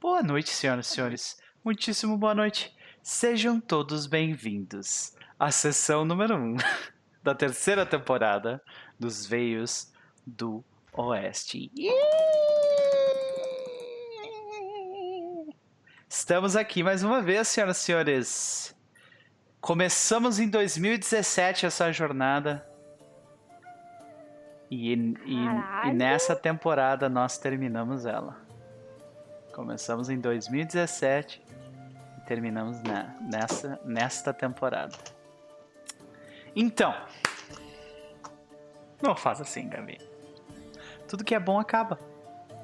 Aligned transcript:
Boa 0.00 0.22
noite, 0.22 0.50
senhoras 0.50 0.86
e 0.86 0.94
senhores. 0.94 1.42
Muitíssimo 1.64 2.16
boa 2.16 2.32
noite. 2.32 2.72
Sejam 3.02 3.60
todos 3.60 4.06
bem-vindos 4.06 5.12
à 5.36 5.50
sessão 5.50 6.04
número 6.04 6.36
1 6.36 6.38
um 6.38 6.56
da 7.20 7.34
terceira 7.34 7.84
temporada 7.84 8.62
dos 8.96 9.26
Veios 9.26 9.92
do 10.24 10.64
Oeste. 10.92 11.72
Estamos 16.08 16.54
aqui 16.54 16.84
mais 16.84 17.02
uma 17.02 17.20
vez, 17.20 17.48
senhoras 17.48 17.78
e 17.78 17.80
senhores. 17.80 18.76
Começamos 19.60 20.38
em 20.38 20.48
2017 20.48 21.66
essa 21.66 21.90
jornada. 21.90 22.64
E, 24.70 24.92
e, 24.92 25.88
e 25.88 25.92
nessa 25.92 26.36
temporada 26.36 27.08
nós 27.08 27.36
terminamos 27.36 28.06
ela. 28.06 28.47
Começamos 29.58 30.08
em 30.08 30.20
2017 30.20 31.42
e 32.16 32.20
terminamos 32.20 32.80
na, 32.84 33.12
nessa, 33.20 33.80
nesta 33.84 34.32
temporada. 34.32 34.96
Então, 36.54 36.94
não 39.02 39.16
faz 39.16 39.40
assim, 39.40 39.68
Gabi. 39.68 39.98
Tudo 41.08 41.24
que 41.24 41.34
é 41.34 41.40
bom 41.40 41.58
acaba. 41.58 41.98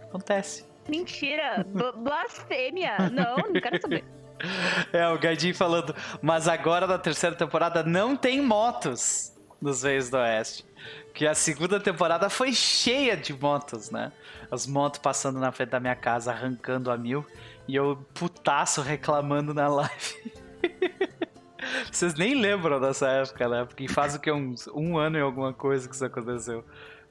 Acontece. 0.04 0.64
Mentira! 0.88 1.66
Blasfêmia! 1.96 3.10
Não, 3.10 3.38
não 3.38 3.60
quero 3.60 3.82
saber. 3.82 4.04
É, 4.92 5.08
o 5.08 5.18
Gaidinho 5.18 5.54
falando, 5.54 5.94
mas 6.20 6.48
agora 6.48 6.86
na 6.86 6.98
terceira 6.98 7.34
temporada 7.34 7.82
não 7.82 8.14
tem 8.14 8.42
motos 8.42 9.32
nos 9.60 9.82
Veios 9.82 10.10
do 10.10 10.18
Oeste. 10.18 10.66
Que 11.12 11.26
a 11.26 11.34
segunda 11.34 11.78
temporada 11.78 12.28
foi 12.28 12.52
cheia 12.52 13.16
de 13.16 13.32
motos, 13.32 13.90
né? 13.90 14.12
As 14.50 14.66
motos 14.66 14.98
passando 14.98 15.38
na 15.38 15.52
frente 15.52 15.70
da 15.70 15.80
minha 15.80 15.94
casa, 15.94 16.32
arrancando 16.32 16.90
a 16.90 16.96
mil. 16.96 17.24
E 17.68 17.76
eu 17.76 18.04
putaço 18.12 18.82
reclamando 18.82 19.54
na 19.54 19.68
live. 19.68 20.32
Vocês 21.90 22.14
nem 22.14 22.34
lembram 22.34 22.80
dessa 22.80 23.08
época, 23.08 23.48
né? 23.48 23.64
Porque 23.64 23.88
faz 23.88 24.14
o 24.14 24.20
que? 24.20 24.30
Uns, 24.30 24.66
um 24.68 24.98
ano 24.98 25.16
e 25.16 25.20
alguma 25.20 25.52
coisa 25.52 25.88
que 25.88 25.94
isso 25.94 26.04
aconteceu. 26.04 26.64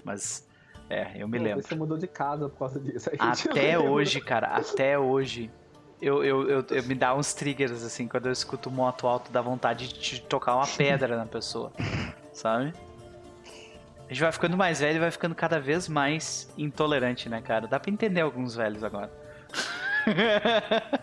Mas, 0.03 0.47
é, 0.89 1.11
eu 1.15 1.27
me 1.27 1.37
Pô, 1.37 1.43
lembro. 1.43 1.63
Você 1.63 1.75
mudou 1.75 1.97
de 1.97 2.08
casa 2.08 2.49
por 2.49 2.59
causa 2.59 2.80
disso. 2.80 3.09
Aí 3.09 3.17
Até 3.19 3.80
hoje, 3.80 4.21
cara, 4.21 4.47
até 4.47 4.97
hoje. 4.97 5.49
Eu, 6.02 6.23
eu, 6.23 6.49
eu, 6.49 6.65
eu 6.69 6.83
me 6.83 6.95
dá 6.95 7.15
uns 7.15 7.33
triggers, 7.33 7.83
assim, 7.83 8.08
quando 8.08 8.25
eu 8.25 8.31
escuto 8.31 8.69
moto 8.69 9.08
alto, 9.08 9.31
dá 9.31 9.41
vontade 9.41 9.87
de 9.87 10.21
tocar 10.21 10.55
uma 10.55 10.67
pedra 10.67 11.15
na 11.15 11.25
pessoa. 11.25 11.71
Sabe? 12.33 12.73
A 14.14 14.16
gente 14.16 14.22
vai 14.22 14.31
ficando 14.31 14.56
mais 14.56 14.80
velho 14.80 14.97
e 14.97 15.00
vai 15.00 15.09
ficando 15.09 15.33
cada 15.33 15.59
vez 15.59 15.89
mais 15.89 16.47
intolerante, 16.56 17.28
né, 17.28 17.42
cara? 17.42 17.66
Dá 17.66 17.80
pra 17.80 17.89
entender 17.89 18.22
alguns 18.22 18.53
velhos 18.53 18.83
agora. 18.83 19.11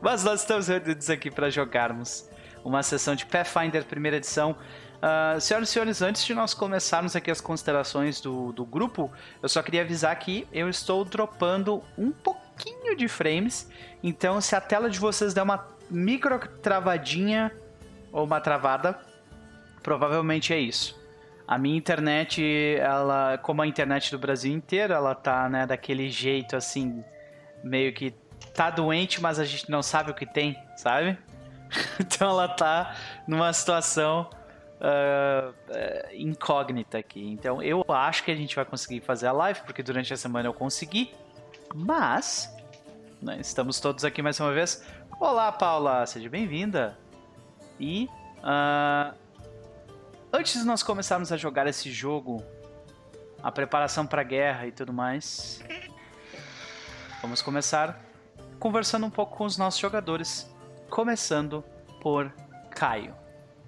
Mas 0.00 0.22
nós 0.22 0.42
estamos 0.42 0.68
reunidos 0.68 1.10
aqui 1.10 1.28
para 1.28 1.50
jogarmos 1.50 2.30
uma 2.64 2.84
sessão 2.84 3.16
de 3.16 3.26
Pathfinder 3.26 3.84
primeira 3.84 4.18
edição. 4.18 4.52
Uh, 4.52 5.40
senhoras 5.40 5.70
e 5.70 5.72
senhores, 5.72 6.02
antes 6.02 6.24
de 6.24 6.34
nós 6.34 6.54
começarmos 6.54 7.16
aqui 7.16 7.32
as 7.32 7.40
considerações 7.40 8.20
do, 8.20 8.52
do 8.52 8.64
grupo, 8.64 9.10
eu 9.42 9.48
só 9.48 9.64
queria 9.64 9.82
avisar 9.82 10.16
que 10.20 10.46
eu 10.52 10.68
estou 10.68 11.04
dropando 11.04 11.82
um 11.98 12.12
pouquinho 12.12 12.94
de 12.94 13.08
frames. 13.08 13.68
Então, 14.04 14.40
se 14.40 14.54
a 14.54 14.60
tela 14.60 14.88
de 14.88 15.00
vocês 15.00 15.34
der 15.34 15.42
uma 15.42 15.66
micro 15.90 16.38
travadinha 16.62 17.50
ou 18.12 18.24
uma 18.24 18.40
travada, 18.40 19.09
provavelmente 19.82 20.52
é 20.52 20.58
isso. 20.58 20.98
A 21.46 21.58
minha 21.58 21.76
internet, 21.76 22.76
ela, 22.78 23.38
como 23.38 23.60
a 23.60 23.66
internet 23.66 24.10
do 24.10 24.18
Brasil 24.18 24.52
inteiro, 24.52 24.92
ela 24.92 25.14
tá, 25.14 25.48
né, 25.48 25.66
daquele 25.66 26.08
jeito 26.08 26.56
assim, 26.56 27.04
meio 27.64 27.92
que 27.92 28.14
tá 28.54 28.70
doente, 28.70 29.20
mas 29.20 29.38
a 29.38 29.44
gente 29.44 29.70
não 29.70 29.82
sabe 29.82 30.10
o 30.10 30.14
que 30.14 30.26
tem, 30.26 30.56
sabe? 30.76 31.18
então 31.98 32.28
ela 32.28 32.48
tá 32.48 32.94
numa 33.26 33.52
situação 33.52 34.30
uh, 34.80 35.54
incógnita 36.14 36.98
aqui. 36.98 37.26
Então 37.30 37.62
eu 37.62 37.84
acho 37.88 38.24
que 38.24 38.30
a 38.30 38.36
gente 38.36 38.54
vai 38.56 38.64
conseguir 38.64 39.00
fazer 39.00 39.26
a 39.26 39.32
live, 39.32 39.60
porque 39.62 39.82
durante 39.82 40.12
a 40.12 40.16
semana 40.16 40.48
eu 40.48 40.54
consegui. 40.54 41.12
Mas, 41.74 42.54
né, 43.20 43.38
estamos 43.40 43.80
todos 43.80 44.04
aqui 44.04 44.22
mais 44.22 44.38
uma 44.40 44.52
vez. 44.52 44.84
Olá, 45.18 45.52
Paula, 45.52 46.06
seja 46.06 46.28
bem-vinda. 46.28 46.96
E 47.78 48.08
uh, 48.38 49.14
antes 50.32 50.60
de 50.60 50.64
nós 50.66 50.82
começarmos 50.82 51.32
a 51.32 51.36
jogar 51.36 51.66
esse 51.66 51.90
jogo, 51.90 52.42
a 53.42 53.50
preparação 53.50 54.06
para 54.06 54.20
a 54.20 54.24
guerra 54.24 54.66
e 54.66 54.72
tudo 54.72 54.92
mais, 54.92 55.62
vamos 57.22 57.42
começar 57.42 57.98
conversando 58.58 59.06
um 59.06 59.10
pouco 59.10 59.36
com 59.36 59.44
os 59.44 59.56
nossos 59.56 59.80
jogadores, 59.80 60.48
começando 60.88 61.64
por 62.00 62.32
Caio. 62.70 63.14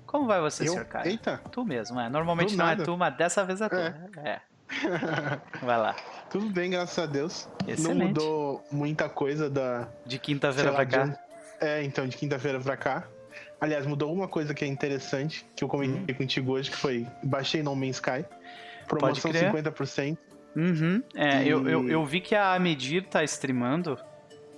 Como 0.06 0.26
vai 0.26 0.40
você, 0.40 0.68
Eu? 0.68 0.84
Caio? 0.84 1.08
Eita. 1.08 1.40
Tu 1.50 1.64
mesmo, 1.64 1.98
é. 1.98 2.08
Normalmente 2.08 2.50
Do 2.52 2.58
não 2.58 2.66
nada. 2.66 2.82
é 2.82 2.84
tu, 2.84 2.96
mas 2.96 3.16
dessa 3.16 3.44
vez 3.44 3.60
é 3.62 3.68
tu. 3.68 3.76
É. 3.76 3.94
É. 4.22 4.40
Vai 5.62 5.78
lá. 5.78 5.96
Tudo 6.30 6.50
bem, 6.50 6.70
graças 6.70 6.98
a 6.98 7.06
Deus. 7.06 7.48
Excelente. 7.66 7.98
Não 7.98 8.06
mudou 8.08 8.64
muita 8.70 9.08
coisa 9.08 9.48
da. 9.48 9.88
De 10.04 10.18
quinta-feira 10.18 10.72
pra 10.72 10.84
cá. 10.86 11.04
de 11.04 11.18
É, 11.60 11.82
então, 11.82 12.06
de 12.06 12.16
quinta-feira 12.16 12.60
pra 12.60 12.76
cá. 12.76 13.04
Aliás, 13.62 13.86
mudou 13.86 14.12
uma 14.12 14.26
coisa 14.26 14.52
que 14.52 14.64
é 14.64 14.66
interessante, 14.66 15.46
que 15.54 15.62
eu 15.62 15.68
comentei 15.68 16.12
contigo 16.16 16.50
hoje, 16.50 16.68
que 16.68 16.76
foi 16.76 17.06
baixei 17.22 17.62
No 17.62 17.76
Man's 17.76 17.94
Sky. 17.96 18.24
Promoção 18.88 19.30
crer. 19.30 19.52
50%. 19.52 20.18
Uhum. 20.56 21.00
É, 21.14 21.44
E- 21.44 21.48
eu, 21.48 21.68
eu, 21.68 21.88
eu 21.88 22.04
vi 22.04 22.20
que 22.20 22.34
a 22.34 22.58
Medir 22.58 23.04
tá 23.04 23.22
streamando. 23.22 23.96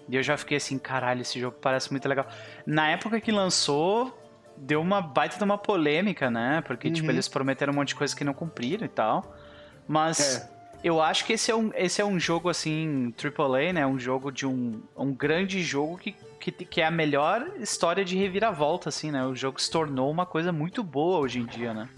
E 0.09 0.17
eu 0.17 0.23
já 0.23 0.39
fiquei 0.39 0.57
assim, 0.57 0.79
caralho, 0.79 1.21
esse 1.21 1.39
jogo 1.39 1.59
parece 1.61 1.91
muito 1.91 2.09
legal. 2.09 2.27
Na 2.67 2.89
época 2.89 3.21
que 3.21 3.31
lançou, 3.31 4.19
deu 4.57 4.81
uma 4.81 5.03
baita 5.03 5.37
de 5.37 5.45
uma 5.45 5.59
polêmica, 5.59 6.31
né? 6.31 6.63
Porque, 6.67 6.91
tipo, 6.91 7.07
Uhum. 7.09 7.13
eles 7.13 7.29
prometeram 7.29 7.75
um 7.75 7.77
monte 7.77 7.89
de 7.89 7.95
coisa 7.97 8.17
que 8.17 8.25
não 8.25 8.33
cumpriram 8.33 8.87
e 8.87 8.89
tal. 8.89 9.37
Mas 9.87 10.37
É. 10.37 10.49
eu 10.83 11.03
acho 11.03 11.27
que 11.27 11.35
esse 11.35 11.51
é 11.51 11.55
um, 11.55 11.71
esse 11.75 12.01
é 12.01 12.05
um 12.07 12.19
jogo, 12.19 12.49
assim, 12.49 13.13
AAA, 13.19 13.75
né? 13.75 13.87
Um 13.87 13.99
jogo 13.99 14.33
de 14.33 14.47
um, 14.47 14.83
um 14.97 15.13
grande 15.13 15.63
jogo 15.63 15.99
que, 15.99 16.15
que, 16.53 16.65
que 16.65 16.81
é 16.81 16.87
a 16.87 16.91
melhor 16.91 17.47
história 17.59 18.05
de 18.05 18.17
reviravolta, 18.17 18.89
assim, 18.89 19.11
né? 19.11 19.25
O 19.25 19.35
jogo 19.35 19.61
se 19.61 19.71
tornou 19.71 20.11
uma 20.11 20.27
coisa 20.27 20.53
muito 20.53 20.83
boa 20.83 21.19
hoje 21.19 21.39
em 21.39 21.47
dia, 21.47 21.73
né? 21.73 21.89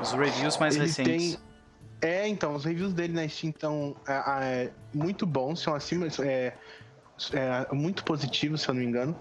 Os 0.00 0.12
reviews 0.12 0.56
mais 0.58 0.74
Ele 0.76 0.86
recentes. 0.86 1.34
tem. 1.34 1.38
É, 2.00 2.26
então, 2.26 2.54
os 2.54 2.64
reviews 2.64 2.92
dele 2.92 3.12
na 3.12 3.28
Steam 3.28 3.50
estão 3.50 3.94
é, 4.08 4.12
é, 4.12 4.70
muito 4.92 5.26
bons, 5.26 5.60
são 5.60 5.74
acima. 5.74 6.06
É, 6.20 6.54
é, 7.32 7.74
muito 7.74 8.02
positivos, 8.04 8.62
se 8.62 8.68
eu 8.68 8.74
não 8.74 8.80
me 8.80 8.86
engano. 8.88 9.14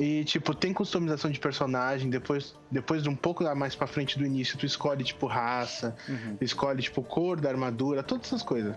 E, 0.00 0.24
tipo, 0.24 0.54
tem 0.54 0.72
customização 0.72 1.30
de 1.30 1.38
personagem, 1.38 2.10
depois, 2.10 2.54
depois 2.70 3.02
de 3.02 3.08
um 3.08 3.16
pouco 3.16 3.44
mais 3.54 3.74
pra 3.74 3.86
frente 3.86 4.18
do 4.18 4.26
início, 4.26 4.58
tu 4.58 4.66
escolhe, 4.66 5.04
tipo, 5.04 5.26
raça, 5.26 5.96
Uhum. 6.08 6.36
escolhe, 6.40 6.82
tipo, 6.82 7.02
cor 7.02 7.40
da 7.40 7.48
armadura, 7.48 8.02
todas 8.02 8.26
essas 8.26 8.42
coisas. 8.42 8.74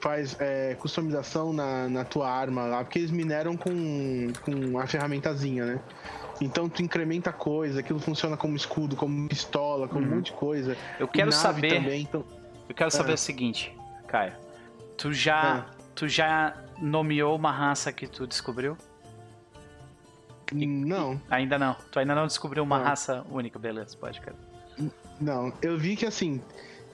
Faz 0.00 0.36
é, 0.38 0.74
customização 0.78 1.52
na, 1.52 1.88
na 1.88 2.04
tua 2.04 2.30
arma 2.30 2.64
lá, 2.66 2.84
porque 2.84 2.98
eles 2.98 3.10
mineram 3.10 3.56
com, 3.56 4.30
com 4.44 4.78
a 4.78 4.86
ferramentazinha, 4.86 5.64
né? 5.64 5.80
Então 6.40 6.68
tu 6.68 6.82
incrementa 6.82 7.32
coisa, 7.32 7.80
aquilo 7.80 7.98
funciona 7.98 8.36
como 8.36 8.54
escudo, 8.54 8.94
como 8.94 9.26
pistola, 9.28 9.88
como 9.88 10.06
um 10.06 10.16
monte 10.16 10.26
de 10.26 10.32
coisa. 10.32 10.76
Eu 11.00 11.08
quero 11.08 11.32
saber. 11.32 11.74
Também, 11.76 12.02
então, 12.02 12.24
Eu 12.68 12.74
quero 12.74 12.90
saber 12.90 13.12
Ah. 13.12 13.14
o 13.14 13.18
seguinte, 13.18 13.74
Caio. 14.06 14.34
Tu 14.98 15.12
já, 15.14 15.58
Ah. 15.58 15.66
tu 15.94 16.06
já 16.08 16.54
nomeou 16.78 17.34
uma 17.34 17.50
raça 17.50 17.90
que 17.92 18.06
tu 18.06 18.26
descobriu? 18.26 18.76
não, 20.52 21.20
Ainda 21.30 21.58
não. 21.58 21.74
Tu 21.90 21.98
ainda 21.98 22.14
não 22.14 22.26
descobriu 22.26 22.62
uma 22.62 22.78
Não. 22.78 22.84
raça 22.84 23.24
única, 23.30 23.58
beleza, 23.58 23.96
pode, 23.96 24.20
cara. 24.20 24.36
não. 25.20 25.52
Eu 25.62 25.78
vi 25.78 25.96
que 25.96 26.04
assim, 26.06 26.40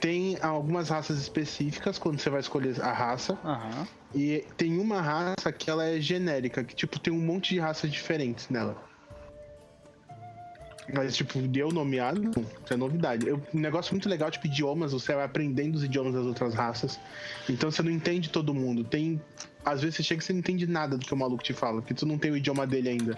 tem 0.03 0.37
algumas 0.43 0.89
raças 0.89 1.17
específicas 1.19 1.97
quando 1.97 2.19
você 2.19 2.29
vai 2.29 2.41
escolher 2.41 2.75
a 2.83 2.93
raça. 2.93 3.39
Aham. 3.45 3.87
E 4.12 4.44
tem 4.56 4.76
uma 4.79 5.00
raça 5.00 5.50
que 5.53 5.71
ela 5.71 5.87
é 5.87 6.00
genérica, 6.00 6.65
que 6.65 6.75
tipo 6.75 6.99
tem 6.99 7.12
um 7.12 7.21
monte 7.21 7.55
de 7.55 7.61
raças 7.61 7.91
diferentes 7.91 8.49
nela. 8.49 8.76
Mas, 10.93 11.17
tipo, 11.17 11.38
deu 11.41 11.71
nomeado, 11.71 12.21
não, 12.21 12.32
isso 12.32 12.75
é 12.75 12.76
novidade. 12.76 13.26
Eu- 13.26 13.41
um 13.55 13.61
negócio 13.61 13.94
muito 13.94 14.09
legal, 14.09 14.29
tipo, 14.29 14.47
idiomas, 14.47 14.93
você 14.93 15.15
vai 15.15 15.25
aprendendo 15.25 15.76
os 15.76 15.85
idiomas 15.85 16.12
das 16.12 16.26
outras 16.26 16.53
raças. 16.53 16.99
Então 17.49 17.71
você 17.71 17.81
não 17.81 17.91
entende 17.91 18.29
todo 18.29 18.53
mundo. 18.53 18.82
Tem. 18.82 19.21
Às 19.65 19.81
vezes 19.81 19.97
você 19.97 20.03
chega 20.03 20.21
e 20.21 20.25
você 20.25 20.32
não 20.32 20.41
entende 20.41 20.67
nada 20.67 20.99
do 20.99 21.06
que 21.06 21.15
o 21.15 21.17
maluco 21.17 21.44
te 21.44 21.53
fala, 21.53 21.81
porque 21.81 21.94
tu 21.94 22.05
não 22.05 22.19
tem 22.19 22.32
o 22.32 22.37
idioma 22.37 22.67
dele 22.67 22.88
ainda. 22.88 23.17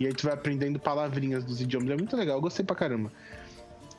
E 0.00 0.06
aí 0.06 0.14
tu 0.14 0.24
vai 0.24 0.32
aprendendo 0.32 0.78
palavrinhas 0.78 1.44
dos 1.44 1.60
idiomas. 1.60 1.90
É 1.90 1.96
muito 1.96 2.16
legal, 2.16 2.38
eu 2.38 2.40
gostei 2.40 2.64
pra 2.64 2.74
caramba. 2.74 3.12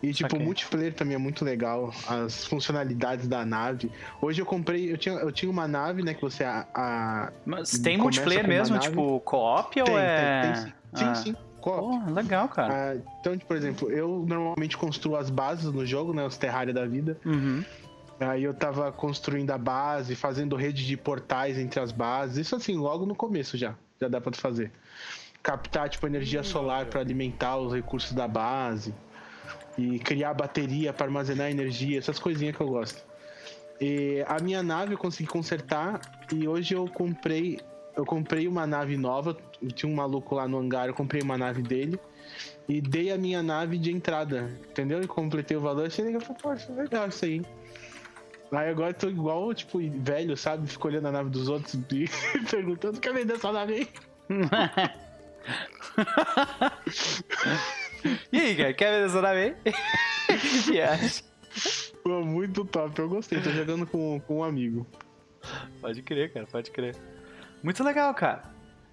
E 0.06 0.13
tipo, 0.13 0.30
Saquei. 0.30 0.40
o 0.40 0.44
multiplayer 0.46 0.94
também 0.94 1.16
é 1.16 1.18
muito 1.18 1.44
legal, 1.44 1.92
as 2.07 2.46
funcionalidades 2.46 3.28
da 3.28 3.44
nave. 3.46 3.92
Hoje 4.22 4.42
eu 4.42 4.46
comprei, 4.46 4.92
eu 4.92 4.98
tinha, 4.98 5.16
eu 5.16 5.31
tinha 5.31 5.50
uma 5.52 5.68
nave, 5.68 6.04
né, 6.04 6.13
que 6.13 6.22
você 6.22 6.44
a, 6.44 6.66
a- 6.75 7.31
Mas 7.46 7.72
tem 7.80 7.98
multiplayer 7.98 8.48
mesmo, 8.48 8.75
nave. 8.75 8.88
tipo, 8.90 9.19
co-op 9.22 9.80
ou 9.80 9.86
tem, 9.86 9.98
é. 9.98 10.42
tem, 10.42 10.52
tem 10.54 10.62
sim. 10.63 10.74
Sim, 10.96 11.06
Ah. 11.06 11.16
sim. 11.16 11.36
co-op. 11.60 12.06
Pô, 12.06 12.12
legal, 12.13 12.48
cara. 12.50 12.74
Ah, 12.94 12.96
então, 13.19 13.34
tipo, 13.34 13.48
por 13.48 13.57
exemplo, 13.57 13.90
eu 13.92 14.24
normalmente 14.28 14.78
construo 14.78 15.16
as 15.16 15.30
bases 15.31 15.66
no 15.72 15.84
jogo, 15.86 16.13
né? 16.13 16.24
Os 16.24 16.38
Terraria 16.38 16.74
da 16.74 16.86
vida. 16.86 17.18
Uhum. 17.25 17.63
Aí 18.19 18.44
eu 18.44 18.54
tava 18.54 18.92
construindo 18.92 19.50
a 19.51 19.58
base, 19.58 20.16
fazendo 20.16 20.56
rede 20.56 20.86
de 20.86 20.96
portais 20.96 21.58
entre 21.58 21.80
as 21.80 21.92
bases. 21.92 22.38
Isso 22.38 22.56
assim, 22.56 22.75
logo 22.78 23.06
no 23.06 23.16
começo 23.16 23.58
já. 23.58 23.74
Já 24.00 24.08
dá 24.08 24.22
pra 24.22 24.31
fazer. 24.34 24.72
Captar, 25.44 25.90
tipo, 25.90 26.06
energia 26.08 26.42
solar 26.44 26.86
para 26.86 27.01
alimentar 27.01 27.58
os 27.58 27.74
recursos 27.74 28.13
da 28.13 28.28
base. 28.28 28.94
E 29.77 30.00
criar 30.00 30.33
bateria 30.33 30.94
para 30.94 31.06
armazenar 31.06 31.50
energia, 31.50 32.00
essas 32.00 32.18
coisinhas 32.18 32.56
que 32.56 32.62
eu 32.62 32.68
gosto. 32.68 33.04
E 33.80 34.24
a 34.27 34.42
minha 34.42 34.63
nave 34.63 34.94
eu 34.94 34.98
consegui 34.98 35.27
consertar 35.27 36.00
e 36.33 36.48
hoje 36.48 36.74
eu 36.74 36.88
comprei. 36.88 37.60
Eu 37.95 38.06
comprei 38.06 38.48
uma 38.48 38.66
nave 38.66 38.98
nova. 38.98 39.38
Tinha 39.74 39.92
um 39.92 39.95
maluco 39.95 40.36
lá 40.36 40.48
no 40.48 40.57
hangar, 40.57 40.88
eu 40.88 40.94
comprei 40.94 41.22
uma 41.22 41.38
nave 41.38 41.62
dele 41.62 42.00
e 42.68 42.81
dei 42.81 43.12
a 43.12 43.18
minha 43.18 43.44
nave 43.44 43.77
de 43.77 43.92
entrada, 43.92 44.51
entendeu? 44.69 45.01
E 45.01 45.07
completei 45.07 45.56
o 45.56 45.62
valor. 45.62 45.86
Achei 45.86 46.04
legal, 46.04 46.22
poxa, 46.42 46.72
legal 46.74 47.07
isso 47.07 47.25
aí. 47.25 47.42
Aí 48.51 48.69
agora 48.69 48.92
eu 48.92 48.94
tô 48.94 49.10
igual, 49.10 49.54
tipo, 49.54 49.80
velho, 50.01 50.38
sabe? 50.38 50.68
Fico 50.68 50.88
olhando 50.88 51.07
a 51.07 51.12
nave 51.12 51.30
dos 51.30 51.50
outros 51.50 51.74
e 51.74 52.10
perguntando: 52.50 53.00
quer 53.00 53.13
vender 53.13 53.33
essa 53.33 53.51
nave 53.51 53.74
aí? 53.74 53.89
e 58.31 58.40
aí, 58.40 58.56
cara, 58.56 58.74
quer 58.74 58.92
vender 58.92 59.06
essa 59.07 59.22
acha? 60.81 61.24
Pô, 62.04 62.22
muito 62.24 62.66
top, 62.66 63.00
eu 63.00 63.10
gostei. 63.10 63.40
Tô 63.42 63.50
jogando 63.52 63.86
com, 63.88 64.19
com 64.22 64.40
um 64.40 64.44
amigo. 64.44 64.86
Pode 65.81 66.02
crer, 66.02 66.31
cara, 66.34 66.46
pode 66.46 66.72
crer. 66.72 66.96
Muito 67.63 67.84
legal, 67.84 68.13
cara. 68.13 68.44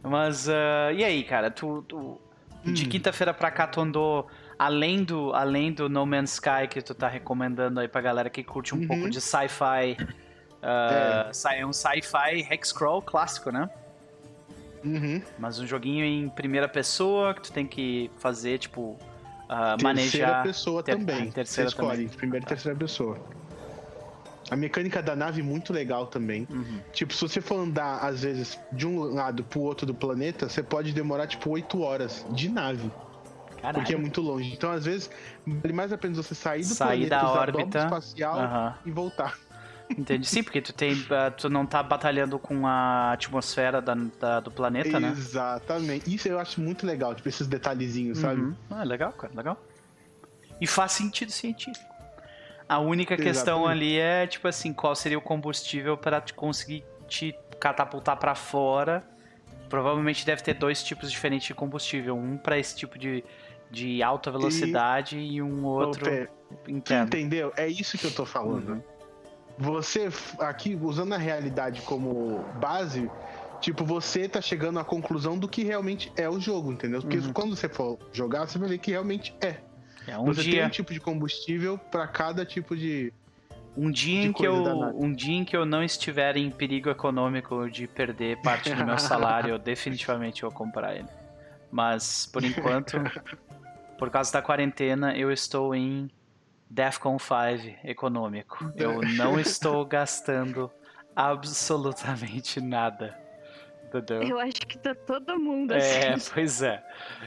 Mas, 0.03 0.49
ah, 0.49 0.93
e 0.93 1.05
aí, 1.05 1.23
cara, 1.25 1.51
tu, 1.51 1.83
tu- 1.89 2.21
de 2.65 2.85
Hum. 2.85 2.89
quinta-feira 2.89 3.35
pra 3.35 3.51
cá 3.51 3.67
tu 3.67 3.81
andou 3.81 4.29
além 4.59 5.03
do, 5.03 5.33
além 5.35 5.73
do 5.73 5.89
No 5.89 6.07
Man's 6.07 6.35
Sky 6.35 6.69
que 6.71 6.81
tu 6.81 6.95
tá 6.95 7.09
recomendando 7.09 7.81
aí 7.81 7.89
pra 7.89 8.01
galera 8.01 8.31
que 8.31 8.45
curte 8.45 8.75
um 8.75 8.79
Uhum. 8.79 8.87
pouco 8.87 9.11
de 9.11 9.21
sci-fi. 9.21 9.97
sci- 11.33 11.57
é 11.57 11.67
um 11.67 11.73
sci-fi 11.73 12.47
hexcrawl 12.51 13.03
clássico, 13.03 13.51
né? 13.51 13.69
Uhum. 14.85 15.23
Mas 15.39 15.59
um 15.59 15.67
joguinho 15.67 16.05
em 16.05 16.29
primeira 16.29 16.69
pessoa 16.69 17.35
que 17.35 17.43
tu 17.43 17.53
tem 17.53 17.67
que 17.67 18.11
fazer, 18.19 18.59
tipo, 18.59 18.97
ah, 19.49 19.77
Terceira 19.77 19.83
manejar. 19.83 20.43
pessoa 20.43 20.83
ter- 20.83 20.97
também. 20.97 21.31
terceira 21.31 21.71
Você 21.71 21.75
escolhe, 21.77 22.05
também. 22.05 22.17
primeira 22.19 22.45
e 22.45 22.49
terceira 22.49 22.77
pessoa. 22.79 23.19
A 24.51 24.57
mecânica 24.57 25.01
da 25.03 25.17
nave 25.17 25.41
é 25.41 25.45
muito 25.45 25.73
legal 25.73 26.07
também. 26.09 26.47
Uhum. 26.51 26.81
Tipo, 26.93 27.15
se 27.15 27.21
você 27.23 27.41
for 27.41 27.59
andar, 27.61 27.99
às 28.05 28.23
vezes, 28.23 28.59
de 28.73 28.87
um 28.87 29.15
lado 29.15 29.43
pro 29.45 29.61
outro 29.61 29.87
do 29.87 29.95
planeta, 29.95 30.49
você 30.49 30.63
pode 30.63 30.93
demorar, 30.93 31.27
tipo, 31.27 31.49
8 31.51 31.81
horas 31.81 32.27
de 32.31 32.49
nave. 32.51 32.91
Caralho. 33.63 33.77
Porque 33.79 33.95
é 33.95 33.97
muito 33.97 34.21
longe. 34.21 34.53
Então, 34.53 34.71
às 34.73 34.85
vezes, 34.85 35.09
vale 35.47 35.73
mais 35.73 35.93
a 35.93 35.97
pena 35.97 36.15
você 36.17 36.35
sair 36.35 36.61
do 36.63 36.67
Sair 36.75 37.09
planeta, 37.09 37.17
da 37.17 37.31
órbita. 37.33 37.79
espacial 37.79 38.41
Aham. 38.41 38.75
e 38.85 38.91
voltar. 38.91 39.39
Entendi. 39.97 40.27
Sim, 40.27 40.43
porque 40.43 40.61
tu 40.61 40.73
tem. 40.73 40.95
ah, 41.11 41.31
tu 41.31 41.49
não 41.49 41.65
tá 41.67 41.83
batalhando 41.83 42.39
com 42.39 42.67
a 42.67 43.13
atmosfera 43.13 43.81
da, 43.81 43.95
da- 43.95 44.41
do 44.41 44.51
planeta, 44.51 44.99
né? 44.99 45.11
Exatamente. 45.11 46.15
Isso 46.15 46.29
eu 46.29 46.39
acho 46.39 46.61
muito 46.61 46.87
legal, 46.87 47.15
tipo, 47.15 47.29
esses 47.29 47.47
detalhezinhos, 47.47 48.19
sabe? 48.19 48.41
Uhum. 48.41 48.57
Ah, 48.71 48.83
legal, 48.85 49.13
cara, 49.13 49.33
legal. 49.35 49.63
E 50.61 50.67
faz 50.67 50.93
sentido 50.93 51.31
científico. 51.33 51.93
A 52.69 52.79
única 52.79 53.17
questão 53.17 53.59
Exatamente. 53.61 53.71
ali 53.71 53.99
é, 53.99 54.27
tipo 54.27 54.49
assim, 54.49 54.73
qual 54.73 54.95
seria 54.95 55.19
o 55.19 55.21
combustível 55.21 55.97
para 55.97 56.21
te 56.21 56.33
conseguir 56.33 56.85
te 57.09 57.35
catapultar 57.61 58.17
pra 58.17 58.35
fora. 58.35 59.05
Provavelmente 59.69 60.25
deve 60.25 60.43
ter 60.43 60.55
dois 60.55 60.83
tipos 60.83 61.11
diferentes 61.11 61.47
de 61.49 61.55
combustível. 61.55 62.17
Um 62.17 62.37
pra 62.37 62.59
esse 62.59 62.75
tipo 62.77 62.99
de, 62.99 63.25
de 63.71 64.03
alta 64.03 64.31
velocidade 64.31 65.19
e, 65.19 65.43
um 65.43 65.65
outro 65.65 66.07
interno. 66.69 67.07
entendeu? 67.07 67.53
É 67.57 67.67
isso 67.67 67.99
que 67.99 68.07
eu 68.07 68.11
tô 68.15 68.25
falando. 68.25 68.73
Uhum. 68.75 68.83
Você, 69.63 70.09
aqui, 70.41 70.77
usando 70.81 71.13
a 71.13 71.17
realidade 71.17 71.83
como 71.83 72.45
base, 72.61 73.09
tipo, 73.61 73.85
você 73.85 74.29
tá 74.29 74.41
chegando 74.41 74.81
à 74.81 74.85
conclusão 74.85 75.39
do 75.39 75.49
que 75.49 75.63
realmente 75.63 76.13
é 76.17 76.29
o 76.29 76.41
jogo, 76.41 76.73
entendeu? 76.73 77.01
Porque 77.01 77.19
Uhum. 77.19 77.33
quando 77.33 77.55
você 77.57 77.69
for 77.69 77.97
jogar, 78.13 78.47
você 78.47 78.59
vai 78.59 78.69
ver 78.69 78.79
que 78.79 78.91
realmente 78.91 79.33
é. 79.41 79.57
É 80.07 80.19
um 80.19 80.25
você 80.25 80.43
tem 80.43 80.51
dia, 80.51 80.67
um 80.67 80.69
tipo 80.69 80.93
de 80.93 80.99
combustível 80.99 81.79
pra 81.79 82.09
cada 82.09 82.45
tipo 82.45 82.77
de. 82.77 83.13
um 83.77 83.89
dia 83.89 84.23
de 84.23 84.29
em 84.29 84.33
que 84.33 84.45
eu, 84.45 84.65
um 84.97 85.13
dia 85.13 85.37
em 85.37 85.45
que 85.45 85.57
eu 85.57 85.65
não 85.65 85.81
estiver 85.83 86.37
em 86.37 86.51
perigo 86.51 86.91
econômico 86.91 87.71
de 87.71 87.87
perder 87.87 88.39
parte 88.43 88.75
do 88.75 88.85
meu 88.85 88.99
salário, 88.99 89.51
eu 89.51 89.59
definitivamente 89.61 90.43
vou 90.43 90.51
comprar 90.51 90.97
ele. 90.97 91.09
Mas 91.71 92.27
por 92.27 92.43
enquanto, 92.45 92.99
por 93.97 94.11
causa 94.11 94.33
da 94.33 94.43
quarentena, 94.43 95.17
eu 95.17 95.31
estou 95.31 95.73
em 95.73 96.11
Defcon 96.75 97.19
5 97.19 97.79
econômico. 97.85 98.73
Eu 98.77 99.03
não 99.03 99.39
estou 99.41 99.85
gastando 99.85 100.71
absolutamente 101.15 102.61
nada. 102.63 103.21
Entendeu? 103.95 104.23
Eu 104.23 104.39
acho 104.41 104.55
que 104.67 104.79
tá 104.79 104.95
todo 104.95 105.39
mundo 105.39 105.73
assim. 105.73 105.99
É, 105.99 106.15
pois 106.33 106.63
é. 106.63 106.83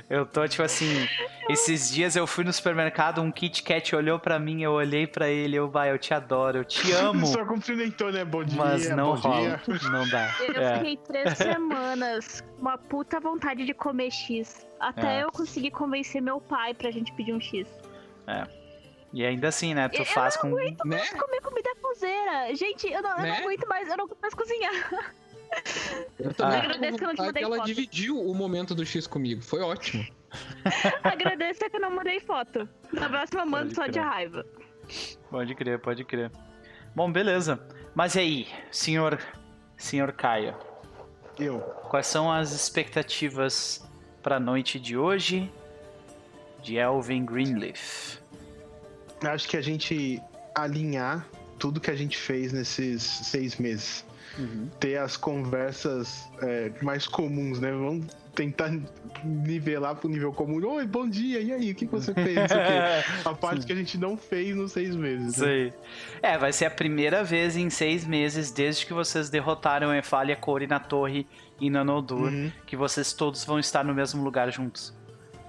Eu 0.09 0.25
tô 0.25 0.47
tipo 0.47 0.63
assim, 0.63 1.07
esses 1.47 1.91
dias 1.93 2.15
eu 2.15 2.25
fui 2.25 2.43
no 2.43 2.51
supermercado, 2.51 3.21
um 3.21 3.31
Kit 3.31 3.61
Kat 3.61 3.95
olhou 3.95 4.17
pra 4.17 4.39
mim, 4.39 4.63
eu 4.63 4.71
olhei 4.71 5.05
pra 5.05 5.29
ele, 5.29 5.55
eu, 5.55 5.69
vai, 5.69 5.91
eu 5.91 5.99
te 5.99 6.11
adoro, 6.11 6.57
eu 6.57 6.65
te 6.65 6.91
amo. 6.91 7.27
Só 7.27 7.45
cumprimentou, 7.45 8.11
né? 8.11 8.25
Bom 8.25 8.43
dia. 8.43 8.57
Mas 8.57 8.89
não 8.89 9.13
bom 9.13 9.19
rola, 9.29 9.61
dia. 9.63 9.89
não 9.91 10.09
dá. 10.09 10.35
Eu 10.39 10.59
É. 10.59 10.77
fiquei 10.79 10.97
três 10.97 11.37
semanas 11.37 12.41
com 12.41 12.61
uma 12.61 12.79
puta 12.79 13.19
vontade 13.19 13.63
de 13.63 13.73
comer 13.75 14.09
X. 14.09 14.65
Até 14.79 15.19
É. 15.19 15.23
eu 15.23 15.31
conseguir 15.31 15.69
convencer 15.69 16.19
meu 16.19 16.41
pai 16.41 16.73
pra 16.73 16.89
gente 16.89 17.13
pedir 17.13 17.31
um 17.33 17.39
X. 17.39 17.67
E 19.15 19.25
ainda 19.25 19.47
assim, 19.47 19.73
né? 19.73 19.87
Tu 19.87 19.99
Eu 20.01 20.05
faz 20.05 20.35
com. 20.35 20.49
Né? 20.49 20.75
Comer 20.75 21.41
comida 21.41 21.73
cozeira. 21.81 22.53
Gente, 22.53 22.85
eu 22.91 23.01
não, 23.01 23.11
eu 23.11 23.15
não 23.17 23.23
Né? 23.23 23.37
aguento 23.37 23.65
mais, 23.67 23.87
eu 23.87 23.95
não 23.97 24.03
aguento 24.05 24.19
mais 24.21 24.33
cozinhar. 24.33 24.73
Eu 26.19 26.33
também 26.35 26.59
Ah. 26.59 26.63
com 26.63 26.69
Agradeço 26.69 26.97
que 26.97 27.03
eu 27.03 27.07
não 27.07 27.15
te 27.15 27.41
ela 27.43 27.55
foto. 27.57 27.65
dividiu 27.65 28.19
o 28.19 28.35
momento 28.35 28.75
do 28.75 28.85
X 28.85 29.07
comigo. 29.07 29.41
Foi 29.41 29.61
ótimo. 29.61 30.05
Agradeço 31.01 31.61
que 31.69 31.77
eu 31.77 31.79
não 31.79 31.91
mandei 31.91 32.19
foto. 32.19 32.67
Na 32.91 33.07
próxima 33.07 33.41
eu 33.43 33.45
mando 33.45 33.73
Pode 33.73 33.75
só 33.75 33.85
de 33.85 33.91
crer. 33.93 34.03
raiva. 34.03 34.45
Pode 35.31 35.55
crer, 35.55 35.79
pode 35.79 36.03
crer. 36.03 36.29
Bom, 36.93 37.09
beleza. 37.09 37.65
Mas 37.95 38.15
e 38.15 38.19
aí, 38.19 38.47
senhor, 38.69 39.17
senhor 39.77 40.11
Caio? 40.11 40.55
Eu. 41.39 41.59
Quais 41.89 42.07
são 42.07 42.29
as 42.29 42.51
expectativas 42.51 43.81
pra 44.21 44.41
noite 44.41 44.77
de 44.77 44.97
hoje 44.97 45.49
de 46.61 46.75
Elvin 46.77 47.25
Greenleaf? 47.25 48.17
Acho 49.23 49.47
que 49.47 49.57
a 49.57 49.61
gente 49.61 50.21
alinhar 50.53 51.25
tudo 51.57 51.79
que 51.79 51.89
a 51.91 51.95
gente 51.95 52.17
fez 52.17 52.51
nesses 52.53 53.01
seis 53.03 53.57
meses. 53.57 54.03
Uhum. 54.37 54.69
ter 54.81 54.97
as 54.97 55.15
conversas 55.15 56.27
é, 56.41 56.69
mais 56.81 57.07
comuns, 57.07 57.57
né? 57.61 57.71
Vamos 57.71 58.07
tentar 58.35 58.69
nivelar 59.23 59.95
pro 59.95 60.09
nível 60.09 60.33
comum. 60.33 60.61
Oi, 60.73 60.85
bom 60.85 61.07
dia, 61.07 61.39
e 61.39 61.53
aí, 61.53 61.71
o 61.71 61.75
que 61.75 61.85
você 61.85 62.13
fez? 62.13 62.35
A 63.23 63.33
parte 63.33 63.65
que 63.65 63.71
a 63.71 63.75
gente 63.75 63.97
não 63.97 64.17
fez 64.17 64.53
nos 64.53 64.73
seis 64.73 64.93
meses. 64.93 65.35
Isso 65.35 65.45
Né? 65.45 65.51
aí. 65.51 65.73
É, 66.21 66.37
vai 66.37 66.51
ser 66.51 66.65
a 66.65 66.69
primeira 66.69 67.23
vez 67.23 67.55
em 67.55 67.69
seis 67.69 68.03
meses 68.05 68.51
desde 68.51 68.85
que 68.85 68.91
vocês 68.93 69.29
derrotaram 69.29 69.95
Efalia, 69.95 70.35
Core 70.35 70.67
na 70.67 70.81
torre 70.81 71.25
e 71.61 71.69
na 71.69 71.85
Nodur 71.85 72.27
Uhum, 72.27 72.51
que 72.65 72.75
vocês 72.75 73.13
todos 73.13 73.45
vão 73.45 73.57
estar 73.57 73.85
no 73.85 73.93
mesmo 73.93 74.21
lugar 74.21 74.51
juntos. 74.51 74.93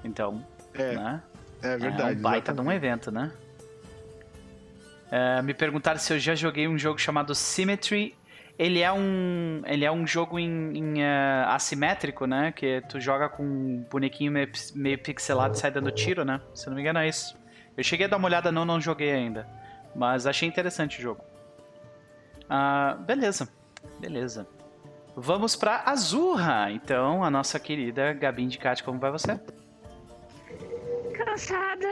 Então, 0.04 0.46
é, 0.74 0.94
né? 0.94 1.22
é 1.60 1.76
verdade. 1.76 2.12
É 2.14 2.18
um 2.18 2.22
baita 2.22 2.52
de 2.52 2.60
um 2.60 2.70
exatamente. 2.70 2.76
evento, 2.86 3.10
né? 3.10 3.32
É, 5.10 5.40
me 5.42 5.54
perguntaram 5.54 5.98
se 5.98 6.12
eu 6.12 6.18
já 6.18 6.34
joguei 6.34 6.66
um 6.66 6.78
jogo 6.78 6.98
chamado 6.98 7.34
Symmetry. 7.34 8.14
Ele 8.58 8.80
é 8.80 8.90
um, 8.90 9.62
ele 9.66 9.84
é 9.84 9.92
um 9.92 10.06
jogo 10.06 10.38
em, 10.38 10.76
em, 10.76 11.02
é, 11.02 11.44
assimétrico, 11.48 12.26
né? 12.26 12.52
Que 12.52 12.82
tu 12.88 12.98
joga 12.98 13.28
com 13.28 13.42
um 13.42 13.86
bonequinho 13.90 14.32
meio, 14.32 14.50
meio 14.74 14.98
pixelado 14.98 15.54
e 15.54 15.58
sai 15.58 15.70
dando 15.70 15.90
tiro, 15.90 16.24
né? 16.24 16.40
Se 16.54 16.66
não 16.68 16.74
me 16.74 16.80
engano 16.80 16.98
é 16.98 17.08
isso. 17.08 17.36
Eu 17.76 17.84
cheguei 17.84 18.06
a 18.06 18.08
dar 18.08 18.16
uma 18.16 18.26
olhada, 18.26 18.50
não, 18.50 18.64
não 18.64 18.80
joguei 18.80 19.12
ainda. 19.12 19.46
Mas 19.94 20.26
achei 20.26 20.48
interessante 20.48 20.98
o 20.98 21.02
jogo. 21.02 21.22
Ah, 22.48 22.96
beleza, 23.00 23.48
beleza. 24.00 24.46
Vamos 25.14 25.56
pra 25.56 25.82
Azurra, 25.86 26.70
então, 26.70 27.24
a 27.24 27.30
nossa 27.30 27.58
querida 27.58 28.12
Gabi 28.12 28.42
Indicati, 28.42 28.84
como 28.84 28.98
vai 28.98 29.10
você? 29.10 29.40
Cansada. 31.16 31.88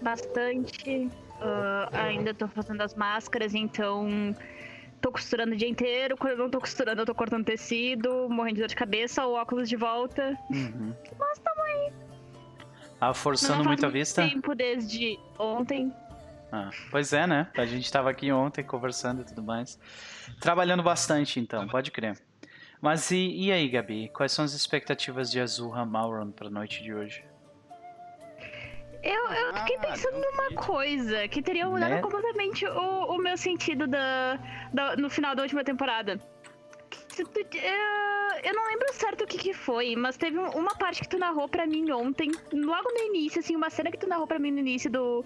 Bastante. 0.00 1.10
Ah, 1.44 1.88
ainda 1.92 2.32
tô 2.34 2.46
fazendo 2.48 2.80
as 2.80 2.94
máscaras, 2.94 3.54
então. 3.54 4.34
Tô 5.00 5.10
costurando 5.10 5.52
o 5.52 5.56
dia 5.56 5.68
inteiro. 5.68 6.16
Quando 6.16 6.32
eu 6.32 6.38
não 6.38 6.50
tô 6.50 6.60
costurando, 6.60 7.02
eu 7.02 7.06
tô 7.06 7.14
cortando 7.14 7.44
tecido, 7.44 8.28
morrendo 8.30 8.54
de 8.56 8.60
dor 8.62 8.68
de 8.68 8.76
cabeça, 8.76 9.26
o 9.26 9.32
óculos 9.34 9.68
de 9.68 9.74
volta. 9.76 10.38
Uhum. 10.48 10.94
Mas 11.18 11.38
tamo 11.40 11.60
aí. 11.62 11.92
Tá 13.00 13.06
Não 13.08 13.14
forçando 13.14 13.54
faz 13.56 13.66
muito 13.66 13.84
a 13.84 13.88
vista? 13.88 14.22
tempo 14.22 14.54
desde 14.54 15.18
ontem. 15.36 15.92
Ah, 16.52 16.70
pois 16.90 17.12
é, 17.12 17.26
né? 17.26 17.48
A 17.56 17.66
gente 17.66 17.90
tava 17.90 18.10
aqui 18.10 18.30
ontem 18.30 18.62
conversando 18.62 19.22
e 19.22 19.24
tudo 19.24 19.42
mais. 19.42 19.76
Trabalhando 20.38 20.82
bastante, 20.84 21.40
então, 21.40 21.66
pode 21.66 21.90
crer. 21.90 22.16
Mas 22.80 23.10
e, 23.10 23.16
e 23.46 23.50
aí, 23.50 23.68
Gabi? 23.68 24.08
Quais 24.08 24.30
são 24.32 24.44
as 24.44 24.52
expectativas 24.52 25.30
de 25.30 25.40
Azurra 25.40 25.84
Mauron 25.84 26.30
pra 26.30 26.50
noite 26.50 26.82
de 26.82 26.92
hoje? 26.94 27.24
Eu, 29.02 29.24
eu 29.32 29.54
fiquei 29.54 29.76
Ah, 29.76 29.80
pensando 29.80 30.20
deu 30.20 30.30
numa 30.32 30.50
coisa 30.62 31.26
que 31.28 31.42
teria 31.42 31.66
mudado 31.68 31.90
Né? 31.90 32.00
completamente 32.00 32.64
o, 32.66 33.14
o 33.14 33.18
meu 33.18 33.36
sentido 33.36 33.86
da, 33.86 34.38
da- 34.72 34.96
no 34.96 35.10
final 35.10 35.34
da 35.34 35.42
última 35.42 35.64
temporada. 35.64 36.20
Eu 38.44 38.54
não 38.54 38.66
lembro 38.68 38.92
certo 38.92 39.24
o 39.24 39.26
que, 39.26 39.38
que 39.38 39.52
foi, 39.52 39.94
mas 39.96 40.16
teve 40.16 40.38
um- 40.38 40.50
uma 40.50 40.74
parte 40.76 41.00
que 41.02 41.08
tu 41.08 41.18
narrou 41.18 41.48
pra 41.48 41.66
mim 41.66 41.90
ontem, 41.92 42.30
logo 42.52 42.88
no 42.92 43.00
início, 43.04 43.40
assim, 43.40 43.54
uma 43.56 43.70
cena 43.70 43.90
que 43.90 43.98
tu 43.98 44.08
narrou 44.08 44.26
pra 44.26 44.38
mim 44.38 44.50
no 44.50 44.58
início 44.60 44.90
do. 44.90 45.24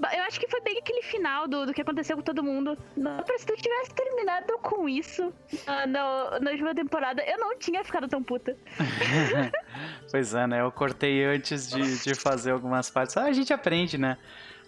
Eu 0.00 0.22
acho 0.22 0.38
que 0.38 0.46
foi 0.48 0.60
bem 0.60 0.78
aquele 0.78 1.02
final 1.02 1.48
do, 1.48 1.66
do 1.66 1.74
que 1.74 1.82
aconteceu 1.82 2.16
com 2.16 2.22
todo 2.22 2.42
mundo. 2.42 2.78
Não, 2.96 3.18
se 3.36 3.44
tu 3.46 3.54
tivesse 3.56 3.92
terminado 3.94 4.56
com 4.62 4.88
isso 4.88 5.32
ah, 5.66 5.86
no- 5.86 6.38
na 6.40 6.50
última 6.52 6.74
temporada, 6.74 7.22
eu 7.24 7.36
não 7.38 7.58
tinha 7.58 7.82
ficado 7.84 8.06
tão 8.08 8.22
puta. 8.22 8.56
Pois 10.10 10.32
é, 10.34 10.46
né? 10.46 10.60
Eu 10.62 10.72
cortei 10.72 11.24
antes 11.24 11.68
de, 11.68 11.98
de 12.02 12.14
fazer 12.14 12.52
algumas 12.52 12.88
partes. 12.90 13.16
Ah, 13.16 13.24
a 13.24 13.32
gente 13.32 13.52
aprende, 13.52 13.98
né? 13.98 14.16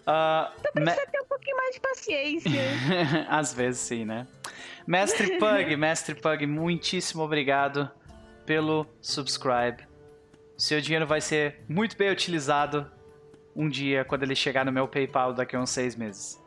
Ah, 0.07 0.53
me- 0.75 0.83
Precisa 0.85 1.07
ter 1.07 1.21
um 1.21 1.27
pouquinho 1.27 1.57
mais 1.57 1.75
de 1.75 1.81
paciência. 1.81 2.61
Às 3.29 3.55
vezes 3.55 3.81
sim, 3.81 4.05
né? 4.05 4.27
Mestre 4.87 5.39
Pug, 5.39 5.77
Mestre 5.77 6.15
Pug, 6.15 6.47
muitíssimo 6.47 7.23
obrigado 7.23 7.91
pelo 8.45 8.87
subscribe. 9.01 9.85
Seu 10.57 10.81
dinheiro 10.81 11.07
vai 11.07 11.21
ser 11.21 11.63
muito 11.69 11.97
bem 11.97 12.11
utilizado 12.11 12.91
um 13.55 13.69
dia 13.69 14.05
quando 14.05 14.23
ele 14.23 14.35
chegar 14.35 14.65
no 14.65 14.73
meu 14.73 14.87
PayPal 14.87 15.33
daqui 15.33 15.57
a 15.57 15.61
uns 15.61 15.71
seis 15.71 15.97
meses. 15.97 16.41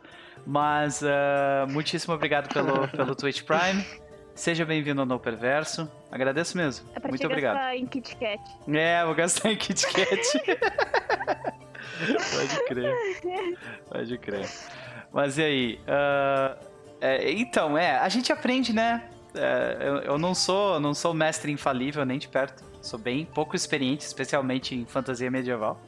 Mas 0.46 1.04
ah, 1.04 1.66
muitíssimo 1.70 2.14
obrigado 2.14 2.54
pelo, 2.54 2.88
pelo 2.96 3.16
Twitch 3.16 3.44
Prime. 3.44 3.86
Seja 4.36 4.66
bem-vindo 4.66 5.00
ao 5.00 5.06
No 5.06 5.20
Perverso. 5.20 5.90
Agradeço 6.12 6.58
mesmo. 6.58 6.90
É 6.96 7.00
pra 7.00 7.10
Muito 7.10 7.22
te 7.22 7.28
obrigado. 7.28 7.56
gastar 7.56 7.76
em 7.76 7.86
Kit 7.86 8.16
Kat. 8.16 8.42
É, 8.68 9.06
vou 9.06 9.14
gastar 9.14 9.52
em 9.52 9.56
Kit 9.56 9.86
Kat. 9.86 10.22
Pode 12.34 12.66
crer. 12.66 13.58
Pode 13.88 14.18
crer. 14.18 14.50
Mas 15.12 15.38
e 15.38 15.44
aí? 15.44 15.80
ah, 15.88 16.58
é, 17.00 17.32
então, 17.32 17.78
é, 17.78 17.98
a 17.98 18.10
gente 18.10 18.32
aprende, 18.32 18.74
né? 18.74 19.04
É, 19.36 19.78
eu, 19.82 19.98
eu 19.98 20.18
não 20.18 20.34
sou 20.34 20.80
não 20.80 20.94
sou 20.94 21.14
mestre 21.14 21.52
infalível 21.52 22.06
nem 22.06 22.18
de 22.18 22.28
perto. 22.28 22.64
Sou 22.82 23.00
bem 23.00 23.26
pouco 23.26 23.56
experiente, 23.56 24.04
especialmente 24.04 24.76
em 24.76 24.86
fantasia 24.86 25.30
medieval. 25.30 25.80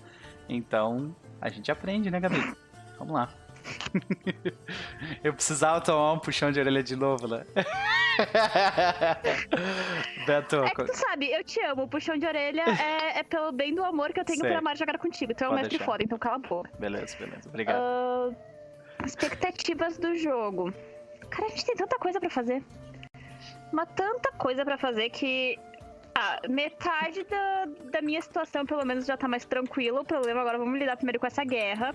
Então, 0.48 1.16
a 1.42 1.50
gente 1.50 1.72
aprende, 1.72 2.10
né, 2.12 2.20
Gabi? 2.20 2.38
Vamos 2.98 3.14
lá. 3.14 3.30
eu 5.24 5.34
precisava 5.34 5.82
tomar 5.82 6.14
um 6.14 6.20
puxão 6.20 6.52
de 6.52 6.60
orelha 6.60 6.84
de 6.84 6.96
novo, 6.96 7.28
né? 7.28 7.44
Beto, 10.25 10.64
É 10.64 10.70
que 10.70 10.84
tu 10.86 10.96
sabe, 10.96 11.32
eu 11.32 11.44
te 11.44 11.60
amo. 11.66 11.84
O 11.84 11.88
puxão 11.88 12.18
de 12.18 12.25
orelha 12.25 12.62
é, 12.62 13.20
é 13.20 13.24
pelo 13.24 13.52
bem 13.52 13.74
do 13.74 13.84
amor 13.84 14.14
que 14.14 14.20
eu 14.20 14.25
tenho 14.25 14.40
Sei. 14.40 14.50
pra 14.50 14.60
amar 14.60 14.78
jogar 14.78 14.98
contigo. 14.98 15.34
Tu 15.34 15.44
é 15.44 15.50
um 15.50 15.54
mestre 15.54 15.70
deixar. 15.78 15.86
foda, 15.86 16.04
então 16.04 16.18
cala 16.18 16.36
a 16.36 16.40
boca. 16.40 16.70
beleza, 16.80 17.16
beleza. 17.18 17.50
Obrigado. 17.50 17.78
Ah, 17.80 18.32
expectativas 19.06 19.98
do 19.98 20.16
jogo. 20.16 20.74
Cara, 21.30 21.48
a 21.48 21.50
gente 21.50 21.66
tem 21.66 21.75
tanta 21.75 21.98
coisa 21.98 22.20
pra 22.20 22.30
fazer. 22.30 22.64
Mas 23.72 23.88
tanta 23.96 24.32
coisa 24.34 24.64
pra 24.64 24.78
fazer 24.78 25.10
que. 25.10 25.60
Ah, 26.18 26.40
metade 26.48 27.24
da, 27.26 27.66
da 27.92 28.02
minha 28.02 28.22
situação, 28.22 28.66
pelo 28.66 28.86
menos, 28.86 29.06
já 29.06 29.18
tá 29.18 29.28
mais 29.28 29.44
tranquila. 29.44 30.02
O 30.02 30.06
problema 30.06 30.42
agora, 30.42 30.58
vamos 30.58 30.80
lidar 30.80 30.96
primeiro 30.96 31.20
com 31.20 31.28
essa 31.28 31.44
guerra. 31.44 31.94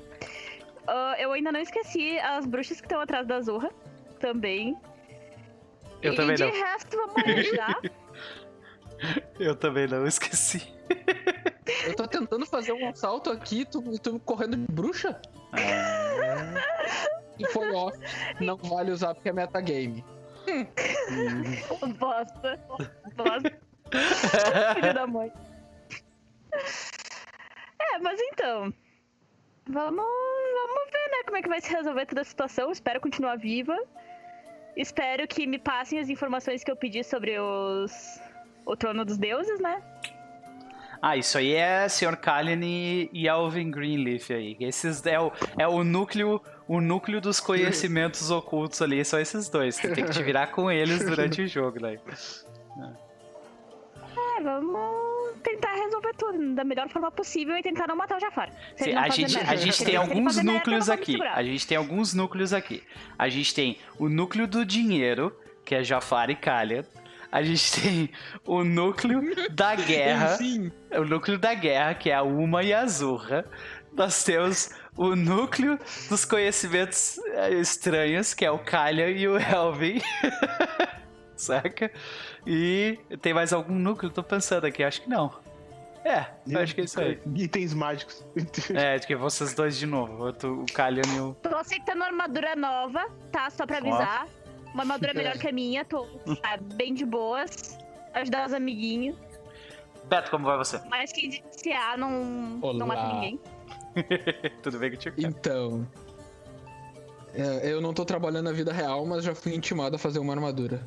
Ah, 0.87 1.15
eu 1.19 1.33
ainda 1.33 1.50
não 1.50 1.61
esqueci 1.61 2.19
as 2.19 2.45
bruxas 2.45 2.81
que 2.81 2.87
estão 2.87 3.00
atrás 3.00 3.27
da 3.27 3.41
Zorra. 3.41 3.71
Também. 4.19 4.77
Eu 6.03 6.12
e 6.12 6.17
também 6.17 6.37
de 6.37 6.45
não. 6.45 6.53
resto, 6.53 6.97
vamos 6.97 7.17
analisar. 7.17 7.81
Eu 9.39 9.57
também 9.57 9.87
não 9.87 10.07
esqueci. 10.07 10.62
Eu 11.87 11.97
tô 11.97 12.07
tentando 12.07 12.45
fazer 12.45 12.75
um 12.75 12.87
assalto 12.91 13.31
aqui, 13.31 13.65
tu, 13.65 13.81
tu 13.99 14.21
correndo 14.21 14.59
de 14.59 14.71
bruxa? 14.71 15.19
E 17.39 17.47
foi 17.47 17.73
off. 17.73 17.99
Não 18.41 18.59
vale 18.59 18.91
usar 18.91 19.15
porque 19.15 19.31
é 19.31 19.33
metagame. 19.33 20.05
Bosta. 21.99 22.61
Bosta. 23.17 23.70
Filho 24.75 24.94
da 24.94 25.06
mãe. 25.06 25.32
É, 27.78 27.99
mas 27.99 28.20
então. 28.20 28.73
Vamos, 29.68 30.04
vamos 30.04 30.90
ver, 30.90 31.11
né, 31.11 31.23
como 31.25 31.37
é 31.37 31.42
que 31.42 31.49
vai 31.49 31.61
se 31.61 31.73
resolver 31.73 32.06
toda 32.06 32.23
a 32.23 32.25
situação. 32.25 32.73
Espero 32.73 33.00
continuar 33.00 33.37
viva. 33.37 33.76
Espero 34.76 35.26
que 35.28 35.47
me 35.47 35.59
passem 35.59 35.99
as 35.99 36.09
informações 36.09 36.64
que 36.64 36.70
eu 36.70 36.76
pedi 36.76 37.04
sobre 37.04 37.38
os. 37.38 38.20
O 38.66 38.76
trono 38.76 39.04
dos 39.04 39.18
deuses, 39.18 39.61
né? 39.61 39.82
Ah, 41.02 41.16
isso 41.16 41.38
aí 41.38 41.54
é 41.54 41.88
Sr. 41.88 42.16
Kallen 42.16 43.09
e, 43.12 43.28
Alvin 43.28 43.70
Greenleaf 43.70 44.30
aí. 44.30 44.56
Esses 44.61 45.04
é 45.06 45.18
o, 45.18 45.32
é 45.59 45.66
o 45.66 45.82
núcleo, 45.82 46.42
o 46.68 46.78
núcleo 46.80 47.23
dos 47.23 47.40
conhecimentos 47.40 48.30
ocultos 48.30 48.82
ali, 48.82 49.02
são 49.02 49.18
esses 49.18 49.49
dois. 49.49 49.76
Tu 49.76 49.92
tem 49.94 50.04
que 50.04 50.11
te 50.11 50.23
virar 50.23 50.49
com 50.49 50.70
eles 50.70 51.02
durante 51.04 51.40
o 51.40 51.49
jogo, 51.49 51.80
né? 51.80 51.94
É, 51.94 53.10
vamos 54.42 55.38
tentar 55.42 55.75
resolver 55.75 56.14
tudo 56.14 56.54
da 56.54 56.64
melhor 56.64 56.88
forma 56.88 57.11
possível 57.11 57.56
e 57.56 57.62
tentar 57.62 57.87
não 57.87 57.97
matar 57.97 58.16
o 58.16 58.20
Jafar. 58.20 58.50
Sim, 58.76 58.94
a 58.94 59.09
gente, 59.09 59.35
merda. 59.35 59.50
a 59.50 59.56
gente 59.56 59.85
tem 59.85 59.97
alguns 59.97 60.37
merda, 60.37 60.52
núcleos 60.52 60.88
eu 60.88 60.97
não 60.97 61.04
vou 61.04 61.16
me 61.16 61.25
aqui. 61.26 61.38
A 61.38 61.42
gente 61.42 61.66
tem 61.66 61.76
alguns 61.76 62.14
núcleos 62.14 62.52
aqui. 62.52 62.82
A 63.18 63.28
gente 63.28 63.54
tem 63.54 63.78
o 63.99 64.09
núcleo 64.09 64.47
do 64.47 64.64
dinheiro, 64.64 65.35
que 65.64 65.75
é 65.75 65.82
Jafar 65.82 66.30
e 66.30 66.37
Kalyan. 66.37 66.85
A 67.32 67.42
gente 67.42 67.73
tem 67.80 68.11
o 68.44 68.64
núcleo 68.64 69.23
da 69.50 69.75
guerra. 69.76 70.35
Enfim, 70.35 70.73
o 70.92 71.04
núcleo 71.04 71.38
da 71.38 71.54
guerra, 71.54 71.94
que 71.94 72.11
é 72.11 72.14
a 72.14 72.23
Uma 72.23 72.62
e 72.62 72.73
a 72.73 72.87
Zurra. 72.87 73.44
Nós 73.92 74.23
temos 74.23 74.70
o 74.97 75.16
núcleo 75.16 75.78
dos 76.09 76.25
conhecimentos 76.25 77.18
eh, 77.18 77.54
estranhos, 77.54 78.35
que 78.35 78.44
é 78.44 78.50
o 78.50 78.59
Kalyan 78.59 79.11
e 79.11 79.26
o 79.26 79.37
Elvin. 79.38 80.00
Saca? 81.35 81.90
E 82.47 82.99
tem 83.20 83.35
mais 83.35 83.52
algum 83.52 83.75
núcleo? 83.75 84.11
Tô 84.11 84.23
pensando 84.23 84.64
aqui, 84.66 84.82
acho 84.82 85.02
que 85.02 85.09
não. 85.11 85.30
É, 86.04 86.25
eu 86.49 86.59
acho 86.61 86.75
que 86.75 86.80
é 86.80 86.85
isso 86.85 86.99
aí. 87.00 87.20
Itens 87.37 87.75
mágicos. 87.75 88.25
É, 88.75 88.99
de 88.99 89.06
que 89.06 89.14
vocês 89.14 89.54
dois 89.54 89.76
de 89.76 89.85
novo. 89.87 90.28
O, 90.28 90.32
tu- 90.32 90.62
o 90.62 90.66
Kalyan 90.73 91.02
e 91.14 91.20
o. 91.20 91.35
Tô 91.42 91.54
aceitando 91.56 92.02
armadura 92.02 92.56
nova, 92.56 93.06
tá? 93.30 93.50
Só 93.50 93.66
pra 93.66 93.78
avisar. 93.78 94.26
Uma 94.73 94.82
armadura 94.82 95.12
melhor 95.14 95.37
que 95.37 95.47
a 95.49 95.52
minha, 95.52 95.85
tô 95.85 96.04
tá, 96.40 96.59
bem 96.75 96.94
de 96.94 97.04
boas. 97.04 97.78
Ajudar 98.14 98.47
os 98.47 98.54
amiguinhos. 98.54 99.14
Beto, 100.09 100.30
como 100.30 100.47
vai 100.47 100.56
você? 100.56 100.80
Mas 100.88 101.12
quem 101.12 101.26
iniciar 101.26 101.99
não, 101.99 102.59
Olá. 102.62 102.78
não 102.78 102.87
mata 102.87 103.12
ninguém. 103.14 103.40
Tudo 104.62 104.78
bem 104.78 104.90
contigo? 104.90 105.16
então. 105.18 105.87
é, 107.35 107.70
eu 107.70 107.80
não 107.80 107.92
tô 107.92 108.04
trabalhando 108.04 108.44
na 108.47 108.52
vida 108.52 108.73
real, 108.73 109.04
mas 109.04 109.23
já 109.23 109.35
fui 109.35 109.54
intimado 109.54 109.97
a 109.97 109.99
fazer 109.99 110.18
uma 110.18 110.32
armadura. 110.32 110.80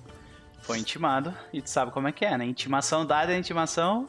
Foi 0.64 0.80
intimado 0.80 1.36
e 1.52 1.62
tu 1.62 1.70
sabe 1.70 1.92
como 1.92 2.08
é 2.08 2.12
que 2.12 2.26
é, 2.26 2.38
né? 2.38 2.46
Intimação 2.46 3.06
dada 3.06 3.34
é 3.34 3.38
intimação. 3.38 4.08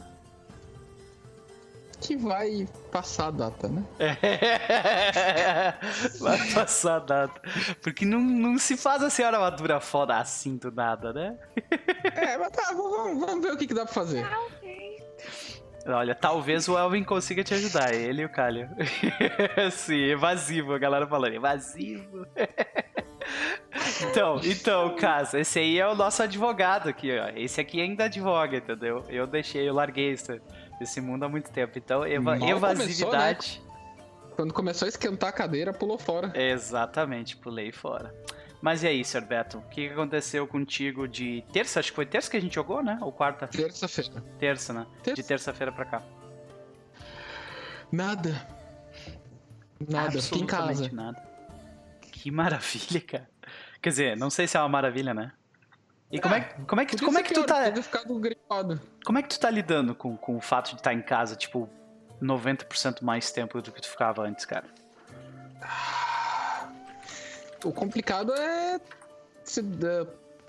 Que 2.01 2.17
vai 2.17 2.69
passar 2.93 3.29
a 3.29 3.31
data, 3.31 3.67
né? 3.67 3.83
Vai 6.21 6.53
passar 6.53 6.97
a 6.97 6.99
data. 6.99 7.41
Porque 7.83 8.05
não, 8.05 8.21
não 8.21 8.59
se 8.59 8.77
faz 8.77 9.03
assim 9.03 9.23
uma 9.23 9.29
armadura 9.29 9.81
foda 9.81 10.19
assim 10.19 10.57
do 10.57 10.71
nada, 10.71 11.15
né? 11.15 11.39
É, 12.15 12.37
mas 12.37 12.51
tá, 12.51 12.73
vamos, 12.75 13.19
vamos 13.19 13.43
ver 13.43 13.53
o 13.53 13.57
que, 13.57 13.67
que 13.67 13.73
dá 13.73 13.85
pra 13.85 13.95
fazer. 13.95 14.27
Olha, 15.87 16.15
talvez 16.15 16.69
o 16.69 16.79
Elvin 16.79 17.05
consiga 17.05 17.43
te 17.43 17.55
ajudar, 17.55 17.95
ele 17.95 18.23
e 18.23 18.25
o 18.25 18.29
Kalio. 18.29 18.69
Sim, 19.73 20.03
evasivo, 20.05 20.75
a 20.75 20.79
galera 20.79 21.07
falando, 21.07 21.35
evasivo. 21.35 22.27
Então, 24.11 24.41
então, 24.45 24.97
caso, 24.97 25.37
esse 25.37 25.59
aí 25.59 25.79
é 25.79 25.87
o 25.89 25.95
nosso 25.95 26.23
advogado 26.23 26.89
aqui, 26.89 27.11
ó. 27.19 27.29
Esse 27.37 27.61
aqui 27.61 27.81
ainda 27.81 28.05
advoga, 28.05 28.57
entendeu? 28.57 29.05
Eu 29.09 29.27
deixei, 29.27 29.69
eu 29.69 29.75
larguei 29.75 30.11
esse, 30.13 30.41
esse 30.81 31.01
mundo 31.01 31.25
há 31.25 31.29
muito 31.29 31.51
tempo. 31.51 31.77
Então, 31.79 32.05
eva- 32.05 32.37
Mal 32.37 32.49
evasividade. 32.49 33.63
Quando 34.37 34.53
começou 34.53 34.87
a 34.87 34.89
esquentar 34.89 35.31
a 35.31 35.33
cadeira, 35.33 35.73
pulou 35.73 35.97
fora. 35.99 36.33
Exatamente, 36.35 37.37
pulei 37.37 37.71
fora. 37.73 38.13
Mas 38.61 38.83
e 38.83 38.87
aí, 38.89 39.05
Sr. 39.05 39.21
Beto? 39.21 39.59
O 39.59 39.63
que 39.69 39.89
aconteceu 39.89 40.47
contigo 40.47 41.07
de 41.07 41.45
terça? 41.53 41.81
Acho 41.81 41.91
que 41.91 41.97
foi 41.97 42.07
terça 42.07 42.31
que 42.31 42.37
a 42.37 42.41
gente 42.41 42.55
jogou, 42.55 42.83
né? 42.83 42.99
Ou 43.03 43.13
quarta? 43.13 43.47
Terça-feira. 43.47 44.23
Terça, 44.39 44.73
né? 44.73 44.87
Terça. 45.03 45.21
De 45.23 45.29
terça-feira 45.29 45.71
pra 45.71 45.85
cá. 45.85 46.03
Nada. 47.93 48.47
Nada, 49.89 50.21
fiquei 50.21 50.41
em 50.43 50.47
casa. 50.47 50.89
Nada. 50.93 51.23
Que 52.25 52.31
maravilha, 52.31 53.03
cara. 53.03 53.29
Quer 53.83 53.91
dizer, 53.91 54.17
não 54.17 54.31
sei 54.31 54.49
se 54.49 54.57
é 54.57 54.61
uma 54.61 54.69
maravilha, 54.71 55.13
né? 55.13 55.31
E 56.11 56.19
como 56.19 56.35
é, 56.35 56.41
como 56.67 56.81
é 56.81 56.87
que, 56.87 56.97
como 56.97 57.19
é 57.19 57.23
que 57.23 57.35
tu 57.35 57.45
pior, 57.45 57.73
tá, 57.73 57.83
ficado 57.83 58.19
gripado. 58.19 58.81
como 59.05 59.19
é 59.19 59.23
que 59.23 59.29
tu 59.29 59.39
tá 59.39 59.51
lidando 59.51 59.95
com, 59.95 60.17
com 60.17 60.35
o 60.35 60.41
fato 60.41 60.71
de 60.71 60.77
estar 60.77 60.95
em 60.95 61.03
casa, 61.03 61.37
tipo, 61.37 61.69
90% 62.23 63.03
mais 63.03 63.31
tempo 63.31 63.61
do 63.61 63.71
que 63.71 63.83
tu 63.83 63.89
ficava 63.91 64.23
antes, 64.23 64.47
cara? 64.47 64.65
O 67.63 67.71
complicado 67.71 68.33
é 68.33 68.81
se, 69.43 69.61
é, 69.61 70.07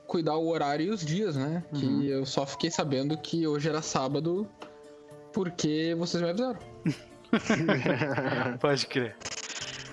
cuidar 0.07 0.37
o 0.37 0.47
horário 0.47 0.85
e 0.85 0.89
os 0.91 1.05
dias, 1.05 1.35
né? 1.35 1.61
Uhum. 1.73 1.79
Que 1.81 2.07
eu 2.07 2.25
só 2.25 2.45
fiquei 2.45 2.71
sabendo 2.71 3.17
que 3.17 3.45
hoje 3.45 3.67
era 3.67 3.81
sábado 3.81 4.49
porque 5.33 5.93
vocês 5.99 6.23
me 6.23 6.29
avisaram. 6.29 6.59
Pode 8.61 8.87
crer. 8.87 9.17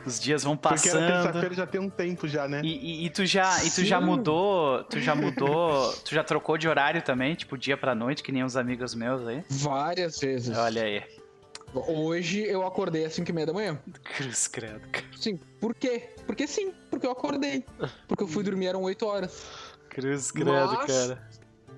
Os 0.05 0.19
dias 0.21 0.43
vão 0.43 0.57
Porque 0.57 0.75
passando. 0.75 1.07
terça-feira 1.07 1.55
já 1.55 1.67
tem 1.67 1.81
um 1.81 1.89
tempo 1.91 2.27
já, 2.27 2.49
né? 2.49 2.61
E, 2.65 3.03
e- 3.03 3.07
e 3.07 3.11
tu 3.11 3.25
já, 3.25 3.63
e 3.65 3.71
tu 3.71 3.85
já 3.85 4.01
mudou, 4.01 4.83
tu 4.85 4.99
já 5.01 5.15
mudou, 5.17 5.93
tu 6.05 6.15
já 6.15 6.25
trocou 6.25 6.59
de 6.59 6.69
horário 6.69 7.03
também, 7.03 7.35
tipo 7.35 7.57
dia 7.57 7.77
pra 7.77 7.95
noite, 7.95 8.23
que 8.23 8.33
nem 8.33 8.43
uns 8.45 8.57
amigos 8.57 8.95
meus 8.95 9.27
aí. 9.27 9.45
Várias 9.49 10.19
vezes. 10.19 10.57
Olha 10.57 10.83
aí. 10.83 11.03
Hoje 11.75 12.41
eu 12.43 12.67
acordei 12.67 13.05
às 13.07 13.15
5 13.15 13.31
e 13.31 13.33
meia 13.33 13.47
da 13.47 13.53
manhã. 13.53 13.79
Cruz 14.17 14.47
credo. 14.47 14.81
cara. 14.91 15.07
Sim. 15.19 15.39
Por 15.61 15.75
quê? 15.75 16.11
Porque 16.27 16.47
sim. 16.47 16.73
Porque 16.91 17.07
eu 17.07 17.11
acordei. 17.13 17.65
Porque 18.07 18.23
eu 18.25 18.29
fui 18.29 18.43
dormir, 18.45 18.67
eram 18.67 18.83
8 18.83 19.07
horas. 19.07 19.47
Cruz 19.89 20.31
credo, 20.31 20.51
Mas- 20.51 20.87
cara. 21.07 21.29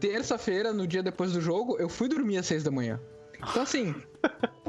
Terça-feira, 0.01 0.73
no 0.73 0.87
dia 0.87 1.03
depois 1.03 1.33
do 1.33 1.41
jogo, 1.41 1.77
eu 1.79 1.89
fui 1.89 2.09
dormir 2.09 2.39
às 2.39 2.47
6 2.47 2.65
da 2.65 2.71
manhã. 2.71 2.99
Então 3.39 3.63
assim, 3.63 3.95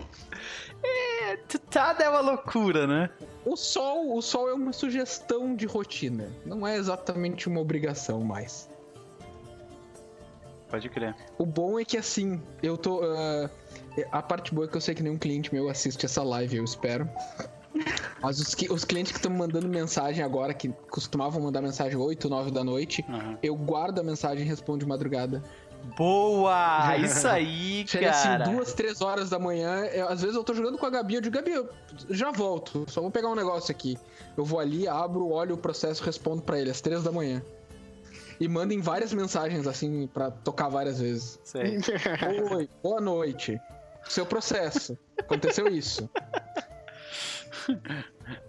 Tá 1.75 1.93
é 1.99 2.09
uma 2.09 2.21
loucura, 2.21 2.87
né? 2.87 3.09
o 3.45 3.57
sol, 3.57 4.15
o 4.15 4.21
sol 4.21 4.47
é 4.49 4.53
uma 4.53 4.71
sugestão 4.71 5.53
de 5.53 5.65
rotina. 5.65 6.31
Não 6.45 6.65
é 6.65 6.77
exatamente 6.77 7.49
uma 7.49 7.59
obrigação 7.59 8.21
mais. 8.21 8.69
Pode 10.69 10.87
crer. 10.89 11.13
O 11.37 11.45
bom 11.45 11.77
é 11.77 11.83
que 11.83 11.97
assim, 11.97 12.41
eu 12.63 12.77
tô. 12.77 13.01
ah, 13.03 13.49
a 14.09 14.21
parte 14.21 14.55
boa 14.55 14.65
é 14.67 14.69
que 14.69 14.77
eu 14.77 14.81
sei 14.81 14.95
que 14.95 15.03
nenhum 15.03 15.17
cliente 15.17 15.53
meu 15.53 15.67
assiste 15.69 16.05
essa 16.05 16.23
live, 16.23 16.55
eu 16.55 16.63
espero. 16.63 17.09
Mas 18.21 18.39
os, 18.39 18.55
que- 18.55 18.71
os 18.71 18.85
clientes 18.85 19.11
que 19.11 19.17
estão 19.17 19.29
me 19.29 19.37
mandando 19.37 19.67
mensagem 19.67 20.23
agora, 20.23 20.53
que 20.53 20.69
costumavam 20.89 21.41
mandar 21.41 21.61
mensagem 21.61 21.97
8, 21.97 22.29
9 22.29 22.49
da 22.51 22.63
noite, 22.63 23.05
Aham. 23.09 23.37
eu 23.43 23.53
guardo 23.53 23.99
a 23.99 24.03
mensagem 24.03 24.45
e 24.45 24.47
respondo 24.47 24.79
de 24.79 24.85
madrugada. 24.85 25.43
Boa! 25.97 26.95
Isso 26.99 27.27
aí, 27.27 27.85
Chega 27.87 28.09
assim, 28.09 28.27
cara. 28.27 28.45
duas, 28.45 28.73
três 28.73 29.01
horas 29.01 29.29
da 29.29 29.37
manhã. 29.39 29.85
eu- 29.87 30.09
às 30.09 30.21
vezes 30.21 30.35
eu 30.35 30.43
tô 30.43 30.53
jogando 30.53 30.77
com 30.77 30.85
a 30.85 30.89
Gabi, 30.89 31.15
eu 31.15 31.21
digo, 31.21 31.35
Gabi, 31.35 31.51
eu 31.51 31.69
já 32.09 32.31
volto, 32.31 32.85
só 32.89 33.01
vou 33.01 33.11
pegar 33.11 33.29
um 33.29 33.35
negócio 33.35 33.71
aqui. 33.71 33.97
Eu 34.37 34.43
vou 34.43 34.59
ali, 34.59 34.87
abro, 34.87 35.29
olho 35.29 35.55
o 35.55 35.57
processo, 35.57 36.03
respondo 36.03 36.41
pra 36.41 36.59
ele 36.59 36.69
às 36.71 36.81
três 36.81 37.03
da 37.03 37.11
manhã. 37.11 37.41
E 38.39 38.47
mandem 38.49 38.81
várias 38.81 39.13
mensagens, 39.13 39.65
assim, 39.65 40.07
pra 40.07 40.29
tocar 40.29 40.67
várias 40.67 40.99
vezes. 40.99 41.39
Sei. 41.43 41.77
Oi, 42.51 42.69
boa 42.83 42.99
noite. 42.99 43.57
Seu 44.09 44.25
processo. 44.25 44.97
Aconteceu 45.17 45.67
isso. 45.69 46.09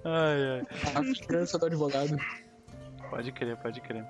Ai, 0.04 0.60
ai. 0.60 0.66
A 0.94 1.26
criança 1.26 1.58
do 1.58 1.66
advogado. 1.66 2.16
Pode 3.10 3.30
crer, 3.32 3.56
pode 3.58 3.80
crer. 3.80 4.04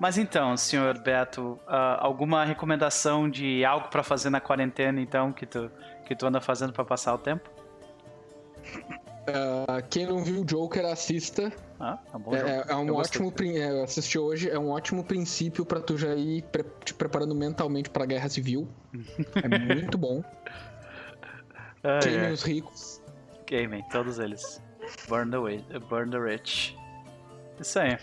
Mas 0.00 0.18
então, 0.18 0.56
senhor 0.56 0.98
Beto, 0.98 1.58
ah, 1.66 1.98
alguma 2.00 2.44
recomendação 2.44 3.30
de 3.30 3.64
algo 3.64 3.88
pra 3.88 4.02
fazer 4.02 4.30
na 4.30 4.40
quarentena, 4.40 5.00
então, 5.00 5.32
que 5.32 5.46
tu, 5.46 5.70
que 6.04 6.14
tu 6.16 6.26
anda 6.26 6.40
fazendo 6.40 6.72
pra 6.72 6.84
passar 6.84 7.14
o 7.14 7.18
tempo? 7.18 7.48
Ah, 9.26 9.80
quem 9.88 10.04
não 10.06 10.24
viu 10.24 10.40
o 10.40 10.44
Joker, 10.44 10.84
assista. 10.86 11.52
Ah, 11.78 11.96
tá 12.10 12.18
bom. 12.18 12.34
É, 12.34 12.40
é- 12.40 12.64
é 12.68 12.74
um 12.74 12.88
Eu 12.88 12.96
ótimo. 12.96 13.32
é, 13.40 13.70
eu 13.70 13.84
assisti 13.84 14.18
hoje, 14.18 14.50
é 14.50 14.58
um 14.58 14.70
ótimo 14.70 15.04
princípio 15.04 15.64
pra 15.64 15.80
tu 15.80 15.96
já 15.96 16.14
ir 16.16 16.42
pre- 16.50 16.64
te 16.84 16.92
preparando 16.94 17.34
mentalmente 17.34 17.88
pra 17.88 18.04
guerra 18.04 18.28
civil. 18.28 18.68
É 19.36 19.46
muito 19.86 19.96
bom. 19.96 20.24
Queimem 22.02 22.26
ai. 22.26 22.32
os 22.32 22.42
ricos. 22.42 23.00
Gaming, 23.48 23.82
todos 23.90 24.18
eles. 24.18 24.60
Burn 25.08 25.30
the, 25.30 25.36
wi- 25.38 25.64
burn 25.88 26.10
the 26.10 26.18
Rich. 26.18 26.76
Isso 27.60 27.78
aí. 27.78 27.96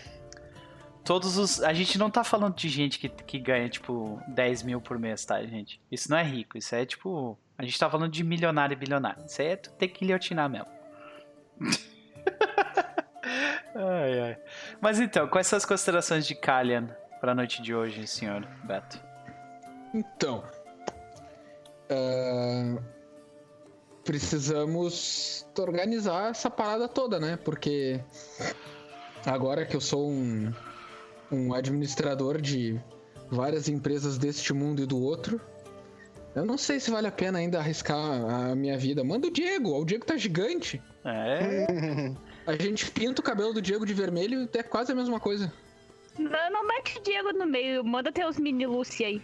Todos 1.10 1.36
os. 1.38 1.60
A 1.60 1.72
gente 1.72 1.98
não 1.98 2.08
tá 2.08 2.22
falando 2.22 2.54
de 2.54 2.68
gente 2.68 2.96
que, 2.96 3.08
que 3.08 3.40
ganha, 3.40 3.68
tipo, 3.68 4.22
10 4.28 4.62
mil 4.62 4.80
por 4.80 4.96
mês, 4.96 5.24
tá, 5.24 5.42
gente? 5.42 5.82
Isso 5.90 6.08
não 6.08 6.16
é 6.16 6.22
rico, 6.22 6.56
isso 6.56 6.72
é 6.72 6.86
tipo. 6.86 7.36
A 7.58 7.64
gente 7.64 7.76
tá 7.76 7.90
falando 7.90 8.12
de 8.12 8.22
milionário 8.22 8.74
e 8.74 8.76
bilionário. 8.76 9.24
Isso 9.26 9.42
aí 9.42 9.48
é 9.48 9.56
tu 9.56 9.72
ter 9.72 9.88
que 9.88 10.04
guilhotinar 10.04 10.48
mesmo. 10.48 10.68
ai, 13.74 14.20
ai. 14.20 14.38
Mas 14.80 15.00
então, 15.00 15.26
quais 15.26 15.48
são 15.48 15.56
as 15.56 15.64
considerações 15.64 16.24
de 16.24 16.36
Kalian 16.36 16.86
pra 17.20 17.34
noite 17.34 17.60
de 17.60 17.74
hoje, 17.74 18.06
senhor 18.06 18.46
Beto? 18.62 19.02
Então. 19.92 20.44
ah, 21.90 22.80
precisamos 24.04 25.44
organizar 25.58 26.30
essa 26.30 26.48
parada 26.48 26.86
toda, 26.86 27.18
né? 27.18 27.36
Porque 27.36 28.00
agora 29.26 29.66
que 29.66 29.74
eu 29.74 29.80
sou 29.80 30.08
um, 30.08 30.54
um 31.30 31.54
administrador 31.54 32.40
de 32.40 32.80
várias 33.30 33.68
empresas 33.68 34.18
deste 34.18 34.52
mundo 34.52 34.82
e 34.82 34.86
do 34.86 35.00
outro, 35.00 35.40
eu 36.34 36.44
não 36.44 36.56
sei 36.56 36.78
se 36.78 36.90
vale 36.90 37.06
a 37.06 37.12
pena 37.12 37.38
ainda 37.38 37.58
arriscar 37.58 37.96
a 37.96 38.54
minha 38.54 38.78
vida. 38.78 39.02
Manda 39.02 39.26
o 39.26 39.30
Diego, 39.30 39.70
o 39.70 39.84
Diego 39.84 40.04
tá 40.04 40.16
gigante. 40.16 40.80
É. 41.04 41.66
A 42.46 42.56
gente 42.56 42.90
pinta 42.90 43.20
o 43.20 43.24
cabelo 43.24 43.52
do 43.52 43.62
Diego 43.62 43.84
de 43.84 43.94
vermelho 43.94 44.42
e 44.42 44.58
é 44.58 44.62
quase 44.62 44.92
a 44.92 44.94
mesma 44.94 45.20
coisa. 45.20 45.52
Não, 46.18 46.50
não 46.50 46.66
mete 46.66 46.98
o 46.98 47.02
Diego 47.02 47.32
no 47.32 47.46
meio, 47.46 47.84
manda 47.84 48.12
teus 48.12 48.38
mini 48.38 48.66
Lucy 48.66 49.04
aí. 49.04 49.22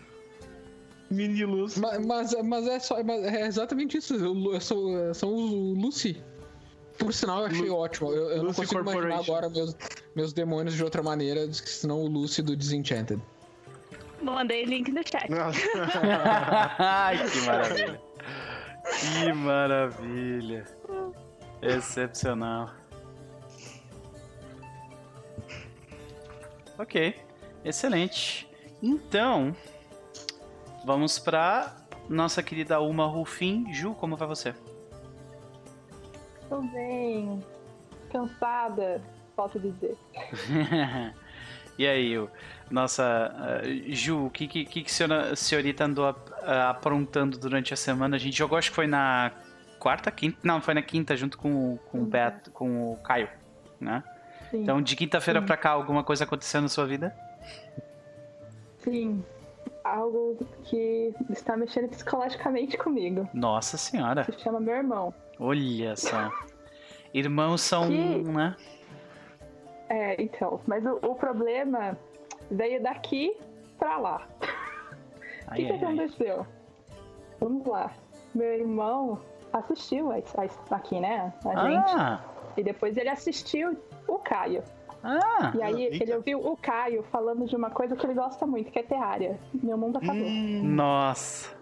Mini 1.11 1.45
luz. 1.45 1.77
Mas, 1.79 2.05
mas, 2.05 2.35
mas 2.43 2.67
é, 2.67 2.79
só, 2.81 3.03
mas 3.03 3.25
é 3.25 3.47
exatamente 3.47 3.99
isso. 3.99 4.15
Eu, 4.15 4.53
eu 4.53 4.61
sou, 4.61 4.99
eu 4.99 5.15
sou 5.15 5.33
o 5.33 5.75
Lucy. 5.75 6.21
Por 6.99 7.13
sinal, 7.13 7.41
eu 7.41 7.47
achei 7.47 7.69
Lu- 7.69 7.77
ótimo. 7.77 8.11
Eu, 8.13 8.31
eu 8.31 8.43
não 8.43 8.53
consigo 8.53 8.81
imaginar 8.81 9.19
agora 9.19 9.49
meus, 9.51 9.77
meus 10.15 10.33
demônios 10.33 10.75
de 10.75 10.83
outra 10.83 11.03
maneira, 11.03 11.47
senão 11.53 12.01
o 12.01 12.07
Lucy 12.07 12.43
do 12.43 12.57
Disenchanted. 12.57 13.21
Mandei 14.23 14.65
link 14.65 14.91
no 14.91 15.03
chat. 15.07 15.29
Ai, 16.79 17.19
que 17.29 17.41
maravilha. 17.43 18.01
Que 19.25 19.33
maravilha. 19.33 20.65
Excepcional. 21.61 22.71
Ok, 26.79 27.15
excelente. 27.65 28.49
Então, 28.83 29.55
vamos 30.85 31.19
pra 31.19 31.75
nossa 32.09 32.43
querida 32.43 32.81
Uma 32.81 33.07
Rufim. 33.07 33.73
Ju, 33.73 33.95
como 33.95 34.17
vai 34.17 34.29
você? 34.29 34.55
Tô 36.49 36.61
bem. 36.63 37.43
Cansada, 38.11 39.01
posso 39.35 39.59
dizer. 39.59 39.97
e 41.79 41.87
aí, 41.87 42.19
o- 42.19 42.31
nossa 42.71 43.33
uh, 43.65 43.93
Ju, 43.95 44.27
o 44.27 44.31
que, 44.31 44.47
que, 44.49 44.65
que, 44.65 44.87
a 45.05 45.37
senhorita 45.37 45.85
andou 45.85 46.07
ap- 46.09 46.33
ah, 46.43 46.71
aprontando 46.71 47.39
durante 47.39 47.73
a 47.75 47.77
semana? 47.77 48.17
A 48.17 48.19
gente 48.19 48.37
jogou, 48.37 48.57
acho 48.59 48.71
que 48.71 48.77
foi 48.77 48.87
na 48.87 49.33
quarta, 49.79 50.11
quinta. 50.11 50.39
Não, 50.43 50.61
foi 50.61 50.75
na 50.75 50.83
quinta, 50.83 51.17
junto 51.17 51.37
com, 51.39 51.75
o- 51.75 51.79
com, 51.91 51.99
o, 52.03 52.05
Beto, 52.07 52.51
com 52.51 52.93
o 52.93 52.97
Caio, 52.99 53.29
né? 53.81 54.03
Sim. 54.51 54.63
Então, 54.63 54.81
de 54.81 54.95
quinta-feira 54.97 55.43
pra 55.43 55.57
cá, 55.57 55.71
alguma 55.71 56.03
coisa 56.05 56.25
aconteceu 56.25 56.63
na 56.63 56.69
sua 56.69 56.87
vida? 56.87 57.15
Sim. 58.79 59.25
Algo 59.85 60.37
que 60.65 61.13
está 61.31 61.57
mexendo 61.57 61.89
psicologicamente 61.89 62.77
comigo. 62.77 63.29
Nossa 63.33 63.77
senhora, 63.77 64.25
Se 64.25 64.33
chama 64.41 64.59
meu 64.61 64.75
irmão. 64.75 65.13
Olha 65.39 65.97
só. 65.97 66.31
Irmãos 67.15 67.61
são, 67.63 67.89
Que- 67.89 68.23
né? 68.31 68.57
É, 69.89 70.21
então. 70.23 70.61
Mas 70.67 70.85
o, 70.85 70.97
o 71.03 71.15
problema 71.15 71.97
veio 72.51 72.83
daqui 72.83 73.37
pra 73.79 73.99
lá. 73.99 74.27
O 75.49 75.55
que, 75.55 75.65
que 75.65 75.73
ai, 75.73 75.79
ai. 75.81 75.85
aconteceu? 75.85 76.45
Vamos 77.39 77.65
lá. 77.69 77.93
Meu 78.35 78.53
irmão 78.53 79.21
assistiu 79.53 80.11
a, 80.11 80.17
a- 80.17 80.75
aqui, 80.75 80.99
né? 80.99 81.33
A 81.45 81.71
gente. 81.71 81.91
Ah, 81.97 82.21
E 82.57 82.65
depois 82.65 82.97
ele 82.97 83.09
assistiu 83.11 83.79
o 84.09 84.19
Caio. 84.19 84.65
ah, 85.05 85.53
E 85.57 85.63
aí 85.63 85.85
ele 85.85 86.13
ouviu 86.17 86.45
o 86.45 86.57
Caio 86.57 87.05
falando 87.13 87.47
de 87.47 87.55
uma 87.55 87.71
coisa 87.71 87.95
que 87.95 88.05
ele 88.05 88.15
gosta 88.15 88.45
muito, 88.45 88.73
que 88.73 88.81
é 88.81 88.83
Terraria. 88.83 89.39
Meu 89.55 89.79
mundo 89.79 89.99
acabou. 89.99 90.17
Hum, 90.17 90.63
nossa. 90.75 91.55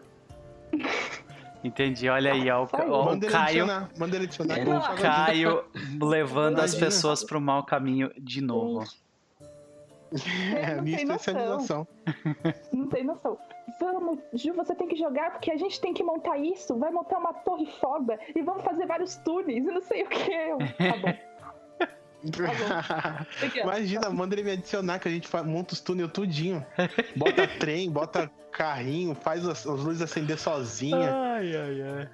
Entendi, 1.64 2.10
olha 2.10 2.32
aí, 2.32 2.50
ó, 2.50 2.64
o, 2.64 2.68
ó, 2.72 3.02
o 3.02 3.04
manda 3.06 3.24
ele 3.24 3.32
Caio, 3.32 3.64
adicionar. 3.64 3.90
Manda 3.98 4.16
ele 4.16 4.24
adicionar. 4.26 4.58
É, 4.58 4.64
falar 4.66 4.96
Caio 4.96 5.64
levando 6.00 6.60
as 6.60 6.74
pessoas 6.74 7.24
pro 7.24 7.40
mau 7.40 7.64
caminho 7.64 8.10
de 8.18 8.42
novo. 8.42 8.84
É, 10.54 10.76
Não 10.76 10.82
minha 10.82 10.98
tem 10.98 11.06
noção. 11.06 11.34
especialização. 11.34 11.88
Não 12.72 12.86
tem 12.88 13.02
noção. 13.02 13.38
Vamos, 13.80 14.18
Ju, 14.34 14.52
você 14.52 14.74
tem 14.74 14.86
que 14.86 14.94
jogar 14.94 15.32
porque 15.32 15.50
a 15.50 15.56
gente 15.56 15.80
tem 15.80 15.92
que 15.94 16.04
montar 16.04 16.38
isso. 16.38 16.76
Vai 16.76 16.92
montar 16.92 17.18
uma 17.18 17.32
torre 17.32 17.66
foda 17.80 18.18
e 18.36 18.42
vamos 18.42 18.62
fazer 18.62 18.86
vários 18.86 19.16
túneis 19.16 19.64
e 19.64 19.70
não 19.70 19.80
sei 19.80 20.04
o 20.04 20.08
que. 20.08 20.30
Tá 20.76 20.96
bom. 20.98 21.18
Ó. 23.60 23.62
Imagina, 23.62 24.10
manda 24.10 24.34
ele 24.34 24.42
me 24.42 24.50
adicionar 24.52 24.98
que 24.98 25.08
a 25.08 25.10
gente 25.10 25.28
monta 25.44 25.74
os 25.74 25.80
túnel 25.80 26.08
tudinho. 26.08 26.64
Bota 27.16 27.46
trem, 27.58 27.90
bota 27.90 28.30
carrinho, 28.50 29.14
faz 29.14 29.46
as, 29.46 29.66
as 29.66 29.80
luzes 29.80 30.02
acender 30.02 30.38
sozinha. 30.38 31.12
Ai, 31.14 31.56
ai, 31.56 31.82
ai. 31.82 32.08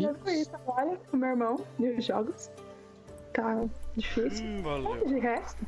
Eu 0.00 0.14
tô 0.14 0.30
isso 0.30 0.50
agora 0.54 0.96
com 1.10 1.16
meu 1.16 1.30
irmão 1.30 1.64
e 1.78 1.88
os 1.88 2.04
jogos. 2.04 2.50
Tá 3.32 3.64
difícil. 3.96 4.44
Hum, 4.46 4.62
valeu. 4.62 5.06
de 5.06 5.18
resto, 5.18 5.66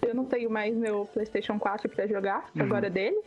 eu 0.00 0.14
não 0.14 0.24
tenho 0.24 0.48
mais 0.50 0.74
meu 0.74 1.06
PlayStation 1.12 1.58
4 1.58 1.88
pra 1.88 2.06
jogar, 2.06 2.46
Uhum. 2.54 2.62
agora 2.62 2.86
é 2.86 2.90
dele. 2.90 3.20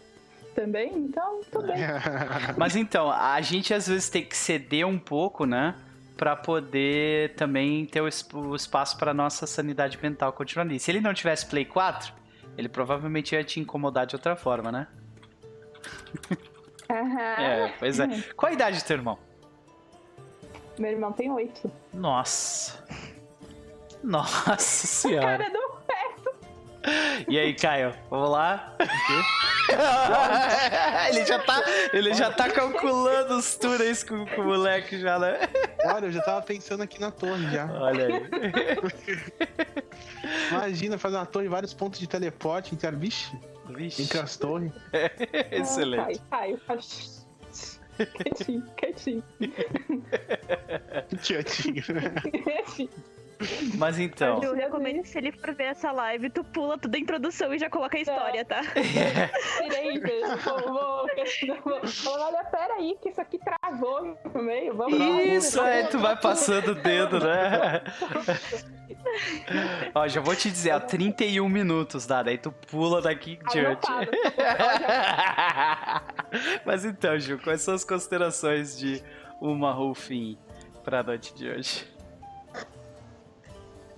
também, 0.55 0.91
então 0.97 1.41
tudo 1.51 1.67
bem. 1.67 1.75
Mas 2.57 2.75
então, 2.75 3.11
a 3.11 3.39
gente 3.41 3.73
às 3.73 3.87
vezes 3.87 4.09
tem 4.09 4.23
que 4.25 4.35
ceder 4.35 4.87
um 4.87 4.97
pouco, 4.97 5.45
né? 5.45 5.75
Pra 6.17 6.35
poder 6.35 7.35
também 7.35 7.85
ter 7.85 8.01
o, 8.01 8.09
o 8.33 8.55
espaço 8.55 8.97
pra 8.97 9.13
nossa 9.13 9.45
sanidade 9.45 9.99
mental 10.01 10.33
continuar 10.33 10.65
ali. 10.65 10.79
Se 10.79 10.89
ele 10.89 10.99
não 10.99 11.13
tivesse 11.13 11.45
Play 11.45 11.63
4, 11.63 12.11
ele 12.57 12.67
provavelmente 12.67 13.35
ia 13.35 13.43
te 13.43 13.59
incomodar 13.59 14.07
de 14.07 14.15
outra 14.15 14.35
forma, 14.35 14.71
né? 14.71 14.87
É, 16.89 17.73
pois 17.79 17.99
é. 17.99 18.07
Qual 18.35 18.49
a 18.49 18.53
idade 18.53 18.79
do 18.79 18.85
teu 18.85 18.97
irmão? 18.97 19.19
Meu 20.79 20.91
irmão 20.91 21.11
tem 21.11 21.31
oito. 21.31 21.71
Nossa. 21.93 22.83
Nossa 24.03 24.57
senhora. 24.57 25.37
Cara 25.37 25.49
do 25.49 25.67
E 27.27 27.37
aí, 27.37 27.53
Caio, 27.53 27.93
vamos 28.09 28.29
lá? 28.29 28.75
ele 31.09 31.25
já 31.25 31.39
tá, 31.39 31.63
ele 31.91 32.13
já 32.13 32.31
tá 32.31 32.49
calculando 32.53 33.37
os 33.37 33.55
túneis 33.55 34.03
com, 34.03 34.25
com 34.25 34.41
o 34.41 34.45
moleque 34.45 34.97
já, 34.99 35.19
né? 35.19 35.39
Olha, 35.93 36.05
eu 36.05 36.11
já 36.11 36.21
tava 36.21 36.41
pensando 36.41 36.83
aqui 36.83 36.99
na 36.99 37.11
torre 37.11 37.49
já. 37.51 37.71
Olha 37.71 38.07
aí. 38.07 38.13
Imagina 40.51 40.97
fazer 40.97 41.17
uma 41.17 41.25
torre, 41.25 41.47
vários 41.47 41.73
pontos 41.73 41.99
de 41.99 42.07
teleporte 42.07 42.73
entre, 42.73 42.91
vixe, 42.91 43.37
Vixe, 43.69 44.03
entre 44.03 44.19
as 44.19 44.37
torres. 44.37 44.71
excelente. 45.51 46.21
Ai, 46.31 46.57
ai, 46.67 46.77
Quietinho, 47.97 48.63
quietinho. 48.77 49.23
Quietinho. 51.19 51.83
quietinho. 51.83 52.89
Mas 53.77 53.99
então, 53.99 54.41
Eu 54.41 54.53
recomendo 54.55 55.01
que 55.01 55.09
se 55.09 55.17
ele 55.17 55.31
for 55.31 55.53
ver 55.53 55.65
essa 55.65 55.91
live, 55.91 56.29
tu 56.29 56.43
pula 56.43 56.77
tudo 56.77 56.95
a 56.95 56.99
introdução 56.99 57.53
e 57.53 57.59
já 57.59 57.69
coloca 57.69 57.97
a 57.97 58.01
história, 58.01 58.43
tá? 58.43 58.61
Vou, 61.63 61.81
vou, 61.81 62.19
olha, 62.19 62.43
pera 62.45 62.75
aí, 62.75 62.97
que 63.01 63.09
isso 63.09 63.21
aqui 63.21 63.39
travou 63.39 64.17
no 64.33 64.43
meio. 64.43 64.75
Vamos 64.75 64.97
lá. 64.97 65.05
isso 65.23 65.61
é, 65.61 65.83
tu 65.83 65.99
vai 65.99 66.15
passando 66.15 66.71
o 66.71 66.75
dedo, 66.75 67.19
né? 67.19 67.81
Ó, 69.93 70.07
já 70.07 70.21
vou 70.21 70.35
te 70.35 70.49
dizer, 70.49 70.71
ó, 70.73 70.79
31 70.79 71.47
minutos, 71.47 72.05
tá? 72.05 72.23
Daí 72.23 72.37
tu 72.37 72.51
pula 72.51 73.01
daqui 73.01 73.39
em 73.41 73.51
diante. 73.51 73.87
Mas 76.65 76.85
então, 76.85 77.17
Ju, 77.19 77.37
quais 77.39 77.61
são 77.61 77.73
as 77.73 77.83
considerações 77.83 78.77
de 78.77 79.01
uma 79.41 79.71
Rufin 79.71 80.37
pra 80.83 81.03
noite 81.03 81.33
de 81.33 81.49
hoje? 81.49 81.96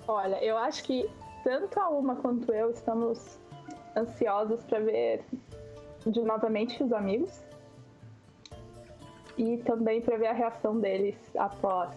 Olha, 0.10 0.44
eu 0.44 0.58
acho 0.58 0.84
que 0.86 1.08
tanto 1.44 1.80
a 1.80 1.88
Uma 1.88 2.16
quanto 2.16 2.52
eu 2.52 2.72
estamos 2.72 3.40
ansiosos 3.96 4.64
para 4.64 4.80
ver 4.80 5.24
de 6.04 6.20
novamente 6.22 6.82
os 6.82 6.92
amigos. 6.92 7.44
E 9.38 9.58
também 9.58 10.02
para 10.02 10.18
ver 10.18 10.26
a 10.26 10.34
reação 10.34 10.80
deles 10.80 11.16
após 11.38 11.96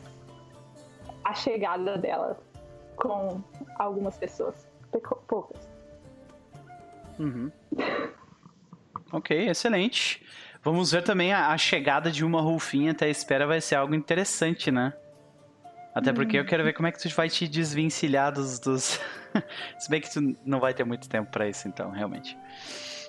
a 1.25 1.33
chegada 1.33 1.97
dela 1.97 2.39
com 2.97 3.43
algumas 3.79 4.19
pessoas. 4.19 4.69
Poucas. 5.27 5.67
Uhum. 7.19 7.51
Ok, 9.15 9.47
excelente. 9.47 10.25
Vamos 10.63 10.93
ver 10.93 11.03
também 11.03 11.35
a, 11.35 11.49
a 11.49 11.59
chegada 11.59 12.11
de 12.11 12.25
uma 12.25 12.41
Rufinha 12.41 12.93
até 12.93 13.05
a 13.05 13.11
espera 13.11 13.47
vai 13.47 13.61
ser 13.61 13.75
algo 13.75 13.95
interessante, 13.95 14.71
né? 14.71 14.95
Até 15.95 16.13
porque 16.13 16.39
eu 16.39 16.45
quero 16.45 16.65
ver 16.65 16.73
como 16.73 16.87
é 16.89 16.93
que 16.93 16.99
tu 16.99 17.09
vai 17.15 17.29
te 17.29 17.47
desvencilhar 17.47 18.33
dos. 18.33 18.59
dos... 18.59 18.99
Se 19.79 19.91
bem 19.91 20.01
que 20.01 20.11
tu 20.11 20.35
não 20.45 20.59
vai 20.61 20.73
ter 20.73 20.85
muito 20.85 21.09
tempo 21.09 21.31
pra 21.31 21.49
isso, 21.49 21.69
então, 21.69 21.91
realmente. 21.91 22.37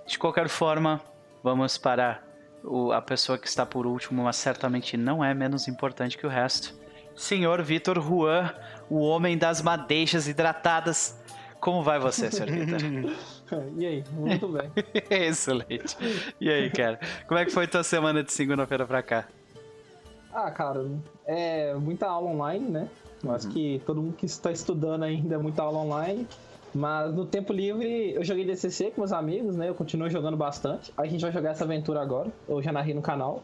De 0.06 0.18
qualquer 0.20 0.50
forma, 0.50 1.02
vamos 1.42 1.78
para 1.78 2.22
o- 2.64 2.92
a 2.92 3.02
pessoa 3.02 3.38
que 3.38 3.48
está 3.48 3.66
por 3.66 3.86
último, 3.88 4.24
mas 4.24 4.36
certamente 4.36 4.98
não 4.98 5.24
é 5.24 5.34
menos 5.34 5.68
importante 5.68 6.18
que 6.18 6.26
o 6.26 6.30
resto. 6.30 6.74
Senhor 7.16 7.62
Vitor 7.62 8.02
Juan, 8.02 8.52
o 8.90 9.00
homem 9.00 9.38
das 9.38 9.62
madeixas 9.62 10.28
hidratadas. 10.28 11.18
Como 11.60 11.82
vai 11.84 12.00
você, 12.00 12.30
Sr. 12.30 12.52
Vitor? 12.52 12.80
E 13.78 13.86
aí? 13.86 14.04
Muito 14.14 14.48
bem. 14.48 14.72
Excelente. 15.12 15.96
E 16.42 16.50
aí, 16.50 16.72
cara? 16.72 17.00
Como 17.28 17.40
é 17.40 17.46
que 17.46 17.52
foi 17.52 17.68
tua 17.68 17.84
semana 17.84 18.24
de 18.24 18.34
segunda-feira 18.34 18.86
pra 18.86 19.04
cá? 19.04 19.26
Ah, 20.34 20.50
cara, 20.52 20.86
é 21.26 21.74
muita 21.76 22.08
aula 22.08 22.30
online, 22.30 22.70
né? 22.70 22.88
Eu 23.24 23.32
acho 23.32 23.48
que 23.50 23.82
todo 23.86 24.02
mundo 24.02 24.16
que 24.16 24.26
está 24.26 24.52
estudando 24.52 25.04
ainda 25.04 25.36
é 25.36 25.38
muita 25.38 25.62
aula 25.64 25.80
online. 25.80 26.28
Mas 26.76 27.14
no 27.14 27.26
tempo 27.26 27.54
livre 27.54 28.14
eu 28.16 28.24
joguei 28.24 28.44
DCC 28.46 28.92
com 28.92 29.02
meus 29.02 29.12
amigos, 29.14 29.56
né? 29.56 29.70
Eu 29.70 29.76
continuo 29.76 30.10
jogando 30.10 30.36
bastante. 30.36 30.92
A 30.98 31.06
gente 31.06 31.22
vai 31.22 31.32
jogar 31.32 31.52
essa 31.52 31.64
aventura 31.64 32.02
agora. 32.02 32.32
Eu 32.50 32.62
já 32.64 32.72
narrei 32.72 32.94
no 32.96 33.02
canal, 33.02 33.44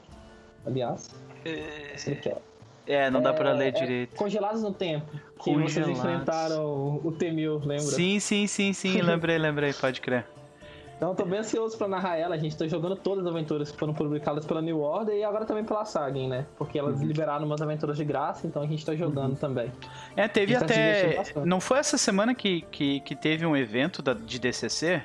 aliás. 0.65 1.09
Se 1.95 2.09
ele 2.11 2.19
quer. 2.19 2.37
É, 2.87 3.07
não 3.11 3.21
dá 3.21 3.31
pra 3.31 3.51
ler 3.53 3.67
É, 3.67 3.71
direito. 3.71 4.15
Congelados 4.15 4.63
no 4.63 4.73
tempo. 4.73 5.05
Que 5.43 5.53
vocês 5.53 5.85
Congelados. 5.85 5.99
enfrentaram 5.99 6.99
o 7.03 7.11
Temil, 7.11 7.59
lembra? 7.59 7.77
Sim, 7.81 8.19
sim, 8.19 8.47
sim, 8.47 8.73
sim, 8.73 8.99
lembrei, 9.03 9.37
lembrei, 9.37 9.73
pode 9.73 10.01
crer. 10.01 10.25
Então 10.99 11.11
eu 11.11 11.15
tô 11.15 11.23
bem 11.23 11.39
ansioso 11.39 11.77
pra 11.77 11.87
narrar 11.87 12.17
ela. 12.17 12.35
A 12.35 12.37
gente 12.37 12.57
tá 12.57 12.67
jogando 12.67 12.93
todas 12.93 13.25
as 13.25 13.31
aventuras 13.31 13.71
que 13.71 13.77
foram 13.77 13.93
publicadas 13.93 14.45
pela 14.45 14.61
New 14.61 14.81
Order 14.81 15.15
e 15.15 15.23
agora 15.23 15.45
também 15.45 15.63
pela 15.63 15.85
Sagen, 15.85 16.27
né? 16.27 16.45
Porque 16.57 16.77
elas 16.77 16.99
liberaram 16.99 17.45
umas 17.45 17.61
aventuras 17.61 17.95
de 17.95 18.03
graça, 18.03 18.45
então 18.45 18.61
a 18.61 18.67
gente 18.67 18.85
tá 18.85 18.93
jogando 18.93 19.37
também. 19.37 19.71
É, 20.17 20.27
teve 20.27 20.53
Tá 20.53 20.65
divertindo 20.65 21.07
até. 21.07 21.15
bastante. 21.15 21.47
Não 21.47 21.61
foi 21.61 21.79
essa 21.79 21.97
semana 21.97 22.35
que, 22.35 22.63
que, 22.69 22.99
que 22.99 23.15
teve 23.15 23.45
um 23.45 23.55
evento 23.55 24.01
da, 24.01 24.13
de 24.13 24.37
DCC? 24.39 25.01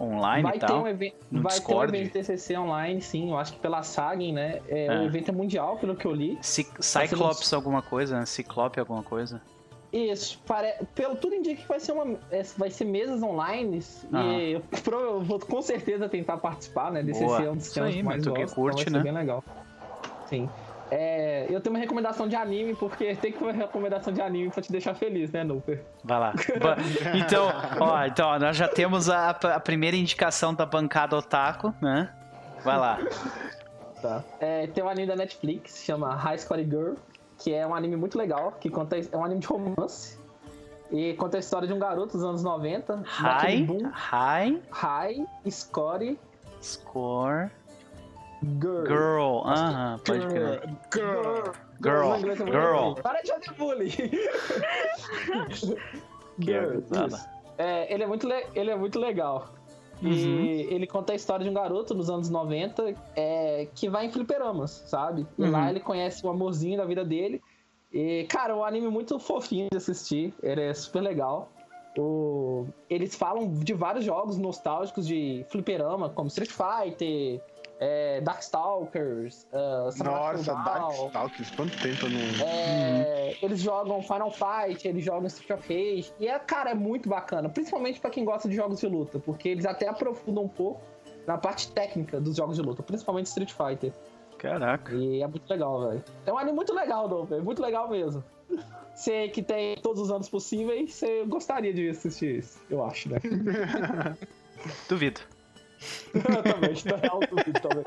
Online 0.00 0.42
vai 0.42 0.56
e 0.56 0.60
ter, 0.60 0.66
tal? 0.66 0.82
um 0.82 0.88
evento, 0.88 1.16
no 1.30 1.42
vai 1.42 1.52
Discord? 1.52 1.92
ter 1.92 1.98
um 1.98 2.00
evento 2.00 2.12
TCC 2.12 2.58
online, 2.58 3.00
sim. 3.00 3.30
Eu 3.30 3.36
acho 3.36 3.54
que 3.54 3.58
pela 3.58 3.82
Sagen, 3.82 4.32
né? 4.32 4.60
É, 4.68 4.86
É. 4.86 5.00
O 5.00 5.04
evento 5.04 5.30
é 5.30 5.32
mundial, 5.32 5.78
pelo 5.78 5.96
que 5.96 6.04
eu 6.06 6.12
li. 6.12 6.38
Ser 6.42 6.66
Cyclops 6.80 7.52
alguma 7.52 7.82
coisa, 7.82 8.18
né? 8.18 8.26
Ciclope 8.26 8.78
alguma 8.78 9.02
coisa. 9.02 9.40
Isso, 9.94 10.40
pare... 10.44 10.74
pelo 10.92 11.14
tudo 11.14 11.36
indica 11.36 11.62
que 11.62 11.68
vai 11.68 11.78
ser 11.78 11.92
uma, 11.92 12.18
é, 12.32 12.42
vai 12.58 12.68
ser 12.68 12.84
mesas 12.84 13.22
online 13.22 13.80
Aham. 14.12 14.32
e 14.32 14.52
eu, 14.90 15.22
vou 15.22 15.38
com 15.38 15.62
certeza 15.62 16.08
tentar 16.08 16.38
participar, 16.38 16.90
né? 16.90 17.00
DCC 17.00 17.24
Boa. 17.24 17.42
é 17.44 17.50
um 17.50 17.54
dos 17.54 17.66
Isso 17.66 17.74
temas 17.74 17.94
aí, 17.94 18.02
mais 18.02 18.24
tu 18.24 18.32
que 18.32 18.40
gosto, 18.40 18.54
curte, 18.56 18.82
então 18.82 18.92
né? 18.94 18.98
ser 18.98 19.04
bem 19.04 19.12
legal. 19.12 19.44
Sim. 20.28 20.50
É, 20.90 21.46
eu 21.48 21.60
tenho 21.60 21.74
uma 21.74 21.78
recomendação 21.78 22.26
de 22.28 22.34
anime, 22.34 22.74
porque 22.74 23.14
tem 23.14 23.30
que 23.30 23.38
ter 23.38 23.44
uma 23.44 23.52
recomendação 23.52 24.12
de 24.12 24.20
anime 24.20 24.50
pra 24.50 24.62
te 24.62 24.72
deixar 24.72 24.94
feliz, 24.94 25.30
né, 25.30 25.44
Nuper? 25.44 25.80
Vai 26.02 26.18
lá. 26.18 26.34
Então, 27.14 27.46
ó, 27.80 28.04
então, 28.04 28.36
nós 28.40 28.56
já 28.56 28.66
temos 28.66 29.08
a, 29.08 29.30
a 29.30 29.60
primeira 29.60 29.96
indicação 29.96 30.52
da 30.52 30.66
bancada 30.66 31.16
Otaku, 31.16 31.72
né? 31.80 32.12
Vai 32.64 32.78
lá. 32.78 32.98
Tá. 34.02 34.24
É, 34.40 34.66
tem 34.66 34.82
um 34.82 34.88
anime 34.88 35.06
da 35.06 35.16
Netflix, 35.16 35.84
chama 35.84 36.14
High 36.14 36.38
Score 36.38 36.64
Girl, 36.64 36.94
que 37.44 37.52
é 37.52 37.66
um 37.66 37.74
anime 37.74 37.94
muito 37.94 38.16
legal, 38.16 38.52
que 38.58 38.70
conta, 38.70 38.96
é 38.98 39.14
um 39.16 39.22
anime 39.22 39.40
de 39.40 39.46
romance. 39.46 40.18
E 40.90 41.12
conta 41.14 41.36
a 41.36 41.40
história 41.40 41.68
de 41.68 41.74
um 41.74 41.78
garoto 41.78 42.14
dos 42.16 42.24
anos 42.24 42.42
90. 42.42 42.96
daquele 42.96 43.04
High, 43.06 43.62
boom- 43.64 43.90
high 43.92 44.62
High 44.70 45.26
Score 45.50 46.18
score 46.62 47.50
Girl. 48.42 48.86
girl. 48.86 49.42
Aham, 49.46 49.98
pode 50.06 50.26
crer. 50.26 50.62
Girl. 50.90 51.52
Girl, 51.82 52.14
é 52.14 52.34
girl. 52.34 52.76
ruim. 52.78 52.94
Para 53.02 53.20
de 53.20 53.28
fazer 53.32 53.52
bullying. 53.58 53.90
Que 56.40 56.46
Girl. 56.46 56.80
É, 57.58 57.92
ele, 57.92 58.02
é 58.02 58.06
muito 58.06 58.26
le- 58.26 58.46
ele 58.54 58.70
é 58.70 58.76
muito 58.76 58.98
legal. 58.98 59.50
Uhum. 60.08 60.44
Ele 60.44 60.86
conta 60.86 61.12
a 61.12 61.16
história 61.16 61.44
de 61.44 61.50
um 61.50 61.54
garoto 61.54 61.94
nos 61.94 62.10
anos 62.10 62.28
90 62.30 62.94
é, 63.16 63.68
que 63.74 63.88
vai 63.88 64.06
em 64.06 64.10
fliperamas, 64.12 64.82
sabe? 64.86 65.26
E 65.38 65.42
Uhum. 65.42 65.50
lá 65.50 65.70
ele 65.70 65.80
conhece 65.80 66.24
o 66.26 66.30
amorzinho 66.30 66.76
da 66.76 66.84
vida 66.84 67.04
dele. 67.04 67.40
E, 67.92 68.24
cara, 68.28 68.56
o 68.56 68.64
anime 68.64 68.86
é 68.86 68.90
muito 68.90 69.18
fofinho 69.18 69.68
de 69.70 69.76
assistir. 69.76 70.34
Ele 70.42 70.60
é 70.62 70.74
super 70.74 71.00
legal. 71.00 71.50
O- 71.96 72.66
Eles 72.90 73.14
falam 73.14 73.52
de 73.54 73.72
vários 73.72 74.04
jogos 74.04 74.36
nostálgicos 74.36 75.06
de 75.06 75.44
fliperama, 75.48 76.08
como 76.10 76.26
Street 76.28 76.50
Fighter, 76.50 77.40
é, 77.86 78.20
Darkstalkers, 78.22 79.46
uh, 79.52 80.02
Nossa. 80.02 80.54
Darkstalkers, 80.54 81.50
quanto 81.50 81.76
tempo 81.82 82.06
eu 82.06 82.10
não. 82.10 82.46
É, 82.46 83.36
Eles 83.42 83.60
jogam 83.60 84.00
Final 84.00 84.30
Fight, 84.30 84.88
eles 84.88 85.04
jogam 85.04 85.26
Street 85.26 85.50
of 85.50 85.68
Rage. 85.68 86.10
E 86.18 86.26
é, 86.26 86.38
cara, 86.38 86.70
é 86.70 86.74
muito 86.74 87.10
bacana. 87.10 87.50
Principalmente 87.50 88.00
pra 88.00 88.08
quem 88.08 88.24
gosta 88.24 88.48
de 88.48 88.56
jogos 88.56 88.80
de 88.80 88.86
luta. 88.86 89.18
Porque 89.18 89.50
eles 89.50 89.66
até 89.66 89.86
aprofundam 89.86 90.44
um 90.44 90.48
pouco 90.48 90.80
na 91.26 91.36
parte 91.36 91.70
técnica 91.72 92.18
dos 92.18 92.36
jogos 92.36 92.56
de 92.56 92.62
luta. 92.62 92.82
Principalmente 92.82 93.26
Street 93.26 93.52
Fighter. 93.52 93.92
Caraca. 94.38 94.94
E 94.94 95.20
é 95.20 95.26
muito 95.26 95.46
legal, 95.50 95.86
velho. 95.86 96.04
É 96.24 96.32
um 96.32 96.38
anime 96.38 96.56
muito 96.56 96.72
legal, 96.72 97.06
Dover. 97.06 97.42
Muito 97.42 97.60
legal 97.60 97.90
mesmo. 97.90 98.24
Você 98.94 99.28
que 99.28 99.42
tem 99.42 99.76
todos 99.76 100.00
os 100.00 100.10
anos 100.10 100.28
possíveis, 100.28 100.94
você 100.94 101.24
gostaria 101.24 101.74
de 101.74 101.88
assistir 101.88 102.38
isso. 102.38 102.62
Eu 102.70 102.84
acho, 102.84 103.10
né? 103.10 103.18
Duvido. 104.88 105.20
eu 106.14 106.42
também, 106.42 106.72
história 106.72 107.00
real 107.02 107.20
do 107.20 107.36
vídeo 107.36 107.60
também. 107.62 107.84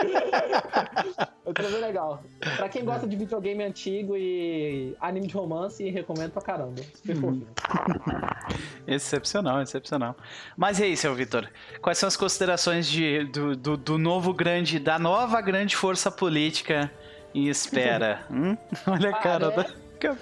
Bem 1.72 1.82
legal. 1.82 2.24
Pra 2.58 2.70
quem 2.70 2.84
gosta 2.84 3.08
de 3.08 3.16
videogame 3.16 3.64
antigo 3.64 4.16
e 4.18 4.96
anime 5.00 5.28
de 5.28 5.34
romance, 5.34 5.90
recomendo 5.90 6.32
pra 6.32 6.42
caramba. 6.42 6.82
Super 6.94 7.16
fofinho. 7.16 7.48
Excepcional, 8.88 9.62
excepcional. 9.62 10.16
Mas 10.56 10.80
e 10.80 10.84
aí, 10.84 10.98
seu 10.98 11.14
Vitor? 11.14 11.50
Quais 11.82 11.98
são 11.98 12.08
as 12.08 12.16
considerações 12.16 12.88
de, 12.88 13.26
do, 13.26 13.56
do, 13.56 13.76
do 13.78 13.98
novo 13.98 14.34
grande, 14.34 14.80
da 14.80 14.98
nova 14.98 15.42
grande 15.42 15.76
força 15.76 16.10
política 16.10 16.90
em 17.34 17.48
espera? 17.48 18.26
Hum? 18.32 18.58
Olha 18.88 19.10
a 19.10 19.14
Ah, 19.16 19.20
cara 19.20 19.50
né? 19.50 19.56
da 19.56 19.66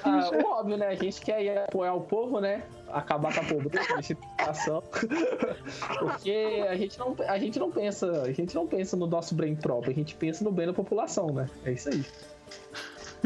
Ah, 0.03 0.29
óbvio, 0.45 0.77
né? 0.77 0.87
A 0.87 0.95
gente 0.95 1.21
quer 1.21 1.65
apoiar 1.65 1.93
o 1.93 2.01
povo, 2.01 2.39
né? 2.39 2.63
Acabar 2.95 3.33
com 3.33 3.41
a 3.41 3.43
pobreza, 3.43 4.01
situação. 4.01 4.81
Porque 5.99 6.65
a 6.69 6.75
gente, 6.77 6.97
não, 6.97 7.13
a 7.27 7.37
gente 7.37 7.59
não 7.59 7.69
pensa, 7.69 8.21
a 8.21 8.31
gente 8.31 8.55
não 8.55 8.65
pensa 8.65 8.95
no 8.95 9.05
nosso 9.05 9.35
bem 9.35 9.53
próprio, 9.53 9.91
a 9.91 9.95
gente 9.95 10.15
pensa 10.15 10.45
no 10.45 10.51
bem 10.51 10.65
da 10.65 10.73
população, 10.73 11.27
né? 11.27 11.49
É 11.65 11.73
isso 11.73 11.89
aí. 11.89 12.05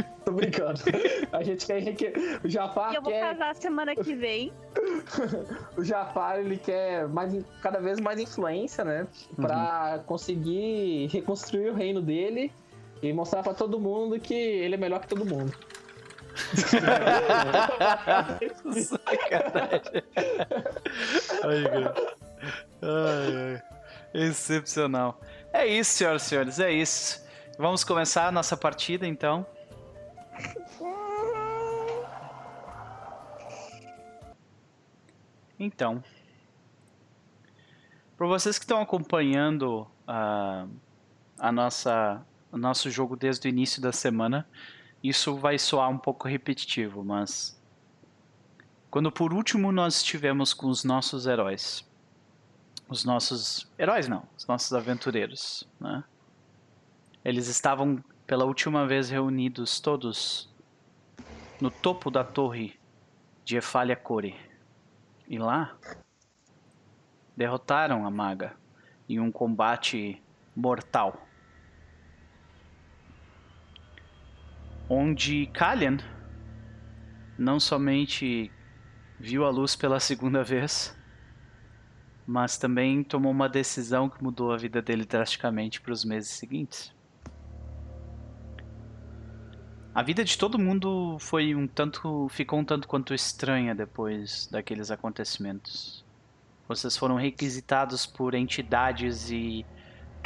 Tô 0.25 0.31
brincando. 0.31 0.79
A 1.31 1.43
gente 1.43 1.67
quer 1.67 1.81
enriquecer. 1.81 2.39
O 2.43 2.49
Jafar 2.49 2.95
eu 2.95 3.01
vou 3.03 3.11
quer. 3.11 3.21
casar 3.21 3.55
semana 3.55 3.95
que 3.95 4.15
vem. 4.15 4.51
O 5.77 5.83
Jafar 5.83 6.39
ele 6.39 6.57
quer 6.57 7.07
mais, 7.07 7.45
cada 7.61 7.79
vez 7.79 7.99
mais 7.99 8.19
influência, 8.19 8.83
né? 8.83 9.07
Pra 9.35 10.01
conseguir 10.07 11.07
reconstruir 11.07 11.69
o 11.69 11.75
reino 11.75 12.01
dele 12.01 12.51
e 13.03 13.13
mostrar 13.13 13.43
pra 13.43 13.53
todo 13.53 13.79
mundo 13.79 14.19
que 14.19 14.33
ele 14.33 14.73
é 14.73 14.77
melhor 14.77 14.99
que 14.99 15.07
todo 15.07 15.23
mundo. 15.25 15.53
Sacanagem. 18.83 20.03
Ai. 21.43 21.63
Ai. 22.81 23.61
Excepcional. 24.13 25.19
É 25.53 25.65
isso, 25.65 25.91
senhoras 25.91 26.23
e 26.23 26.25
senhores, 26.25 26.59
é 26.59 26.71
isso. 26.71 27.23
Vamos 27.57 27.83
começar 27.83 28.27
a 28.27 28.31
nossa 28.31 28.55
partida, 28.55 29.05
então. 29.05 29.45
Então, 35.59 36.01
para 38.17 38.27
vocês 38.27 38.57
que 38.57 38.63
estão 38.63 38.81
acompanhando 38.81 39.85
ah, 40.07 40.65
a 41.37 41.51
nossa, 41.51 42.25
o 42.49 42.57
nosso 42.57 42.89
jogo 42.89 43.17
desde 43.17 43.47
o 43.47 43.49
início 43.49 43.81
da 43.81 43.91
semana, 43.91 44.47
isso 45.03 45.35
vai 45.35 45.57
soar 45.57 45.89
um 45.89 45.97
pouco 45.97 46.27
repetitivo, 46.27 47.03
mas 47.03 47.59
quando 48.89 49.11
por 49.11 49.33
último 49.33 49.71
nós 49.71 49.97
estivemos 49.97 50.53
com 50.53 50.67
os 50.67 50.83
nossos 50.83 51.25
heróis, 51.25 51.87
os 52.87 53.05
nossos 53.05 53.71
heróis 53.77 54.07
não, 54.07 54.23
os 54.37 54.47
nossos 54.47 54.73
aventureiros, 54.73 55.67
né? 55.79 56.03
Eles 57.23 57.47
estavam 57.47 58.03
pela 58.25 58.45
última 58.45 58.87
vez 58.87 59.09
reunidos 59.09 59.79
todos 59.79 60.49
no 61.59 61.69
topo 61.69 62.09
da 62.09 62.23
torre 62.23 62.79
de 63.43 63.57
Efalia 63.57 63.95
Core. 63.95 64.35
E 65.27 65.37
lá 65.37 65.75
derrotaram 67.35 68.05
a 68.05 68.11
maga 68.11 68.55
em 69.07 69.19
um 69.19 69.31
combate 69.31 70.21
mortal. 70.55 71.27
Onde 74.89 75.45
Kalian 75.53 75.97
não 77.37 77.59
somente 77.59 78.51
viu 79.19 79.45
a 79.45 79.49
luz 79.51 79.75
pela 79.75 79.99
segunda 79.99 80.43
vez, 80.43 80.97
mas 82.25 82.57
também 82.57 83.03
tomou 83.03 83.31
uma 83.31 83.47
decisão 83.47 84.09
que 84.09 84.23
mudou 84.23 84.51
a 84.51 84.57
vida 84.57 84.81
dele 84.81 85.05
drasticamente 85.05 85.79
para 85.79 85.91
os 85.93 86.03
meses 86.03 86.31
seguintes. 86.31 86.91
A 89.93 90.01
vida 90.01 90.23
de 90.23 90.37
todo 90.37 90.57
mundo 90.57 91.17
foi 91.19 91.53
um 91.53 91.67
tanto, 91.67 92.27
ficou 92.29 92.59
um 92.59 92.65
tanto 92.65 92.87
quanto 92.87 93.13
estranha 93.13 93.75
depois 93.75 94.47
daqueles 94.51 94.89
acontecimentos. 94.89 96.05
Vocês 96.67 96.95
foram 96.95 97.15
requisitados 97.15 98.05
por 98.05 98.33
entidades 98.33 99.29
e 99.29 99.65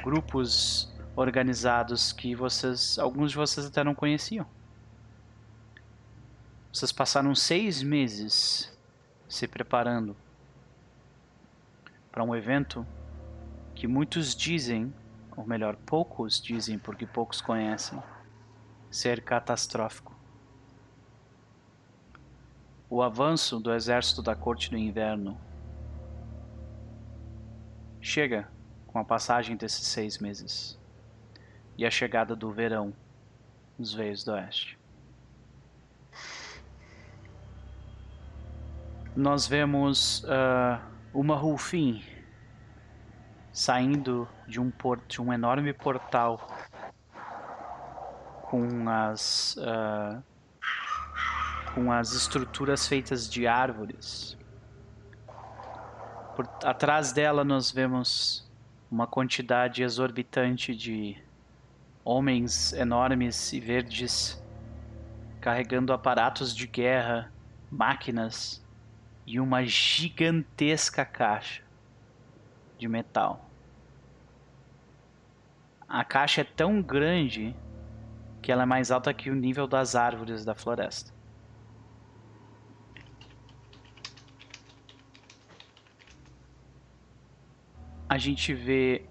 grupos 0.04 0.93
organizados 1.16 2.12
que 2.12 2.36
vocês, 2.36 2.98
alguns 2.98 3.32
de 3.32 3.38
vocês 3.38 3.66
até 3.66 3.84
não 3.84 3.94
conheciam. 3.94 4.46
Vocês 6.72 6.92
passaram 6.92 7.36
seis 7.36 7.84
meses 7.84 8.76
se 9.30 9.48
preparando 9.48 10.16
para 12.12 12.24
um 12.24 12.36
evento 12.36 12.86
que 13.76 13.88
muitos 13.88 14.36
dizem, 14.36 14.94
ou 15.38 15.46
melhor, 15.46 15.76
poucos 15.76 16.42
dizem 16.42 16.80
porque 16.80 17.06
poucos 17.06 17.42
conhecem, 17.42 18.02
ser 18.90 19.24
catastrófico. 19.24 20.14
O 22.90 23.02
avanço 23.02 23.60
do 23.60 23.74
exército 23.74 24.22
da 24.22 24.36
Corte 24.36 24.70
do 24.70 24.78
Inverno 24.78 25.40
chega 28.00 28.48
com 28.88 29.00
a 29.00 29.04
passagem 29.04 29.56
desses 29.56 29.88
seis 29.88 30.20
meses 30.20 30.78
e 31.78 31.86
a 31.86 31.92
chegada 31.92 32.36
do 32.36 32.52
verão 32.52 32.94
nos 33.78 33.94
veios 33.94 34.24
do 34.24 34.32
Oeste. 34.34 34.78
Nós 39.16 39.48
vemos 39.48 40.24
uh, 40.24 40.82
uma 41.14 41.36
Rufin 41.36 42.04
saindo 43.52 44.28
de 44.48 44.60
um, 44.60 44.72
por 44.72 45.00
de 45.08 45.22
um 45.22 45.32
enorme 45.32 45.72
portal 45.72 46.48
com 48.44 48.90
as 48.90 49.56
uh, 49.58 50.24
com 51.74 51.92
as 51.92 52.14
estruturas 52.14 52.88
feitas 52.88 53.30
de 53.30 53.48
árvores. 53.48 54.38
Por 56.36 56.48
atrás 56.64 57.12
dela 57.12 57.44
nós 57.44 57.72
vemos 57.72 58.52
uma 58.90 59.06
quantidade 59.06 59.84
exorbitante 59.84 60.76
de 60.76 61.18
homens 62.04 62.74
enormes 62.74 63.54
e 63.54 63.60
verdes 63.60 64.42
carregando 65.40 65.94
aparatos 65.94 66.56
de 66.56 66.68
guerra, 66.68 67.32
máquinas 67.70 68.64
e 69.26 69.40
uma 69.40 69.66
gigantesca 69.66 71.06
caixa 71.06 71.64
de 72.78 72.88
metal. 72.88 73.50
A 75.88 76.04
caixa 76.04 76.42
é 76.42 76.44
tão 76.44 76.82
grande 76.82 77.56
que 78.42 78.52
ela 78.52 78.64
é 78.64 78.66
mais 78.66 78.92
alta 78.92 79.14
que 79.14 79.30
o 79.30 79.36
nível 79.36 79.68
das 79.68 79.96
árvores 79.96 80.44
da 80.44 80.56
floresta. 80.56 81.14
A 88.10 88.18
gente 88.18 88.54
vê 88.54 89.06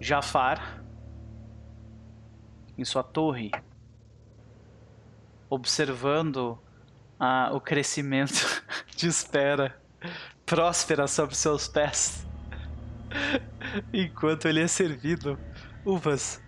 Jafar 0.00 0.81
em 2.76 2.84
sua 2.84 3.02
torre 3.02 3.50
observando 5.52 6.58
ah, 7.20 7.50
o 7.52 7.60
crescimento 7.60 8.64
de 8.96 9.06
espera 9.06 9.78
próspera 10.46 11.06
sob 11.06 11.34
seus 11.36 11.68
pés 11.68 12.26
enquanto 13.92 14.48
ele 14.48 14.62
é 14.62 14.66
servido 14.66 15.38
uvas. 15.84 16.42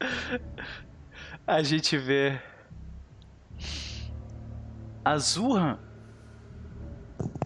A 1.46 1.62
gente 1.62 1.98
vê 1.98 2.40
Azurra 5.04 5.78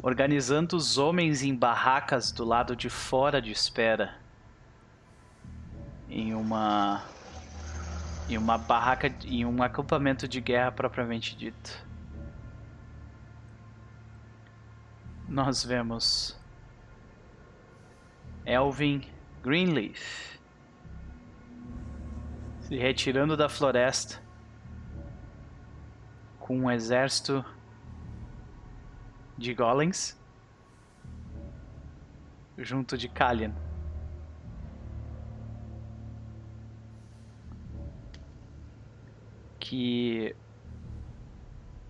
organizando 0.03 0.77
os 0.77 0.97
homens 0.97 1.43
em 1.43 1.55
barracas 1.55 2.33
do 2.33 2.45
lado 2.45 2.75
de 2.75 2.89
fora 2.89 3.41
de 3.41 3.51
espera 3.51 4.15
em 6.09 6.35
uma 6.35 7.05
em 8.29 8.39
uma 8.39 8.57
barraca 8.57 9.13
em 9.25 9.45
um 9.45 9.63
acampamento 9.63 10.27
de 10.27 10.41
guerra 10.41 10.73
propriamente 10.73 11.37
dito. 11.37 11.85
Nós 15.29 15.65
vemos 15.65 16.39
Elvin 18.45 19.03
Greenleaf 19.43 20.39
se 22.63 22.77
retirando 22.77 23.37
da 23.37 23.49
floresta 23.49 24.21
com 26.39 26.61
um 26.61 26.71
exército 26.71 27.45
de 29.41 29.55
golems 29.55 30.21
junto 32.59 32.99
de 32.99 33.09
Kalian. 33.09 33.55
Que 39.59 40.37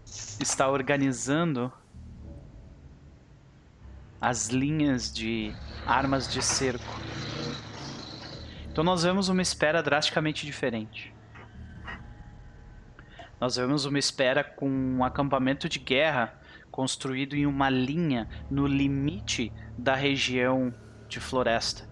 está 0.05 0.69
organizando 0.71 1.73
as 4.21 4.49
linhas 4.49 5.13
de 5.13 5.53
armas 5.85 6.33
de 6.33 6.41
cerco. 6.41 6.85
Então 8.71 8.85
nós 8.85 9.03
vemos 9.03 9.29
uma 9.29 9.43
espera 9.43 9.83
drasticamente 9.83 10.47
diferente. 10.47 11.13
Nós 13.41 13.57
vemos 13.57 13.87
uma 13.87 13.99
espera 13.99 14.45
com 14.45 14.69
um 14.71 15.03
acampamento 15.03 15.69
de 15.69 15.81
guerra 15.81 16.40
construído 16.71 17.35
em 17.35 17.47
uma 17.47 17.69
linha 17.69 18.29
no 18.51 18.67
limite 18.67 19.53
da 19.77 19.95
região 19.95 20.73
de 21.09 21.21
floresta. 21.21 21.89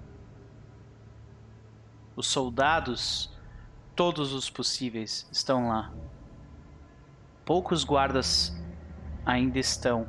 Os 2.14 2.26
soldados, 2.26 3.32
todos 3.94 4.32
os 4.32 4.50
possíveis, 4.50 5.28
estão 5.30 5.68
lá. 5.68 5.92
Poucos 7.44 7.84
guardas 7.84 8.56
ainda 9.24 9.58
estão 9.58 10.08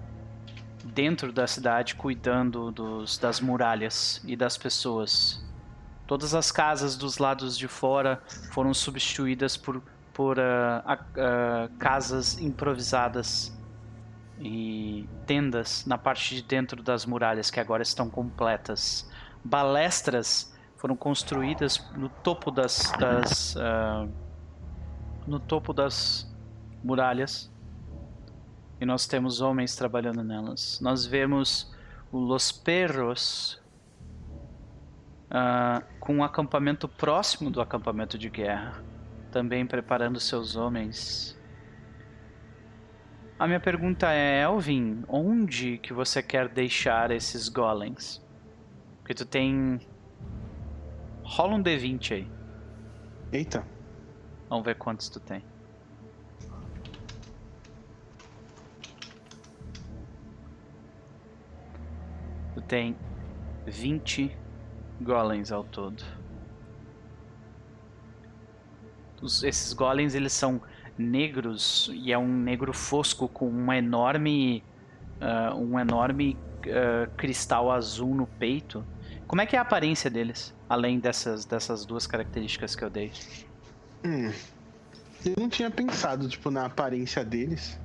dentro 0.84 1.32
da 1.32 1.46
cidade 1.46 1.96
cuidando 1.96 2.72
dos, 2.72 3.18
das 3.18 3.40
muralhas 3.40 4.22
e 4.26 4.36
das 4.36 4.58
pessoas. 4.58 5.46
Todas 6.08 6.34
as 6.34 6.52
casas 6.52 6.98
dos 6.98 7.18
lados 7.18 7.58
de 7.58 7.68
fora 7.68 8.22
foram 8.52 8.74
substituídas 8.74 9.56
por 9.56 9.82
por 10.20 10.38
uh, 10.38 10.42
uh, 10.42 11.78
casas 11.78 12.38
improvisadas 12.40 13.58
e 14.40 15.08
tendas 15.26 15.86
na 15.86 15.98
parte 15.98 16.36
de 16.36 16.42
dentro 16.42 16.82
das 16.82 17.06
muralhas 17.06 17.52
que 17.52 17.60
agora 17.60 17.84
estão 17.84 18.10
completas. 18.10 19.10
Balestras 19.44 20.56
foram 20.78 20.96
construídas 20.96 21.84
no 21.96 22.10
topo 22.10 22.50
das, 22.50 22.92
das 23.00 23.56
uh, 23.56 24.10
no 25.28 25.40
topo 25.40 25.74
das 25.74 26.34
muralhas 26.84 27.52
e 28.80 28.86
nós 28.86 29.06
temos 29.06 29.42
homens 29.42 29.76
trabalhando 29.76 30.24
nelas. 30.24 30.80
Nós 30.82 31.06
vemos 31.06 31.74
o 32.12 32.18
Los 32.18 32.52
Perros 32.52 33.62
com 36.00 36.16
um 36.16 36.24
acampamento 36.24 36.88
próximo 36.88 37.52
do 37.52 37.62
acampamento 37.62 38.18
de 38.18 38.30
guerra 38.32 38.84
também 39.32 39.66
preparando 39.66 40.20
seus 40.20 40.56
homens. 40.56 41.39
A 43.40 43.48
minha 43.48 43.60
pergunta 43.62 44.12
é, 44.12 44.42
Elvin, 44.42 45.06
onde 45.08 45.78
que 45.78 45.94
você 45.94 46.22
quer 46.22 46.50
deixar 46.50 47.10
esses 47.10 47.48
golems? 47.48 48.22
Porque 48.98 49.14
tu 49.14 49.26
tem... 49.26 49.80
Rola 51.24 51.56
um 51.56 51.64
D20 51.64 52.12
aí. 52.16 52.32
Eita. 53.32 53.66
Vamos 54.50 54.66
ver 54.66 54.76
quantos 54.76 55.08
tu 55.08 55.22
tem. 55.22 55.42
Tu 62.56 62.62
tem 62.64 62.94
20 63.66 64.38
golems 65.00 65.50
ao 65.50 65.64
todo. 65.64 66.04
Os, 69.22 69.44
esses 69.44 69.72
golems 69.72 70.14
eles 70.14 70.34
são 70.34 70.62
negros 71.00 71.90
e 71.94 72.12
é 72.12 72.18
um 72.18 72.28
negro 72.28 72.74
fosco 72.74 73.28
com 73.28 73.48
uma 73.48 73.78
enorme 73.78 74.64
uh, 75.22 75.56
um 75.56 75.80
enorme 75.80 76.38
uh, 76.66 77.10
cristal 77.16 77.72
azul 77.72 78.14
no 78.14 78.28
peito. 78.28 78.86
Como 79.26 79.42
é 79.42 79.46
que 79.46 79.56
é 79.56 79.60
a 79.60 79.62
aparência 79.62 80.10
deles, 80.10 80.54
além 80.68 81.00
dessas 81.00 81.46
dessas 81.46 81.86
duas 81.86 82.06
características 82.06 82.76
que 82.76 82.84
eu 82.84 82.90
dei? 82.90 83.12
Hum, 84.04 84.32
eu 85.26 85.36
não 85.38 85.50
tinha 85.50 85.72
pensado 85.72 86.28
tipo 86.28 86.52
na 86.52 86.66
aparência 86.66 87.24
deles. 87.24 87.80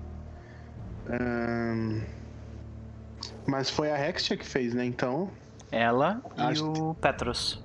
Mas 3.47 3.69
foi 3.69 3.91
a 3.91 4.09
Hextia 4.09 4.37
que 4.37 4.47
fez, 4.47 4.75
né? 4.75 4.85
Então. 4.85 5.31
Ela 5.71 6.23
e 6.55 6.61
o 6.61 6.95
Petros. 6.95 7.63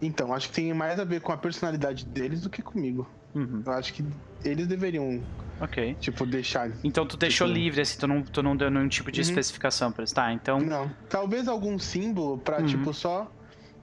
Então, 0.00 0.32
acho 0.32 0.48
que 0.48 0.54
tem 0.54 0.72
mais 0.74 0.98
a 1.00 1.04
ver 1.04 1.20
com 1.20 1.32
a 1.32 1.36
personalidade 1.36 2.04
deles 2.04 2.40
do 2.42 2.50
que 2.50 2.62
comigo. 2.62 3.08
Uhum. 3.34 3.62
Eu 3.64 3.72
acho 3.72 3.92
que 3.92 4.04
eles 4.44 4.66
deveriam, 4.66 5.22
Ok. 5.60 5.96
tipo, 6.00 6.24
deixar. 6.26 6.70
Então 6.82 7.06
tu 7.06 7.16
deixou 7.16 7.46
Tipo- 7.46 7.58
livre, 7.58 7.80
assim, 7.80 7.98
tu 7.98 8.06
não, 8.06 8.22
tu 8.22 8.42
não 8.42 8.56
deu 8.56 8.70
nenhum 8.70 8.88
tipo 8.88 9.10
de 9.12 9.20
Uhum. 9.20 9.28
especificação 9.28 9.92
pra 9.92 10.02
eles. 10.02 10.12
Tá, 10.12 10.32
então. 10.32 10.58
Não. 10.60 10.90
Talvez 11.08 11.46
algum 11.48 11.78
símbolo 11.78 12.38
pra, 12.38 12.60
Uhum. 12.60 12.66
tipo, 12.66 12.92
só 12.94 13.30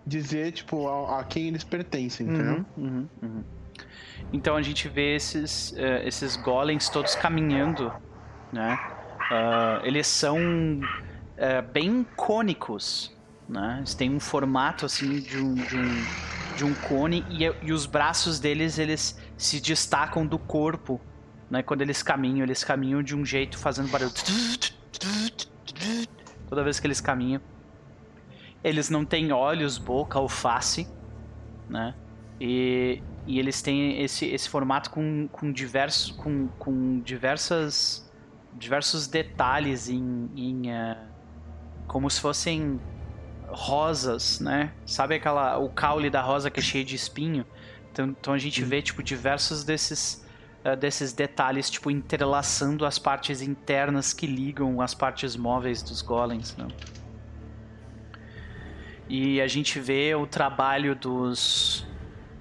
dizer, 0.05 0.51
tipo, 0.51 0.88
a, 0.88 1.19
a 1.19 1.23
quem 1.23 1.47
eles 1.47 1.63
pertencem, 1.63 2.27
entendeu? 2.27 2.65
Uhum, 2.77 2.86
uhum, 2.88 3.08
uhum. 3.21 3.43
Então 4.34 4.55
a 4.55 4.62
gente 4.62 4.88
vê 4.88 5.15
esses, 5.15 5.73
eh, 5.77 6.08
esses 6.08 6.36
golems 6.36 6.89
todos 6.89 7.15
caminhando, 7.15 7.91
né? 8.51 8.77
Ah, 9.31 9.81
eles 9.84 10.08
são 10.08 10.38
eh, 11.38 11.62
bem 11.62 12.05
cônicos, 12.15 13.12
né? 13.49 13.75
Eles 13.79 13.93
têm 13.93 14.10
um 14.15 14.19
formato 14.19 14.86
assim 14.86 15.19
de 15.19 15.38
um, 15.38 15.53
de 15.55 15.75
um, 15.77 16.05
de 16.55 16.63
um 16.65 16.73
cone 16.75 17.25
e, 17.29 17.43
e 17.67 17.73
os 17.73 17.86
braços 17.86 18.39
deles 18.39 18.79
eles 18.79 19.19
se 19.38 19.60
destacam 19.60 20.26
do 20.26 20.38
corpo, 20.38 21.00
né? 21.50 21.62
Quando 21.62 21.82
eles 21.82 22.02
caminham, 22.02 22.43
eles 22.43 22.63
caminham 22.63 23.04
de 23.04 23.15
um 23.15 23.26
jeito 23.26 23.58
fazendo 23.58 23.89
barulho. 23.89 24.12
Toda 26.48 26.63
vez 26.63 26.80
que 26.80 26.88
eles 26.88 27.02
caminham. 27.02 27.41
Eles 28.63 28.89
não 28.89 29.06
têm 29.06 29.32
olhos, 29.32 29.78
boca 29.78 30.19
ou 30.19 30.28
face, 30.28 30.88
né? 31.69 31.93
E, 32.39 33.02
e 33.28 33.39
eles 33.39 33.62
têm 33.62 34.02
esse, 34.02 34.26
esse 34.26 34.50
formato 34.50 34.89
com, 34.89 35.28
com, 35.32 35.52
diversos, 35.52 36.12
com, 36.12 36.48
com 36.60 37.00
diversas, 37.00 38.12
diversos 38.54 39.08
detalhes 39.08 39.88
em, 39.88 40.30
em 40.36 40.71
eh, 40.71 40.98
como 41.88 42.10
se 42.10 42.19
fossem 42.19 42.80
rosas, 43.48 44.39
né? 44.39 44.74
Sabe 44.86 45.15
aquela 45.15 45.58
o 45.58 45.69
caule 45.69 46.10
da 46.10 46.21
rosa 46.21 46.50
que 46.50 46.60
é 46.60 46.63
cheio 46.63 46.84
de 46.84 46.95
espinho? 46.95 47.45
Então, 47.95 48.08
então 48.08 48.34
a 48.34 48.38
gente 48.38 48.62
vê 48.62 48.81
tipo 48.81 49.01
diversos 49.01 49.63
desses 49.63 50.21
eh, 50.65 50.75
desses 50.75 51.13
detalhes 51.13 51.69
tipo 51.69 51.89
entrelaçando 51.89 52.86
as 52.86 52.99
partes 52.99 53.41
internas 53.41 54.12
que 54.12 54.27
ligam 54.27 54.81
as 54.81 54.93
partes 54.93 55.38
móveis 55.38 55.81
dos 55.81 56.01
golems, 56.01 56.58
né? 56.58 56.67
E 59.08 59.39
a 59.39 59.47
gente 59.47 59.79
vê 59.79 60.13
o 60.13 60.27
trabalho 60.27 60.93
dos 60.93 61.88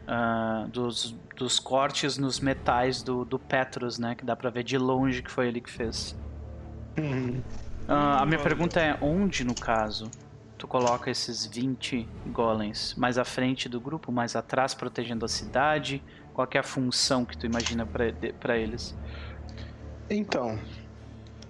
ah, 0.08 0.66
dos, 0.72 1.16
dos 1.36 1.60
cortes 1.60 2.18
nos 2.18 2.40
metais 2.40 3.00
do, 3.00 3.24
do 3.24 3.38
Petros, 3.38 3.96
né? 3.96 4.16
Que 4.16 4.24
dá 4.24 4.34
pra 4.34 4.50
ver 4.50 4.64
de 4.64 4.76
longe 4.76 5.22
que 5.22 5.30
foi 5.30 5.46
ele 5.46 5.60
que 5.60 5.70
fez. 5.70 6.16
Uhum. 6.98 7.40
Ah, 7.86 8.22
a 8.22 8.26
minha 8.26 8.40
pergunta 8.40 8.80
é 8.80 8.98
onde, 9.00 9.44
no 9.44 9.54
caso, 9.54 10.10
tu 10.64 10.68
coloca 10.68 11.10
esses 11.10 11.44
20 11.44 12.08
golems? 12.26 12.94
Mais 12.96 13.18
à 13.18 13.24
frente 13.24 13.68
do 13.68 13.78
grupo, 13.80 14.10
mais 14.10 14.34
atrás, 14.34 14.72
protegendo 14.72 15.24
a 15.26 15.28
cidade? 15.28 16.02
Qual 16.32 16.46
que 16.46 16.56
é 16.56 16.60
a 16.60 16.64
função 16.64 17.24
que 17.26 17.36
tu 17.36 17.44
imagina 17.46 17.86
pra 18.40 18.56
eles? 18.56 18.94
Então, 20.08 20.58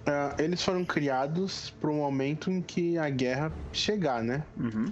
ah, 0.05 0.35
eles 0.37 0.61
foram 0.61 0.83
criados 0.83 1.69
para 1.79 1.89
um 1.89 1.97
momento 1.97 2.51
em 2.51 2.61
que 2.61 2.97
a 2.97 3.09
guerra 3.09 3.51
chegar, 3.71 4.21
né? 4.21 4.43
Uhum. 4.57 4.85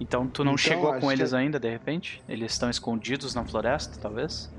Então 0.00 0.26
tu 0.28 0.44
não 0.44 0.52
Então, 0.54 0.58
chegou 0.72 0.92
com 0.94 1.08
que- 1.08 1.12
eles 1.12 1.32
ainda, 1.32 1.58
de 1.60 1.70
repente? 1.70 2.20
Eles 2.28 2.52
estão 2.52 2.68
escondidos 2.70 3.34
na 3.34 3.44
floresta, 3.44 3.98
talvez? 4.00 4.50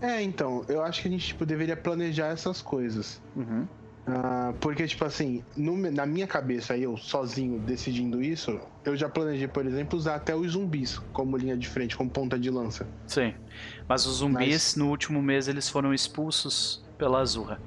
É, 0.00 0.22
então, 0.22 0.64
eu 0.68 0.82
acho 0.82 1.02
que 1.02 1.08
a 1.08 1.10
gente 1.10 1.26
tipo, 1.26 1.44
deveria 1.44 1.76
planejar 1.76 2.28
essas 2.28 2.62
coisas. 2.62 3.20
Uhum. 3.34 3.66
Ah, 4.10 4.54
porque, 4.60 4.86
tipo 4.86 5.04
assim, 5.04 5.44
no 5.54 5.76
na 5.90 6.06
minha 6.06 6.26
cabeça, 6.26 6.74
eu 6.76 6.96
sozinho 6.96 7.58
decidindo 7.58 8.22
isso, 8.22 8.58
eu 8.84 8.96
já 8.96 9.06
planejei, 9.08 9.46
por 9.46 9.66
exemplo, 9.66 9.98
usar 9.98 10.14
até 10.14 10.34
os 10.34 10.52
zumbis 10.52 10.98
como 11.12 11.36
linha 11.36 11.56
de 11.56 11.68
frente, 11.68 11.94
como 11.94 12.08
ponta 12.08 12.38
de 12.38 12.48
lança. 12.48 12.86
Sim. 13.06 13.34
Mas 13.86 14.06
os 14.06 14.16
zumbis, 14.16 14.48
Mas- 14.48 14.76
no 14.76 14.88
último 14.88 15.20
mês, 15.20 15.46
eles 15.46 15.68
foram 15.68 15.92
expulsos 15.92 16.82
pela 16.96 17.18
Azurra. 17.20 17.60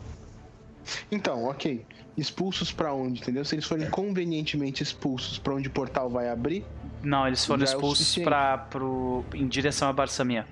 Então, 1.12 1.44
ok. 1.46 1.86
Expulsos 2.18 2.72
pra 2.72 2.92
onde, 2.94 3.22
entendeu? 3.22 3.46
Se 3.46 3.54
eles 3.56 3.66
forem 3.66 3.88
convenientemente 3.90 4.82
expulsos 4.84 5.38
pra 5.38 5.54
onde 5.54 5.68
o 5.68 5.72
portal 5.72 6.10
vai 6.10 6.28
abrir, 6.28 6.66
Não, 7.04 7.28
eles 7.28 7.46
foram 7.46 7.62
é 7.62 7.66
expulsos 7.66 8.00
suficiente. 8.08 8.26
pra, 8.26 8.58
pro, 8.58 9.24
em 9.34 9.48
direção 9.48 9.88
a 9.90 9.94
Barsamia. 9.94 10.46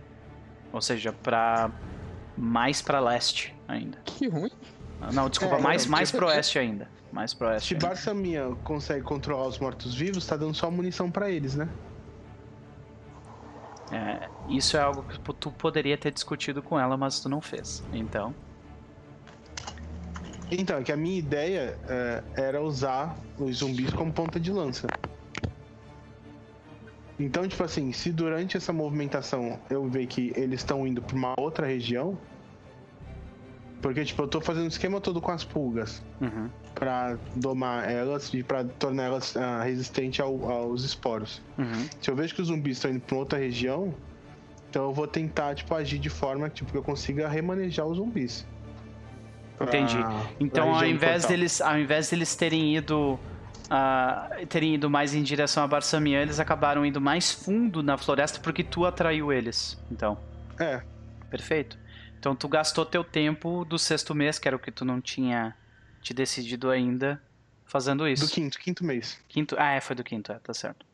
Ou 0.71 0.81
seja, 0.81 1.11
pra 1.11 1.71
mais 2.37 2.79
pra 2.81 2.99
leste 2.99 3.55
ainda. 3.67 3.97
Que 4.05 4.27
ruim. 4.27 4.51
Ah, 5.01 5.11
Não, 5.11 5.29
desculpa, 5.29 5.55
É, 5.55 5.61
mais, 5.61 5.83
então, 5.83 5.91
mais 5.91 6.11
pro 6.11 6.27
oeste 6.27 6.59
ainda. 6.59 6.89
Mais 7.11 7.33
pro 7.33 7.47
oeste. 7.47 7.75
se. 7.75 7.75
Barsamia 7.75 8.55
consegue 8.63 9.03
controlar 9.03 9.47
os 9.47 9.57
mortos-vivos, 9.59 10.25
tá 10.25 10.35
dando 10.35 10.53
só 10.53 10.69
munição 10.69 11.09
pra 11.09 11.29
eles, 11.29 11.55
né? 11.55 11.69
É, 13.91 14.29
isso 14.47 14.77
é 14.77 14.81
algo 14.81 15.03
que 15.03 15.19
tu 15.33 15.51
poderia 15.51 15.97
ter 15.97 16.11
discutido 16.11 16.61
com 16.61 16.79
ela, 16.79 16.95
mas 16.95 17.19
tu 17.19 17.27
não 17.27 17.41
fez. 17.41 17.83
Então, 17.91 18.35
Então, 20.51 20.77
é 20.77 20.83
que 20.83 20.91
a 20.91 20.97
minha 20.97 21.17
ideia 21.17 21.77
é, 21.87 22.23
era 22.35 22.61
usar 22.61 23.15
os 23.37 23.57
zumbis 23.57 23.91
como 23.91 24.11
ponta 24.11 24.39
de 24.39 24.51
lança. 24.51 24.87
Então, 27.19 27.47
tipo 27.47 27.63
assim, 27.63 27.91
se 27.91 28.11
durante 28.11 28.55
essa 28.57 28.71
movimentação 28.71 29.59
eu 29.69 29.87
ver 29.89 30.07
que 30.07 30.31
eles 30.35 30.61
estão 30.61 30.87
indo 30.87 31.01
pra 31.01 31.15
uma 31.15 31.33
outra 31.37 31.67
região, 31.67 32.17
Porque, 33.81 34.03
tipo, 34.03 34.21
eu 34.23 34.27
tô 34.27 34.41
fazendo 34.41 34.65
o 34.65 34.67
esquema 34.67 34.99
todo 34.99 35.21
com 35.21 35.31
as 35.31 35.43
pulgas. 35.43 36.03
Uhum. 36.19 36.49
Pra 36.75 37.17
domar 37.35 37.89
elas 37.89 38.33
e 38.33 38.43
pra 38.43 38.63
tornar 38.63 39.03
elas 39.03 39.35
ah, 39.37 39.63
resistentes 39.63 40.19
ao- 40.19 40.49
aos 40.51 40.83
esporos. 40.83 41.41
Uhum. 41.57 41.87
Se 42.01 42.09
eu 42.11 42.15
vejo 42.15 42.35
que 42.35 42.41
os 42.41 42.47
zumbis 42.47 42.77
estão 42.77 42.91
indo 42.91 42.99
pra 42.99 43.15
outra 43.17 43.39
região, 43.39 43.93
então 44.69 44.83
eu 44.83 44.93
vou 44.93 45.07
tentar, 45.07 45.55
tipo, 45.55 45.73
agir 45.73 45.97
de 45.97 46.09
forma 46.09 46.49
tipo, 46.49 46.71
que 46.71 46.77
eu 46.77 46.83
consiga 46.83 47.27
remanejar 47.29 47.85
os 47.85 47.97
zumbis. 47.97 48.45
Pra- 49.57 49.67
Entendi. 49.67 49.97
Então, 50.39 50.73
ao 50.75 50.85
invés 50.85 51.21
portal. 51.23 51.29
deles, 51.29 51.61
ao 51.61 51.77
invés 51.79 52.09
deles 52.09 52.35
terem 52.35 52.75
ido 52.77 53.19
ah, 53.69 54.29
terem 54.47 54.73
ido 54.75 54.89
mais 54.89 55.13
em 55.13 55.21
direção 55.21 55.63
a 55.63 55.67
Barsamian, 55.67 56.21
eles 56.21 56.39
acabaram 56.39 56.85
indo 56.85 56.99
mais 56.99 57.31
fundo 57.31 57.83
na 57.83 57.97
floresta 57.97 58.39
porque 58.41 58.63
tu 58.63 58.85
atraiu 58.85 59.31
eles. 59.31 59.77
Então, 59.91 60.17
É, 60.59 60.81
perfeito. 61.29 61.77
Então 62.19 62.35
tu 62.35 62.49
gastou 62.49 62.85
teu 62.85 63.03
tempo 63.03 63.63
do 63.63 63.79
sexto 63.79 64.13
mês, 64.13 64.37
que 64.37 64.47
era 64.47 64.55
o 64.55 64.59
que 64.59 64.71
tu 64.71 64.83
não 64.83 64.99
tinha 64.99 65.55
te 66.01 66.13
decidido 66.13 66.69
ainda, 66.69 67.21
fazendo 67.65 68.07
isso. 68.07 68.25
do 68.25 68.31
quinto, 68.31 68.59
quinto 68.59 68.83
mês. 68.83 69.17
Quinto. 69.29 69.55
Ah, 69.57 69.71
é, 69.71 69.79
foi 69.79 69.95
do 69.95 70.03
quinto, 70.03 70.31
é, 70.31 70.39
tá 70.39 70.53
certo. 70.53 70.85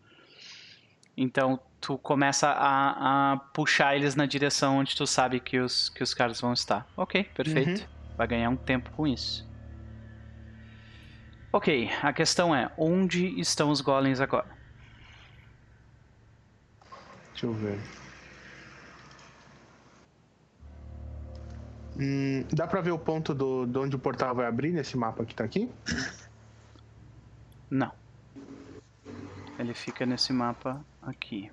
Então 1.18 1.60
tu 1.82 1.98
começa 1.98 2.50
a, 2.50 3.34
a 3.34 3.38
puxar 3.38 3.96
eles 3.96 4.16
na 4.16 4.26
direção 4.26 4.78
onde 4.78 4.96
tu 4.96 5.08
sabe 5.08 5.40
que 5.40 5.60
os, 5.60 5.90
que 5.90 6.04
os 6.04 6.14
caras 6.14 6.40
vão 6.40 6.54
estar. 6.54 6.88
Ok, 6.96 7.24
perfeito. 7.24 7.88
Vai 8.16 8.28
ganhar 8.28 8.50
um 8.50 8.56
tempo 8.56 8.92
com 8.92 9.08
isso. 9.08 9.48
Ok, 11.52 11.90
a 12.04 12.14
questão 12.14 12.54
é: 12.54 12.72
onde 12.78 13.40
estão 13.40 13.72
os 13.72 13.82
golems 13.82 14.20
agora? 14.20 14.48
Deixa 17.32 17.48
eu 17.48 17.54
ver. 17.54 17.80
Hum, 21.98 22.44
dá 22.52 22.68
pra 22.68 22.82
ver 22.82 22.92
o 22.92 23.00
ponto 23.00 23.34
do, 23.34 23.66
de 23.66 23.78
onde 23.78 23.96
o 23.96 24.00
portal 24.00 24.36
vai 24.36 24.46
abrir 24.46 24.72
nesse 24.72 24.98
mapa 24.98 25.26
que 25.26 25.34
tá 25.34 25.44
aqui? 25.44 25.72
Não. 27.70 27.92
Ele 29.58 29.74
fica 29.74 30.06
nesse 30.06 30.34
mapa 30.34 30.86
aqui. 31.02 31.50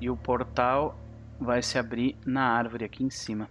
E 0.00 0.10
o 0.10 0.16
portal 0.16 0.98
vai 1.38 1.62
se 1.62 1.78
abrir 1.78 2.16
na 2.26 2.42
árvore 2.42 2.84
aqui 2.84 3.04
em 3.04 3.10
cima. 3.10 3.48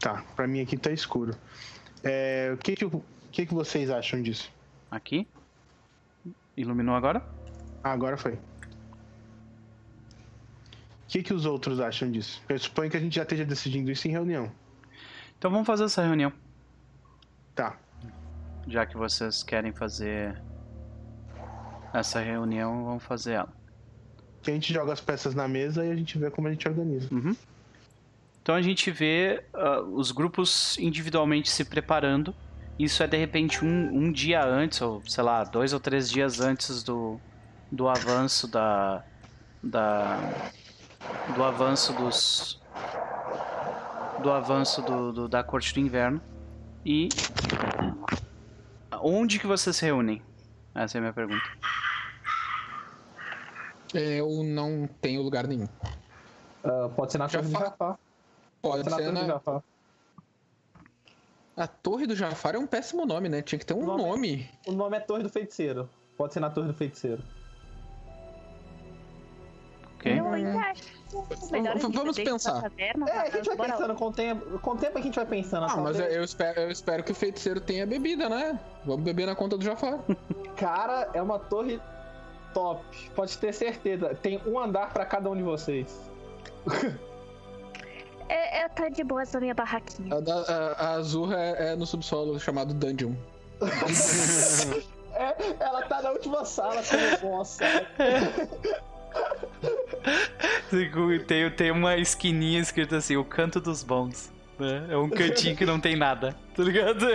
Tá, 0.00 0.24
pra 0.34 0.46
mim 0.46 0.60
aqui 0.60 0.76
tá 0.76 0.90
escuro. 0.90 1.36
É, 2.02 2.52
o 2.54 2.56
que 2.56 2.76
que, 2.76 2.84
o 2.84 3.02
que 3.30 3.46
que 3.46 3.54
vocês 3.54 3.90
acham 3.90 4.22
disso? 4.22 4.50
Aqui. 4.90 5.26
Iluminou 6.56 6.94
agora? 6.94 7.22
Ah, 7.82 7.92
agora 7.92 8.16
foi. 8.16 8.38
O 11.08 11.10
que 11.10 11.22
que 11.22 11.32
os 11.32 11.46
outros 11.46 11.80
acham 11.80 12.10
disso? 12.10 12.42
Eu 12.50 12.58
suponho 12.58 12.90
que 12.90 12.96
a 12.98 13.00
gente 13.00 13.16
já 13.16 13.22
esteja 13.22 13.42
decidindo 13.42 13.90
isso 13.90 14.06
em 14.06 14.10
reunião. 14.10 14.52
Então 15.38 15.50
vamos 15.50 15.66
fazer 15.66 15.84
essa 15.84 16.02
reunião. 16.02 16.30
Tá. 17.54 17.78
Já 18.66 18.84
que 18.84 18.94
vocês 18.94 19.42
querem 19.42 19.72
fazer 19.72 20.38
essa 21.94 22.20
reunião, 22.20 22.84
vamos 22.84 23.02
fazer 23.02 23.32
ela. 23.32 23.48
A 24.46 24.50
gente 24.50 24.70
joga 24.70 24.92
as 24.92 25.00
peças 25.00 25.34
na 25.34 25.48
mesa 25.48 25.82
e 25.82 25.90
a 25.90 25.96
gente 25.96 26.18
vê 26.18 26.30
como 26.30 26.46
a 26.46 26.50
gente 26.50 26.68
organiza. 26.68 27.08
Uhum. 27.10 27.34
Então 28.42 28.54
a 28.54 28.60
gente 28.60 28.90
vê 28.90 29.42
ah, 29.54 29.80
os 29.80 30.12
grupos 30.12 30.76
individualmente 30.78 31.48
se 31.48 31.64
preparando. 31.64 32.34
Isso 32.78 33.02
é 33.02 33.06
de 33.06 33.16
repente 33.16 33.64
um, 33.64 33.96
um 33.96 34.12
dia 34.12 34.44
antes, 34.44 34.82
ou 34.82 35.02
sei 35.06 35.24
lá, 35.24 35.42
dois 35.42 35.72
ou 35.72 35.80
três 35.80 36.10
dias 36.10 36.38
antes 36.38 36.82
do, 36.82 37.18
do 37.72 37.88
avanço 37.88 38.46
da. 38.46 39.02
da 39.62 40.50
do 41.34 41.42
avanço 41.44 41.92
dos. 41.92 42.60
do 44.22 44.30
avanço 44.30 44.82
do, 44.82 45.12
do- 45.12 45.28
da 45.28 45.42
corte 45.44 45.72
do 45.74 45.80
inverno. 45.80 46.20
E. 46.84 47.08
Onde 49.00 49.38
que 49.38 49.46
vocês 49.46 49.76
se 49.76 49.84
reúnem? 49.84 50.22
Essa 50.74 50.96
é 50.96 50.98
a 50.98 51.02
minha 51.02 51.12
pergunta. 51.12 51.44
É, 53.94 54.16
Eu 54.20 54.42
não 54.42 54.88
tenho 55.00 55.22
lugar 55.22 55.46
nenhum. 55.46 55.68
Ah, 56.64 56.88
pode 56.94 57.12
ser 57.12 57.18
na 57.18 57.28
Torre 57.28 57.42
do 57.44 57.50
Jafar. 57.50 57.68
Jafar. 57.70 57.98
Pode 58.60 58.82
Pode 58.82 58.84
ser 58.84 58.90
na 58.90 58.96
ser 58.96 59.02
Torre 59.04 59.14
do 59.14 59.20
na... 59.26 59.26
Jafar. 59.34 59.62
A 61.56 61.66
Torre 61.66 62.06
do 62.06 62.14
Jafar 62.16 62.54
é 62.54 62.58
um 62.58 62.66
péssimo 62.66 63.04
nome, 63.06 63.28
né? 63.28 63.42
Tinha 63.42 63.58
que 63.58 63.66
ter 63.66 63.74
um 63.74 63.84
Nome- 63.84 64.02
nome. 64.02 64.50
O 64.66 64.72
nome 64.72 64.96
é 64.96 65.00
Torre 65.00 65.22
do 65.22 65.28
Feiticeiro. 65.28 65.88
Pode 66.16 66.32
ser 66.34 66.40
na 66.40 66.50
Torre 66.50 66.68
do 66.68 66.74
Feiticeiro. 66.74 67.22
Eu 70.36 71.78
gente 71.80 71.92
Vamos 71.96 72.16
pensar. 72.16 72.54
na 72.54 72.62
taverna, 72.62 73.08
É, 73.08 73.18
a 73.18 73.30
gente 73.30 73.46
vai 73.46 73.56
bora 73.56 73.72
pensando 73.72 73.94
com 73.94 74.06
o 74.06 74.12
tempo. 74.12 74.58
Com 74.60 74.70
o 74.72 74.76
tempo 74.76 74.98
a 74.98 75.00
gente 75.00 75.14
vai 75.16 75.26
pensando. 75.26 75.66
Ah, 75.70 75.76
mas 75.78 75.96
que- 75.96 76.02
eu 76.02 76.22
espero, 76.24 76.60
eu 76.60 76.70
espero 76.70 77.02
que 77.04 77.12
o 77.12 77.14
feiticeiro 77.14 77.60
tenha 77.60 77.86
bebida, 77.86 78.28
né? 78.28 78.58
Vamos 78.84 79.02
beber 79.04 79.26
na 79.26 79.34
conta 79.34 79.56
do 79.56 79.64
Jafar. 79.64 79.98
Cara, 80.56 81.08
é 81.14 81.22
uma 81.22 81.38
torre 81.38 81.80
top. 82.52 82.82
Pode 83.14 83.36
ter 83.38 83.52
certeza. 83.54 84.14
Tem 84.14 84.40
um 84.46 84.58
andar 84.58 84.92
pra 84.92 85.04
cada 85.06 85.30
um 85.30 85.36
de 85.36 85.42
vocês. 85.42 85.98
É, 88.30 88.66
eu 88.66 88.68
tô 88.68 88.86
de 88.90 89.02
boas 89.02 89.32
na 89.32 89.40
minha 89.40 89.54
barraquinha. 89.54 90.14
A, 90.14 90.52
a- 90.52 90.72
a 90.72 90.92
Azurra 90.96 91.34
é, 91.40 91.72
é 91.72 91.76
no 91.76 91.86
subsolo 91.86 92.38
chamado 92.38 92.74
Dungeon. 92.74 93.14
É, 95.14 95.34
ela 95.58 95.82
tá 95.82 96.00
na 96.02 96.10
última 96.10 96.44
sala 96.44 96.80
como 97.20 97.32
bossa. 97.38 97.64
Tem, 101.26 101.50
tem 101.50 101.70
uma 101.70 101.96
esquininha 101.96 102.60
escrita 102.60 102.96
assim, 102.96 103.16
o 103.16 103.24
canto 103.24 103.60
dos 103.60 103.82
bons. 103.82 104.30
Né? 104.58 104.86
É 104.90 104.96
um 104.96 105.08
cantinho 105.08 105.56
que 105.56 105.64
não 105.64 105.78
tem 105.78 105.94
nada, 105.96 106.34
tá 106.54 106.62
ligado? 106.64 107.06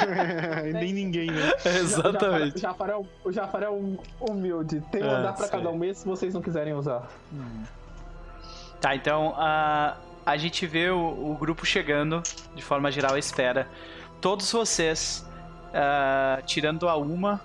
Nem 0.74 0.92
ninguém, 0.92 1.30
né? 1.30 1.52
Exatamente. 1.78 2.56
O 2.56 2.60
Jafar 2.60 2.90
é, 2.90 2.96
um- 2.96 3.06
o 3.24 3.32
Jafar 3.32 3.62
é 3.62 3.70
um 3.70 3.96
humilde. 4.20 4.82
Tem 4.90 5.02
um 5.02 5.08
Ah, 5.10 5.18
andar 5.18 5.32
pra 5.34 5.46
sei. 5.46 5.58
cada 5.58 5.70
um 5.70 5.76
mesmo 5.78 5.94
se 6.02 6.06
vocês 6.06 6.34
não 6.34 6.42
quiserem 6.42 6.74
usar. 6.74 7.08
Tá, 8.80 8.96
então 8.96 9.32
a, 9.36 9.96
a 10.26 10.36
gente 10.36 10.66
vê 10.66 10.90
o, 10.90 10.98
o 11.30 11.36
grupo 11.38 11.64
chegando 11.64 12.20
de 12.54 12.62
forma 12.62 12.90
geral 12.90 13.14
à 13.14 13.18
espera. 13.18 13.68
Todos 14.20 14.50
vocês, 14.50 15.24
ah, 15.72 16.40
tirando 16.44 16.88
a 16.88 16.96
uma, 16.96 17.40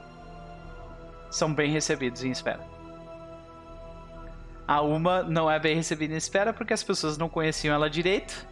são 1.29 1.53
bem 1.53 1.71
recebidos 1.71 2.23
em 2.23 2.31
espera. 2.31 2.61
A 4.67 4.81
uma 4.81 5.23
não 5.23 5.49
é 5.49 5.57
bem 5.57 5.75
recebida 5.75 6.13
em 6.13 6.17
espera 6.17 6.51
porque 6.51 6.73
as 6.73 6.83
pessoas 6.83 7.17
não 7.17 7.29
conheciam 7.29 7.73
ela 7.73 7.89
direito 7.89 8.45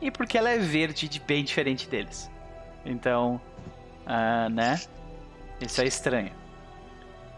e 0.00 0.10
porque 0.10 0.36
ela 0.36 0.50
é 0.50 0.58
verde 0.58 1.08
de 1.08 1.18
bem 1.18 1.42
diferente 1.42 1.88
deles. 1.88 2.30
Então, 2.84 3.40
ah, 4.06 4.48
né? 4.50 4.80
Isso 5.60 5.80
é 5.80 5.86
estranho. 5.86 6.32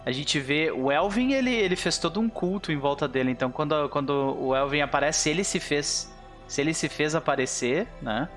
A 0.05 0.12
gente 0.12 0.39
vê 0.39 0.70
o 0.70 0.91
Elvin, 0.91 1.33
ele, 1.33 1.53
ele 1.53 1.77
fez 1.77 1.99
todo 1.99 2.20
um 2.20 2.29
culto 2.29 2.70
em 2.70 2.77
volta 2.77 3.09
dele. 3.09 3.31
Então, 3.31 3.51
quando, 3.51 3.89
quando 3.89 4.11
o 4.39 4.55
Elvin 4.55 4.81
aparece, 4.81 5.31
ele 5.31 5.43
se 5.43 5.59
fez. 5.59 6.12
Se 6.47 6.61
ele 6.61 6.72
se 6.72 6.89
fez 6.89 7.14
aparecer, 7.14 7.89
né? 8.01 8.29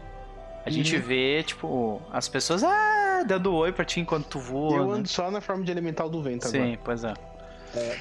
A 0.66 0.70
gente 0.72 0.98
vê, 0.98 1.44
tipo, 1.44 2.02
as 2.12 2.28
pessoas 2.28 2.64
ah, 2.64 3.24
dando 3.26 3.54
oi 3.54 3.72
pra 3.72 3.86
ti 3.86 4.00
enquanto 4.00 4.28
tu 4.28 4.40
voa. 4.40 4.78
Eu 4.78 4.88
né? 4.88 4.98
ando 4.98 5.08
só 5.08 5.32
na 5.32 5.42
forma 5.42 5.64
de 5.64 5.72
elemental 5.72 6.10
do 6.10 6.22
vento 6.22 6.48
Sim, 6.48 6.58
agora. 6.58 6.80
pois 6.84 7.04
é. 7.04 7.14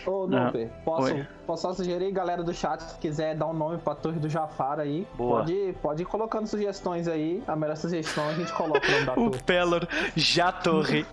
Ô, 0.07 0.27
Não. 0.27 0.45
Noper, 0.47 0.69
posso, 0.85 1.13
Oi. 1.15 1.27
posso 1.47 1.63
só 1.63 1.75
sugerir, 1.75 2.11
galera 2.11 2.43
do 2.43 2.55
chat, 2.55 2.81
se 2.81 2.99
quiser 2.99 3.35
dar 3.37 3.47
um 3.47 3.53
nome 3.53 3.79
pra 3.79 3.95
Torre 3.95 4.19
do 4.19 4.29
Jafar 4.29 4.81
aí, 4.81 5.07
Boa. 5.15 5.41
Pode, 5.41 5.77
pode 5.83 6.03
ir 6.03 6.07
colocando 6.07 6.47
sugestões 6.47 7.07
aí. 7.07 7.43
A 7.47 7.55
melhor 7.55 7.77
sugestão 7.77 8.29
a 8.29 8.33
gente 8.33 8.53
coloca 8.53 8.87
o 8.87 8.91
nome 8.91 9.05
da 9.07 9.13
O 9.13 9.31
torre. 9.31 9.43
Pelor 9.43 9.87
já 10.17 10.51
torre. 10.53 11.05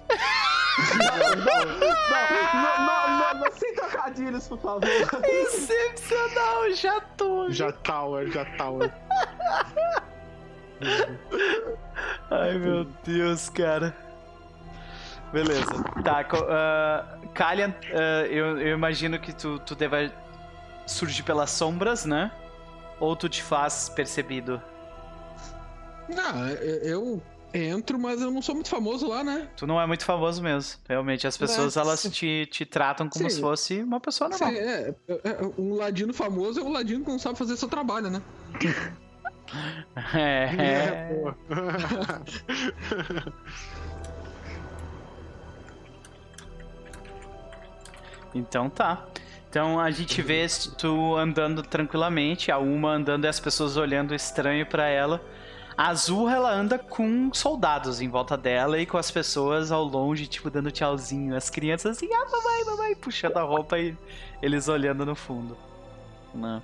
Não, 0.98 1.36
não, 1.36 1.80
não, 1.80 3.18
não, 3.18 3.40
não, 3.46 3.52
sem 3.54 3.74
trocadilhos, 3.76 4.48
por 4.48 4.58
favor. 4.60 4.84
Excepcional, 5.24 6.72
já 6.74 7.00
torre. 7.18 7.54
Já 7.54 7.72
tower, 7.72 8.32
já 8.32 8.46
tower. 8.58 8.92
Ai 12.30 12.58
meu 12.58 12.86
Deus, 13.04 13.50
cara. 13.50 13.96
Beleza. 15.32 15.66
Tá, 16.04 16.26
ah, 16.50 17.15
Kalian, 17.36 17.74
ah, 17.94 18.26
eu, 18.28 18.58
eu 18.60 18.76
imagino 18.76 19.20
que 19.20 19.34
tu, 19.34 19.60
tu 19.60 19.76
deva 19.76 20.12
surgir 20.88 21.22
pelas 21.24 21.52
sombras, 21.52 22.06
né? 22.06 22.32
Ou 23.00 23.16
tu 23.16 23.28
te 23.30 23.44
faz 23.44 23.90
percebido? 23.90 24.62
Não, 26.08 26.48
eu 26.48 27.22
entro, 27.54 28.00
mas 28.00 28.22
eu 28.22 28.32
não 28.32 28.42
sou 28.42 28.56
muito 28.56 28.70
famoso 28.70 29.08
lá, 29.08 29.24
né? 29.24 29.48
Tu 29.58 29.68
não 29.68 29.80
é 29.82 29.86
muito 29.86 30.06
famoso 30.06 30.42
mesmo. 30.42 30.80
Realmente, 30.88 31.28
as 31.28 31.38
pessoas 31.38 31.76
Mas- 31.76 31.86
elas 31.86 32.04
te, 32.04 32.48
te 32.52 32.66
tratam 32.66 33.10
como 33.10 33.30
Sim. 33.30 33.36
se 33.36 33.42
fosse 33.42 33.82
uma 33.82 34.00
pessoa 34.00 34.30
normal. 34.30 34.50
Sim, 34.50 34.58
é, 34.58 34.96
é, 35.08 35.14
é, 35.24 35.38
um 35.58 35.76
ladino 35.76 36.14
famoso 36.14 36.60
é 36.60 36.64
um 36.64 36.72
ladino 36.72 37.04
que 37.04 37.12
não 37.12 37.20
sabe 37.20 37.38
fazer 37.38 37.58
seu 37.58 37.68
trabalho, 37.68 38.10
né? 38.10 38.22
É, 40.14 40.50
é. 40.60 41.34
Então 48.36 48.70
tá. 48.70 49.04
Então 49.50 49.80
a 49.80 49.90
gente 49.90 50.22
vê 50.22 50.46
tu 50.78 51.16
andando 51.16 51.64
tranquilamente, 51.64 52.52
a 52.52 52.58
Uma 52.60 52.90
andando 52.92 53.24
e 53.26 53.28
as 53.28 53.40
pessoas 53.40 53.78
olhando 53.78 54.14
estranho 54.14 54.66
pra 54.66 54.86
ela. 54.88 55.22
A 55.78 55.88
Azul, 55.90 56.30
ela 56.30 56.52
anda 56.54 56.78
com 56.78 57.34
soldados 57.34 58.00
em 58.02 58.08
volta 58.10 58.38
dela 58.38 58.80
e 58.80 58.86
com 58.86 58.98
as 58.98 59.10
pessoas 59.12 59.72
ao 59.72 59.84
longe, 59.84 60.28
tipo, 60.28 60.50
dando 60.50 60.72
tchauzinho. 60.72 61.36
As 61.36 61.50
crianças 61.50 61.98
assim, 61.98 62.08
ah, 62.14 62.26
mamãe, 62.32 62.66
mamãe, 62.66 62.96
puxando 62.96 63.38
a 63.38 63.42
roupa 63.44 63.78
e 63.80 63.96
eles 64.42 64.68
olhando 64.70 65.06
no 65.06 65.16
fundo. 65.16 65.58
Né? 66.34 66.62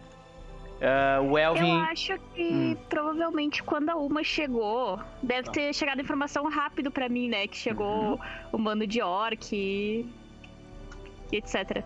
Uh, 0.81 1.23
o 1.31 1.37
Elvin. 1.37 1.69
Eu 1.77 1.79
acho 1.85 2.13
que 2.33 2.41
Hum. 2.53 2.77
provavelmente 2.89 3.61
quando 3.63 3.89
a 3.89 3.95
Uma 3.95 4.23
chegou, 4.23 4.99
deve 5.21 5.43
Tá. 5.43 5.51
ter 5.51 5.73
chegado 5.75 6.01
informação 6.01 6.49
rápido 6.49 6.89
pra 6.89 7.07
mim, 7.07 7.27
né? 7.29 7.47
Que 7.47 7.57
chegou 7.57 8.13
Uhum. 8.13 8.19
o 8.53 8.57
mando 8.57 8.87
de 8.87 9.01
orc 9.01 9.53
e... 9.55 10.05
e 11.31 11.37
etc. 11.37 11.83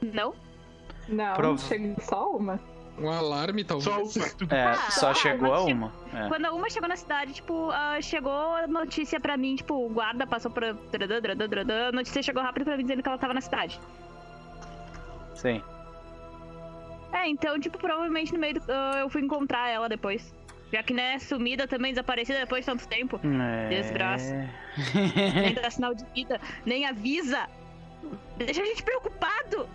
Não? 0.00 0.34
Não, 1.08 1.34
Prov- 1.34 1.60
chega 1.60 2.00
só 2.00 2.30
uma. 2.30 2.60
Um 2.98 3.08
alarme, 3.10 3.64
talvez. 3.64 4.12
Só 4.12 4.20
uma. 4.22 4.54
É, 4.54 4.64
Ah, 4.64 4.90
só 4.90 5.10
ah, 5.10 5.14
chegou 5.14 5.52
a 5.54 5.62
uma. 5.62 5.92
É. 6.12 6.28
Quando 6.28 6.44
a 6.44 6.52
Uma 6.52 6.68
chegou 6.68 6.88
na 6.88 6.96
cidade, 6.96 7.32
tipo, 7.32 7.70
ah, 7.70 8.00
chegou 8.00 8.32
a 8.32 8.66
notícia 8.66 9.18
pra 9.18 9.36
mim, 9.36 9.56
tipo, 9.56 9.74
o 9.74 9.88
guarda 9.88 10.26
passou 10.26 10.50
por... 10.50 10.62
dradã, 10.90 11.20
dradã, 11.20 11.48
dradã, 11.48 11.88
A 11.88 11.92
notícia 11.92 12.22
chegou 12.22 12.42
rápido 12.42 12.64
pra 12.64 12.76
mim 12.76 12.82
dizendo 12.82 13.02
que 13.02 13.08
ela 13.08 13.18
tava 13.18 13.32
na 13.34 13.40
cidade. 13.40 13.80
Sim. 15.34 15.62
É, 17.12 17.26
então, 17.28 17.58
tipo, 17.58 17.78
provavelmente 17.78 18.32
no 18.32 18.38
meio 18.38 18.54
do... 18.54 18.62
ah, 18.68 18.98
eu 19.00 19.08
fui 19.08 19.22
encontrar 19.22 19.68
ela 19.68 19.88
depois. 19.88 20.32
Já 20.72 20.82
que, 20.82 20.92
né, 20.92 21.18
sumida 21.18 21.66
também, 21.66 21.92
desaparecida 21.92 22.38
depois 22.38 22.64
de 22.64 22.70
tanto 22.70 22.86
tempo. 22.86 23.18
É... 23.24 23.68
Desgraça. 23.70 24.48
Nem 25.34 25.54
dá 25.54 25.68
sinal 25.70 25.94
de 25.94 26.04
vida, 26.14 26.40
nem 26.64 26.86
avisa. 26.86 27.48
Deixa 28.36 28.62
a 28.62 28.64
gente 28.64 28.82
preocupado. 28.82 29.68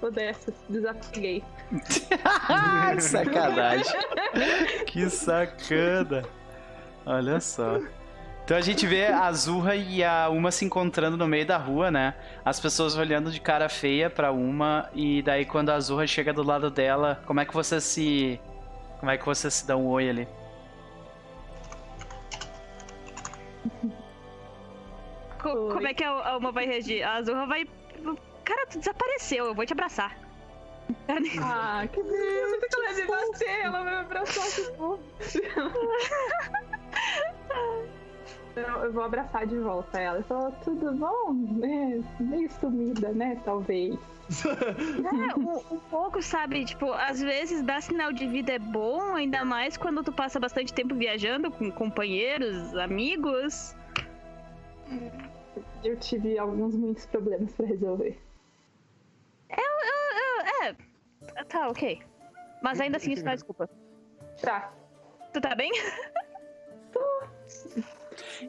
Sou 0.00 0.10
dessas, 0.10 0.54
desapeguei. 0.68 1.42
Ai, 2.48 3.00
sacanagem. 3.00 3.94
que 4.86 5.08
sacana. 5.08 6.24
Olha 7.04 7.40
só. 7.40 7.80
Então 8.44 8.56
a 8.56 8.60
gente 8.60 8.86
vê 8.86 9.06
a 9.06 9.24
Azurra 9.24 9.74
e 9.74 10.04
a 10.04 10.28
Uma 10.28 10.52
se 10.52 10.64
encontrando 10.64 11.16
no 11.16 11.26
meio 11.26 11.44
da 11.44 11.56
rua, 11.56 11.90
né? 11.90 12.14
As 12.44 12.60
pessoas 12.60 12.96
olhando 12.96 13.30
de 13.30 13.40
cara 13.40 13.68
feia 13.68 14.08
pra 14.08 14.30
Uma 14.30 14.88
e 14.94 15.20
daí 15.22 15.44
quando 15.44 15.70
a 15.70 15.74
Azurra 15.74 16.06
chega 16.06 16.32
do 16.32 16.44
lado 16.44 16.70
dela, 16.70 17.20
como 17.26 17.40
é 17.40 17.44
que 17.44 17.52
você 17.52 17.80
se 17.80 18.40
como 19.00 19.10
é 19.10 19.18
que 19.18 19.26
você 19.26 19.50
se 19.50 19.66
dá 19.66 19.76
um 19.76 19.86
oi 19.86 20.08
ali? 20.08 20.28
Co- 25.52 25.74
como 25.74 25.86
é 25.86 25.94
que 25.94 26.04
a, 26.04 26.10
a 26.10 26.36
Uma 26.36 26.52
vai 26.52 26.66
reagir? 26.66 27.02
A 27.02 27.14
Azurra 27.14 27.46
vai. 27.46 27.66
Cara, 28.44 28.66
tu 28.66 28.78
desapareceu, 28.78 29.46
eu 29.46 29.54
vou 29.54 29.66
te 29.66 29.72
abraçar. 29.72 30.16
Ah, 31.42 31.84
que 31.92 32.00
bonito 32.00 32.68
que 32.68 32.76
ela 32.76 32.88
deve 32.94 33.06
bater, 33.06 33.60
ela 33.62 33.82
vai 33.82 33.94
me 33.94 34.00
abraçar 34.00 34.44
de 34.50 34.78
novo. 34.78 35.00
Eu, 38.54 38.62
eu 38.84 38.92
vou 38.92 39.02
abraçar 39.02 39.46
de 39.46 39.58
volta 39.58 40.00
ela. 40.00 40.18
Eu 40.18 40.24
falo, 40.24 40.52
tudo 40.64 40.92
bom? 40.92 41.36
É, 41.62 42.22
meio 42.22 42.50
sumida, 42.52 43.10
né? 43.12 43.40
Talvez. 43.44 43.94
É, 44.48 45.38
um, 45.38 45.76
um 45.76 45.78
pouco, 45.90 46.20
sabe? 46.20 46.64
Tipo, 46.64 46.92
às 46.92 47.20
vezes 47.20 47.62
dar 47.62 47.80
sinal 47.80 48.12
de 48.12 48.26
vida 48.26 48.52
é 48.52 48.58
bom, 48.58 49.14
ainda 49.14 49.44
mais 49.44 49.76
quando 49.76 50.02
tu 50.02 50.10
passa 50.12 50.40
bastante 50.40 50.72
tempo 50.74 50.94
viajando 50.96 51.48
com 51.50 51.70
companheiros, 51.70 52.74
amigos. 52.76 53.74
Eu 55.86 55.96
tive 55.96 56.36
alguns 56.36 56.74
muitos 56.74 57.06
problemas 57.06 57.52
pra 57.52 57.64
resolver. 57.64 58.18
É, 59.48 61.44
tá, 61.44 61.68
ok. 61.68 62.02
Mas 62.60 62.80
ainda 62.80 62.96
assim 62.96 63.12
isso 63.12 63.24
não 63.24 63.30
é 63.30 63.36
desculpa. 63.36 63.70
Tá. 64.42 64.72
Tu 65.32 65.40
tá 65.40 65.54
bem? 65.54 65.70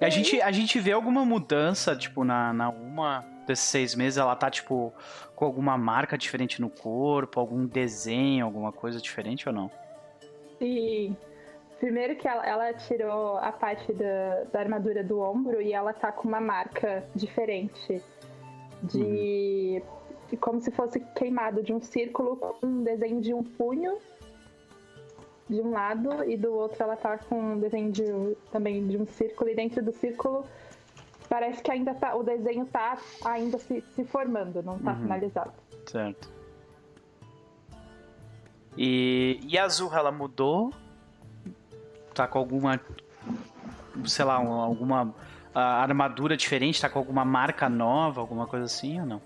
E 0.01 0.03
a 0.03 0.09
gente, 0.09 0.41
a 0.41 0.51
gente 0.51 0.79
vê 0.79 0.93
alguma 0.93 1.23
mudança, 1.23 1.95
tipo, 1.95 2.23
na, 2.23 2.51
na 2.53 2.69
Uma 2.69 3.19
desses 3.45 3.65
seis 3.65 3.93
meses, 3.93 4.17
ela 4.17 4.35
tá, 4.35 4.49
tipo, 4.49 4.91
com 5.35 5.45
alguma 5.45 5.77
marca 5.77 6.17
diferente 6.17 6.59
no 6.59 6.71
corpo, 6.71 7.39
algum 7.39 7.67
desenho, 7.67 8.45
alguma 8.45 8.71
coisa 8.71 8.99
diferente 8.99 9.47
ou 9.47 9.53
não? 9.53 9.71
E 10.59 11.13
primeiro 11.80 12.15
que 12.15 12.28
ela, 12.28 12.45
ela 12.45 12.73
tirou 12.73 13.38
a 13.38 13.51
parte 13.51 13.91
da, 13.93 14.43
da 14.51 14.59
armadura 14.59 15.03
do 15.03 15.19
ombro 15.19 15.61
e 15.61 15.73
ela 15.73 15.93
tá 15.93 16.11
com 16.11 16.28
uma 16.28 16.39
marca 16.41 17.03
diferente. 17.15 18.01
De. 18.84 19.82
de 20.30 20.38
como 20.38 20.61
se 20.61 20.69
fosse 20.71 20.99
queimado 21.15 21.63
de 21.63 21.73
um 21.73 21.82
círculo 21.82 22.36
com 22.38 22.65
um 22.67 22.84
desenho 22.84 23.19
de 23.21 23.34
um 23.34 23.43
punho 23.43 23.97
de 25.49 25.61
um 25.61 25.71
lado 25.71 26.23
e 26.30 26.36
do 26.38 26.53
outro 26.53 26.84
ela 26.84 26.95
tá 26.97 27.17
com 27.17 27.39
um 27.53 27.59
desenho 27.59 27.89
de, 27.91 28.03
também 28.51 28.86
de 28.86 28.97
um 28.97 29.07
círculo 29.07 29.49
e 29.49 29.55
dentro 29.55 29.82
do 29.84 29.93
círculo 29.93 30.45
parece 31.30 31.63
que 31.63 31.71
ainda 31.71 31.93
tá. 31.95 32.15
O 32.15 32.21
desenho 32.23 32.65
tá 32.65 32.97
ainda 33.25 33.57
se, 33.57 33.82
se 33.95 34.03
formando, 34.03 34.61
não 34.61 34.78
tá 34.78 34.91
Uhum. 34.91 35.01
finalizado. 35.01 35.53
Certo. 35.86 36.30
E, 38.78 39.39
e 39.43 39.57
a 39.57 39.63
Azurra, 39.65 39.99
ela 39.99 40.11
mudou? 40.11 40.71
Tá 42.18 42.28
com 42.28 42.39
alguma, 42.39 42.82
sei 44.05 44.26
lá, 44.26 44.39
um- 44.39 44.59
alguma 44.59 45.13
ah, 45.53 45.84
armadura 45.84 46.36
diferente? 46.36 46.82
Tá 46.82 46.89
com 46.89 46.97
alguma 46.97 47.24
marca 47.24 47.70
nova, 47.70 48.20
alguma 48.20 48.47
coisa 48.47 48.65
assim 48.65 48.99
ou 48.99 49.05
não? 49.05 49.22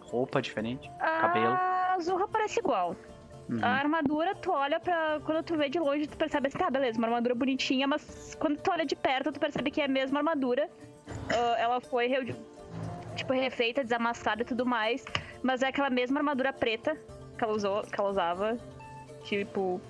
Roupa 0.00 0.42
diferente? 0.42 0.90
Cabelo? 0.98 1.52
A 1.52 1.94
Azurra 1.94 2.26
parece 2.26 2.58
igual. 2.58 2.96
Uhum. 3.48 3.60
A 3.62 3.68
armadura, 3.68 4.34
tu 4.34 4.50
olha 4.50 4.80
pra. 4.80 5.20
Quando 5.24 5.44
tu 5.44 5.56
vê 5.56 5.68
de 5.68 5.78
longe, 5.78 6.08
tu 6.08 6.16
percebe 6.16 6.48
assim, 6.48 6.58
tá, 6.58 6.68
beleza, 6.70 6.98
uma 6.98 7.06
armadura 7.06 7.36
bonitinha, 7.36 7.86
mas 7.86 8.34
quando 8.40 8.58
tu 8.58 8.70
olha 8.72 8.84
de 8.84 8.96
perto, 8.96 9.30
tu 9.30 9.38
percebe 9.38 9.70
que 9.70 9.80
é 9.80 9.84
a 9.84 9.88
mesma 9.88 10.18
armadura. 10.20 10.68
Ah, 11.30 11.56
ela 11.58 11.80
foi, 11.80 12.34
tipo, 13.14 13.32
refeita, 13.32 13.82
desamassada 13.84 14.42
e 14.42 14.44
tudo 14.44 14.66
mais. 14.66 15.04
Mas 15.40 15.62
é 15.62 15.68
aquela 15.68 15.90
mesma 15.90 16.18
armadura 16.18 16.52
preta 16.52 16.96
que 17.38 17.44
ela, 17.44 17.52
usou, 17.52 17.82
que 17.82 18.00
ela 18.00 18.10
usava. 18.10 18.58
Tipo. 19.22 19.80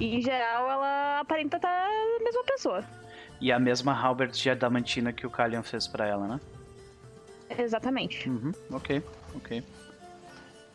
E 0.00 0.16
em 0.16 0.22
geral, 0.22 0.70
ela 0.70 1.20
aparenta 1.20 1.56
estar 1.56 1.68
a 1.68 2.22
mesma 2.22 2.44
pessoa. 2.44 2.84
E 3.40 3.52
a 3.52 3.58
mesma 3.58 3.92
halberd 3.92 4.32
de 4.40 4.50
adamantina 4.50 5.12
que 5.12 5.26
o 5.26 5.30
Kalian 5.30 5.62
fez 5.62 5.86
pra 5.86 6.06
ela, 6.06 6.26
né? 6.26 6.40
Exatamente. 7.58 8.28
Uhum, 8.28 8.52
ok, 8.70 9.02
ok. 9.34 9.62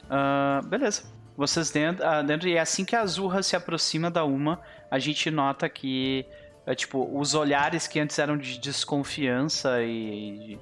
Ah, 0.10 0.62
beleza. 0.66 1.04
Vocês 1.36 1.72
dentro, 1.72 2.06
ah, 2.06 2.22
dentro. 2.22 2.48
E 2.50 2.58
assim 2.58 2.84
que 2.84 2.96
a 2.96 3.02
Azurra 3.02 3.42
se 3.44 3.56
aproxima 3.56 4.10
da 4.12 4.24
Uma, 4.26 4.60
a 4.92 5.00
gente 5.00 5.32
nota 5.32 5.70
que, 5.70 6.26
é, 6.66 6.76
tipo, 6.76 7.10
os 7.18 7.34
olhares 7.34 7.88
que 7.88 8.00
antes 8.00 8.20
eram 8.20 8.38
de 8.38 8.60
desconfiança 8.60 9.82
e. 9.82 10.60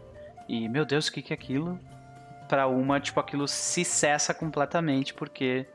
E, 0.47 0.69
meu 0.69 0.85
Deus, 0.85 1.07
o 1.07 1.11
que, 1.11 1.21
que 1.21 1.33
é 1.33 1.35
aquilo? 1.35 1.79
Pra 2.47 2.67
Uma, 2.67 2.99
tipo, 2.99 3.19
aquilo 3.19 3.47
se 3.47 3.83
cessa 3.83 4.33
completamente, 4.33 5.13
porque. 5.13 5.65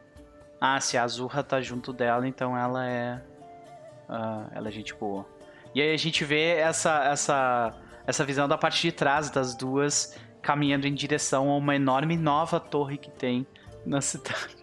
Ah, 0.64 0.78
se 0.78 0.96
a 0.96 1.02
Azurra 1.02 1.42
tá 1.42 1.60
junto 1.60 1.92
dela, 1.92 2.24
então 2.28 2.56
ela 2.56 2.88
é. 2.88 3.20
ah, 4.08 4.46
ela 4.54 4.68
é 4.68 4.70
gente 4.70 4.94
boa. 4.94 5.26
E 5.74 5.82
aí 5.82 5.92
a 5.92 5.96
gente 5.96 6.24
vê 6.24 6.50
essa, 6.50 7.02
essa, 7.02 7.72
essa 8.06 8.24
visão 8.24 8.46
da 8.46 8.56
parte 8.56 8.80
de 8.80 8.92
trás 8.92 9.28
das 9.28 9.56
duas 9.56 10.16
caminhando 10.40 10.86
em 10.86 10.94
direção 10.94 11.50
a 11.50 11.56
uma 11.56 11.74
enorme 11.74 12.16
nova 12.16 12.60
torre 12.60 12.96
que 12.96 13.10
tem 13.10 13.44
na 13.84 14.00
cidade. 14.00 14.62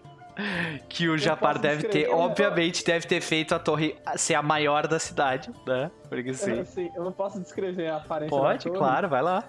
Que 0.88 1.06
o 1.06 1.18
Japar 1.18 1.54
posso 1.54 1.62
deve 1.62 1.82
ter, 1.82 1.98
descrever? 1.98 2.14
obviamente, 2.14 2.82
deve 2.82 3.06
ter 3.06 3.20
feito 3.20 3.54
a 3.54 3.58
torre 3.58 3.94
ser 4.16 4.36
a 4.36 4.42
maior 4.42 4.86
da 4.86 4.98
cidade, 4.98 5.52
né? 5.66 5.90
Porque 6.08 6.32
sim. 6.32 6.60
Assim, 6.60 6.90
eu 6.96 7.04
não 7.04 7.12
posso 7.12 7.38
descrever 7.38 7.88
a 7.88 7.96
aparência 7.96 8.38
Pode, 8.38 8.70
claro, 8.70 9.06
vai 9.06 9.20
lá. 9.20 9.44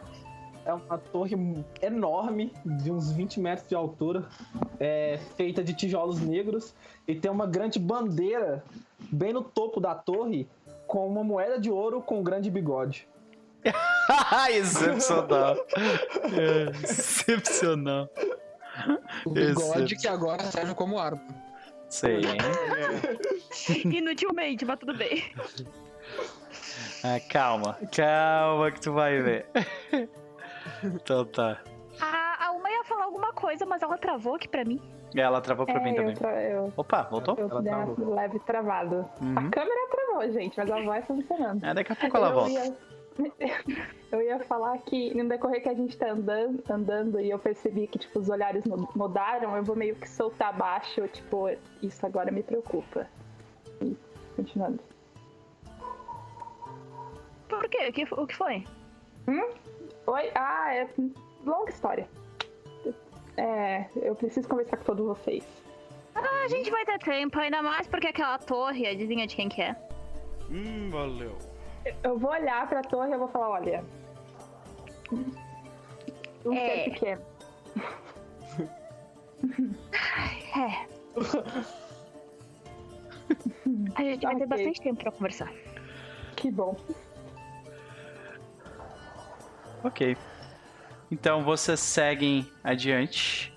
É 0.65 0.73
uma 0.73 0.97
torre 0.97 1.35
enorme, 1.81 2.53
de 2.65 2.91
uns 2.91 3.11
20 3.11 3.39
metros 3.39 3.67
de 3.67 3.75
altura, 3.75 4.27
é, 4.79 5.19
feita 5.35 5.63
de 5.63 5.73
tijolos 5.73 6.19
negros, 6.19 6.73
e 7.07 7.15
tem 7.15 7.31
uma 7.31 7.47
grande 7.47 7.79
bandeira 7.79 8.63
bem 9.11 9.33
no 9.33 9.43
topo 9.43 9.79
da 9.79 9.95
torre, 9.95 10.47
com 10.85 11.07
uma 11.07 11.23
moeda 11.23 11.59
de 11.59 11.71
ouro 11.71 12.01
com 12.01 12.19
um 12.19 12.23
grande 12.23 12.49
bigode. 12.51 13.07
Excepcional. 14.51 15.55
É, 16.33 16.83
excepcional. 16.83 18.09
O 19.25 19.29
bigode 19.29 19.95
que 19.95 20.07
agora 20.07 20.43
serve 20.45 20.73
como 20.73 20.99
arma. 20.99 21.21
Sei. 21.89 22.21
Inutilmente, 23.85 24.65
mas 24.65 24.79
tudo 24.79 24.97
bem. 24.97 25.23
Ah, 27.03 27.19
calma, 27.29 27.77
calma 27.91 28.71
que 28.71 28.79
tu 28.79 28.93
vai 28.93 29.21
ver. 29.21 29.45
Então 30.83 31.25
tá. 31.25 31.59
A, 31.99 32.47
a 32.47 32.51
Uma 32.51 32.69
ia 32.69 32.83
falar 32.85 33.05
alguma 33.05 33.33
coisa, 33.33 33.65
mas 33.65 33.81
ela 33.81 33.97
travou 33.97 34.35
aqui 34.35 34.47
pra 34.47 34.63
mim. 34.65 34.81
Ela 35.15 35.41
travou 35.41 35.65
pra 35.65 35.75
É, 35.75 35.83
mim 35.83 35.89
eu, 35.91 35.95
também. 35.97 36.15
tra- 36.15 36.41
eu, 36.43 36.73
Opa, 36.77 37.03
voltou? 37.03 37.35
eu 37.37 37.49
Ela 37.49 37.61
dei 37.61 37.71
travou. 37.71 37.95
uma 37.95 38.15
leve 38.15 38.39
travado. 38.39 38.95
Uhum. 39.21 39.37
A 39.37 39.49
câmera 39.49 39.87
travou, 39.91 40.31
gente, 40.31 40.57
mas 40.57 40.71
a 40.71 40.81
voz 40.81 41.05
tá 41.05 41.13
funcionando. 41.13 41.65
É, 41.65 41.73
daqui 41.73 41.91
a 41.91 41.95
pouco 41.95 42.15
ela 42.17 42.29
eu 42.29 42.33
volta. 42.33 42.49
Ia, 42.51 42.77
Eu 44.11 44.21
ia 44.21 44.39
falar 44.39 44.77
que 44.79 45.13
no 45.15 45.27
decorrer 45.27 45.61
que 45.61 45.67
a 45.69 45.73
gente 45.73 45.97
tá 45.97 46.09
andando, 46.11 46.63
andando 46.69 47.19
e 47.19 47.29
eu 47.29 47.37
percebi 47.37 47.85
que 47.87 47.99
tipo, 47.99 48.19
os 48.19 48.29
olhares 48.29 48.63
mu- 48.65 48.87
mudaram, 48.95 49.55
eu 49.57 49.63
vou 49.63 49.75
meio 49.75 49.95
que 49.95 50.09
soltar 50.09 50.55
baixo, 50.57 51.05
tipo, 51.09 51.49
isso 51.81 52.05
agora 52.05 52.31
me 52.31 52.41
preocupa. 52.41 53.05
E 53.81 53.95
continuando. 54.35 54.79
Por 57.49 57.67
quê? 57.69 57.89
O 57.89 57.93
que, 57.93 58.03
o 58.13 58.27
que 58.27 58.35
foi? 58.35 58.63
Oi? 60.11 60.29
Ah, 60.35 60.75
é 60.75 60.89
longa 61.45 61.71
história. 61.71 62.05
É, 63.37 63.85
eu 63.95 64.13
preciso 64.13 64.45
conversar 64.45 64.75
com 64.75 64.83
todos 64.83 65.05
vocês. 65.05 65.41
Ah, 66.13 66.43
a 66.43 66.49
gente 66.49 66.69
vai 66.69 66.83
ter 66.83 66.99
tempo, 66.99 67.39
ainda 67.39 67.61
mais 67.61 67.87
porque 67.87 68.07
aquela 68.07 68.37
torre, 68.37 68.85
adivinha 68.85 69.25
de 69.25 69.37
quem 69.37 69.47
que 69.47 69.61
é? 69.61 69.73
Hum, 70.49 70.89
valeu. 70.89 71.37
Eu 72.03 72.19
vou 72.19 72.31
olhar 72.31 72.67
pra 72.67 72.81
torre 72.81 73.13
e 73.13 73.17
vou 73.17 73.29
falar, 73.29 73.51
olha. 73.51 73.85
Um 76.45 76.53
É. 76.53 76.83
ser 76.83 76.89
pequeno. 76.91 77.21
É. 80.57 80.85
A 83.95 84.01
gente 84.03 84.25
vai 84.25 84.35
ter 84.35 84.45
bastante 84.45 84.81
tempo 84.81 85.03
pra 85.03 85.11
conversar. 85.13 85.53
Que 86.35 86.51
bom. 86.51 86.75
Ok. 89.83 90.15
Então 91.11 91.43
vocês 91.43 91.79
seguem 91.79 92.49
adiante. 92.63 93.51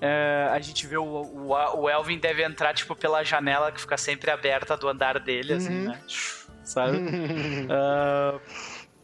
É, 0.00 0.48
a 0.52 0.58
gente 0.60 0.86
vê 0.86 0.96
o, 0.96 1.02
o, 1.04 1.48
o 1.80 1.88
Elvin 1.90 2.18
deve 2.18 2.44
entrar, 2.44 2.74
tipo, 2.74 2.94
pela 2.94 3.22
janela 3.24 3.72
que 3.72 3.80
fica 3.80 3.96
sempre 3.96 4.30
aberta 4.30 4.76
do 4.76 4.88
andar 4.88 5.18
dele, 5.18 5.54
assim, 5.54 5.80
Uhum. 5.80 5.88
né? 5.92 6.00
Sabe? 6.62 6.98
Ah, 7.70 8.38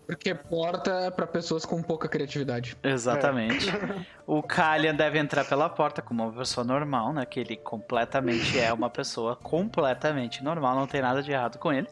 Porque 0.07 0.35
porta 0.35 0.91
é 1.07 1.11
pra 1.11 1.27
pessoas 1.27 1.65
com 1.65 1.83
pouca 1.83 2.09
criatividade. 2.09 2.77
exatamente. 2.83 3.67
O 4.27 4.43
Kalian 4.43 4.95
deve 4.95 5.19
entrar 5.19 5.45
pela 5.45 5.69
porta 5.69 6.03
como 6.03 6.25
uma 6.25 6.33
pessoa 6.33 6.65
normal, 6.65 7.13
né? 7.13 7.25
Que 7.25 7.41
ele 7.41 7.57
completamente 7.57 8.59
é 8.59 8.73
uma 8.73 8.91
pessoa 8.91 9.37
completamente 9.37 10.43
normal, 10.43 10.75
não 10.75 10.87
tem 10.87 11.01
nada 11.01 11.23
de 11.23 11.31
errado 11.33 11.59
com 11.59 11.73
ele. 11.73 11.87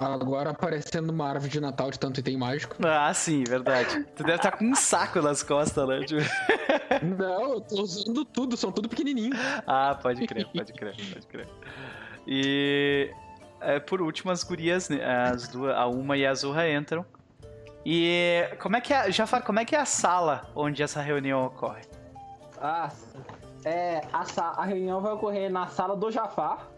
Agora 0.00 0.50
aparecendo 0.50 1.10
uma 1.10 1.28
árvore 1.28 1.50
de 1.50 1.60
Natal 1.60 1.90
de 1.90 1.98
tanto 1.98 2.20
item 2.20 2.36
mágico. 2.36 2.76
Ah, 2.86 3.12
sim, 3.12 3.42
verdade. 3.44 4.04
Tu 4.14 4.22
deve 4.22 4.36
estar 4.36 4.52
com 4.52 4.64
um 4.64 4.74
saco 4.74 5.20
nas 5.20 5.42
costas, 5.42 5.88
né? 5.88 6.00
Tipo- 6.04 6.22
Não, 7.18 7.54
eu 7.54 7.60
tô 7.60 7.82
usando 7.82 8.24
tudo, 8.24 8.56
são 8.56 8.70
tudo 8.70 8.88
pequenininho. 8.88 9.32
Ah, 9.66 9.98
pode 10.00 10.24
crer, 10.26 10.46
pode 10.46 10.72
crer, 10.72 10.94
pode 11.12 11.26
crer. 11.26 11.48
E 12.26 13.10
é, 13.60 13.80
por 13.80 14.00
último, 14.00 14.30
as 14.30 14.42
gurias, 14.44 14.88
né, 14.88 15.04
as 15.04 15.48
duas, 15.48 15.74
a 15.76 15.86
Uma 15.86 16.16
e 16.16 16.24
a 16.26 16.30
Azurra 16.30 16.68
entram. 16.70 17.04
E 17.84 18.42
como 18.60 18.76
é 18.76 18.80
que 18.80 18.92
é, 18.92 19.10
Jafar, 19.10 19.42
como 19.42 19.58
é 19.60 19.64
que 19.64 19.74
é 19.74 19.80
a 19.80 19.84
sala 19.84 20.48
onde 20.54 20.82
essa 20.82 21.00
reunião 21.00 21.44
ocorre? 21.46 21.82
Ah, 22.60 22.90
é, 23.64 24.02
a, 24.12 24.24
sa- 24.24 24.54
a 24.56 24.64
reunião 24.64 25.00
vai 25.00 25.12
ocorrer 25.12 25.50
na 25.50 25.66
sala 25.68 25.96
do 25.96 26.10
Jafar. 26.10 26.68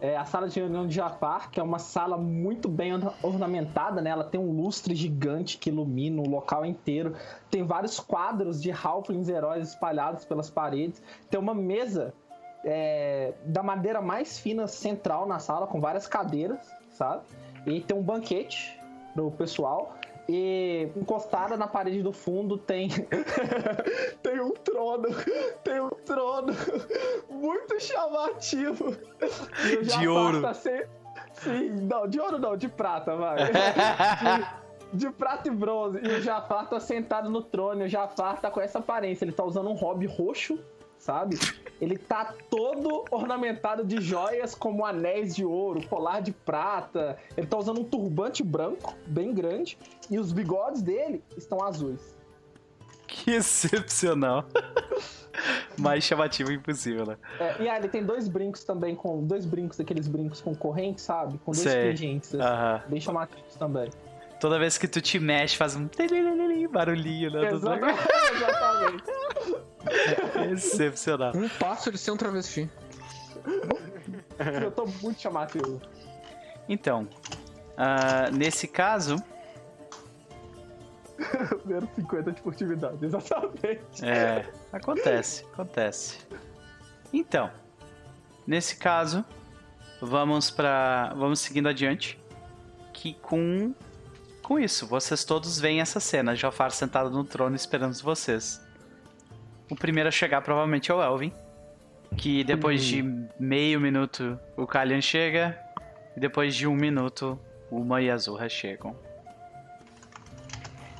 É 0.00 0.16
a 0.16 0.24
sala 0.24 0.48
de 0.48 0.60
reunião 0.60 0.86
de 0.86 0.94
Jafar, 0.94 1.50
que 1.50 1.58
é 1.58 1.62
uma 1.62 1.78
sala 1.78 2.16
muito 2.18 2.68
bem 2.68 2.92
orna- 2.92 3.14
ornamentada, 3.22 4.02
né? 4.02 4.10
Ela 4.10 4.24
tem 4.24 4.40
um 4.40 4.50
lustre 4.50 4.94
gigante 4.94 5.56
que 5.58 5.70
ilumina 5.70 6.20
o 6.20 6.28
local 6.28 6.64
inteiro. 6.66 7.14
Tem 7.50 7.62
vários 7.62 7.98
quadros 7.98 8.60
de 8.60 8.70
halflings 8.70 9.28
heróis 9.28 9.68
espalhados 9.68 10.24
pelas 10.24 10.50
paredes. 10.50 11.02
Tem 11.30 11.40
uma 11.40 11.54
mesa 11.54 12.12
é, 12.64 13.32
da 13.44 13.62
madeira 13.62 14.02
mais 14.02 14.38
fina 14.38 14.66
central 14.66 15.26
na 15.26 15.38
sala, 15.38 15.66
com 15.66 15.80
várias 15.80 16.06
cadeiras, 16.06 16.58
sabe? 16.90 17.22
E 17.66 17.80
tem 17.80 17.96
um 17.96 18.02
banquete 18.02 18.78
pro 19.14 19.30
pessoal. 19.30 19.94
E 20.28 20.88
encostada 20.96 21.56
na 21.56 21.68
parede 21.68 22.02
do 22.02 22.12
fundo 22.12 22.58
tem 22.58 22.88
tem 24.22 24.40
um 24.40 24.50
trono, 24.50 25.08
tem 25.62 25.80
um 25.80 25.90
trono 25.90 26.52
muito 27.30 27.80
chamativo. 27.80 28.96
De 29.82 30.08
ouro. 30.08 30.42
Sem... 30.54 30.84
Sim, 31.34 31.70
não, 31.82 32.08
de 32.08 32.20
ouro 32.20 32.38
não, 32.38 32.56
de 32.56 32.68
prata, 32.68 33.14
vai. 33.14 33.36
De, 34.92 35.06
de 35.06 35.10
prata 35.10 35.48
e 35.48 35.50
bronze. 35.50 35.98
E 36.02 36.08
o 36.08 36.20
Jafar 36.20 36.68
tá 36.68 36.80
sentado 36.80 37.28
no 37.28 37.42
trono. 37.42 37.82
E 37.82 37.86
o 37.86 37.88
Jafar 37.88 38.40
tá 38.40 38.50
com 38.50 38.60
essa 38.60 38.78
aparência. 38.78 39.24
Ele 39.24 39.32
tá 39.32 39.44
usando 39.44 39.68
um 39.68 39.74
hobby 39.74 40.06
roxo, 40.06 40.58
sabe? 40.98 41.38
Ele 41.80 41.98
tá 41.98 42.34
todo 42.48 43.04
ornamentado 43.10 43.84
de 43.84 44.00
joias 44.00 44.54
como 44.54 44.84
anéis 44.84 45.34
de 45.34 45.44
ouro, 45.44 45.86
colar 45.86 46.20
de 46.20 46.32
prata. 46.32 47.18
Ele 47.36 47.46
tá 47.46 47.58
usando 47.58 47.80
um 47.80 47.84
turbante 47.84 48.42
branco, 48.42 48.94
bem 49.06 49.34
grande. 49.34 49.78
E 50.10 50.18
os 50.18 50.32
bigodes 50.32 50.80
dele 50.82 51.22
estão 51.36 51.62
azuis. 51.62 52.16
Que 53.06 53.32
excepcional. 53.32 54.44
Mais 55.78 56.02
chamativo 56.02 56.50
impossível, 56.50 57.04
né? 57.04 57.18
É, 57.38 57.62
e 57.62 57.68
aí 57.68 57.78
ele 57.78 57.88
tem 57.88 58.02
dois 58.02 58.26
brincos 58.26 58.64
também, 58.64 58.96
com 58.96 59.22
dois 59.22 59.44
brincos, 59.44 59.78
aqueles 59.78 60.08
brincos 60.08 60.40
com 60.40 60.54
corrente, 60.54 61.02
sabe? 61.02 61.38
Com 61.44 61.52
dois 61.52 61.62
Sei. 61.62 61.90
pingentes, 61.90 62.34
assim, 62.34 62.88
bem 62.88 63.00
chamativos 63.00 63.54
também. 63.56 63.90
Toda 64.40 64.58
vez 64.58 64.78
que 64.78 64.88
tu 64.88 65.00
te 65.00 65.18
mexe, 65.18 65.54
faz 65.56 65.76
um 65.76 65.88
barulhinho, 66.72 67.30
né? 67.30 67.50
dragão. 67.50 67.88
Exatamente. 68.34 69.66
Excepcional. 70.52 71.32
Um 71.34 71.48
passo 71.48 71.90
de 71.90 71.98
ser 71.98 72.10
um 72.10 72.16
travesti. 72.16 72.70
Eu 74.62 74.70
tô 74.70 74.86
muito 75.02 75.20
chamativo. 75.20 75.80
Então, 76.68 77.08
ah, 77.76 78.30
nesse 78.30 78.66
caso, 78.66 79.16
Menos 81.64 81.88
50 81.94 82.32
de 82.32 82.40
furtividade, 82.40 83.04
exatamente. 83.04 84.04
É, 84.04 84.46
acontece, 84.72 85.44
acontece. 85.52 86.18
Então, 87.12 87.50
nesse 88.46 88.76
caso, 88.76 89.24
vamos 90.00 90.50
para, 90.50 91.14
vamos 91.16 91.40
seguindo 91.40 91.68
adiante, 91.68 92.18
que 92.92 93.14
com 93.14 93.74
com 94.42 94.60
isso, 94.60 94.86
vocês 94.86 95.24
todos 95.24 95.58
veem 95.58 95.80
essa 95.80 95.98
cena, 95.98 96.36
Jafar 96.36 96.70
sentado 96.70 97.10
no 97.10 97.24
trono 97.24 97.56
esperando 97.56 98.00
vocês. 98.00 98.64
O 99.68 99.74
primeiro 99.74 100.08
a 100.08 100.12
chegar 100.12 100.40
provavelmente 100.42 100.90
é 100.92 100.94
o 100.94 101.02
Elvin, 101.02 101.32
que 102.16 102.44
depois 102.44 102.84
de 102.84 103.02
meio 103.38 103.80
minuto 103.80 104.38
o 104.56 104.66
Kalian 104.66 105.00
chega 105.00 105.58
e 106.16 106.20
depois 106.20 106.54
de 106.54 106.68
um 106.68 106.74
minuto 106.74 107.38
Uma 107.70 108.00
e 108.00 108.08
Azurra 108.08 108.48
chegam. 108.48 108.96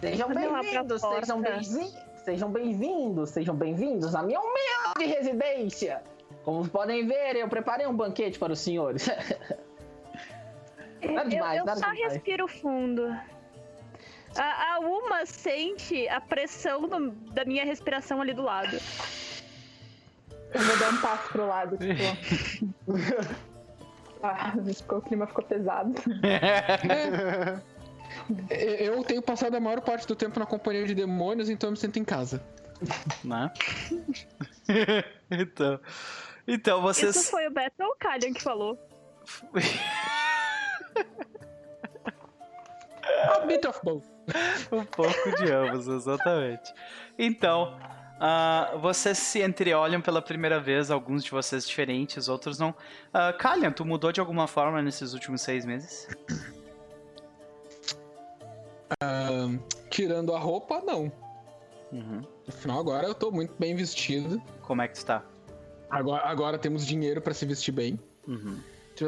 Sejam 0.00 0.28
bem-vindos, 0.28 1.00
sejam 1.00 1.40
bem-vindos, 1.40 1.92
sejam 2.24 2.50
bem-vindos, 2.50 3.30
sejam 3.30 3.56
bem-vindos 3.56 4.14
à 4.14 4.22
minha 4.22 4.40
humilde 4.40 5.14
residência. 5.14 6.02
Como 6.44 6.68
podem 6.68 7.06
ver, 7.06 7.36
eu 7.36 7.48
preparei 7.48 7.86
um 7.86 7.96
banquete 7.96 8.38
para 8.38 8.52
os 8.52 8.58
senhores. 8.58 9.08
Nada 11.02 11.24
eu 11.24 11.28
demais, 11.28 11.58
eu 11.58 11.64
nada 11.64 11.80
só 11.80 11.92
demais. 11.92 12.14
respiro 12.14 12.48
fundo. 12.48 13.16
A, 14.38 14.74
a 14.74 14.78
Uma 14.80 15.24
sente 15.26 16.06
a 16.08 16.20
pressão 16.20 16.82
no- 16.82 17.10
da 17.32 17.44
minha 17.44 17.64
respiração 17.64 18.20
ali 18.20 18.32
do 18.34 18.42
lado. 18.42 18.76
Eu 20.54 20.60
vou 20.62 20.78
dar 20.78 20.90
um 20.92 21.00
passo 21.00 21.28
pro 21.30 21.46
lado, 21.46 21.76
tipo. 21.78 22.02
ah, 24.22 24.52
ficou- 24.74 24.98
o 24.98 25.02
clima 25.02 25.26
ficou 25.26 25.44
pesado. 25.44 25.94
Eu 28.50 29.02
tenho 29.04 29.20
passado 29.22 29.54
a 29.56 29.60
maior 29.60 29.80
parte 29.80 30.06
do 30.06 30.14
tempo 30.16 30.38
na 30.38 30.46
companhia 30.46 30.86
de 30.86 30.94
demônios, 30.94 31.48
então 31.50 31.68
eu 31.68 31.72
me 31.72 31.76
sinto 31.76 31.98
em 31.98 32.04
casa. 32.04 32.42
né? 33.24 33.50
então, 35.30 35.80
então 36.46 36.82
vocês 36.82 37.16
Isso 37.16 37.30
foi 37.30 37.46
o 37.48 37.50
Beto 37.50 37.82
ou 37.82 37.90
o 37.92 37.96
Kalian 37.96 38.32
que 38.32 38.42
falou? 38.42 38.78
A 43.34 43.40
bit 43.46 43.66
of 43.66 43.80
both. 43.82 44.04
Um 44.72 44.84
pouco 44.84 45.36
de 45.36 45.52
ambos, 45.52 45.86
exatamente. 45.88 46.72
Então, 47.18 47.76
ah, 48.18 48.76
vocês 48.80 49.18
se 49.18 49.42
entreolham 49.42 50.00
pela 50.00 50.22
primeira 50.22 50.58
vez, 50.58 50.90
alguns 50.90 51.22
de 51.22 51.30
vocês 51.30 51.68
diferentes, 51.68 52.28
outros 52.28 52.58
não. 52.58 52.70
Uh, 52.70 53.36
Kalian, 53.38 53.72
tu 53.72 53.84
mudou 53.84 54.10
de 54.10 54.20
alguma 54.20 54.46
forma 54.46 54.80
nesses 54.80 55.12
últimos 55.12 55.42
seis 55.42 55.64
meses? 55.64 56.08
Tirando 59.90 60.34
a 60.34 60.38
roupa, 60.38 60.82
não. 60.84 61.12
Uhum. 61.92 62.22
Afinal, 62.48 62.80
agora 62.80 63.06
eu 63.06 63.14
tô 63.14 63.30
muito 63.30 63.54
bem 63.58 63.74
vestido. 63.74 64.40
Como 64.62 64.82
é 64.82 64.88
que 64.88 64.98
tu 64.98 65.06
tá? 65.06 65.22
Agora, 65.90 66.24
agora 66.24 66.58
temos 66.58 66.86
dinheiro 66.86 67.20
pra 67.20 67.34
se 67.34 67.44
vestir 67.44 67.72
bem. 67.72 67.98
Uhum. 68.26 68.60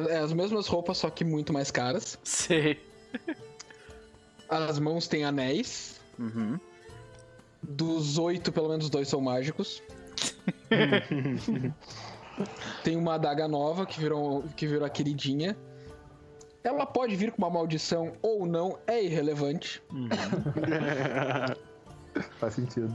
É 0.08 0.18
as 0.18 0.32
mesmas 0.32 0.66
roupas, 0.66 0.98
só 0.98 1.08
que 1.08 1.24
muito 1.24 1.52
mais 1.52 1.70
caras. 1.70 2.18
Sei. 2.22 2.78
As 4.48 4.78
mãos 4.78 5.06
têm 5.08 5.24
anéis. 5.24 6.00
Uhum. 6.18 6.58
Dos 7.62 8.18
oito, 8.18 8.52
pelo 8.52 8.68
menos 8.68 8.88
dois 8.88 9.08
são 9.08 9.20
mágicos. 9.20 9.82
Tem 12.84 12.96
uma 12.96 13.14
adaga 13.14 13.48
nova 13.48 13.84
que 13.84 13.98
virou, 14.00 14.44
que 14.56 14.66
virou 14.66 14.86
a 14.86 14.90
queridinha. 14.90 15.56
Ela 16.62 16.86
pode 16.86 17.16
vir 17.16 17.32
com 17.32 17.38
uma 17.38 17.50
maldição 17.50 18.12
ou 18.22 18.46
não, 18.46 18.78
é 18.86 19.02
irrelevante. 19.02 19.82
Uhum. 19.92 20.08
Faz 22.38 22.54
sentido. 22.54 22.94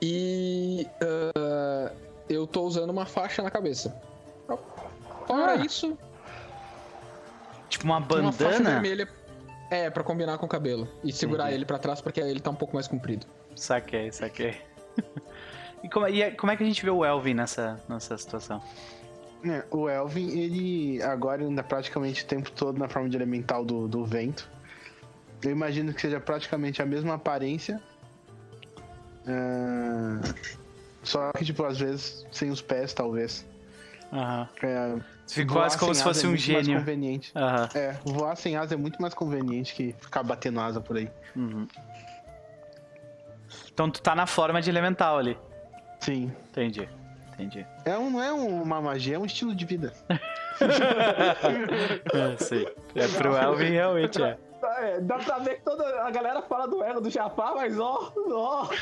E 0.00 0.86
ah, 1.00 1.92
eu 2.28 2.46
tô 2.46 2.62
usando 2.64 2.90
uma 2.90 3.06
faixa 3.06 3.42
na 3.42 3.50
cabeça. 3.50 3.94
Fora 5.26 5.52
Ah. 5.52 5.56
isso, 5.64 5.96
Tipo 7.68 7.84
uma 7.84 8.00
tem 8.02 8.20
uma 8.20 8.32
faixa 8.32 8.58
bandana. 8.58 8.80
vermelha. 8.80 9.08
É, 9.70 9.90
pra 9.90 10.02
combinar 10.04 10.38
com 10.38 10.46
o 10.46 10.48
cabelo. 10.48 10.88
E 11.02 11.12
segurar 11.12 11.44
Entendi. 11.44 11.56
ele 11.56 11.64
pra 11.64 11.78
trás 11.78 12.00
porque 12.00 12.20
ele 12.20 12.40
tá 12.40 12.50
um 12.50 12.54
pouco 12.54 12.74
mais 12.74 12.86
comprido. 12.86 13.26
Saquei, 13.54 14.12
saquei. 14.12 14.56
e, 15.82 15.88
como, 15.88 16.06
e 16.08 16.30
como 16.32 16.52
é 16.52 16.56
que 16.56 16.62
a 16.62 16.66
gente 16.66 16.84
vê 16.84 16.90
o 16.90 17.04
Elvin 17.04 17.34
nessa, 17.34 17.80
nessa 17.88 18.16
situação? 18.16 18.62
É, 19.44 19.64
o 19.70 19.88
Elvin, 19.88 20.28
ele 20.38 21.02
agora 21.02 21.44
anda 21.44 21.62
praticamente 21.62 22.24
o 22.24 22.26
tempo 22.26 22.50
todo 22.50 22.78
na 22.78 22.88
forma 22.88 23.08
de 23.08 23.16
elemental 23.16 23.64
do, 23.64 23.86
do 23.86 24.04
vento. 24.04 24.48
Eu 25.42 25.50
imagino 25.50 25.92
que 25.92 26.00
seja 26.00 26.18
praticamente 26.18 26.80
a 26.80 26.86
mesma 26.86 27.14
aparência. 27.14 27.80
Ah, 29.26 30.20
só 31.02 31.32
que, 31.32 31.44
tipo, 31.44 31.64
às 31.64 31.78
vezes 31.78 32.26
sem 32.32 32.50
os 32.50 32.62
pés, 32.62 32.92
talvez. 32.92 33.46
Aham. 34.12 34.48
É, 34.62 34.96
Ficou 35.28 35.54
voar 35.54 35.64
quase 35.64 35.78
como 35.78 35.94
se 35.94 36.00
asa 36.00 36.08
fosse 36.08 36.24
é 36.24 36.28
um 36.28 36.30
muito 36.30 36.52
mais 36.52 36.66
gênio. 36.66 36.80
conveniente. 36.80 37.32
Aham. 37.34 37.68
É, 37.74 37.96
voar 38.04 38.36
sem 38.36 38.56
asa 38.56 38.74
é 38.74 38.76
muito 38.76 39.00
mais 39.02 39.12
conveniente 39.14 39.74
que 39.74 39.94
ficar 40.00 40.22
batendo 40.22 40.60
asa 40.60 40.80
por 40.80 40.96
aí. 40.96 41.10
Uhum. 41.34 41.66
Então 43.72 43.90
tu 43.90 44.00
tá 44.00 44.14
na 44.14 44.26
forma 44.26 44.62
de 44.62 44.70
elemental 44.70 45.18
ali. 45.18 45.36
Sim. 46.00 46.32
Entendi. 46.50 46.88
Entendi. 47.34 47.66
É 47.84 47.98
um, 47.98 48.10
não 48.10 48.22
é 48.22 48.32
uma 48.32 48.80
magia, 48.80 49.16
é 49.16 49.18
um 49.18 49.26
estilo 49.26 49.54
de 49.54 49.64
vida. 49.64 49.92
É, 50.58 52.34
sim. 52.42 52.64
É 52.94 53.06
pro 53.08 53.36
Elvin 53.36 53.72
realmente 53.72 54.22
é. 54.22 54.38
É, 54.78 55.00
dá 55.02 55.18
pra 55.18 55.38
ver 55.38 55.56
que 55.56 55.60
toda 55.62 55.84
a 56.02 56.10
galera 56.10 56.40
fala 56.40 56.66
do 56.66 56.82
ego 56.82 56.98
do 56.98 57.10
Jafar, 57.10 57.54
mas 57.54 57.78
ó, 57.78 58.10
ó. 58.30 58.66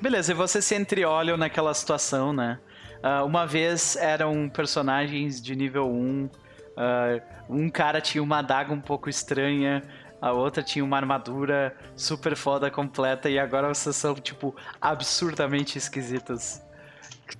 Beleza, 0.00 0.30
e 0.32 0.34
vocês 0.34 0.64
se 0.64 0.74
entreolham 0.76 1.36
naquela 1.36 1.74
situação, 1.74 2.32
né? 2.32 2.60
Ah, 3.02 3.24
uma 3.24 3.46
vez 3.46 3.96
eram 3.96 4.48
personagens 4.48 5.42
de 5.42 5.56
nível 5.56 5.90
1. 5.90 6.30
ah, 6.76 7.20
um 7.48 7.68
cara 7.68 8.00
tinha 8.00 8.22
uma 8.22 8.38
adaga 8.38 8.72
um 8.72 8.80
pouco 8.80 9.10
estranha. 9.10 9.82
A 10.20 10.32
outra 10.32 10.62
tinha 10.62 10.84
uma 10.84 10.96
armadura 10.96 11.76
super 11.96 12.36
foda 12.36 12.70
completa. 12.70 13.28
E 13.28 13.38
agora 13.38 13.68
vocês 13.68 13.96
são, 13.96 14.14
tipo, 14.14 14.54
absurdamente 14.80 15.76
esquisitos. 15.76 16.62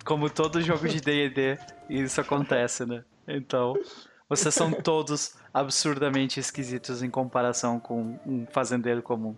Como 0.05 0.29
todo 0.29 0.61
jogo 0.61 0.89
de 0.89 1.01
DD, 1.01 1.59
isso 1.89 2.21
acontece, 2.21 2.85
né? 2.85 3.05
Então, 3.29 3.75
vocês 4.29 4.55
são 4.55 4.73
todos 4.73 5.37
absurdamente 5.55 6.41
esquisitos 6.41 7.03
em 7.03 7.11
comparação 7.11 7.79
com 7.79 8.19
um 8.27 8.47
fazendeiro 8.51 9.03
comum. 9.03 9.37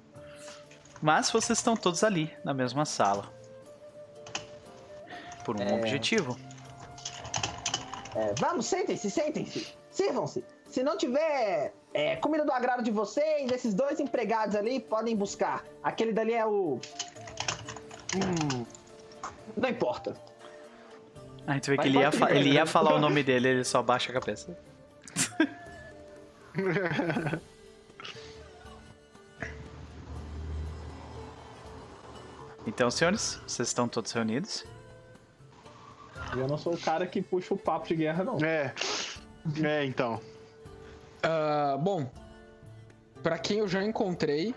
Mas 1.02 1.30
vocês 1.30 1.58
estão 1.58 1.76
todos 1.76 2.02
ali, 2.02 2.32
na 2.44 2.54
mesma 2.54 2.84
sala. 2.86 3.30
Por 5.44 5.60
um 5.60 5.62
É. 5.62 5.74
objetivo. 5.74 6.36
É, 8.14 8.32
vamos, 8.38 8.66
sentem-se, 8.66 9.10
sentem-se. 9.10 9.74
Sirvam-se. 9.90 10.44
Se 10.66 10.82
não 10.82 10.96
tiver 10.96 11.72
é, 11.92 12.16
comida 12.16 12.44
do 12.44 12.52
agrado 12.52 12.82
de 12.82 12.90
vocês, 12.90 13.50
esses 13.52 13.74
dois 13.74 14.00
empregados 14.00 14.56
ali 14.56 14.80
podem 14.80 15.14
buscar. 15.16 15.64
Aquele 15.82 16.12
dali 16.12 16.32
é 16.34 16.44
o. 16.46 16.80
Hum. 18.16 18.64
Não 19.56 19.68
importa. 19.68 20.16
Aí 21.46 21.60
tu 21.60 21.70
vê 21.70 21.78
que 21.78 21.86
ele 21.88 21.98
ia, 21.98 22.10
fa- 22.10 22.30
ele 22.30 22.50
ia 22.50 22.66
falar 22.66 22.94
o 22.94 22.98
nome 22.98 23.22
dele, 23.22 23.48
ele 23.48 23.64
só 23.64 23.82
baixa 23.82 24.10
a 24.10 24.14
cabeça. 24.14 24.56
Então, 32.66 32.90
senhores, 32.90 33.40
vocês 33.46 33.68
estão 33.68 33.88
todos 33.88 34.10
reunidos. 34.12 34.64
Eu 36.32 36.48
não 36.48 36.58
sou 36.58 36.74
o 36.74 36.78
cara 36.78 37.06
que 37.06 37.22
puxa 37.22 37.54
o 37.54 37.56
papo 37.56 37.86
de 37.86 37.96
guerra, 37.96 38.24
não. 38.24 38.38
É. 38.44 38.74
É, 39.62 39.84
então. 39.84 40.20
Ah, 41.22 41.76
bom, 41.80 42.10
pra 43.22 43.38
quem 43.38 43.58
eu 43.58 43.68
já 43.68 43.82
encontrei, 43.82 44.54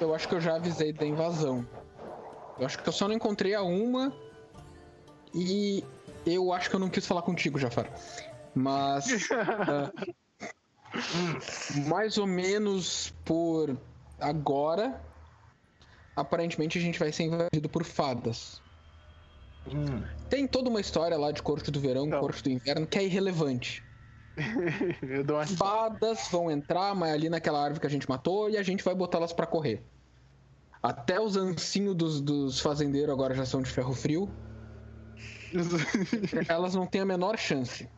eu 0.00 0.14
acho 0.14 0.28
que 0.28 0.34
eu 0.34 0.40
já 0.40 0.56
avisei 0.56 0.92
da 0.92 1.06
invasão. 1.06 1.66
Eu 2.58 2.66
acho 2.66 2.78
que 2.78 2.88
eu 2.88 2.92
só 2.92 3.06
não 3.06 3.14
encontrei 3.14 3.54
a 3.54 3.62
uma 3.62 4.12
e 5.34 5.84
eu 6.24 6.52
acho 6.52 6.70
que 6.70 6.76
eu 6.76 6.80
não 6.80 6.88
quis 6.88 7.06
falar 7.06 7.22
contigo, 7.22 7.58
Jafar. 7.58 7.90
Mas 8.54 9.28
ah, 9.30 9.92
mais 11.86 12.16
ou 12.16 12.26
menos 12.26 13.12
por 13.24 13.76
agora, 14.18 15.00
aparentemente 16.14 16.78
a 16.78 16.80
gente 16.80 16.98
vai 16.98 17.12
ser 17.12 17.24
invadido 17.24 17.68
por 17.68 17.84
fadas. 17.84 18.62
Hum. 19.74 20.02
Tem 20.28 20.46
toda 20.46 20.68
uma 20.68 20.80
história 20.80 21.16
lá 21.16 21.32
de 21.32 21.42
corte 21.42 21.70
do 21.70 21.80
verão, 21.80 22.06
Não. 22.06 22.20
corte 22.20 22.42
do 22.42 22.50
inverno, 22.50 22.86
que 22.86 22.98
é 22.98 23.04
irrelevante. 23.04 23.84
Eu 25.02 25.24
dou 25.24 25.36
uma. 25.36 25.46
Fadas 25.46 26.28
vão 26.30 26.50
entrar 26.50 26.94
mas 26.94 27.12
ali 27.12 27.28
naquela 27.28 27.62
árvore 27.62 27.80
que 27.80 27.86
a 27.86 27.90
gente 27.90 28.08
matou 28.08 28.50
e 28.50 28.56
a 28.56 28.62
gente 28.62 28.84
vai 28.84 28.94
botá-las 28.94 29.32
pra 29.32 29.46
correr. 29.46 29.82
Até 30.82 31.20
os 31.20 31.36
ancinhos 31.36 31.94
dos, 31.96 32.20
dos 32.20 32.60
fazendeiros 32.60 33.12
agora 33.12 33.34
já 33.34 33.44
são 33.44 33.62
de 33.62 33.70
ferro 33.70 33.94
frio. 33.94 34.30
Elas 36.48 36.74
não 36.74 36.86
têm 36.86 37.00
a 37.00 37.04
menor 37.04 37.38
chance. 37.38 37.88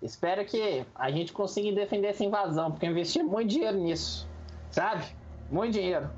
Espero 0.00 0.44
que 0.44 0.86
a 0.94 1.10
gente 1.10 1.32
consiga 1.32 1.72
defender 1.72 2.08
essa 2.08 2.24
invasão, 2.24 2.70
porque 2.70 2.86
eu 2.86 2.90
investi 2.90 3.22
muito 3.22 3.50
dinheiro 3.50 3.78
nisso. 3.78 4.28
Sabe? 4.70 5.04
Muito 5.50 5.72
dinheiro. 5.74 6.08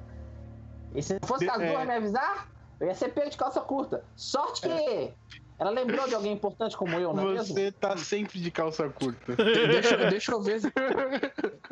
E 0.95 1.03
se 1.03 1.15
não 1.15 1.27
fosse 1.27 1.49
as 1.49 1.61
é. 1.61 1.73
duas 1.73 1.87
me 1.87 1.95
avisar, 1.95 2.52
eu 2.83 2.89
ia 2.89 2.95
ser 2.97 3.11
pego 3.11 3.31
de 3.31 3.37
calça 3.37 3.61
curta. 3.61 4.05
Sorte 4.17 4.63
que 4.63 5.13
ela 5.57 5.71
lembrou 5.71 6.09
de 6.09 6.17
alguém 6.17 6.33
importante 6.33 6.77
como 6.77 6.99
eu, 6.99 7.15
não 7.15 7.31
é 7.31 7.35
mesmo? 7.35 7.55
Você 7.55 7.71
tá 7.71 7.97
sempre 7.97 8.41
de 8.41 8.51
calça 8.51 8.89
curta. 8.89 9.35
Deixa, 9.39 9.97
deixa 10.11 10.33
eu 10.33 10.43
ver. 10.43 10.61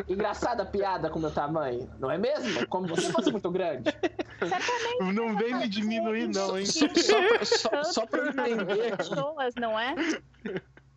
Engraçada 0.09 0.65
piada 0.65 1.11
com 1.11 1.19
meu 1.19 1.33
tamanho, 1.33 1.91
não 1.99 2.09
é 2.09 2.17
mesmo? 2.17 2.65
Como 2.69 2.87
se 2.87 2.95
você 2.95 3.11
fosse 3.13 3.33
muito 3.33 3.51
grande. 3.51 3.91
Certamente. 4.39 5.13
Não 5.13 5.37
vem 5.37 5.53
me 5.57 5.69
diminuir, 5.69 6.29
não, 6.29 6.57
hein? 6.57 6.67
Só, 6.67 6.87
só, 6.95 7.45
só, 7.45 7.83
só 7.83 8.07
pra 8.07 8.29
entender 8.29 8.93
aqui. 8.93 8.97
pessoas, 8.99 9.53
não 9.57 9.77
é? 9.77 9.97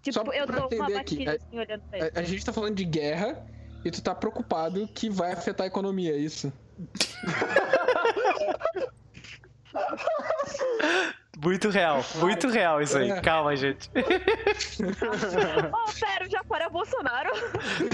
Tipo, 0.04 0.14
Só 0.14 0.22
eu 0.32 0.46
pra 0.46 0.60
dou 0.60 0.68
uma 0.68 0.76
entender 0.76 1.00
aqui, 1.00 1.26
batida 1.26 1.32
é- 1.32 1.36
assim 1.38 1.58
olhando 1.60 1.82
pra 1.90 1.98
ele. 1.98 2.12
A, 2.16 2.20
a 2.20 2.24
gente 2.24 2.46
tá 2.46 2.54
falando 2.54 2.76
de 2.76 2.86
guerra 2.86 3.44
e 3.84 3.90
tu 3.90 4.00
tá 4.04 4.14
preocupado 4.14 4.88
que 4.90 5.10
vai 5.10 5.32
afetar 5.32 5.64
a 5.64 5.68
economia, 5.68 6.12
é 6.14 6.18
isso? 6.18 6.54
Muito 11.44 11.70
real, 11.70 12.00
muito 12.16 12.48
real 12.48 12.82
isso 12.82 12.98
aí. 12.98 13.10
É. 13.10 13.22
Calma, 13.22 13.56
gente. 13.56 13.90
Oh, 15.72 16.00
pera, 16.00 16.26
o 16.26 16.30
Jafar 16.30 16.62
é 16.62 16.68
o 16.68 16.72
Bolsonaro. 16.72 17.32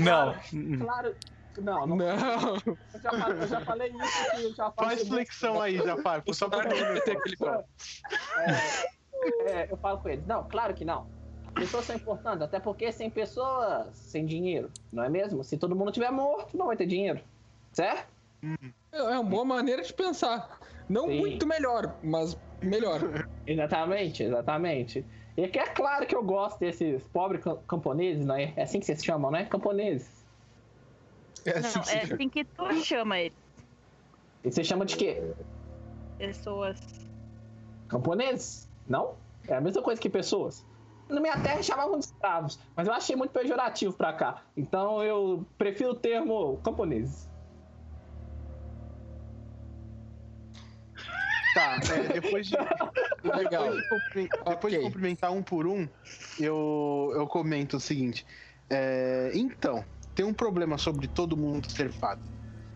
Não. 0.02 0.36
Claro. 0.80 1.16
Não, 1.58 1.88
não. 1.88 1.96
Não. 1.96 2.56
Eu 2.94 3.00
já, 3.02 3.12
falei, 3.12 3.42
eu 3.42 3.48
já 3.48 3.62
falei 3.62 3.92
isso 3.92 4.32
que 4.32 4.44
eu 4.44 4.56
já 4.56 4.72
falei. 4.72 4.98
Faz 4.98 5.08
flexão 5.08 5.62
aí, 5.62 5.78
Jafar. 5.78 6.24
Só 6.32 6.50
pra 6.50 6.66
tem 6.66 7.18
aquele 7.18 7.38
pau. 7.38 7.64
É, 9.48 9.68
eu 9.72 9.78
falo 9.78 10.00
com 10.00 10.10
eles. 10.10 10.26
Não, 10.26 10.44
claro 10.48 10.74
que 10.74 10.86
não. 10.86 11.08
Pessoas 11.56 11.86
são 11.86 11.96
importantes, 11.96 12.42
até 12.42 12.60
porque 12.60 12.92
sem 12.92 13.10
pessoas, 13.10 13.88
sem 13.94 14.26
dinheiro, 14.26 14.72
não 14.94 15.04
é 15.04 15.10
mesmo? 15.10 15.44
Se 15.44 15.58
todo 15.58 15.76
mundo 15.76 15.92
tiver 15.92 16.12
morto, 16.12 16.56
não 16.56 16.68
vai 16.68 16.78
ter 16.78 16.86
dinheiro. 16.86 17.20
Certo? 17.74 18.08
É 18.92 19.02
uma 19.02 19.24
boa 19.24 19.44
maneira 19.44 19.82
de 19.82 19.94
pensar. 19.94 20.59
Não 20.90 21.08
Sim. 21.08 21.20
muito 21.20 21.46
melhor, 21.48 21.98
mas 22.04 22.36
melhor. 22.62 23.00
Exatamente, 23.46 24.24
exatamente. 24.24 25.06
E 25.36 25.44
aqui 25.44 25.58
é 25.58 25.66
claro 25.68 26.06
que 26.06 26.16
eu 26.16 26.24
gosto 26.24 26.60
desses 26.60 27.02
pobres 27.08 27.44
cam- 27.44 27.58
camponeses, 27.68 28.26
né? 28.26 28.54
É 28.56 28.64
assim 28.64 28.80
que 28.80 28.86
vocês 28.86 29.04
chamam, 29.04 29.32
né? 29.32 29.46
Camponeses. 29.46 30.24
É 31.46 31.60
Não, 31.60 31.70
assim 31.70 31.82
que 31.82 31.90
é 31.90 32.02
assim 32.04 32.30
que 32.30 32.46
tu 32.46 32.84
chama 32.84 33.20
ele. 33.20 33.36
E 34.44 34.52
você 34.52 34.64
chama 34.64 34.86
de 34.86 34.96
quê? 34.98 35.34
Pessoas. 36.18 36.80
Camponeses? 37.88 38.68
Não? 38.88 39.16
É 39.48 39.56
a 39.56 39.62
mesma 39.62 39.82
coisa 39.82 40.00
que 40.02 40.10
pessoas. 40.10 40.66
Na 41.08 41.20
minha 41.20 41.40
terra 41.42 41.64
chamavam 41.64 41.98
de 41.98 42.06
escravos, 42.06 42.60
mas 42.76 42.88
eu 42.88 42.94
achei 42.94 43.16
muito 43.16 43.32
pejorativo 43.32 43.94
pra 43.94 44.14
cá. 44.14 44.44
Então 44.56 45.02
eu 45.04 45.46
prefiro 45.58 45.92
o 45.92 45.96
termo 45.96 46.58
camponeses. 46.58 47.29
Tá, 51.60 51.78
é, 51.94 52.14
depois 52.14 52.48
de. 52.48 52.56
Legal. 53.24 53.76
Depois, 53.76 54.02
de, 54.14 54.30
depois 54.48 54.74
de 54.74 54.80
Ok. 54.80 54.82
cumprimentar 54.82 55.32
um 55.34 55.44
por 55.44 55.68
um, 55.68 55.88
eu, 56.40 57.12
eu 57.16 57.28
comento 57.28 57.76
o 57.76 57.80
seguinte. 57.82 58.26
É, 58.70 59.32
então, 59.34 59.86
tem 60.16 60.26
um 60.26 60.34
problema 60.34 60.78
sobre 60.78 61.08
todo 61.10 61.36
mundo 61.36 61.70
ser 61.70 61.92
fada. 61.92 62.22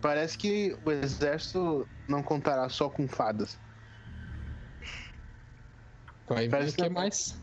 Parece 0.02 0.38
que 0.38 0.78
o 0.86 0.92
exército 0.92 1.90
não 2.10 2.22
contará 2.22 2.68
só 2.68 2.90
com 2.90 3.08
fadas. 3.08 3.58
Vai 6.28 6.50
ver 6.50 6.70
o 6.70 6.74
que 6.74 6.84
que- 6.84 6.90
mais. 6.90 7.42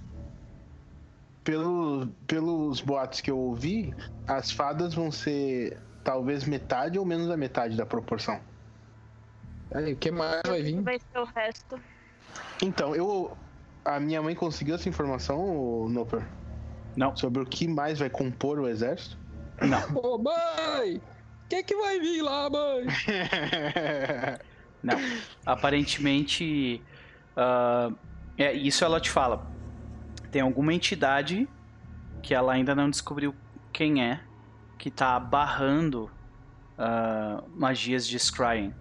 pelo, 1.42 2.08
pelos 2.26 2.82
boatos 2.82 3.22
que 3.22 3.30
eu 3.30 3.38
ouvi, 3.38 3.94
as 4.26 4.50
fadas 4.50 4.92
vão 4.92 5.10
ser 5.10 5.82
talvez 6.04 6.44
metade 6.44 6.98
ou 6.98 7.06
menos 7.06 7.28
da 7.28 7.36
metade 7.36 7.76
da 7.76 7.86
proporção. 7.86 8.49
Aí, 9.72 9.92
o 9.92 9.96
que 9.96 10.10
mais 10.10 10.42
vai 10.46 10.62
vir? 10.62 10.80
Vai 10.82 10.98
ser 10.98 11.18
o 11.18 11.24
resto. 11.24 11.80
Então, 12.62 12.94
eu. 12.94 13.36
A 13.84 13.98
minha 13.98 14.20
mãe 14.20 14.34
conseguiu 14.34 14.74
essa 14.74 14.88
informação, 14.88 15.88
Noper? 15.88 16.22
Não. 16.96 17.16
Sobre 17.16 17.42
o 17.42 17.46
que 17.46 17.66
mais 17.66 17.98
vai 17.98 18.10
compor 18.10 18.58
o 18.58 18.68
exército? 18.68 19.16
Não, 19.60 19.80
Ô, 19.96 20.18
mãe! 20.18 20.96
O 20.96 21.48
que 21.48 21.62
que 21.62 21.74
vai 21.74 21.98
vir 21.98 22.22
lá, 22.22 22.50
mãe? 22.50 22.86
não. 24.82 24.96
Aparentemente, 25.46 26.82
ah, 27.36 27.90
é, 28.36 28.52
isso 28.52 28.84
ela 28.84 29.00
te 29.00 29.10
fala. 29.10 29.46
Tem 30.30 30.42
alguma 30.42 30.72
entidade 30.72 31.48
que 32.22 32.34
ela 32.34 32.52
ainda 32.52 32.74
não 32.74 32.90
descobriu 32.90 33.34
quem 33.72 34.04
é 34.04 34.20
que 34.78 34.90
tá 34.90 35.18
barrando 35.18 36.10
ah, 36.78 37.42
magias 37.54 38.06
de 38.06 38.18
scrying. 38.18 38.74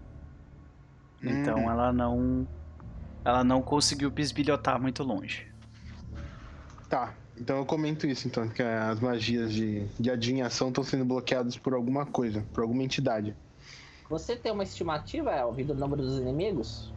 Então 1.23 1.59
Hum. 1.65 1.71
ela 1.71 1.91
não 1.93 2.47
ela 3.23 3.43
não 3.43 3.61
conseguiu 3.61 4.09
bisbilhotar 4.09 4.81
muito 4.81 5.03
longe. 5.03 5.45
Tá, 6.89 7.13
então 7.37 7.57
eu 7.57 7.65
comento 7.65 8.07
isso, 8.07 8.27
então, 8.27 8.49
que 8.49 8.63
as 8.63 8.99
magias 8.99 9.53
de, 9.53 9.85
de 9.99 10.09
adivinhação 10.09 10.69
estão 10.69 10.83
sendo 10.83 11.05
bloqueadas 11.05 11.55
por 11.57 11.73
alguma 11.73 12.05
coisa, 12.05 12.43
por 12.51 12.61
alguma 12.63 12.83
entidade. 12.83 13.35
Você 14.09 14.35
tem 14.35 14.51
uma 14.51 14.63
estimativa, 14.63 15.31
Elvin, 15.31 15.65
do 15.65 15.75
número 15.75 16.01
dos 16.01 16.19
inimigos? 16.19 16.91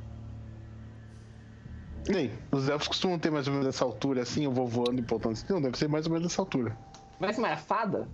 Bem, 2.08 2.32
os 2.50 2.68
elfos 2.68 2.88
costumam 2.88 3.18
ter 3.18 3.30
mais 3.30 3.46
ou 3.46 3.52
menos 3.52 3.68
essa 3.68 3.84
altura, 3.84 4.22
assim, 4.22 4.44
eu 4.44 4.52
vou 4.52 4.66
voando 4.66 5.00
e 5.00 5.04
voltando 5.04 5.32
assim. 5.32 5.44
Não, 5.50 5.60
deve 5.60 5.76
ser 5.78 5.88
mais 5.88 6.06
ou 6.06 6.12
menos 6.12 6.32
essa 6.32 6.42
altura. 6.42 6.76
Vai 7.18 7.32
ser 7.32 7.40
uma 7.40 7.56
fada? 7.56 8.08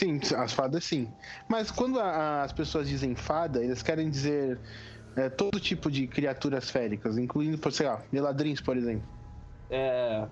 Sim, 0.00 0.20
as 0.36 0.52
fadas 0.52 0.84
sim. 0.84 1.12
Mas 1.48 1.70
quando 1.70 1.98
a- 1.98 2.42
as 2.42 2.52
pessoas 2.52 2.88
dizem 2.88 3.14
fada, 3.16 3.62
eles 3.62 3.82
querem 3.82 4.08
dizer 4.10 4.60
é, 5.16 5.28
todo 5.30 5.58
tipo 5.58 5.90
de 5.90 6.06
criaturas 6.06 6.70
féricas, 6.70 7.16
incluindo, 7.18 7.58
por, 7.58 7.72
sei 7.72 7.86
lá, 7.86 8.02
meladrins, 8.12 8.60
por 8.60 8.76
exemplo. 8.76 9.06
É, 9.70 10.26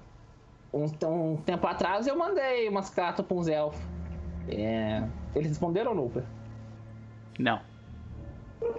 um, 0.73 0.85
um 1.09 1.37
tempo 1.39 1.67
atrás 1.67 2.07
eu 2.07 2.17
mandei 2.17 2.69
umas 2.69 2.91
cartas 2.91 3.25
pra 3.25 3.37
uns 3.37 3.49
elfos. 3.49 3.81
É, 4.49 5.03
eles 5.35 5.49
responderam, 5.49 5.95
Nuper? 5.95 6.23
Não, 7.39 7.61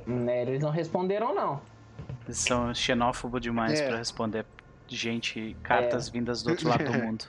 Né, 0.06 0.43
eles 0.43 0.62
não 0.62 0.70
responderam, 0.70 1.34
não. 1.34 1.60
eles 2.26 2.38
são 2.38 2.74
xenófobos 2.74 3.41
demais 3.41 3.82
É. 3.82 3.88
pra 3.88 3.97
responder 3.97 4.45
gente 4.88 5.58
cartas 5.64 6.08
vindas 6.10 6.43
do 6.43 6.51
outro 6.51 6.70
lado 6.70 6.84
do 6.86 6.93
mundo. 6.93 7.26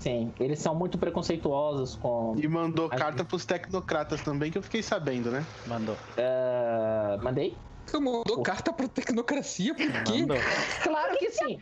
Sim, 0.00 0.32
eles 0.40 0.58
são 0.58 0.74
muito 0.74 0.98
preconceituosos 0.98 1.94
com. 1.96 2.34
E 2.36 2.48
mandou 2.48 2.88
Ai, 2.90 2.98
carta 2.98 3.24
pros 3.24 3.44
tecnocratas 3.44 4.20
também, 4.22 4.50
que 4.50 4.58
eu 4.58 4.62
fiquei 4.62 4.82
sabendo, 4.82 5.30
né? 5.30 5.44
Mandou. 5.66 5.96
É, 6.16 7.18
mandei? 7.22 7.56
Tu 7.90 8.00
mandou 8.00 8.42
carta 8.42 8.72
pra 8.72 8.88
tecnocracia, 8.88 9.74
por 9.74 10.02
quê? 10.04 10.20
Mandou. 10.20 10.36
Claro 10.82 11.16
que 11.18 11.30
sim. 11.30 11.58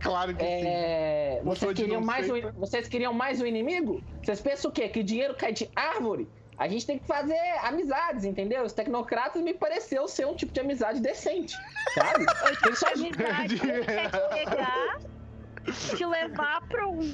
Claro 0.00 0.34
que 0.34 0.42
sim. 0.44 0.66
É, 0.66 1.40
sou 1.44 1.54
vocês, 1.54 1.74
de 1.74 1.82
queriam 1.82 2.00
mais 2.00 2.30
um, 2.30 2.52
vocês 2.52 2.88
queriam 2.88 3.12
mais 3.12 3.40
um 3.40 3.46
inimigo? 3.46 4.02
Vocês 4.24 4.40
pensam 4.40 4.70
o 4.70 4.74
quê? 4.74 4.88
Que 4.88 5.02
dinheiro 5.02 5.34
cai 5.34 5.52
de 5.52 5.68
árvore? 5.76 6.28
A 6.56 6.66
gente 6.66 6.86
tem 6.86 6.98
que 6.98 7.06
fazer 7.06 7.38
amizades, 7.62 8.24
entendeu? 8.24 8.64
Os 8.64 8.72
tecnocratas 8.72 9.40
me 9.42 9.54
pareceu 9.54 10.08
ser 10.08 10.26
um 10.26 10.34
tipo 10.34 10.52
de 10.52 10.60
amizade 10.60 11.00
decente, 11.00 11.54
sabe? 11.94 12.24
Eles 12.66 12.78
só- 12.78 12.88
Amizade 12.88 13.60
quer 13.60 14.08
te 14.10 14.28
pegar, 14.46 14.98
te 15.96 16.04
levar 16.06 16.62
pra 16.68 16.88
um. 16.88 17.12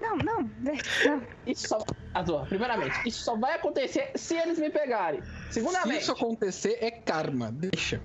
Não, 0.00 0.16
não, 0.16 0.50
não. 0.60 1.22
Isso 1.46 1.68
só. 1.68 1.78
Azul, 2.12 2.44
primeiramente, 2.46 3.08
isso 3.08 3.22
só 3.22 3.36
vai 3.36 3.54
acontecer 3.54 4.10
se 4.16 4.36
eles 4.36 4.58
me 4.58 4.68
pegarem. 4.68 5.22
Se 5.48 5.54
Segundamente, 5.54 6.02
isso 6.02 6.12
acontecer, 6.12 6.78
é 6.80 6.90
karma. 6.90 7.50
Deixa. 7.52 8.00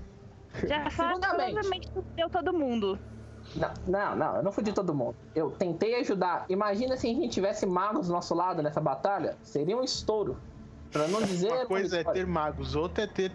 Já 0.67 0.89
Segundamente. 0.91 1.53
provavelmente 1.53 1.91
tu 1.91 2.01
deu 2.15 2.29
todo 2.29 2.53
mundo. 2.53 2.99
Não, 3.55 3.73
não, 3.87 4.15
não, 4.15 4.35
eu 4.37 4.43
não 4.43 4.51
fudi 4.51 4.71
todo 4.71 4.93
mundo. 4.93 5.15
Eu 5.35 5.51
tentei 5.51 5.95
ajudar. 5.95 6.45
Imagina 6.47 6.95
se 6.95 7.07
a 7.07 7.09
gente 7.09 7.29
tivesse 7.29 7.65
magos 7.65 8.07
do 8.07 8.13
nosso 8.13 8.33
lado 8.33 8.61
nessa 8.61 8.79
batalha. 8.79 9.35
Seria 9.41 9.75
um 9.75 9.83
estouro. 9.83 10.37
Pra 10.91 11.07
não 11.07 11.21
dizer. 11.21 11.51
Uma 11.51 11.65
coisa 11.65 11.99
é 11.99 12.03
ter 12.03 12.27
magos, 12.27 12.75
outra 12.75 13.05
é 13.05 13.07
ter 13.07 13.31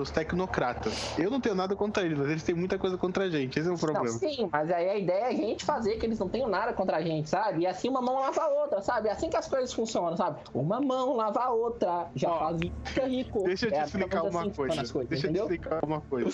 os 0.00 0.10
tecnocratas. 0.10 1.18
Eu 1.18 1.30
não 1.30 1.40
tenho 1.40 1.54
nada 1.54 1.74
contra 1.74 2.04
eles, 2.04 2.16
mas 2.16 2.28
eles 2.28 2.42
têm 2.44 2.54
muita 2.54 2.78
coisa 2.78 2.96
contra 2.96 3.24
a 3.24 3.30
gente. 3.30 3.58
Esse 3.58 3.68
é 3.68 3.70
o 3.70 3.74
Não, 3.74 3.78
problema. 3.80 4.08
sim, 4.08 4.48
mas 4.52 4.70
aí 4.70 4.88
a 4.88 4.96
ideia 4.96 5.24
é 5.24 5.28
a 5.28 5.32
gente 5.32 5.64
fazer 5.64 5.96
que 5.96 6.06
eles 6.06 6.18
não 6.20 6.28
tenham 6.28 6.48
nada 6.48 6.72
contra 6.72 6.98
a 6.98 7.02
gente, 7.02 7.28
sabe? 7.28 7.62
E 7.62 7.66
assim 7.66 7.88
uma 7.88 8.00
mão 8.00 8.20
lava 8.20 8.40
a 8.42 8.48
outra, 8.48 8.80
sabe? 8.82 9.08
É 9.08 9.12
assim 9.12 9.28
que 9.28 9.36
as 9.36 9.48
coisas 9.48 9.72
funcionam, 9.72 10.16
sabe? 10.16 10.38
Uma 10.54 10.80
mão 10.80 11.16
lava 11.16 11.40
a 11.40 11.50
outra, 11.50 12.06
já 12.14 12.30
Ó, 12.30 12.38
faz 12.38 12.60
fica 12.84 13.06
rico. 13.06 13.42
Deixa 13.44 13.66
eu 13.66 13.70
te 13.72 13.76
É, 13.78 13.84
explicar 13.84 14.22
uma 14.22 14.40
assim 14.42 14.50
coisa. 14.50 14.80
as 14.82 14.92
coisas, 14.92 15.08
Deixa 15.10 15.26
entendeu? 15.26 15.42
eu 15.44 15.48
te 15.48 15.54
explicar 15.54 15.84
uma 15.84 16.00
coisa. 16.02 16.30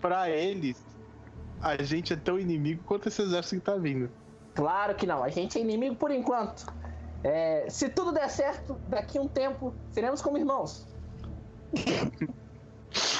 Pra 0.00 0.30
eles, 0.30 0.82
a 1.60 1.82
gente 1.82 2.12
é 2.12 2.16
tão 2.16 2.38
inimigo 2.38 2.82
quanto 2.86 3.08
esse 3.08 3.20
exército 3.20 3.56
que 3.56 3.60
tá 3.60 3.76
vindo. 3.76 4.10
Claro 4.54 4.94
que 4.94 5.06
não, 5.06 5.22
a 5.22 5.28
gente 5.28 5.58
é 5.58 5.60
inimigo 5.60 5.96
por 5.96 6.10
enquanto. 6.10 6.66
É, 7.24 7.66
se 7.68 7.88
tudo 7.88 8.12
der 8.12 8.28
certo, 8.28 8.76
daqui 8.88 9.18
a 9.18 9.22
um 9.22 9.28
tempo 9.28 9.72
seremos 9.90 10.20
como 10.20 10.36
irmãos. 10.36 10.86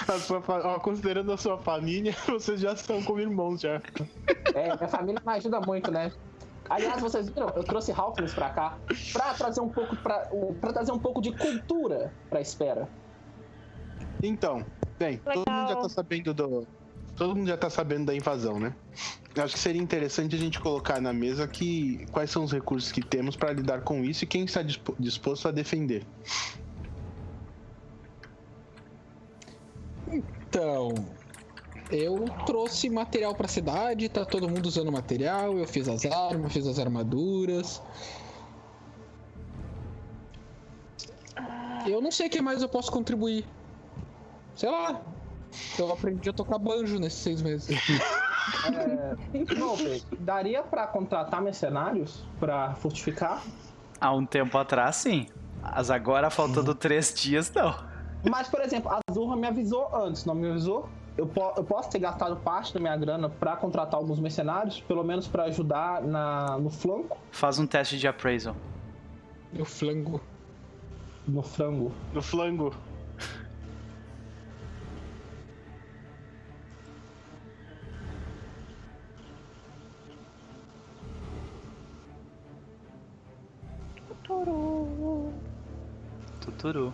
A 0.08 0.18
sua 0.18 0.42
ó, 0.46 0.78
considerando 0.80 1.32
a 1.32 1.36
sua 1.36 1.56
família, 1.58 2.14
vocês 2.26 2.60
já 2.60 2.76
são 2.76 3.02
como 3.02 3.20
irmãos 3.20 3.60
já. 3.60 3.80
É, 4.54 4.76
minha 4.76 4.88
família 4.88 5.22
me 5.24 5.32
ajuda 5.32 5.60
muito, 5.60 5.90
né? 5.90 6.12
Aliás, 6.68 7.00
vocês 7.00 7.28
viram? 7.28 7.48
Eu 7.50 7.64
trouxe 7.64 7.92
Halflings 7.92 8.34
pra 8.34 8.50
cá 8.50 8.78
pra 9.12 9.34
trazer 9.34 9.60
um 9.60 9.68
pouco 9.68 9.96
pra, 9.96 10.28
pra 10.60 10.72
trazer 10.72 10.92
um 10.92 10.98
pouco 10.98 11.20
de 11.20 11.32
cultura 11.36 12.12
pra 12.30 12.40
espera. 12.40 12.88
Então, 14.22 14.64
bem, 14.98 15.18
todo 15.18 15.38
Legal. 15.40 15.56
mundo 15.56 15.68
já 15.68 15.76
tá 15.76 15.88
sabendo 15.88 16.32
do. 16.32 16.66
Todo 17.16 17.36
mundo 17.36 17.46
já 17.48 17.56
tá 17.56 17.68
sabendo 17.70 18.06
da 18.06 18.14
invasão, 18.14 18.58
né? 18.58 18.74
Eu 19.34 19.44
Acho 19.44 19.54
que 19.54 19.60
seria 19.60 19.80
interessante 19.80 20.34
a 20.34 20.38
gente 20.38 20.60
colocar 20.60 21.00
na 21.00 21.12
mesa 21.12 21.46
que 21.46 22.06
quais 22.10 22.30
são 22.30 22.44
os 22.44 22.52
recursos 22.52 22.92
que 22.92 23.02
temos 23.02 23.36
para 23.36 23.52
lidar 23.52 23.82
com 23.82 24.04
isso 24.04 24.24
e 24.24 24.26
quem 24.26 24.44
está 24.44 24.62
dispo- 24.62 24.94
disposto 24.98 25.48
a 25.48 25.50
defender. 25.50 26.04
Então, 30.08 30.94
eu 31.90 32.26
trouxe 32.44 32.90
material 32.90 33.34
pra 33.34 33.48
cidade, 33.48 34.08
tá 34.08 34.24
todo 34.24 34.48
mundo 34.48 34.66
usando 34.66 34.92
material, 34.92 35.56
eu 35.56 35.66
fiz 35.66 35.88
as 35.88 36.04
armas, 36.04 36.52
fiz 36.52 36.66
as 36.66 36.78
armaduras. 36.78 37.80
Eu 41.86 42.00
não 42.00 42.10
sei 42.10 42.26
o 42.26 42.30
que 42.30 42.40
mais 42.40 42.62
eu 42.62 42.68
posso 42.68 42.92
contribuir. 42.92 43.44
Sei 44.54 44.70
lá. 44.70 45.00
Eu 45.78 45.92
aprendi 45.92 46.30
a 46.30 46.32
tocar 46.32 46.58
banjo 46.58 46.98
nesses 46.98 47.18
seis 47.20 47.42
meses. 47.42 47.68
Não, 49.56 49.76
Pedro, 49.76 50.02
daria 50.18 50.62
pra 50.62 50.86
contratar 50.86 51.40
mercenários 51.40 52.24
pra 52.40 52.74
fortificar? 52.74 53.42
Há 54.00 54.12
um 54.12 54.26
tempo 54.26 54.56
atrás, 54.58 54.96
sim. 54.96 55.26
Mas 55.62 55.90
agora, 55.90 56.28
faltando 56.30 56.74
três 56.74 57.14
dias, 57.14 57.52
não. 57.52 57.72
Mas, 58.28 58.48
por 58.48 58.60
exemplo, 58.60 58.90
a 58.90 58.98
Zurra 59.12 59.36
me 59.36 59.46
avisou 59.46 59.88
antes, 59.94 60.24
não 60.24 60.34
me 60.34 60.50
avisou? 60.50 60.88
Eu, 61.16 61.26
po- 61.26 61.52
eu 61.56 61.62
posso 61.62 61.90
ter 61.90 61.98
gastado 62.00 62.36
parte 62.36 62.72
da 62.74 62.80
minha 62.80 62.96
grana 62.96 63.28
pra 63.28 63.54
contratar 63.54 63.94
alguns 63.94 64.18
mercenários, 64.18 64.80
pelo 64.80 65.04
menos 65.04 65.28
pra 65.28 65.44
ajudar 65.44 66.02
na, 66.02 66.58
no 66.58 66.70
flanco, 66.70 67.16
Faz 67.30 67.58
um 67.58 67.66
teste 67.66 67.96
de 67.98 68.08
appraisal. 68.08 68.56
Eu 69.54 69.64
flango. 69.64 70.20
no 71.28 71.42
frango. 71.42 71.92
No 72.12 72.22
flango. 72.22 72.74
Tuturu. 86.40 86.92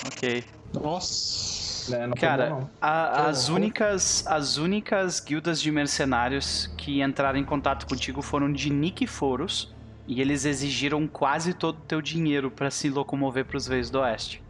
ok. 0.07 0.43
Nossa. 0.73 1.91
Né? 1.91 2.07
Não 2.07 2.17
foi 2.17 2.27
Cara, 2.27 2.49
bom, 2.49 2.59
não. 2.61 2.69
a- 2.81 3.27
as 3.27 3.47
horror. 3.47 3.61
únicas 3.61 4.25
as 4.27 4.57
únicas 4.57 5.19
guildas 5.19 5.61
de 5.61 5.71
mercenários 5.71 6.67
que 6.77 7.01
entraram 7.01 7.37
em 7.37 7.43
contato 7.45 7.85
contigo 7.85 8.21
foram 8.23 8.51
de 8.51 8.71
Nick 8.71 9.05
Foros 9.05 9.71
e 10.07 10.19
eles 10.19 10.45
exigiram 10.45 11.07
quase 11.07 11.53
todo 11.53 11.77
o 11.77 11.81
teu 11.81 12.01
dinheiro 12.01 12.49
pra 12.49 12.71
se 12.71 12.89
locomover 12.89 13.45
pros 13.45 13.67
Veios 13.67 13.89
do 13.91 13.99
Oeste. 13.99 14.41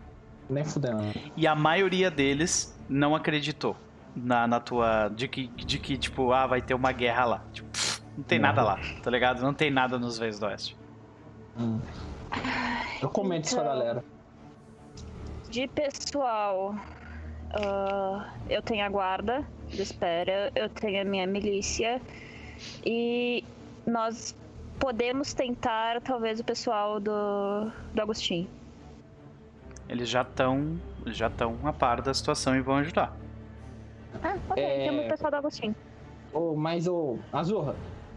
Nem 0.50 0.64
fudendo. 0.64 1.04
E 1.36 1.46
a 1.48 1.56
maioria 1.56 2.10
deles 2.10 2.74
não 2.88 3.14
acreditou 3.16 3.76
na, 4.16 4.48
na 4.48 4.60
tua 4.62 5.10
de 5.10 5.28
que 5.28 5.48
de 5.48 5.78
que 5.80 5.98
tipo, 5.98 6.32
ah, 6.32 6.48
vai 6.48 6.62
ter 6.62 6.74
uma 6.74 6.92
guerra 6.94 7.26
lá. 7.26 7.42
Tipo, 7.52 7.68
pff, 7.70 7.85
não 8.18 8.24
tem 8.24 8.40
Não. 8.40 8.48
nada 8.50 8.64
lá, 8.64 8.80
tá 9.04 9.10
ligado? 9.12 9.42
Não 9.42 9.54
tem 9.54 9.70
nada 9.72 9.98
nos 10.00 10.18
Veios 10.18 10.40
do 10.40 10.46
Oeste. 10.46 10.76
Eu 13.02 13.10
comento 13.10 13.46
isso 13.46 13.56
com 13.56 13.62
a 13.62 13.66
Então- 13.66 13.78
galera. 13.80 14.04
De 15.50 15.68
pessoal, 15.68 16.76
ah, 17.54 18.34
eu 18.50 18.62
tenho 18.62 18.86
a 18.86 18.90
guarda. 18.90 19.46
de 19.70 19.82
espera, 19.82 20.52
eu 20.56 20.70
tenho 20.70 21.02
a 21.02 21.04
minha 21.04 21.26
milícia 21.26 22.00
e 22.86 23.44
nós 23.88 24.36
podemos 24.80 25.34
tentar, 25.34 26.00
talvez, 26.02 26.40
o 26.40 26.44
pessoal 26.44 27.00
do, 27.00 27.72
do 27.94 28.02
Agostinho. 28.02 28.48
Eles 29.90 30.08
já 30.08 30.22
estão 30.22 30.80
já 31.08 31.28
estão 31.28 31.58
a 31.64 31.74
par 31.74 32.02
da 32.02 32.14
situação 32.14 32.56
e 32.56 32.62
vão 32.62 32.76
ajudar. 32.78 33.12
Ah, 34.24 34.36
ok, 34.50 34.64
É. 34.64 34.86
temos 34.86 35.06
o 35.06 35.10
pessoal 35.10 35.32
do 35.32 35.38
Agostinho. 35.38 35.76
Ô, 36.32 36.56
mas 36.56 36.88
o 36.88 37.18
Azurra, 37.34 37.76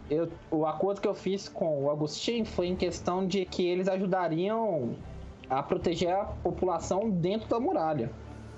eu, 0.09 0.29
o 0.51 0.65
acordo 0.65 1.01
que 1.01 1.07
eu 1.07 1.13
fiz 1.15 1.47
com 1.49 1.83
o 1.83 1.91
Agostinho 1.91 2.45
foi 2.45 2.67
em 2.67 2.75
questão 2.75 3.25
de 3.27 3.45
que 3.45 3.65
eles 3.67 3.87
ajudariam 3.87 4.95
a 5.49 5.61
proteger 5.63 6.11
a 6.13 6.25
população 6.25 7.09
dentro 7.09 7.47
da 7.49 7.59
muralha. 7.59 8.11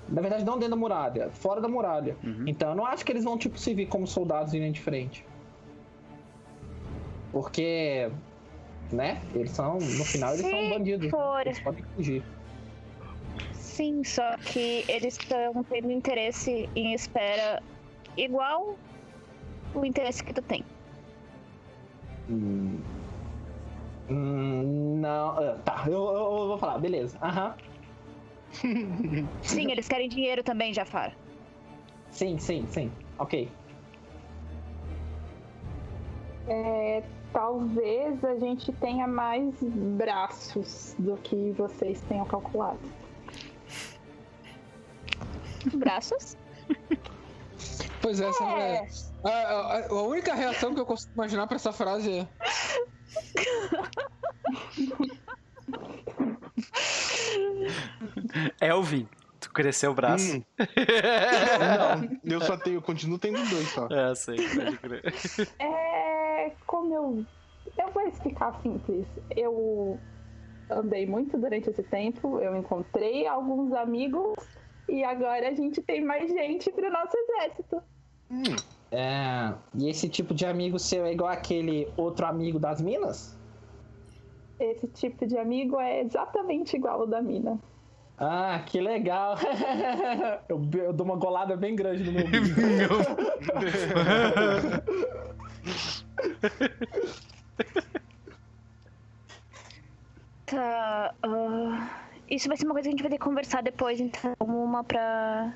Na 0.08 0.20
verdade, 0.20 0.44
não 0.44 0.54
dentro 0.54 0.70
da 0.70 0.76
muralha, 0.76 1.30
fora 1.30 1.60
da 1.60 1.68
muralha. 1.68 2.16
Uhum. 2.22 2.44
Então 2.46 2.70
eu 2.70 2.76
não 2.76 2.84
acho 2.86 3.04
que 3.04 3.12
eles 3.12 3.24
vão, 3.24 3.38
tipo, 3.38 3.58
se 3.58 3.72
vir 3.72 3.86
como 3.86 4.06
soldados 4.06 4.52
em 4.52 4.58
linha 4.58 4.72
de 4.72 4.80
frente. 4.80 5.24
Porque, 7.30 8.10
né, 8.92 9.22
eles 9.34 9.50
são, 9.52 9.74
no 9.78 10.04
final, 10.04 10.34
eles 10.34 10.46
são 10.48 10.68
bandidos. 10.70 11.04
né? 11.06 11.10
for- 11.10 11.40
Eles 11.46 11.60
podem 11.60 11.84
fugir. 11.94 12.22
Sim, 13.52 14.04
só 14.04 14.36
que 14.44 14.84
eles 14.86 15.16
estão 15.18 15.64
tendo 15.64 15.90
interesse 15.90 16.68
em 16.76 16.92
espera 16.92 17.62
igual 18.18 18.76
o 19.74 19.84
interesse 19.84 20.22
que 20.22 20.34
tu 20.34 20.42
tem. 20.42 20.62
Hum, 22.32 22.78
Hum, 24.10 24.98
não, 25.00 25.30
ah, 25.38 25.58
tá, 25.64 25.84
eu, 25.86 25.92
eu- 25.92 26.14
eu 26.14 26.48
vou 26.48 26.58
falar, 26.58 26.78
beleza. 26.78 27.16
Aham. 27.22 27.54
Sim, 29.42 29.70
eles 29.70 29.88
querem 29.88 30.08
dinheiro 30.08 30.42
também, 30.42 30.74
Jafar. 30.74 31.16
Sim, 32.10 32.38
sim, 32.38 32.66
sim. 32.68 32.90
Ok. 33.18 33.48
É, 36.48 37.02
talvez 37.32 38.22
a 38.24 38.34
gente 38.38 38.72
tenha 38.72 39.06
mais 39.06 39.54
braços 39.62 40.94
do 40.98 41.16
que 41.18 41.52
vocês 41.52 42.00
tenham 42.02 42.26
calculado. 42.26 42.80
Braços? 45.74 46.36
Pois 48.02 48.20
é, 48.20 48.28
essa 48.28 48.44
É. 48.44 48.86
A, 49.24 49.28
a- 49.28 49.86
a 49.88 50.02
única 50.02 50.34
reação 50.34 50.74
que 50.74 50.80
eu 50.80 50.86
consigo 50.86 51.12
imaginar 51.14 51.46
pra 51.46 51.56
essa 51.56 51.72
frase 51.72 52.10
é. 52.10 52.28
Elvin, 58.60 59.08
tu 59.40 59.52
cresceu 59.52 59.90
o 59.92 59.94
braço. 59.94 60.36
Hum. 60.36 60.42
Não, 62.24 62.32
eu 62.36 62.40
só 62.40 62.56
tenho, 62.56 62.76
eu 62.76 62.82
continuo 62.82 63.18
tendo 63.18 63.38
dois 63.48 63.68
só. 63.68 63.86
É, 63.90 64.14
sei, 64.14 64.36
pode 64.36 64.78
crer. 64.78 65.14
É 65.60 66.52
como 66.66 66.94
eu. 66.94 67.26
Eu 67.78 67.90
vou 67.92 68.02
explicar 68.08 68.60
simples. 68.62 69.06
Eu 69.36 69.98
andei 70.70 71.06
muito 71.06 71.38
durante 71.38 71.70
esse 71.70 71.82
tempo, 71.82 72.40
eu 72.40 72.56
encontrei 72.56 73.26
alguns 73.26 73.72
amigos 73.72 74.34
e 74.88 75.04
agora 75.04 75.48
a 75.48 75.54
gente 75.54 75.80
tem 75.82 76.02
mais 76.04 76.28
gente 76.30 76.70
pro 76.72 76.90
nosso 76.90 77.16
exército. 77.16 77.82
Hum, 78.30 78.42
É, 78.92 79.54
e 79.74 79.88
esse 79.88 80.06
tipo 80.06 80.34
de 80.34 80.44
amigo 80.44 80.78
seu 80.78 81.06
é 81.06 81.12
igual 81.12 81.30
aquele 81.30 81.88
outro 81.96 82.26
amigo 82.26 82.58
das 82.58 82.78
minas? 82.80 83.34
Esse 84.60 84.86
tipo 84.86 85.26
de 85.26 85.38
amigo 85.38 85.80
é 85.80 86.02
exatamente 86.02 86.76
igual 86.76 87.00
ao 87.00 87.06
da 87.06 87.22
mina. 87.22 87.58
Ah, 88.18 88.62
que 88.66 88.80
legal. 88.80 89.36
eu, 90.46 90.60
eu 90.74 90.92
dou 90.92 91.06
uma 91.06 91.16
golada 91.16 91.56
bem 91.56 91.74
grande 91.74 92.04
no 92.04 92.12
meu 92.12 92.26
bico. 92.28 92.52
Tá. 100.44 101.14
ah, 101.22 101.90
isso 102.28 102.46
vai 102.46 102.58
ser 102.58 102.66
uma 102.66 102.74
coisa 102.74 102.88
que 102.88 102.88
a 102.88 102.92
gente 102.92 103.02
vai 103.02 103.10
ter 103.10 103.18
que 103.18 103.24
conversar 103.24 103.62
depois, 103.62 103.98
então. 104.00 104.34
Uma 104.38 104.84
pra. 104.84 105.54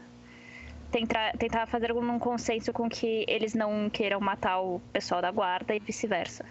Tentar, 0.91 1.33
tentar 1.37 1.67
fazer 1.67 1.91
algum 1.91 2.19
consenso 2.19 2.73
com 2.73 2.89
que 2.89 3.25
eles 3.29 3.55
não 3.55 3.91
queiram 3.91 4.21
matar 4.21 4.61
o 4.61 4.81
pessoal 4.93 5.21
da 5.21 5.31
guarda 5.31 5.75
e 5.75 5.81
vice-versa. 5.81 6.45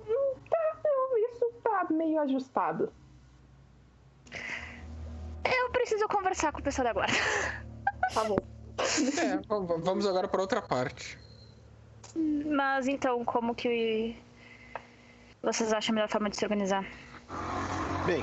Então, 0.00 1.18
isso 1.32 1.50
tá 1.62 1.86
meio 1.90 2.20
ajustado. 2.20 2.92
Eu 5.44 5.70
preciso 5.70 6.06
conversar 6.08 6.52
com 6.52 6.60
o 6.60 6.62
pessoal 6.62 6.84
da 6.86 6.92
guarda. 6.92 7.14
Tá 8.12 8.22
bom. 8.24 8.36
É, 8.78 9.40
vamos 9.82 10.06
agora 10.06 10.28
pra 10.28 10.40
outra 10.42 10.60
parte. 10.62 11.18
Mas 12.14 12.86
então, 12.86 13.24
como 13.24 13.54
que 13.54 14.14
vocês 15.42 15.72
acham 15.72 15.92
a 15.92 15.96
melhor 15.96 16.08
forma 16.08 16.28
de 16.28 16.36
se 16.36 16.44
organizar? 16.44 16.84
Bem, 18.06 18.22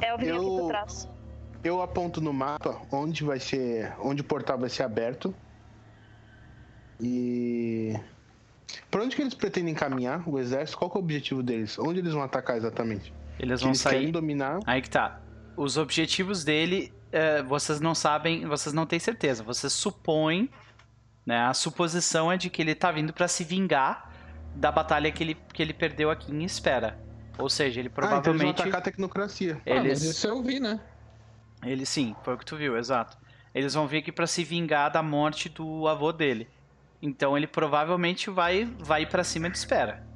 É 0.00 0.12
eu 0.12 0.16
vim 0.18 0.28
aqui 0.30 0.36
Eu- 0.38 0.42
por 0.44 0.68
trás. 0.68 1.08
Eu 1.62 1.82
aponto 1.82 2.20
no 2.20 2.32
mapa 2.32 2.80
onde 2.90 3.24
vai 3.24 3.38
ser. 3.40 3.92
onde 4.00 4.20
o 4.20 4.24
portal 4.24 4.58
vai 4.58 4.68
ser 4.70 4.82
aberto. 4.82 5.34
E. 7.00 7.94
Pra 8.90 9.02
onde 9.02 9.16
que 9.16 9.22
eles 9.22 9.34
pretendem 9.34 9.74
caminhar, 9.74 10.28
o 10.28 10.38
exército? 10.38 10.78
Qual 10.78 10.90
que 10.90 10.96
é 10.96 11.00
o 11.00 11.02
objetivo 11.02 11.42
deles? 11.42 11.78
Onde 11.78 11.98
eles 12.00 12.12
vão 12.12 12.22
atacar 12.22 12.56
exatamente? 12.56 13.12
Eles 13.38 13.60
vão 13.60 13.70
eles 13.70 13.82
querem 13.82 14.02
sair. 14.02 14.12
dominar. 14.12 14.60
Aí 14.66 14.80
que 14.82 14.90
tá. 14.90 15.20
Os 15.56 15.76
objetivos 15.76 16.44
dele, 16.44 16.92
é, 17.10 17.42
vocês 17.42 17.80
não 17.80 17.94
sabem, 17.94 18.46
vocês 18.46 18.72
não 18.72 18.86
têm 18.86 18.98
certeza. 18.98 19.42
Vocês 19.42 19.72
supõem, 19.72 20.48
né? 21.26 21.38
A 21.40 21.54
suposição 21.54 22.30
é 22.30 22.36
de 22.36 22.48
que 22.50 22.62
ele 22.62 22.74
tá 22.74 22.92
vindo 22.92 23.12
pra 23.12 23.26
se 23.26 23.42
vingar 23.44 24.10
da 24.54 24.70
batalha 24.70 25.10
que 25.10 25.22
ele, 25.22 25.36
que 25.52 25.62
ele 25.62 25.72
perdeu 25.72 26.10
aqui 26.10 26.32
em 26.32 26.44
Espera. 26.44 26.98
Ou 27.38 27.48
seja, 27.48 27.80
ele 27.80 27.88
Ah, 27.88 27.92
então 27.92 28.04
eles 28.04 28.12
vão 28.12 28.22
provavelmente. 28.22 28.60
atacar 28.60 28.80
a 28.80 28.82
tecnocracia. 28.82 29.56
Ah, 29.66 29.74
mas 29.76 29.84
eles, 29.86 30.02
isso 30.02 30.26
eu 30.26 30.42
vi, 30.42 30.60
né? 30.60 30.78
Ele 31.64 31.84
sim, 31.86 32.14
foi 32.22 32.34
o 32.34 32.38
que 32.38 32.44
tu 32.44 32.56
viu, 32.56 32.76
exato. 32.76 33.16
Eles 33.54 33.74
vão 33.74 33.86
vir 33.86 33.98
aqui 33.98 34.12
pra 34.12 34.26
se 34.26 34.44
vingar 34.44 34.90
da 34.90 35.02
morte 35.02 35.48
do 35.48 35.86
avô 35.88 36.12
dele. 36.12 36.48
Então 37.02 37.36
ele 37.36 37.46
provavelmente 37.46 38.30
vai 38.30 38.64
vai 38.78 39.06
para 39.06 39.24
cima 39.24 39.48
de 39.50 39.56
Espera. 39.58 40.06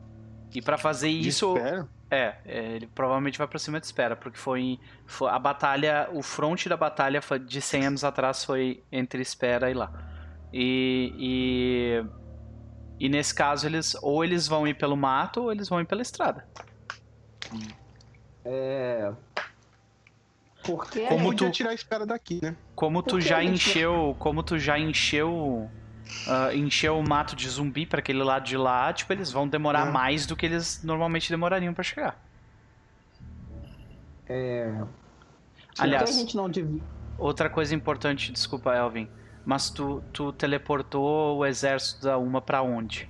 E 0.54 0.62
pra 0.62 0.78
fazer 0.78 1.08
isso, 1.08 1.56
Espera. 1.56 1.88
É, 2.10 2.34
é, 2.44 2.64
ele 2.76 2.86
provavelmente 2.86 3.38
vai 3.38 3.48
pra 3.48 3.58
cima 3.58 3.80
de 3.80 3.86
espera, 3.86 4.14
porque 4.14 4.38
foi, 4.38 4.78
foi 5.04 5.28
a 5.30 5.38
batalha, 5.38 6.08
o 6.12 6.22
fronte 6.22 6.68
da 6.68 6.76
batalha 6.76 7.20
foi- 7.20 7.40
de 7.40 7.60
100 7.60 7.86
anos 7.86 8.04
atrás 8.04 8.44
foi 8.44 8.84
entre 8.92 9.20
espera 9.20 9.68
e 9.68 9.74
lá. 9.74 9.90
E, 10.52 11.12
e, 13.00 13.04
e 13.06 13.08
nesse 13.08 13.34
caso 13.34 13.66
eles 13.66 13.96
ou 14.00 14.22
eles 14.22 14.46
vão 14.46 14.64
ir 14.68 14.74
pelo 14.74 14.96
mato 14.96 15.42
ou 15.42 15.50
eles 15.50 15.68
vão 15.68 15.80
ir 15.80 15.86
pela 15.86 16.02
estrada. 16.02 16.46
É. 18.44 19.12
Porque 20.64 21.06
Como 21.06 21.34
tu- 21.34 21.50
tirar 21.50 21.70
a 21.70 21.74
espera 21.74 22.06
daqui, 22.06 22.40
né? 22.42 22.56
Como 22.74 23.02
tu 23.02 23.20
já 23.20 23.42
encheu, 23.44 24.16
como 24.18 24.42
tu 24.42 24.58
já 24.58 24.78
encheu, 24.78 25.70
ah, 26.26 26.54
encheu 26.54 26.98
o 26.98 27.06
mato 27.06 27.36
de 27.36 27.48
zumbi 27.48 27.84
pra 27.84 27.98
aquele 28.00 28.22
lado 28.22 28.44
de 28.46 28.56
lá, 28.56 28.92
tipo 28.92 29.12
eles 29.12 29.30
vão 29.30 29.46
demorar 29.46 29.88
É. 29.88 29.90
mais 29.90 30.26
do 30.26 30.34
que 30.34 30.46
eles 30.46 30.82
normalmente 30.82 31.28
demorariam 31.30 31.74
pra 31.74 31.84
chegar. 31.84 32.18
É. 34.26 34.82
Aliás- 35.78 36.08
a 36.08 36.12
gente 36.12 36.36
não. 36.36 36.50
Outra 37.18 37.50
coisa 37.50 37.74
importante, 37.74 38.32
desculpa, 38.32 38.74
Elvin, 38.74 39.08
mas 39.44 39.68
tu, 39.70 40.02
tu 40.12 40.32
teleportou 40.32 41.38
o 41.38 41.46
exército 41.46 42.04
da 42.06 42.16
Uma 42.16 42.40
pra 42.40 42.62
onde? 42.62 43.08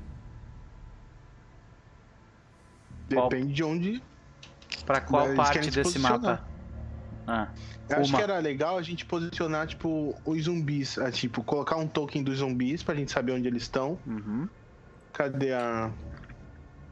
Qual- 3.12 3.28
Depende 3.28 3.52
de 3.52 3.62
onde. 3.64 4.02
Pra 4.84 5.00
qual 5.00 5.34
parte 5.34 5.70
desse 5.70 5.98
mapa? 5.98 6.42
Ah, 7.26 7.48
Eu 7.88 7.98
acho 7.98 8.14
que 8.14 8.22
era 8.22 8.38
legal 8.38 8.76
a 8.76 8.82
gente 8.82 9.04
posicionar, 9.06 9.66
tipo, 9.66 10.14
os 10.24 10.42
zumbis. 10.44 10.98
ah, 10.98 11.10
Tipo, 11.10 11.42
colocar 11.42 11.76
um 11.76 11.86
token 11.88 12.22
dos 12.22 12.38
zumbis 12.38 12.82
pra 12.82 12.94
gente 12.94 13.10
saber 13.12 13.32
onde 13.32 13.48
eles 13.48 13.62
estão. 13.62 13.98
uhum. 14.06 14.48
Cadê 15.12 15.52
a. 15.54 15.90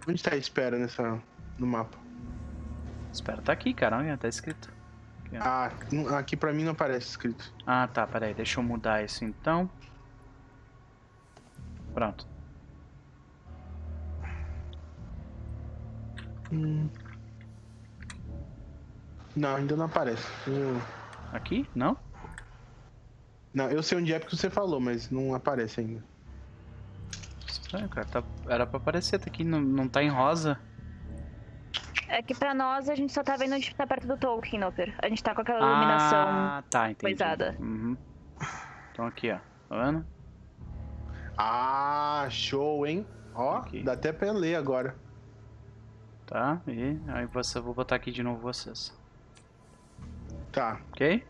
Onde 0.08 0.22
tá 0.22 0.32
a 0.34 0.36
espera 0.36 0.78
nessa. 0.78 1.20
no 1.58 1.66
mapa? 1.66 1.98
Espera, 3.12 3.42
tá 3.42 3.52
aqui, 3.52 3.74
caramba, 3.74 4.16
tá 4.16 4.26
escrito. 4.28 4.72
Ah, 5.40 5.70
não- 5.90 6.14
aqui 6.16 6.36
pra 6.36 6.52
mim 6.52 6.62
não 6.64 6.72
aparece 6.72 7.06
escrito. 7.08 7.52
Ah, 7.66 7.86
tá, 7.88 8.06
peraí, 8.06 8.32
deixa 8.34 8.58
eu 8.60 8.64
mudar 8.64 9.02
isso 9.04 9.24
então. 9.24 9.68
Pronto. 11.94 12.26
Hum. 16.52 16.88
Não, 19.34 19.56
ainda 19.56 19.76
não 19.76 19.86
aparece. 19.86 20.26
Eu- 20.46 20.80
Aqui? 21.32 21.68
Não? 21.74 21.96
Não, 23.54 23.70
eu 23.70 23.82
sei 23.82 23.98
onde 23.98 24.12
é 24.12 24.18
porque 24.18 24.36
você 24.36 24.50
falou, 24.50 24.80
mas 24.80 25.10
não 25.10 25.34
aparece 25.34 25.80
ainda. 25.80 26.02
Estranho, 27.46 27.88
cara. 27.88 28.06
Tá... 28.06 28.22
Era 28.48 28.66
pra 28.66 28.76
aparecer, 28.78 29.18
tá 29.18 29.26
aqui, 29.26 29.42
não, 29.44 29.60
não 29.60 29.88
tá 29.88 30.02
em 30.02 30.08
rosa. 30.10 30.58
É 32.08 32.22
que 32.22 32.34
pra 32.34 32.52
nós 32.52 32.90
a 32.90 32.94
gente 32.94 33.10
só 33.12 33.22
tá 33.22 33.36
vendo 33.36 33.54
onde 33.54 33.74
tá 33.74 33.86
perto 33.86 34.06
do 34.06 34.18
Tolkien, 34.18 34.60
Noper. 34.60 34.94
A 35.02 35.08
gente 35.08 35.22
tá 35.22 35.34
com 35.34 35.40
aquela 35.40 35.66
iluminação. 35.66 36.18
Ah, 36.28 36.62
tá, 36.68 36.90
entendi. 36.90 37.16
coisada. 37.16 37.56
Uhum. 37.58 37.96
Então 38.92 39.06
aqui, 39.06 39.30
ó. 39.30 39.38
Tá 39.70 39.84
vendo? 39.84 40.06
Ah, 41.38 42.26
show, 42.30 42.86
hein? 42.86 43.06
Ó, 43.34 43.56
Aqui. 43.56 43.82
dá 43.82 43.94
até 43.94 44.12
pra 44.12 44.30
ler 44.32 44.56
agora. 44.56 44.94
Tá? 46.26 46.60
E 46.66 46.98
aí 47.08 47.24
você, 47.26 47.56
eu 47.58 47.62
vou 47.62 47.72
botar 47.74 47.96
aqui 47.96 48.10
de 48.12 48.22
novo 48.22 48.40
vocês. 48.42 48.94
Tá, 50.52 50.78
Ok? 50.92 51.24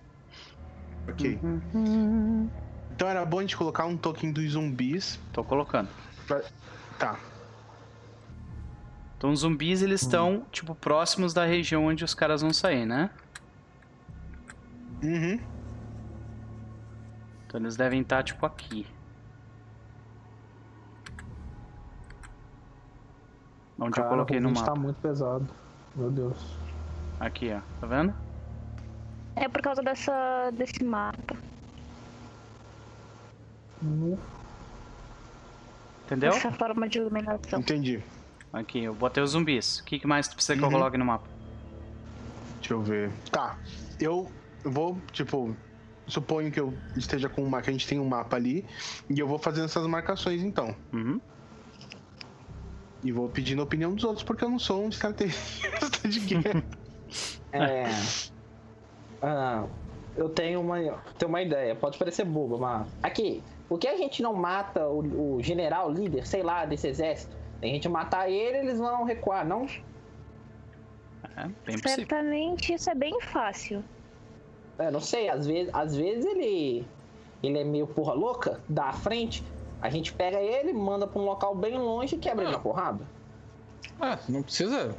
ok. 1.08 1.38
Uhum. 1.42 2.50
Então 2.94 3.08
era 3.08 3.24
bom 3.24 3.38
a 3.38 3.42
gente 3.42 3.56
colocar 3.56 3.86
um 3.86 3.96
token 3.96 4.32
dos 4.32 4.50
zumbis. 4.52 5.18
Tô 5.32 5.42
colocando. 5.44 5.88
Pra... 6.26 6.42
Tá. 6.98 7.16
Então 9.16 9.30
os 9.30 9.40
zumbis 9.40 9.80
eles 9.82 10.02
estão, 10.02 10.44
tipo, 10.50 10.74
próximos 10.74 11.32
da 11.32 11.44
região 11.44 11.86
onde 11.86 12.04
os 12.04 12.12
caras 12.14 12.42
vão 12.42 12.52
sair, 12.52 12.84
né? 12.84 13.10
Uhum. 15.02 15.38
Então 17.46 17.60
eles 17.60 17.76
devem 17.76 18.00
estar, 18.02 18.22
tipo, 18.24 18.44
aqui. 18.44 18.86
Onde 23.78 23.90
eu 23.98 24.02
Cara, 24.04 24.08
coloquei 24.08 24.38
o 24.38 24.40
no 24.40 24.48
ouvinte 24.48 24.60
mapa. 24.64 24.74
tá 24.74 24.80
muito 24.80 24.96
pesado. 25.00 25.46
Meu 25.94 26.10
Deus. 26.10 26.56
Aqui, 27.20 27.52
ó. 27.52 27.60
Tá 27.80 27.86
vendo? 27.86 28.14
É 29.36 29.48
por 29.48 29.62
causa 29.62 29.82
dessa, 29.82 30.50
desse 30.52 30.82
mapa. 30.84 31.36
Entendeu? 36.04 36.30
Essa 36.32 36.52
forma 36.52 36.88
de 36.88 36.98
iluminação. 36.98 37.60
Entendi. 37.60 38.02
Aqui, 38.52 38.84
eu 38.84 38.94
botei 38.94 39.22
os 39.22 39.30
zumbis. 39.30 39.78
O 39.80 39.84
que, 39.84 39.98
que 39.98 40.06
mais 40.06 40.28
tu 40.28 40.34
precisa 40.34 40.56
que 40.56 40.62
eu 40.62 40.66
Uhum. 40.68 40.72
coloque 40.74 40.98
no 40.98 41.04
mapa? 41.04 41.26
Deixa 42.58 42.74
eu 42.74 42.82
ver. 42.82 43.10
Tá. 43.30 43.58
Eu 43.98 44.30
vou, 44.62 44.98
tipo, 45.10 45.56
suponho 46.06 46.52
que 46.52 46.60
eu 46.60 46.74
esteja 46.96 47.28
com 47.28 47.42
uma. 47.42 47.62
que 47.62 47.70
a 47.70 47.72
gente 47.72 47.86
tem 47.88 47.98
um 47.98 48.06
mapa 48.08 48.36
ali. 48.36 48.64
E 49.08 49.18
eu 49.18 49.26
vou 49.26 49.38
fazendo 49.38 49.64
essas 49.64 49.86
marcações 49.86 50.42
então. 50.42 50.76
Uhum. 50.92 51.20
E 53.02 53.10
vou 53.10 53.28
pedindo 53.28 53.60
a 53.62 53.64
opinião 53.64 53.94
dos 53.94 54.04
outros, 54.04 54.22
porque 54.22 54.44
eu 54.44 54.50
não 54.50 54.58
sou 54.60 54.84
um 54.84 54.88
estrategista 54.88 56.08
de 56.08 56.20
guerra. 56.20 56.62
É. 57.52 57.84
Ah, 59.22 59.66
eu 60.16 60.28
tenho 60.28 60.60
uma, 60.60 60.78
tenho 61.16 61.28
uma 61.28 61.40
ideia, 61.40 61.74
pode 61.74 61.96
parecer 61.96 62.24
boba, 62.24 62.58
mas. 62.58 62.86
Aqui, 63.02 63.42
por 63.68 63.78
que 63.78 63.86
a 63.86 63.96
gente 63.96 64.22
não 64.22 64.34
mata 64.34 64.86
o, 64.88 65.36
o 65.36 65.42
general 65.42 65.90
líder, 65.90 66.26
sei 66.26 66.42
lá, 66.42 66.66
desse 66.66 66.88
exército? 66.88 67.34
Se 67.60 67.66
a 67.66 67.68
gente 67.68 67.88
matar 67.88 68.28
ele, 68.28 68.58
eles 68.58 68.78
vão 68.78 69.04
recuar, 69.04 69.46
não? 69.46 69.66
É, 71.36 71.48
bem. 71.64 71.78
Certamente 71.78 72.74
isso 72.74 72.90
é 72.90 72.94
bem 72.94 73.20
fácil. 73.20 73.82
É, 74.78 74.90
não 74.90 75.00
sei, 75.00 75.28
às 75.28 75.46
vezes, 75.46 75.72
às 75.72 75.96
vezes 75.96 76.24
ele. 76.26 76.84
Ele 77.42 77.58
é 77.58 77.64
meio 77.64 77.86
porra 77.86 78.12
louca, 78.12 78.60
dá 78.68 78.86
a 78.86 78.92
frente. 78.92 79.42
A 79.80 79.90
gente 79.90 80.12
pega 80.12 80.40
ele, 80.40 80.72
manda 80.72 81.06
pra 81.06 81.20
um 81.20 81.24
local 81.24 81.54
bem 81.54 81.76
longe 81.76 82.14
e 82.14 82.18
quebra 82.18 82.44
ele 82.44 82.52
na 82.52 82.58
porrada. 82.58 83.04
Ah, 84.00 84.16
não 84.28 84.42
precisa 84.42 84.94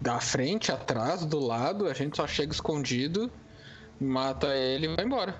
da 0.00 0.20
frente, 0.20 0.70
atrás, 0.72 1.24
do 1.24 1.38
lado, 1.38 1.86
a 1.86 1.94
gente 1.94 2.16
só 2.16 2.26
chega 2.26 2.52
escondido, 2.52 3.30
mata 4.00 4.54
ele 4.54 4.86
e 4.86 4.96
vai 4.96 5.04
embora. 5.04 5.34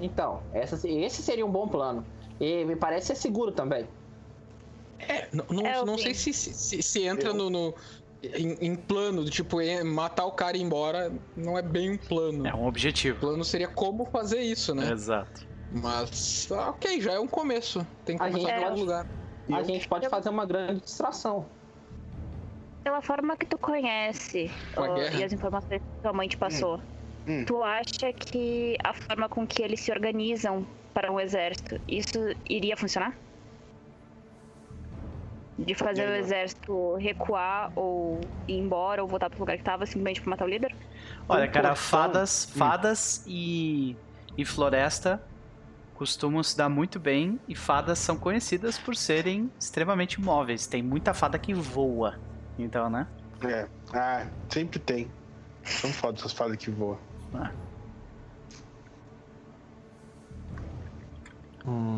Então, 0.00 0.42
essa, 0.52 0.88
esse 0.88 1.22
seria 1.22 1.46
um 1.46 1.50
bom 1.50 1.66
plano. 1.68 2.04
E 2.40 2.64
me 2.64 2.76
parece 2.76 3.08
ser 3.08 3.14
seguro 3.16 3.52
também. 3.52 3.86
É, 4.98 5.28
não, 5.32 5.44
não, 5.50 5.66
É, 5.66 5.84
não 5.84 5.98
sei 5.98 6.14
se, 6.14 6.32
se, 6.32 6.82
se 6.82 7.02
entra 7.04 7.28
Eu- 7.30 7.34
no, 7.34 7.50
no- 7.50 7.74
em, 8.22 8.52
em 8.68 8.74
plano, 8.74 9.22
do 9.22 9.30
tipo, 9.30 9.58
matar 9.84 10.24
o 10.24 10.32
cara 10.32 10.56
e 10.56 10.60
ir 10.60 10.64
embora 10.64 11.12
não 11.36 11.58
é 11.58 11.62
bem 11.62 11.90
um 11.90 11.98
plano. 11.98 12.46
É 12.46 12.54
um 12.54 12.64
O 12.64 12.68
objetivo. 12.68 13.20
plano 13.20 13.44
seria 13.44 13.68
como 13.68 14.06
fazer 14.06 14.40
isso, 14.40 14.74
né? 14.74 14.90
Exato. 14.90 15.46
Mas, 15.70 16.48
ah, 16.52 16.70
ok, 16.70 17.00
já 17.00 17.12
é 17.12 17.20
um 17.20 17.26
começo. 17.26 17.86
Tem 18.04 18.16
que 18.16 18.22
A 18.22 18.28
começar 18.28 18.48
gente 18.48 18.60
em 18.60 18.64
algum 18.64 18.80
lugar. 18.80 19.06
A 19.52 19.60
Eu- 19.60 19.64
gente 19.64 19.86
pode 19.88 20.08
fazer 20.08 20.30
uma 20.30 20.46
grande 20.46 20.80
distração. 20.80 21.46
Pela 22.84 23.00
forma 23.00 23.34
que 23.36 23.46
tu 23.46 23.56
conhece 23.56 24.50
ó, 24.76 24.94
guerra. 24.94 25.16
e 25.18 25.24
as 25.24 25.32
informações 25.32 25.80
que 25.80 26.02
tua 26.02 26.12
mãe 26.12 26.28
te 26.28 26.36
passou, 26.36 26.80
Hum. 27.26 27.42
tu 27.46 27.62
acha 27.62 28.12
que 28.12 28.76
a 28.84 28.92
forma 28.92 29.26
com 29.30 29.46
que 29.46 29.62
eles 29.62 29.80
se 29.80 29.90
organizam 29.90 30.66
para 30.92 31.10
um 31.10 31.18
exército, 31.18 31.80
isso 31.88 32.12
iria 32.48 32.76
funcionar? 32.76 33.16
De 35.58 35.74
fazer 35.74 36.06
o 36.08 36.14
exército 36.14 36.96
recuar 36.96 37.72
ou 37.74 38.20
ir 38.46 38.58
embora 38.58 39.00
ou 39.02 39.08
voltar 39.08 39.30
pro 39.30 39.38
lugar 39.40 39.56
que 39.56 39.62
tava 39.62 39.86
simplesmente 39.86 40.20
pra 40.20 40.30
matar 40.30 40.44
o 40.44 40.48
líder? 40.48 40.74
Olha, 41.26 41.48
Um 41.48 41.52
cara, 41.52 41.74
fadas, 41.74 42.44
fadas 42.44 43.24
e, 43.26 43.96
e 44.36 44.44
floresta 44.44 45.22
costumam 45.94 46.42
se 46.42 46.56
dar 46.56 46.68
muito 46.68 46.98
bem 47.00 47.40
e 47.48 47.54
fadas 47.54 47.98
são 48.00 48.16
conhecidas 48.18 48.78
por 48.78 48.94
serem 48.96 49.50
extremamente 49.58 50.20
móveis. 50.20 50.66
Tem 50.66 50.82
muita 50.82 51.14
fada 51.14 51.38
que 51.38 51.54
voa. 51.54 52.18
Então, 52.58 52.88
né? 52.88 53.06
É. 53.42 53.66
Ah, 53.92 54.26
sempre 54.48 54.78
tem. 54.78 55.10
São 55.64 55.90
foda 55.92 56.18
essas 56.18 56.32
fadas 56.32 56.56
que 56.56 56.70
voam. 56.70 56.98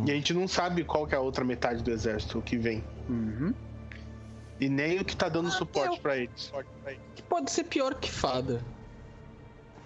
E 0.06 0.10
a 0.10 0.14
gente 0.14 0.32
não 0.32 0.46
sabe 0.46 0.84
qual 0.84 1.06
que 1.06 1.14
é 1.14 1.18
a 1.18 1.20
outra 1.20 1.44
metade 1.44 1.82
do 1.82 1.90
exército 1.90 2.40
que 2.40 2.56
vem. 2.56 2.84
Uhum. 3.08 3.52
E 4.60 4.68
nem 4.68 5.00
o 5.00 5.04
que 5.04 5.16
tá 5.16 5.28
dando 5.28 5.48
Ah, 5.48 5.52
suporte 5.52 5.96
eu- 5.96 6.02
pra 6.02 6.16
eles. 6.16 6.52
que 7.14 7.22
pode 7.22 7.50
ser 7.50 7.64
pior 7.64 7.94
que 7.94 8.10
fada? 8.10 8.62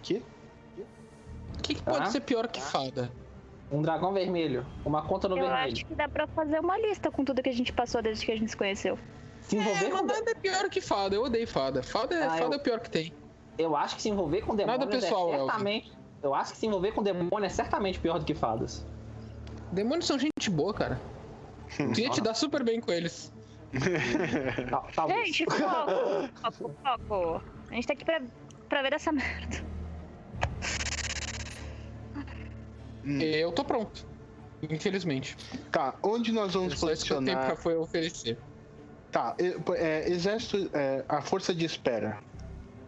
Que? 0.03 0.23
O 1.59 1.63
que, 1.63 1.75
que 1.75 1.83
pode 1.83 1.99
Tá. 1.99 2.07
ser 2.07 2.21
pior 2.21 2.47
que 2.49 2.61
fada? 2.61 3.11
Um 3.73 3.81
dragão 3.83 4.13
vermelho. 4.13 4.67
Uma 4.85 5.03
conta 5.03 5.29
no 5.29 5.37
Eu 5.39 5.47
vermelho. 5.47 5.73
acho 5.73 5.87
que 5.87 5.95
dá 5.95 6.09
pra 6.09 6.27
fazer 6.27 6.61
uma 6.61 6.77
lista 6.79 7.11
com 7.11 7.25
tudo 7.25 7.43
que 7.43 7.49
a 7.49 7.53
gente 7.55 7.73
passou 7.73 8.03
desde 8.03 8.27
que 8.27 8.33
a 8.33 8.37
gente 8.37 8.51
se 8.51 8.57
conheceu. 8.57 8.99
Se 9.51 9.57
envolver 9.57 9.85
É, 9.87 9.91
com. 9.91 9.97
mas 9.97 10.07
nada 10.07 10.31
é 10.31 10.35
pior 10.35 10.71
que 10.71 10.81
fada. 10.81 11.17
Eu 11.17 11.25
odeio 11.25 11.47
fada. 11.49 11.83
Fada, 11.83 12.15
é- 12.15 12.25
Ah, 12.25 12.31
fada 12.31 12.45
eu- 12.45 12.53
é 12.53 12.57
o 12.57 12.61
pior 12.61 12.79
que 12.79 12.89
tem. 12.89 13.13
Eu 13.59 13.77
acho 13.77 13.97
que 13.97 14.03
se 14.03 14.09
envolver 14.09 14.43
com 14.43 14.55
demônios 14.55 14.87
pessoal, 14.89 15.29
é 15.31 15.33
Elvio. 15.35 15.47
certamente. 15.47 15.93
Eu 16.23 16.35
acho 16.35 16.53
que 16.53 16.59
se 16.59 16.67
envolver 16.67 16.93
com 16.93 17.03
demônio 17.03 17.45
é 17.45 17.49
certamente 17.49 17.99
pior 17.99 18.19
do 18.21 18.25
que 18.25 18.35
fadas. 18.35 18.87
Demônios 19.73 20.07
são 20.07 20.19
gente 20.19 20.49
boa, 20.51 20.73
cara. 20.73 21.01
Tu 21.95 22.01
ia 22.01 22.11
te 22.11 22.21
dar 22.21 22.35
super 22.35 22.63
bem 22.63 22.81
com 22.81 22.93
eles. 22.93 23.33
Tal- 24.71 24.87
Talvez. 24.95 25.27
Gente, 25.37 25.45
foco! 25.51 26.53
foco, 26.53 26.75
foco! 26.83 27.43
A 27.71 27.75
gente 27.75 27.87
tá 27.89 27.93
aqui 27.95 28.05
pra, 28.05 28.23
pra 28.69 28.83
ver 28.83 28.93
essa 28.93 29.11
merda. 29.13 29.65
Hum. 33.05 33.21
Eu 33.21 33.51
tô 33.53 33.65
pronto. 33.65 34.07
Infelizmente. 34.63 35.37
Tá, 35.73 35.95
onde 36.03 36.33
nós 36.33 36.53
vamos 36.55 36.75
esse 36.75 37.05
que 37.05 37.13
o 37.13 37.17
tempo 37.17 37.25
posicionar? 37.25 37.49
já 37.51 37.57
foi 37.57 37.77
oferecer. 37.77 38.39
Tá, 39.11 39.35
é, 39.75 40.09
exército, 40.09 40.71
é, 40.73 41.05
a 41.09 41.21
força 41.21 41.55
de 41.55 41.65
espera. 41.65 42.19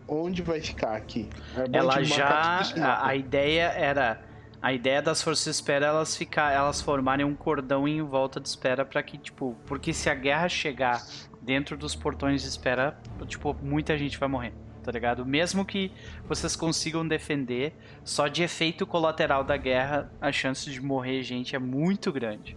Onde 0.07 0.43
vai 0.43 0.61
ficar 0.61 0.95
aqui? 0.95 1.29
É 1.57 1.77
Ela 1.77 2.03
já. 2.03 2.62
A, 2.81 3.09
a 3.09 3.16
ideia 3.16 3.64
era. 3.70 4.20
A 4.61 4.73
ideia 4.73 5.03
das 5.03 5.20
forças 5.20 5.45
de 5.45 5.51
espera 5.51 5.87
elas 5.87 6.16
ficar, 6.16 6.53
elas 6.53 6.81
formarem 6.81 7.27
um 7.27 7.35
cordão 7.35 7.89
em 7.89 8.01
volta 8.01 8.39
de 8.39 8.49
espera 8.49 8.85
para 8.85 9.03
que, 9.03 9.18
tipo, 9.18 9.57
porque 9.66 9.93
se 9.93 10.09
a 10.09 10.14
guerra 10.14 10.49
chegar 10.49 11.05
dentro 11.41 11.77
dos 11.77 11.97
portões 11.97 12.43
de 12.43 12.49
espera, 12.49 12.97
tipo, 13.27 13.57
muita 13.61 13.99
gente 13.99 14.16
vai 14.18 14.29
morrer, 14.29 14.53
tá 14.85 14.93
ligado? 14.93 15.27
Mesmo 15.27 15.64
que 15.64 15.91
vocês 16.29 16.55
consigam 16.55 17.07
defender, 17.07 17.75
só 18.05 18.29
de 18.29 18.45
efeito 18.45 18.87
colateral 18.87 19.43
da 19.43 19.57
guerra, 19.57 20.12
a 20.20 20.31
chance 20.31 20.70
de 20.70 20.81
morrer 20.81 21.25
gente 21.25 21.57
é 21.57 21.59
muito 21.59 22.12
grande. 22.12 22.57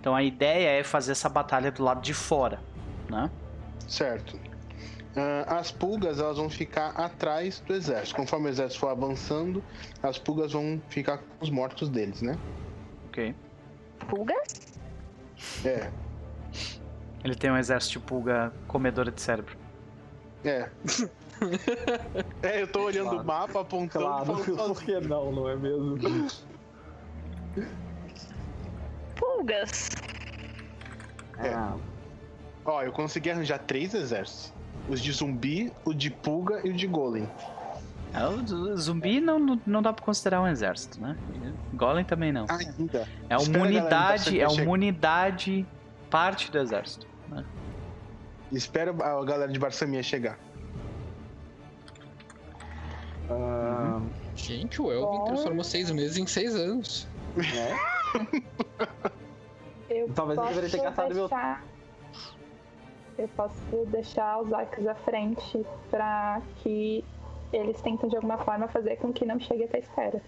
Então 0.00 0.16
a 0.16 0.22
ideia 0.22 0.80
é 0.80 0.82
fazer 0.82 1.12
essa 1.12 1.28
batalha 1.28 1.70
do 1.70 1.84
lado 1.84 2.00
de 2.00 2.14
fora, 2.14 2.60
né? 3.10 3.30
Certo. 3.86 4.38
Ah, 5.14 5.58
as 5.58 5.70
pulgas 5.70 6.18
elas 6.18 6.38
vão 6.38 6.48
ficar 6.48 6.88
atrás 6.90 7.60
do 7.60 7.74
exército. 7.74 8.16
Conforme 8.16 8.46
o 8.46 8.48
exército 8.48 8.80
for 8.80 8.88
avançando, 8.88 9.62
as 10.02 10.18
pulgas 10.18 10.52
vão 10.52 10.80
ficar 10.88 11.18
com 11.18 11.24
os 11.40 11.50
mortos 11.50 11.88
deles, 11.90 12.22
né? 12.22 12.38
Ok. 13.08 13.34
Pulgas? 14.08 14.48
É, 15.64 15.90
Ele 17.24 17.34
tem 17.34 17.50
um 17.50 17.56
exército 17.56 17.98
de 17.98 18.04
pulga 18.06 18.52
comedora 18.66 19.10
de 19.10 19.20
cérebro. 19.20 19.56
é. 20.44 20.68
é, 22.42 22.62
eu 22.62 22.66
tô 22.68 22.82
olhando 22.84 23.08
Claro. 23.10 23.22
o 23.22 23.26
mapa, 23.26 23.60
apontando 23.60 24.04
Claro, 24.06 24.24
falando 24.44 24.56
por 24.74 24.82
que 24.82 25.00
não, 25.00 25.32
não 25.32 25.48
é 25.48 25.56
mesmo? 25.56 25.98
Pulgas. 29.16 29.90
É. 31.38 31.52
Ah, 31.52 31.76
Ó, 32.64 32.82
eu 32.82 32.92
consegui 32.92 33.30
arranjar 33.30 33.58
três 33.58 33.92
exércitos. 33.94 34.52
Os 34.88 35.00
de 35.00 35.12
zumbi, 35.12 35.72
o 35.84 35.92
de 35.92 36.10
pulga 36.10 36.60
e 36.64 36.70
o 36.70 36.74
de 36.74 36.86
golem. 36.86 37.28
É, 38.14 38.26
o 38.26 38.76
zumbi 38.76 39.20
não, 39.20 39.58
não, 39.64 39.80
dá 39.80 39.92
pra 39.92 40.04
considerar 40.04 40.40
um 40.42 40.46
exército, 40.46 41.00
né? 41.00 41.16
Golem 41.72 42.04
também 42.04 42.30
não. 42.30 42.46
Ainda. 42.48 43.08
É 43.28 43.36
uma 43.36 43.42
Espera 43.42 43.58
galera 43.58 43.80
unidade, 43.80 44.12
Pacific 44.24 44.40
é 44.40 44.48
uma 44.48 44.70
unidade 44.72 45.66
parte 46.10 46.50
do 46.50 46.58
exército. 46.58 47.06
né? 47.28 47.44
Espera 48.52 48.90
a 48.90 49.24
galera 49.24 49.50
de 49.50 49.58
Barsamia 49.58 50.02
chegar. 50.02 50.38
ah, 53.30 54.00
Gente, 54.36 54.80
o 54.82 54.90
Elvin 54.92 55.24
transformou 55.24 55.64
seis 55.64 55.90
meses 55.90 56.18
em 56.18 56.26
seis 56.26 56.54
anos. 56.54 57.06
né? 57.36 57.78
Talvez 60.14 60.38
eu 60.38 60.46
deveria 60.48 60.70
ter 60.70 60.82
gastado 60.82 61.14
meu- 61.14 61.28
deixar... 61.28 61.64
Eu 63.18 63.28
posso 63.28 63.86
deixar 63.88 64.40
os 64.40 64.50
orcs 64.50 64.86
à 64.86 64.94
frente 64.94 65.64
pra 65.90 66.40
que 66.62 67.04
eles 67.52 67.80
tentem 67.82 68.08
de 68.08 68.16
alguma 68.16 68.38
forma 68.38 68.66
fazer 68.68 68.96
com 68.96 69.12
que 69.12 69.24
não 69.24 69.38
chegue 69.38 69.64
até 69.64 69.76
a 69.76 69.80
espera. 69.80 70.22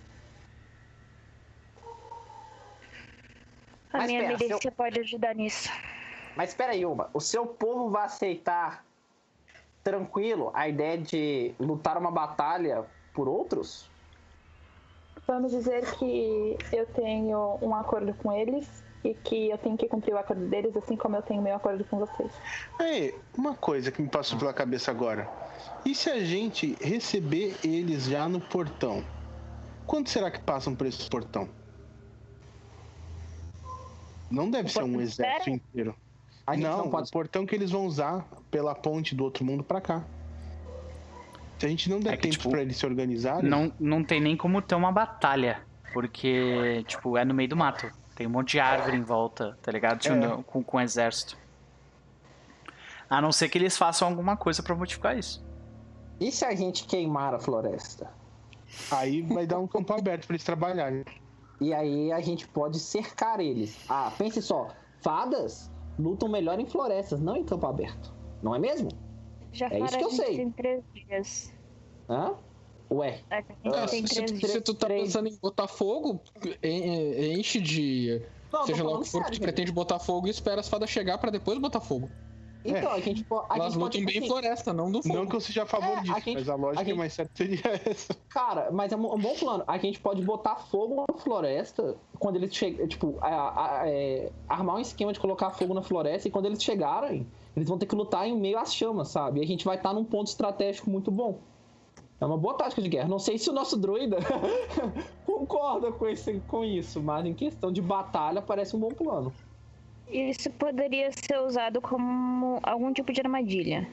A 3.92 3.98
Mas 3.98 4.06
minha 4.08 4.20
pera, 4.22 4.32
milícia 4.36 4.58
seu- 4.58 4.72
pode 4.72 5.00
ajudar 5.00 5.34
nisso. 5.34 5.70
Mas 6.36 6.50
espera 6.50 6.72
aí, 6.72 6.84
Uma. 6.84 7.08
O 7.14 7.20
seu 7.20 7.46
povo 7.46 7.90
vai 7.90 8.04
aceitar 8.04 8.84
tranquilo 9.82 10.50
a 10.52 10.68
ideia 10.68 10.98
de 10.98 11.54
lutar 11.60 11.96
uma 11.96 12.10
batalha 12.10 12.84
por 13.12 13.28
outros? 13.28 13.88
Vamos 15.26 15.52
dizer 15.52 15.96
que 15.96 16.58
eu 16.72 16.84
tenho 16.86 17.58
um 17.62 17.74
acordo 17.74 18.12
com 18.14 18.30
eles 18.32 18.83
e 19.04 19.14
que 19.14 19.50
eu 19.50 19.58
tenho 19.58 19.76
que 19.76 19.86
cumprir 19.86 20.14
o 20.14 20.18
acordo 20.18 20.46
deles, 20.46 20.74
assim 20.74 20.96
como 20.96 21.14
eu 21.14 21.22
tenho 21.22 21.42
meu 21.42 21.54
acordo 21.54 21.84
com 21.84 21.98
vocês. 21.98 22.32
Ei, 22.80 23.14
uma 23.36 23.54
coisa 23.54 23.92
que 23.92 24.00
me 24.00 24.08
passou 24.08 24.38
pela 24.38 24.52
cabeça 24.52 24.90
agora. 24.90 25.28
E 25.84 25.94
se 25.94 26.08
a 26.08 26.24
gente 26.24 26.74
receber 26.80 27.54
eles 27.62 28.06
já 28.06 28.26
no 28.26 28.40
portão? 28.40 29.04
Quanto 29.86 30.08
será 30.08 30.30
que 30.30 30.40
passam 30.40 30.74
por 30.74 30.86
esse 30.86 31.08
portão? 31.10 31.46
Não 34.30 34.50
deve 34.50 34.70
ser 34.70 34.82
um 34.82 34.98
exército 35.00 35.50
espera? 35.50 35.50
inteiro. 35.50 35.94
A 36.46 36.54
gente 36.54 36.64
não, 36.64 36.78
não, 36.78 36.90
pode. 36.90 37.08
o 37.08 37.12
portão 37.12 37.44
que 37.44 37.54
eles 37.54 37.70
vão 37.70 37.86
usar 37.86 38.26
pela 38.50 38.74
ponte 38.74 39.14
do 39.14 39.22
outro 39.22 39.44
mundo 39.44 39.62
pra 39.62 39.80
cá. 39.82 40.02
Se 41.58 41.66
a 41.66 41.68
gente 41.68 41.90
não 41.90 42.00
der 42.00 42.14
É 42.14 42.16
que, 42.16 42.22
tempo 42.22 42.36
tipo, 42.36 42.50
pra 42.50 42.62
eles 42.62 42.76
se 42.76 42.86
organizarem, 42.86 43.48
Não, 43.48 43.72
não 43.78 44.02
tem 44.02 44.20
nem 44.20 44.36
como 44.36 44.60
ter 44.62 44.74
uma 44.74 44.90
batalha. 44.90 45.62
Porque, 45.92 46.82
tipo, 46.88 47.16
é 47.16 47.24
no 47.24 47.32
meio 47.32 47.48
do 47.48 47.56
mato. 47.56 47.90
Tem 48.14 48.26
um 48.26 48.30
monte 48.30 48.52
de 48.52 48.60
árvore 48.60 48.96
em 48.96 49.02
volta, 49.02 49.58
tá 49.62 49.72
ligado? 49.72 50.06
É. 50.06 50.42
com, 50.42 50.62
com 50.62 50.76
o 50.76 50.80
exército. 50.80 51.36
A 53.08 53.20
não 53.20 53.32
ser 53.32 53.48
que 53.48 53.58
eles 53.58 53.76
façam 53.76 54.08
alguma 54.08 54.36
coisa 54.36 54.62
pra 54.62 54.74
modificar 54.74 55.18
isso. 55.18 55.44
E 56.20 56.30
se 56.30 56.44
a 56.44 56.54
gente 56.54 56.84
queimar 56.84 57.34
a 57.34 57.38
floresta? 57.38 58.10
aí 58.90 59.22
vai 59.22 59.46
dar 59.46 59.58
um 59.58 59.66
campo 59.66 59.92
aberto 59.92 60.26
pra 60.26 60.34
eles 60.34 60.44
trabalharem. 60.44 61.04
E 61.60 61.72
aí 61.72 62.12
a 62.12 62.20
gente 62.20 62.46
pode 62.48 62.78
cercar 62.78 63.40
eles. 63.40 63.78
Ah, 63.88 64.12
pense 64.16 64.40
só. 64.42 64.68
Fadas 65.00 65.70
lutam 65.98 66.28
melhor 66.28 66.58
em 66.58 66.66
florestas, 66.66 67.20
não 67.20 67.36
em 67.36 67.44
campo 67.44 67.66
aberto. 67.66 68.12
Não 68.42 68.54
é 68.54 68.58
mesmo? 68.58 68.90
Já 69.52 69.68
É 69.68 69.80
isso 69.80 69.96
que 69.96 70.04
eu 70.04 70.10
sei. 70.10 70.36
tem 70.36 70.50
três 70.50 70.82
dias. 70.92 71.52
Hã? 72.08 72.34
Ué, 72.90 73.20
A 73.30 73.36
É, 73.36 73.42
tem 73.86 74.06
se, 74.06 74.26
se 74.46 74.60
tu 74.60 74.74
tá 74.74 74.86
pensando 74.86 75.28
em 75.28 75.36
botar 75.40 75.66
fogo, 75.66 76.20
en- 76.62 76.68
en- 76.70 77.38
enche 77.40 77.60
de. 77.60 78.20
Não, 78.52 78.64
seja 78.66 78.84
lá 78.84 78.98
o 78.98 79.00
que 79.02 79.08
for 79.10 79.24
que 79.24 79.32
tu 79.32 79.40
pretende 79.40 79.72
botar 79.72 79.98
fogo 79.98 80.26
e 80.26 80.30
espera 80.30 80.60
as 80.60 80.68
fadas 80.68 80.88
chegar 80.90 81.18
pra 81.18 81.30
depois 81.30 81.58
botar 81.58 81.80
fogo. 81.80 82.10
Então, 82.66 82.92
a 82.92 83.00
gente, 83.00 83.26
a 83.50 83.56
Elas 83.56 83.72
gente 83.74 83.82
lutam 83.82 84.00
pode. 84.00 84.04
bem 84.06 84.14
em 84.14 84.18
assim, 84.20 84.26
floresta, 84.28 84.72
não 84.72 84.90
do 84.90 85.02
fogo. 85.02 85.14
Não 85.14 85.26
que 85.26 85.36
eu 85.36 85.40
seja 85.40 85.64
a 85.64 85.66
favor 85.66 85.88
É, 85.90 85.96
a 85.96 86.00
disso, 86.00 86.14
gente- 86.20 86.34
mas 86.34 86.48
a 86.48 86.54
lógica 86.54 86.80
a 86.80 86.84
gente- 86.84 86.96
mais 86.96 87.12
certa 87.12 87.30
seria 87.34 87.60
essa. 87.84 88.14
Cara, 88.30 88.70
mas 88.70 88.90
é 88.92 88.96
um 88.96 89.14
um 89.14 89.18
bom 89.18 89.34
plano. 89.34 89.64
A 89.66 89.76
gente 89.76 90.00
pode 90.00 90.22
botar 90.22 90.56
fogo 90.56 91.04
na 91.10 91.18
floresta 91.18 91.94
quando 92.18 92.36
eles 92.36 92.54
chegam. 92.54 92.86
Tipo, 92.88 93.18
a- 93.20 93.80
a- 93.82 93.88
é, 93.88 94.30
armar 94.48 94.76
um 94.76 94.80
esquema 94.80 95.12
de 95.12 95.20
colocar 95.20 95.50
fogo 95.50 95.74
na 95.74 95.82
floresta 95.82 96.28
e 96.28 96.30
quando 96.30 96.46
eles 96.46 96.62
chegarem, 96.62 97.26
eles 97.54 97.68
vão 97.68 97.76
ter 97.76 97.84
que 97.86 97.94
lutar 97.94 98.26
em 98.26 98.34
meio 98.38 98.58
às 98.58 98.74
chamas, 98.74 99.08
sabe? 99.08 99.40
E 99.40 99.42
a 99.42 99.46
gente 99.46 99.64
vai 99.64 99.76
estar 99.76 99.92
num 99.92 100.04
ponto 100.04 100.28
estratégico 100.28 100.88
muito 100.88 101.10
bom. 101.10 101.40
É 102.24 102.26
uma 102.26 102.38
boa 102.38 102.54
tática 102.54 102.80
de 102.80 102.88
guerra. 102.88 103.06
Não 103.06 103.18
sei 103.18 103.36
se 103.36 103.50
o 103.50 103.52
nosso 103.52 103.76
druida 103.76 104.16
concorda 105.26 105.92
com, 105.92 106.08
esse, 106.08 106.40
com 106.48 106.64
isso, 106.64 107.02
mas 107.02 107.26
em 107.26 107.34
questão 107.34 107.70
de 107.70 107.82
batalha 107.82 108.40
parece 108.40 108.74
um 108.74 108.80
bom 108.80 108.88
plano. 108.88 109.30
Isso 110.08 110.50
poderia 110.52 111.10
ser 111.12 111.38
usado 111.40 111.82
como 111.82 112.60
algum 112.62 112.92
tipo 112.94 113.12
de 113.12 113.20
armadilha. 113.20 113.86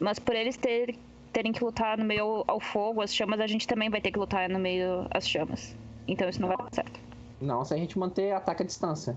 Mas 0.00 0.18
por 0.18 0.34
eles 0.34 0.56
ter- 0.56 0.96
terem 1.32 1.52
que 1.52 1.62
lutar 1.62 1.96
no 1.96 2.04
meio 2.04 2.42
ao, 2.48 2.58
fogo, 2.58 3.00
as 3.00 3.14
chamas, 3.14 3.38
a 3.38 3.46
gente 3.46 3.68
também 3.68 3.88
vai 3.88 4.00
ter 4.00 4.10
que 4.10 4.18
lutar 4.18 4.48
no 4.48 4.58
meio 4.58 5.06
às 5.10 5.28
chamas. 5.28 5.76
Então 6.08 6.28
isso 6.28 6.40
não 6.40 6.48
vai 6.48 6.56
dar 6.56 6.68
certo. 6.72 6.98
Não, 7.40 7.64
se 7.64 7.72
a 7.72 7.76
gente 7.76 7.96
manter 7.96 8.32
ataque 8.32 8.64
à 8.64 8.66
distância. 8.66 9.16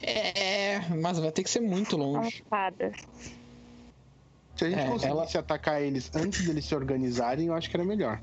É, 0.00 0.88
mas 1.00 1.18
vai 1.18 1.32
ter 1.32 1.42
que 1.42 1.50
ser 1.50 1.60
muito 1.60 1.96
longe. 1.96 2.44
fadas. 2.48 2.94
Se 4.56 4.64
a 4.64 4.70
gente 4.70 4.80
É, 4.80 4.86
conseguisse 4.88 5.38
atacar 5.38 5.82
eles 5.82 6.10
antes 6.14 6.44
deles 6.46 6.64
se 6.64 6.74
organizarem, 6.74 7.48
eu 7.48 7.54
acho 7.54 7.68
que 7.68 7.76
era 7.76 7.84
melhor. 7.84 8.20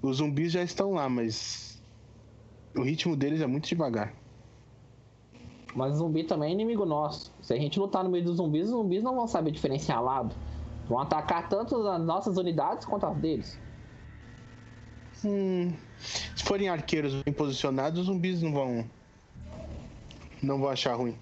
Os 0.00 0.18
zumbis 0.18 0.52
já 0.52 0.62
estão 0.62 0.92
lá, 0.92 1.08
mas 1.08 1.82
o 2.76 2.82
ritmo 2.82 3.16
deles 3.16 3.40
é 3.40 3.46
muito 3.46 3.68
devagar. 3.68 4.14
Mas 5.74 5.96
zumbi 5.96 6.24
também 6.24 6.50
é 6.50 6.52
inimigo 6.52 6.86
nosso. 6.86 7.32
Se 7.42 7.52
a 7.52 7.56
gente 7.56 7.78
lutar 7.78 8.02
no 8.02 8.08
meio 8.10 8.24
dos 8.24 8.36
zumbis, 8.36 8.64
os 8.64 8.70
zumbis 8.70 9.02
não 9.02 9.14
vão 9.14 9.26
saber 9.26 9.50
diferenciar 9.50 10.02
lado. 10.02 10.34
Vão 10.88 10.98
atacar 10.98 11.48
tanto 11.48 11.76
as 11.88 12.02
nossas 12.02 12.36
unidades 12.38 12.86
quanto 12.86 13.04
as 13.04 13.16
deles. 13.18 13.58
Hum, 15.24 15.72
se 15.98 16.44
forem 16.44 16.68
arqueiros 16.68 17.20
bem 17.22 17.34
posicionados, 17.34 18.00
os 18.00 18.06
zumbis 18.06 18.40
não 18.40 18.52
vão. 18.52 18.84
Não 20.42 20.58
vão 20.60 20.68
achar 20.70 20.94
ruim. 20.94 21.18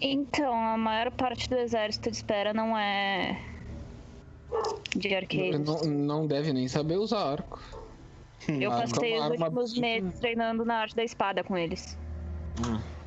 Então, 0.00 0.52
a 0.54 0.76
maior 0.78 1.10
parte 1.12 1.48
do 1.48 1.56
exército 1.56 2.10
de 2.10 2.16
espera 2.16 2.54
não 2.54 2.76
é 2.76 3.38
de 4.96 5.14
arqueiros. 5.14 5.60
Não, 5.60 5.82
não 5.84 6.26
deve 6.26 6.52
nem 6.52 6.66
saber 6.68 6.96
usar 6.96 7.32
arco. 7.32 7.60
Eu 8.48 8.72
arco 8.72 8.82
é 8.82 8.88
passei 8.94 9.12
uma 9.18 9.26
os 9.26 9.32
arma 9.32 9.44
últimos 9.46 9.78
meses 9.78 10.18
treinando 10.20 10.64
na 10.64 10.76
arte 10.76 10.96
da 10.96 11.04
espada 11.04 11.44
com 11.44 11.56
eles. 11.56 11.98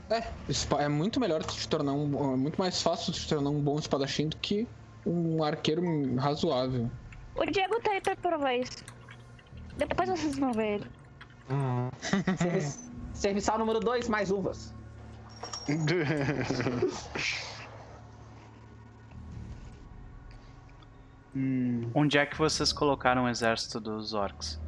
É, 0.10 0.84
é 0.84 0.88
muito 0.88 1.20
melhor 1.20 1.44
te 1.44 1.68
tornar 1.68 1.94
um. 1.94 2.34
É 2.34 2.38
muito 2.38 2.58
mais 2.58 2.82
fácil 2.82 3.12
te 3.12 3.28
tornar 3.28 3.50
um 3.50 3.60
bom 3.60 3.80
espadachim 3.80 4.28
do 4.30 4.38
que 4.38 4.68
um 5.06 5.44
arqueiro 5.44 5.82
razoável. 6.18 6.90
O 7.36 7.46
Diego 7.46 7.80
tá 7.82 7.92
aí 7.92 8.02
pra 8.02 8.16
provar 8.16 8.54
isso. 8.56 8.84
Depois 9.76 10.08
vocês 10.08 10.38
vão 10.38 10.52
ver 10.54 10.76
ele. 10.76 10.88
Servi- 12.38 12.94
Serviçal 13.14 13.58
número 13.58 13.80
2, 13.80 14.08
mais 14.08 14.30
uvas. 14.32 14.74
Hum, 21.36 21.90
Onde 21.96 22.18
é 22.18 22.26
que 22.26 22.38
vocês 22.38 22.72
colocaram 22.74 23.24
o 23.26 23.30
exército 23.30 23.80
dos 23.80 24.14
orcs? 24.14 24.62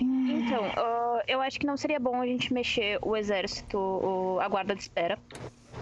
Então, 0.00 0.64
ah, 0.76 1.22
eu 1.26 1.40
acho 1.40 1.58
que 1.58 1.66
não 1.66 1.76
seria 1.76 1.98
bom 1.98 2.20
a 2.20 2.26
gente 2.26 2.52
mexer 2.52 2.98
o 3.02 3.16
exército, 3.16 3.78
o- 3.78 4.38
a 4.40 4.48
guarda 4.48 4.74
de 4.74 4.82
espera. 4.82 5.18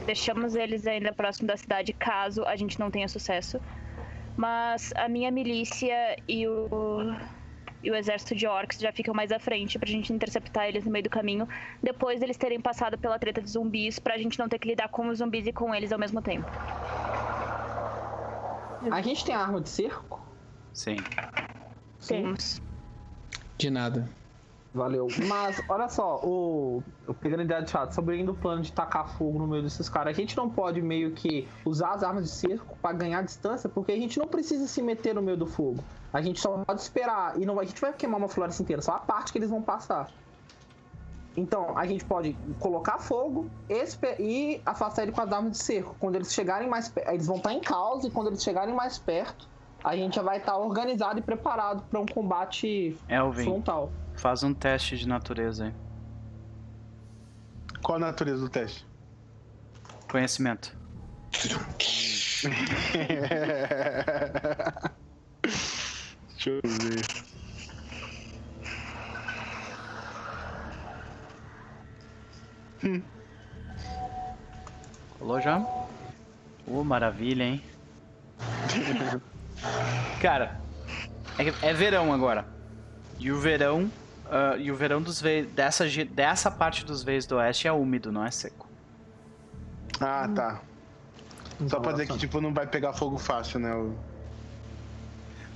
Deixamos 0.07 0.55
eles 0.55 0.87
ainda 0.87 1.13
próximo 1.13 1.49
da 1.49 1.57
cidade 1.57 1.93
caso 1.93 2.45
a 2.45 2.57
gente 2.57 2.79
não 2.79 2.91
tenha 2.91 3.09
sucesso. 3.09 3.61
Mas 4.37 4.93
a 4.97 5.09
minha 5.09 5.31
milícia 5.31 6.17
e 6.29 6.47
o, 6.47 7.15
e 7.85 7.91
o 7.91 7.95
exército 7.95 8.35
de 8.35 8.47
orcs 8.47 8.81
já 8.81 8.91
ficam 8.91 9.13
mais 9.13 9.31
à 9.31 9.39
frente 9.39 9.79
pra 9.79 9.89
gente 9.89 10.13
interceptar 10.13 10.67
eles 10.67 10.85
no 10.85 10.91
meio 10.91 11.05
do 11.05 11.11
caminho. 11.11 11.47
Depois 11.83 12.19
deles 12.19 12.39
terem 12.39 12.59
passado 12.61 12.97
pela 12.97 13.19
treta 13.19 13.43
de 13.43 13.51
zumbis, 13.51 13.99
pra 13.99 14.17
gente 14.17 14.39
não 14.39 14.49
ter 14.49 14.59
que 14.59 14.67
lidar 14.67 14.89
com 14.89 15.09
os 15.09 15.19
zumbis 15.19 15.47
e 15.47 15.53
com 15.53 15.75
eles 15.75 15.93
ao 15.93 15.99
mesmo 15.99 16.23
tempo. 16.23 16.51
A 18.91 19.03
gente 19.03 19.25
tem 19.25 19.35
arma 19.35 19.61
de 19.61 19.69
cerco? 19.69 20.21
Sim. 20.73 20.97
Temos. 22.07 22.61
De 23.59 23.71
nada. 23.71 24.09
Valeu. 24.75 25.07
Mas, 25.29 25.63
olha 25.69 25.89
só, 25.89 26.21
o, 26.25 26.83
o 27.07 27.15
pegando 27.15 27.45
ideia 27.45 27.63
de 27.63 27.71
chato, 27.71 27.93
sobre 27.93 28.21
o 28.29 28.35
plano 28.35 28.61
de 28.61 28.73
tacar 28.73 29.09
fogo 29.17 29.39
no 29.39 29.47
meio 29.47 29.63
desses 29.63 29.89
caras, 29.89 30.13
a 30.13 30.21
gente 30.21 30.37
não 30.37 30.51
pode 30.51 30.83
meio 30.83 31.13
que 31.13 31.47
usar 31.65 31.93
as 31.93 32.03
armas 32.03 32.25
de 32.25 32.31
cerco 32.31 32.77
pra 32.83 32.93
ganhar 32.93 33.23
distância, 33.23 33.69
porque 33.69 33.93
a 33.93 33.97
gente 33.97 34.19
não 34.19 34.27
precisa 34.27 34.67
se 34.67 34.83
meter 34.83 35.15
no 35.15 35.23
meio 35.23 35.37
do 35.37 35.47
fogo. 35.47 35.79
A 36.13 36.21
gente 36.21 36.41
só 36.41 36.59
pode 36.65 36.81
esperar. 36.81 37.41
E 37.41 37.47
não, 37.47 37.61
a 37.61 37.65
gente 37.65 37.81
vai 37.81 37.93
queimar 37.93 38.19
uma 38.19 38.29
floresta 38.29 38.63
inteira, 38.63 38.83
só 38.83 38.93
a 38.93 38.99
parte 38.99 39.31
que 39.31 39.39
eles 39.39 39.49
vão 39.49 39.63
passar. 39.63 40.11
Então, 41.37 41.79
a 41.79 41.87
gente 41.87 42.05
pode 42.05 42.37
colocar 42.59 42.99
fogo 42.99 43.49
e 44.19 44.61
afastar 44.67 45.05
ele 45.05 45.13
com 45.13 45.21
as 45.21 45.33
armas 45.33 45.53
de 45.53 45.59
cerco. 45.59 45.95
Quando 46.01 46.17
eles 46.17 46.33
chegarem 46.33 46.69
mais 46.69 46.89
perto, 46.89 47.11
eles 47.11 47.29
vão 47.29 47.37
estar 47.37 47.53
em 47.53 47.61
caos 47.61 48.05
e 48.05 48.11
quando 48.11 48.27
eles 48.27 48.43
chegarem 48.43 48.75
mais 48.75 48.99
perto, 48.99 49.49
a 49.85 49.95
gente 49.95 50.17
já 50.17 50.23
vai 50.23 50.39
estar 50.39 50.57
organizado 50.57 51.21
e 51.21 51.23
preparado 51.23 51.85
para 51.89 52.01
um 52.01 52.07
combate 52.07 52.97
Elvin, 53.09 53.45
frontal. 53.45 53.91
Faz 54.17 54.43
um 54.43 54.55
teste 54.55 54.97
de 54.97 55.07
natureza 55.09 55.67
aí. 55.67 55.73
qual 57.83 57.97
a 57.97 58.01
natureza 58.01 58.41
do 58.41 58.49
teste? 58.49 58.87
Conhecimento. 60.11 60.75
Deixa 66.35 66.51
eu 66.51 66.61
ver. 66.65 67.25
Rolou 75.19 75.41
já? 75.41 75.59
Uh, 76.67 76.85
maravilha, 76.85 77.45
hein? 77.45 77.63
Cara, 80.21 80.61
é, 81.39 81.69
é 81.69 81.73
verão 81.73 82.13
agora. 82.13 82.47
E 83.19 83.33
o 83.33 83.39
verão, 83.39 83.91
ah, 84.35 84.57
e 84.59 84.69
o 84.69 84.75
verão 84.75 85.01
dos 85.01 85.21
veios. 85.21 85.49
Dessa, 85.53 85.85
dessa 86.11 86.51
parte 86.51 86.85
dos 86.85 87.05
veios 87.05 87.25
do 87.25 87.37
oeste 87.37 87.69
é 87.69 87.73
úmido, 87.73 88.11
não 88.11 88.25
é 88.25 88.33
seco. 88.33 88.69
Ah, 90.01 90.29
tá. 90.35 90.61
Só 91.59 91.65
Então, 91.65 91.83
pra 91.83 91.93
dizer 91.93 92.09
que, 92.09 92.19
tipo, 92.19 92.41
não 92.41 92.53
vai 92.53 92.67
pegar 92.67 92.93
fogo 92.93 93.17
fácil, 93.17 93.61
né? 93.61 93.71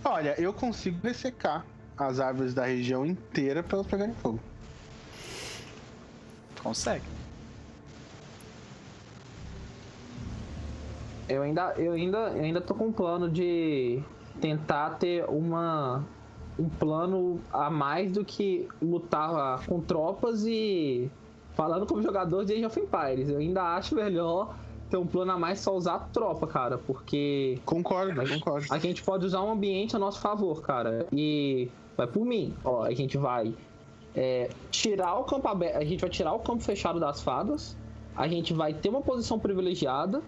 Olha, 0.05 0.41
eu 0.41 0.53
consigo 0.53 0.97
ressecar 1.03 1.65
as 1.97 2.21
árvores 2.21 2.55
da 2.55 2.67
região 2.67 3.05
inteira 3.05 3.65
pra 3.65 3.79
elas 3.79 3.87
pegarem 3.89 4.15
fogo. 4.15 4.39
Consegue. 6.63 7.05
Eu 11.29 11.43
ainda, 11.43 11.75
eu 11.77 11.95
ainda, 11.95 12.19
eu 12.29 12.45
ainda 12.45 12.61
tô 12.61 12.77
com 12.77 12.87
um 12.87 12.93
plano 12.93 13.29
de 13.29 14.01
tentar 14.41 14.91
ter 14.91 15.25
uma 15.29 16.05
um 16.59 16.69
plano 16.69 17.41
a 17.53 17.71
mais 17.71 18.13
do 18.13 18.25
que 18.25 18.67
lutar 18.83 19.65
com 19.67 19.81
tropas 19.81 20.45
e 20.47 21.11
falando 21.55 21.87
como 21.87 22.03
jogador 22.03 22.45
de 22.45 22.53
Age 22.55 22.67
of 22.67 22.81
Empires. 22.81 23.29
Eu 23.29 23.39
ainda 23.39 23.63
acho 23.77 23.95
melhor 23.95 24.55
ter 24.91 24.97
um 24.97 25.07
plano 25.07 25.33
a 25.33 25.39
mais 25.39 25.61
só 25.61 25.77
usar 25.77 26.09
tropa, 26.13 26.47
cara, 26.47 26.79
porque 26.79 27.59
Concordo, 27.65 28.15
Mas- 28.17 28.31
concordo. 28.31 28.67
a 28.71 28.79
gente 28.79 29.03
pode 29.03 29.27
usar 29.27 29.43
um 29.43 29.51
ambiente 29.53 29.95
a 29.95 29.99
nosso 29.99 30.21
favor, 30.21 30.63
cara. 30.63 31.07
E 31.13 31.69
vai 31.97 32.07
por 32.07 32.25
mim. 32.25 32.55
Ó, 32.65 32.83
a 32.83 32.93
gente 32.95 33.17
vai 33.19 33.55
é, 34.15 34.49
tirar 34.71 35.15
o 35.19 35.25
campo 35.25 35.47
aberto. 35.49 35.77
A 35.77 35.85
gente 35.85 36.01
vai 36.01 36.11
tirar 36.11 36.33
o 36.33 36.39
campo 36.41 36.63
fechado 36.63 36.99
das 36.99 37.21
fadas. 37.23 37.77
A 38.17 38.27
gente 38.27 38.53
vai 38.53 38.73
ter 38.75 38.89
uma 38.89 39.03
posição 39.03 39.39
privilegiada. 39.39 40.23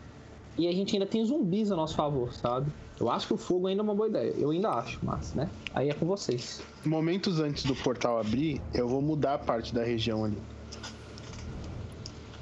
E 0.59 0.69
a 0.69 0.73
gente 0.73 0.95
ainda 0.95 1.07
tem 1.07 1.25
zumbis 1.25 1.73
a 1.73 1.77
nosso 1.77 1.95
favor, 1.95 2.33
sabe? 2.35 2.71
Eu 3.01 3.11
acho 3.11 3.27
que 3.27 3.33
o 3.33 3.39
fogo 3.39 3.67
ainda 3.67 3.81
é 3.81 3.85
uma 3.85 3.95
boa 3.95 4.09
ideia. 4.09 4.35
Eu 4.37 4.51
ainda 4.51 4.69
acho, 4.71 4.99
mas, 5.03 5.33
né? 5.33 5.49
Aí 5.73 5.89
é 5.89 5.95
com 5.95 6.05
vocês. 6.05 6.63
Momentos 6.85 7.41
antes 7.41 7.65
do 7.65 7.75
portal 7.75 8.21
abrir, 8.21 8.61
eu 8.75 8.87
vou 8.87 9.01
mudar 9.01 9.35
a 9.35 9.39
parte 9.39 9.75
da 9.75 9.83
região 9.83 10.23
ali. 10.23 10.37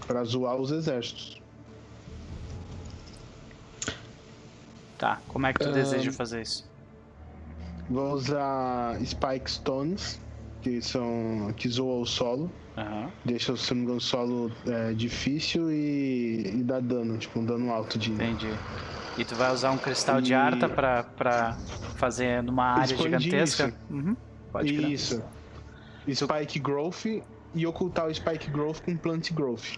Pra 0.05 0.25
zoar 0.25 0.57
os 0.57 0.73
exércitos. 0.73 1.41
Tá, 4.99 5.21
como 5.29 5.47
é 5.47 5.53
que 5.53 5.61
tu 5.61 5.69
Ahn. 5.69 5.75
deseja 5.75 6.11
fazer 6.11 6.43
isso? 6.43 6.67
Vou 7.89 8.15
usar 8.15 8.99
Spike 9.05 9.49
Stones, 9.49 10.21
que 10.61 10.83
são. 10.83 11.55
que 11.57 11.69
zoam 11.69 12.01
o 12.01 12.07
solo. 12.07 12.51
Aham. 12.77 13.13
Deixa, 13.25 13.57
se 13.57 13.71
não 13.71 13.77
me 13.77 13.83
engano, 13.85 13.99
o 13.99 14.01
solo 14.01 14.51
é, 14.67 14.93
difícil 14.93 15.71
e, 15.71 16.51
e 16.53 16.63
dá 16.65 16.81
dano, 16.81 17.17
tipo 17.17 17.39
um 17.39 17.45
dano 17.45 17.73
alto 17.73 17.97
de. 17.97 18.13
Entendi. 18.13 18.53
E 19.19 19.25
tu 19.25 19.35
vai 19.35 19.53
usar 19.53 19.71
um 19.73 19.79
cristal 19.79 20.21
de 20.21 20.33
E- 20.33 20.35
arta 20.35 20.69
pra, 20.69 21.03
pra 21.03 21.57
fazer 21.97 22.43
numa 22.43 22.65
área 22.65 22.95
Expandir 22.95 23.21
gigantesca? 23.21 23.67
isso. 23.69 23.77
Uhum. 23.91 24.17
Pode 24.53 24.73
crer. 24.73 24.91
Isso. 24.91 25.23
Spike 26.15 26.59
Growth 26.61 27.05
e 27.55 27.67
ocultar 27.67 28.07
o 28.07 28.15
Spike 28.15 28.49
Growth 28.51 28.81
com 28.83 28.97
Plant 28.97 29.33
Growth. 29.33 29.77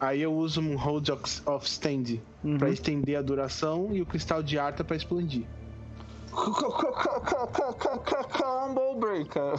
Aí 0.00 0.22
eu 0.22 0.32
uso 0.34 0.60
um 0.62 0.76
Hold 0.76 1.10
of 1.10 1.22
of 1.46 1.66
Stand 1.66 2.18
Uhum. 2.42 2.56
pra 2.56 2.70
estender 2.70 3.16
a 3.18 3.22
duração 3.22 3.90
e 3.92 4.00
o 4.00 4.06
cristal 4.06 4.42
de 4.42 4.58
arta 4.58 4.82
pra 4.82 4.96
expandir. 4.96 5.44
Combo 8.32 8.94
Breaker. 8.98 9.52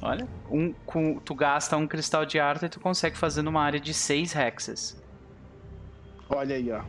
Olha, 0.00 0.28
um, 0.50 0.72
com, 0.86 1.18
tu 1.18 1.34
gasta 1.34 1.76
um 1.76 1.86
cristal 1.88 2.24
de 2.24 2.38
arta 2.38 2.66
e 2.66 2.68
tu 2.68 2.78
consegue 2.78 3.16
fazer 3.16 3.42
numa 3.42 3.62
área 3.62 3.80
de 3.80 3.92
6 3.92 4.34
hexes. 4.36 4.96
Olha 6.28 6.54
aí, 6.56 6.70
ó. 6.70 6.82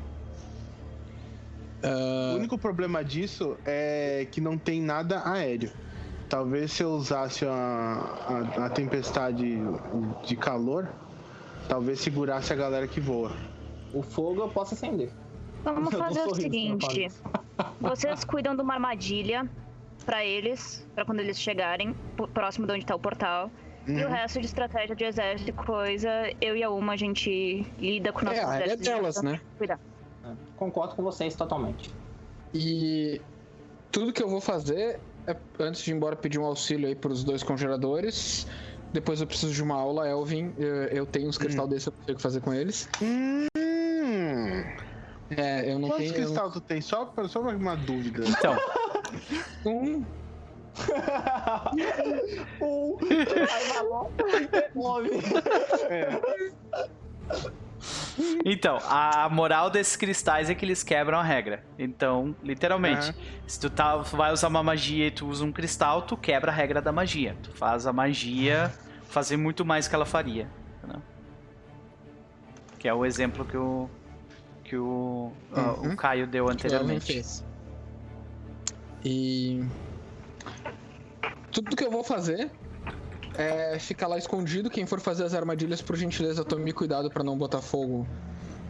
Ah, 1.85 2.33
O 2.33 2.37
único 2.37 2.57
problema 2.57 3.03
disso 3.03 3.57
é 3.65 4.27
que 4.31 4.41
não 4.41 4.57
tem 4.57 4.81
nada 4.81 5.21
aéreo. 5.29 5.71
Talvez 6.27 6.71
se 6.71 6.81
eu 6.83 6.89
usasse 6.89 7.45
a, 7.45 7.51
a, 8.57 8.65
a 8.65 8.69
tempestade 8.69 9.57
de 10.25 10.35
calor, 10.35 10.89
talvez 11.69 11.99
segurasse 11.99 12.51
a 12.51 12.55
galera 12.55 12.87
que 12.87 12.99
voa. 12.99 13.31
O 13.93 14.01
fogo 14.01 14.41
eu 14.41 14.49
posso 14.49 14.73
acender. 14.73 15.11
Vamos 15.63 15.93
Eu 15.93 15.99
fazer 15.99 16.27
o 16.27 16.33
seguinte: 16.35 17.07
vocês 17.79 18.23
cuidam 18.25 18.55
de 18.55 18.61
uma 18.63 18.73
armadilha 18.73 19.47
pra 20.05 20.25
eles, 20.25 20.85
pra 20.95 21.05
quando 21.05 21.19
eles 21.19 21.39
chegarem, 21.39 21.95
próximo 22.33 22.65
de 22.65 22.73
onde 22.73 22.85
tá 22.85 22.95
o 22.95 22.99
portal. 22.99 23.51
E 23.87 23.91
o 23.91 24.07
Uhum. 24.07 24.11
resto 24.13 24.39
de 24.39 24.47
estratégia 24.47 24.95
de 24.95 25.03
exército 25.03 25.51
e 25.51 25.53
coisa, 25.53 26.09
eu 26.41 26.57
e 26.57 26.63
a 26.63 26.71
Uma, 26.71 26.93
a 26.93 26.95
gente 26.95 27.63
lida 27.77 28.11
com 28.11 28.25
nossos 28.25 28.39
é, 28.41 28.63
exércitos. 28.63 28.87
delas, 28.87 29.21
né? 29.21 29.39
Cuidar. 29.59 29.79
Concordo 30.57 30.95
com 30.95 31.03
vocês 31.03 31.35
totalmente. 31.35 31.93
E 32.53 33.21
tudo 33.91 34.13
que 34.13 34.23
eu 34.23 34.29
vou 34.29 34.39
fazer 34.41 34.99
é, 35.27 35.35
antes 35.59 35.81
de 35.83 35.91
ir 35.91 35.95
embora, 35.95 36.15
pedir 36.15 36.39
um 36.39 36.45
auxílio 36.45 36.87
aí 36.87 36.95
pros 36.95 37.23
dois 37.23 37.43
congeladores. 37.43 38.47
Depois 38.93 39.19
eu 39.19 39.27
preciso 39.27 39.53
de 39.53 39.61
uma 39.61 39.75
aula, 39.75 40.07
Elvin. 40.07 40.53
Eu, 40.57 40.75
eu 40.85 41.05
tenho 41.05 41.27
uns 41.27 41.37
cristal 41.37 41.67
desses, 41.67 41.87
eu 41.87 41.93
consigo 41.93 42.19
fazer 42.21 42.41
com 42.41 42.53
eles. 42.53 42.87
Hum. 43.01 43.47
É, 45.35 45.71
eu 45.71 45.79
não 45.79 45.89
Quantos 45.89 46.05
tenho. 46.11 46.15
eu 46.15 46.25
cristal 46.25 46.51
tu 46.51 46.61
tem? 46.61 46.79
Só, 46.81 47.05
pra- 47.05 47.27
só 47.27 47.41
uma 47.41 47.75
dúvida. 47.75 48.23
Então, 48.27 48.55
Um, 49.65 50.05
Um. 52.61 52.97
Aí 53.01 53.25
vai. 53.73 54.69
Nove. 54.75 55.09
então, 58.45 58.77
a 58.83 59.27
moral 59.29 59.69
desses 59.69 59.95
cristais 59.95 60.49
é 60.49 60.55
que 60.55 60.65
eles 60.65 60.83
quebram 60.83 61.17
a 61.19 61.23
regra. 61.23 61.63
Então, 61.77 62.35
literalmente, 62.43 63.13
se 63.47 63.59
tu 63.59 63.69
tá, 63.69 63.97
vai 63.97 64.31
usar 64.31 64.47
uma 64.47 64.63
magia 64.63 65.07
e 65.07 65.11
tu 65.11 65.27
usa 65.27 65.43
um 65.45 65.51
cristal, 65.51 66.01
tu 66.03 66.15
quebra 66.17 66.51
a 66.51 66.55
regra 66.55 66.81
da 66.81 66.91
magia. 66.91 67.35
Tu 67.43 67.51
faz 67.51 67.85
a 67.85 67.93
magia 67.93 68.71
fazer 69.09 69.37
muito 69.37 69.63
mais 69.65 69.87
que 69.87 69.95
ela 69.95 70.05
faria. 70.05 70.47
entendeu? 70.77 71.01
Que 72.79 72.87
é 72.87 72.93
o 72.93 73.05
exemplo 73.05 73.45
que 73.45 73.57
o 73.57 73.89
que 74.63 74.75
o, 74.77 75.31
Uhum. 75.55 75.93
o 75.93 75.95
Caio 75.95 76.25
deu 76.25 76.49
anteriormente. 76.49 77.13
fez. 77.13 77.45
E. 79.03 79.63
Tudo 81.51 81.75
que 81.75 81.85
eu 81.85 81.91
vou 81.91 82.03
fazer 82.03 82.49
é 83.37 83.77
ficar 83.79 84.07
lá 84.07 84.17
escondido. 84.17 84.69
Quem 84.69 84.85
for 84.85 84.99
fazer 84.99 85.23
as 85.23 85.33
armadilhas, 85.33 85.81
por 85.81 85.95
gentileza, 85.95 86.43
tome 86.43 86.71
cuidado 86.73 87.09
pra 87.09 87.23
não 87.23 87.37
botar 87.37 87.61
fogo 87.61 88.07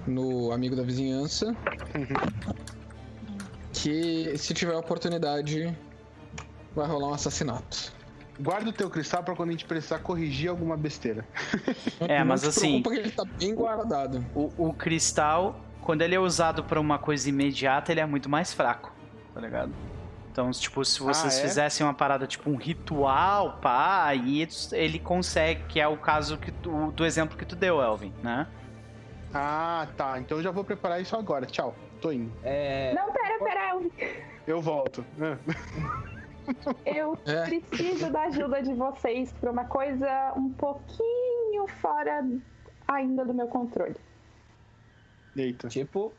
no 0.08 0.52
amigo 0.52 0.76
da 0.76 0.84
vizinhança. 0.84 1.56
Que 3.74 4.38
se 4.38 4.54
tiver 4.54 4.76
oportunidade, 4.76 5.76
vai 6.76 6.88
rolar 6.88 7.10
um 7.10 7.14
assassinato. 7.14 7.94
Guarda 8.40 8.70
o 8.70 8.74
teu 8.74 8.90
cristal 8.90 9.24
pra 9.24 9.36
quando 9.36 9.50
a 9.50 9.52
gente 9.54 9.66
precisar 9.66 10.00
corrigir 10.00 10.50
alguma 10.50 10.76
besteira. 10.76 11.26
É, 12.02 12.20
Não 12.20 12.26
mas 12.28 12.42
te 12.42 12.48
assim- 12.50 12.82
preocupa 12.82 12.90
que 12.92 13.00
ele 13.00 13.12
tá 13.12 13.24
bem 13.26 13.56
guardado. 13.56 14.26
O, 14.36 14.52
o 14.70 14.74
cristal, 14.74 15.60
quando 15.82 16.02
ele 16.02 16.14
é 16.16 16.20
usado 16.20 16.64
pra 16.64 16.80
uma 16.80 17.00
coisa 17.00 17.30
imediata, 17.30 17.92
ele 17.92 18.02
é 18.02 18.06
muito 18.06 18.30
mais 18.30 18.54
fraco, 18.54 18.92
tá 19.34 19.40
ligado? 19.40 19.72
Então, 20.36 20.52
tipo, 20.52 20.84
se 20.84 21.00
vocês 21.00 21.38
é? 21.40 21.42
fizessem 21.44 21.86
uma 21.88 21.94
parada 21.94 22.28
tipo 22.28 22.50
um 22.50 22.58
ritual, 22.58 23.54
pá, 23.62 24.04
aí 24.04 24.46
ele 24.74 25.00
consegue, 25.00 25.64
que 25.64 25.80
é 25.80 25.88
o 25.88 25.96
caso 25.96 26.38
que 26.38 26.52
tu- 26.52 26.92
do 26.92 27.06
exemplo 27.06 27.38
que 27.38 27.46
tu 27.46 27.56
deu, 27.56 27.80
Elvin, 27.82 28.14
né? 28.22 28.46
Ah, 29.34 29.88
tá. 29.96 30.20
Então 30.20 30.38
eu 30.38 30.44
já 30.44 30.52
vou 30.52 30.66
preparar 30.66 31.02
isso 31.02 31.16
agora. 31.16 31.46
Tchau. 31.46 31.74
Tô 32.02 32.12
indo. 32.12 32.30
É, 32.44 32.94
Não, 32.94 33.14
pera, 33.14 33.40
pera. 33.40 33.70
eu- 33.76 33.92
Eu 34.46 34.62
volto. 34.62 35.06
Ah. 35.22 35.38
Eu 36.86 37.18
É. 37.26 37.44
preciso 37.46 38.12
da 38.12 38.24
ajuda 38.24 38.62
de 38.62 38.74
vocês 38.74 39.32
pra 39.40 39.50
uma 39.50 39.64
coisa 39.64 40.34
um 40.36 40.50
pouquinho 40.52 41.66
fora 41.80 42.28
ainda 42.86 43.24
do 43.24 43.34
meu 43.34 43.48
controle. 43.48 43.96
Eita. 45.34 45.70
tipo, 45.70 46.12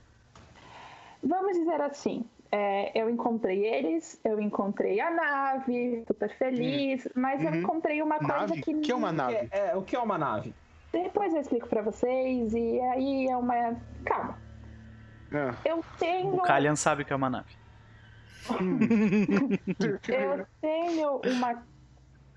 Vamos 1.23 1.53
dizer 1.59 1.81
assim, 1.83 2.25
é, 2.53 2.99
eu 3.01 3.09
encontrei 3.11 3.65
eles, 3.67 4.21
eu 4.25 4.41
encontrei 4.41 5.01
a 5.01 5.11
nave, 5.11 6.05
super 6.07 6.31
feliz, 6.37 7.09
mas 7.15 7.43
eu 7.43 7.51
Uhum. 7.51 7.57
encontrei 7.61 8.03
uma 8.03 8.19
coisa 8.19 8.47
Nave? 8.47 8.61
que... 8.63 8.75
O 8.75 8.81
que 8.81 8.93
é 8.93 8.95
uma 8.95 9.09
é, 9.09 9.13
nave? 9.13 9.49
é, 9.51 9.77
o 9.77 9.83
que 9.83 9.97
é 9.97 9.99
uma 10.01 10.19
nave? 10.19 10.55
Depois 10.93 11.35
eu 11.35 11.41
explico 11.41 11.69
pra 11.69 11.83
vocês, 11.83 12.55
e 12.55 12.81
aí 12.81 13.27
é 13.29 13.37
uma... 13.37 13.77
Calma, 14.05 14.39
Ah. 15.33 15.55
eu 15.65 15.85
tenho... 15.99 16.35
O 16.35 16.43
Kalian 16.43 16.77
sabe 16.77 17.05
que 17.05 17.13
é 17.13 17.17
uma 17.17 17.29
nave. 17.31 17.55
Eu 20.09 20.47
tenho 20.61 21.21
uma 21.25 21.63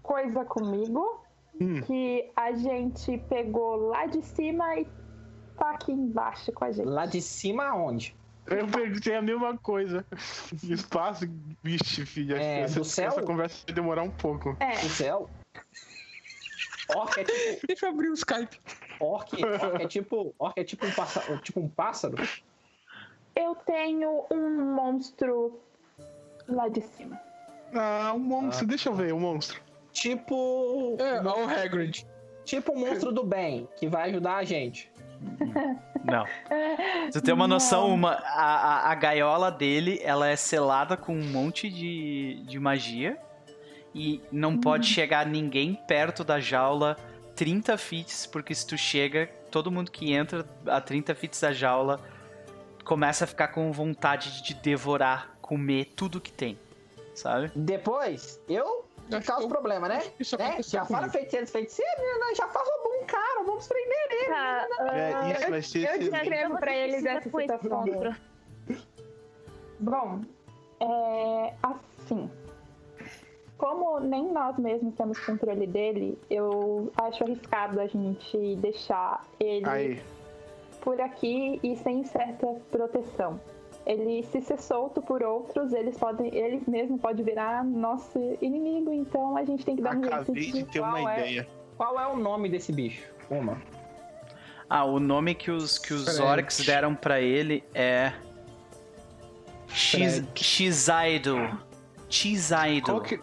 coisa 0.02 0.44
comigo 0.46 1.24
Hum. 1.62 1.82
que 1.82 2.32
a 2.38 2.54
gente 2.54 3.18
pegou 3.30 3.76
lá 3.90 4.06
de 4.06 4.22
cima 4.24 4.78
e 4.80 4.88
tá 5.58 5.72
aqui 5.72 5.92
embaixo 5.92 6.52
com 6.54 6.64
a 6.64 6.72
gente. 6.72 6.88
Lá 6.88 7.06
de 7.06 7.22
cima 7.22 7.66
aonde? 7.66 8.16
Eu 8.50 8.68
perguntei 8.68 9.16
a 9.16 9.22
mesma 9.22 9.58
coisa. 9.58 10.06
Espaço, 10.64 11.26
vixe, 11.64 12.06
filha. 12.06 12.38
É, 12.38 12.62
essa, 12.62 12.80
do 12.80 12.86
céu? 12.86 13.08
essa 13.08 13.22
conversa 13.22 13.64
vai 13.66 13.76
demorar 13.76 14.04
um 14.04 14.12
pouco. 14.12 14.56
É, 14.60 14.78
Do 14.82 14.90
céu? 14.90 15.30
Orc 16.96 17.20
é 17.20 17.24
tipo. 17.24 17.68
Deixa 17.68 17.86
eu 17.86 17.90
abrir 17.92 18.10
o 18.10 18.14
Skype. 18.14 18.60
Orc, 19.00 19.34
orc 19.34 19.82
é 19.84 19.88
tipo. 19.88 20.34
Orc 20.40 20.60
é 20.60 20.64
tipo 20.64 20.86
um 20.86 20.92
pássaro. 20.92 21.38
Tipo 21.40 21.60
um 21.60 21.70
pássaro. 21.70 22.16
eu 23.36 23.56
tenho 23.56 24.26
um 24.32 24.76
monstro 24.76 25.60
lá 26.48 26.68
de 26.68 26.82
cima. 26.82 27.20
Ah, 27.74 28.14
um 28.16 28.20
monstro. 28.20 28.66
Deixa 28.66 28.90
eu 28.90 28.94
ver, 28.94 29.14
o 29.14 29.20
monstro. 29.20 29.62
Tipo. 29.92 30.98
É, 31.00 31.22
ó 31.22 31.46
o 31.46 31.50
Hagrid. 31.50 32.06
Tipo 32.44 32.72
o 32.72 32.80
monstro 32.80 33.12
do 33.12 33.24
bem, 33.24 33.68
que 33.78 33.88
vai 33.88 34.10
ajudar 34.10 34.38
a 34.38 34.44
gente. 34.44 34.92
Não. 36.04 36.26
Você 37.12 37.22
tem 37.22 37.34
uma 37.34 37.48
noção, 37.48 37.94
uma, 37.94 38.12
a, 38.12 38.88
a, 38.88 38.92
a 38.92 38.96
gaiola 38.96 39.52
dele, 39.52 40.00
ela 40.04 40.28
é 40.28 40.36
selada 40.36 40.96
com 40.96 41.14
um 41.14 41.24
monte 41.24 41.70
de, 41.70 42.44
de 42.46 42.60
magia. 42.60 43.18
E 43.94 44.22
não 44.32 44.58
pode 44.58 44.86
chegar 44.86 45.26
ninguém 45.26 45.76
perto 45.88 46.24
da 46.24 46.40
jaula 46.40 46.96
30 47.36 47.78
fits, 47.78 48.26
porque 48.26 48.54
se 48.54 48.68
tu 48.68 48.78
chega, 48.78 49.28
todo 49.50 49.72
mundo 49.72 49.90
que 49.90 50.14
entra 50.14 50.46
a 50.68 50.80
30 50.80 51.16
fits 51.16 51.42
da 51.42 51.52
jaula 51.52 52.00
começa 52.84 53.24
a 53.24 53.28
ficar 53.28 53.50
com 53.50 53.72
vontade 53.72 54.44
de 54.44 54.54
devorar, 54.54 55.38
comer 55.42 55.86
tudo 55.96 56.22
que 56.22 56.32
tem. 56.32 56.60
Sabe? 57.14 57.52
Depois, 57.56 58.40
eu 58.48 58.89
causa 59.10 59.36
que 59.38 59.46
eu- 59.46 59.50
problema, 59.50 59.88
né? 59.88 60.04
Isso 60.20 60.38
né? 60.38 60.58
Já 60.62 60.86
fala 60.86 61.00
comigo. 61.00 61.14
feiticeiro, 61.14 61.48
feiticeiro, 61.48 62.02
né? 62.02 62.36
já 62.36 62.48
faz 62.48 62.68
roubou 62.70 63.02
um 63.02 63.06
cara, 63.06 63.44
vamos 63.44 63.68
prender 63.68 64.08
ele. 64.12 64.26
Tá, 64.28 64.68
É, 64.94 65.14
ah, 65.14 65.32
isso 65.32 65.50
vai 65.50 65.62
ser 65.62 65.80
eu 65.80 65.84
excelente. 65.96 66.10
descrevo 66.12 66.58
pra 66.58 66.76
eles 66.76 67.06
essa 67.06 67.30
situação. 67.30 68.16
Bom, 69.80 70.22
é 70.82 71.54
assim. 71.64 72.30
Como 73.58 74.00
nem 74.00 74.32
nós 74.32 74.58
mesmos 74.58 74.96
temos 74.96 75.20
controle 75.26 75.68
dele, 75.68 76.18
eu 76.30 76.92
acho 76.96 77.24
arriscado 77.26 77.82
a 77.82 77.88
gente 77.88 78.56
deixar 78.58 79.26
ele 79.40 79.68
Aí, 79.68 80.04
por 80.82 81.00
aqui 81.02 81.60
e 81.62 81.76
sem 81.78 82.06
certa 82.06 82.48
proteção. 82.72 83.40
Ele 83.90 84.22
se 84.22 84.40
ser 84.40 84.60
solto 84.62 85.02
por 85.02 85.24
outros, 85.24 85.74
eles 85.74 85.98
podem, 85.98 86.32
ele 86.32 86.62
mesmo 86.68 87.00
pode 87.00 87.24
virar 87.24 87.64
nosso 87.64 88.20
inimigo, 88.40 88.94
então 88.94 89.36
a 89.36 89.44
gente 89.44 89.66
tem 89.66 89.76
que 89.76 89.82
dar 89.82 89.98
um 89.98 90.04
jeito 90.04 90.14
acabei 90.14 90.52
de 90.52 90.64
ter 90.66 90.80
uma 90.80 90.92
Qual 90.92 91.10
é? 91.10 91.20
ideia. 91.20 91.48
Qual 91.76 92.00
é 92.00 92.06
o 92.06 92.16
nome 92.16 92.50
desse 92.50 92.72
bicho? 92.72 93.12
Uma. 93.32 93.60
Ah, 94.70 94.86
o 94.86 95.00
nome 95.00 95.34
que 95.34 95.50
os, 95.50 95.80
que 95.80 95.92
os 95.92 96.04
Fred. 96.04 96.22
orcs 96.22 96.64
deram 96.64 96.94
pra 96.94 97.20
ele 97.20 97.64
é. 97.74 98.14
X, 99.70 100.18
Fred. 100.20 100.30
Xaido. 100.36 101.60
Xaido. 102.08 102.86
Qual 102.86 103.02
que, 103.02 103.20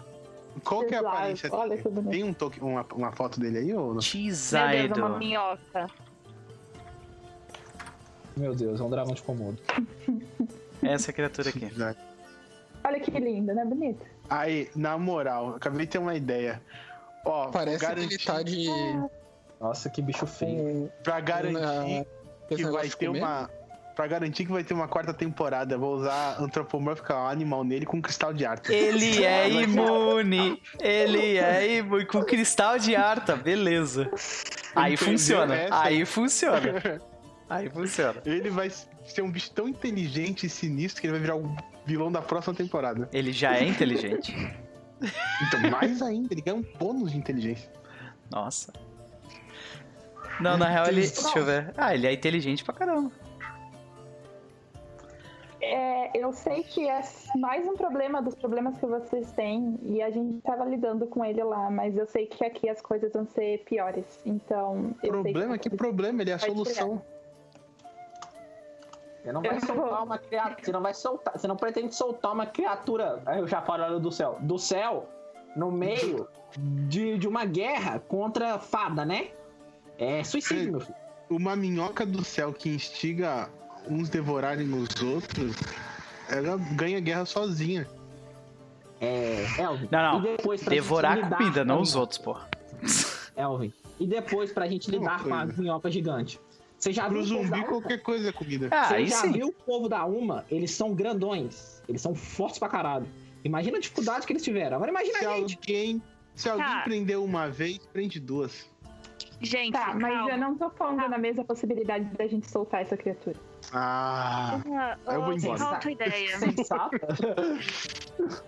qual 0.64 0.84
que 0.84 0.94
é 0.96 0.98
a 0.98 1.00
aparência 1.00 1.48
Olha. 1.52 1.80
Tem 2.10 2.24
um 2.24 2.34
toque, 2.34 2.60
uma, 2.60 2.84
uma 2.92 3.12
foto 3.12 3.38
dele 3.38 3.58
aí 3.58 3.72
ou 3.72 3.94
não? 3.94 4.00
Deus, 4.00 4.52
é 4.52 4.86
uma 4.96 5.16
minhoca. 5.16 5.86
Meu 8.36 8.54
Deus, 8.54 8.80
é 8.80 8.84
um 8.84 8.90
dragão 8.90 9.14
de 9.14 9.22
Komodo. 9.22 9.58
Essa 10.82 11.12
criatura 11.12 11.48
aqui. 11.48 11.68
Olha 12.84 13.00
que 13.00 13.10
lindo, 13.10 13.54
né? 13.54 13.64
Bonito. 13.64 14.04
Aí, 14.28 14.68
na 14.76 14.98
moral, 14.98 15.54
acabei 15.56 15.86
de 15.86 15.92
ter 15.92 15.98
uma 15.98 16.14
ideia. 16.14 16.60
Ó, 17.24 17.48
Parece 17.50 17.78
garantir, 17.82 18.08
que 18.08 18.14
ele 18.14 18.24
tá 18.24 18.42
de. 18.42 18.66
Nossa, 19.60 19.88
que 19.88 20.02
bicho 20.02 20.26
feio. 20.26 20.56
com- 20.62 20.88
pra 21.02 21.18
garantir 21.20 21.54
na- 21.60 22.04
que 22.56 22.64
vai 22.66 22.88
ter 22.88 23.06
comer. 23.06 23.18
uma. 23.20 23.50
Pra 23.96 24.06
garantir 24.06 24.44
que 24.44 24.52
vai 24.52 24.62
ter 24.62 24.74
uma 24.74 24.86
quarta 24.86 25.14
temporada, 25.14 25.74
eu 25.74 25.80
vou 25.80 25.94
usar 25.96 26.36
Anthropomorphical 26.38 27.28
Animal 27.28 27.64
nele 27.64 27.86
com 27.86 28.00
cristal 28.02 28.34
de 28.34 28.44
arte. 28.44 28.70
Ele 28.70 29.24
é 29.24 29.48
imune. 29.48 30.60
Ele 30.78 31.38
é 31.38 31.76
imune 31.78 32.04
com 32.04 32.22
cristal 32.22 32.78
de 32.78 32.94
arta. 32.94 33.34
Beleza. 33.34 34.10
Aí 34.74 34.92
Entendeu? 34.92 35.12
funciona. 35.14 35.54
Essa 35.56 35.80
Aí 35.82 36.04
funciona. 36.04 36.60
Aí 37.48 37.70
funciona. 37.70 38.20
Ele 38.24 38.50
vai 38.50 38.70
ser 38.70 39.22
um 39.22 39.30
bicho 39.30 39.50
tão 39.52 39.68
inteligente 39.68 40.46
e 40.46 40.48
sinistro 40.48 41.00
que 41.00 41.06
ele 41.06 41.12
vai 41.12 41.20
virar 41.20 41.36
o 41.36 41.56
vilão 41.84 42.10
da 42.10 42.20
próxima 42.20 42.54
temporada. 42.54 43.08
Ele 43.12 43.32
já 43.32 43.56
é 43.56 43.64
inteligente. 43.64 44.34
Então, 45.46 45.70
mais 45.70 46.00
ainda, 46.00 46.32
ele 46.32 46.40
ganha 46.40 46.56
um 46.56 46.64
bônus 46.78 47.12
de 47.12 47.18
inteligência. 47.18 47.70
Nossa. 48.30 48.72
Não, 50.40 50.56
na 50.56 50.68
real 50.68 50.86
ele. 50.86 51.02
Deixa 51.02 51.38
eu 51.38 51.44
ver. 51.44 51.74
Ah, 51.76 51.94
ele 51.94 52.06
é 52.06 52.14
inteligente 52.14 52.64
pra 52.64 52.72
caramba. 52.72 53.12
É, 55.60 56.16
eu 56.16 56.32
sei 56.32 56.62
que 56.62 56.88
é 56.88 57.02
mais 57.34 57.66
um 57.66 57.74
problema 57.74 58.22
dos 58.22 58.34
problemas 58.34 58.78
que 58.78 58.86
vocês 58.86 59.32
têm 59.32 59.78
e 59.82 60.00
a 60.00 60.10
gente 60.10 60.40
tava 60.42 60.64
lidando 60.64 61.06
com 61.06 61.24
ele 61.24 61.42
lá, 61.42 61.70
mas 61.70 61.96
eu 61.96 62.06
sei 62.06 62.26
que 62.26 62.44
aqui 62.44 62.68
as 62.68 62.80
coisas 62.80 63.12
vão 63.12 63.26
ser 63.26 63.64
piores. 63.64 64.04
Então, 64.24 64.94
eu 65.02 65.10
sei 65.22 65.32
Problema? 65.32 65.58
Que 65.58 65.70
que 65.70 65.76
problema? 65.76 66.22
Ele 66.22 66.30
é 66.30 66.34
a 66.34 66.38
solução. 66.38 67.02
Você 69.26 69.32
não 69.32 69.42
vai 69.42 69.56
Eu 69.56 69.60
soltar 69.60 69.76
vou- 69.88 70.04
uma 70.04 70.18
criatura. 70.18 70.64
Você 70.64 70.72
não 70.72 70.80
vai 70.82 70.94
soltar. 70.94 71.36
Você 71.36 71.48
não 71.48 71.56
pretende 71.56 71.92
soltar 71.96 72.32
uma 72.32 72.46
criatura. 72.46 73.20
Aí 73.26 73.40
eu 73.40 73.48
já 73.48 73.60
falo 73.60 73.98
do 73.98 74.12
céu. 74.12 74.36
Do 74.40 74.56
céu, 74.56 75.08
no 75.56 75.72
meio 75.72 76.28
de, 76.56 77.18
de 77.18 77.26
uma 77.26 77.44
guerra 77.44 77.98
contra 77.98 78.56
fada, 78.60 79.04
né? 79.04 79.30
É 79.98 80.22
suicídio, 80.22 80.70
meu 80.70 80.80
filho. 80.80 80.94
Uma 81.28 81.56
minhoca 81.56 82.06
do 82.06 82.22
céu 82.24 82.52
que 82.52 82.68
instiga 82.68 83.48
uns 83.90 84.08
devorarem 84.08 84.72
os 84.72 85.02
outros, 85.02 85.56
ela 86.30 86.56
ganha 86.76 87.00
guerra 87.00 87.24
sozinha. 87.26 87.84
É, 89.00 89.44
Elvin. 89.58 89.88
Não, 89.90 90.12
não. 90.12 90.18
E 90.20 90.36
depois 90.36 90.62
pra 90.62 90.70
Devorar 90.70 91.16
gente 91.16 91.32
a 91.32 91.36
comida, 91.36 91.60
com 91.62 91.66
não 91.66 91.80
os 91.80 91.96
outros, 91.96 92.18
pô. 92.18 92.36
Elvin. 93.36 93.72
E 93.98 94.06
depois 94.06 94.52
pra 94.52 94.68
gente 94.68 94.88
lidar 94.90 95.22
com 95.24 95.34
a 95.34 95.46
minhoca 95.46 95.90
gigante. 95.90 96.38
Você 96.86 96.92
já 96.92 97.08
Pro 97.08 97.20
viu 97.20 97.24
o 97.24 97.26
povo 97.26 97.42
zumbi, 97.42 97.50
da 97.50 97.56
Uma? 97.56 97.66
qualquer 97.66 97.98
coisa 98.00 98.28
é 98.28 98.32
comida. 98.32 98.68
Ah, 98.70 98.84
Você 98.84 98.94
aí 98.94 99.08
já 99.08 99.16
sim. 99.16 99.32
viu 99.32 99.48
o 99.48 99.52
povo 99.52 99.88
da 99.88 100.04
Uma? 100.04 100.44
Eles 100.48 100.70
são 100.70 100.94
grandões. 100.94 101.82
Eles 101.88 102.00
são 102.00 102.14
fortes 102.14 102.60
pra 102.60 102.68
caralho. 102.68 103.08
Imagina 103.42 103.78
a 103.78 103.80
dificuldade 103.80 104.24
que 104.24 104.32
eles 104.32 104.44
tiveram. 104.44 104.76
Agora 104.76 104.92
imagina 104.92 105.18
Se 105.18 105.26
a 105.26 105.34
gente. 105.36 105.56
alguém, 105.56 106.00
se 106.36 106.48
alguém 106.48 106.64
Tá. 106.64 106.82
prendeu 106.82 107.24
uma 107.24 107.48
vez, 107.48 107.78
prende 107.92 108.20
duas. 108.20 108.70
Gente, 109.40 109.72
Tá, 109.72 109.96
mas 110.00 110.14
calma. 110.14 110.30
eu 110.30 110.38
não 110.38 110.56
tô 110.56 110.70
pondo 110.70 111.08
na 111.08 111.18
mesma 111.18 111.44
possibilidade 111.44 112.04
da 112.16 112.28
gente 112.28 112.48
soltar 112.48 112.82
essa 112.82 112.96
criatura. 112.96 113.34
Ah, 113.72 114.60
Ah, 115.06 115.12
eu 115.12 115.22
vou 115.24 115.32
embora. 115.32 115.58
Qual 115.58 115.74
a 115.74 115.78
tua 115.78 115.90
ideia? 115.90 116.38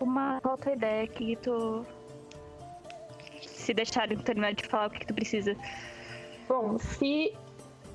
Uma 0.00 0.40
qual 0.40 0.54
a 0.54 0.58
tua 0.58 0.72
ideia 0.72 1.04
que 1.08 1.34
tu. 1.36 1.84
Se 3.44 3.74
deixarem 3.74 4.16
terminar 4.18 4.54
de 4.54 4.64
falar 4.66 4.86
o 4.86 4.90
que, 4.90 5.00
que 5.00 5.06
tu 5.06 5.14
precisa. 5.14 5.56
Bom, 6.48 6.78
se 6.78 7.36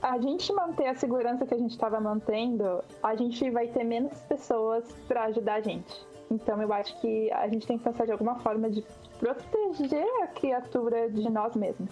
a 0.02 0.20
gente 0.20 0.52
manter 0.54 0.88
a 0.88 0.96
segurança 0.96 1.46
que 1.46 1.54
a 1.54 1.58
gente 1.58 1.72
estava 1.72 2.00
mantendo, 2.00 2.84
a 3.02 3.16
gente 3.16 3.50
vai 3.52 3.68
ter 3.68 3.84
menos 3.84 4.20
pessoas 4.22 4.84
para 5.08 5.26
ajudar 5.26 5.56
a 5.56 5.62
gente. 5.62 6.06
Então 6.30 6.62
eu 6.62 6.72
acho 6.74 7.00
que 7.02 7.32
a 7.32 7.48
gente 7.48 7.68
tem 7.68 7.78
que 7.78 7.84
pensar 7.84 8.06
de 8.06 8.12
alguma 8.12 8.40
forma 8.40 8.70
de 8.70 8.84
proteger 9.20 10.08
a 10.24 10.28
criatura 10.28 11.10
de 11.10 11.30
nós 11.30 11.56
mesmos. 11.56 11.90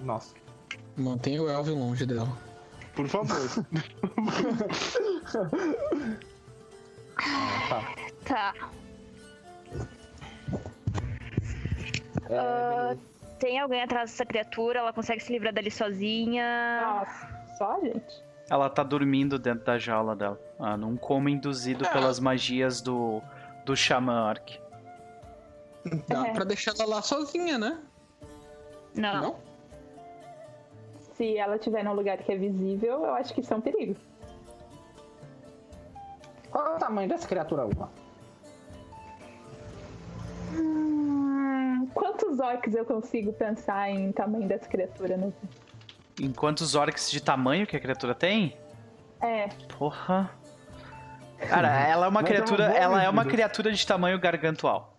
Nossa. 0.00 0.34
Mantenha 0.96 1.42
o 1.42 1.48
Elvin 1.48 1.78
longe 1.78 2.06
dela. 2.06 2.28
por 2.94 3.08
favor. 3.08 3.36
Tá. 8.26 8.54
É, 8.56 8.83
Ah, 12.30 12.96
tem 13.38 13.58
alguém 13.58 13.82
atrás 13.82 14.10
dessa 14.10 14.24
criatura? 14.24 14.78
Ela 14.80 14.92
consegue 14.92 15.20
se 15.22 15.32
livrar 15.32 15.52
dali 15.52 15.70
sozinha? 15.70 16.80
Nossa, 16.82 17.56
só 17.58 17.76
a 17.76 17.80
gente. 17.80 18.24
Ela 18.50 18.68
tá 18.68 18.82
dormindo 18.82 19.38
dentro 19.38 19.64
da 19.64 19.78
jaula 19.78 20.14
dela. 20.14 20.40
Ah, 20.58 20.76
num 20.76 20.96
coma 20.96 21.30
induzido 21.30 21.88
pelas 21.90 22.20
magias 22.20 22.80
do, 22.80 23.22
do 23.64 23.74
Xamã 23.76 24.28
Orc. 24.28 24.58
Dá 26.08 26.28
É. 26.28 26.32
pra 26.32 26.44
deixar 26.44 26.74
ela 26.78 26.96
lá 26.96 27.02
sozinha, 27.02 27.58
né? 27.58 27.78
Não. 28.94 29.20
Não? 29.22 29.36
Se 31.14 31.36
ela 31.36 31.56
estiver 31.56 31.84
num 31.84 31.92
lugar 31.94 32.18
que 32.18 32.32
é 32.32 32.36
visível, 32.36 33.04
eu 33.04 33.14
acho 33.14 33.32
que 33.34 33.40
isso 33.40 33.52
é 33.52 33.56
um 33.56 33.60
perigo. 33.60 33.96
Qual 36.50 36.66
é 36.66 36.76
o 36.76 36.78
tamanho 36.78 37.08
dessa 37.08 37.26
criatura 37.26 37.66
uma? 37.66 37.90
Hum, 40.54 40.93
quantos 41.94 42.40
orcs 42.40 42.74
eu 42.74 42.84
consigo 42.84 43.32
pensar 43.32 43.90
em 43.90 44.12
tamanho 44.12 44.46
dessa 44.48 44.68
criatura? 44.68 45.16
Né? 45.16 45.32
Em 46.20 46.32
quantos 46.32 46.74
orcs 46.74 47.10
de 47.10 47.20
tamanho 47.22 47.66
que 47.66 47.76
a 47.76 47.80
criatura 47.80 48.14
tem? 48.14 48.56
É, 49.20 49.48
Porra. 49.78 50.30
Cara, 51.48 51.68
ela 51.88 52.06
é 52.06 52.08
uma 52.08 52.20
Mas 52.22 52.30
é 52.30 52.34
uma 52.34 52.44
criatura. 52.44 52.68
boa 52.68 52.78
ela 52.78 53.02
é 53.02 53.08
uma 53.08 53.24
criatura 53.24 53.72
de 53.72 53.86
tamanho 53.86 54.18
gargantual. 54.18 54.96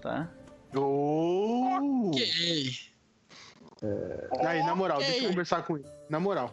Tá? 0.00 0.28
Oh! 0.74 2.08
Ok. 2.08 2.94
Aí, 4.46 4.62
na 4.64 4.74
moral, 4.74 4.96
Ok. 4.98 5.08
deixa 5.08 5.24
eu 5.24 5.28
conversar 5.30 5.62
com 5.62 5.76
ele. 5.76 5.86
Na 6.08 6.18
moral. 6.18 6.52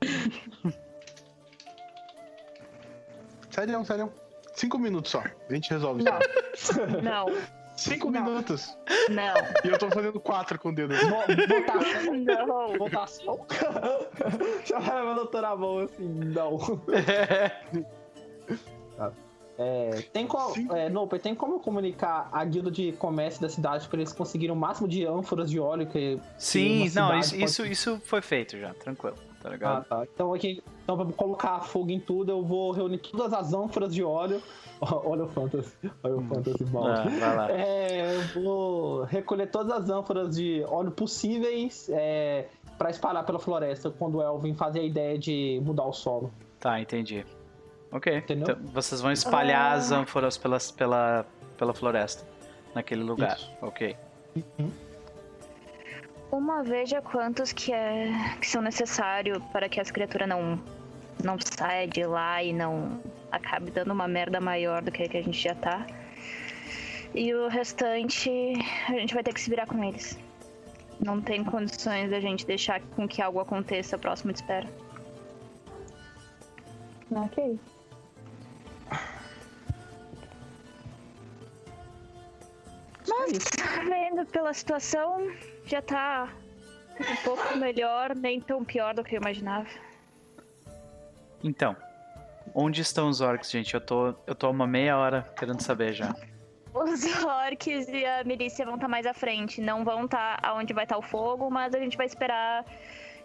Sério, 3.50 3.84
sério. 3.84 4.12
Cinco 4.54 4.78
minutos 4.78 5.10
só. 5.10 5.22
A 5.48 5.52
gente 5.54 5.70
resolve 5.70 6.04
isso. 6.54 6.72
Não. 7.02 7.26
Cinco 7.78 8.10
minutos. 8.10 8.76
Não. 9.08 9.34
E 9.64 9.68
eu 9.68 9.78
tô 9.78 9.88
fazendo 9.90 10.18
quatro 10.20 10.58
com 10.58 10.70
o 10.70 10.74
dedo. 10.74 10.94
Vo- 10.94 11.08
Votação. 11.48 12.14
Não. 12.46 12.78
Votação? 12.78 13.46
Já 14.64 14.78
vai 14.80 15.04
meu 15.04 15.14
doutor 15.14 15.44
a 15.44 15.56
mão 15.56 15.78
assim, 15.78 16.04
não. 16.08 16.58
É, 19.60 20.02
tem, 20.12 20.24
co 20.26 20.54
é, 20.72 20.88
Noper, 20.88 21.20
tem 21.20 21.34
como 21.34 21.58
comunicar 21.58 22.28
a 22.32 22.44
guilda 22.44 22.70
de 22.70 22.92
comércio 22.92 23.40
da 23.42 23.48
cidade 23.48 23.88
para 23.88 23.98
eles 23.98 24.12
conseguirem 24.12 24.54
o 24.54 24.58
máximo 24.58 24.86
de 24.86 25.04
ânforas 25.04 25.50
de 25.50 25.58
óleo 25.58 25.84
que. 25.88 26.20
Sim, 26.36 26.88
não, 26.94 27.18
isso, 27.18 27.30
pode- 27.32 27.44
isso, 27.44 27.66
isso 27.66 28.00
foi 28.04 28.22
feito 28.22 28.56
já, 28.56 28.72
tranquilo, 28.74 29.16
tá 29.42 29.48
Ah, 29.48 29.52
ligado? 29.52 29.84
tá. 29.86 30.04
Então, 30.12 30.32
aqui, 30.34 30.62
então, 30.82 30.96
pra 30.96 31.06
colocar 31.16 31.60
fogo 31.60 31.90
em 31.90 32.00
tudo, 32.00 32.30
eu 32.32 32.42
vou 32.44 32.72
reunir 32.72 32.98
todas 32.98 33.32
as 33.32 33.52
ânforas 33.52 33.94
de 33.94 34.02
óleo. 34.02 34.42
Olha 34.80 35.24
o 35.24 35.28
Fantasy. 35.28 35.76
Olha 36.02 36.16
o 36.16 36.22
Fantasy 36.22 36.64
Ball. 36.64 36.86
Ah, 36.88 37.02
vai 37.04 37.36
lá. 37.36 37.50
É, 37.52 38.16
eu 38.16 38.42
vou 38.42 39.02
recolher 39.04 39.48
todas 39.50 39.72
as 39.72 39.90
ânforas 39.90 40.36
de 40.36 40.64
óleo 40.68 40.90
possíveis 40.90 41.88
é, 41.92 42.46
para 42.76 42.90
espalhar 42.90 43.24
pela 43.26 43.38
floresta 43.38 43.90
quando 43.90 44.18
o 44.18 44.22
Elvin 44.22 44.54
fazer 44.54 44.80
a 44.80 44.84
ideia 44.84 45.18
de 45.18 45.60
mudar 45.64 45.84
o 45.84 45.92
solo. 45.92 46.32
Tá, 46.60 46.80
entendi. 46.80 47.24
Ok. 47.90 48.18
Entendeu? 48.18 48.56
Então, 48.56 48.72
vocês 48.72 49.00
vão 49.00 49.10
espalhar 49.10 49.72
as 49.76 49.90
ânforas 49.90 50.36
pela, 50.36 50.58
pela, 50.76 51.26
pela 51.56 51.74
floresta. 51.74 52.26
Naquele 52.74 53.02
lugar. 53.02 53.36
Isso. 53.36 53.50
Ok. 53.62 53.96
Uma 56.30 56.62
veja 56.62 57.00
quantos 57.00 57.52
que, 57.52 57.72
é, 57.72 58.10
que 58.40 58.46
são 58.46 58.60
necessários 58.60 59.42
para 59.52 59.68
que 59.68 59.80
as 59.80 59.90
criaturas 59.90 60.28
não, 60.28 60.62
não 61.24 61.36
saia 61.40 61.86
de 61.86 62.04
lá 62.04 62.42
e 62.42 62.52
não 62.52 63.00
acabe 63.32 63.70
dando 63.70 63.92
uma 63.92 64.06
merda 64.06 64.40
maior 64.40 64.82
do 64.82 64.92
que 64.92 65.02
a 65.02 65.08
que 65.08 65.16
a 65.16 65.22
gente 65.22 65.40
já 65.40 65.54
tá. 65.54 65.86
E 67.14 67.32
o 67.32 67.48
restante 67.48 68.30
a 68.88 68.92
gente 68.92 69.14
vai 69.14 69.22
ter 69.22 69.32
que 69.32 69.40
se 69.40 69.48
virar 69.48 69.66
com 69.66 69.82
eles. 69.82 70.18
Não 71.00 71.20
tem 71.20 71.42
condições 71.44 72.10
da 72.10 72.20
gente 72.20 72.44
deixar 72.44 72.80
com 72.94 73.08
que 73.08 73.22
algo 73.22 73.40
aconteça 73.40 73.96
próximo 73.96 74.32
de 74.32 74.40
espera. 74.40 74.68
Ok. 77.10 77.58
Mas, 83.08 83.38
vendo 83.88 84.26
pela 84.26 84.52
situação, 84.52 85.30
já 85.68 85.82
tá 85.82 86.28
um 87.00 87.16
pouco 87.24 87.56
melhor, 87.56 88.14
nem 88.16 88.40
tão 88.40 88.64
pior 88.64 88.94
do 88.94 89.04
que 89.04 89.14
eu 89.16 89.20
imaginava. 89.20 89.68
Então, 91.44 91.76
onde 92.54 92.80
estão 92.80 93.08
os 93.08 93.20
orcs, 93.20 93.50
gente? 93.50 93.74
Eu 93.74 93.80
tô, 93.80 94.14
eu 94.26 94.34
tô 94.34 94.50
uma 94.50 94.66
meia 94.66 94.96
hora 94.98 95.22
querendo 95.38 95.60
saber 95.60 95.92
já. 95.92 96.14
Os 96.74 97.24
orcs 97.24 97.88
e 97.88 98.04
a 98.04 98.24
milícia 98.24 98.64
vão 98.64 98.74
estar 98.74 98.88
mais 98.88 99.06
à 99.06 99.14
frente, 99.14 99.60
não 99.60 99.84
vão 99.84 100.04
estar 100.04 100.38
aonde 100.42 100.72
vai 100.72 100.84
estar 100.84 100.98
o 100.98 101.02
fogo, 101.02 101.50
mas 101.50 101.74
a 101.74 101.78
gente 101.78 101.96
vai 101.96 102.06
esperar 102.06 102.64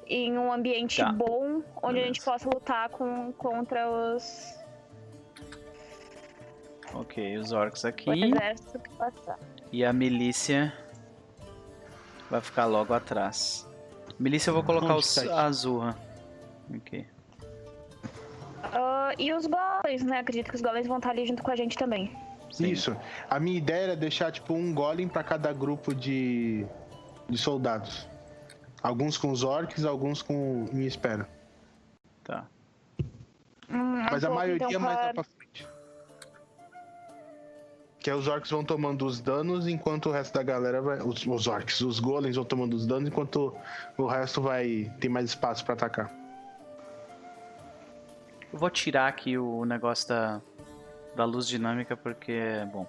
em 0.08 0.38
um 0.38 0.52
ambiente 0.52 0.98
Tá. 1.02 1.12
bom, 1.12 1.62
onde 1.82 2.00
a 2.00 2.04
gente 2.06 2.20
Beleza. 2.20 2.32
possa 2.32 2.50
lutar 2.50 2.90
com, 2.90 3.32
contra 3.34 3.90
os 3.90 4.56
Ok, 6.94 7.38
os 7.38 7.52
orcs 7.52 7.84
o 7.84 7.88
aqui. 7.88 8.24
exército 8.26 8.80
que 8.80 8.90
passar. 8.96 9.40
E 9.72 9.84
a 9.84 9.92
milícia 9.92 10.72
vai 12.34 12.42
ficar 12.42 12.66
logo 12.66 12.92
atrás. 12.96 13.70
Milícia 14.18 14.50
eu 14.50 14.56
vou 14.56 14.64
colocar 14.64 14.96
os, 14.96 15.18
a 15.20 15.46
Azurra. 15.46 15.96
Ok. 16.76 17.06
Ah, 18.64 19.12
e 19.20 19.32
os 19.32 19.46
golems, 19.46 20.02
né? 20.04 20.18
Acredito 20.20 20.50
que 20.50 20.56
os 20.56 20.62
golems 20.62 20.88
vão 20.88 20.98
estar 20.98 21.12
ali 21.12 21.28
junto 21.28 21.44
com 21.44 21.52
a 21.52 21.56
gente 21.56 21.78
também. 21.78 22.12
Sim. 22.50 22.72
Isso. 22.72 22.98
A 23.30 23.40
minha 23.40 23.58
ideia 23.58 23.84
era 23.84 23.96
deixar, 23.96 24.32
tipo, 24.32 24.54
um 24.56 24.74
golem 24.74 25.08
pra 25.08 25.24
cada 25.24 25.54
grupo 25.54 25.94
de, 25.94 26.66
de 27.30 27.38
soldados. 27.38 28.08
Alguns 28.82 29.16
com 29.16 29.30
os 29.32 29.44
orcs, 29.44 29.86
alguns 29.86 30.24
com 30.24 30.66
minha 30.74 30.88
espera. 30.88 31.30
Tá. 32.24 32.48
Hum, 33.70 34.06
Mas 34.12 34.24
a 34.24 34.30
bom, 34.30 34.36
maioria 34.36 34.68
então, 34.68 34.80
mais 34.80 34.98
lá 34.98 35.06
é- 35.10 35.14
pra 35.14 35.24
frente. 35.24 35.43
Que 38.04 38.10
é 38.10 38.16
os 38.16 38.28
orcs 38.28 38.52
vão 38.52 38.66
tomando 38.66 39.06
os 39.06 39.22
danos 39.22 39.66
enquanto 39.66 40.10
o 40.10 40.12
resto 40.12 40.34
da 40.34 40.44
galera 40.44 40.82
vai. 40.82 41.02
Os, 41.02 41.26
os 41.26 41.48
orcs, 41.48 41.80
os 41.80 42.02
golems 42.02 42.36
vão 42.36 42.44
tomando 42.44 42.74
os 42.74 42.86
danos 42.86 43.08
enquanto 43.08 43.56
o 43.98 44.06
resto 44.06 44.42
vai. 44.42 44.92
tem 45.00 45.10
mais 45.10 45.30
espaço 45.30 45.64
pra 45.64 45.74
atacar. 45.74 46.14
Eu 48.52 48.60
vou 48.60 48.70
tirar 48.70 49.08
aqui 49.08 49.38
o 49.38 49.64
negócio 49.64 50.10
da, 50.10 50.42
da 51.16 51.24
luz 51.24 51.48
dinâmica 51.48 51.96
porque, 51.96 52.68
bom, 52.72 52.86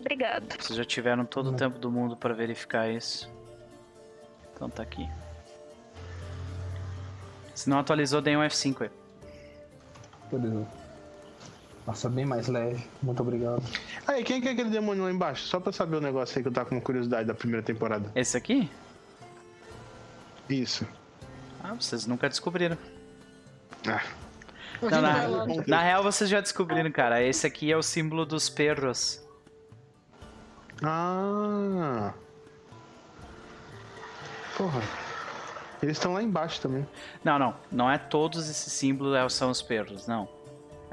Obrigado. 0.00 0.52
vocês 0.60 0.76
já 0.76 0.84
tiveram 0.84 1.24
todo 1.24 1.50
o 1.50 1.52
tempo 1.54 1.78
do 1.78 1.90
mundo 1.90 2.16
para 2.16 2.34
verificar 2.34 2.90
isso. 2.90 3.30
Então 4.52 4.68
tá 4.68 4.82
aqui. 4.82 5.08
Se 7.54 7.70
não 7.70 7.78
atualizou, 7.78 8.20
dei 8.20 8.36
um 8.36 8.40
F5 8.40 8.82
aí. 8.82 8.90
Beleza. 10.30 10.66
Nossa, 11.86 12.08
bem 12.08 12.24
mais 12.26 12.48
leve. 12.48 12.84
Muito 13.00 13.22
obrigado. 13.22 13.62
Aí, 14.06 14.24
quem 14.24 14.40
que 14.40 14.48
é 14.48 14.52
aquele 14.52 14.70
demônio 14.70 15.04
lá 15.04 15.10
embaixo? 15.10 15.44
Só 15.46 15.60
pra 15.60 15.72
saber 15.72 15.96
o 15.96 16.00
negócio 16.00 16.36
aí 16.36 16.42
que 16.42 16.48
eu 16.48 16.52
tava 16.52 16.68
com 16.68 16.80
curiosidade 16.80 17.26
da 17.28 17.34
primeira 17.34 17.62
temporada. 17.64 18.10
Esse 18.14 18.36
aqui? 18.36 18.68
Isso. 20.48 20.86
Ah, 21.62 21.74
vocês 21.74 22.06
nunca 22.06 22.28
descobriram. 22.28 22.76
Ah, 23.88 24.02
Não, 24.82 25.00
na, 25.00 25.64
na 25.66 25.80
real, 25.82 26.02
vocês 26.02 26.28
já 26.28 26.40
descobriram, 26.40 26.90
cara. 26.90 27.22
Esse 27.22 27.46
aqui 27.46 27.70
é 27.70 27.76
o 27.76 27.82
símbolo 27.82 28.26
dos 28.26 28.48
perros. 28.48 29.24
Ah. 30.82 32.12
Porra. 34.56 34.80
Eles 35.82 35.96
estão 35.98 36.14
lá 36.14 36.22
embaixo 36.22 36.60
também. 36.60 36.86
Não, 37.22 37.38
não. 37.38 37.54
Não 37.70 37.90
é 37.90 37.96
todos 37.96 38.48
esses 38.48 38.72
símbolos 38.72 39.14
é- 39.14 39.28
são 39.28 39.50
os 39.50 39.62
perros, 39.62 40.06
não. 40.06 40.28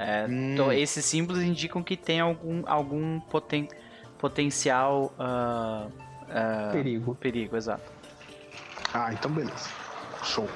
É, 0.05 0.25
Hum. 0.27 0.55
to- 0.57 0.71
esses 0.73 1.05
símbolos 1.05 1.41
indicam 1.41 1.81
que 1.81 1.95
tem 1.95 2.19
algum, 2.19 2.61
algum 2.65 3.19
poten, 3.21 3.69
potencial 4.17 5.13
ah, 5.17 5.87
ah, 6.29 6.69
Perigo. 6.73 7.15
perigo, 7.15 7.55
exato. 7.55 7.83
Ah, 8.93 9.13
então 9.13 9.31
beleza. 9.31 9.69
Show. 10.23 10.47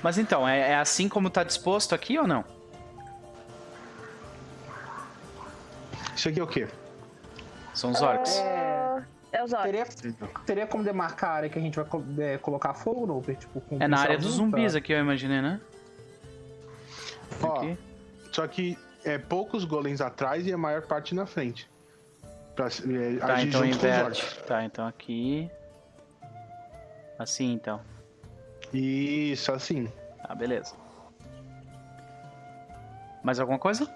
Mas 0.00 0.16
então, 0.16 0.46
é, 0.48 0.70
é 0.70 0.76
assim 0.76 1.08
como 1.08 1.28
tá 1.28 1.42
disposto 1.42 1.92
aqui 1.94 2.16
ou 2.18 2.26
não? 2.26 2.44
Isso 6.14 6.28
aqui 6.28 6.40
é 6.40 6.42
o 6.42 6.46
quê? 6.46 6.68
São 7.74 7.90
os 7.90 8.00
orcs. 8.00 8.38
Ah, 8.44 9.02
é 9.32 9.42
os 9.44 9.52
orcs. 9.52 9.94
Teria, 9.96 10.16
teria 10.46 10.66
como 10.66 10.82
demarcar 10.84 11.30
a 11.30 11.34
área 11.34 11.48
que 11.48 11.58
a 11.58 11.62
gente 11.62 11.76
vai 11.76 11.86
é, 12.18 12.38
colocar 12.38 12.74
fogo, 12.74 13.06
Noper? 13.06 13.36
Tipo, 13.36 13.62
É 13.78 13.86
na 13.88 13.98
área 14.00 14.18
dos 14.18 14.32
zumbis 14.34 14.72
pra- 14.72 14.78
aqui, 14.78 14.92
eu 14.92 14.98
imaginei, 15.00 15.40
né? 15.40 15.60
Ó, 17.42 17.56
Aqui. 17.58 17.78
Só 18.38 18.46
que 18.46 18.78
é 19.04 19.18
poucos 19.18 19.64
golems 19.64 20.00
atrás 20.00 20.46
e 20.46 20.52
a 20.52 20.56
maior 20.56 20.82
parte 20.82 21.12
na 21.12 21.26
frente. 21.26 21.68
Pra 22.54 22.66
é, 22.66 23.16
Tá, 23.16 23.34
agir 23.34 23.48
então 23.48 23.64
inverte. 23.64 24.38
Tá, 24.44 24.64
então 24.64 24.86
aqui. 24.86 25.50
Assim, 27.18 27.52
então. 27.52 27.80
Isso, 28.72 29.50
assim. 29.50 29.92
Tá, 30.22 30.36
beleza. 30.36 30.76
Mais 33.24 33.40
alguma 33.40 33.58
coisa? 33.58 33.92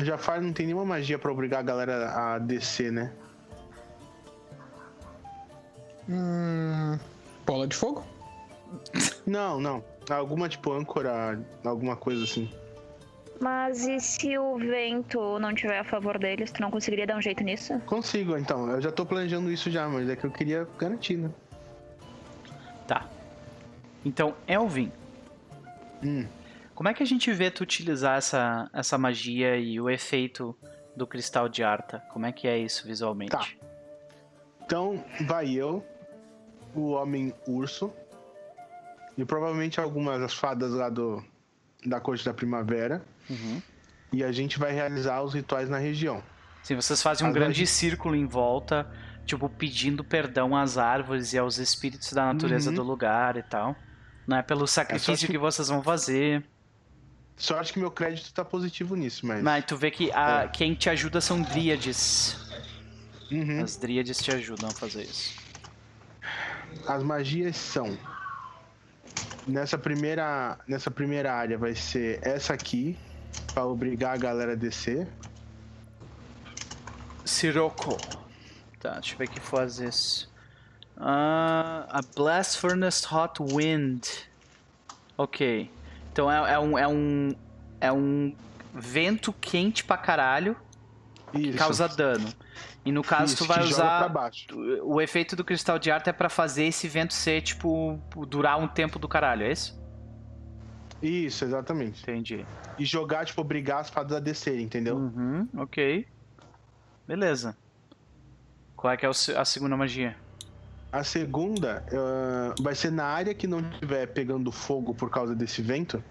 Jafar 0.00 0.42
não 0.42 0.52
tem 0.52 0.66
nenhuma 0.66 0.84
magia 0.84 1.20
pra 1.20 1.30
obrigar 1.30 1.60
a 1.60 1.62
galera 1.62 2.10
a 2.10 2.38
descer, 2.40 2.90
né? 2.90 3.12
Hum, 6.08 6.98
bola 7.46 7.68
de 7.68 7.76
fogo? 7.76 8.15
Não, 9.26 9.60
não. 9.60 9.84
Alguma 10.08 10.48
tipo 10.48 10.72
âncora, 10.72 11.38
alguma 11.64 11.96
coisa 11.96 12.24
assim. 12.24 12.50
Mas 13.40 13.86
e 13.86 14.00
se 14.00 14.38
o 14.38 14.56
vento 14.56 15.38
não 15.38 15.54
tiver 15.54 15.78
a 15.78 15.84
favor 15.84 16.18
deles, 16.18 16.50
tu 16.52 16.60
não 16.62 16.70
conseguiria 16.70 17.06
dar 17.06 17.16
um 17.16 17.20
jeito 17.22 17.42
nisso? 17.44 17.78
Consigo, 17.80 18.36
então. 18.36 18.70
Eu 18.70 18.80
já 18.80 18.90
tô 18.90 19.04
planejando 19.04 19.50
isso 19.50 19.70
já, 19.70 19.88
mas 19.88 20.08
é 20.08 20.16
que 20.16 20.24
eu 20.24 20.30
queria 20.30 20.66
garantir, 20.78 21.16
né? 21.18 21.30
Tá. 22.86 23.06
Então, 24.04 24.34
Elvin, 24.46 24.90
Hum. 26.02 26.26
como 26.74 26.88
é 26.88 26.94
que 26.94 27.02
a 27.02 27.06
gente 27.06 27.30
vê 27.32 27.50
tu 27.50 27.62
utilizar 27.62 28.16
essa, 28.16 28.70
essa 28.72 28.96
magia 28.96 29.56
e 29.56 29.80
o 29.80 29.90
efeito 29.90 30.56
do 30.94 31.06
cristal 31.06 31.48
de 31.48 31.62
Arta? 31.62 32.02
Como 32.12 32.24
é 32.24 32.32
que 32.32 32.46
é 32.46 32.56
isso 32.56 32.86
visualmente? 32.86 33.32
Tá. 33.32 33.46
Então, 34.64 35.04
vai 35.26 35.52
eu, 35.52 35.84
o 36.74 36.92
homem 36.92 37.34
urso, 37.46 37.92
e 39.16 39.24
provavelmente 39.24 39.80
algumas 39.80 40.34
fadas 40.34 40.72
lá 40.72 40.88
do, 40.88 41.24
da 41.84 42.00
corte 42.00 42.24
da 42.24 42.34
primavera. 42.34 43.04
Uhum. 43.28 43.60
E 44.12 44.22
a 44.22 44.30
gente 44.32 44.58
vai 44.58 44.72
realizar 44.72 45.22
os 45.22 45.34
rituais 45.34 45.68
na 45.68 45.78
região. 45.78 46.22
Sim, 46.62 46.76
vocês 46.76 47.02
fazem 47.02 47.26
um 47.26 47.30
As 47.30 47.34
grande 47.34 47.50
magias- 47.60 47.70
círculo 47.70 48.14
em 48.14 48.26
volta, 48.26 48.88
tipo, 49.24 49.48
pedindo 49.48 50.02
perdão 50.04 50.56
às 50.56 50.78
árvores 50.78 51.32
e 51.32 51.38
aos 51.38 51.58
espíritos 51.58 52.12
da 52.12 52.26
natureza 52.32 52.70
Uhum. 52.70 52.76
do 52.76 52.82
lugar 52.82 53.36
e 53.36 53.42
tal. 53.42 53.74
Não 54.26 54.36
é 54.36 54.42
pelo 54.42 54.66
sacrifício 54.66 55.26
que- 55.26 55.32
que 55.34 55.38
vocês 55.38 55.68
vão 55.68 55.82
fazer. 55.82 56.44
Sorte 57.36 57.72
que 57.72 57.78
meu 57.78 57.90
crédito 57.90 58.32
tá 58.32 58.44
positivo 58.44 58.96
nisso, 58.96 59.26
mas. 59.26 59.42
Mas 59.42 59.64
tu 59.64 59.76
vê 59.76 59.90
que 59.90 60.10
a, 60.12 60.44
É. 60.44 60.48
quem 60.48 60.74
te 60.74 60.88
ajuda 60.88 61.20
são 61.20 61.42
dríades. 61.42 62.36
Uhum. 63.30 63.62
As 63.62 63.76
dríades 63.76 64.18
te 64.18 64.30
ajudam 64.32 64.68
a 64.70 64.72
fazer 64.72 65.02
isso. 65.02 65.34
As 66.88 67.02
magias 67.02 67.56
são 67.56 67.96
Nessa 69.46 69.78
primeira, 69.78 70.58
nessa 70.66 70.90
primeira 70.90 71.32
área 71.32 71.56
vai 71.56 71.74
ser 71.74 72.18
essa 72.26 72.52
aqui, 72.52 72.98
pra 73.54 73.64
obrigar 73.64 74.14
a 74.14 74.16
galera 74.16 74.52
a 74.52 74.56
descer. 74.56 75.06
Sirocco. 77.24 77.96
Tá, 78.80 78.94
deixa 78.94 79.14
eu 79.14 79.18
ver 79.18 79.24
o 79.24 79.30
que 79.30 79.40
faz 79.40 79.78
isso. 79.78 80.30
Ah, 80.96 81.86
a 81.90 82.00
Blast 82.14 82.58
Furnace 82.58 83.06
Hot 83.12 83.42
Wind. 83.42 84.06
Ok. 85.16 85.70
Então 86.12 86.30
é, 86.30 86.54
é 86.54 86.58
um. 86.58 86.78
É 86.78 86.88
um. 86.88 87.34
É 87.80 87.92
um 87.92 88.34
vento 88.74 89.32
quente 89.32 89.84
pra 89.84 89.96
caralho 89.96 90.56
que 91.32 91.48
Isso. 91.48 91.58
causa 91.58 91.88
dano. 91.88 92.28
E 92.86 92.92
no 92.92 93.02
caso 93.02 93.34
Isso, 93.34 93.44
tu 93.44 93.48
vai 93.48 93.64
usar. 93.64 94.08
O 94.84 95.00
efeito 95.00 95.34
do 95.34 95.44
cristal 95.44 95.76
de 95.76 95.90
arte 95.90 96.08
é 96.08 96.12
pra 96.12 96.28
fazer 96.28 96.66
esse 96.66 96.86
vento 96.86 97.12
ser, 97.12 97.42
tipo, 97.42 98.00
durar 98.28 98.56
um 98.60 98.68
tempo 98.68 98.96
do 98.96 99.08
caralho, 99.08 99.42
é 99.42 99.50
isso? 99.50 99.76
Isso, 101.02 101.44
exatamente. 101.44 102.00
Entendi. 102.02 102.46
E 102.78 102.84
jogar, 102.84 103.26
tipo, 103.26 103.40
obrigar 103.40 103.80
as 103.80 103.90
fadas 103.90 104.16
a 104.16 104.20
descerem, 104.20 104.64
entendeu? 104.64 104.96
Uhum, 104.96 105.48
ok. 105.56 106.06
Beleza. 107.08 107.56
Qual 108.76 108.92
é 108.92 108.96
que 108.96 109.04
é 109.04 109.08
a 109.08 109.44
segunda 109.44 109.76
magia? 109.76 110.16
A 110.92 111.02
segunda 111.02 111.84
ah, 111.92 112.54
vai 112.60 112.76
ser 112.76 112.92
na 112.92 113.04
área 113.04 113.34
que 113.34 113.48
não 113.48 113.58
estiver 113.58 114.06
pegando 114.06 114.52
fogo 114.52 114.94
por 114.94 115.10
causa 115.10 115.34
desse 115.34 115.60
vento. 115.60 116.02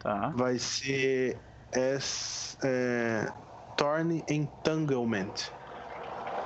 Tá. 0.00 0.30
Vai 0.30 0.58
ser. 0.58 1.38
Es, 1.72 2.58
é, 2.64 3.30
Thorn 3.76 4.24
Entanglement. 4.28 5.55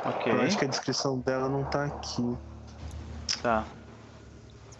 Ok. 0.04 0.32
Eu 0.32 0.42
acho 0.42 0.58
que 0.58 0.64
a 0.64 0.68
descrição 0.68 1.18
dela 1.20 1.48
não 1.48 1.64
tá 1.64 1.84
aqui. 1.84 2.36
Tá. 3.42 3.64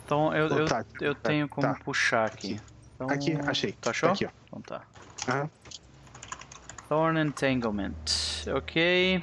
Então 0.05 0.35
eu, 0.35 0.47
Oh, 0.51 0.59
eu, 0.59 0.65
tá, 0.67 0.85
eu 1.01 1.15
tá, 1.15 1.29
tenho 1.29 1.49
como 1.49 1.73
tá. 1.73 1.81
puxar 1.85 2.27
aqui. 2.27 2.61
Então, 2.95 3.09
Aqui, 3.11 3.39
achei. 3.47 3.73
Tu 3.81 3.89
achou? 3.91 4.09
Tá 4.09 4.15
aqui, 4.15 4.27
ó. 4.27 4.31
Então 4.47 4.63
tá. 4.63 4.83
Aham. 5.29 5.51
Thorn 6.89 7.21
Entanglement. 7.21 7.95
Ok. 8.55 9.23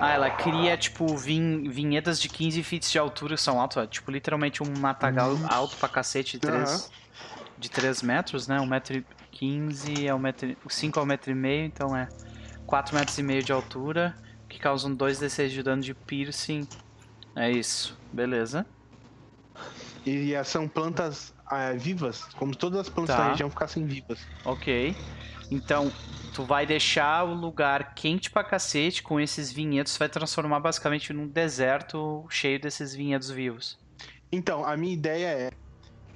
Ah, 0.00 0.12
ela 0.12 0.30
cria, 0.30 0.76
tipo, 0.76 1.06
vin 1.16 1.68
vinhetas 1.68 2.20
de 2.20 2.28
15 2.28 2.62
feet 2.62 2.90
de 2.90 2.98
altura 2.98 3.36
que 3.36 3.40
são 3.40 3.60
altos. 3.60 3.76
ó, 3.76 3.86
Tipo, 3.86 4.10
literalmente 4.10 4.62
um 4.62 4.78
matagal 4.78 5.36
alto 5.48 5.76
pra 5.76 5.88
cacete 5.88 6.32
de 6.32 6.40
3, 6.40 6.68
Aham. 6.68 6.80
de 7.58 7.70
3 7.70 8.02
metros, 8.02 8.48
né? 8.48 8.58
1,15m 8.58 10.06
é 10.06 10.12
1,5m, 10.12 10.56
5 10.68 10.98
é 10.98 11.02
1,5m, 11.02 11.66
então 11.66 11.96
é 11.96 12.08
4 12.66 12.96
metros 12.96 13.16
e 13.18 13.22
meio 13.22 13.42
de 13.44 13.52
altura, 13.52 14.16
que 14.50 14.58
causam 14.58 14.94
2d6 14.94 15.50
de 15.52 15.62
dano 15.62 15.82
de 15.82 15.94
piercing. 15.94 16.68
É 17.36 17.50
isso, 17.50 17.96
beleza. 18.12 18.66
E 20.04 20.34
eh, 20.34 20.44
são 20.44 20.68
plantas 20.68 21.32
ah, 21.46 21.72
vivas, 21.72 22.24
como 22.34 22.54
todas 22.56 22.80
as 22.80 22.88
plantas 22.88 23.16
Tá. 23.16 23.24
da 23.24 23.30
região 23.30 23.50
ficassem 23.50 23.86
vivas. 23.86 24.20
Ok. 24.44 24.96
Então, 25.50 25.92
tu 26.32 26.44
vai 26.44 26.66
deixar 26.66 27.24
o 27.24 27.34
lugar 27.34 27.94
quente 27.94 28.30
pra 28.30 28.44
cacete 28.44 29.02
com 29.02 29.20
esses 29.20 29.52
vinhedos, 29.52 29.96
vai 29.96 30.08
transformar 30.08 30.60
basicamente 30.60 31.12
num 31.12 31.28
deserto 31.28 32.26
cheio 32.30 32.60
desses 32.60 32.94
vinhedos 32.94 33.30
vivos. 33.30 33.78
Então, 34.32 34.64
a 34.64 34.76
minha 34.76 34.94
ideia 34.94 35.26
é, 35.28 35.50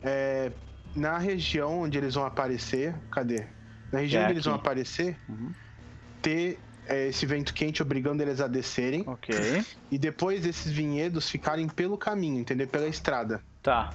é, 0.03 0.53
na 0.95 1.19
região 1.19 1.81
onde 1.81 1.99
eles 1.99 2.15
vão 2.15 2.25
aparecer, 2.25 2.95
cadê? 3.11 3.47
Na 3.93 4.01
região 4.01 4.23
É 4.23 4.25
onde 4.25 4.35
eles 4.35 4.45
vão 4.45 4.55
aqui. 4.55 4.63
aparecer, 4.63 5.21
Uhum. 5.29 5.53
ter 6.23 6.64
é, 6.87 7.09
esse 7.09 7.27
vento 7.27 7.53
quente 7.55 7.83
obrigando 7.83 8.23
eles 8.23 8.41
a 8.41 8.47
descerem 8.47 9.05
Ok. 9.07 9.65
e 9.91 9.99
depois 9.99 10.45
esses 10.47 10.71
vinhedos 10.73 11.31
ficarem 11.31 11.69
pelo 11.69 11.97
caminho, 11.97 12.41
entendeu? 12.41 12.67
Pela 12.67 12.87
estrada. 12.87 13.43
Tá. 13.63 13.91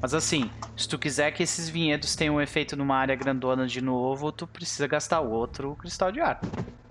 Mas 0.00 0.14
assim, 0.14 0.50
se 0.76 0.88
tu 0.88 0.98
quiser 0.98 1.30
que 1.30 1.44
esses 1.44 1.68
vinhedos 1.68 2.16
tenham 2.16 2.34
um 2.34 2.40
efeito 2.40 2.76
numa 2.76 2.96
área 2.96 3.14
grandona 3.14 3.66
de 3.66 3.80
novo, 3.80 4.32
tu 4.32 4.46
precisa 4.48 4.86
gastar 4.88 5.20
outro 5.20 5.76
cristal 5.76 6.10
de 6.10 6.20
ar. 6.20 6.40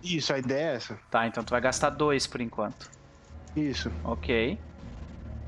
Isso, 0.02 0.34
a 0.34 0.40
ideia 0.40 0.72
é 0.72 0.76
essa. 0.76 0.98
Tá, 1.10 1.28
então 1.28 1.44
tu 1.44 1.50
vai 1.50 1.60
gastar 1.60 1.90
dois 1.90 2.26
por 2.26 2.40
enquanto. 2.40 2.90
Isso. 3.56 3.92
Ok. 4.04 4.58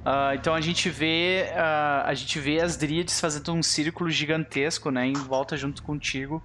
Ah, 0.06 0.36
então 0.36 0.54
a 0.54 0.60
gente 0.60 0.90
vê 0.90 1.50
ah, 1.56 2.04
a 2.06 2.14
gente 2.14 2.38
vê 2.40 2.60
as 2.60 2.76
dríades 2.76 3.20
fazendo 3.20 3.54
um 3.54 3.64
círculo 3.64 4.10
gigantesco, 4.10 4.92
né, 4.92 5.08
em 5.08 5.14
volta 5.14 5.56
junto 5.56 5.82
contigo, 5.82 6.44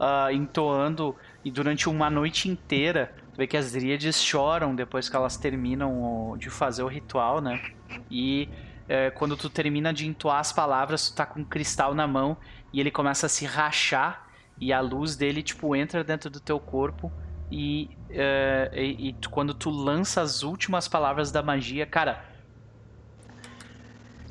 ah, 0.00 0.32
entoando 0.32 1.14
e 1.46 1.50
durante 1.52 1.88
uma 1.88 2.10
noite 2.10 2.48
inteira, 2.48 3.14
tu 3.32 3.38
vê 3.38 3.46
que 3.46 3.56
as 3.56 3.72
dríades 3.72 4.20
choram 4.22 4.74
depois 4.74 5.08
que 5.08 5.14
elas 5.16 5.36
terminam 5.38 6.36
de 6.38 6.50
fazer 6.50 6.82
o 6.82 6.88
ritual, 6.88 7.40
né? 7.40 7.62
E 8.10 8.50
eh, 8.88 9.10
quando 9.12 9.36
tu 9.36 9.48
termina 9.50 9.92
de 9.94 10.06
entoar 10.08 10.40
as 10.40 10.52
palavras, 10.52 11.10
tu 11.10 11.14
tá 11.16 11.24
com 11.26 11.40
um 11.40 11.44
cristal 11.44 11.94
na 11.94 12.06
mão 12.08 12.36
e 12.72 12.80
ele 12.80 12.90
começa 12.90 13.26
a 13.26 13.28
se 13.28 13.46
rachar 13.46 14.26
e 14.58 14.72
a 14.72 14.80
luz 14.80 15.16
dele 15.16 15.42
tipo 15.42 15.76
entra 15.76 16.02
dentro 16.02 16.28
do 16.30 16.40
teu 16.40 16.58
corpo 16.58 17.14
e, 17.50 17.96
eh, 18.10 18.68
e- 18.74 19.08
e 19.10 19.18
quando 19.30 19.54
tu 19.54 19.70
lança 19.70 20.20
as 20.22 20.42
últimas 20.42 20.88
palavras 20.88 21.30
da 21.30 21.42
magia, 21.44 21.86
cara, 21.86 22.20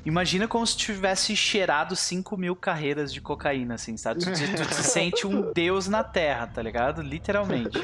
Imagina 0.06 0.48
como 0.48 0.65
se 0.68 0.77
tivesse 0.77 1.36
cheirado 1.36 1.95
5 1.95 2.38
mil 2.38 2.56
carreiras 2.56 3.11
de 3.11 3.19
cocaína, 3.19 3.73
assim, 3.73 3.98
sabe? 3.98 4.19
Tu, 4.23 4.32
te- 4.32 4.53
tu 4.53 4.65
te 4.68 4.76
sente 4.86 5.26
um 5.26 5.52
deus 5.52 5.88
na 5.88 6.03
terra, 6.03 6.45
tá 6.48 6.61
ligado? 6.61 7.02
Literalmente. 7.02 7.77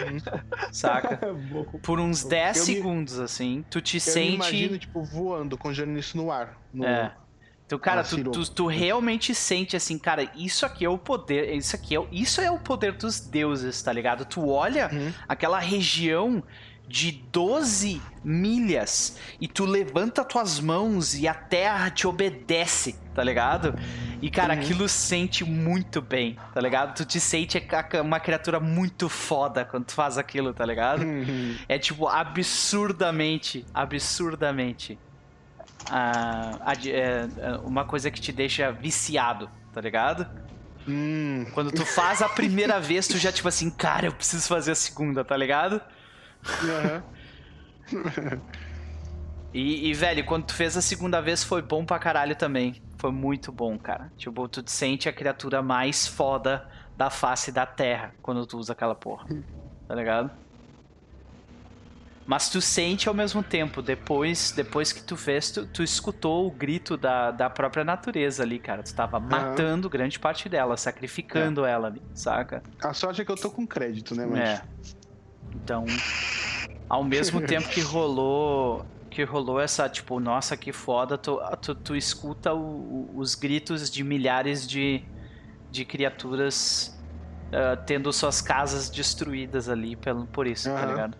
Saca? 0.72 1.20
Por 1.82 2.00
uns 2.00 2.24
10 2.24 2.58
Eu 2.58 2.66
me- 2.68 2.74
segundos, 2.76 3.20
assim, 3.20 3.66
tu 3.70 3.82
te 3.82 3.96
Eu 3.96 3.96
me 3.98 4.02
sente. 4.02 4.36
imagino, 4.36 4.78
tipo, 4.78 5.04
voando, 5.04 5.58
congelando 5.58 5.98
isso 5.98 6.16
no 6.16 6.32
ar. 6.32 6.58
No... 6.74 6.86
É. 6.86 7.16
Então, 7.66 7.80
cara, 7.80 8.02
Ah, 8.02 8.04
tu, 8.04 8.22
tu, 8.32 8.52
tu 8.52 8.68
realmente 8.68 9.34
sente 9.34 9.78
assim, 9.78 9.98
cara, 9.98 10.30
isso 10.36 10.66
aqui 10.66 10.84
é 10.84 10.90
o 10.90 10.98
poder, 10.98 11.56
isso 11.56 11.74
aqui 11.74 11.96
é, 11.96 12.00
o- 12.02 12.08
isso 12.12 12.42
é 12.42 12.52
o 12.52 12.60
poder 12.60 12.92
dos 12.92 13.22
deuses, 13.22 13.82
tá 13.82 13.94
ligado? 13.94 14.26
Tu 14.26 14.46
olha 14.50 14.90
Uhum. 14.92 15.14
aquela 15.26 15.58
região 15.58 16.44
de 16.92 17.12
12 17.32 18.02
milhas 18.24 19.18
e 19.40 19.48
tu 19.48 19.66
levanta 19.66 20.24
tuas 20.24 20.60
mãos 20.60 21.16
e 21.16 21.28
a 21.28 21.34
terra 21.34 21.90
te 21.90 22.06
obedece, 22.06 22.96
tá 23.16 23.24
ligado? 23.24 23.74
E 24.22 24.30
cara, 24.30 24.54
Uhum. 24.54 24.60
aquilo 24.60 24.88
sente 24.90 25.44
muito 25.44 26.02
bem, 26.02 26.38
tá 26.54 26.62
ligado? 26.62 26.96
Tu 26.96 27.06
te 27.06 27.20
sente 27.20 27.64
uma 28.04 28.20
criatura 28.20 28.60
muito 28.60 29.10
foda 29.10 29.66
quando 29.66 29.86
tu 29.86 29.94
faz 29.94 30.18
aquilo, 30.18 30.54
tá 30.54 30.66
ligado? 30.66 31.02
Uhum. 31.04 31.56
É 31.68 31.80
tipo 31.80 32.08
absurdamente, 32.08 33.66
absurdamente. 33.74 35.00
ah, 35.90 36.74
é, 36.86 37.28
é, 37.38 37.52
uma 37.64 37.84
coisa 37.86 38.12
que 38.12 38.22
te 38.22 38.32
deixa 38.32 38.72
viciado, 38.72 39.50
tá 39.74 39.82
ligado? 39.82 40.28
Hum, 40.88 41.46
Quando 41.54 41.72
tu 41.72 41.86
faz 41.86 42.22
a 42.22 42.30
primeira 42.30 42.80
vez, 42.80 43.08
tu 43.08 43.18
já 43.18 43.32
tipo 43.32 43.48
assim, 43.48 43.70
cara, 43.70 44.06
eu 44.08 44.12
preciso 44.12 44.48
fazer 44.48 44.72
a 44.72 44.76
segunda, 44.76 45.24
tá 45.24 45.36
ligado? 45.36 45.82
Aham. 46.46 47.04
E, 49.54 49.90
e, 49.90 49.94
velho, 49.94 50.24
quando 50.24 50.46
tu 50.46 50.54
fez 50.54 50.78
a 50.78 50.82
segunda 50.82 51.22
vez 51.22 51.44
foi 51.44 51.62
bom 51.62 51.86
pra 51.86 52.00
caralho 52.00 52.36
também. 52.36 52.82
Foi 52.98 53.12
muito 53.12 53.52
bom, 53.52 53.78
cara. 53.78 54.12
Tipo, 54.18 54.48
tu 54.48 54.64
te 54.64 54.72
sente 54.72 55.10
a 55.10 55.14
criatura 55.14 55.62
mais 55.62 56.08
foda 56.08 56.66
da 56.96 57.10
face 57.10 57.52
da 57.52 57.66
terra 57.66 58.14
quando 58.22 58.46
tu 58.46 58.58
usa 58.58 58.72
aquela 58.74 58.96
porra. 58.96 59.28
Tá 59.88 59.96
ligado? 59.96 60.32
Mas 62.26 62.50
tu 62.50 62.62
sente 62.62 63.10
ao 63.10 63.14
mesmo 63.14 63.44
tempo, 63.44 63.82
depois, 63.82 64.52
depois 64.52 64.94
que 64.94 65.04
tu 65.04 65.18
fez, 65.18 65.52
tu, 65.52 65.66
tu 65.66 65.84
escutou 65.84 66.48
o 66.48 66.52
grito 66.52 66.96
da, 66.96 67.30
da 67.32 67.50
própria 67.50 67.84
natureza 67.84 68.44
ali, 68.44 68.58
cara. 68.58 68.84
Tu 68.84 68.94
tava 68.94 69.20
matando 69.20 69.90
grande 69.90 70.18
parte 70.18 70.48
dela, 70.48 70.78
sacrificando 70.78 71.66
ela 71.66 71.88
ali, 71.88 72.02
saca? 72.14 72.64
A 72.82 72.94
sorte 72.94 73.22
é 73.22 73.26
que 73.26 73.32
eu 73.32 73.36
tô 73.36 73.52
com 73.52 73.68
crédito, 73.68 74.16
né, 74.16 74.26
mas... 74.26 74.40
É. 74.40 74.62
Então, 75.54 76.04
ao 76.90 77.04
mesmo 77.04 77.42
tempo 77.42 77.70
que 77.70 77.82
rolou 77.82 78.88
que 79.10 79.24
rolou 79.26 79.60
essa, 79.60 79.90
tipo, 79.90 80.20
nossa, 80.22 80.56
que 80.58 80.72
foda, 80.72 81.18
tu, 81.18 81.38
tu, 81.62 81.76
tu 81.76 81.96
escuta 81.98 82.54
o- 82.54 83.16
o- 83.18 83.20
os 83.20 83.36
gritos 83.36 83.90
de 83.92 84.04
milhares 84.06 84.66
de, 84.68 85.06
de 85.70 85.86
criaturas 85.86 87.04
ah, 87.54 87.78
tendo 87.78 88.14
suas 88.14 88.42
casas 88.42 88.90
destruídas 88.90 89.70
ali 89.70 89.96
pelo, 89.98 90.28
por 90.28 90.48
isso, 90.48 90.74
tá 90.76 90.86
Aham. 90.86 90.86
ligado? 90.86 91.18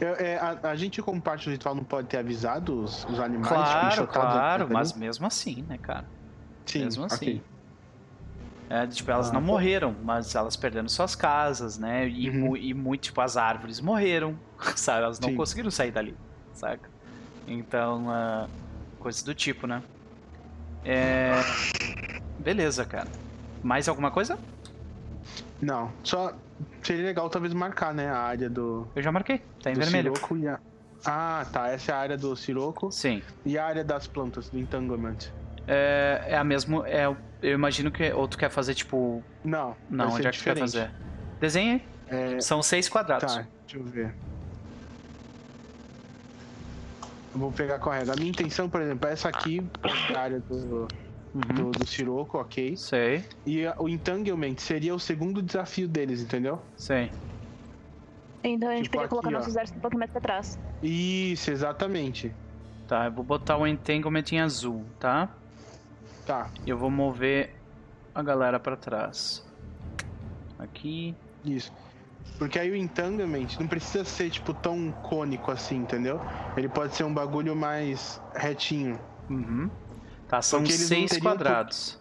Eu- 0.00 0.14
é, 0.16 0.36
a, 0.38 0.70
a 0.72 0.76
gente, 0.76 1.02
como 1.02 1.22
parte 1.22 1.46
do 1.46 1.52
ritual, 1.52 1.74
não 1.74 1.84
pode 1.84 2.08
ter 2.08 2.18
avisado 2.18 2.82
os, 2.82 3.04
os 3.06 3.20
animais? 3.20 3.70
Claro, 3.70 4.06
tipo, 4.08 4.08
claro, 4.08 4.68
ali? 4.72 4.74
mas 4.74 4.92
mesmo 4.94 5.26
assim, 5.26 5.62
né, 5.62 5.78
cara? 5.78 6.12
Sim, 6.66 6.98
mesmo 6.98 7.04
assim. 7.04 7.42
ok. 7.42 7.47
É, 8.70 8.86
tipo, 8.86 9.10
elas 9.10 9.30
Ah, 9.30 9.32
não 9.32 9.40
morreram, 9.40 9.94
mas 10.04 10.34
elas 10.34 10.54
perderam 10.56 10.88
suas 10.88 11.14
casas, 11.14 11.78
né? 11.78 12.06
E, 12.08 12.28
Uhum. 12.28 12.56
e 12.56 12.74
muito, 12.74 13.02
tipo, 13.04 13.20
as 13.20 13.36
árvores 13.36 13.80
morreram, 13.80 14.38
sabe? 14.76 15.04
Elas 15.04 15.18
não 15.18 15.30
Sim. 15.30 15.36
conseguiram 15.36 15.70
sair 15.70 15.90
dali, 15.90 16.14
saca? 16.52 16.88
Então, 17.46 18.06
coisas 19.00 19.22
do 19.22 19.34
tipo, 19.34 19.66
né? 19.66 19.82
É... 20.84 21.32
Beleza, 22.38 22.84
cara. 22.84 23.08
Mais 23.62 23.88
alguma 23.88 24.10
coisa? 24.10 24.38
Não, 25.60 25.90
só 26.04 26.34
seria 26.82 27.04
legal 27.04 27.28
talvez 27.30 27.52
marcar, 27.52 27.92
né, 27.92 28.08
a 28.08 28.18
área 28.18 28.48
do, 28.48 28.86
Eu 28.94 29.02
já 29.02 29.10
marquei, 29.10 29.42
tá 29.62 29.70
em 29.70 29.74
do 29.74 29.80
vermelho. 29.80 30.12
A... 30.46 30.60
Ah, 31.04 31.46
tá, 31.52 31.68
essa 31.68 31.92
é 31.92 31.94
a 31.94 31.98
área 31.98 32.16
do 32.16 32.34
Siroco 32.36 32.90
Sim. 32.92 33.22
e 33.44 33.56
a 33.58 33.64
área 33.66 33.82
das 33.84 34.06
plantas, 34.06 34.48
do 34.50 34.58
Entanglement. 34.58 35.16
É, 35.68 36.24
é 36.28 36.36
a 36.36 36.42
mesma. 36.44 36.88
É, 36.88 37.06
eu 37.06 37.52
imagino 37.52 37.92
que. 37.92 38.10
Ou 38.12 38.26
tu 38.26 38.38
quer 38.38 38.50
fazer 38.50 38.74
tipo. 38.74 39.22
Não, 39.44 39.76
Não, 39.88 40.08
onde 40.10 40.26
é 40.26 40.30
que 40.30 40.38
tu 40.38 40.44
quer 40.44 40.56
fazer? 40.56 40.92
Desenha 41.40 41.74
aí. 41.74 41.82
É, 42.36 42.40
São 42.40 42.62
seis 42.62 42.88
quadrados. 42.88 43.34
Tá, 43.34 43.48
deixa 43.66 43.76
eu 43.76 43.84
ver. 43.84 44.16
Eu 47.34 47.40
vou 47.40 47.52
pegar 47.52 47.78
correto. 47.78 48.10
A 48.10 48.16
minha 48.16 48.30
intenção, 48.30 48.68
por 48.70 48.80
exemplo, 48.80 49.08
é 49.08 49.12
essa 49.12 49.28
aqui, 49.28 49.60
a 50.14 50.18
área 50.18 50.40
do, 50.40 50.88
Uhum. 51.34 51.42
do, 51.42 51.70
do 51.70 51.86
Siroco, 51.86 52.38
ok. 52.38 52.74
Sei, 52.76 53.22
E 53.44 53.66
a- 53.66 53.76
o 53.78 53.88
Entanglement 53.88 54.56
seria 54.58 54.94
o 54.94 54.98
segundo 54.98 55.42
desafio 55.42 55.86
deles, 55.86 56.22
entendeu? 56.22 56.60
sei. 56.74 57.12
Então 58.42 58.70
a 58.70 58.76
gente 58.76 58.84
Tipo 58.84 58.92
podia 58.92 59.06
aqui, 59.06 59.10
colocar 59.10 59.30
nosso 59.30 59.50
exército 59.50 59.78
um 59.78 59.82
pouquinho 59.82 59.98
mais 59.98 60.10
pra 60.10 60.20
trás. 60.20 60.58
Isso, 60.82 61.50
exatamente. 61.50 62.34
Tá, 62.86 63.06
eu 63.06 63.12
vou 63.12 63.24
botar 63.24 63.58
o 63.58 63.66
entanglement 63.66 64.24
em 64.32 64.40
azul, 64.40 64.90
tá? 64.98 65.37
Tá, 66.28 66.50
E 66.66 66.68
eu 66.68 66.76
vou 66.76 66.90
mover 66.90 67.54
a 68.14 68.22
galera 68.22 68.60
pra 68.60 68.76
trás. 68.76 69.42
Aqui. 70.58 71.16
isso. 71.42 71.72
Porque 72.38 72.58
aí 72.58 72.70
o 72.70 72.76
Entanglement 72.76 73.46
não 73.58 73.66
precisa 73.66 74.04
ser, 74.04 74.28
tipo, 74.28 74.52
tão 74.52 74.92
cônico 74.92 75.50
assim, 75.50 75.76
entendeu? 75.76 76.20
Ele 76.54 76.68
pode 76.68 76.94
ser 76.94 77.04
um 77.04 77.14
bagulho 77.14 77.56
mais 77.56 78.20
retinho. 78.34 79.00
Uhum. 79.30 79.70
Tá, 80.28 80.42
são 80.42 80.66
seis 80.66 81.16
quadrados. 81.16 81.98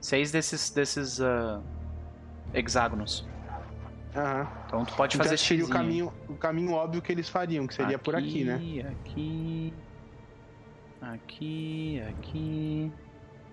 Seis 0.00 0.30
desses, 0.30 0.70
desses 0.70 1.20
ah, 1.20 1.60
hexágonos. 2.54 3.26
Aham. 4.14 4.46
Então 4.68 4.84
tu 4.84 4.94
pode 4.94 5.16
Então 5.16 5.24
fazer 5.24 5.36
seria 5.36 5.64
o 5.64 5.68
caminho, 5.68 6.12
o 6.28 6.34
caminho 6.34 6.74
óbvio 6.74 7.02
que 7.02 7.10
eles 7.10 7.28
fariam, 7.28 7.66
que 7.66 7.74
seria 7.74 7.98
por 7.98 8.14
aqui, 8.14 8.44
né? 8.44 8.54
Aqui, 8.54 8.80
aqui, 8.80 9.74
aqui 11.12 12.00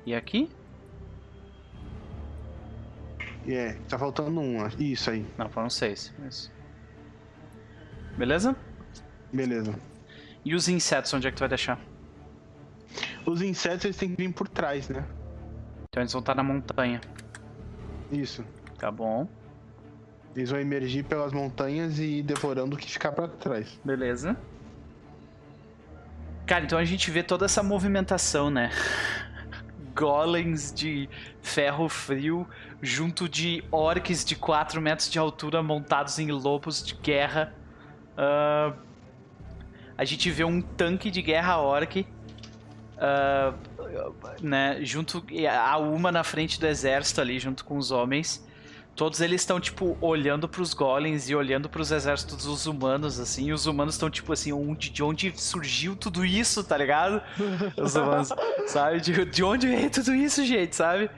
e 0.05 0.13
aqui? 0.13 0.49
É, 3.47 3.73
tá 3.89 3.97
faltando 3.97 4.39
um, 4.39 4.63
ó. 4.63 4.69
isso 4.79 5.09
aí. 5.09 5.25
Não, 5.37 5.49
foram 5.49 5.69
seis. 5.69 6.13
Isso. 6.27 6.51
Beleza? 8.17 8.55
Beleza. 9.33 9.73
E 10.45 10.53
os 10.53 10.67
insetos, 10.67 11.13
onde 11.13 11.27
é 11.27 11.31
que 11.31 11.37
tu 11.37 11.41
vai 11.41 11.49
deixar? 11.49 11.79
Os 13.25 13.41
insetos 13.41 13.85
eles 13.85 13.97
têm 13.97 14.15
que 14.15 14.23
vir 14.23 14.33
por 14.33 14.47
trás, 14.47 14.89
né? 14.89 15.05
Então 15.89 16.01
eles 16.01 16.11
vão 16.11 16.19
estar 16.19 16.35
na 16.35 16.43
montanha. 16.43 17.01
Isso. 18.11 18.43
Tá 18.77 18.91
bom. 18.91 19.27
Eles 20.35 20.49
vão 20.49 20.59
emergir 20.59 21.03
pelas 21.03 21.33
montanhas 21.33 21.99
e 21.99 22.19
ir 22.19 22.23
devorando 22.23 22.75
o 22.75 22.79
que 22.79 22.91
ficar 22.91 23.11
pra 23.11 23.27
trás. 23.27 23.79
Beleza. 23.83 24.37
Cara, 26.51 26.65
então 26.65 26.77
a 26.77 26.83
gente 26.83 27.09
vê 27.09 27.23
toda 27.23 27.45
essa 27.45 27.63
movimentação, 27.63 28.49
né? 28.49 28.71
Golems 29.95 30.73
de 30.73 31.07
ferro 31.41 31.87
frio 31.87 32.45
junto 32.81 33.29
de 33.29 33.63
orcs 33.71 34.25
de 34.25 34.35
4 34.35 34.81
metros 34.81 35.09
de 35.09 35.17
altura 35.17 35.63
montados 35.63 36.19
em 36.19 36.29
lobos 36.29 36.83
de 36.83 36.93
guerra. 36.95 37.53
Ah, 38.17 38.73
a 39.97 40.03
gente 40.03 40.29
vê 40.29 40.43
um 40.43 40.61
tanque 40.61 41.09
de 41.09 41.21
guerra 41.21 41.57
orc. 41.61 42.05
ah, 42.97 43.53
né, 44.41 44.79
junto 44.81 45.23
a 45.49 45.77
uma 45.77 46.11
na 46.11 46.21
frente 46.25 46.59
do 46.59 46.67
exército 46.67 47.21
ali, 47.21 47.39
junto 47.39 47.63
com 47.63 47.77
os 47.77 47.91
homens. 47.91 48.45
Todos 48.95 49.21
eles 49.21 49.41
estão, 49.41 49.59
tipo, 49.59 49.97
olhando 50.01 50.47
pros 50.49 50.73
golems 50.73 51.29
e 51.29 51.35
olhando 51.35 51.69
pros 51.69 51.91
exércitos 51.91 52.45
dos 52.45 52.65
humanos, 52.67 53.19
assim. 53.19 53.47
E 53.47 53.53
os 53.53 53.65
humanos 53.65 53.95
estão, 53.95 54.09
tipo, 54.09 54.31
assim, 54.33 54.51
onde, 54.51 54.89
de 54.89 55.01
onde 55.01 55.33
surgiu 55.35 55.95
tudo 55.95 56.25
isso, 56.25 56.63
tá 56.63 56.77
ligado? 56.77 57.21
Os 57.77 57.95
humanos, 57.95 58.29
sabe? 58.67 58.99
De, 59.01 59.25
de 59.25 59.43
onde 59.43 59.67
veio 59.67 59.89
tudo 59.89 60.13
isso, 60.13 60.45
gente, 60.45 60.75
sabe? 60.75 61.09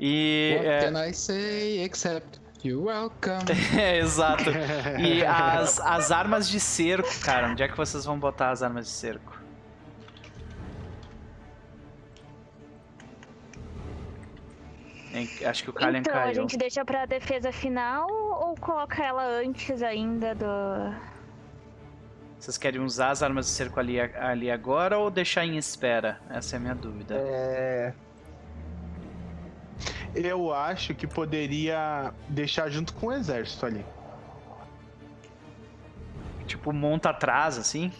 E. 0.00 0.54
What 0.56 0.66
É, 0.66 0.90
can 0.90 1.06
I 1.08 1.12
say 1.12 1.84
except 1.84 2.40
you're 2.64 2.82
welcome? 2.84 3.44
é, 3.78 3.98
exato. 3.98 4.44
E 4.98 5.22
as, 5.26 5.78
as 5.80 6.10
armas 6.10 6.48
de 6.48 6.58
cerco, 6.58 7.08
cara, 7.20 7.48
onde 7.48 7.62
é 7.62 7.68
que 7.68 7.76
vocês 7.76 8.04
vão 8.04 8.18
botar 8.18 8.50
as 8.50 8.62
armas 8.62 8.86
de 8.86 8.92
cerco? 8.92 9.37
Acho 15.44 15.64
que 15.64 15.70
o 15.70 15.72
Kalian 15.72 16.00
então, 16.00 16.14
a 16.14 16.22
caiu. 16.24 16.34
gente 16.34 16.56
deixa 16.56 16.84
pra 16.84 17.06
defesa 17.06 17.50
final 17.52 18.06
ou 18.10 18.54
coloca 18.56 19.02
ela 19.02 19.24
antes 19.24 19.82
ainda 19.82 20.34
do. 20.34 20.46
Vocês 22.38 22.56
querem 22.58 22.80
usar 22.80 23.10
as 23.10 23.22
armas 23.22 23.46
de 23.46 23.52
cerco 23.52 23.80
ali, 23.80 24.00
ali 24.00 24.50
agora 24.50 24.96
ou 24.98 25.10
deixar 25.10 25.44
em 25.44 25.56
espera? 25.56 26.20
Essa 26.30 26.54
é 26.54 26.58
a 26.58 26.60
minha 26.60 26.74
dúvida. 26.74 27.14
É. 27.16 27.92
Eu 30.14 30.52
acho 30.54 30.94
que 30.94 31.06
poderia 31.06 32.12
deixar 32.28 32.68
junto 32.70 32.92
com 32.94 33.08
o 33.08 33.12
exército 33.12 33.66
ali. 33.66 33.84
Tipo, 36.46 36.72
monta 36.72 37.10
atrás, 37.10 37.58
assim? 37.58 37.92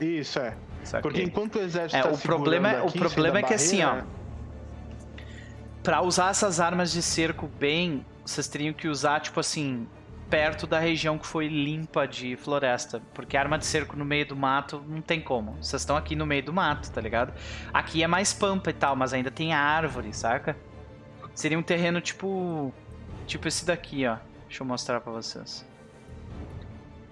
Isso 0.00 0.38
é. 0.38 0.54
Saquei. 0.84 1.02
Porque 1.02 1.22
enquanto 1.22 1.56
o 1.56 1.60
exército 1.60 1.96
É, 1.96 2.02
tá 2.02 2.10
o 2.10 2.18
problema 2.18 2.70
é- 2.72 2.82
o 2.82 2.90
problema 2.92 3.38
é 3.38 3.42
que 3.42 3.52
a 3.52 3.56
assim, 3.56 3.82
ó, 3.82 4.02
Pra 5.82 6.02
usar 6.02 6.30
essas 6.30 6.60
armas 6.60 6.92
de 6.92 7.02
cerco 7.02 7.46
bem, 7.46 8.04
vocês 8.24 8.46
teriam 8.46 8.74
que 8.74 8.86
usar, 8.86 9.20
tipo 9.20 9.40
assim, 9.40 9.88
perto 10.28 10.66
da 10.66 10.78
região 10.78 11.18
que 11.18 11.26
foi 11.26 11.48
limpa 11.48 12.06
de 12.06 12.36
floresta. 12.36 13.00
Porque 13.14 13.36
arma 13.36 13.58
de 13.58 13.66
cerco 13.66 13.96
no 13.96 14.04
meio 14.04 14.26
do 14.28 14.36
mato 14.36 14.84
não 14.86 15.00
tem 15.00 15.20
como. 15.20 15.52
Vocês 15.54 15.82
estão 15.82 15.96
aqui 15.96 16.14
no 16.14 16.26
meio 16.26 16.44
do 16.44 16.52
mato, 16.52 16.90
tá 16.90 17.00
ligado? 17.00 17.34
Aqui 17.72 18.02
é 18.02 18.06
mais 18.06 18.32
pampa 18.32 18.70
e 18.70 18.74
tal, 18.74 18.94
mas 18.94 19.12
ainda 19.12 19.30
tem 19.30 19.52
árvore, 19.52 20.12
saca? 20.12 20.56
Seria 21.34 21.58
um 21.58 21.62
terreno 21.62 22.00
tipo. 22.00 22.72
Tipo 23.26 23.48
esse 23.48 23.64
daqui, 23.64 24.06
ó. 24.06 24.18
Deixa 24.46 24.62
eu 24.62 24.66
mostrar 24.66 25.00
pra 25.00 25.12
vocês. 25.12 25.66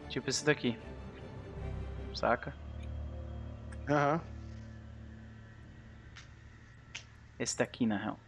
Tipo 0.09 0.29
esse 0.29 0.45
daqui. 0.45 0.79
Saca? 2.15 2.55
Aham. 3.89 4.21
Esse 7.39 7.57
daqui, 7.57 7.87
na 7.87 7.97
real. 7.97 8.19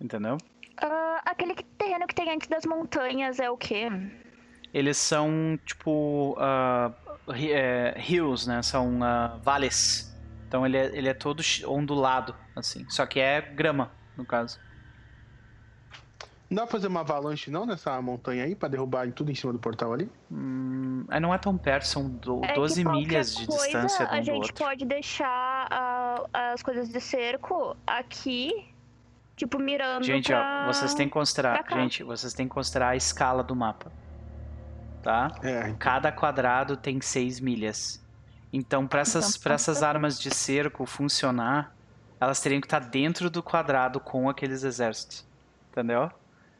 Entendeu? 0.00 0.38
Ah, 0.82 1.20
aquele 1.26 1.54
que- 1.54 1.64
terreno 1.64 2.06
que 2.06 2.14
tem 2.14 2.30
antes 2.30 2.48
das 2.48 2.64
montanhas 2.64 3.38
é 3.38 3.50
o 3.50 3.56
quê? 3.56 3.88
Eles 4.72 4.96
são 4.96 5.58
tipo 5.66 6.36
ri- 7.28 7.52
é, 7.52 7.94
hills, 8.08 8.48
né? 8.48 8.62
São 8.62 9.02
ah, 9.02 9.38
vales. 9.42 10.08
Então 10.48 10.64
ele 10.64 10.76
é, 10.76 10.86
ele 10.96 11.08
é 11.08 11.14
todo 11.14 11.42
ondulado, 11.66 12.34
assim. 12.56 12.88
Só 12.88 13.04
que 13.06 13.20
é 13.20 13.40
grama, 13.40 13.90
no 14.16 14.24
caso. 14.24 14.58
Não 16.48 16.56
dá 16.56 16.62
pra 16.62 16.72
fazer 16.72 16.88
uma 16.88 17.00
avalanche 17.00 17.48
não 17.48 17.64
nessa 17.64 18.00
montanha 18.02 18.42
aí 18.42 18.56
pra 18.56 18.68
derrubar 18.68 19.08
tudo 19.12 19.30
em 19.30 19.34
cima 19.36 19.52
do 19.52 19.58
portal 19.60 19.92
ali? 19.92 20.10
Hum, 20.32 21.04
é, 21.08 21.20
não 21.20 21.32
é 21.32 21.38
tão 21.38 21.56
perto, 21.56 21.84
são 21.86 22.08
do, 22.08 22.40
É 22.44 22.48
que 22.48 22.54
12 22.54 22.82
qualquer 22.82 22.98
milhas 22.98 23.36
de 23.36 23.46
coisa, 23.46 23.62
distância 23.62 24.06
de 24.06 24.12
A 24.12 24.16
um 24.16 24.18
do 24.20 24.24
gente 24.24 24.36
outro. 24.50 24.54
pode 24.54 24.84
deixar 24.84 25.68
ah, 25.70 26.24
as 26.52 26.60
coisas 26.60 26.88
de 26.88 27.00
cerco 27.00 27.76
aqui, 27.86 28.50
tipo, 29.40 29.58
mirando 29.58 30.04
Gente, 30.04 30.26
pra... 30.26 30.66
ó, 30.68 30.72
vocês 30.72 30.92
têm 30.92 31.06
que 31.06 31.14
considerar, 31.14 31.64
gente, 31.70 32.02
vocês 32.02 32.34
têm 32.34 32.46
que 32.46 32.52
considerar 32.52 32.90
a 32.90 32.96
escala 32.96 33.42
do 33.42 33.56
mapa. 33.56 33.90
Tá? 35.02 35.32
É. 35.42 35.72
Cada 35.78 36.12
quadrado 36.12 36.76
tem 36.76 37.00
6 37.00 37.40
milhas. 37.40 38.04
Então, 38.52 38.86
para 38.86 39.00
essas, 39.00 39.30
Então, 39.30 39.42
pra 39.42 39.54
essas 39.54 39.82
armas 39.82 40.20
de 40.20 40.30
cerco 40.34 40.84
funcionar, 40.84 41.74
elas 42.20 42.38
teriam 42.42 42.60
que 42.60 42.66
estar 42.66 42.80
dentro 42.80 43.30
do 43.30 43.42
quadrado 43.42 43.98
com 43.98 44.28
aqueles 44.28 44.62
exércitos. 44.62 45.26
Entendeu? 45.70 46.10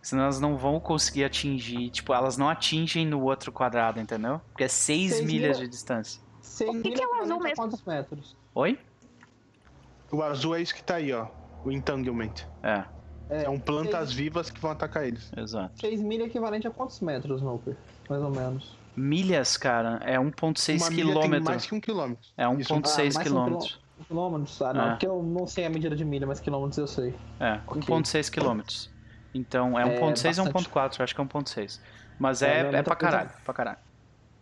Senão 0.01 0.23
elas 0.23 0.40
não 0.40 0.57
vão 0.57 0.81
conseguir 0.81 1.24
atingir. 1.24 1.90
Tipo, 1.90 2.15
elas 2.15 2.39
não 2.39 2.48
atingem 2.48 3.07
no 3.07 3.20
outro 3.20 3.52
quadrado, 3.52 4.01
entendeu? 4.01 4.40
Porque 4.52 4.65
é 4.65 4.69
6 4.69 5.12
Seis 5.12 5.27
milhas 5.27 5.43
milhas. 5.43 5.59
de 5.59 5.69
distância. 5.69 6.23
Seis 6.40 6.70
que 6.81 6.93
que 6.93 7.02
é 7.02 7.07
o 7.07 7.11
milhas 7.12 7.24
azul 7.24 7.40
a 7.40 7.43
mesmo? 7.43 7.57
Quantos 7.57 7.82
metros? 7.85 8.36
Oi? 8.55 8.78
O 10.11 10.23
azul 10.23 10.55
é 10.57 10.62
isso 10.62 10.74
que 10.74 10.82
tá 10.82 10.94
aí, 10.94 11.12
ó. 11.12 11.27
O 11.65 11.70
entanglement. 11.73 12.32
É, 12.62 12.85
É, 13.28 13.45
São 13.45 13.59
plantas 13.61 14.12
vivas 14.12 14.51
que 14.51 14.61
vão 14.61 14.73
atacar 14.73 15.07
eles. 15.07 15.31
exato. 15.37 15.78
6 15.81 16.01
milhas 16.03 16.27
equivalente 16.27 16.66
a 16.66 16.70
quantos 16.70 16.99
metros, 17.01 17.41
Noper? 17.41 17.77
Mais 18.09 18.20
ou 18.23 18.31
menos. 18.31 18.77
Milhas, 18.97 19.57
cara, 19.57 20.01
é 20.05 20.19
1,6 20.19 20.81
Uma 20.82 20.91
milha 20.91 21.05
tem 21.05 21.15
mais 21.15 21.27
quilômetros. 21.28 21.66
que 21.66 21.74
um 21.77 21.81
quilômetro. 21.81 22.28
É 22.37 22.43
Isso. 22.55 22.74
1,6 22.74 23.15
Ah, 23.16 23.20
um 23.20 23.23
quilômetros. 23.23 23.81
Quilômetros? 24.09 24.62
Ah, 24.62 24.73
não, 24.74 24.85
É. 24.87 24.91
porque 24.91 25.07
eu 25.07 25.23
não 25.23 25.47
sei 25.47 25.65
a 25.65 25.70
medida 25.70 25.95
de 25.95 26.05
milha, 26.05 26.27
mas 26.27 26.41
quilômetros 26.41 26.78
eu 26.78 26.87
sei. 26.89 27.15
É, 27.39 27.61
Ok. 27.69 27.82
1,6 27.82 28.28
quilômetros. 28.28 28.91
Então, 29.32 29.78
é 29.78 29.82
É 29.82 30.01
1,6 30.01 30.39
ou 30.39 30.45
bastante. 30.47 30.69
1,4? 30.69 31.01
Acho 31.05 31.15
que 31.15 31.20
é 31.20 31.24
1,6. 31.24 31.81
Mas 32.19 32.43
É, 32.43 32.47
é, 32.47 32.51
é 32.51 32.74
é, 32.78 32.82
pra 32.82 32.97
coisa. 32.97 32.97
caralho, 32.97 33.31
pra 33.45 33.55
caralho. 33.55 33.78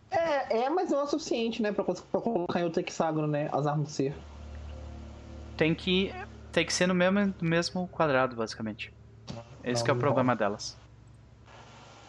É, 0.09 0.63
é, 0.63 0.69
mas 0.71 0.89
não 0.89 1.01
é 1.01 1.03
o 1.03 1.07
suficiente, 1.07 1.61
né? 1.61 1.71
Pra, 1.71 1.83
pra 1.83 1.93
colocar 1.95 2.59
em 2.59 2.63
outro 2.63 2.79
hexágono, 2.81 3.27
né? 3.27 3.49
As 3.53 3.67
armas 3.67 3.85
de 3.89 3.93
ser. 3.93 4.15
Tem 5.55 5.75
que, 5.75 6.11
tem 6.59 6.65
que 6.65 6.73
ser 6.73 6.87
no 6.87 6.93
mesmo, 6.93 7.33
no 7.41 7.49
mesmo 7.49 7.87
quadrado, 7.87 8.35
basicamente. 8.35 8.93
Esse 9.63 9.79
Não, 9.79 9.85
que 9.85 9.91
é 9.91 9.93
o 9.93 9.95
não. 9.95 10.01
problema 10.01 10.35
delas. 10.35 10.77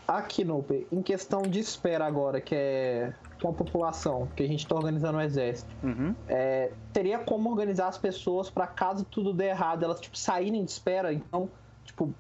Aqui, 0.09 0.43
Noper, 0.43 0.87
em 0.91 1.01
questão 1.03 1.43
de 1.43 1.61
espera 1.61 2.05
agora, 2.05 2.41
que 2.41 2.53
é 2.53 3.15
com 3.41 3.49
a 3.51 3.53
população, 3.53 4.29
que 4.35 4.43
a 4.43 4.49
gente 4.49 4.59
está 4.59 4.75
organizando 4.75 5.19
o 5.19 5.21
exército. 5.21 5.71
Uhum. 5.85 6.17
É, 6.27 6.73
teria 6.93 7.21
como 7.21 7.49
organizar 7.49 7.87
as 7.87 7.97
pessoas 7.97 8.51
para 8.51 8.67
caso 8.67 9.05
tudo 9.05 9.33
der 9.33 9.51
errado, 9.51 9.85
elas 9.85 10.01
tipo 10.01 10.19
saírem 10.19 10.65
de 10.65 10.71
espera, 10.73 11.13
então, 11.13 11.49
tipo, 11.85 12.13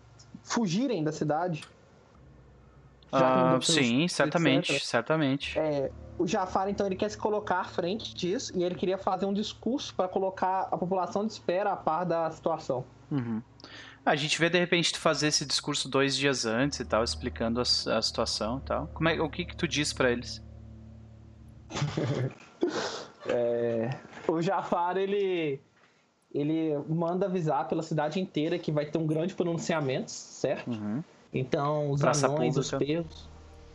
fugirem 0.45 1.03
da 1.03 1.11
cidade? 1.11 1.65
Já 3.13 3.19
que 3.19 3.39
não 3.39 3.57
Ah, 3.57 3.61
sim, 3.61 4.05
etc. 4.05 4.17
certamente, 4.17 4.87
certamente. 4.87 5.59
É, 5.59 5.91
o 6.21 6.27
Jafar, 6.27 6.69
então, 6.69 6.87
ele 6.87 6.97
quer 6.97 7.09
se 7.09 7.17
colocar 7.17 7.61
à 7.61 7.65
frente 7.65 8.15
disso 8.15 8.53
e 8.55 8.63
ele 8.63 8.75
queria 8.75 8.99
fazer 8.99 9.25
um 9.25 9.33
discurso 9.33 9.95
para 9.95 10.07
colocar 10.07 10.69
a 10.71 10.77
população 10.77 11.25
de 11.25 11.33
espera 11.33 11.73
a 11.73 11.77
par 11.77 12.05
da 12.05 12.31
situação. 12.31 12.85
Uhum. 13.11 13.43
A 14.05 14.15
gente 14.17 14.39
vê 14.39 14.51
de 14.51 14.59
repente 14.59 14.93
tu 14.93 14.99
fazer 14.99 15.29
esse 15.29 15.47
discurso 15.47 15.89
dois 15.89 16.15
dias 16.15 16.45
antes 16.45 16.79
e 16.81 16.85
tal, 16.85 17.03
explicando 17.03 17.61
a, 17.61 17.63
a 17.63 18.03
situação 18.03 18.59
e 18.59 18.67
tal. 18.67 18.87
Como 18.89 19.09
é, 19.09 19.21
o 19.21 19.31
que 19.31 19.47
que 19.47 19.57
tu 19.57 19.67
diz 19.67 19.93
pra 19.93 20.11
eles? 20.11 20.43
O 24.27 24.41
Jafar, 24.41 24.97
ele, 24.97 25.61
ele 26.33 26.77
manda 26.89 27.27
avisar 27.27 27.69
pela 27.69 27.83
cidade 27.83 28.19
inteira 28.19 28.59
que 28.59 28.73
vai 28.73 28.87
ter 28.87 28.99
um 28.99 29.07
grande 29.07 29.35
pronunciamento, 29.35 30.11
certo? 30.11 30.71
Uhum. 30.71 31.03
Então, 31.33 31.91
os 31.91 32.01
Praça 32.01 32.27
anões, 32.27 32.57
os 32.57 32.71
pública. 32.71 32.93
perros. 32.93 33.30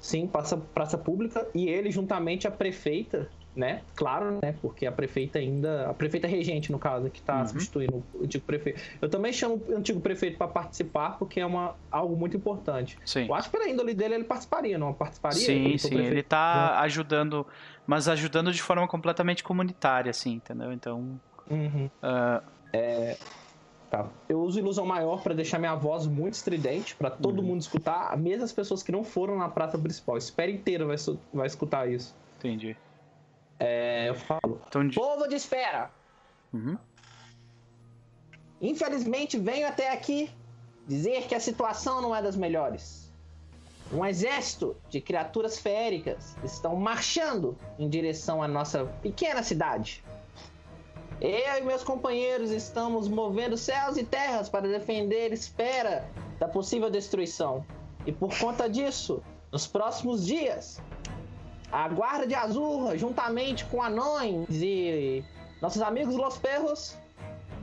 Sim, 0.05 0.27
praça, 0.27 0.55
praça 0.55 0.99
pública. 0.99 1.47
E 1.55 1.67
ele, 1.67 1.89
juntamente 1.89 2.47
a 2.47 2.51
prefeita, 2.51 3.27
né? 3.55 3.81
Claro, 3.95 4.37
né? 4.43 4.53
Porque 4.61 4.85
a 4.85 4.91
prefeita 4.91 5.39
ainda. 5.39 5.89
A 5.89 5.95
prefeita 5.95 6.27
regente, 6.27 6.71
no 6.71 6.77
caso, 6.77 7.09
que 7.09 7.23
tá 7.23 7.39
Uhum. 7.39 7.47
substituindo 7.47 8.05
o 8.13 8.23
antigo 8.23 8.45
prefeito. 8.45 8.79
Eu 9.01 9.09
também 9.09 9.33
chamo 9.33 9.63
o 9.67 9.75
antigo 9.75 9.99
prefeito 9.99 10.37
para 10.37 10.47
participar, 10.47 11.17
porque 11.17 11.39
é 11.39 11.45
uma, 11.45 11.73
algo 11.89 12.15
muito 12.15 12.37
importante. 12.37 12.99
Sim. 13.03 13.25
Eu 13.27 13.33
acho 13.33 13.49
que 13.49 13.57
pela 13.57 13.67
índole 13.67 13.95
dele 13.95 14.13
ele 14.13 14.23
participaria, 14.25 14.77
não 14.77 14.93
participaria? 14.93 15.39
Sim, 15.39 15.75
sim, 15.79 15.95
ele 15.95 16.03
prefeito? 16.03 16.27
tá 16.27 16.79
ajudando, 16.81 17.47
mas 17.87 18.07
ajudando 18.07 18.51
de 18.51 18.61
forma 18.61 18.87
completamente 18.87 19.43
comunitária, 19.43 20.11
assim, 20.11 20.33
entendeu? 20.33 20.71
Então, 20.71 21.19
Uhum. 21.49 21.89
ah, 22.03 22.43
Tá. 23.89 24.09
Eu 24.27 24.41
uso 24.41 24.59
ilusão 24.59 24.85
maior 24.85 25.21
pra 25.21 25.33
deixar 25.33 25.59
minha 25.59 25.75
voz 25.75 26.07
muito 26.07 26.33
estridente, 26.33 26.95
pra 26.95 27.09
todo 27.11 27.39
Uhum. 27.39 27.45
mundo 27.49 27.61
escutar, 27.61 28.17
mesmo 28.17 28.43
as 28.43 28.51
pessoas 28.51 28.81
que 28.83 28.91
não 28.91 29.03
foram 29.03 29.37
na 29.37 29.47
praça 29.47 29.77
principal. 29.77 30.15
A 30.15 30.17
espera 30.17 30.49
inteira 30.51 30.85
vai, 30.85 30.95
vai 31.33 31.47
escutar 31.47 31.89
isso. 31.89 32.15
entendi. 32.37 32.75
É, 33.59 34.09
eu 34.09 34.15
falo. 34.15 34.59
Então, 34.67 34.85
de- 34.87 34.95
Povo 34.95 35.27
de 35.27 35.35
espera! 35.35 35.89
Uhum. 36.53 36.77
Infelizmente 38.61 39.37
venho 39.37 39.67
até 39.67 39.91
aqui 39.91 40.29
dizer 40.87 41.23
que 41.27 41.35
a 41.35 41.39
situação 41.39 42.01
não 42.01 42.15
é 42.15 42.21
das 42.21 42.35
melhores. 42.35 43.11
Um 43.93 44.03
exército 44.05 44.75
de 44.89 44.99
criaturas 44.99 45.59
feéricas 45.59 46.35
estão 46.43 46.75
marchando 46.75 47.55
em 47.77 47.87
direção 47.87 48.41
à 48.41 48.47
nossa 48.47 48.85
pequena 49.01 49.43
cidade. 49.43 50.03
Eu 51.21 51.57
e 51.59 51.61
meus 51.61 51.83
companheiros 51.83 52.51
estamos 52.51 53.07
movendo 53.07 53.57
céus 53.57 53.97
e 53.97 54.03
terras 54.03 54.49
para 54.49 54.67
defender 54.67 55.31
espera 55.31 56.07
da 56.39 56.47
possível 56.47 56.89
destruição. 56.89 57.65
E 58.05 58.11
por 58.11 58.37
conta 58.37 58.69
disso, 58.69 59.23
nos 59.51 59.65
próximos 59.65 60.25
dias, 60.25 60.81
a 61.71 61.87
Guarda 61.87 62.27
de 62.27 62.35
Azurra, 62.35 62.97
juntamente 62.97 63.65
com 63.65 63.81
anões 63.81 64.45
e 64.51 65.23
nossos 65.61 65.81
amigos 65.81 66.15
Los 66.15 66.37
Perros, 66.37 66.95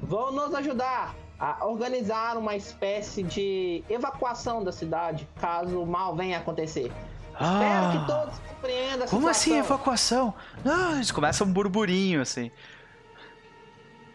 vão 0.02 0.32
nos 0.32 0.54
ajudar 0.54 1.14
a 1.38 1.64
organizar 1.66 2.36
uma 2.36 2.56
espécie 2.56 3.22
de 3.22 3.84
evacuação 3.88 4.64
da 4.64 4.72
cidade, 4.72 5.28
caso 5.40 5.82
o 5.82 5.86
mal 5.86 6.14
venha 6.16 6.38
a 6.38 6.40
acontecer. 6.40 6.90
Espero 7.32 7.90
que 7.90 7.96
Ah, 7.98 8.04
todos 8.06 8.38
compreendam 8.40 9.06
a 9.06 9.08
como 9.10 9.28
assim 9.28 9.50
situação. 9.50 9.74
evacuação? 9.76 10.34
Não, 10.64 10.94
eles 10.94 11.10
começam 11.10 11.46
um 11.46 11.52
burburinho, 11.52 12.20
assim. 12.20 12.50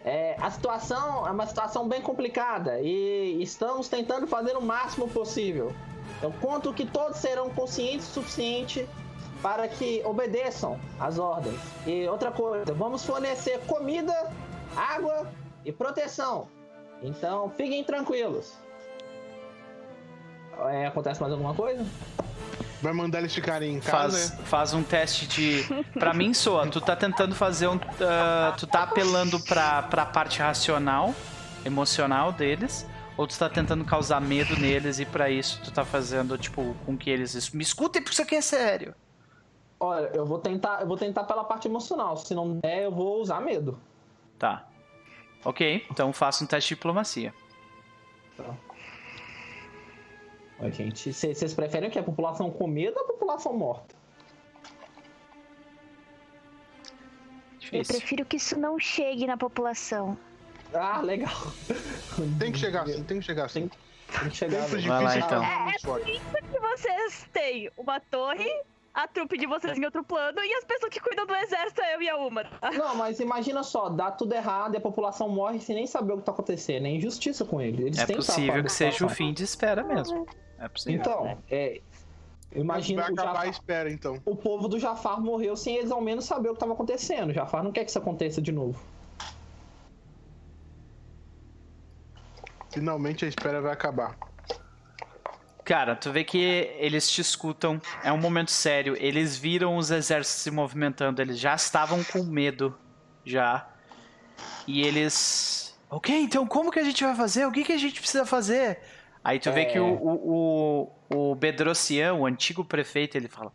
É, 0.08 0.38
a 0.40 0.50
situação 0.50 1.28
é 1.28 1.32
uma 1.32 1.46
situação 1.46 1.86
bem 1.86 2.02
complicada 2.02 2.80
e 2.80 3.44
estamos 3.44 3.90
tentando 3.90 4.26
fazer 4.26 4.56
o 4.56 4.62
máximo 4.62 5.06
possível. 5.10 5.74
Eu 6.24 6.32
conto 6.40 6.74
que 6.74 6.86
todos 6.86 7.18
serão 7.18 7.50
conscientes 7.50 8.08
o 8.12 8.14
suficiente 8.14 8.88
para 9.42 9.68
que 9.68 10.02
obedeçam 10.06 10.80
às 10.98 11.20
ordens. 11.20 11.60
E 11.86 12.08
outra 12.08 12.32
coisa, 12.32 12.74
vamos 12.74 13.06
fornecer 13.06 13.60
comida, 13.66 14.32
água 14.78 15.30
e 15.66 15.74
proteção. 15.74 16.48
Então 17.02 17.50
fiquem 17.58 17.84
tranquilos. 17.84 18.54
É, 20.70 20.88
acontece 20.88 21.20
mais 21.22 21.32
alguma 21.32 21.54
coisa? 21.54 21.86
Vai 22.82 22.94
mandar 22.94 23.20
eles 23.20 23.34
ficarem 23.34 23.76
em 23.76 23.82
Faz, 23.82 24.14
casa? 24.30 24.38
faz 24.44 24.74
um 24.74 24.84
teste 24.84 25.26
de. 25.28 25.64
Pra 25.94 26.14
mim, 26.14 26.34
soa. 26.34 26.68
Tu 26.68 26.80
tá 26.82 26.96
tentando 26.96 27.34
fazer 27.36 27.68
um. 27.68 27.80
ah, 28.02 28.54
tu 28.58 28.68
tá 28.68 28.84
apelando 28.84 29.40
pra, 29.46 29.84
pra 29.84 30.06
parte 30.06 30.40
racional, 30.40 31.14
emocional 31.66 32.32
deles. 32.32 32.88
Ou 33.18 33.26
tu 33.26 33.38
tá 33.38 33.50
tentando 33.50 33.84
causar 33.84 34.22
medo 34.22 34.56
neles 34.60 35.00
e 35.00 35.06
pra 35.06 35.28
isso 35.28 35.60
tu 35.64 35.72
tá 35.72 35.84
fazendo, 35.84 36.38
tipo, 36.38 36.76
com 36.86 36.96
que 36.96 37.10
eles. 37.10 37.34
es- 37.34 37.50
Me 37.50 37.64
escutem 37.64 38.00
porque 38.02 38.14
isso 38.14 38.22
aqui 38.22 38.36
é 38.36 38.42
sério. 38.42 38.94
Olha, 39.80 40.12
eu 40.14 40.24
vou 40.26 40.38
tentar, 40.38 40.82
eu 40.82 40.88
vou 40.88 40.98
tentar 40.98 41.24
pela 41.24 41.44
parte 41.44 41.68
emocional. 41.68 42.16
Se 42.18 42.36
não 42.36 42.60
der, 42.60 42.84
eu 42.84 42.92
vou 42.92 43.20
usar 43.20 43.42
medo. 43.42 43.80
Tá. 44.38 44.68
Ok, 45.44 45.84
então 45.90 46.14
faça 46.14 46.44
um 46.44 46.48
teste 46.48 46.70
de 46.70 46.76
diplomacia. 46.76 47.34
Ó, 50.60 50.70
gente, 50.70 51.14
vocês 51.14 51.54
preferem 51.54 51.90
que 51.90 52.00
a 52.00 52.04
população 52.04 52.50
com 52.50 52.68
medo 52.68 52.98
ou 52.98 53.04
a 53.04 53.08
população 53.08 53.54
morta? 53.54 53.96
Eu 57.72 57.84
prefiro 57.84 58.26
que 58.26 58.38
isso 58.38 58.58
não 58.58 58.80
chegue 58.80 59.28
na 59.28 59.38
população. 59.38 60.18
Ah, 60.74 61.02
legal. 61.02 61.34
Tem 62.40 62.52
que 62.52 62.60
chegar 62.60 62.84
assim, 62.84 63.04
tem 63.04 63.20
que 63.20 63.26
chegar 63.26 63.46
assim. 63.46 63.70
Tem 64.20 64.30
que 64.30 64.36
chegar. 64.36 64.66
Tempos 64.66 64.72
velho. 64.72 64.88
Vai 64.88 65.04
lá, 65.04 65.10
difíceis 65.10 65.26
então. 65.26 65.44
muito 65.44 65.76
É 65.76 65.80
por 65.82 66.10
isso 66.10 66.52
que 66.52 66.60
vocês 66.60 67.30
têm 67.34 67.70
uma 67.78 68.00
torre, 68.00 68.50
a 68.94 69.08
trupe 69.08 69.38
de 69.38 69.46
vocês 69.46 69.78
em 69.78 69.86
outro 69.86 70.04
plano 70.04 70.40
e 70.42 70.54
as 70.54 70.64
pessoas 70.64 70.92
que 70.92 71.00
cuidam 71.00 71.26
do 71.26 71.36
exército, 71.36 71.82
eu 71.82 72.02
e 72.02 72.10
a 72.10 72.18
Uma. 72.18 72.44
Não, 72.78 72.96
mas 72.96 73.20
imagina 73.20 73.64
só, 73.64 73.90
dá 73.90 74.12
tudo 74.12 74.34
errado 74.34 74.76
e 74.76 74.78
a 74.78 74.82
população 74.82 75.30
morre 75.30 75.60
sem 75.60 75.76
nem 75.76 75.88
saber 75.88 76.14
o 76.14 76.18
que 76.18 76.24
tá 76.24 76.32
acontecendo. 76.32 76.86
É 76.86 76.90
injustiça 76.90 77.44
com 77.44 77.62
eles. 77.62 77.80
Eles 77.86 78.00
É 78.00 78.06
possível 78.08 78.64
que 78.64 78.72
seja 78.72 79.06
o 79.06 79.10
fim 79.10 79.34
de 79.34 79.44
espera 79.44 79.84
mesmo. 79.84 80.26
É 80.60 80.68
possível. 80.68 81.00
Então, 81.00 81.38
é. 81.50 81.82
Imagina 82.56 83.02
Vai 83.04 83.12
o 83.12 83.14
acabar 83.14 83.32
a 83.32 83.34
Jafar. 83.34 83.50
espera, 83.50 83.92
então. 83.92 84.22
O 84.26 84.36
povo 84.36 84.68
do 84.68 84.80
Jafar 84.80 85.20
morreu 85.22 85.56
sem 85.56 85.76
eles 85.76 85.92
ao 85.92 86.02
menos 86.02 86.26
saber 86.26 86.50
o 86.50 86.54
que 86.54 86.58
estava 86.58 86.74
acontecendo. 86.74 87.30
O 87.30 87.34
Jafar 87.34 87.64
não 87.64 87.72
quer 87.72 87.84
que 87.84 87.90
isso 87.90 88.00
aconteça 88.00 88.42
de 88.42 88.52
novo. 88.52 88.80
Finalmente 92.72 93.26
a 93.26 93.28
espera 93.28 93.62
vai 93.62 93.74
acabar. 93.74 94.18
Cara, 95.64 95.96
tu 95.96 96.12
vê 96.12 96.24
que 96.24 96.38
eles 96.78 97.10
te 97.12 97.20
escutam, 97.20 97.82
é 98.02 98.12
um 98.12 98.18
momento 98.18 98.52
sério. 98.52 98.96
Eles 98.98 99.36
viram 99.38 99.76
os 99.76 99.92
exércitos 99.92 100.42
se 100.42 100.50
movimentando, 100.52 101.22
eles 101.22 101.38
já 101.38 101.54
estavam 101.56 102.02
com 102.06 102.24
medo, 102.24 102.78
já. 103.26 103.68
E 104.66 104.82
eles. 104.82 105.78
Ok, 105.90 106.16
então 106.16 106.48
como 106.48 106.72
que 106.72 106.80
a 106.80 106.84
gente 106.84 107.04
vai 107.04 107.16
fazer? 107.16 107.46
O 107.46 107.52
que, 107.52 107.64
que 107.66 107.74
a 107.74 107.78
gente 107.78 108.00
precisa 108.00 108.26
fazer? 108.26 108.80
Aí 109.24 109.40
tu 109.40 109.52
vê 109.52 109.62
É. 109.62 109.66
que 109.66 109.80
o, 109.80 109.94
o, 109.94 110.92
o, 111.10 111.32
o 111.32 111.36
Bedrocian, 111.36 112.14
o 112.14 112.26
antigo 112.26 112.64
prefeito, 112.64 113.18
ele 113.18 113.28
fala: 113.28 113.52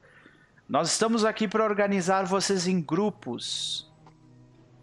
Nós 0.69 0.91
estamos 0.91 1.25
aqui 1.25 1.49
para 1.49 1.65
organizar 1.65 2.25
vocês 2.25 2.67
em 2.67 2.81
grupos. 2.81 3.91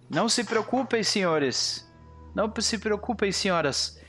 Não 0.09 0.27
se 0.27 0.43
preocupem, 0.43 1.03
senhores. 1.03 1.87
Não 2.33 2.51
se 2.59 2.77
preocupem, 2.77 3.31
senhoras. 3.31 3.99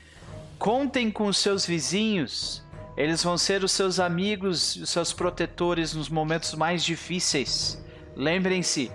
Contem 0.57 1.11
com 1.11 1.27
os 1.27 1.37
seus 1.37 1.65
vizinhos. 1.65 2.63
Eles 2.97 3.23
vão 3.23 3.37
ser 3.37 3.63
os 3.63 3.71
seus 3.71 3.99
amigos, 3.99 4.75
os 4.75 4.89
seus 4.89 5.13
protetores 5.13 5.93
nos 5.93 6.09
momentos 6.09 6.53
mais 6.53 6.83
difíceis. 6.83 7.81
Lembrem-se, 8.15 8.91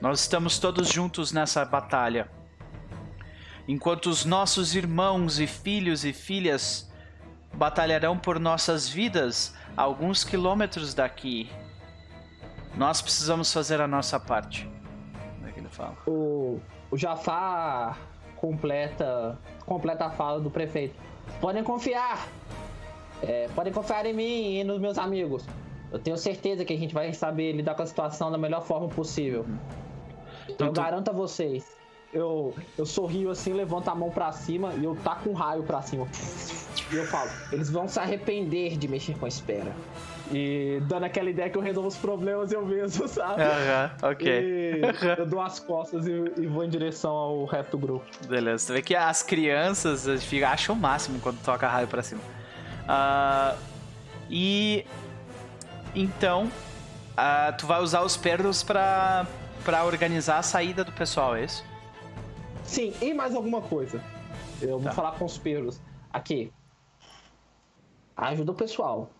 nós 0.00 0.20
estamos 0.20 0.58
todos 0.58 0.88
juntos 0.88 1.32
nessa 1.32 1.64
batalha. 1.64 2.28
Enquanto 3.68 4.06
os 4.06 4.24
nossos 4.24 4.74
irmãos 4.74 5.38
e 5.38 5.46
filhos 5.46 6.04
e 6.04 6.12
filhas 6.12 6.89
batalharão 7.52 8.16
por 8.18 8.38
nossas 8.38 8.88
vidas 8.88 9.54
a 9.76 9.82
alguns 9.82 10.24
quilômetros 10.24 10.94
daqui, 10.94 11.50
nós 12.76 13.02
precisamos 13.02 13.52
fazer 13.52 13.80
a 13.80 13.86
nossa 13.88 14.18
parte. 14.18 14.68
Como 15.36 15.48
é 15.48 15.52
que 15.52 15.60
ele 15.60 15.68
fala? 15.68 15.96
O, 16.06 16.60
o 16.90 16.96
Jafar 16.96 17.98
completa, 18.36 19.38
completa 19.66 20.06
a 20.06 20.10
fala 20.10 20.40
do 20.40 20.50
prefeito. 20.50 20.94
Podem 21.40 21.62
confiar. 21.62 22.26
É, 23.22 23.48
podem 23.54 23.72
confiar 23.72 24.06
em 24.06 24.14
mim 24.14 24.54
e 24.60 24.64
nos 24.64 24.80
meus 24.80 24.96
amigos. 24.96 25.44
Eu 25.92 25.98
tenho 25.98 26.16
certeza 26.16 26.64
que 26.64 26.72
a 26.72 26.78
gente 26.78 26.94
vai 26.94 27.12
saber 27.12 27.52
lidar 27.52 27.74
com 27.74 27.82
a 27.82 27.86
situação 27.86 28.30
da 28.30 28.38
melhor 28.38 28.62
forma 28.62 28.88
possível. 28.88 29.44
Eu 30.48 30.54
Então 30.54 30.72
tu- 30.72 30.80
garanto 30.80 31.10
a 31.10 31.12
vocês. 31.12 31.76
Eu, 32.12 32.54
eu 32.76 32.84
sorrio 32.84 33.30
assim, 33.30 33.52
levanto 33.52 33.88
a 33.88 33.94
mão 33.94 34.10
pra 34.10 34.32
cima 34.32 34.72
e 34.74 34.84
eu 34.84 34.96
taco 34.96 35.30
um 35.30 35.32
raio 35.32 35.62
pra 35.62 35.80
cima. 35.80 36.08
E 36.92 36.96
eu 36.96 37.06
falo, 37.06 37.30
eles 37.52 37.70
vão 37.70 37.86
se 37.86 38.00
arrepender 38.00 38.76
de 38.76 38.88
mexer 38.88 39.16
com 39.16 39.26
a 39.26 39.28
espera. 39.28 39.72
E 40.32 40.80
dando 40.82 41.04
aquela 41.04 41.28
ideia 41.30 41.50
que 41.50 41.56
eu 41.56 41.62
resolvo 41.62 41.88
os 41.88 41.96
problemas 41.96 42.52
eu 42.52 42.64
mesmo, 42.64 43.06
sabe? 43.08 43.42
Aham, 43.42 43.90
ok. 44.02 44.28
E 44.28 44.80
eu 45.18 45.26
dou 45.26 45.40
as 45.40 45.60
costas 45.60 46.06
e, 46.06 46.12
e 46.38 46.46
vou 46.46 46.64
em 46.64 46.68
direção 46.68 47.10
ao 47.12 47.44
resto 47.44 47.72
do 47.72 47.78
grupo. 47.78 48.04
Beleza, 48.28 48.64
você 48.66 48.72
vê 48.72 48.82
que 48.82 48.94
as 48.94 49.22
crianças 49.22 50.06
acham 50.46 50.74
o 50.74 50.78
máximo 50.78 51.18
quando 51.20 51.40
toca 51.42 51.68
raio 51.68 51.86
pra 51.88 52.02
cima. 52.02 52.20
Ah, 52.88 53.56
e. 54.28 54.84
Então. 55.94 56.50
ah, 57.16 57.52
tu 57.56 57.66
vai 57.66 57.80
usar 57.80 58.02
os 58.02 58.16
perros 58.16 58.62
pra, 58.62 59.26
pra 59.64 59.84
organizar 59.84 60.38
a 60.38 60.42
saída 60.42 60.84
do 60.84 60.92
pessoal, 60.92 61.36
é 61.36 61.44
isso? 61.44 61.69
Sim, 62.70 62.92
e 63.02 63.12
mais 63.12 63.34
alguma 63.34 63.60
coisa. 63.60 64.00
Eu 64.62 64.78
vou 64.78 64.84
Tá. 64.84 64.92
falar 64.92 65.18
com 65.18 65.24
os 65.24 65.36
perros. 65.36 65.80
Aqui. 66.12 66.52
Ajuda 68.16 68.52
o 68.52 68.54
pessoal. 68.54 69.10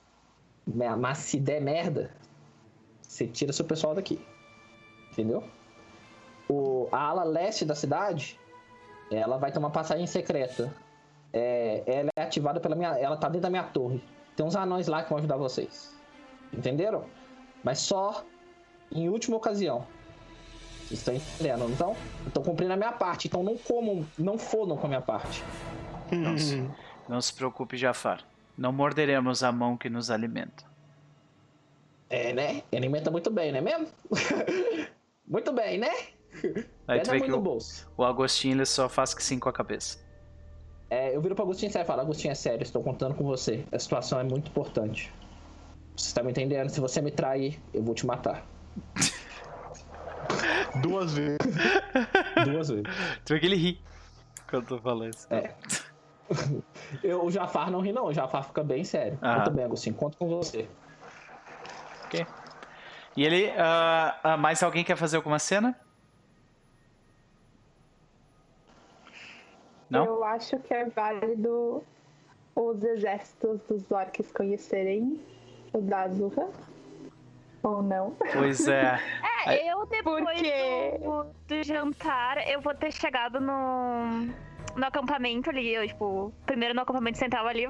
Mas 0.64 1.18
se 1.18 1.36
der 1.40 1.60
merda, 1.60 2.12
você 3.02 3.26
tira 3.26 3.52
seu 3.52 3.64
pessoal 3.64 3.92
daqui. 3.92 4.24
Entendeu? 5.10 5.42
O, 6.48 6.86
a 6.92 6.98
ala 7.08 7.24
leste 7.24 7.64
da 7.64 7.74
cidade, 7.74 8.38
ela 9.10 9.36
vai 9.36 9.50
ter 9.50 9.58
uma 9.58 9.70
passagem 9.70 10.06
secreta. 10.06 10.72
É, 11.32 11.82
ela 11.86 12.10
é 12.16 12.22
ativada 12.22 12.60
pela 12.60 12.76
minha. 12.76 12.96
Ela 12.98 13.16
tá 13.16 13.26
dentro 13.28 13.42
da 13.42 13.50
minha 13.50 13.64
torre. 13.64 14.00
Tem 14.36 14.46
uns 14.46 14.54
anões 14.54 14.86
lá 14.86 15.02
que 15.02 15.08
vão 15.08 15.18
ajudar 15.18 15.36
vocês. 15.36 15.92
Entenderam? 16.52 17.04
Mas 17.64 17.80
só 17.80 18.24
em 18.92 19.08
última 19.08 19.36
ocasião. 19.36 19.84
Vocês 20.90 20.98
estão 20.98 21.14
entendendo, 21.14 21.60
não 21.60 21.70
estão? 21.70 22.42
Cumprindo 22.42 22.72
a 22.72 22.76
minha 22.76 22.90
parte, 22.90 23.28
então 23.28 23.44
não 23.44 23.56
comam, 23.56 24.04
não 24.18 24.36
fodam 24.36 24.76
com 24.76 24.86
a 24.86 24.88
minha 24.88 25.00
parte. 25.00 25.44
Nossa. 26.10 26.68
Não 27.08 27.20
se 27.20 27.32
preocupe, 27.32 27.76
Jafar. 27.76 28.24
Não 28.58 28.72
morderemos 28.72 29.44
a 29.44 29.52
mão 29.52 29.76
que 29.76 29.88
nos 29.88 30.10
alimenta. 30.10 30.64
É, 32.08 32.32
né? 32.32 32.64
E 32.72 32.76
alimenta 32.76 33.08
muito 33.08 33.30
bem, 33.30 33.52
não 33.52 33.58
é 33.58 33.60
mesmo? 33.60 33.86
muito 35.24 35.52
bem, 35.52 35.78
né? 35.78 35.90
Aí 36.88 37.00
tu 37.00 37.12
vê 37.12 37.20
que 37.20 37.30
o, 37.30 37.40
bolso. 37.40 37.88
o 37.96 38.02
Agostinho 38.02 38.56
ele 38.56 38.66
só 38.66 38.88
faz 38.88 39.14
que 39.14 39.22
sim 39.22 39.38
com 39.38 39.48
a 39.48 39.52
cabeça. 39.52 39.98
É, 40.90 41.14
eu 41.14 41.20
viro 41.20 41.36
pro 41.36 41.44
Agostinho 41.44 41.70
e 41.70 41.84
falo, 41.84 42.00
Agostinho, 42.00 42.32
é 42.32 42.34
sério, 42.34 42.64
estou 42.64 42.82
contando 42.82 43.14
com 43.14 43.22
você. 43.22 43.64
A 43.70 43.78
situação 43.78 44.18
é 44.18 44.24
muito 44.24 44.48
importante. 44.50 45.12
Você 45.96 46.12
tá 46.12 46.20
me 46.20 46.32
entendendo? 46.32 46.68
Se 46.68 46.80
você 46.80 47.00
me 47.00 47.12
trair, 47.12 47.60
eu 47.72 47.80
vou 47.80 47.94
te 47.94 48.04
matar. 48.04 48.44
Duas 50.82 51.14
vezes. 51.14 51.38
Duas 52.44 52.68
vezes. 52.68 52.84
Tu 53.24 53.34
vê 53.34 53.40
que 53.40 53.46
ele 53.46 53.56
ri 53.56 53.80
quando 54.48 54.66
tu 54.66 54.78
fala 54.78 55.08
isso. 55.08 55.26
É. 55.32 55.54
Eu, 57.02 57.24
o 57.24 57.30
Jafar 57.30 57.70
não 57.70 57.80
ri, 57.80 57.92
não. 57.92 58.06
O 58.06 58.12
Jafar 58.12 58.44
fica 58.44 58.62
bem 58.62 58.84
sério. 58.84 59.18
Ah. 59.20 59.36
Muito 59.36 59.50
bem, 59.52 59.64
Agostinho, 59.64 59.94
conto 59.94 60.16
com 60.16 60.28
você. 60.28 60.68
Ok. 62.04 62.26
E 63.16 63.24
ele. 63.24 63.50
ah, 63.56 64.18
ah, 64.22 64.36
mais 64.36 64.62
alguém 64.62 64.84
quer 64.84 64.96
fazer 64.96 65.16
alguma 65.16 65.38
cena? 65.38 65.78
Não? 69.88 70.04
Eu 70.04 70.24
acho 70.24 70.56
que 70.60 70.72
é 70.72 70.88
válido 70.88 71.82
os 72.54 72.82
exércitos 72.84 73.60
dos 73.68 73.90
orcs 73.90 74.30
conhecerem 74.30 75.20
o 75.72 75.80
da 75.80 76.02
Azurra. 76.02 76.48
Ou 77.62 77.82
não. 77.82 78.16
Pois 78.32 78.66
é. 78.68 78.98
É, 79.46 79.72
eu 79.72 79.86
depois 79.86 80.22
Porque- 80.22 80.98
do, 81.02 81.24
do 81.48 81.62
jantar, 81.62 82.46
eu 82.46 82.60
vou 82.60 82.74
ter 82.74 82.92
chegado 82.92 83.40
no, 83.40 84.26
no 84.76 84.84
acampamento 84.86 85.48
ali, 85.48 85.72
eu, 85.74 85.86
tipo, 85.88 86.30
primeiro 86.44 86.74
no 86.74 86.82
acampamento 86.82 87.16
central 87.16 87.46
ali, 87.46 87.66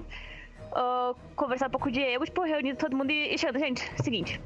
ah, 0.72 1.14
conversar 1.36 1.68
um 1.68 1.70
pouco 1.70 1.84
com 1.84 1.90
o 1.90 1.92
Diego, 1.92 2.24
tipo, 2.24 2.42
reunido 2.42 2.76
todo 2.76 2.96
mundo 2.96 3.12
e, 3.12 3.32
e 3.34 3.38
chegando, 3.38 3.60
gente, 3.60 3.88
seguinte. 4.02 4.40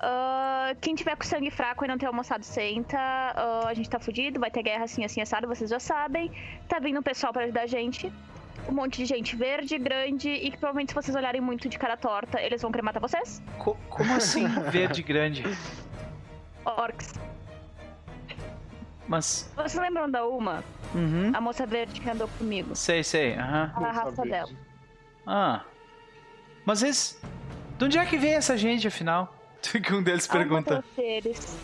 ah, 0.00 0.74
quem 0.80 0.96
tiver 0.96 1.14
com 1.16 1.22
sangue 1.24 1.50
fraco 1.50 1.84
e 1.84 1.88
não 1.88 1.96
ter 1.96 2.06
almoçado, 2.06 2.42
senta. 2.44 2.98
ah, 2.98 3.68
a 3.68 3.74
gente 3.74 3.88
tá 3.88 4.00
fudido, 4.00 4.40
vai 4.40 4.50
ter 4.50 4.62
guerra 4.64 4.82
assim, 4.84 5.04
assim, 5.04 5.20
assado, 5.20 5.46
vocês 5.46 5.70
já 5.70 5.78
sabem. 5.78 6.30
Tá 6.68 6.80
vindo 6.80 6.98
um 6.98 7.02
pessoal 7.04 7.32
pra 7.32 7.44
ajudar 7.44 7.62
a 7.62 7.66
gente. 7.66 8.12
Um 8.68 8.72
monte 8.72 8.98
de 8.98 9.04
gente 9.06 9.36
verde, 9.36 9.78
grande, 9.78 10.28
e 10.28 10.50
que 10.50 10.56
provavelmente 10.56 10.90
se 10.90 10.94
vocês 10.94 11.14
olharem 11.16 11.40
muito 11.40 11.68
de 11.68 11.78
cara 11.78 11.96
torta, 11.96 12.40
eles 12.40 12.60
vão 12.62 12.70
querer 12.70 12.82
matar 12.82 13.00
vocês. 13.00 13.42
Co- 13.58 13.76
como 13.88 14.12
assim 14.14 14.46
verde 14.70 15.02
grande? 15.02 15.42
Orcs. 16.64 17.14
Mas. 19.08 19.50
Vocês 19.54 19.74
lembram 19.74 20.10
da 20.10 20.24
Uma? 20.26 20.64
Uhum. 20.94 21.30
A 21.34 21.40
moça 21.40 21.64
verde 21.66 22.00
que 22.00 22.10
andou 22.10 22.28
comigo. 22.38 22.74
Sei, 22.74 23.04
sei. 23.04 23.34
Aham. 23.34 23.72
A 23.76 23.92
raça 23.92 24.22
dela. 24.22 24.50
Ah. 25.26 25.62
Mas 26.64 26.82
eles. 26.82 27.20
De 27.78 27.84
onde 27.84 27.98
é 27.98 28.04
que 28.04 28.16
veio 28.16 28.36
essa 28.36 28.56
gente, 28.56 28.86
afinal? 28.88 29.32
Que 29.82 29.92
um 29.94 30.02
deles 30.02 30.26
pergunta. 30.26 30.84
eles 30.96 31.58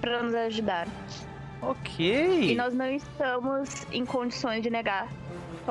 pra 0.00 0.22
nos 0.22 0.34
ajudar. 0.34 0.86
Ok. 1.62 2.52
E 2.52 2.54
nós 2.54 2.72
não 2.74 2.86
estamos 2.90 3.86
em 3.90 4.04
condições 4.06 4.62
de 4.62 4.70
negar. 4.70 5.08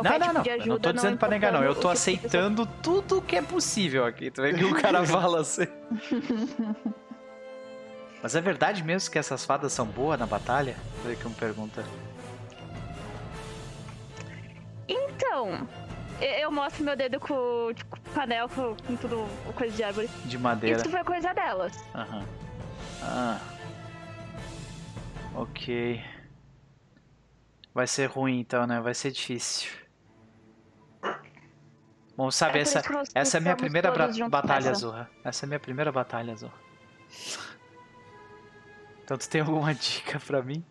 Qualquer 0.02 0.20
Não, 0.20 0.28
não, 0.28 0.34
tipo 0.34 0.38
não. 0.38 0.44
de 0.44 0.50
Eu 0.50 0.56
ajuda, 0.56 0.74
não 0.74 0.80
tô 0.80 0.92
dizendo 0.94 1.18
pra 1.18 1.30
negar, 1.30 1.52
não. 1.52 1.64
Eu 1.64 1.74
tô 1.76 1.92
importando 1.92 1.94
o 1.94 1.96
tipo 1.96 2.28
aceitando 2.28 2.66
tudo 2.82 3.22
que 3.22 3.36
é 3.36 3.42
possível 3.42 4.06
aqui. 4.06 4.30
Tu 4.32 4.42
vê 4.42 4.54
que 4.54 4.64
o 4.66 4.74
cara 4.76 5.04
fala 5.08 5.42
assim. 5.42 5.68
Mas 8.22 8.36
é 8.36 8.42
verdade 8.42 8.84
mesmo 8.84 9.12
que 9.12 9.20
essas 9.20 9.46
fadas 9.46 9.72
são 9.74 9.86
boas 9.86 10.20
na 10.20 10.26
batalha? 10.26 10.76
Vê 11.06 11.16
que 11.16 11.28
um 11.28 11.34
pergunta. 11.34 11.84
Então, 14.88 15.68
eu- 16.22 16.28
eu 16.40 16.52
mostro 16.52 16.84
meu 16.84 16.96
dedo 16.96 17.20
com, 17.20 17.72
tipo, 17.74 17.98
com 18.14 18.20
anel, 18.22 18.48
com, 18.50 18.76
com 18.76 18.96
tudo, 18.96 19.26
coisa 19.56 19.76
de 19.76 19.84
árvore. 19.84 20.10
De 20.26 20.38
madeira. 20.38 20.78
Isso 20.82 20.90
foi 20.90 21.04
coisa 21.04 21.34
delas. 21.34 21.74
Aham. 21.94 22.26
Ah. 23.04 23.40
Ok. 25.36 26.02
Vai 27.74 27.86
ser 27.86 28.08
ruim 28.08 28.40
então, 28.40 28.66
né? 28.66 28.80
Vai 28.82 28.94
ser 28.96 29.12
difícil. 29.12 29.70
Bom, 32.18 32.32
sabe, 32.32 32.58
É 32.58 32.62
essa, 32.64 32.82
essa 33.14 33.38
é 33.38 33.40
a 33.40 33.42
minha 33.42 33.56
primeira 33.56 33.92
batalha. 34.28 34.74
Zorra. 34.74 35.10
Essa 35.24 35.46
é 35.46 35.46
a 35.46 35.50
minha 35.50 35.60
primeira 35.60 35.92
batalha, 35.92 36.36
Zorra. 36.36 36.58
Então 39.04 39.18
tu 39.18 39.30
tem 39.30 39.42
alguma 39.42 39.72
dica 39.76 40.20
pra 40.20 40.42
mim? 40.42 40.66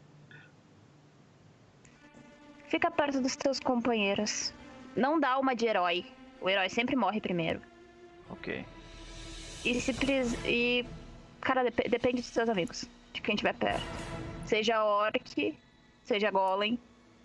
Fica 2.69 2.91
perto 2.91 3.21
dos 3.21 3.37
teus 3.37 3.61
companheiros. 3.61 4.53
Não 4.97 5.21
dá 5.21 5.39
uma 5.39 5.55
de 5.55 5.67
herói. 5.67 6.05
O 6.41 6.51
herói 6.51 6.69
sempre 6.69 6.97
morre 6.97 7.21
primeiro. 7.21 7.61
Ok. 8.29 8.65
E 9.65 9.81
se 9.81 9.93
pres... 9.95 10.35
E. 10.45 10.85
Cara, 11.41 11.63
dep- 11.63 11.89
depende 11.89 12.17
dos 12.23 12.27
seus 12.31 12.49
amigos. 12.49 12.85
De 13.13 13.21
quem 13.21 13.37
tiver 13.37 13.55
perto. 13.55 13.83
Seja 14.47 14.83
orc, 14.85 15.57
seja 16.03 16.31
golem, 16.31 16.79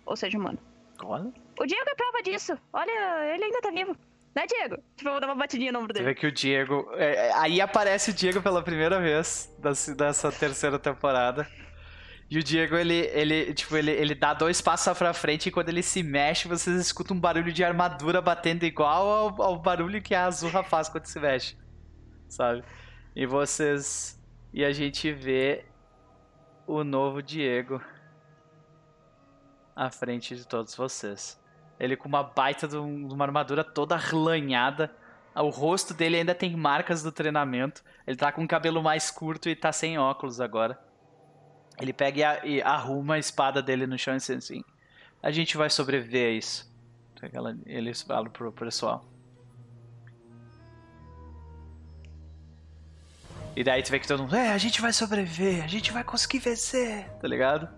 ou 0.06 0.16
seja 0.16 0.38
humano. 0.38 0.58
Olha. 1.02 1.32
O 1.58 1.66
Diego 1.66 1.88
é 1.88 1.94
prova 1.94 2.22
disso. 2.22 2.56
Olha, 2.72 3.34
ele 3.34 3.44
ainda 3.44 3.60
tá 3.60 3.70
vivo. 3.70 3.96
Né, 4.34 4.46
Diego? 4.46 4.76
Tipo, 4.96 5.08
eu 5.08 5.12
vou 5.12 5.20
dar 5.20 5.26
uma 5.26 5.34
batidinha 5.36 5.70
no 5.72 5.80
ombro 5.80 5.92
Você 5.92 6.02
dele. 6.02 6.14
vê 6.14 6.20
que 6.20 6.26
o 6.26 6.32
Diego. 6.32 6.90
é, 6.94 7.28
é, 7.28 7.32
aí 7.34 7.60
aparece 7.60 8.10
o 8.10 8.14
Diego 8.14 8.40
pela 8.40 8.62
primeira 8.62 8.98
vez 9.00 9.54
dessa, 9.58 9.94
dessa 9.94 10.32
terceira 10.32 10.78
temporada. 10.78 11.46
E 12.30 12.38
o 12.38 12.42
Diego, 12.42 12.76
ele, 12.76 12.94
ele, 13.12 13.52
tipo, 13.52 13.76
ele, 13.76 13.90
ele 13.90 14.14
dá 14.14 14.32
dois 14.32 14.58
passos 14.62 14.96
pra 14.96 15.12
frente 15.12 15.48
e 15.48 15.52
quando 15.52 15.68
ele 15.68 15.82
se 15.82 16.02
mexe, 16.02 16.48
vocês 16.48 16.80
escutam 16.80 17.14
um 17.14 17.20
barulho 17.20 17.52
de 17.52 17.62
armadura 17.62 18.22
batendo 18.22 18.64
igual 18.64 19.06
ao, 19.06 19.42
ao 19.42 19.58
barulho 19.58 20.00
que 20.00 20.14
a 20.14 20.24
Azurra 20.24 20.62
faz 20.62 20.88
quando 20.88 21.04
se 21.04 21.20
mexe. 21.20 21.58
Sabe? 22.26 22.64
E 23.14 23.26
vocês. 23.26 24.18
E 24.50 24.64
a 24.64 24.72
gente 24.72 25.12
vê 25.12 25.66
o 26.66 26.82
novo 26.82 27.22
Diego 27.22 27.82
à 29.76 29.90
frente 29.90 30.34
de 30.34 30.46
todos 30.46 30.74
vocês. 30.74 31.38
Ele 31.82 31.96
com 31.96 32.06
uma 32.08 32.22
baita 32.22 32.68
de 32.68 32.76
um- 32.76 33.12
uma 33.12 33.24
armadura 33.24 33.64
toda 33.64 33.96
arlanhada. 33.96 34.88
O 35.34 35.48
rosto 35.48 35.92
dele 35.92 36.16
ainda 36.18 36.32
tem 36.32 36.54
marcas 36.56 37.02
do 37.02 37.10
treinamento. 37.10 37.82
Ele 38.06 38.16
tá 38.16 38.30
com 38.30 38.44
o 38.44 38.46
cabelo 38.48 38.80
mais 38.80 39.10
curto 39.10 39.48
e 39.48 39.56
tá 39.56 39.72
sem 39.72 39.98
óculos 39.98 40.40
agora. 40.40 40.78
Ele 41.80 41.92
pega 41.92 42.20
e, 42.20 42.24
a- 42.24 42.46
e 42.46 42.62
arruma 42.62 43.14
a 43.14 43.18
espada 43.18 43.60
dele 43.60 43.84
no 43.84 43.98
chão 43.98 44.14
e 44.14 44.18
diz 44.18 44.30
assim: 44.30 44.62
A 45.20 45.32
gente 45.32 45.56
vai 45.56 45.68
sobreviver 45.68 46.28
a 46.28 46.30
isso. 46.30 46.72
Então, 47.14 47.58
Ele 47.66 47.92
fala 47.94 48.30
pro 48.30 48.52
pessoal. 48.52 49.04
E 53.56 53.62
daí 53.64 53.82
tu 53.82 53.90
vê 53.90 53.98
que 53.98 54.06
todo 54.08 54.22
mundo, 54.22 54.34
é, 54.36 54.50
a 54.52 54.58
gente 54.58 54.80
vai 54.80 54.92
sobreviver, 54.92 55.62
a 55.62 55.66
gente 55.66 55.92
vai 55.92 56.02
conseguir 56.02 56.38
vencer, 56.38 57.08
tá 57.20 57.28
ligado? 57.28 57.68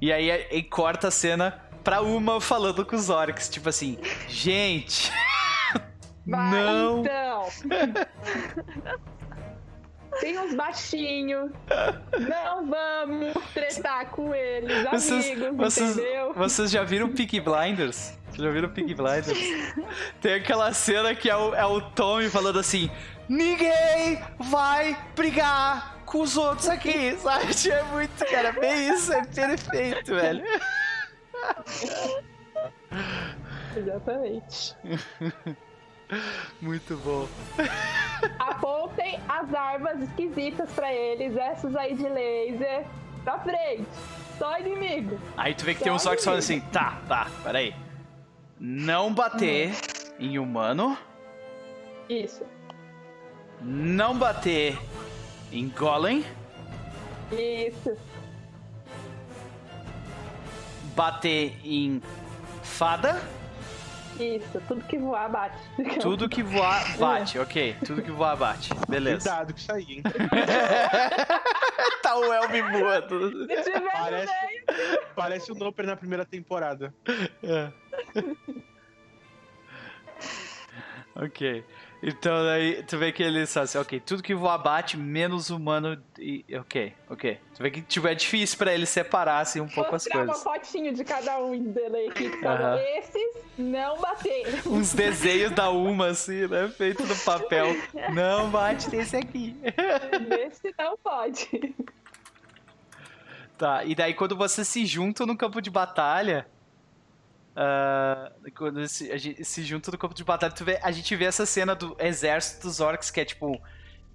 E 0.00 0.12
aí 0.12 0.30
e 0.50 0.62
corta 0.62 1.08
a 1.08 1.10
cena 1.10 1.63
pra 1.84 2.00
uma 2.00 2.40
falando 2.40 2.84
com 2.84 2.96
os 2.96 3.10
orcs, 3.10 3.48
tipo 3.48 3.68
assim, 3.68 3.98
gente, 4.28 5.12
Vai, 6.26 6.50
não, 6.50 7.00
então. 7.00 7.48
tem 10.20 10.38
uns 10.38 10.54
baixinhos. 10.54 11.50
Não 12.18 12.66
vamos 12.66 13.34
tretar 13.52 14.06
com 14.06 14.34
eles, 14.34 14.84
Vocês, 14.90 15.26
amigos, 15.26 15.56
vocês, 15.56 15.98
entendeu? 15.98 16.32
vocês 16.34 16.70
já 16.70 16.82
viram 16.82 17.10
Peaky 17.10 17.40
Blinders? 17.40 18.14
Vocês 18.30 18.42
já 18.42 18.50
viram 18.50 18.68
Peaky 18.70 18.94
Blinders? 18.94 19.38
Tem 20.20 20.34
aquela 20.34 20.72
cena 20.72 21.14
que 21.14 21.28
é 21.28 21.36
o, 21.36 21.54
é 21.54 21.66
o 21.66 21.80
Tommy 21.80 22.28
falando 22.30 22.58
assim: 22.58 22.90
Ninguém 23.28 24.22
vai 24.38 24.96
brigar 25.14 25.96
com 26.06 26.20
os 26.20 26.36
outros 26.36 26.68
aqui, 26.68 27.16
sabe? 27.18 27.46
É 27.70 27.82
muito, 27.92 28.24
cara, 28.26 28.52
bem 28.52 28.88
isso, 28.88 29.12
é 29.12 29.24
perfeito, 29.24 30.14
velho. 30.14 30.44
Exatamente. 33.76 34.76
Muito 36.60 36.96
bom. 36.98 37.26
Apontem 38.38 39.18
as 39.28 39.52
armas 39.54 40.00
esquisitas 40.00 40.70
pra 40.72 40.92
eles, 40.92 41.36
essas 41.36 41.74
aí 41.74 41.94
de 41.94 42.08
laser. 42.08 42.84
Pra 43.24 43.38
frente. 43.38 43.86
Só 44.38 44.58
inimigo. 44.58 45.18
Aí 45.36 45.54
tu 45.54 45.64
vê 45.64 45.74
que 45.74 45.82
tem 45.82 45.92
uns 45.92 46.04
orcs 46.06 46.24
falando 46.24 46.40
assim: 46.40 46.60
Tá, 46.60 46.98
tá, 47.08 47.28
peraí. 47.42 47.74
Não 48.60 49.12
bater 49.12 49.72
em 50.18 50.38
humano, 50.38 50.96
Isso. 52.08 52.44
não 53.60 54.16
bater 54.16 54.78
em 55.52 55.68
golem, 55.68 56.24
Isso. 57.32 57.96
Bater 60.94 61.56
em 61.64 62.00
fada. 62.62 63.20
Isso. 64.18 64.60
Tudo 64.68 64.84
que 64.84 64.96
voar 64.96 65.28
bate. 65.28 65.58
Tudo 66.00 66.28
que 66.28 66.42
voar 66.42 66.96
bate, 66.98 67.38
ok. 67.38 67.76
Tudo 67.84 68.02
que 68.02 68.10
voar 68.12 68.36
bate. 68.36 68.70
Beleza. 68.88 69.28
Cuidado 69.28 69.52
com 69.52 69.58
isso 69.58 69.72
aí, 69.72 69.86
hein? 69.88 70.02
tá 72.02 72.16
o 72.16 72.32
Elmi 72.32 72.62
voando. 72.62 73.46
Parece, 73.92 74.32
parece 75.16 75.52
o 75.52 75.54
Noper 75.56 75.86
na 75.86 75.96
primeira 75.96 76.24
temporada. 76.24 76.94
É. 77.42 77.72
ok. 81.24 81.64
Então 82.06 82.44
daí 82.44 82.82
tu 82.82 82.98
vê 82.98 83.10
que 83.12 83.22
eles 83.22 83.50
falam 83.50 83.64
assim, 83.64 83.78
ok, 83.78 83.98
tudo 84.00 84.22
que 84.22 84.34
voar 84.34 84.58
bate, 84.58 84.94
menos 84.94 85.48
humano 85.48 85.96
e. 86.18 86.44
Ok, 86.60 86.92
ok. 87.08 87.40
Tu 87.54 87.62
vê 87.62 87.70
que 87.70 87.80
tipo, 87.80 88.06
é 88.06 88.14
difícil 88.14 88.58
pra 88.58 88.74
eles 88.74 88.90
separarem 88.90 89.62
um 89.62 89.66
pouco 89.68 89.94
as 89.96 90.04
Mostrar 90.04 90.18
uma 90.24 90.34
coisas. 90.34 90.42
fotinho 90.42 90.92
de 90.92 91.02
cada 91.02 91.38
um 91.38 91.58
dele 91.72 92.08
aqui. 92.08 92.28
que 92.28 92.40
falou, 92.42 92.78
Esses 92.78 93.42
não 93.56 93.98
bateram. 93.98 94.58
Uns 94.70 94.92
desenhos 94.92 95.52
da 95.52 95.70
Uma, 95.70 96.08
assim, 96.08 96.46
né? 96.46 96.68
Feito 96.68 97.06
no 97.06 97.16
papel. 97.16 97.68
Não 98.12 98.50
bate 98.50 98.94
nesse 98.94 99.16
aqui. 99.16 99.56
Esse 100.46 100.74
não 100.78 100.98
pode. 100.98 101.74
Tá, 103.56 103.82
e 103.84 103.94
daí 103.94 104.12
quando 104.12 104.36
você 104.36 104.62
se 104.62 104.84
junta 104.84 105.24
no 105.24 105.36
campo 105.36 105.62
de 105.62 105.70
batalha. 105.70 106.46
Ah, 107.56 108.30
quando 108.56 108.86
se, 108.88 109.10
a 109.12 109.16
gente 109.16 109.44
se 109.44 109.62
junta 109.62 109.90
no 109.90 109.98
campo 109.98 110.14
de 110.14 110.24
batalha, 110.24 110.52
tu 110.52 110.64
vê- 110.64 110.80
a 110.82 110.90
gente 110.90 111.14
vê 111.16 111.24
essa 111.26 111.46
cena 111.46 111.74
do 111.74 111.96
exército 111.98 112.66
dos 112.66 112.80
orcs, 112.80 113.10
que 113.10 113.20
é 113.20 113.24
tipo. 113.24 113.60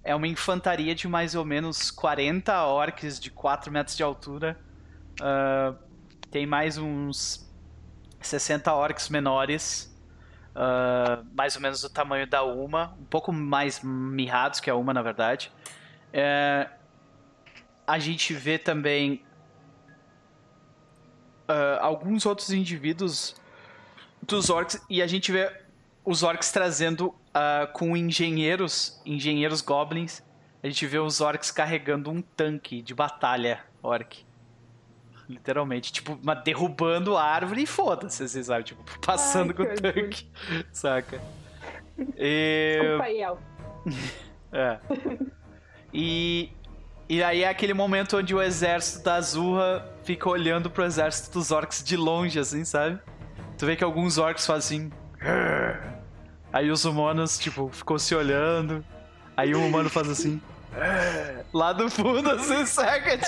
É 0.02 0.14
uma 0.14 0.26
infantaria 0.26 0.94
de 0.94 1.06
mais 1.06 1.34
ou 1.34 1.44
menos 1.44 1.90
40 1.90 2.64
orcs 2.64 3.20
de 3.20 3.30
4 3.30 3.70
metros 3.70 3.96
de 3.96 4.02
altura. 4.02 4.58
Ah, 5.20 5.74
tem 6.30 6.46
mais 6.46 6.78
uns 6.78 7.46
60 8.20 8.72
orcs 8.72 9.08
menores. 9.10 9.88
ah, 10.54 11.22
mais 11.34 11.54
ou 11.56 11.62
menos 11.62 11.80
do 11.82 11.90
tamanho 11.90 12.26
da 12.26 12.42
Uma. 12.42 12.94
Um 13.00 13.04
pouco 13.04 13.32
mais 13.32 13.82
mirrados 13.82 14.58
que 14.60 14.70
a 14.70 14.74
Uma, 14.74 14.92
na 14.94 15.02
verdade. 15.02 15.52
É, 16.12 16.68
a 17.86 17.98
gente 17.98 18.32
vê 18.34 18.58
também 18.58 19.22
ah, 21.50 21.78
alguns 21.84 22.24
outros 22.26 22.50
indivíduos 22.50 23.34
dos 24.22 24.50
orcs 24.50 24.80
e 24.88 25.02
a 25.02 25.06
gente 25.06 25.32
vê 25.32 25.50
os 26.04 26.22
orcs 26.22 26.50
trazendo 26.52 27.14
ah, 27.34 27.68
com 27.72 27.96
engenheiros, 27.96 29.00
engenheiros 29.04 29.60
goblins. 29.60 30.22
A 30.62 30.66
gente 30.66 30.86
vê 30.86 30.98
os 30.98 31.20
orcs 31.20 31.50
carregando 31.50 32.10
um 32.10 32.20
tanque 32.20 32.82
de 32.82 32.94
batalha 32.94 33.60
orc. 33.82 34.24
Literalmente, 35.28 35.92
tipo, 35.92 36.18
uma- 36.22 36.34
derrubando 36.34 37.16
a 37.16 37.22
árvore 37.22 37.62
e 37.62 37.66
foda-se, 37.66 38.28
vocês 38.28 38.46
sabem, 38.46 38.64
tipo, 38.64 38.82
passando 39.00 39.50
Ai, 39.50 39.54
com 39.56 39.62
o 39.62 39.66
orgulho. 39.66 39.92
tanque, 39.94 40.26
saca? 40.72 41.20
E... 42.16 42.78
Desculpa. 42.80 43.38
É. 44.52 44.80
E, 45.94 46.50
e 47.10 47.22
aí 47.22 47.42
é 47.42 47.48
aquele 47.48 47.74
momento 47.74 48.16
onde 48.16 48.34
o 48.34 48.40
exército 48.40 49.04
da 49.04 49.16
Azurra 49.16 49.86
fica 50.04 50.28
olhando 50.28 50.70
pro 50.70 50.84
exército 50.84 51.32
dos 51.38 51.50
orcs 51.50 51.82
de 51.82 51.96
longe, 51.96 52.38
assim, 52.38 52.64
sabe? 52.64 52.98
Tu 53.58 53.66
vê 53.66 53.76
que 53.76 53.84
alguns 53.84 54.16
orcs 54.16 54.46
fazem 54.46 54.90
assim. 55.18 55.80
Aí 56.52 56.70
os 56.70 56.84
humanos, 56.84 57.38
tipo, 57.38 57.68
ficou 57.70 57.98
se 57.98 58.14
olhando. 58.14 58.84
Aí 59.36 59.54
um 59.54 59.66
humano 59.66 59.90
faz 59.90 60.08
assim. 60.08 60.40
Lá 61.52 61.72
do 61.72 61.90
fundo, 61.90 62.30
assim, 62.30 62.64
saca? 62.66 63.18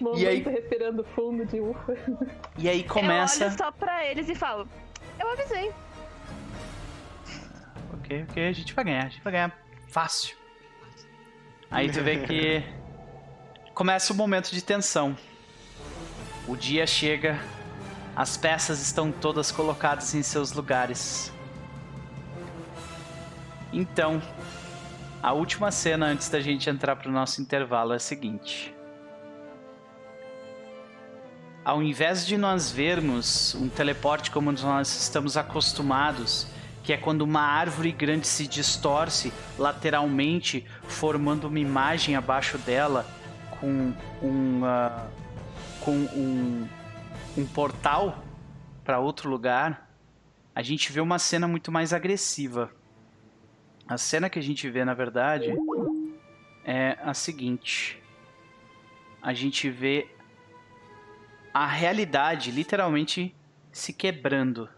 Momento 0.00 0.20
E 0.20 0.26
aí- 0.26 0.42
respirando 0.42 1.04
fundo 1.14 1.44
de 1.46 1.60
ufa. 1.60 1.94
E 2.58 2.68
aí 2.68 2.82
começa. 2.84 3.44
Eu 3.44 3.48
olho 3.48 3.56
só 3.58 3.70
pra 3.72 4.04
eles 4.06 4.28
e 4.28 4.34
falo, 4.34 4.68
eu 5.20 5.30
avisei. 5.32 5.70
Ok, 7.94 8.26
ok, 8.28 8.48
a 8.48 8.52
gente 8.52 8.74
vai 8.74 8.84
ganhar, 8.84 9.04
a 9.04 9.08
gente 9.08 9.22
vai 9.22 9.32
ganhar 9.32 9.58
fácil. 9.88 10.36
Aí 11.70 11.90
tu 11.90 12.02
vê 12.02 12.18
que 12.26 12.62
começa 13.72 14.12
o 14.12 14.16
momento 14.16 14.50
de 14.50 14.62
tensão. 14.62 15.16
O 16.48 16.56
dia 16.56 16.86
chega, 16.86 17.38
as 18.16 18.36
peças 18.36 18.80
estão 18.82 19.12
todas 19.12 19.52
colocadas 19.52 20.12
em 20.14 20.22
seus 20.22 20.52
lugares. 20.52 21.32
Então, 23.72 24.20
a 25.22 25.32
última 25.32 25.70
cena 25.70 26.06
antes 26.06 26.28
da 26.28 26.40
gente 26.40 26.68
entrar 26.68 26.96
pro 26.96 27.10
nosso 27.10 27.40
intervalo 27.40 27.92
é 27.92 27.96
a 27.96 28.00
seguinte. 28.00 28.74
Ao 31.64 31.82
invés 31.82 32.26
de 32.26 32.36
nós 32.36 32.70
vermos 32.70 33.54
um 33.54 33.68
teleporte 33.68 34.30
como 34.30 34.52
nós 34.52 34.88
estamos 34.88 35.36
acostumados, 35.36 36.46
que 36.84 36.92
é 36.92 36.98
quando 36.98 37.22
uma 37.22 37.40
árvore 37.40 37.90
grande 37.90 38.26
se 38.26 38.46
distorce 38.46 39.32
lateralmente, 39.58 40.66
formando 40.82 41.48
uma 41.48 41.58
imagem 41.58 42.14
abaixo 42.14 42.58
dela 42.58 43.06
com 43.58 43.94
um, 44.22 44.64
ah, 44.64 45.08
com 45.80 45.92
um, 45.92 46.68
um 47.38 47.46
portal 47.46 48.22
para 48.84 48.98
outro 48.98 49.30
lugar, 49.30 49.90
a 50.54 50.62
gente 50.62 50.92
vê 50.92 51.00
uma 51.00 51.18
cena 51.18 51.48
muito 51.48 51.72
mais 51.72 51.94
agressiva. 51.94 52.70
A 53.88 53.96
cena 53.96 54.28
que 54.28 54.38
a 54.38 54.42
gente 54.42 54.68
vê, 54.68 54.84
na 54.84 54.92
verdade, 54.94 55.54
é 56.64 56.98
a 57.02 57.14
seguinte: 57.14 58.02
a 59.22 59.32
gente 59.32 59.70
vê 59.70 60.06
a 61.52 61.66
realidade 61.66 62.50
literalmente 62.50 63.34
se 63.72 63.92
quebrando. 63.92 64.68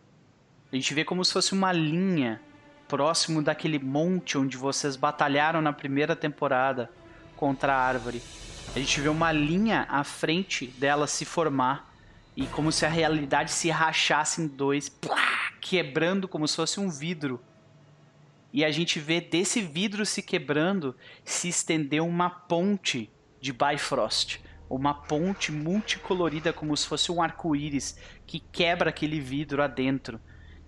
A 0.73 0.75
gente 0.75 0.93
vê 0.95 1.05
como 1.05 1.25
se 1.25 1.33
fosse 1.33 1.53
uma 1.53 1.73
linha 1.73 2.41
próximo 2.89 3.41
daquele 3.41 3.79
monte 3.79 4.37
onde 4.37 4.57
vocês 4.57 4.97
batalharam 4.97 5.63
na 5.63 5.73
primeira 5.73 6.17
temporada 6.17 6.91
contra 7.37 7.73
a 7.73 7.81
árvore. 7.81 8.21
A 8.75 8.79
gente 8.79 9.01
vê 9.01 9.09
uma 9.09 9.31
linha 9.31 9.87
à 9.89 10.03
frente 10.03 10.67
dela 10.67 11.07
se 11.07 11.25
formar 11.25 11.95
e 12.37 12.47
como 12.47 12.73
se 12.73 12.85
a 12.85 12.89
realidade 12.89 13.53
se 13.53 13.71
rachasse 13.71 14.43
em 14.43 14.49
dois, 14.49 14.89
plá, 14.89 15.53
quebrando 15.61 16.27
como 16.27 16.47
se 16.49 16.57
fosse 16.57 16.81
um 16.81 16.91
vidro. 16.91 17.41
E 18.53 18.65
a 18.65 18.71
gente 18.71 18.99
vê 18.99 19.21
desse 19.21 19.61
vidro 19.61 20.05
se 20.05 20.21
quebrando 20.21 20.97
se 21.25 21.49
estender 21.49 22.03
uma 22.03 22.29
ponte 22.29 23.11
de 23.41 23.53
Bifrost. 23.53 24.41
Uma 24.69 24.93
ponte 24.93 25.53
multicolorida 25.53 26.53
como 26.53 26.77
se 26.77 26.89
fosse 26.89 27.13
um 27.13 27.23
arco-íris 27.23 27.97
que 28.27 28.41
quebra 28.41 28.91
aquele 28.91 29.21
vidro 29.21 29.63
adentro 29.63 30.21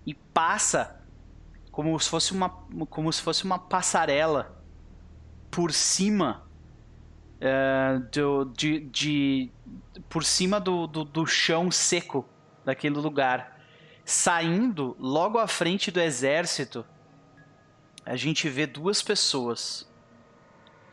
e 0.09 0.13
passa 0.13 0.99
como 1.71 1.99
se 1.99 2.09
fosse 2.09 2.31
uma, 2.33 2.49
como 2.89 3.13
se 3.13 3.21
fosse 3.21 3.43
uma 3.43 3.59
passarela 3.59 4.59
por 5.51 5.71
cima 5.71 6.43
eh, 7.39 7.99
do, 8.11 8.45
de, 8.45 8.79
de- 8.79 9.51
por 10.09 10.23
cima 10.23 10.59
do, 10.59 10.87
do, 10.87 11.03
do 11.03 11.25
chão 11.27 11.69
seco 11.69 12.27
daquele 12.65 12.95
lugar. 12.97 13.61
Saindo 14.03 14.95
logo 14.99 15.37
à 15.37 15.47
frente 15.47 15.91
do 15.91 15.99
exército, 15.99 16.83
a 18.03 18.15
gente 18.15 18.49
vê 18.49 18.65
duas 18.65 19.03
pessoas. 19.03 19.87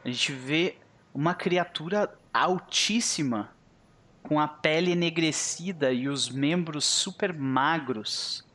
A 0.05 0.09
gente 0.09 0.30
vê 0.30 0.76
uma 1.14 1.34
criatura 1.34 2.14
altíssima, 2.34 3.51
com 4.22 4.38
a 4.38 4.47
pele 4.47 4.90
enegrecida 4.90 5.90
e 5.93 6.09
os 6.09 6.28
membros 6.28 6.84
super 6.84 7.32
magros. 7.32 8.45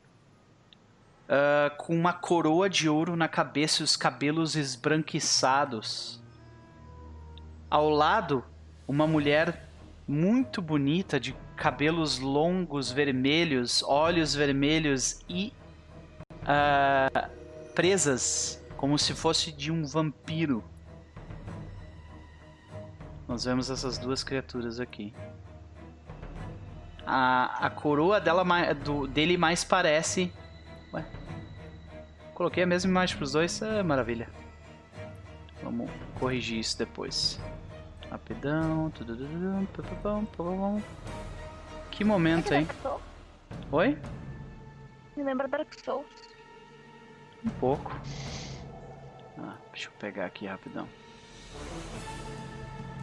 Ah, 1.28 1.70
com 1.76 1.94
uma 1.94 2.12
coroa 2.12 2.68
de 2.68 2.88
ouro 2.88 3.16
na 3.16 3.28
cabeça 3.28 3.82
e 3.82 3.84
os 3.84 3.96
cabelos 3.96 4.56
esbranquiçados. 4.56 6.20
Ao 7.70 7.88
lado, 7.88 8.44
uma 8.86 9.06
mulher 9.06 9.68
muito 10.06 10.60
bonita, 10.60 11.18
de 11.18 11.34
cabelos 11.56 12.18
longos, 12.18 12.90
vermelhos, 12.90 13.82
olhos 13.82 14.34
vermelhos 14.34 15.20
e 15.28 15.52
ah, 16.44 17.28
presas, 17.74 18.62
como 18.76 18.98
se 18.98 19.14
fosse 19.14 19.52
de 19.52 19.70
um 19.70 19.84
vampiro. 19.84 20.62
Nós 23.26 23.44
vemos 23.44 23.70
essas 23.70 23.96
duas 23.96 24.22
criaturas 24.22 24.78
aqui. 24.78 25.14
A, 27.06 27.66
a 27.66 27.70
coroa 27.70 28.20
dela, 28.20 28.44
do, 28.74 29.06
dele 29.06 29.36
mais 29.36 29.64
parece. 29.64 30.32
Coloquei 32.34 32.62
a 32.62 32.66
mesma 32.66 32.90
imagem 32.90 33.16
pros 33.16 33.32
dois, 33.32 33.60
é 33.62 33.82
maravilha. 33.82 34.28
Vamos 35.62 35.90
corrigir 36.18 36.58
isso 36.58 36.76
depois. 36.78 37.38
Rapidão. 38.10 38.92
Que 41.90 42.04
momento, 42.04 42.52
hein? 42.52 42.66
Oi? 43.70 43.98
Me 45.16 45.22
lembra 45.22 45.46
Dark 45.46 45.72
Souls. 45.84 46.06
Um 47.44 47.50
pouco. 47.50 47.94
Ah, 49.38 49.56
deixa 49.72 49.88
eu 49.88 49.92
pegar 49.98 50.26
aqui 50.26 50.46
rapidão. 50.46 50.88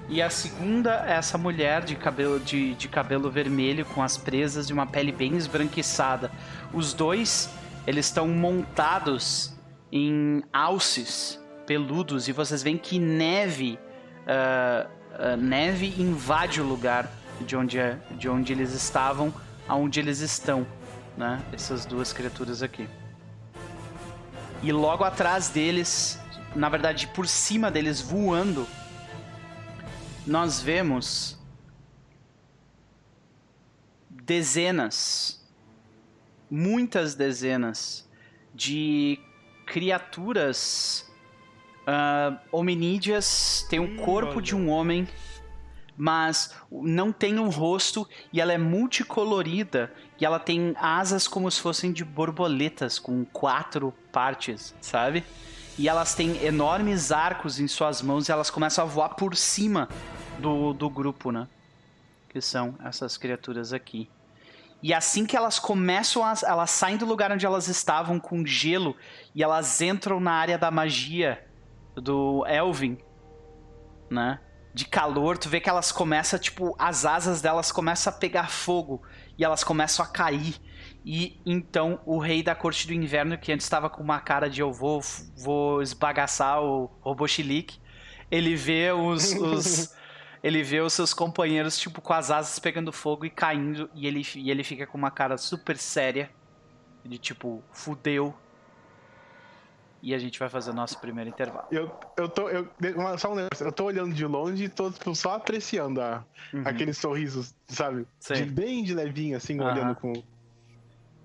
E 0.08 0.24
a 0.24 0.30
segunda 0.30 1.06
é 1.08 1.14
essa 1.14 1.38
mulher 1.38 1.84
de 1.84 1.96
cabelo, 1.96 2.40
de, 2.40 2.74
de 2.74 2.88
cabelo 2.88 3.30
vermelho 3.30 3.86
com 3.86 4.02
as 4.02 4.18
presas 4.18 4.66
de 4.66 4.74
uma 4.74 4.88
pele 4.88 5.12
bem 5.12 5.36
esbranquiçada. 5.36 6.32
Os 6.74 6.94
dois, 6.94 7.48
eles 7.90 8.06
estão 8.06 8.28
montados 8.28 9.52
em 9.92 10.44
alces 10.54 11.40
peludos 11.66 12.28
e 12.28 12.32
vocês 12.32 12.62
veem 12.62 12.78
que 12.78 13.00
neve, 13.00 13.80
ah, 14.28 14.88
ah, 15.18 15.36
neve 15.36 16.00
invade 16.00 16.62
o 16.62 16.64
lugar 16.64 17.12
de 17.42 17.58
onde, 17.58 17.80
é, 17.80 17.98
de 18.12 18.30
onde 18.30 18.54
eles 18.54 18.74
estavam, 18.74 19.34
aonde 19.68 20.00
eles 20.00 20.20
estão, 20.20 20.68
né? 21.18 21.44
Essas 21.52 21.84
duas 21.84 22.14
criaturas 22.14 22.62
aqui. 22.62 22.88
E 24.62 24.72
logo 24.72 25.04
atrás 25.04 25.50
deles, 25.50 26.22
na 26.56 26.70
verdade 26.70 27.08
por 27.08 27.28
cima 27.28 27.72
deles 27.72 28.02
voando, 28.02 28.68
nós 30.28 30.62
vemos 30.62 31.40
dezenas, 34.12 35.39
muitas 36.50 37.16
dezenas 37.16 38.08
de 38.54 39.20
criaturas 39.66 41.10
ah, 41.86 42.38
hominídeas, 42.52 43.66
tem 43.70 43.80
o 43.80 43.96
corpo 43.98 44.42
de 44.42 44.56
um 44.56 44.70
homem, 44.70 45.08
mas 45.98 46.56
não 46.72 47.12
tem 47.12 47.40
um 47.40 47.50
rosto 47.50 48.08
e 48.32 48.40
ela 48.40 48.54
é 48.54 48.58
multicolorida 48.58 49.92
e 50.20 50.26
ela 50.26 50.40
tem 50.40 50.74
asas 50.80 51.28
como 51.28 51.50
se 51.50 51.60
fossem 51.60 51.92
de 51.92 52.06
borboletas 52.06 52.98
com 53.00 53.26
quatro 53.26 53.94
partes, 54.12 54.74
sabe? 54.80 55.24
E 55.78 55.90
elas 55.90 56.14
têm 56.14 56.44
enormes 56.44 57.12
arcos 57.12 57.60
em 57.60 57.68
suas 57.68 58.02
mãos 58.02 58.30
e 58.30 58.32
elas 58.32 58.50
começam 58.50 58.84
a 58.84 58.88
voar 58.88 59.10
por 59.10 59.36
cima 59.36 59.90
do, 60.38 60.74
do 60.74 60.90
grupo, 60.90 61.32
né? 61.32 61.48
Que 62.30 62.40
são 62.40 62.76
essas 62.84 63.18
criaturas 63.18 63.74
aqui. 63.74 64.08
E 64.82 64.94
assim 64.94 65.26
que 65.26 65.36
elas 65.36 65.60
começam 65.60 66.24
a. 66.24 66.34
Elas 66.46 66.72
saem 66.72 66.98
do 66.98 67.06
lugar 67.06 67.32
onde 67.32 67.46
elas 67.46 67.68
estavam 67.68 68.20
com 68.20 68.46
gelo 68.46 68.96
e 69.36 69.44
elas 69.44 69.82
entram 69.82 70.20
na 70.20 70.32
área 70.32 70.58
da 70.58 70.72
magia 70.72 71.46
do 71.96 72.46
Elvin, 72.48 72.98
né? 74.10 74.40
De 74.74 74.86
calor, 74.86 75.38
tu 75.38 75.50
vê 75.50 75.60
que 75.60 75.70
elas 75.70 75.92
começam, 75.92 76.40
tipo, 76.40 76.76
as 76.78 77.04
asas 77.06 77.42
delas 77.42 77.72
começam 77.72 78.14
a 78.14 78.16
pegar 78.16 78.50
fogo 78.50 79.02
e 79.38 79.44
elas 79.44 79.64
começam 79.64 80.06
a 80.06 80.08
cair. 80.08 80.56
E 81.04 81.42
então 81.46 82.00
o 82.06 82.20
rei 82.20 82.44
da 82.44 82.54
corte 82.56 82.86
do 82.88 82.94
inverno, 82.94 83.38
que 83.38 83.52
antes 83.52 83.66
estava 83.66 83.90
com 83.90 84.02
uma 84.04 84.20
cara 84.20 84.50
de 84.50 84.62
eu 84.62 84.72
vou, 84.72 85.02
vou 85.38 85.82
esbagaçar 85.82 86.62
o 86.62 86.86
robô 87.02 87.28
Chilique, 87.28 87.80
ele 88.30 88.56
vê 88.56 88.92
os, 88.92 89.34
os- 89.34 89.94
ele 90.44 90.64
vê 90.64 90.80
os 90.80 90.94
seus 90.94 91.14
companheiros 91.14 91.78
tipo 91.78 92.02
com 92.02 92.14
as 92.14 92.32
asas 92.32 92.58
pegando 92.60 92.92
fogo 92.94 93.26
e 93.26 93.30
caindo 93.30 93.90
e 93.94 94.08
ele, 94.08 94.22
e 94.36 94.50
ele 94.52 94.64
fica 94.64 94.88
com 94.88 94.98
uma 94.98 95.12
cara 95.12 95.38
super 95.38 95.78
séria 95.78 96.30
de 97.04 97.18
tipo 97.18 97.64
fudeu. 97.72 98.36
E 100.02 100.14
a 100.16 100.18
gente 100.18 100.40
vai 100.40 100.48
fazer 100.48 100.72
o 100.72 100.74
nosso 100.74 100.98
primeiro 101.00 101.30
intervalo. 101.30 101.68
Eu, 101.70 101.92
eu 102.16 102.30
tô. 102.30 102.48
Eu, 102.48 102.70
uma- 102.96 103.18
só 103.18 103.34
um 103.34 103.36
negócio, 103.36 103.66
eu 103.68 103.72
tô 103.72 103.84
olhando 103.84 104.14
de 104.16 104.26
longe 104.26 104.64
e 104.64 104.70
tô 104.70 104.90
tipo, 104.90 105.14
só 105.14 105.34
apreciando 105.34 106.02
a, 106.02 106.24
Uhum. 106.54 106.62
aqueles 106.64 106.98
sorrisos, 106.98 107.54
sabe? 107.68 108.08
Sim. 108.18 108.34
De 108.36 108.46
bem 108.46 108.82
de 108.82 108.94
levinho, 108.94 109.36
assim, 109.36 109.60
Aham. 109.60 109.74
olhando 109.74 109.96
com. 109.96 110.14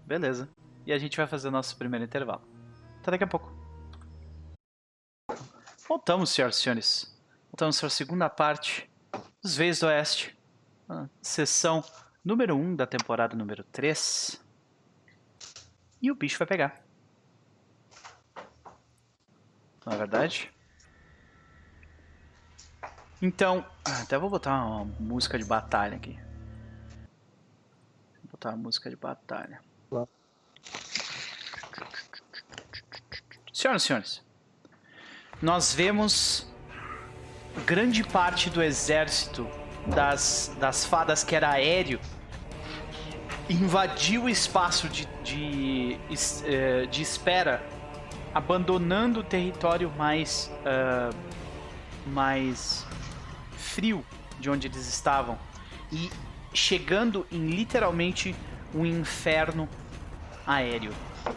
Beleza. 0.05 0.49
E 0.85 0.93
a 0.93 0.99
gente 0.99 1.17
vai 1.17 1.27
fazer 1.29 1.47
o 1.47 1.51
nosso 1.53 1.77
primeiro 1.77 2.05
intervalo. 2.05 2.43
Até 3.01 3.13
daqui 3.13 3.23
a 3.23 3.29
pouco. 3.29 3.53
Voltamos, 5.89 6.31
senhoras 6.31 6.57
e 6.59 6.61
senhores. 6.63 7.17
Voltamos 7.53 7.79
para 7.79 7.87
a 7.87 7.91
segunda 7.91 8.29
parte 8.29 8.91
dos 9.43 9.57
Veios 9.57 9.79
do 9.79 9.87
Oeste. 9.87 10.37
Sessão 11.21 11.85
número 12.25 12.57
1 12.57 12.77
da 12.77 12.87
temporada 12.87 13.37
número 13.37 13.65
3. 13.65 14.41
E 16.01 16.11
o 16.11 16.15
bicho 16.15 16.39
vai 16.39 16.47
pegar. 16.47 16.83
Não 19.85 19.93
é 19.93 19.97
verdade? 19.97 20.53
Então, 23.21 23.65
até 24.03 24.19
vou 24.19 24.29
botar 24.29 24.65
uma 24.65 24.85
música 25.01 25.39
de 25.39 25.45
batalha 25.45 25.97
aqui. 25.97 26.19
Vou 28.23 28.33
botar 28.33 28.51
uma 28.51 28.59
música 28.59 28.91
de 28.91 28.97
batalha. 28.97 29.61
Senhoras 33.53 33.83
e 33.83 33.87
senhores, 33.87 34.23
nós 35.41 35.73
vemos 35.73 36.47
grande 37.61 38.03
parte 38.03 38.51
do 38.51 38.63
exército 38.63 39.47
das, 39.87 40.55
das 40.59 40.85
fadas 40.85 41.23
que 41.23 41.35
era 41.35 41.51
aéreo 41.51 42.01
invadiu 43.49 44.25
o 44.25 44.29
espaço 44.29 44.89
de, 44.89 45.07
de, 45.23 45.99
eh, 46.45 46.87
de 46.87 47.03
espera, 47.03 47.65
abandonando 48.35 49.21
o 49.21 49.23
território 49.23 49.93
mais, 49.97 50.51
ah, 50.65 51.11
mais 52.07 52.87
frio 53.57 54.05
de 54.41 54.51
onde 54.51 54.67
eles 54.67 54.89
estavam 54.89 55.39
e 55.93 56.11
chegando 56.53 57.27
em 57.31 57.49
literalmente 57.49 58.35
um 58.75 58.85
inferno 58.85 59.69
aéreo. 60.47 60.93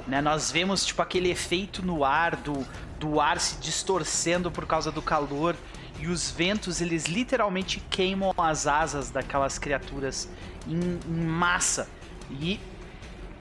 Né? 0.08 0.22
Nós 0.22 0.52
vemos 0.52 0.86
tipo 0.86 1.02
aquele 1.02 1.30
efeito 1.30 1.86
no 1.86 2.04
ar 2.04 2.36
do, 2.36 2.66
do 3.00 3.20
ar 3.20 3.40
se 3.40 3.58
distorcendo 3.58 4.50
por 4.50 4.66
causa 4.66 4.92
do 4.92 5.02
calor 5.02 5.56
e 6.00 6.08
os 6.08 6.30
ventos 6.30 6.82
eles 6.82 7.06
literalmente 7.06 7.80
queimam 7.90 8.34
as 8.38 8.68
asas 8.68 9.10
daquelas 9.10 9.58
criaturas 9.58 10.30
em, 10.68 11.00
em 11.08 11.26
massa 11.26 11.90
e 12.30 12.60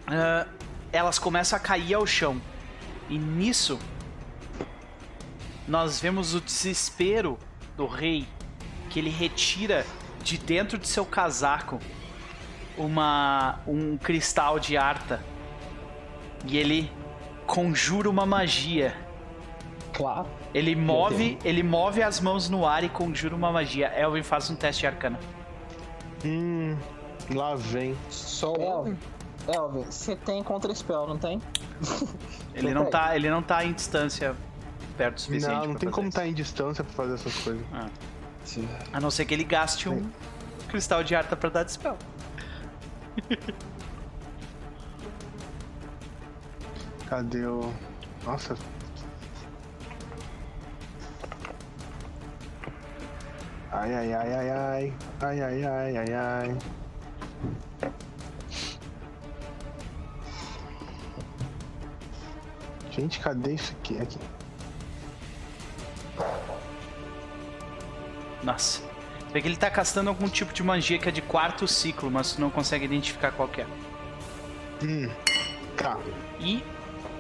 ah, 0.07 0.47
elas 0.93 1.19
começam 1.19 1.57
a 1.57 1.61
cair 1.61 1.95
ao 1.95 2.07
chão. 2.07 2.41
E 3.09 3.19
nisso 3.19 3.79
nós 5.67 6.01
vemos 6.01 6.35
o 6.35 6.41
desespero 6.41 7.39
do 7.77 7.87
rei 7.87 8.27
que 8.89 8.99
ele 8.99 9.11
retira 9.11 9.85
de 10.23 10.39
dentro 10.39 10.79
de 10.79 10.89
seu 10.89 11.05
casaco 11.05 11.79
uma 12.77 13.61
um 13.67 13.97
cristal 13.97 14.59
de 14.59 14.77
arta 14.77 15.23
e 16.45 16.57
ele 16.57 16.91
conjura 17.47 18.09
uma 18.09 18.27
magia. 18.27 18.97
Claro. 19.93 20.29
Ele 20.55 20.75
move, 20.75 21.39
ele 21.45 21.63
move 21.63 22.03
as 22.03 22.21
mãos 22.21 22.49
no 22.49 22.67
ar 22.67 22.83
e 22.83 22.89
conjura 22.89 23.35
uma 23.35 23.53
magia. 23.53 23.89
Elvin 23.89 24.23
faz 24.23 24.49
um 24.49 24.57
teste 24.57 24.81
de 24.81 24.87
arcana. 24.87 25.19
Hum. 26.25 26.77
Lá 27.35 27.55
vem. 27.55 27.97
Só 28.09 28.53
o 28.53 28.63
Elvin, 28.63 28.97
Elvin, 29.49 29.85
você 29.85 30.17
tem 30.17 30.43
contra 30.43 30.75
spell, 30.75 31.07
não 31.07 31.19
tem? 31.19 31.41
Ele 32.55 32.73
não 32.73 32.87
tá, 32.87 33.15
ele 33.15 33.29
não 33.29 33.43
tá 33.43 33.63
em 33.65 33.75
distância 33.75 34.35
perto 34.97 35.19
o 35.19 35.21
suficiente 35.21 35.53
Não, 35.53 35.65
não 35.65 35.71
pra 35.73 35.81
tem 35.81 35.89
fazer 35.91 35.95
como 35.95 36.09
estar 36.09 36.27
em 36.27 36.33
distância 36.33 36.83
pra 36.83 36.95
fazer 36.95 37.15
essas 37.15 37.35
coisas. 37.43 37.63
A 38.93 39.01
não 39.01 39.11
ser 39.11 39.27
que 39.27 39.35
ele 39.35 39.45
gaste 39.45 39.91
um 39.91 40.11
cristal 40.69 41.05
de 41.05 41.15
arta 41.15 41.37
pra 41.37 41.51
dar 41.51 41.65
dispel. 41.65 41.99
Cadê 47.09 47.45
o. 47.47 47.73
Nossa. 48.25 48.57
Ai, 53.79 53.93
ai, 53.95 54.13
ai, 54.21 54.33
ai, 54.41 54.51
ai. 54.51 54.93
Ai, 55.21 55.41
ai, 55.43 55.65
ai, 55.65 55.97
ai, 55.99 56.15
ai. 56.15 56.57
Gente, 62.91 63.21
cadê 63.21 63.55
isso 63.55 63.73
aqui? 63.79 63.99
Aqui. 63.99 64.19
Nossa. 68.43 68.83
Vê 69.33 69.43
que 69.43 69.49
ele 69.49 69.57
tá 69.57 69.69
castando 69.71 70.09
algum 70.09 70.29
tipo 70.29 70.53
de 70.53 70.63
magia 70.63 70.99
que 70.99 71.09
é 71.09 71.13
de 71.13 71.21
quarto 71.21 71.69
ciclo, 71.69 72.11
mas 72.11 72.33
tu 72.33 72.41
não 72.41 72.49
consegue 72.49 72.85
identificar 72.87 73.33
qual 73.33 73.49
que 73.49 73.61
é. 73.61 73.67
Hum. 74.83 75.11
Tá. 75.77 75.99
E 76.41 76.63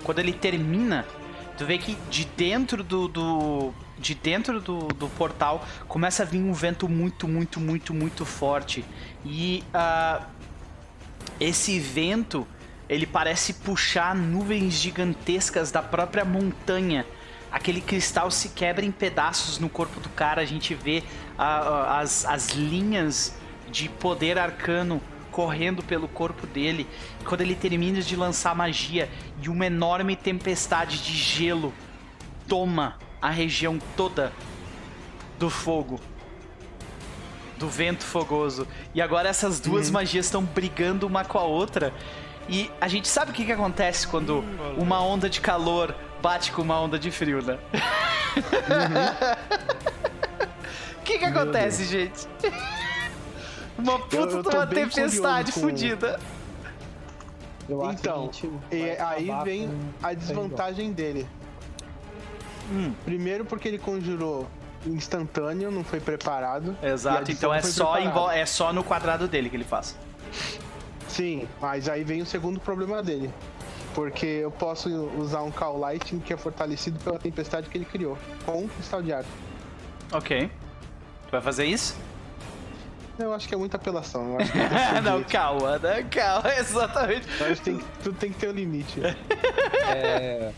quando 0.02 0.20
ele 0.20 0.32
termina, 0.32 1.04
tu 1.58 1.66
vê 1.66 1.76
que 1.78 1.94
de 2.08 2.24
dentro 2.24 2.82
do. 2.82 3.08
do- 3.08 3.74
de 3.98 4.14
dentro 4.14 4.60
do, 4.60 4.88
do 4.88 5.08
portal 5.08 5.66
começa 5.88 6.22
a 6.22 6.26
vir 6.26 6.40
um 6.40 6.52
vento 6.52 6.88
muito, 6.88 7.26
muito, 7.26 7.60
muito, 7.60 7.94
muito 7.94 8.24
forte. 8.24 8.84
E 9.24 9.62
ah, 9.72 10.26
esse 11.40 11.78
vento 11.78 12.46
ele 12.88 13.06
parece 13.06 13.54
puxar 13.54 14.14
nuvens 14.14 14.74
gigantescas 14.74 15.70
da 15.70 15.82
própria 15.82 16.24
montanha. 16.24 17.04
Aquele 17.50 17.80
cristal 17.80 18.30
se 18.30 18.50
quebra 18.50 18.84
em 18.84 18.92
pedaços 18.92 19.58
no 19.58 19.68
corpo 19.68 19.98
do 19.98 20.08
cara. 20.10 20.42
A 20.42 20.44
gente 20.44 20.74
vê 20.74 21.02
ah, 21.38 21.98
as, 22.00 22.24
as 22.24 22.50
linhas 22.50 23.34
de 23.70 23.88
poder 23.88 24.38
arcano 24.38 25.00
correndo 25.32 25.82
pelo 25.82 26.06
corpo 26.06 26.46
dele. 26.46 26.86
Quando 27.24 27.40
ele 27.40 27.54
termina 27.54 28.00
de 28.00 28.14
lançar 28.14 28.54
magia 28.54 29.08
e 29.42 29.48
uma 29.48 29.66
enorme 29.66 30.14
tempestade 30.14 31.02
de 31.02 31.12
gelo 31.12 31.74
toma 32.46 32.96
a 33.20 33.30
região 33.30 33.78
toda 33.96 34.32
do 35.38 35.48
fogo. 35.50 36.00
Do 37.58 37.68
vento 37.68 38.04
fogoso. 38.04 38.66
E 38.94 39.00
agora 39.00 39.28
essas 39.28 39.58
duas 39.60 39.90
magias 39.90 40.26
estão 40.26 40.42
brigando 40.42 41.06
uma 41.06 41.24
com 41.24 41.38
a 41.38 41.44
outra. 41.44 41.92
E 42.48 42.70
a 42.80 42.86
gente 42.88 43.08
sabe 43.08 43.30
o 43.30 43.34
que, 43.34 43.44
que 43.44 43.52
acontece 43.52 44.06
quando 44.06 44.44
uma 44.76 45.00
onda 45.02 45.28
de 45.28 45.40
calor 45.40 45.94
bate 46.22 46.52
com 46.52 46.62
uma 46.62 46.78
onda 46.80 46.98
de 46.98 47.10
frio, 47.10 47.42
né? 47.42 47.58
O 50.98 51.02
que, 51.04 51.18
que 51.18 51.24
acontece, 51.24 51.84
gente? 51.84 52.28
Uma 53.78 53.98
puta 53.98 54.42
de 54.42 54.56
uma 54.56 54.66
tempestade 54.66 55.52
com- 55.52 55.60
acho 57.84 57.98
Então, 58.00 58.30
E 58.70 58.90
aí 59.00 59.30
vem 59.44 59.68
com- 59.68 60.06
a 60.06 60.12
desvantagem 60.14 60.92
dele. 60.92 61.26
Hum. 62.70 62.92
Primeiro 63.04 63.44
porque 63.44 63.68
ele 63.68 63.78
conjurou 63.78 64.46
instantâneo, 64.86 65.70
não 65.70 65.82
foi 65.84 66.00
preparado. 66.00 66.76
Exato, 66.82 67.30
então 67.30 67.52
é 67.52 67.62
só, 67.62 67.96
é 68.30 68.46
só 68.46 68.72
no 68.72 68.84
quadrado 68.84 69.26
dele 69.26 69.48
que 69.50 69.56
ele 69.56 69.64
faz. 69.64 69.96
Sim, 71.08 71.48
mas 71.60 71.88
aí 71.88 72.04
vem 72.04 72.20
o 72.22 72.26
segundo 72.26 72.60
problema 72.60 73.02
dele. 73.02 73.30
Porque 73.94 74.26
eu 74.26 74.50
posso 74.50 74.90
usar 75.18 75.42
um 75.42 75.50
Call 75.50 75.78
Lightning 75.78 76.20
que 76.20 76.32
é 76.32 76.36
fortalecido 76.36 76.98
pela 77.00 77.18
tempestade 77.18 77.68
que 77.70 77.78
ele 77.78 77.86
criou, 77.86 78.18
com 78.44 78.64
um 78.64 78.68
cristal 78.68 79.02
de 79.02 79.12
ar. 79.12 79.24
Ok. 80.12 80.50
Tu 81.26 81.30
vai 81.30 81.40
fazer 81.40 81.64
isso? 81.64 81.96
Eu 83.18 83.32
acho 83.32 83.48
que 83.48 83.54
é 83.54 83.56
muita 83.56 83.78
apelação. 83.78 84.32
Eu 84.34 84.40
acho 84.40 84.52
que, 84.52 84.58
tem 84.68 84.68
ser 84.68 85.00
não, 85.02 85.14
jeito. 85.16 85.32
calma, 85.32 85.78
né? 85.78 86.02
Calma, 86.10 86.52
exatamente. 86.60 87.26
Eu 87.40 87.46
acho 87.46 87.56
que 87.56 87.70
tem 87.70 87.78
que- 87.78 87.84
tudo 88.02 88.18
tem 88.18 88.30
que 88.32 88.38
ter 88.38 88.50
um 88.50 88.52
limite. 88.52 89.00
É, 89.88 90.52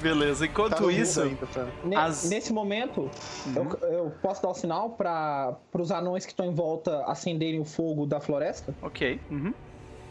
Beleza, 0.00 0.44
Tá 0.46 0.50
enquanto 0.52 0.80
no 0.80 0.90
isso. 0.90 1.22
ainda, 1.22 1.46
tá? 1.46 1.66
As- 1.96 2.28
Nesse 2.28 2.52
momento, 2.52 3.10
eu, 3.54 3.78
eu 3.88 4.12
posso 4.22 4.42
dar 4.42 4.48
o 4.50 4.54
sinal 4.54 4.90
para 4.90 5.56
os 5.72 5.90
anões 5.90 6.24
que 6.26 6.32
estão 6.32 6.46
em 6.46 6.54
volta 6.54 7.04
acenderem 7.06 7.60
o 7.60 7.64
fogo 7.64 8.06
da 8.06 8.20
floresta? 8.20 8.74
Ok. 8.82 9.20
uhum. 9.30 9.52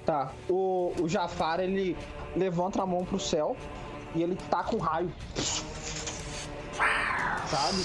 Tá. 0.05 0.31
O, 0.49 0.93
o 1.01 1.09
Jafar, 1.09 1.59
ele 1.59 1.97
levanta 2.35 2.81
a 2.81 2.85
mão 2.85 3.03
pro 3.03 3.19
céu 3.19 3.55
e 4.13 4.21
ele 4.21 4.35
taca 4.49 4.75
um 4.75 4.79
raio. 4.79 5.11
Sabe? 7.47 7.83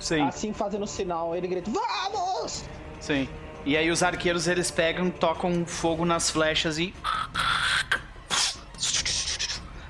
Sim, 0.00 0.22
Assim 0.22 0.52
fazendo 0.52 0.86
sinal, 0.86 1.36
ele 1.36 1.46
grita: 1.46 1.70
Vamos! 1.70 2.64
sim. 3.00 3.28
E 3.66 3.76
aí 3.76 3.90
os 3.90 4.02
arqueiros 4.02 4.48
eles 4.48 4.70
pegam, 4.70 5.10
tocam 5.10 5.66
fogo 5.66 6.06
nas 6.06 6.30
flechas 6.30 6.78
e. 6.78 6.94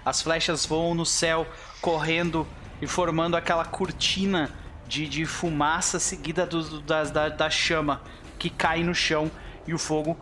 As 0.04 0.22
flechas 0.22 0.64
voam 0.66 0.94
no 0.94 1.04
céu, 1.06 1.46
correndo 1.80 2.46
e 2.80 2.86
formando 2.86 3.36
aquela 3.36 3.64
cortina 3.64 4.50
de, 4.86 5.06
de 5.08 5.24
fumaça 5.26 5.98
seguida 6.00 6.46
do, 6.46 6.80
da, 6.80 7.04
da, 7.04 7.28
da 7.28 7.50
chama 7.50 8.00
que 8.38 8.48
cai 8.50 8.82
no 8.82 8.94
chão 8.94 9.30
e 9.66 9.74
o 9.74 9.78
fogo 9.78 10.16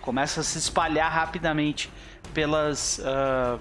começa 0.00 0.40
a 0.40 0.44
se 0.44 0.58
espalhar 0.58 1.10
rapidamente 1.12 1.90
pelas 2.32 3.00
ah, 3.04 3.58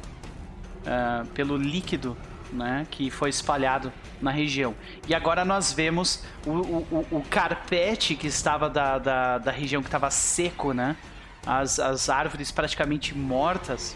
ah, 0.85 1.25
pelo 1.33 1.57
líquido 1.57 2.15
né, 2.51 2.87
que 2.89 3.11
foi 3.11 3.29
espalhado 3.29 3.91
na 4.21 4.31
região. 4.31 4.73
E 5.07 5.13
agora 5.13 5.45
nós 5.45 5.71
vemos 5.71 6.23
o, 6.45 6.51
o- 6.51 7.07
o 7.11 7.23
carpete 7.29 8.15
que 8.15 8.25
estava 8.27 8.67
da, 8.69 8.97
da, 8.97 9.37
da 9.37 9.51
região 9.51 9.81
que 9.83 9.87
estava 9.87 10.09
seco, 10.09 10.73
né? 10.73 10.95
As, 11.45 11.79
as 11.79 12.09
árvores 12.09 12.51
praticamente 12.51 13.15
mortas. 13.15 13.95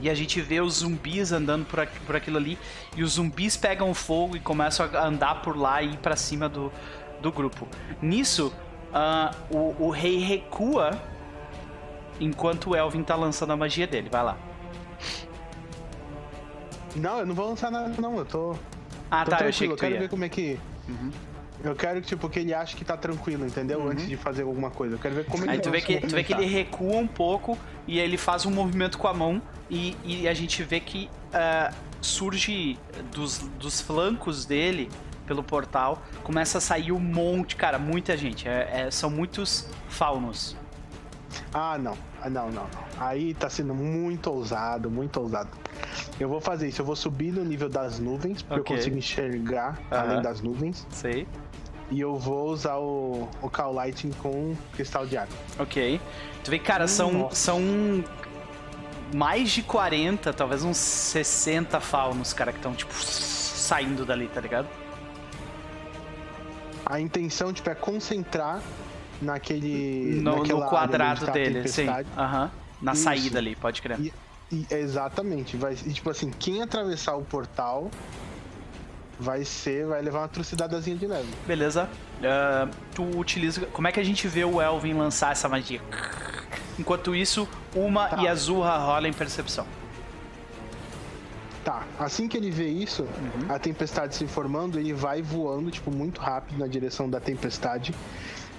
E 0.00 0.08
a 0.08 0.14
gente 0.14 0.40
vê 0.40 0.60
os 0.60 0.74
zumbis 0.76 1.32
andando 1.32 1.64
por, 1.66 1.80
aqui- 1.80 1.98
por 2.00 2.14
aquilo 2.16 2.36
ali. 2.36 2.56
E 2.96 3.02
os 3.02 3.12
zumbis 3.14 3.56
pegam 3.56 3.92
fogo 3.94 4.36
e 4.36 4.40
começam 4.40 4.88
a 4.94 5.06
andar 5.06 5.42
por 5.42 5.56
lá 5.56 5.82
e 5.82 5.90
ir 5.92 5.96
pra 5.98 6.14
cima 6.16 6.48
do, 6.48 6.72
do 7.20 7.32
grupo. 7.32 7.66
Nisso, 8.00 8.52
ah, 8.94 9.32
o, 9.50 9.74
o 9.86 9.90
rei 9.90 10.18
recua 10.18 10.90
enquanto 12.20 12.70
o 12.70 12.76
Elvin 12.76 13.02
tá 13.02 13.16
lançando 13.16 13.52
a 13.52 13.56
magia 13.56 13.86
dele. 13.86 14.08
Vai 14.10 14.22
lá. 14.22 14.36
Não, 16.96 17.18
eu 17.20 17.26
não 17.26 17.34
vou 17.34 17.48
lançar 17.48 17.70
nada, 17.70 17.92
não. 18.00 18.18
Eu 18.18 18.24
tô. 18.24 18.56
Ah, 19.10 19.24
tô 19.24 19.30
tá, 19.30 19.40
eu 19.42 19.48
achei 19.48 19.66
que 19.68 19.72
eu 19.72 19.76
tu 19.76 19.80
quero 19.80 19.94
ia. 19.94 20.00
ver 20.00 20.08
como 20.08 20.24
é 20.24 20.28
que. 20.28 20.58
Eu 21.62 21.74
quero 21.74 22.00
tipo, 22.00 22.28
que 22.28 22.38
ele 22.38 22.54
ache 22.54 22.76
que 22.76 22.84
tá 22.84 22.96
tranquilo, 22.96 23.44
entendeu? 23.44 23.88
Antes 23.88 24.06
de 24.06 24.16
fazer 24.16 24.42
alguma 24.42 24.70
coisa. 24.70 24.94
Eu 24.94 24.98
quero 24.98 25.14
ver 25.16 25.24
como 25.24 25.42
que 25.42 25.48
Aí 25.50 25.56
ele 25.56 25.62
tu 25.62 25.70
vê, 25.70 25.80
que, 25.80 26.00
tu 26.00 26.14
vê 26.14 26.22
que 26.22 26.32
ele 26.32 26.46
recua 26.46 26.96
um 26.96 27.06
pouco 27.06 27.58
e 27.86 27.98
ele 27.98 28.16
faz 28.16 28.46
um 28.46 28.50
movimento 28.50 28.96
com 28.96 29.08
a 29.08 29.14
mão 29.14 29.42
e, 29.68 29.96
e 30.04 30.28
a 30.28 30.34
gente 30.34 30.62
vê 30.62 30.78
que 30.78 31.10
ah, 31.32 31.72
surge 32.00 32.78
dos, 33.12 33.38
dos 33.58 33.80
flancos 33.80 34.44
dele, 34.44 34.88
pelo 35.26 35.42
portal, 35.42 36.02
começa 36.22 36.58
a 36.58 36.60
sair 36.60 36.92
um 36.92 37.00
monte, 37.00 37.56
cara, 37.56 37.78
muita 37.78 38.16
gente. 38.16 38.48
É- 38.48 38.86
é- 38.86 38.90
são 38.90 39.10
muitos 39.10 39.68
faunos. 39.88 40.56
Ah, 41.52 41.76
não. 41.76 41.96
Ah, 42.22 42.30
não, 42.30 42.50
não, 42.50 42.64
não. 42.64 42.66
Aí 42.98 43.34
tá 43.34 43.50
sendo 43.50 43.74
muito 43.74 44.30
ousado, 44.30 44.90
muito 44.90 45.20
ousado. 45.20 45.50
Eu 46.18 46.28
vou 46.28 46.40
fazer 46.40 46.68
isso, 46.68 46.80
eu 46.80 46.86
vou 46.86 46.96
subir 46.96 47.32
no 47.32 47.44
nível 47.44 47.68
das 47.68 47.98
nuvens, 47.98 48.42
porque 48.42 48.60
Ok. 48.60 48.74
eu 48.74 48.78
consigo 48.78 48.96
enxergar 48.96 49.78
além 49.90 50.22
das 50.22 50.40
nuvens. 50.40 50.86
Sei. 50.90 51.26
E 51.90 52.00
eu 52.00 52.16
vou 52.16 52.50
usar 52.50 52.76
o, 52.76 53.28
o 53.40 53.48
Call 53.48 53.72
Lighting 53.72 54.10
com 54.22 54.54
cristal 54.74 55.06
de 55.06 55.16
água. 55.16 55.34
Ok. 55.58 56.00
Tu 56.44 56.50
vê 56.50 56.58
que, 56.58 56.64
cara, 56.64 56.86
são, 56.86 57.12
Nossa. 57.12 57.34
são 57.36 58.04
mais 59.14 59.50
de 59.50 59.62
40, 59.62 60.32
talvez 60.32 60.62
uns 60.62 60.76
60 60.76 61.80
faunos, 61.80 62.32
cara, 62.32 62.52
que 62.52 62.58
estão, 62.58 62.74
tipo, 62.74 62.92
saindo 62.94 64.04
dali, 64.04 64.28
tá 64.28 64.40
ligado? 64.40 64.68
A 66.84 67.00
intenção, 67.00 67.52
tipo, 67.52 67.68
é 67.70 67.74
concentrar 67.74 68.60
naquele. 69.20 70.20
No, 70.22 70.42
no 70.42 70.66
quadrado 70.66 71.26
tá 71.26 71.32
dele, 71.32 71.66
sim. 71.68 71.86
Aham. 72.16 72.50
Na 72.80 72.92
Isso. 72.92 73.02
saída 73.02 73.38
ali, 73.38 73.56
pode 73.56 73.82
crer. 73.82 73.98
E, 73.98 74.12
e- 74.52 74.66
exatamente. 74.70 75.56
Vai, 75.56 75.72
e, 75.72 75.92
tipo 75.92 76.08
assim, 76.10 76.30
quem 76.30 76.62
atravessar 76.62 77.16
o 77.16 77.22
portal 77.22 77.90
vai 79.18 79.44
ser. 79.44 79.86
Vai 79.86 80.00
levar 80.02 80.20
uma 80.20 80.28
trucidadazinha 80.28 80.96
de 80.96 81.06
leve. 81.06 81.28
Beleza. 81.46 81.88
Ah, 82.22 82.68
tu 82.94 83.02
utiliza. 83.18 83.66
Como 83.66 83.86
é 83.88 83.92
que 83.92 84.00
a 84.00 84.04
gente 84.04 84.26
vê 84.28 84.44
o 84.44 84.60
Elvin 84.60 84.94
lançar 84.94 85.32
essa 85.32 85.48
magia? 85.48 85.80
Enquanto 86.78 87.14
isso, 87.14 87.48
uma 87.74 88.08
Tá. 88.08 88.22
e 88.22 88.28
a 88.28 88.34
Zurra 88.34 88.76
rolam 88.78 89.10
em 89.10 89.12
percepção. 89.12 89.66
Tá, 91.64 91.82
assim 91.98 92.28
que 92.28 92.36
ele 92.36 92.50
vê 92.50 92.68
isso, 92.68 93.02
Uhum. 93.02 93.46
a 93.54 93.58
tempestade 93.58 94.14
se 94.14 94.26
formando, 94.26 94.78
ele 94.78 94.92
vai 94.94 95.20
voando, 95.20 95.70
tipo, 95.70 95.90
muito 95.90 96.20
rápido 96.20 96.58
na 96.58 96.66
direção 96.66 97.10
da 97.10 97.20
tempestade. 97.20 97.94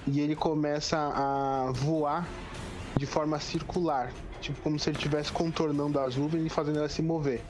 E 0.06 0.20
ele 0.20 0.36
começa 0.36 0.96
a 0.96 1.72
voar 1.72 2.26
de 2.96 3.06
forma 3.06 3.38
circular. 3.40 4.12
Tipo, 4.40 4.60
como 4.62 4.78
se 4.78 4.88
ele 4.90 4.96
estivesse 4.96 5.32
contornando 5.32 5.98
as 5.98 6.14
nuvens 6.16 6.46
e 6.46 6.48
fazendo 6.48 6.78
elas 6.78 6.92
se 6.92 7.02
mover. 7.02 7.42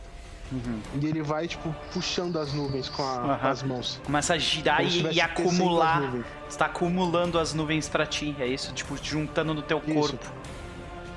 E 1.01 1.06
ele 1.06 1.22
vai, 1.22 1.47
tipo, 1.47 1.74
puxando 1.93 2.39
as 2.39 2.52
nuvens 2.52 2.89
com, 2.89 3.02
a- 3.02 3.39
Uhum. 3.40 3.48
as 3.51 3.62
mãos. 3.62 4.01
Começa 4.05 4.35
a 4.35 4.39
girar 4.39 4.82
e, 4.85 5.12
e 5.12 5.20
acumular. 5.20 6.12
Está 6.48 6.66
acumulando 6.66 7.39
as 7.39 7.55
nuvens 7.55 7.89
pra 7.89 8.05
ti, 8.05 8.35
é 8.40 8.47
isso? 8.47 8.72
Tipo, 8.72 8.97
juntando 9.01 9.55
no 9.55 9.62
teu 9.62 9.81
Isso. 9.86 9.94
corpo. 9.94 10.32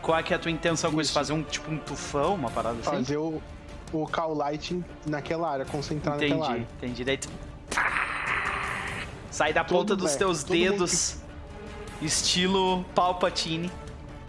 Qual 0.03 0.18
é 0.18 0.22
que 0.22 0.34
é 0.34 0.35
a 0.35 0.39
tua 0.39 0.51
intenção 0.51 0.91
com 0.91 1.01
isso? 1.01 1.10
Isso. 1.10 1.14
Fazer 1.19 1.34
um 1.34 1.41
tipo 1.41 1.72
um 1.72 1.77
tufão, 1.80 2.35
uma 2.35 2.51
parada 2.51 2.77
assim? 2.80 2.89
Fazer 2.91 3.18
o, 3.18 3.41
o 3.91 4.05
call 4.05 4.35
lighting 4.35 4.84
naquela 5.05 5.49
área, 5.49 5.65
concentrar 5.65 6.15
naquela 6.15 6.35
Entendi, 6.35 6.51
área. 6.51 6.68
entendi. 6.77 7.03
Daí 7.03 7.18
tu... 7.18 7.30
Sai 9.31 9.51
da 9.51 9.64
Todo 9.64 9.80
ponta 9.80 9.95
dos 9.95 10.11
mundo- 10.11 10.18
teus 10.19 10.43
dedos, 10.43 11.18
estilo 12.01 12.84
Palpatine. 12.93 13.72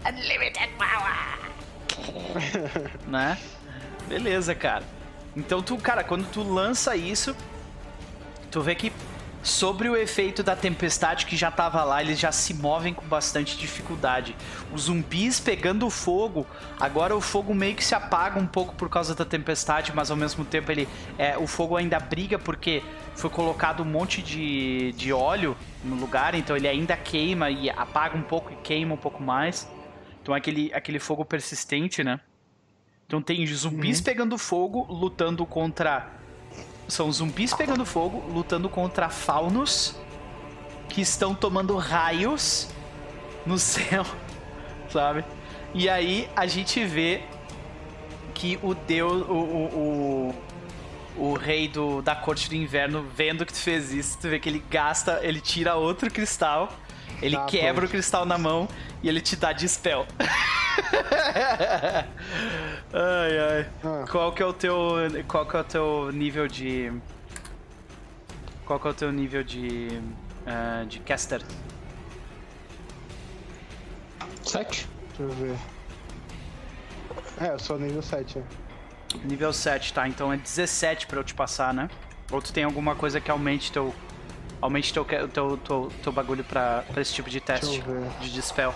Unlimited 0.03 0.69
power! 0.79 1.13
né? 3.07 3.37
Beleza, 4.07 4.53
cara. 4.55 4.83
Então 5.35 5.61
tu, 5.61 5.77
cara, 5.77 6.03
quando 6.03 6.29
tu 6.31 6.41
lança 6.41 6.95
isso, 6.95 7.35
tu 8.49 8.61
vê 8.61 8.75
que 8.75 8.91
sobre 9.45 9.87
o 9.87 9.95
efeito 9.95 10.41
da 10.41 10.55
tempestade 10.55 11.27
que 11.27 11.37
já 11.37 11.51
tava 11.51 11.83
lá, 11.83 12.01
eles 12.01 12.19
já 12.19 12.31
se 12.31 12.51
movem 12.51 12.95
com 12.95 13.05
bastante 13.05 13.55
dificuldade. 13.55 14.35
Os 14.73 14.83
zumbis 14.83 15.39
pegando 15.39 15.87
fogo, 15.89 16.47
agora 16.79 17.15
o 17.15 17.21
fogo 17.21 17.53
meio 17.53 17.75
que 17.75 17.85
se 17.85 17.93
apaga 17.93 18.39
um 18.39 18.47
pouco 18.47 18.73
por 18.73 18.89
causa 18.89 19.13
da 19.13 19.23
tempestade, 19.23 19.91
mas 19.93 20.09
ao 20.09 20.17
mesmo 20.17 20.43
tempo 20.43 20.71
ele 20.71 20.89
é, 21.19 21.37
o 21.37 21.45
fogo 21.45 21.77
ainda 21.77 21.99
briga 21.99 22.39
porque 22.39 22.81
foi 23.15 23.29
colocado 23.29 23.83
um 23.83 23.85
monte 23.85 24.19
de, 24.19 24.91
de 24.93 25.13
óleo 25.13 25.55
no 25.83 25.95
lugar, 25.95 26.33
então 26.33 26.57
ele 26.57 26.67
ainda 26.67 26.97
queima 26.97 27.51
e 27.51 27.69
apaga 27.69 28.17
um 28.17 28.23
pouco 28.23 28.51
e 28.51 28.55
queima 28.55 28.95
um 28.95 28.97
pouco 28.97 29.21
mais. 29.21 29.69
Então 30.23 30.33
é 30.33 30.39
aquele, 30.39 30.73
aquele 30.73 30.97
fogo 30.97 31.23
persistente, 31.23 32.03
né? 32.03 32.19
Então 33.07 33.21
tem 33.21 33.45
zumbis 33.45 34.01
pegando 34.01 34.37
fogo, 34.37 34.85
lutando 34.89 35.45
contra. 35.45 36.11
São 36.87 37.11
zumbis 37.11 37.53
pegando 37.53 37.85
fogo, 37.85 38.23
lutando 38.31 38.69
contra 38.69 39.09
faunos 39.09 39.95
que 40.89 41.01
estão 41.01 41.33
tomando 41.33 41.75
raios 41.77 42.69
no 43.45 43.57
céu, 43.59 44.05
sabe? 44.89 45.23
E 45.73 45.89
aí 45.89 46.29
a 46.35 46.47
gente 46.47 46.83
vê 46.85 47.23
que 48.33 48.59
o 48.61 48.73
deus, 48.73 49.25
o, 49.27 49.33
o, 49.33 50.33
o, 51.17 51.29
o 51.31 51.33
rei 51.33 51.67
do, 51.67 52.01
da 52.01 52.15
corte 52.15 52.49
do 52.49 52.55
inverno, 52.55 53.05
vendo 53.15 53.45
que 53.45 53.53
tu 53.53 53.59
fez 53.59 53.91
isso, 53.91 54.17
tu 54.19 54.29
vê 54.29 54.39
que 54.39 54.49
ele 54.49 54.63
gasta, 54.69 55.19
ele 55.23 55.41
tira 55.41 55.75
outro 55.75 56.11
cristal, 56.11 56.71
ele 57.21 57.35
Tá, 57.37 57.45
quebra 57.45 57.73
pronto. 57.73 57.85
o 57.87 57.89
cristal 57.91 58.25
na 58.25 58.37
mão 58.37 58.67
e 59.03 59.09
ele 59.09 59.21
te 59.21 59.35
dá 59.35 59.51
dispel. 59.53 60.05
ai, 62.93 63.39
ai. 63.39 63.69
Ah. 63.83 64.05
Qual 64.09 64.31
que 64.33 64.41
é 64.41 64.45
o 64.45 64.53
teu. 64.53 64.77
Qual 65.27 65.45
que 65.45 65.55
é 65.55 65.59
o 65.59 65.63
teu 65.63 66.11
nível 66.11 66.47
de. 66.47 66.91
Qual 68.65 68.79
que 68.79 68.87
é 68.87 68.89
o 68.89 68.93
teu 68.93 69.11
nível 69.11 69.43
de. 69.43 70.01
ah, 70.45 70.83
de 70.87 70.99
caster? 70.99 71.41
Sete? 74.43 74.87
Deixa 75.17 75.23
eu 75.23 75.29
ver. 75.29 75.55
É, 77.41 77.51
eu 77.51 77.59
sou 77.59 77.77
nível 77.79 78.01
7. 78.01 78.39
é. 78.39 78.43
Nível 79.25 79.51
7, 79.53 79.93
tá? 79.93 80.07
Então 80.07 80.31
é 80.31 80.37
17 80.37 81.07
pra 81.07 81.19
eu 81.19 81.23
te 81.23 81.33
passar, 81.33 81.73
né? 81.73 81.89
Ou 82.31 82.41
tu 82.41 82.51
tem 82.53 82.63
alguma 82.63 82.95
coisa 82.95 83.19
que 83.19 83.29
aumente 83.31 83.71
teu. 83.71 83.93
Aumente 84.65 84.91
teu, 84.91 85.05
teu, 85.05 85.57
teu, 85.59 85.91
teu, 86.01 86.11
bagulho 86.11 86.43
pra, 86.43 86.83
pra 86.91 86.99
esse 86.99 87.13
tipo 87.13 87.29
de 87.29 87.39
teste 87.39 87.83
de 88.19 88.33
dispel. 88.33 88.73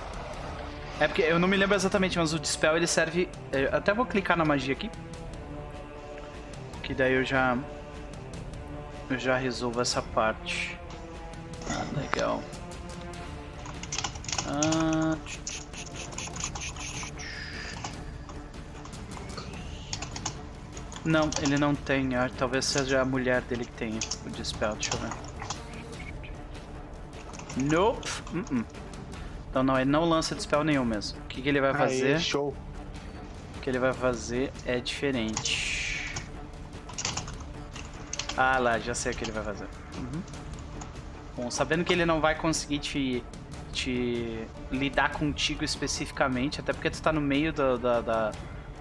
É 0.99 1.07
porque 1.07 1.23
eu 1.23 1.39
não 1.39 1.47
me 1.47 1.57
lembro 1.57 1.75
exatamente, 1.75 2.19
mas 2.19 2.31
o 2.31 2.37
dispel 2.37 2.77
ele 2.77 2.85
serve. 2.85 3.27
eu 3.51 3.75
até 3.75 3.91
vou 3.91 4.05
clicar 4.05 4.37
na 4.37 4.45
magia 4.45 4.73
aqui. 4.73 4.91
Que 6.83 6.93
daí 6.93 7.13
eu 7.13 7.25
já. 7.25 7.57
Eu 9.09 9.17
já 9.17 9.35
resolvo 9.35 9.81
essa 9.81 9.99
parte. 9.99 10.77
Ah, 11.71 11.85
legal. 11.99 12.43
Ah, 14.45 15.17
Não, 21.03 21.31
ele 21.41 21.57
não 21.57 21.73
tem. 21.73 22.15
ah, 22.15 22.29
Talvez 22.37 22.65
seja 22.65 23.01
a 23.01 23.05
mulher 23.05 23.41
dele 23.41 23.65
que 23.65 23.71
tenha 23.71 23.99
o 24.23 24.29
dispel. 24.29 24.75
Deixa 24.75 24.93
eu 24.93 24.99
ver. 24.99 25.28
Nope. 27.57 28.09
Uh-uh. 28.33 28.65
Então 29.49 29.63
não, 29.63 29.79
ele 29.79 29.89
não 29.89 30.07
lança 30.07 30.35
dispel 30.35 30.63
nenhum 30.63 30.85
mesmo. 30.85 31.17
O 31.19 31.27
que, 31.27 31.41
que 31.41 31.49
ele 31.49 31.59
vai 31.61 31.73
fazer? 31.73 32.13
Aê, 32.13 32.19
show. 32.19 32.55
O 33.57 33.59
que 33.61 33.69
ele 33.69 33.79
vai 33.79 33.93
fazer 33.93 34.51
é 34.65 34.79
diferente. 34.79 35.99
Ah 38.37 38.57
lá, 38.57 38.79
já 38.79 38.93
sei 38.93 39.11
o 39.11 39.15
que 39.15 39.23
ele 39.23 39.31
vai 39.31 39.43
fazer. 39.43 39.67
Uhum. 39.97 40.21
Bom, 41.35 41.51
sabendo 41.51 41.83
que 41.83 41.91
ele 41.91 42.05
não 42.05 42.21
vai 42.21 42.35
conseguir 42.35 42.79
te, 42.79 43.23
te 43.73 44.45
lidar 44.71 45.11
contigo 45.11 45.63
especificamente, 45.63 46.59
até 46.59 46.71
porque 46.71 46.89
tu 46.89 47.01
tá 47.01 47.11
no 47.11 47.19
meio 47.21 47.51
da, 47.51 47.75
da, 47.77 48.01
da, 48.01 48.31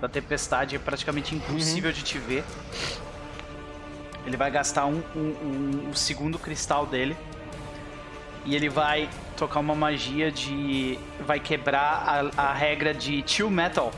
da 0.00 0.08
tempestade, 0.08 0.76
é 0.76 0.78
praticamente 0.78 1.34
impossível 1.34 1.90
de 1.92 2.02
te 2.02 2.18
ver. 2.18 2.44
Ele 4.26 4.36
vai 4.36 4.50
gastar 4.50 4.86
um, 4.86 5.02
um, 5.16 5.20
um- 5.20 5.88
um 5.90 5.94
segundo 5.94 6.38
cristal 6.38 6.84
dele. 6.86 7.16
E 8.48 8.56
ele 8.56 8.70
vai 8.70 9.10
tocar 9.36 9.60
uma 9.60 9.74
magia 9.74 10.32
de. 10.32 10.98
Vai 11.26 11.38
quebrar 11.38 12.32
a, 12.34 12.48
a 12.48 12.54
regra 12.54 12.94
de 12.94 13.22
Chill 13.26 13.50
Metal. 13.50 13.92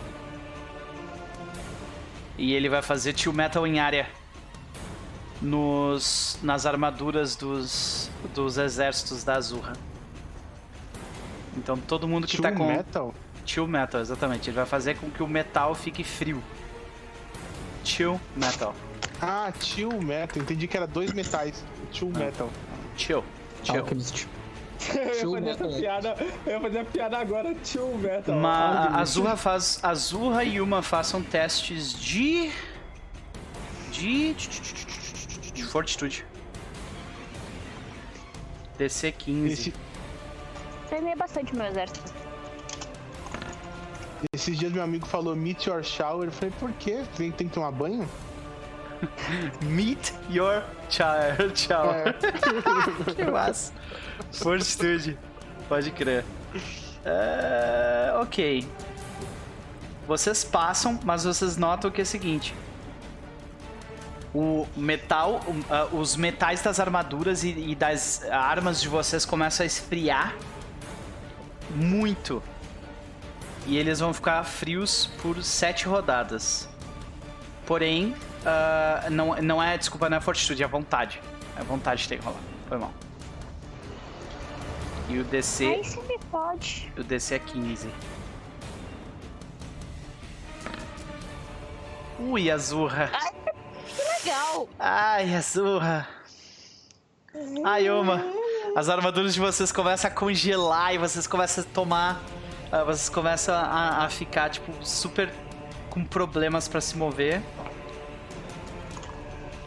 E 2.37 2.53
ele 2.53 2.69
vai 2.69 2.83
fazer 2.83 3.17
Chill 3.17 3.33
Metal 3.33 3.65
em 3.65 3.79
área. 3.79 4.09
Nos, 5.41 6.37
nas 6.43 6.67
armaduras 6.67 7.37
dos, 7.37 8.11
dos 8.35 8.59
exércitos 8.59 9.23
da 9.23 9.37
Azurra. 9.37 9.73
Então 11.57 11.79
todo 11.79 12.09
mundo 12.09 12.27
que 12.27 12.37
tá 12.37 12.51
True 12.51 12.59
com. 12.59 12.67
Metal? 12.67 13.15
Chill 13.47 13.69
Metal, 13.69 14.01
exatamente. 14.01 14.51
Ele 14.51 14.57
vai 14.57 14.67
fazer 14.67 14.97
com 14.97 15.09
que 15.09 15.23
o 15.23 15.29
metal 15.29 15.77
fique 15.77 16.03
frio. 16.03 16.43
Chill 17.85 18.21
Metal. 18.35 18.75
Ah, 19.23 19.53
Chill 19.61 19.93
Metal. 20.03 20.43
Entendi 20.43 20.67
que 20.67 20.77
era 20.77 20.89
dois 20.89 21.13
metais. 21.13 21.65
Chill 21.93 22.11
Metal. 22.11 22.51
Chill. 22.97 23.25
Chill. 23.63 23.79
Alchemist. 23.79 24.27
Eu 25.23 25.39
ia 25.39 25.55
fazer 25.57 25.79
piada, 25.81 26.17
eu 26.47 26.53
ia 26.53 26.61
fazer 26.61 26.79
a 26.79 26.85
piada 26.85 27.19
agora, 27.19 27.55
tio 27.57 27.97
Metal. 27.99 28.35
Uma, 28.35 28.51
a. 28.51 29.01
Azurra 29.01 29.37
faz. 29.37 29.79
Azurra 29.83 30.43
e 30.45 30.61
uma 30.61 30.83
façam 30.83 31.23
testes 31.23 31.93
de. 31.93 32.51
De. 33.93 34.35
De 35.53 35.63
fortitude. 35.65 36.25
DC 38.79 39.13
15. 39.13 39.53
Esse- 39.53 39.75
Treinei 40.89 41.15
bastante 41.15 41.55
meu 41.55 41.67
exército. 41.67 42.13
esses 44.35 44.59
dias 44.59 44.73
meu 44.73 44.83
amigo 44.83 45.07
falou 45.07 45.37
Meteor 45.37 45.85
Shower. 45.85 46.29
Eu 46.29 46.33
falei, 46.33 46.53
por 46.59 46.73
quê? 46.73 47.03
Tem, 47.17 47.31
tem 47.31 47.47
que 47.49 47.55
tomar 47.55 47.71
banho? 47.71 48.09
Meet 49.63 50.13
your 50.31 50.63
child. 50.89 51.53
Tchau. 51.55 51.91
É. 51.93 52.13
que 53.15 53.25
massa. 53.25 53.73
Fortitude. 54.33 55.19
Pode 55.69 55.91
crer. 55.91 56.25
É, 57.05 58.13
ok. 58.21 58.67
Vocês 60.07 60.43
passam, 60.43 60.99
mas 61.05 61.25
vocês 61.25 61.57
notam 61.57 61.91
que 61.91 62.01
é 62.01 62.05
o 62.05 62.07
seguinte. 62.07 62.55
O 64.35 64.67
metal, 64.77 65.41
ah, 65.71 65.89
os 65.93 66.17
metais 66.17 66.63
das 66.63 66.79
armaduras 66.79 67.43
e, 67.45 67.51
e 67.51 67.75
das 67.75 68.25
armas 68.31 68.81
de 68.81 68.89
vocês 68.89 69.25
começam 69.25 69.65
a 69.65 69.67
esfriar 69.67 70.35
muito. 71.75 72.43
E 73.67 73.77
eles 73.77 74.01
vão 74.01 74.13
ficar 74.13 74.43
frios 74.45 75.07
por 75.23 75.43
sete 75.43 75.87
rodadas. 75.87 76.69
Porém, 77.67 78.15
ah, 78.45 79.07
não, 79.11 79.37
não 79.37 79.63
é, 79.63 79.79
desculpa, 79.79 80.09
não 80.09 80.17
é 80.17 80.21
fortitude, 80.21 80.63
é 80.63 80.67
vontade. 80.67 81.21
É 81.57 81.63
vontade 81.63 82.03
que 82.03 82.09
tem 82.09 82.19
que 82.19 82.25
rolar. 82.25 82.41
Foi 82.69 82.79
mal. 82.79 82.93
E 85.11 85.19
o 85.19 85.25
DC, 85.25 85.67
Aí 85.67 85.83
você 85.85 86.01
me 86.03 86.19
pode. 86.31 86.93
o 86.97 87.03
DC 87.03 87.35
é 87.35 87.39
15. 87.41 87.89
Ui, 92.21 92.51
Azurra. 92.51 93.11
Que 93.87 94.03
legal! 94.27 94.69
Ai, 94.79 95.35
Azurra. 95.35 96.07
Ai, 97.65 97.91
Oma. 97.91 98.23
As 98.77 98.89
armaduras 98.89 99.35
de 99.35 99.41
vocês 99.41 99.73
começam 99.73 100.09
a 100.11 100.15
congelar 100.15 100.95
e 100.95 100.99
vocês 100.99 101.27
começam 101.27 101.65
a 101.65 101.67
tomar. 101.75 102.21
ah, 102.71 102.85
vocês 102.85 103.09
começam 103.09 103.55
a, 103.55 104.05
a 104.05 104.09
ficar, 104.11 104.49
tipo, 104.51 104.73
super 104.87 105.33
com 105.89 106.05
problemas 106.05 106.69
pra 106.69 106.81
se 106.81 106.97
mover. 106.97 107.43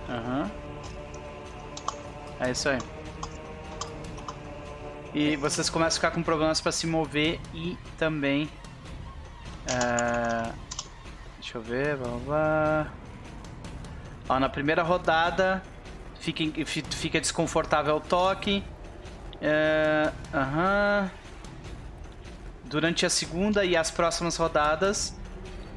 Aham. 0.09 0.49
É 2.39 2.51
isso 2.51 2.69
aí. 2.69 2.77
E 5.13 5.35
vocês 5.35 5.69
começam 5.69 5.97
a 5.97 5.99
ficar 5.99 6.11
com 6.11 6.23
problemas 6.23 6.59
pra 6.59 6.71
se 6.71 6.87
mover 6.87 7.39
e 7.53 7.77
também. 7.97 8.49
ah, 9.69 10.51
deixa 11.39 11.57
eu 11.57 11.61
ver, 11.61 11.97
blá 11.97 12.17
blá. 12.25 12.87
Ó, 14.27 14.39
na 14.39 14.49
primeira 14.49 14.81
rodada 14.81 15.61
fica, 16.19 16.43
fica 16.65 17.21
desconfortável 17.21 17.97
o 17.97 17.99
toque. 17.99 18.63
É, 19.41 20.11
Aham. 20.33 21.11
Durante 22.65 23.05
a 23.05 23.09
segunda 23.09 23.63
e 23.63 23.77
as 23.77 23.91
próximas 23.91 24.35
rodadas, 24.35 25.15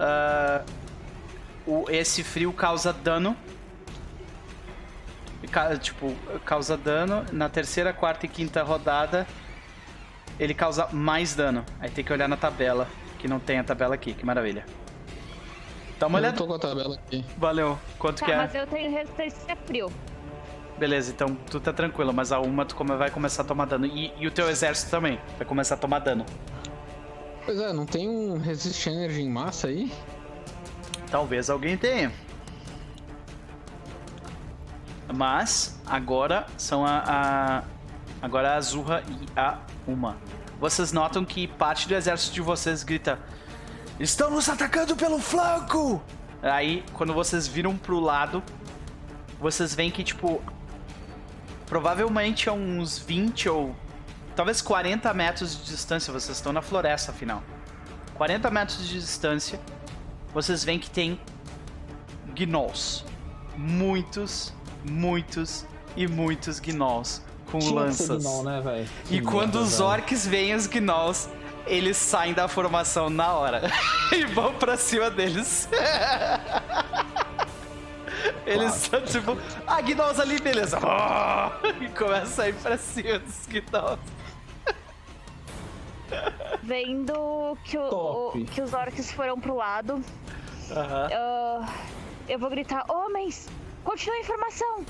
ah, 0.01 0.63
o, 1.67 1.85
esse 1.91 2.25
frio 2.25 2.55
causa 2.55 2.91
dano. 2.91 3.37
Tipo, 5.81 6.15
causa 6.45 6.77
dano. 6.77 7.25
Na 7.33 7.49
terceira, 7.49 7.93
quarta 7.93 8.27
e 8.27 8.29
quinta 8.29 8.63
rodada, 8.63 9.27
ele 10.39 10.55
causa 10.55 10.89
mais 10.93 11.35
dano. 11.35 11.65
Aí 11.81 11.91
tem 11.91 12.05
que 12.05 12.13
olhar 12.13 12.29
na 12.29 12.37
tabela, 12.37 12.89
que 13.19 13.27
não 13.29 13.39
tem 13.39 13.59
a 13.59 13.65
tabela 13.65 13.95
aqui, 13.95 14.13
que 14.15 14.25
maravilha. 14.25 14.65
Dá 15.99 16.07
uma 16.07 16.19
Eu 16.19 16.23
olhada. 16.23 16.37
tô 16.37 16.47
com 16.47 16.55
a 16.55 16.59
tabela 16.59 16.95
aqui. 16.97 17.25
Valeu. 17.39 17.79
Quanto 17.99 18.21
Tá, 18.21 18.27
que 18.27 18.33
é? 18.33 18.37
mas 18.37 18.55
eu 18.55 18.67
tenho 18.67 18.91
resistência 18.91 19.53
a 19.53 19.57
frio. 19.57 19.91
Beleza, 20.79 21.11
então 21.11 21.35
tu 21.51 21.59
tá 21.59 21.73
tranquilo, 21.73 22.13
mas 22.13 22.33
a 22.33 22.39
uma 22.39 22.67
tu 22.67 22.77
vai 22.85 23.11
começar 23.11 23.43
a 23.43 23.45
tomar 23.47 23.65
dano. 23.65 23.87
E, 23.87 24.13
e 24.19 24.27
o 24.27 24.31
teu 24.31 24.51
exército 24.51 24.91
também 24.91 25.19
vai 25.39 25.47
começar 25.47 25.75
a 25.77 25.79
tomar 25.79 26.01
dano. 26.01 26.27
Pois 27.47 27.59
é, 27.59 27.73
não 27.73 27.87
tem 27.87 28.07
um 28.09 28.37
Resist 28.39 28.87
Energy 28.87 29.23
em 29.23 29.31
massa 29.31 29.69
aí? 29.69 29.91
Talvez 31.11 31.49
alguém 31.49 31.79
tenha. 31.79 32.13
Mas 35.15 35.79
agora 35.87 36.47
são 36.57 36.85
a, 36.85 37.03
a- 37.07 37.63
agora 38.21 38.53
a 38.53 38.57
Azurra 38.57 39.03
e 39.09 39.27
a 39.39 39.59
Uma. 39.87 40.17
Vocês 40.61 40.91
notam 40.93 41.25
que 41.25 41.47
parte 41.47 41.87
do 41.87 41.95
exército 41.95 42.35
de 42.35 42.41
vocês 42.41 42.83
grita: 42.83 43.19
"Estão 44.01 44.31
nos 44.31 44.49
atacando 44.49 44.97
pelo 44.97 45.19
flanco!" 45.19 46.03
Aí, 46.43 46.85
quando 46.93 47.13
vocês 47.15 47.47
viram 47.47 47.77
pro 47.77 47.99
lado, 48.01 48.43
vocês 49.41 49.75
veem 49.75 49.91
que 49.91 50.03
tipo 50.05 50.43
provavelmente 51.67 52.49
a 52.49 52.53
uns 52.53 52.99
20 52.99 53.49
ou 53.49 53.75
talvez 54.35 54.61
40 54.63 55.13
metros 55.15 55.57
de 55.57 55.65
distância, 55.65 56.13
vocês 56.13 56.37
estão 56.37 56.53
na 56.53 56.63
floresta 56.63 57.11
afinal. 57.11 57.43
40 58.15 58.51
metros 58.51 58.87
de 58.89 58.99
distância, 59.01 59.61
vocês 60.33 60.65
veem 60.65 60.79
que 60.79 60.89
tem 60.91 61.21
gnolls. 62.35 63.05
Muitos, 63.57 64.53
muitos 64.91 65.67
e 65.97 66.07
muitos 66.07 66.59
gnolls 66.61 67.23
com 67.51 67.59
Tinha 67.59 67.87
que 67.87 67.93
ser 67.95 68.09
lanças. 68.13 68.23
gnoll, 68.25 68.43
né? 68.45 68.87
E 69.11 69.21
quando 69.21 69.57
os 69.57 69.81
orcs 69.81 70.27
veem 70.27 70.55
os 70.55 70.67
gnolls, 70.67 71.29
eles 71.67 71.97
saem 71.97 72.33
da 72.35 72.49
formação 72.49 73.09
na 73.11 73.33
hora 73.33 73.63
e 74.13 74.25
vão 74.27 74.53
pra 74.55 74.77
cima 74.77 75.11
deles. 75.11 75.69
Eles 78.45 78.73
são 78.75 79.01
tipo, 79.03 79.37
ah, 79.67 79.81
gnolls 79.81 80.21
ali, 80.21 80.41
beleza. 80.41 80.79
E 81.81 81.89
começa 81.89 82.45
a 82.45 82.49
ir 82.49 82.55
pra 82.55 82.79
cima 82.79 83.19
dos 83.19 83.47
gnolls. 83.47 83.99
Vendo 86.63 87.59
que, 87.65 87.77
o- 87.77 88.31
o- 88.35 88.45
que 88.47 88.61
os 88.63 88.73
orcs 88.73 89.11
foram 89.13 89.39
pro 89.41 89.55
lado, 89.57 90.01
Aham. 90.71 91.09
ah, 91.13 91.69
eu 92.29 92.39
vou 92.39 92.49
gritar: 92.51 92.85
Homens, 92.89 93.49
continuem 93.87 94.21
a 94.21 94.23
informação! 94.25 94.85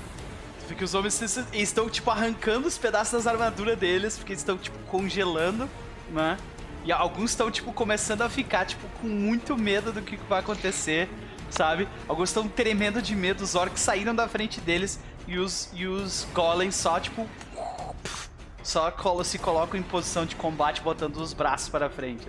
Porque 0.67 0.83
os 0.83 0.93
homens 0.93 1.21
estão, 1.53 1.89
tipo, 1.89 2.09
arrancando 2.09 2.67
os 2.67 2.77
pedaços 2.77 3.13
das 3.13 3.27
armaduras 3.27 3.77
deles, 3.77 4.17
porque 4.17 4.33
eles 4.33 4.41
estão, 4.41 4.57
tipo, 4.57 4.77
congelando, 4.79 5.69
né? 6.09 6.37
E 6.83 6.91
alguns 6.91 7.29
estão, 7.29 7.49
tipo, 7.49 7.71
começando 7.71 8.23
a 8.23 8.29
ficar, 8.29 8.65
tipo, 8.65 8.85
com 8.99 9.07
muito 9.07 9.55
medo 9.55 9.93
do 9.93 10.01
que 10.01 10.17
vai 10.27 10.39
acontecer, 10.39 11.09
sabe? 11.49 11.87
Alguns 12.07 12.29
estão 12.29 12.49
tremendo 12.49 13.01
de 13.01 13.15
medo, 13.15 13.43
os 13.43 13.55
orcs 13.55 13.81
saíram 13.81 14.13
da 14.13 14.27
frente 14.27 14.59
deles 14.59 14.99
e 15.25 15.37
os, 15.37 15.69
e 15.73 15.85
os 15.85 16.27
golems 16.33 16.75
só, 16.75 16.99
tipo... 16.99 17.29
Só 18.61 18.93
se 19.23 19.39
colocam 19.39 19.79
em 19.79 19.83
posição 19.83 20.25
de 20.25 20.35
combate, 20.35 20.81
botando 20.81 21.15
os 21.17 21.31
braços 21.31 21.69
para 21.69 21.89
frente. 21.89 22.27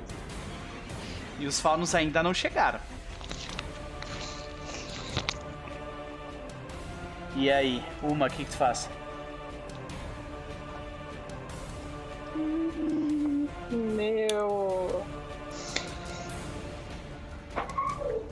E 1.40 1.46
os 1.46 1.58
faunos 1.58 1.96
ainda 1.96 2.22
não 2.22 2.32
chegaram. 2.32 2.78
E 7.38 7.52
aí, 7.52 7.84
Uma, 8.02 8.26
o 8.26 8.30
que, 8.30 8.44
que 8.44 8.50
tu 8.50 8.56
faz? 8.56 8.90
Meu. 13.70 15.04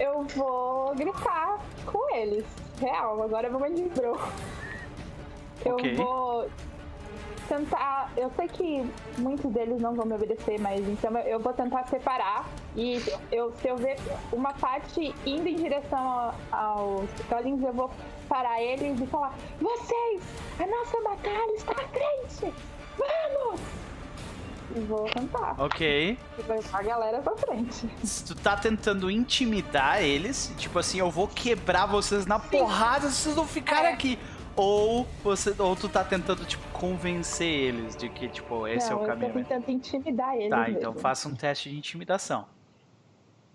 Eu 0.01 0.23
vou 0.35 0.93
gritar 0.97 1.61
com 1.87 2.17
eles. 2.17 2.45
Real, 2.81 3.23
agora 3.23 3.47
é 3.47 3.51
momento 3.51 3.77
de 3.77 3.89
bro. 3.91 4.19
Eu 5.65 5.75
Ok. 5.75 5.95
vou 5.95 6.51
tentar. 7.49 8.11
Eu 8.17 8.29
sei 8.35 8.49
que 8.49 8.91
muitos 9.19 9.53
deles 9.53 9.81
não 9.81 9.95
vão 9.95 10.05
me 10.05 10.15
obedecer, 10.17 10.61
mas 10.61 10.81
então 10.81 11.17
eu 11.19 11.39
vou 11.39 11.53
tentar 11.53 11.87
separar. 11.87 12.45
E 12.75 13.01
eu, 13.31 13.53
se 13.63 13.69
eu 13.69 13.77
ver 13.77 13.99
uma 14.33 14.53
parte 14.53 15.15
indo 15.25 15.47
em 15.47 15.55
direção 15.55 16.35
aos 16.51 17.09
golems, 17.31 17.63
eu 17.63 17.73
vou 17.73 17.89
parar 18.27 18.61
eles 18.63 19.01
e 19.01 19.07
falar: 19.07 19.35
Vocês! 19.61 20.23
A 20.59 20.67
nossa 20.67 21.01
batalha 21.03 21.53
está 21.55 21.73
à 21.73 21.89
frente! 21.89 22.55
Vamos! 22.99 23.61
E 24.75 24.81
vou 24.81 25.05
tentar. 25.05 25.55
Ok. 25.59 26.19
E 26.39 26.43
vai 26.43 26.59
a 26.73 26.83
galera 26.83 27.21
pra 27.21 27.37
frente. 27.37 27.89
Tu 28.27 28.35
tá 28.35 28.57
tentando 28.57 29.11
intimidar 29.11 30.03
eles, 30.03 30.53
tipo 30.59 30.79
assim, 30.79 30.99
eu 30.99 31.11
vou 31.11 31.29
quebrar 31.29 31.87
vocês 31.87 32.27
na 32.27 32.39
porrada 32.39 33.09
se 33.09 33.23
vocês 33.23 33.37
não 33.37 33.47
ficarem 33.47 33.91
É. 33.91 33.93
aqui. 33.95 34.19
Ou, 34.57 35.07
você, 35.23 35.55
ou 35.59 35.77
tu 35.77 35.87
tá 35.89 36.03
tentando, 36.03 36.45
tipo, 36.47 36.67
convencer 36.73 37.47
eles 37.47 37.95
de 37.95 38.09
que, 38.09 38.27
tipo, 38.29 38.67
esse 38.67 38.89
não, 38.91 38.97
é 38.97 39.01
o 39.01 39.03
eu 39.05 39.07
caminho. 39.07 39.33
tô 39.33 39.39
tentando 39.39 39.71
intimidar 39.71 40.35
eles. 40.35 40.49
Tá, 40.51 40.71
então 40.71 40.93
mesmo. 40.93 41.01
faça 41.03 41.29
um 41.29 41.35
teste 41.35 41.69
de 41.71 41.77
intimidação. 41.77 42.47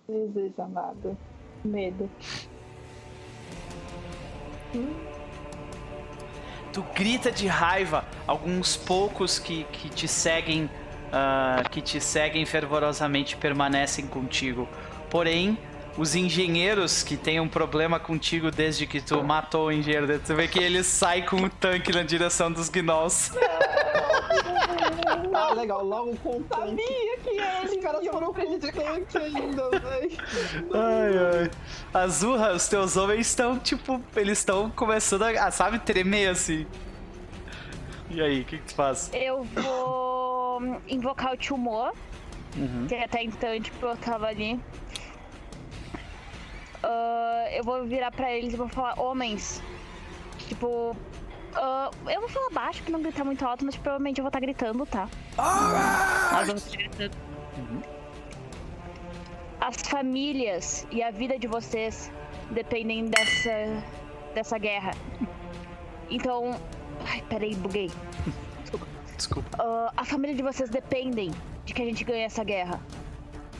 Jesus 0.07 0.57
amado. 0.59 1.17
Medo. 1.65 2.09
Tu 6.73 6.83
grita 6.95 7.31
de 7.31 7.47
raiva, 7.47 8.05
alguns 8.25 8.77
poucos 8.77 9.37
que, 9.37 9.65
que 9.65 9.89
te 9.89 10.07
seguem, 10.07 10.69
ah, 11.11 11.63
que 11.69 11.81
te 11.81 11.99
seguem 11.99 12.45
fervorosamente 12.45 13.35
permanecem 13.35 14.07
contigo. 14.07 14.67
Porém, 15.09 15.57
os 15.97 16.15
engenheiros 16.15 17.03
que 17.03 17.17
têm 17.17 17.39
um 17.39 17.47
problema 17.47 17.99
contigo 17.99 18.49
desde 18.49 18.87
que 18.87 19.01
tu 19.01 19.23
matou 19.23 19.67
o 19.67 19.71
engenheiro, 19.71 20.07
dele, 20.07 20.21
tu 20.25 20.33
vê 20.35 20.47
que 20.47 20.59
ele 20.59 20.83
sai 20.83 21.23
com 21.23 21.37
o 21.37 21.49
tanque 21.49 21.91
na 21.91 22.03
direção 22.03 22.51
dos 22.51 22.69
gnolls. 22.69 23.31
Tá 25.31 25.53
legal, 25.53 25.83
logo 25.83 26.15
com 26.17 26.37
o 26.37 26.43
tanque. 26.43 26.67
Sabia 26.67 27.17
que 27.17 27.29
eles 27.29 27.71
Os 27.71 27.83
caras 27.83 28.07
foram 28.07 28.33
com 28.33 28.41
o 28.41 28.59
tanque 28.59 29.17
ainda, 29.17 29.69
velho. 29.69 30.11
Ai, 30.73 31.41
ai. 31.41 31.51
Azurra, 31.93 32.53
os 32.53 32.67
teus 32.67 32.97
homens 32.97 33.27
estão, 33.27 33.57
tipo, 33.59 34.01
eles 34.15 34.39
estão 34.39 34.69
começando 34.71 35.23
a, 35.23 35.47
a, 35.47 35.51
sabe, 35.51 35.79
tremer 35.79 36.29
assim. 36.29 36.65
E 38.09 38.21
aí, 38.21 38.41
o 38.41 38.45
que, 38.45 38.57
que 38.57 38.63
tu 38.63 38.75
faz? 38.75 39.09
Eu 39.13 39.43
vou 39.43 40.61
invocar 40.87 41.33
o 41.33 41.37
Tumor, 41.37 41.93
Uhum. 42.57 42.85
que 42.87 42.95
até 42.95 43.23
então, 43.23 43.59
tipo, 43.61 43.85
eu 43.85 43.95
tava 43.97 44.27
ali. 44.27 44.59
Ah, 46.83 47.47
eu 47.51 47.63
vou 47.63 47.85
virar 47.85 48.11
pra 48.11 48.31
eles 48.31 48.53
e 48.53 48.57
vou 48.57 48.67
falar, 48.67 48.99
homens. 48.99 49.61
Tipo. 50.47 50.95
ah, 51.53 51.89
eu 52.07 52.19
vou 52.19 52.29
falar 52.29 52.49
baixo 52.51 52.81
pra 52.83 52.91
não 52.91 53.01
gritar 53.01 53.23
muito 53.23 53.45
alto, 53.45 53.65
mas 53.65 53.75
provavelmente 53.75 54.19
eu 54.19 54.23
vou 54.23 54.29
estar 54.29 54.39
gritando, 54.39 54.85
tá? 54.85 55.07
Nós 56.33 56.47
vamos 56.47 56.65
estar 56.65 56.77
gritando. 56.77 57.17
As 59.59 59.75
famílias 59.83 60.87
e 60.89 61.03
a 61.03 61.11
vida 61.11 61.37
de 61.37 61.47
vocês 61.47 62.11
dependem 62.49 63.05
dessa. 63.05 63.83
dessa 64.33 64.57
guerra. 64.57 64.91
Então. 66.09 66.59
Ai, 67.07 67.23
peraí, 67.29 67.55
buguei. 67.55 67.89
Desculpa. 69.15 69.49
Ah, 69.59 69.93
a 69.97 70.03
família 70.03 70.35
de 70.35 70.41
vocês 70.41 70.69
dependem 70.69 71.31
de 71.63 71.73
que 71.75 71.81
a 71.81 71.85
gente 71.85 72.03
ganhe 72.03 72.23
essa 72.23 72.43
guerra. 72.43 72.79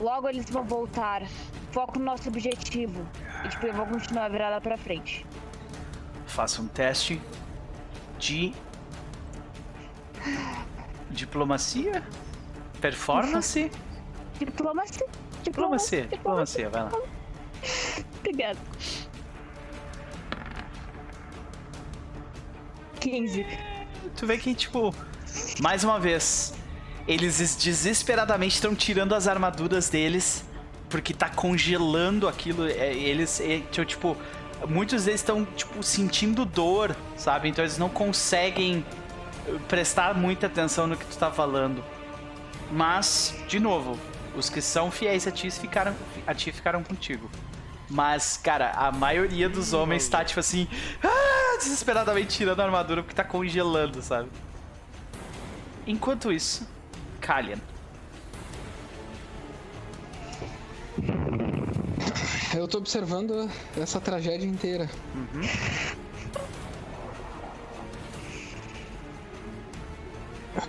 Logo 0.02 0.28
eles 0.28 0.50
vão 0.50 0.64
voltar. 0.64 1.22
Foco 1.70 1.96
no 1.96 2.04
nosso 2.04 2.28
objetivo. 2.28 3.06
E 3.44 3.48
tipo, 3.48 3.66
eu 3.66 3.72
vou 3.72 3.86
continuar 3.86 4.28
virada 4.28 4.60
pra 4.60 4.76
frente. 4.76 5.24
Faça 6.26 6.60
um 6.60 6.66
teste 6.66 7.22
de. 8.18 8.52
Diplomacia? 11.08 12.02
Performance? 12.80 13.70
Diplomacia. 14.40 15.06
Diplomacia, 15.44 16.06
diplomacia, 16.06 16.68
vai 16.68 16.82
lá. 16.82 16.92
Obrigada. 18.18 18.58
15. 22.98 23.46
Tu 24.16 24.26
vê 24.26 24.38
que, 24.38 24.54
tipo, 24.54 24.94
mais 25.60 25.84
uma 25.84 25.98
vez, 25.98 26.54
eles 27.06 27.40
es- 27.40 27.56
desesperadamente 27.56 28.54
estão 28.54 28.74
tirando 28.74 29.14
as 29.14 29.26
armaduras 29.28 29.88
deles, 29.88 30.44
porque 30.88 31.12
tá 31.14 31.28
congelando 31.28 32.28
aquilo. 32.28 32.66
é, 32.66 32.92
Eles, 32.94 33.40
é, 33.40 33.60
tipo, 33.70 33.84
tipo, 33.84 34.16
muitos 34.68 35.04
deles 35.04 35.20
estão, 35.20 35.44
tipo, 35.44 35.82
sentindo 35.82 36.44
dor, 36.44 36.94
sabe? 37.16 37.48
Então 37.48 37.64
eles 37.64 37.78
não 37.78 37.88
conseguem 37.88 38.84
eh, 39.48 39.54
prestar 39.68 40.14
muita 40.14 40.46
atenção 40.46 40.86
no 40.86 40.96
que 40.96 41.04
tu 41.06 41.16
tá 41.16 41.30
falando. 41.30 41.82
Mas, 42.70 43.34
de 43.48 43.58
novo, 43.58 43.98
os 44.36 44.48
que 44.48 44.60
são 44.62 44.90
fiéis 44.90 45.26
a 45.26 45.30
ti 45.30 45.50
ficaram, 45.50 45.94
a 46.26 46.34
ti 46.34 46.52
ficaram 46.52 46.82
contigo. 46.82 47.28
Mas, 47.90 48.38
cara, 48.38 48.70
a 48.70 48.90
maioria 48.90 49.48
dos 49.48 49.74
homens 49.74 50.08
tá, 50.08 50.24
tipo 50.24 50.40
assim, 50.40 50.66
ah, 51.04 51.58
desesperadamente 51.58 52.28
tirando 52.38 52.60
a 52.60 52.64
armadura 52.64 53.02
porque 53.02 53.14
tá 53.14 53.24
congelando, 53.24 54.00
sabe? 54.00 54.28
Enquanto 55.86 56.32
isso, 56.32 56.66
Kalian. 57.22 57.58
Eu 62.54 62.68
tô 62.68 62.78
observando 62.78 63.48
essa 63.80 63.98
tragédia 64.00 64.46
inteira. 64.46 64.90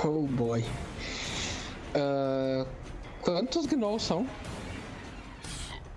Oh 0.03 0.25
boy. 0.27 0.63
Ah, 1.95 2.65
quantos 3.21 3.65
gnolls 3.65 4.03
são? 4.03 4.27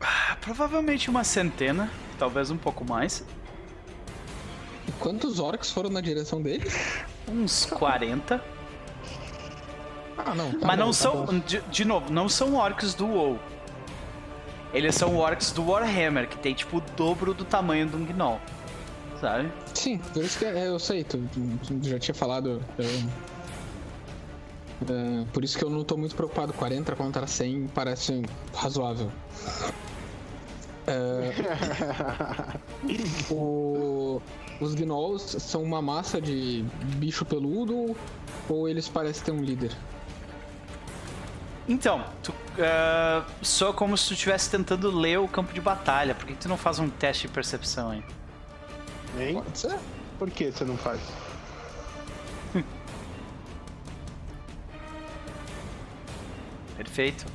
Ah, 0.00 0.36
Provavelmente 0.40 1.10
uma 1.10 1.24
centena, 1.24 1.90
talvez 2.18 2.50
um 2.50 2.56
pouco 2.56 2.84
mais. 2.84 3.24
E 4.88 4.92
quantos 4.92 5.38
orcs 5.38 5.70
foram 5.70 5.90
na 5.90 6.00
direção 6.00 6.40
deles? 6.42 6.74
Uns 7.28 7.66
40. 7.66 8.42
Ah, 10.18 10.34
não. 10.34 10.51
tá 10.52 10.66
Mas 10.66 10.76
bom, 10.78 10.84
não 10.84 10.86
tá 10.88 10.93
são, 10.93 11.38
de, 11.40 11.60
de 11.70 11.84
novo, 11.84 12.12
não 12.12 12.28
são 12.28 12.55
orcs 12.55 12.94
do 12.94 13.06
WoW. 13.06 13.38
Eles 14.72 14.94
são 14.94 15.16
orcs 15.16 15.52
do 15.52 15.68
Warhammer, 15.70 16.28
que 16.28 16.36
tem 16.38 16.55
tipo 16.55 16.78
o 16.78 16.82
dobro 16.97 17.32
do 17.32 17.44
tamanho 17.44 17.86
de 17.86 17.97
um 17.97 18.05
gnoll. 18.05 18.40
Sabe? 19.20 19.51
Sim, 19.72 19.98
por 19.98 20.22
isso 20.22 20.38
que 20.38 20.44
é, 20.44 20.68
eu 20.68 20.78
sei, 20.78 21.02
tu, 21.05 21.18
tu 21.66 21.78
já 21.88 21.98
tinha 21.98 22.14
falado. 22.14 22.62
eu- 22.78 23.26
é, 24.88 25.24
por 25.32 25.43
isso 25.43 25.56
que 25.56 25.64
eu 25.64 25.70
não 25.70 25.82
tô 25.84 25.97
muito 25.97 26.14
preocupado. 26.14 26.52
40 26.52 26.94
contra 26.94 27.26
100 27.26 27.68
parece 27.74 28.22
razoável. 28.55 29.10
É, 30.86 31.32
o- 33.32 34.20
os 34.60 34.74
gnolls 34.74 35.36
são 35.40 35.62
uma 35.62 35.80
massa 35.80 36.20
de 36.20 36.64
bicho 36.97 37.24
peludo 37.24 37.97
ou 38.48 38.68
eles 38.68 38.88
parecem 38.88 39.24
ter 39.24 39.32
um 39.32 39.43
líder? 39.43 39.72
Então, 41.68 42.05
tu, 42.22 42.32
ah, 42.60 43.24
só 43.43 43.72
como 43.72 43.97
se 43.97 44.06
tu 44.09 44.14
estivesse 44.14 44.48
tentando 44.51 44.90
ler 44.90 45.18
o 45.18 45.26
campo 45.26 45.52
de 45.52 45.60
batalha. 45.60 46.14
Por 46.14 46.26
que 46.26 46.34
tu 46.34 46.48
não 46.48 46.56
faz 46.56 46.78
um 46.78 46.88
teste 46.88 47.26
de 47.26 47.32
percepção 47.32 47.90
aí? 47.90 48.05
Hein? 49.18 49.34
Pode 49.34 49.59
ser? 49.59 49.76
Por 50.18 50.30
que 50.30 50.52
você 50.52 50.64
não 50.64 50.76
faz? 50.76 51.01
Perfeito. 56.76 57.26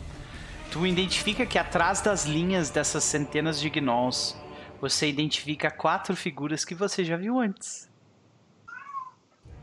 Tu 0.71 0.87
identifica 0.87 1.45
que 1.45 1.59
atrás 1.59 1.99
das 2.01 2.25
linhas 2.25 2.69
dessas 2.69 3.03
centenas 3.03 3.59
de 3.59 3.69
gnolls, 3.69 4.37
você 4.79 5.09
identifica 5.09 5.69
quatro 5.69 6.15
figuras 6.15 6.63
que 6.63 6.73
você 6.73 7.03
já 7.03 7.17
viu 7.17 7.37
antes. 7.37 7.91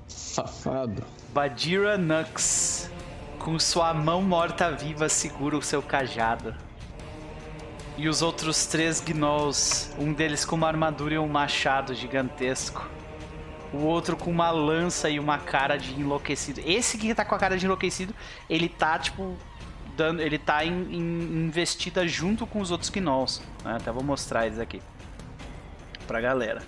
Safado. 0.07 1.03
Badira 1.33 1.97
Nux, 1.97 2.91
com 3.49 3.59
sua 3.59 3.95
mão 3.95 4.21
morta-viva, 4.21 5.09
segura 5.09 5.57
o 5.57 5.63
seu 5.63 5.81
cajado. 5.81 6.55
E 7.97 8.07
os 8.07 8.21
outros 8.21 8.67
três 8.67 9.01
gnolls, 9.01 9.91
um 9.99 10.13
deles 10.13 10.45
com 10.45 10.55
uma 10.55 10.69
armadura 10.69 11.15
e 11.15 11.19
um 11.19 11.27
machado 11.27 11.95
gigantesco. 11.95 12.87
O 13.73 13.79
outro 13.79 14.19
com 14.19 14.31
uma 14.31 14.51
lança 14.51 15.09
e 15.09 15.19
uma 15.19 15.39
cara 15.39 15.79
de 15.79 15.99
enlouquecido. 15.99 16.61
Esse 16.63 16.99
que 16.99 17.15
tá 17.15 17.25
com 17.25 17.35
a 17.35 17.39
cara 17.39 17.57
de 17.57 17.65
enlouquecido, 17.65 18.15
ele 18.51 18.69
tá, 18.69 18.99
tipo, 18.99 19.35
dando. 19.97 20.21
Ele 20.21 20.37
tá 20.37 20.63
em, 20.63 20.83
em- 20.95 21.47
investida 21.47 22.07
junto 22.07 22.47
com 22.47 22.61
os 22.61 22.71
outros 22.71 22.91
gnolls. 22.91 23.41
né? 23.65 23.77
Até 23.77 23.91
vou 23.91 24.03
mostrar 24.05 24.45
eles 24.45 24.59
aqui. 24.59 24.83
Pra 26.07 26.21
galera 26.21 26.61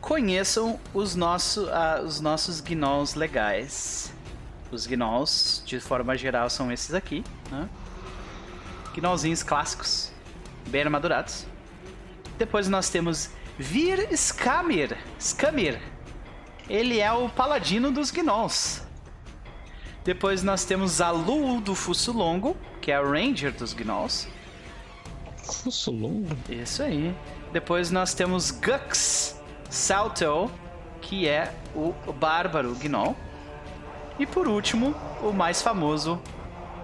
conheçam 0.00 0.78
os, 0.92 1.14
nosso, 1.14 1.68
ah, 1.70 2.02
os 2.04 2.20
nossos 2.20 2.60
gnolls 2.60 3.16
legais. 3.16 4.12
Os 4.74 4.88
gnolls, 4.88 5.62
de 5.64 5.78
forma 5.78 6.16
geral, 6.16 6.50
são 6.50 6.72
esses 6.72 6.94
aqui. 6.94 7.22
Né? 7.48 7.68
Gnollzinhos 8.96 9.44
clássicos, 9.44 10.10
bem 10.66 10.82
armadurados. 10.82 11.46
Depois 12.36 12.66
nós 12.68 12.90
temos 12.90 13.30
Vir 13.56 14.12
Skamir. 14.12 14.98
Skamir. 15.16 15.80
Ele 16.68 16.98
é 16.98 17.12
o 17.12 17.28
paladino 17.28 17.92
dos 17.92 18.10
gnolls. 18.10 18.82
Depois 20.02 20.42
nós 20.42 20.64
temos 20.64 21.00
Alu 21.00 21.60
do 21.60 21.76
Fuso 21.76 22.10
Longo, 22.10 22.56
que 22.82 22.90
é 22.90 23.00
o 23.00 23.12
ranger 23.12 23.52
dos 23.52 23.72
gnolls. 23.72 24.28
Fuso 25.36 25.92
longo? 25.92 26.36
Isso 26.48 26.82
aí. 26.82 27.14
Depois 27.52 27.92
nós 27.92 28.12
temos 28.12 28.50
Gux 28.50 29.40
Salto, 29.70 30.50
que 31.00 31.28
é 31.28 31.54
o 31.76 31.94
bárbaro 32.12 32.74
Gnoll. 32.74 33.14
E 34.18 34.26
por 34.26 34.46
último, 34.46 34.94
o 35.22 35.32
mais 35.32 35.60
famoso, 35.62 36.20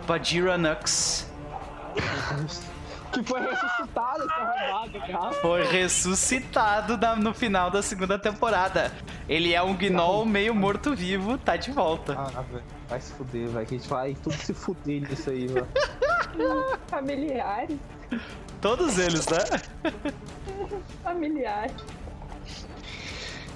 Badira 0.06 0.56
Nux. 0.58 1.26
Que 3.12 3.24
foi 3.24 3.40
ressuscitado 3.40 4.22
esse 4.24 4.32
arrombado, 4.40 5.00
cara. 5.00 5.32
Foi 5.32 5.64
ressuscitado 5.66 6.96
na- 6.96 7.16
no 7.16 7.34
final 7.34 7.68
da 7.68 7.82
segunda 7.82 8.16
temporada. 8.16 8.92
Ele 9.28 9.52
é 9.52 9.60
um 9.60 9.74
Gnoll 9.76 10.24
meio 10.24 10.54
morto-vivo, 10.54 11.36
tá 11.36 11.56
de 11.56 11.72
volta. 11.72 12.14
Ah, 12.16 12.40
velho. 12.42 12.62
Vai 12.88 13.00
se 13.00 13.12
fuder, 13.14 13.48
velho. 13.48 13.66
Que 13.66 13.74
a 13.74 13.78
gente 13.78 13.88
vai 13.88 14.14
tudo 14.14 14.36
se 14.36 14.54
fuder 14.54 15.00
nisso 15.10 15.28
aí, 15.28 15.48
velho. 15.48 15.66
Familiares. 16.86 17.76
Todos 18.60 18.96
eles, 18.96 19.26
né? 19.26 19.38
Familiares. 21.02 21.74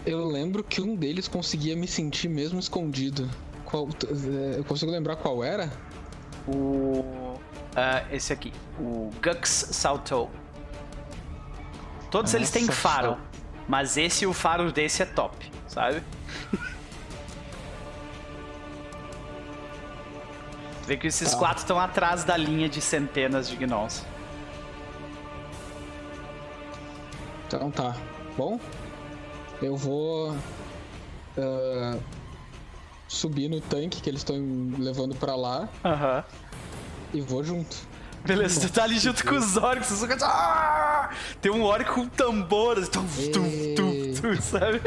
Eu 0.04 0.24
lembro 0.26 0.64
que 0.64 0.80
um 0.82 0.96
deles 0.96 1.28
conseguia 1.28 1.76
me 1.76 1.86
sentir 1.86 2.26
mesmo 2.28 2.58
escondido. 2.58 3.30
Qual, 3.74 3.88
eu 4.56 4.62
consigo 4.62 4.92
lembrar 4.92 5.16
qual 5.16 5.42
era? 5.42 5.68
O. 6.46 7.34
ah, 7.74 8.04
esse 8.12 8.32
aqui, 8.32 8.52
o 8.78 9.10
Gux 9.20 9.48
Salto. 9.72 10.30
Todos 12.08 12.32
eles 12.34 12.52
têm 12.52 12.68
faro, 12.68 13.14
só. 13.14 13.18
mas 13.66 13.96
esse, 13.96 14.26
o 14.26 14.32
faro 14.32 14.70
desse 14.70 15.02
é 15.02 15.06
top, 15.06 15.50
sabe? 15.66 16.04
Vê 20.86 20.96
que 20.96 21.08
esses 21.08 21.32
Tá. 21.32 21.38
quatro 21.38 21.58
estão 21.58 21.80
atrás 21.80 22.22
da 22.22 22.36
linha 22.36 22.68
de 22.68 22.80
centenas 22.80 23.48
de 23.48 23.56
gnolls. 23.56 24.06
Então 27.48 27.72
tá. 27.72 27.96
Bom, 28.36 28.60
eu 29.60 29.76
vou 29.76 30.36
ah, 31.36 31.98
subir 33.14 33.48
no 33.48 33.60
tanque 33.60 34.00
que 34.02 34.10
eles 34.10 34.20
estão 34.20 34.36
levando 34.78 35.14
pra 35.14 35.36
lá 35.36 35.68
Aham. 35.84 36.24
e 37.12 37.20
vou 37.20 37.44
junto. 37.44 37.76
Beleza, 38.24 38.66
tu 38.66 38.72
tá 38.72 38.84
ali 38.84 38.98
junto 38.98 39.22
com 39.24 39.34
os 39.36 39.56
orcs, 39.58 39.88
tu 39.88 39.94
só... 39.96 40.06
Ah! 40.22 41.10
Tem 41.42 41.52
um 41.52 41.62
orc 41.62 41.84
com 41.90 42.08
tambor, 42.08 42.78
assim, 42.78 42.90
tum, 42.90 43.06
tum, 43.32 43.74
tum, 43.76 44.14
tum, 44.34 44.40
sabe? 44.40 44.80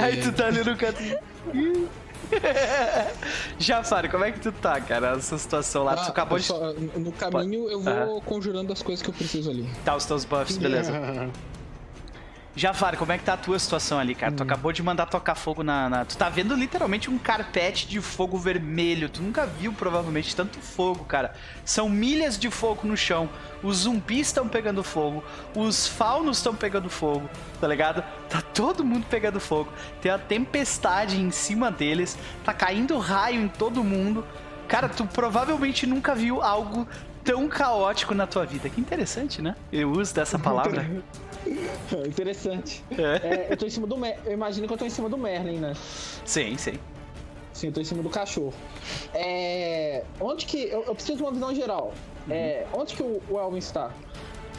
Aí 0.00 0.22
tu 0.22 0.30
tá 0.32 0.46
ali 0.46 0.62
no 0.62 0.76
canto. 0.76 1.02
Jafari, 3.58 4.08
como 4.08 4.24
é 4.24 4.32
que 4.32 4.40
tu 4.40 4.52
tá, 4.52 4.80
cara? 4.80 5.16
Essa 5.16 5.38
situação 5.38 5.84
lá, 5.84 5.96
tu 5.96 6.02
Ah, 6.02 6.08
acabou 6.08 6.38
eu 6.38 6.74
de. 6.74 6.98
no 7.00 7.12
caminho 7.12 7.68
eu 7.68 7.80
vou 7.80 8.20
conjurando 8.20 8.72
as 8.72 8.82
coisas 8.82 9.02
que 9.02 9.08
eu 9.10 9.14
preciso 9.14 9.50
ali. 9.50 9.68
Tá, 9.84 9.96
os 9.96 10.04
teus 10.04 10.24
buffs, 10.24 10.56
beleza. 10.56 10.92
Jafari, 12.56 12.96
como 12.96 13.12
é 13.12 13.18
que 13.18 13.24
tá 13.24 13.34
a 13.34 13.36
tua 13.36 13.58
situação 13.58 13.98
ali, 13.98 14.14
cara? 14.14 14.32
Tu 14.32 14.42
acabou 14.42 14.72
de 14.72 14.82
mandar 14.82 15.04
tocar 15.04 15.34
fogo 15.34 15.62
na, 15.62 15.90
na- 15.90 16.04
Tu 16.06 16.16
tá 16.16 16.30
vendo 16.30 16.54
literalmente 16.54 17.10
um 17.10 17.18
carpete 17.18 17.86
de 17.86 18.00
fogo 18.00 18.38
vermelho. 18.38 19.10
Tu 19.10 19.20
nunca 19.22 19.44
viu, 19.44 19.74
provavelmente, 19.74 20.34
tanto 20.34 20.58
fogo, 20.58 21.04
cara. 21.04 21.34
São 21.66 21.86
milhas 21.90 22.38
de 22.38 22.50
fogo 22.50 22.88
no 22.88 22.96
chão. 22.96 23.28
Os 23.62 23.78
zumbis 23.80 24.28
estão 24.28 24.48
pegando 24.48 24.82
fogo. 24.82 25.22
Os 25.54 25.86
faunos 25.86 26.38
estão 26.38 26.54
pegando 26.54 26.88
fogo, 26.88 27.28
tá 27.60 27.68
ligado? 27.68 28.02
Tá 28.30 28.40
todo 28.40 28.82
mundo 28.82 29.04
pegando 29.10 29.38
fogo. 29.38 29.70
Tem 30.00 30.10
a 30.10 30.18
tempestade 30.18 31.20
em 31.20 31.30
cima 31.30 31.70
deles. 31.70 32.16
Tá 32.42 32.54
caindo 32.54 32.96
raio 32.98 33.38
em 33.42 33.48
todo 33.48 33.84
mundo. 33.84 34.24
Cara, 34.66 34.88
tu 34.88 35.04
provavelmente 35.06 35.86
nunca 35.86 36.14
viu 36.14 36.42
algo 36.42 36.88
tão 37.22 37.48
caótico 37.48 38.14
na 38.14 38.26
tua 38.26 38.46
vida. 38.46 38.68
Que 38.70 38.80
interessante, 38.80 39.42
né? 39.42 39.54
Eu 39.70 39.90
uso 39.90 40.14
dessa 40.14 40.38
palavra. 40.38 40.80
Interessante. 42.06 42.84
É. 42.90 43.26
É, 43.26 43.46
eu 43.50 43.56
tô 43.56 43.66
em 43.66 43.70
cima 43.70 43.86
do 43.86 43.96
Mer... 43.96 44.18
Eu 44.24 44.32
imagino 44.32 44.66
que 44.66 44.72
eu 44.72 44.78
tô 44.78 44.84
em 44.84 44.90
cima 44.90 45.08
do 45.08 45.16
Merlin, 45.16 45.58
né? 45.58 45.74
Sim, 46.24 46.56
sim. 46.56 46.78
Sim, 47.52 47.68
eu 47.68 47.72
tô 47.72 47.80
em 47.80 47.84
cima 47.84 48.02
do 48.02 48.10
cachorro. 48.10 48.52
É. 49.14 50.04
Onde 50.20 50.44
que. 50.44 50.64
Eu, 50.64 50.84
eu 50.84 50.94
preciso 50.94 51.16
de 51.16 51.22
uma 51.22 51.32
visão 51.32 51.54
geral. 51.54 51.94
É. 52.28 52.66
Onde 52.70 52.94
que 52.94 53.02
o, 53.02 53.22
o 53.30 53.38
Elvin 53.38 53.58
está? 53.58 53.90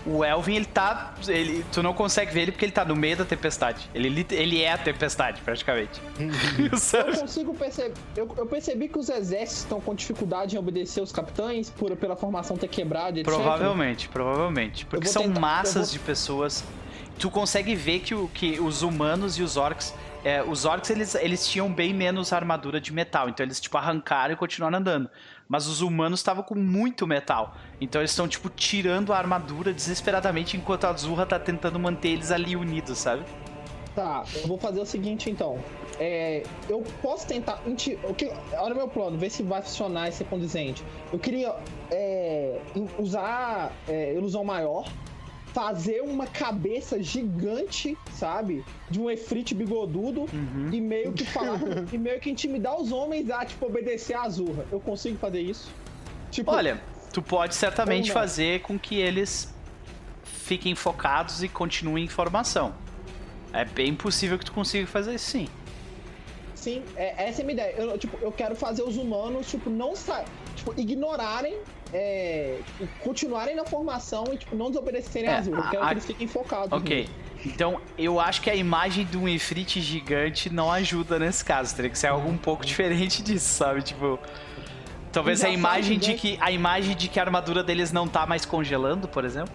O 0.06 0.24
Elvin, 0.24 0.56
ele 0.56 0.66
tá. 0.66 1.14
Ele, 1.28 1.66
tu 1.72 1.84
não 1.84 1.94
consegue 1.94 2.32
ver 2.32 2.42
ele 2.44 2.52
porque 2.54 2.64
ele 2.66 2.72
tá 2.72 2.86
no 2.86 2.96
meio 2.96 3.18
da 3.18 3.26
tempestade. 3.26 3.90
Ele, 3.94 4.26
ele 4.32 4.62
é 4.62 4.72
a 4.72 4.78
tempestade, 4.78 5.42
praticamente. 5.42 6.00
Eu 6.18 7.20
consigo 7.20 7.54
perceber. 7.54 7.94
Eu, 8.16 8.34
eu 8.38 8.46
percebi 8.46 8.88
que 8.88 8.98
os 8.98 9.10
exércitos 9.10 9.64
estão 9.64 9.82
com 9.82 9.94
dificuldade 9.94 10.56
em 10.56 10.60
obedecer 10.60 11.02
os 11.02 11.12
capitães 11.12 11.70
por, 11.70 11.96
pela 11.98 12.16
formação 12.16 12.56
ter 12.58 12.68
quebrado, 12.68 13.20
etc. 13.20 13.26
Provavelmente, 13.34 14.08
provavelmente. 14.10 14.86
Porque 14.86 15.08
são 15.08 15.24
tentar- 15.24 15.40
massas 15.40 15.90
vou- 15.90 15.94
de 15.94 16.00
pessoas. 16.00 16.64
tu 17.20 17.30
consegue 17.30 17.76
ver 17.76 18.00
que, 18.00 18.16
o, 18.16 18.28
que 18.30 18.60
os 18.60 18.82
humanos 18.84 19.38
e 19.38 19.44
os 19.44 19.58
orcs. 19.58 19.94
é, 20.24 20.42
os 20.44 20.66
orcs 20.66 20.90
eles, 20.90 21.16
eles 21.16 21.48
tinham 21.48 21.72
bem 21.72 21.94
menos 21.94 22.32
armadura 22.32 22.80
de 22.80 22.94
metal, 22.94 23.28
então 23.30 23.46
eles 23.46 23.60
tipo 23.60 23.78
arrancaram 23.78 24.34
e 24.34 24.38
continuaram 24.38 24.78
andando. 24.78 25.10
Mas 25.48 25.68
os 25.68 25.82
humanos 25.82 26.20
estavam 26.20 26.44
com 26.44 26.56
muito 26.56 27.08
metal. 27.08 27.56
Então 27.80 28.02
eles 28.02 28.12
estão, 28.12 28.28
tipo, 28.28 28.50
tirando 28.50 29.14
a 29.14 29.18
armadura 29.18 29.72
desesperadamente 29.74 30.58
enquanto 30.58 30.86
a 30.86 30.90
Azurra 30.90 31.26
tá 31.26 31.40
tentando 31.40 31.80
manter 31.80 32.10
eles 32.10 32.32
ali 32.32 32.56
unidos, 32.56 32.98
sabe? 32.98 33.24
Tá, 33.96 34.24
eu 34.36 34.48
vou 34.48 34.60
fazer 34.60 34.80
o 34.80 34.86
seguinte 34.86 35.28
então. 35.30 35.58
É, 36.00 36.44
eu 36.70 36.84
posso 37.02 37.26
tentar. 37.28 37.62
o 37.66 37.74
que- 38.14 38.32
Olha 38.54 38.74
o 38.74 38.78
meu 38.78 38.88
plano, 38.88 39.18
ver 39.18 39.32
se 39.32 39.42
vai 39.42 39.62
funcionar 39.62 40.10
esse 40.10 40.24
condizente. 40.24 40.84
Eu 41.12 41.18
queria 41.18 41.56
é, 41.90 42.60
usar 43.00 43.72
é, 43.88 44.14
ilusão 44.14 44.44
maior, 44.44 44.88
fazer 45.58 46.02
uma 46.02 46.28
cabeça 46.28 47.02
gigante, 47.02 47.98
sabe? 48.14 48.64
De 48.92 49.00
um 49.00 49.10
efrite 49.10 49.56
bigodudo 49.56 50.28
e 50.72 50.80
meio 50.80 51.12
que 51.14 51.26
falar. 51.26 51.60
e 51.92 51.98
meio 51.98 52.20
que 52.20 52.30
intimidar 52.30 52.80
os 52.80 52.92
homens 52.92 53.32
a, 53.32 53.44
tipo, 53.44 53.66
obedecer 53.66 54.14
a 54.14 54.22
Azurra. 54.22 54.68
Eu 54.72 54.80
consigo 54.80 55.18
fazer 55.18 55.42
isso? 55.42 55.72
Tipo, 56.30 56.52
Olha, 56.52 56.80
tu 57.12 57.24
pode 57.24 57.56
certamente 57.56 58.12
fazer 58.12 58.62
com 58.62 58.78
que 58.78 58.98
eles 58.98 59.52
fiquem 60.24 60.76
focados 60.76 61.42
e 61.42 61.50
continuem 61.50 62.06
em 62.06 62.08
formação. 62.08 62.76
É 63.52 63.66
bem 63.66 63.96
possível 63.96 64.38
que 64.38 64.46
tu 64.46 64.52
consiga 64.52 64.86
fazer 64.86 65.16
isso 65.16 65.32
sim. 65.32 65.48
Sim, 66.54 66.84
é, 66.96 67.30
essa 67.30 67.42
é 67.42 67.44
a 67.44 67.46
minha 67.48 67.54
ideia. 67.54 67.74
Eu, 67.78 67.98
tipo, 67.98 68.16
eu 68.22 68.32
quero 68.32 68.56
fazer 68.56 68.84
os 68.84 68.96
humanos, 68.96 69.50
tipo, 69.50 69.72
não 69.72 69.96
sa 69.96 70.24
tipo, 70.56 70.80
ignorarem, 70.80 71.58
é, 71.94 72.60
tipo, 72.78 72.88
continuarem 73.04 73.56
na 73.56 73.66
formação 73.66 74.26
e, 74.34 74.38
tipo, 74.38 74.56
não 74.56 74.68
desobedecerem 74.70 75.30
É, 75.30 75.38
Azul. 75.38 75.56
Eu 75.56 75.64
quero 75.70 75.84
a- 75.84 75.88
que 75.88 75.94
eles 75.94 76.06
fiquem 76.06 76.28
focados. 76.28 76.72
Ok. 76.72 77.02
nisso. 77.02 77.12
Então, 77.46 77.80
eu 77.98 78.20
acho 78.20 78.42
que 78.42 78.50
a 78.50 78.56
imagem 78.56 79.06
de 79.06 79.16
um 79.18 79.28
Ifrit 79.28 79.80
gigante 79.80 80.50
não 80.50 80.72
ajuda 80.72 81.18
nesse 81.20 81.46
caso. 81.46 81.76
Teria 81.76 81.90
que 81.92 81.98
ser 81.98 82.08
algo 82.08 82.28
um 82.28 82.38
pouco 82.38 82.64
diferente 82.66 83.22
disso, 83.22 83.48
sabe? 83.54 83.82
Tipo. 83.82 84.20
Talvez 85.12 85.44
a 85.44 85.50
imagem 85.50 85.98
de 85.98 86.08
gigante. 86.08 86.36
que 86.38 86.38
a 86.44 86.52
imagem 86.52 86.96
de 86.96 87.08
que 87.08 87.20
a 87.20 87.24
armadura 87.24 87.64
deles 87.64 87.92
não 87.92 88.08
tá 88.08 88.26
mais 88.26 88.46
congelando, 88.46 89.08
por 89.08 89.24
exemplo. 89.24 89.54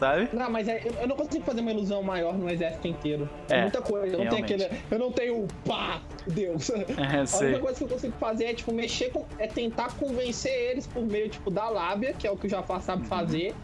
Sabe? 0.00 0.30
Não, 0.32 0.50
mas 0.50 0.66
é- 0.66 0.82
eu, 1.00 1.06
não 1.06 1.14
consigo 1.14 1.44
fazer 1.44 1.60
uma 1.60 1.70
ilusão 1.70 2.02
maior 2.02 2.32
no 2.36 2.50
exército 2.50 2.88
inteiro. 2.88 3.28
É, 3.50 3.60
muita 3.62 3.82
coisa. 3.82 4.16
Eu 4.16 4.24
não 4.24 4.30
tenho 4.30 4.42
aquele. 4.44 4.68
Eu 4.90 4.98
não 4.98 5.12
tenho 5.12 5.46
pá, 5.66 6.00
Deus. 6.26 6.70
É, 6.98 7.20
A 7.20 7.26
sei. 7.26 7.48
única 7.48 7.60
coisa 7.60 7.78
que 7.78 7.84
eu 7.84 7.88
consigo 7.88 8.14
fazer 8.18 8.44
é, 8.46 8.54
tipo, 8.54 8.72
mexer 8.72 9.10
com. 9.10 9.26
É 9.38 9.46
tentar 9.46 9.92
convencer 9.98 10.52
eles 10.52 10.86
por 10.86 11.02
meio, 11.04 11.28
tipo, 11.28 11.50
da 11.50 11.68
lábia, 11.68 12.14
que 12.14 12.26
é 12.26 12.30
o 12.30 12.36
que 12.36 12.46
o 12.46 12.50
Jafar 12.50 12.78
Uhum. 12.78 12.82
sabe 12.82 13.06
fazer, 13.06 13.54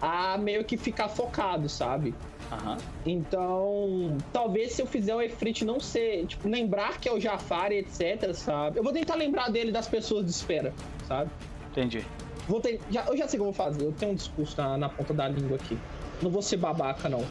a 0.00 0.38
meio 0.38 0.64
que 0.64 0.76
ficar 0.76 1.08
focado, 1.08 1.68
sabe? 1.68 2.14
Aham. 2.52 2.76
Então, 3.04 4.16
talvez 4.32 4.72
se 4.72 4.82
eu 4.82 4.86
fizer 4.86 5.14
o 5.14 5.20
Efrit 5.20 5.64
não 5.64 5.80
ser, 5.80 6.26
tipo, 6.26 6.48
lembrar 6.48 6.98
que 7.00 7.08
é 7.08 7.12
o 7.12 7.20
Jafar 7.20 7.72
e 7.72 7.78
etc, 7.78 8.32
sabe? 8.32 8.78
Eu 8.78 8.82
vou 8.84 8.92
tentar 8.92 9.14
lembrar 9.16 9.50
dele 9.50 9.70
das 9.72 9.88
pessoas 9.88 10.24
de 10.24 10.30
espera, 10.30 10.72
sabe? 11.06 11.30
Entendi. 11.70 12.04
Vou 12.50 12.60
ter, 12.60 12.80
já, 12.90 13.04
eu 13.04 13.16
já 13.16 13.28
sei 13.28 13.38
o 13.38 13.42
que 13.44 13.48
eu 13.48 13.52
vou 13.52 13.52
fazer, 13.52 13.84
eu 13.84 13.92
tenho 13.92 14.10
um 14.10 14.14
discurso 14.16 14.60
na, 14.60 14.76
na 14.76 14.88
ponta 14.88 15.14
da 15.14 15.28
língua 15.28 15.56
aqui. 15.56 15.78
Não 16.20 16.30
vou 16.30 16.42
ser 16.42 16.56
babaca, 16.56 17.08
não. 17.08 17.24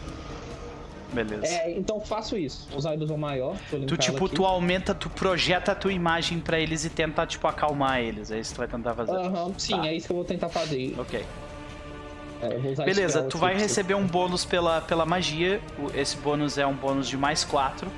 Beleza. 1.12 1.46
É, 1.46 1.72
então 1.78 2.00
faço 2.00 2.38
isso. 2.38 2.70
Usar 2.74 2.92
a 2.92 2.96
ilusão 2.96 3.18
maior. 3.18 3.58
Tu, 3.86 3.98
tipo, 3.98 4.30
tu 4.30 4.46
aumenta, 4.46 4.96
tu 4.96 5.10
projeta 5.10 5.74
a 5.74 5.76
tua 5.76 5.92
imagem 5.92 6.40
pra 6.40 6.58
eles 6.58 6.86
e 6.86 6.90
tenta, 6.90 7.26
tipo, 7.26 7.46
acalmar 7.48 8.00
eles. 8.00 8.32
É 8.32 8.40
isso 8.40 8.52
que 8.52 8.56
tu 8.56 8.60
vai 8.60 8.68
tentar 8.70 8.94
fazer. 8.94 9.12
Aham, 9.12 9.52
sim, 9.58 9.76
Tá. 9.76 9.88
é 9.88 9.94
isso 9.96 10.06
que 10.08 10.14
eu 10.14 10.16
vou 10.18 10.26
tentar 10.26 10.48
fazer. 10.50 10.96
Ok. 10.98 11.26
É, 12.42 12.86
Beleza, 12.86 13.24
tu 13.24 13.38
vai 13.38 13.58
receber 13.58 13.96
um 13.96 14.08
bônus 14.08 14.46
pela, 14.46 14.80
pela 14.80 15.06
magia. 15.06 15.60
Esse 15.94 16.16
bônus 16.16 16.58
é 16.58 16.66
um 16.66 16.76
bônus 16.76 17.10
de 17.10 17.18
mais 17.18 17.44
4. 17.44 17.92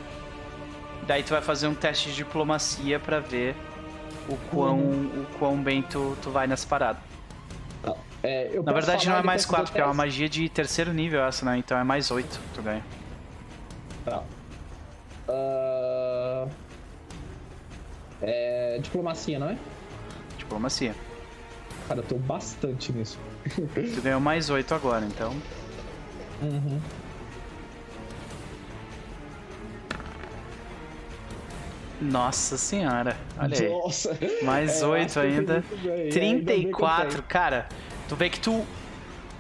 Daí 1.05 1.21
tu 1.21 1.29
vai 1.31 1.41
fazer 1.41 1.67
um 1.67 1.75
teste 1.75 2.09
de 2.09 2.15
diplomacia 2.15 2.99
pra 2.99 3.19
ver 3.19 3.55
o 4.27 4.35
quão, 4.49 4.79
Uhum. 4.79 5.23
o 5.23 5.37
quão 5.37 5.57
bem 5.61 5.81
tu, 5.83 6.17
tu 6.23 6.31
vai 6.31 6.47
nessa 6.47 6.65
parada. 6.65 7.10
É, 8.23 8.51
Na 8.63 8.71
verdade 8.71 9.09
não 9.09 9.15
é 9.17 9.23
mais 9.23 9.41
depois 9.41 9.45
4, 9.45 9.55
fazer 9.55 9.65
porque 9.71 9.81
é 9.81 9.85
uma 9.85 9.93
magia 9.95 10.29
de 10.29 10.47
terceiro 10.47 10.93
nível 10.93 11.23
essa, 11.23 11.43
né? 11.43 11.57
Então 11.57 11.75
é 11.77 11.83
mais 11.83 12.11
8 12.11 12.39
tu 12.53 12.61
ganha. 12.61 12.83
Tá. 14.05 14.23
Ah, 15.27 16.47
É. 18.21 18.77
Diplomacia, 18.81 19.39
não 19.39 19.49
é? 19.49 19.57
Diplomacia. 20.37 20.93
Cara, 21.87 21.99
eu 22.01 22.03
tô 22.03 22.15
bastante 22.15 22.93
nisso. 22.93 23.17
Tu 23.95 24.01
ganhou 24.01 24.19
mais 24.21 24.49
8 24.51 24.73
agora, 24.75 25.03
então. 25.05 25.33
Uhum. 26.41 26.79
Nossa 32.01 32.57
senhora, 32.57 33.15
olha 33.39 33.57
aí. 33.61 33.69
Nossa. 33.69 34.17
Mais 34.43 34.81
É, 34.81 34.83
eu 34.85 34.89
8 34.89 35.05
acho 35.05 35.13
que 35.13 35.19
eu 35.19 35.23
fui 35.23 35.37
ainda. 35.39 35.53
muito 35.53 35.77
bem. 35.77 35.91
É, 35.91 35.95
ainda 35.95 36.15
bem 36.15 36.31
eu 36.33 36.43
34, 36.71 37.09
tenho. 37.11 37.23
cara. 37.23 37.69
Tu 38.09 38.15
vê 38.15 38.29
que 38.29 38.39
tu. 38.39 38.65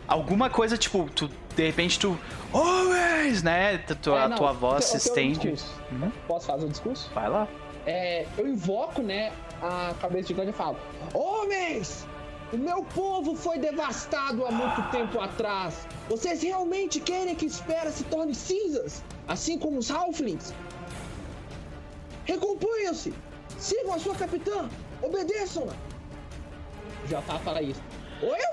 Alguma 0.07 0.49
coisa, 0.49 0.77
tipo, 0.77 1.09
tu. 1.15 1.29
De 1.55 1.65
repente 1.65 1.99
tu. 1.99 2.17
Homens! 2.53 3.41
Né? 3.43 3.77
Tu, 3.79 4.11
É, 4.15 4.23
a 4.23 4.29
não, 4.29 4.37
tua 4.37 4.51
voz 4.53 4.85
se 4.85 4.93
um 4.93 4.97
estende. 4.97 5.51
discurso. 5.51 5.81
Uhum. 5.91 6.11
Posso 6.27 6.47
fazer 6.47 6.65
o 6.65 6.69
discurso? 6.69 7.09
Vai 7.15 7.29
lá. 7.29 7.47
É, 7.85 8.27
eu 8.37 8.47
invoco, 8.47 9.01
né, 9.01 9.31
a 9.61 9.93
cabeça 9.99 10.27
gigante 10.27 10.49
e 10.49 10.53
falo: 10.53 10.77
Homens! 11.13 12.05
O 12.53 12.57
meu 12.57 12.83
povo 12.83 13.33
foi 13.33 13.57
devastado 13.57 14.45
há 14.45 14.51
muito 14.51 14.81
tempo 14.91 15.19
atrás. 15.21 15.87
Vocês 16.09 16.43
realmente 16.43 16.99
querem 16.99 17.33
que 17.33 17.45
Espera 17.45 17.89
se 17.89 18.03
torne 18.03 18.35
cinzas? 18.35 19.01
Assim 19.25 19.57
como 19.57 19.77
os 19.77 19.89
Halflings? 19.89 20.53
Recomponham-se! 22.31 23.13
Sigam 23.59 23.93
a 23.93 23.99
sua 23.99 24.15
capitã! 24.15 24.69
Obedeçam-na! 25.01 25.73
Já 27.09 27.21
tá 27.23 27.37
fala 27.39 27.61
isso. 27.61 27.81
Ou 28.21 28.35
eu 28.35 28.51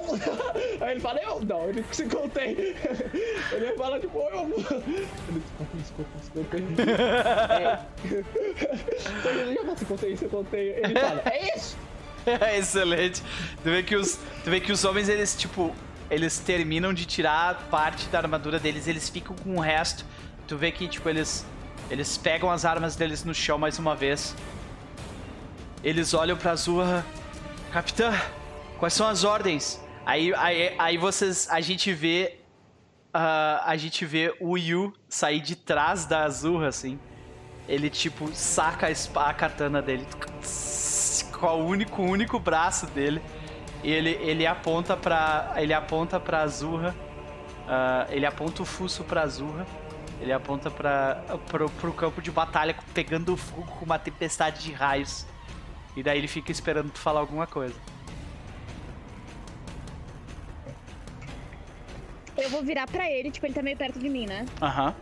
Aí 0.84 0.92
ele 0.92 1.00
fala, 1.00 1.20
eu? 1.20 1.40
Não, 1.44 1.68
ele 1.68 1.84
se 1.92 2.04
contém. 2.06 2.56
Ele 3.52 3.72
fala, 3.76 4.00
tipo, 4.00 4.18
ou 4.18 4.30
eu 4.30 4.44
Ele 4.44 5.42
desculpa, 5.74 5.76
desculpa, 5.76 6.18
desculpa. 6.18 6.56
É. 7.52 7.84
Ele 9.28 9.54
já 9.54 9.60
fala, 9.60 9.76
se 9.76 9.84
contém, 9.84 10.16
se 10.16 10.24
contém. 10.26 10.68
Ele 10.68 10.98
fala, 10.98 11.22
é 11.26 11.56
isso! 11.56 11.76
Excelente. 12.58 13.22
Tu 13.62 13.70
vê 13.70 13.82
que 13.82 13.94
os, 13.94 14.18
tu 14.42 14.50
vê 14.50 14.60
que 14.60 14.72
os 14.72 14.84
homens, 14.84 15.08
eles, 15.08 15.36
tipo, 15.36 15.74
eles 16.10 16.38
terminam 16.38 16.94
de 16.94 17.04
tirar 17.04 17.68
parte 17.70 18.08
da 18.08 18.18
armadura 18.18 18.58
deles, 18.58 18.88
eles 18.88 19.08
ficam 19.08 19.36
com 19.36 19.56
o 19.56 19.60
resto. 19.60 20.04
Tu 20.46 20.56
vê 20.56 20.72
que, 20.72 20.88
tipo, 20.88 21.08
eles, 21.08 21.44
eles 21.90 22.16
pegam 22.18 22.50
as 22.50 22.64
armas 22.64 22.96
deles 22.96 23.24
no 23.24 23.34
chão 23.34 23.58
mais 23.58 23.78
uma 23.78 23.94
vez. 23.94 24.34
Eles 25.82 26.12
olham 26.14 26.36
pra 26.36 26.52
Azurra. 26.52 27.04
Capitã, 27.72 28.12
quais 28.78 28.94
são 28.94 29.06
as 29.06 29.24
ordens? 29.24 29.80
Aí, 30.04 30.34
aí, 30.34 30.74
aí 30.78 30.96
vocês, 30.98 31.46
a 31.50 31.60
gente 31.60 31.92
vê, 31.92 32.38
ah, 33.12 33.62
a 33.66 33.76
gente 33.76 34.04
vê 34.06 34.34
o 34.40 34.56
Yu 34.56 34.92
sair 35.08 35.40
de 35.40 35.54
trás 35.54 36.06
da 36.06 36.24
Azurra, 36.24 36.68
assim. 36.68 36.98
Ele, 37.68 37.90
tipo, 37.90 38.30
saca 38.32 38.86
a, 38.86 38.90
espa- 38.90 39.28
a 39.28 39.34
katana 39.34 39.82
dele 39.82 40.06
com 41.32 41.46
o 41.46 41.66
único, 41.66 42.02
único 42.02 42.38
braço 42.38 42.86
dele. 42.86 43.20
E 43.84 43.90
ele, 43.92 44.10
ele 44.22 44.46
aponta 44.46 44.96
pra. 44.96 45.52
Ele 45.56 45.72
aponta 45.74 46.18
pra 46.18 46.40
Azurra. 46.40 46.94
ah, 47.68 48.06
ele 48.08 48.24
aponta 48.26 48.62
o 48.62 48.64
fuso 48.64 49.04
pra 49.04 49.22
Azurra. 49.22 49.66
Ele 50.20 50.32
aponta 50.32 50.70
pra, 50.70 51.22
pro, 51.46 51.70
pro 51.70 51.92
campo 51.92 52.20
de 52.20 52.30
batalha 52.30 52.74
pegando 52.92 53.36
fogo 53.36 53.66
com 53.66 53.84
uma 53.84 53.98
tempestade 53.98 54.62
de 54.62 54.72
raios. 54.72 55.24
E 55.96 56.02
daí 56.02 56.18
ele 56.18 56.28
fica 56.28 56.50
esperando 56.50 56.90
tu 56.90 56.98
falar 56.98 57.20
alguma 57.20 57.46
coisa. 57.46 57.74
Eu 62.36 62.50
vou 62.50 62.62
virar 62.62 62.86
pra 62.86 63.10
ele, 63.10 63.30
tipo, 63.30 63.46
ele 63.46 63.54
tá 63.54 63.62
meio 63.62 63.76
perto 63.76 63.98
de 63.98 64.08
mim, 64.08 64.26
né? 64.26 64.46
Aham. 64.62 64.94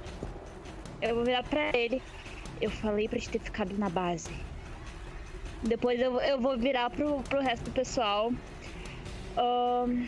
Eu 1.03 1.15
vou 1.15 1.25
virar 1.25 1.43
pra 1.43 1.77
ele. 1.77 2.03
Eu 2.61 2.71
falei 2.71 3.09
pra 3.09 3.19
te 3.19 3.29
ter 3.29 3.39
ficado 3.39 3.77
na 3.77 3.91
base. 3.91 4.31
Depois 5.63 6.01
eu, 6.01 6.19
eu 6.21 6.41
vou 6.41 6.57
virar 6.57 6.89
pro, 6.91 7.21
pro 7.23 7.41
resto 7.41 7.65
do 7.65 7.71
pessoal. 7.73 8.33
Ahn, 9.37 10.07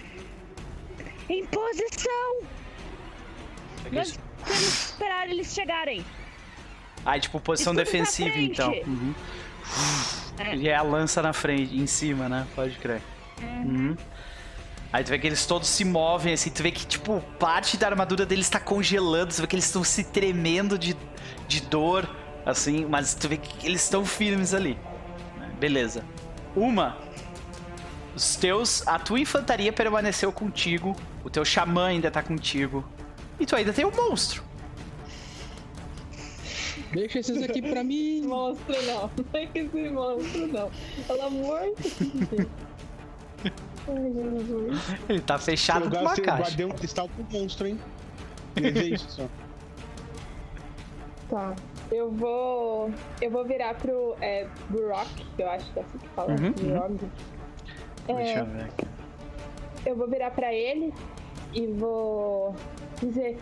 em 1.29 1.45
posição! 1.47 2.41
Temos 4.49 4.63
que 4.63 4.91
esperar 4.91 5.29
eles 5.29 5.53
chegarem. 5.53 6.05
Aí, 7.05 7.21
tipo, 7.21 7.41
posição 7.41 7.75
defensiva, 7.75 8.37
então. 8.39 8.73
Uhum. 8.73 9.15
É. 10.39 10.57
E 10.57 10.69
é 10.69 10.75
a 10.75 10.83
lança 10.83 11.23
na 11.23 11.33
frente, 11.33 11.77
em 11.77 11.87
cima, 11.87 12.29
né? 12.29 12.47
Pode 12.55 12.77
crer. 12.79 13.03
Uhum. 13.41 13.97
Aí 14.93 15.05
tu 15.05 15.09
vê 15.09 15.19
que 15.19 15.27
eles 15.27 15.45
todos 15.45 15.69
se 15.69 15.85
movem, 15.85 16.33
assim, 16.33 16.51
tu 16.51 16.63
vê 16.63 16.71
que, 16.71 16.87
tipo, 16.87 17.21
parte 17.39 17.77
da 17.77 17.87
armadura 17.87 18.25
deles 18.25 18.49
tá 18.49 18.59
congelando, 18.59 19.35
tu 19.35 19.41
vê 19.43 19.47
que 19.47 19.55
eles 19.55 19.67
estão 19.67 19.85
se 19.85 20.05
tremendo 20.05 20.79
de, 20.79 20.97
de 21.47 21.61
dor, 21.61 22.09
assim, 22.47 22.87
mas 22.87 23.15
tu 23.15 23.29
vê 23.29 23.37
que 23.37 23.67
eles 23.67 23.83
estão 23.83 24.05
firmes 24.05 24.55
ali. 24.55 24.79
Beleza. 25.59 26.05
Uma, 26.57 26.97
os 28.15 28.37
teus. 28.37 28.87
A 28.87 28.99
tua 28.99 29.21
infantaria 29.21 29.73
permaneceu 29.73 30.33
contigo, 30.33 30.97
o 31.23 31.29
teu 31.29 31.45
xamã 31.45 31.89
ainda 31.89 32.11
tá 32.11 32.23
contigo. 32.23 32.85
E 33.39 33.47
tu 33.47 33.57
ainda 33.57 33.73
tem 33.73 33.85
o 33.85 33.95
monstro. 33.95 34.43
Deixa 36.93 37.19
esses 37.19 37.43
aqui 37.43 37.61
pra 37.61 37.85
mim. 37.85 38.23
Monstro 38.27 38.75
não. 38.87 39.11
Não 39.33 39.41
é 39.41 39.47
que 39.47 39.59
esse 39.59 39.91
monstro 39.91 40.47
não. 40.47 40.71
Pelo 41.07 41.23
amor 41.23 41.61
de 41.79 42.09
Deus. 42.27 42.49
Ai, 43.89 44.13
Jesus. 44.13 44.79
Ele 45.09 45.21
tá 45.21 45.39
fechado 45.39 45.85
eu 45.85 45.91
numa 45.91 46.03
guardei- 46.03 46.25
caixa. 46.25 46.43
guardei 46.43 46.67
um 46.67 46.71
cristal 46.71 47.09
pro 47.09 47.39
monstro, 47.39 47.67
hein? 47.67 47.79
Ver 48.55 48.95
isso 48.95 49.09
só. 49.11 49.27
Tá. 51.29 51.55
Eu 51.93 52.11
vou. 52.11 52.91
Eu 53.21 53.31
vou 53.31 53.45
virar 53.45 53.75
pro. 53.75 54.17
É. 54.21 54.47
Brock, 54.71 55.09
que 55.37 55.43
eu 55.43 55.51
acho 55.51 55.71
que 55.73 55.79
é 55.79 55.83
assim 55.83 55.99
que 55.99 56.09
fala. 56.09 56.31
Uhum, 56.31 56.47
uhum. 56.47 56.97
Brock. 56.97 57.03
É, 58.09 58.15
Deixa 58.15 58.39
eu 58.41 58.47
ver 58.47 58.63
aqui. 58.65 58.87
eu 59.85 59.97
vou 59.97 60.09
virar 60.09 60.31
pra 60.31 60.53
ele 60.55 60.93
e 61.53 61.67
vou 61.67 62.55
dizer: 63.01 63.39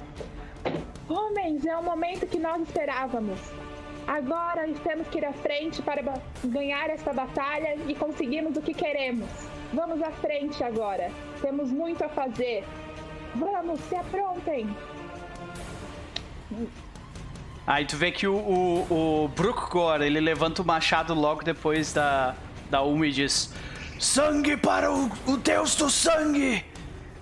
Homens, 1.09 1.65
é 1.65 1.77
o 1.77 1.83
momento 1.83 2.27
que 2.27 2.39
nós 2.39 2.63
esperávamos. 2.63 3.39
Agora 4.07 4.69
temos 4.85 5.09
que 5.09 5.19
ir 5.19 5.25
à 5.25 5.33
frente 5.33 5.83
para 5.83 6.03
ganhar 6.45 6.89
esta 6.91 7.13
batalha 7.13 7.77
e 7.89 7.95
conseguirmos 7.95 8.57
o 8.57 8.63
que 8.63 8.73
queremos. 8.73 9.29
Vamos 9.73 10.01
à 10.01 10.11
frente 10.13 10.63
agora. 10.63 11.11
Temos 11.41 11.73
muito 11.73 12.05
a 12.05 12.09
fazer. 12.09 12.65
Vamos, 13.35 13.81
se 13.81 13.97
aprontem. 13.97 14.69
Aí 17.67 17.85
tu 17.85 17.97
vê 17.97 18.13
que 18.13 18.29
o, 18.29 18.37
o, 18.37 19.25
o 19.25 19.29
Brookgore, 19.29 20.05
ele 20.05 20.21
levanta 20.21 20.63
o 20.63 20.65
machado 20.65 21.13
logo 21.13 21.43
depois 21.43 21.93
da, 21.93 22.37
da 22.71 22.83
Uma 22.83 23.09
e 23.09 23.11
diz 23.11 23.53
Sangue 23.99 24.57
para 24.57 24.93
o, 24.93 25.11
o 25.27 25.37
Deus 25.37 25.75
do 25.75 25.91
Sangue! 25.91 26.65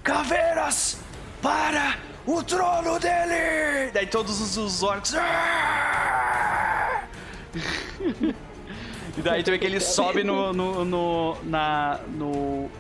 Caveiras 0.03 1.01
para 1.41 1.97
o 2.27 2.43
trono 2.43 2.99
dele! 2.99 3.91
Daí 3.93 4.07
todos 4.07 4.41
os, 4.41 4.57
os 4.57 4.83
orcs... 4.83 5.15
"Ah!" 5.15 7.05
e 9.17 9.23
daí 9.23 9.43
tu 9.43 9.51
vê 9.51 9.59
que 9.59 9.67
ele 9.67 9.81
sobe 9.81 10.25
no, 10.25 10.53
no, 10.53 10.85
no, 10.85 11.37
na, 11.45 12.01
no... 12.09 12.71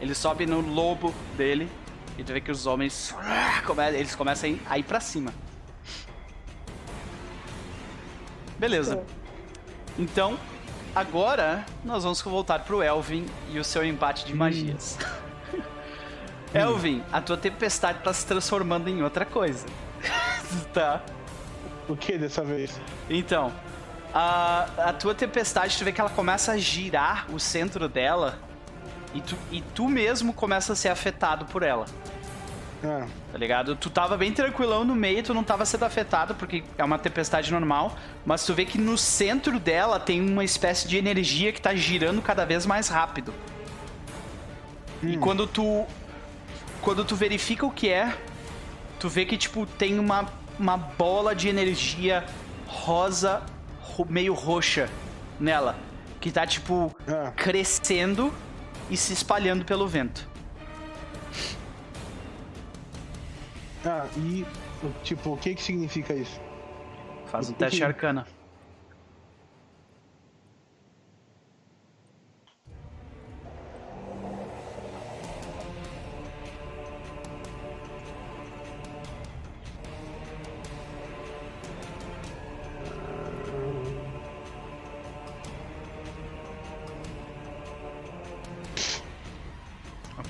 Ele 0.00 0.14
sobe 0.14 0.46
no 0.46 0.60
lobo 0.60 1.12
dele 1.36 1.68
e 2.16 2.24
tu 2.24 2.32
vê 2.32 2.40
que 2.40 2.50
os 2.50 2.66
homens... 2.66 3.14
come- 3.66 3.88
Eles 3.88 4.14
começam 4.14 4.48
a 4.48 4.52
ir, 4.52 4.62
a 4.68 4.78
ir 4.78 4.82
pra 4.84 5.00
cima. 5.00 5.32
Beleza. 8.58 9.02
Então, 9.98 10.38
agora 10.94 11.64
nós 11.84 12.02
vamos 12.04 12.20
voltar 12.22 12.60
pro 12.60 12.82
Elvin 12.82 13.26
e 13.50 13.58
o 13.58 13.64
seu 13.64 13.84
embate 13.84 14.24
de 14.26 14.34
magias. 14.34 14.96
Elvin, 16.54 17.02
a 17.12 17.20
tua 17.20 17.36
tempestade 17.36 17.98
tá 18.02 18.12
se 18.12 18.26
transformando 18.26 18.88
em 18.88 19.02
outra 19.02 19.24
coisa. 19.24 19.66
tá? 20.72 21.02
O 21.88 21.96
que 21.96 22.16
dessa 22.18 22.42
vez? 22.42 22.80
Então, 23.08 23.52
a, 24.14 24.68
a 24.78 24.92
tua 24.92 25.14
tempestade, 25.14 25.76
tu 25.76 25.84
vê 25.84 25.92
que 25.92 26.00
ela 26.00 26.10
começa 26.10 26.52
a 26.52 26.58
girar 26.58 27.26
o 27.30 27.38
centro 27.38 27.88
dela 27.88 28.38
e 29.14 29.20
tu, 29.20 29.36
e 29.50 29.60
tu 29.60 29.88
mesmo 29.88 30.32
começa 30.32 30.72
a 30.72 30.76
ser 30.76 30.88
afetado 30.88 31.44
por 31.46 31.62
ela. 31.62 31.86
Ah, 32.84 33.06
Tá 33.30 33.36
ligado? 33.36 33.76
Tu 33.76 33.90
tava 33.90 34.16
bem 34.16 34.32
tranquilão 34.32 34.84
no 34.84 34.94
meio, 34.94 35.22
tu 35.22 35.34
não 35.34 35.44
tava 35.44 35.64
sendo 35.66 35.84
afetado, 35.84 36.34
porque 36.34 36.64
é 36.78 36.84
uma 36.84 36.98
tempestade 36.98 37.52
normal, 37.52 37.94
mas 38.24 38.44
tu 38.46 38.54
vê 38.54 38.64
que 38.64 38.78
no 38.78 38.96
centro 38.96 39.60
dela 39.60 40.00
tem 40.00 40.20
uma 40.20 40.44
espécie 40.44 40.88
de 40.88 40.96
energia 40.96 41.52
que 41.52 41.60
tá 41.60 41.74
girando 41.74 42.22
cada 42.22 42.46
vez 42.46 42.64
mais 42.64 42.88
rápido. 42.88 43.34
E 45.02 45.16
quando 45.18 45.46
tu. 45.46 45.86
Quando 46.82 47.04
tu 47.04 47.16
verifica 47.16 47.66
o 47.66 47.70
que 47.70 47.88
é, 47.88 48.16
tu 48.98 49.08
vê 49.08 49.24
que, 49.24 49.36
tipo, 49.36 49.66
tem 49.66 49.98
uma, 49.98 50.26
uma 50.58 50.76
bola 50.76 51.34
de 51.34 51.48
energia 51.48 52.24
rosa, 52.66 53.42
ro- 53.80 54.06
meio 54.08 54.32
roxa 54.34 54.88
nela. 55.38 55.76
Que 56.20 56.30
tá, 56.30 56.46
tipo, 56.46 56.94
Ah. 57.06 57.32
crescendo 57.36 58.32
e 58.90 58.96
se 58.96 59.12
espalhando 59.12 59.64
pelo 59.64 59.86
vento. 59.86 60.26
ah, 63.86 64.06
e 64.16 64.44
tipo, 65.02 65.32
o 65.32 65.36
que 65.36 65.54
que 65.54 65.62
significa 65.62 66.12
isso? 66.14 66.38
Faz 67.26 67.48
um 67.48 67.52
teste 67.54 67.82
arcana. 67.82 68.26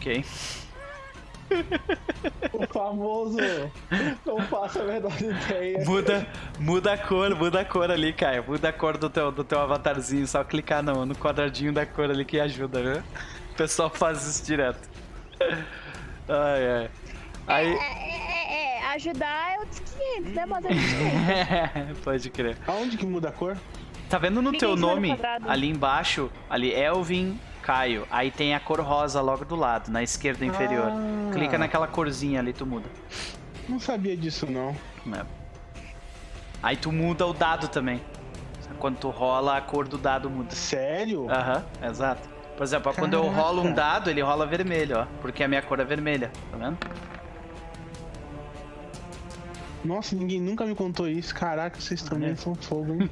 Ok. 0.09 0.25
O 2.53 2.67
famoso. 2.67 3.39
Não 4.25 4.41
faço 4.43 4.81
a 4.81 4.85
menor 4.85 5.13
ideia. 5.21 5.85
Muda, 5.85 6.27
muda 6.59 6.93
a 6.93 6.99
cor, 6.99 7.35
muda 7.35 7.61
a 7.61 7.65
cor 7.65 7.91
ali, 7.91 8.13
Caio. 8.13 8.45
Muda 8.47 8.69
a 8.69 8.73
cor 8.73 8.97
do 8.97 9.09
teu, 9.09 9.31
do 9.33 9.45
teu 9.45 9.61
avatarzinho. 9.61 10.27
Só 10.27 10.45
clicar 10.45 10.83
no, 10.83 11.07
no 11.07 11.15
quadradinho 11.15 11.73
da 11.73 11.87
cor 11.87 12.11
ali 12.11 12.25
que 12.25 12.39
ajuda, 12.39 12.83
viu? 12.83 13.03
O 13.53 13.55
pessoal 13.57 13.91
faz 13.91 14.27
isso 14.27 14.45
direto. 14.45 14.89
Ai, 16.29 16.69
ai. 16.69 16.91
Aí. 17.47 17.73
É, 17.73 17.79
é, 17.79 18.77
é, 18.77 18.87
ajudar 18.95 19.55
é 19.55 19.59
outros 19.61 19.81
500, 19.81 20.35
né? 20.35 20.47
Mas 20.47 20.65
é. 20.69 21.95
Pode 22.05 22.31
crer. 22.31 22.59
Aonde 22.67 22.99
que 22.99 23.07
muda 23.07 23.31
a 23.31 23.33
cor? 23.33 23.57
Tá 24.11 24.19
vendo 24.19 24.37
no 24.37 24.51
Ninguém 24.51 24.61
teu 24.61 24.77
nome, 24.77 25.09
quadrado. 25.09 25.51
ali 25.51 25.69
embaixo, 25.69 26.31
ali 26.49 26.73
Elvin 26.75 27.39
Caio. 27.69 28.07
Aí 28.11 28.31
tem 28.31 28.55
a 28.55 28.61
cor 28.61 28.81
rosa 28.81 29.21
logo 29.21 29.45
do 29.45 29.55
lado, 29.55 29.91
na 29.91 30.03
esquerda 30.03 30.43
inferior. 30.43 30.87
Ah. 30.89 31.31
Clica 31.35 31.59
naquela 31.59 31.87
corzinha 31.87 32.41
ali, 32.41 32.55
tu 32.55 32.65
muda. 32.65 32.89
Não 33.69 33.79
sabia 33.79 34.17
disso 34.17 34.51
não. 34.51 34.75
É. 35.15 35.23
Aí 36.63 36.79
tu 36.79 36.91
muda 36.91 37.27
o 37.27 37.35
dado 37.35 37.69
também. 37.69 38.01
Quando 38.79 38.97
tu 38.97 39.11
rola, 39.11 39.59
a 39.59 39.61
cor 39.61 39.87
do 39.87 39.99
dado 39.99 40.31
muda. 40.31 40.55
Sério? 40.55 41.31
Aham, 41.31 41.63
exato. 41.83 42.27
Por 42.57 42.63
exemplo, 42.63 42.91
ó, 42.91 42.95
quando 42.95 43.13
eu 43.13 43.29
rolo 43.29 43.61
um 43.61 43.75
dado, 43.75 44.09
ele 44.09 44.23
rola 44.23 44.47
vermelho, 44.47 45.01
ó. 45.01 45.07
Porque 45.21 45.45
a 45.45 45.49
minha 45.49 45.61
cor 45.61 45.79
é 45.79 45.85
vermelha, 45.85 46.31
tá 46.51 46.57
vendo? 46.57 46.79
Nossa, 49.89 50.15
ninguém 50.15 50.39
nunca 50.39 50.67
me 50.67 50.75
contou 50.75 51.09
isso. 51.09 51.35
Caraca, 51.35 51.81
vocês 51.81 52.03
também 52.03 52.37
são 52.37 52.55
fogo, 52.55 52.93
hein? 52.93 53.11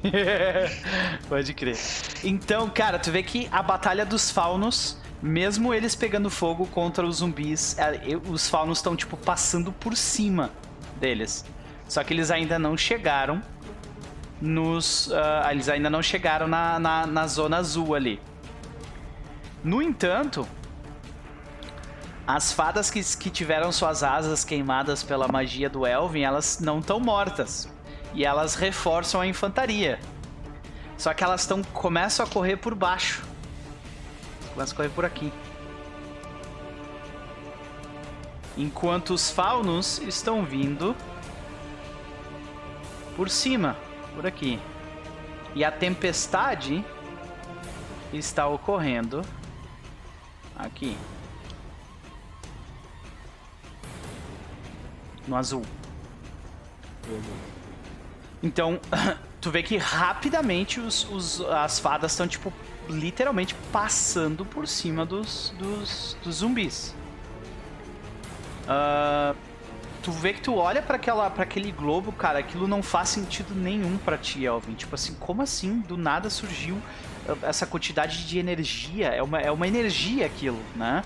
Pode 1.27 1.51
crer. 1.55 1.75
Então, 2.23 2.69
cara, 2.69 2.99
tu 2.99 3.09
vê 3.11 3.23
que 3.23 3.49
a 3.51 3.63
batalha 3.63 4.05
dos 4.05 4.29
faunos, 4.29 4.95
mesmo 5.19 5.73
eles 5.73 5.95
pegando 5.95 6.29
fogo 6.29 6.67
contra 6.67 7.03
os 7.03 7.17
zumbis, 7.17 7.75
é, 7.79 8.15
os 8.29 8.47
faunos 8.47 8.77
estão, 8.77 8.95
tipo, 8.95 9.17
passando 9.17 9.71
por 9.71 9.97
cima 9.97 10.51
deles. 10.99 11.43
Só 11.89 12.03
que 12.03 12.13
eles 12.13 12.29
ainda 12.29 12.59
não 12.59 12.77
chegaram 12.77 13.41
nos. 14.39 15.11
ah, 15.11 15.49
eles 15.51 15.69
ainda 15.69 15.89
não 15.89 16.03
chegaram 16.03 16.47
na, 16.47 16.77
na, 16.77 17.07
na 17.07 17.25
zona 17.25 17.57
azul 17.57 17.95
ali. 17.95 18.19
No 19.63 19.81
entanto, 19.81 20.47
as 22.27 22.51
fadas 22.51 22.91
que, 22.91 23.01
que 23.15 23.29
tiveram 23.29 23.71
suas 23.71 24.03
asas 24.03 24.43
queimadas 24.43 25.01
pela 25.01 25.29
magia 25.29 25.69
do 25.69 25.87
Elvin, 25.87 26.23
elas 26.23 26.59
não 26.59 26.79
estão 26.79 26.99
mortas. 26.99 27.69
E 28.13 28.25
elas 28.25 28.53
reforçam 28.53 29.21
a 29.21 29.27
infantaria. 29.27 29.97
Só 30.97 31.13
que 31.13 31.23
elas 31.23 31.41
estão 31.41 31.63
começam 31.63 32.25
a 32.25 32.29
correr 32.29 32.57
por 32.57 32.75
baixo. 32.75 33.23
Começam 34.53 34.73
a 34.73 34.75
correr 34.75 34.89
por 34.89 35.05
aqui. 35.05 35.31
Enquanto 38.57 39.13
os 39.13 39.29
faunos 39.29 39.99
estão 39.99 40.43
vindo 40.43 40.93
por 43.15 43.29
cima, 43.29 43.77
por 44.13 44.27
aqui. 44.27 44.59
E 45.55 45.63
a 45.63 45.71
tempestade 45.71 46.83
está 48.11 48.47
ocorrendo 48.47 49.21
aqui. 50.57 50.97
No 55.27 55.35
azul. 55.35 55.63
Então, 58.41 58.79
tu 59.41 59.49
vê 59.51 59.63
que 59.63 59.77
rapidamente 59.77 60.79
os, 60.79 61.07
os- 61.09 61.41
as 61.41 61.79
fadas 61.79 62.11
estão, 62.11 62.27
tipo, 62.27 62.51
literalmente 62.89 63.55
passando 63.71 64.45
por 64.45 64.67
cima 64.67 65.05
dos, 65.05 65.53
dos, 65.57 66.15
dos 66.23 66.35
zumbis. 66.37 66.93
Ah, 68.67 69.33
tu 70.03 70.11
vê 70.11 70.33
que 70.33 70.41
tu 70.41 70.55
olha 70.55 70.81
pra 70.81 70.95
aquela 70.97 71.29
para 71.29 71.43
aquele 71.43 71.71
globo, 71.71 72.11
cara, 72.11 72.39
aquilo 72.39 72.67
não 72.67 72.81
faz 72.83 73.09
sentido 73.09 73.53
nenhum 73.55 73.97
pra 73.97 74.17
ti, 74.17 74.43
Elvin. 74.45 74.73
Tipo 74.73 74.95
assim, 74.95 75.13
como 75.19 75.41
assim? 75.41 75.79
Do 75.79 75.97
nada 75.97 76.29
surgiu 76.29 76.77
essa 77.43 77.65
quantidade 77.65 78.25
de 78.25 78.39
energia, 78.39 79.07
é 79.09 79.21
uma, 79.21 79.39
é 79.41 79.51
uma 79.51 79.67
energia 79.67 80.25
aquilo, 80.25 80.59
né? 80.75 81.03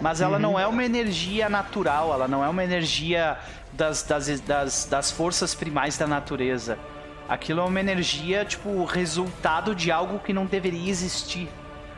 Mas 0.00 0.20
ela 0.20 0.36
não 0.38 0.58
é 0.58 0.66
uma 0.66 0.82
energia 0.84 1.48
natural, 1.48 2.12
ela 2.12 2.26
não 2.26 2.42
é 2.42 2.48
uma 2.48 2.64
energia 2.64 3.38
das, 3.80 4.02
das, 4.02 4.40
das, 4.40 4.84
das 4.84 5.10
forças 5.10 5.54
primais 5.54 5.96
da 5.96 6.06
natureza. 6.06 6.78
Aquilo 7.26 7.60
é 7.60 7.64
uma 7.64 7.80
energia, 7.80 8.44
tipo, 8.44 8.84
resultado 8.84 9.74
de 9.74 9.90
algo 9.90 10.18
que 10.18 10.32
não 10.32 10.44
deveria 10.44 10.90
existir. 10.90 11.48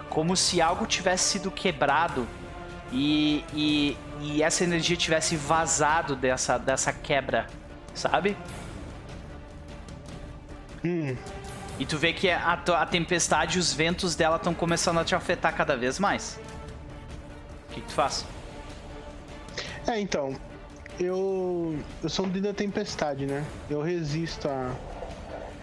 Como 0.09 0.37
se 0.37 0.61
algo 0.61 0.87
tivesse 0.87 1.25
sido 1.25 1.51
quebrado 1.51 2.29
e, 2.93 3.45
e, 3.53 3.97
e 4.21 4.43
essa 4.43 4.63
energia 4.63 4.97
tivesse 4.97 5.37
vazado 5.37 6.15
dessa, 6.15 6.59
dessa 6.59 6.93
quebra, 6.93 7.47
sabe? 7.95 8.37
Hum, 10.85 11.17
E 11.81 11.87
tu 11.87 11.97
vê 11.97 12.13
que 12.13 12.31
a, 12.31 12.53
a 12.53 12.87
tempestade, 12.87 13.59
os 13.59 13.73
ventos 13.73 14.15
dela 14.15 14.37
estão 14.37 14.53
começando 14.55 15.01
a 15.01 15.05
te 15.05 15.15
afetar 15.15 15.55
cada 15.55 15.77
vez 15.77 15.99
mais. 15.99 16.39
O 17.71 17.75
que, 17.75 17.81
que 17.81 17.89
tu 17.89 17.95
faz? 17.95 18.27
É, 19.87 19.99
então, 19.99 20.37
eu. 20.99 21.79
Eu 22.03 22.09
sou 22.09 22.27
um 22.27 22.29
da 22.29 22.53
tempestade, 22.53 23.27
né? 23.27 23.45
Eu 23.69 23.83
resisto 23.83 24.49
a, 24.49 24.71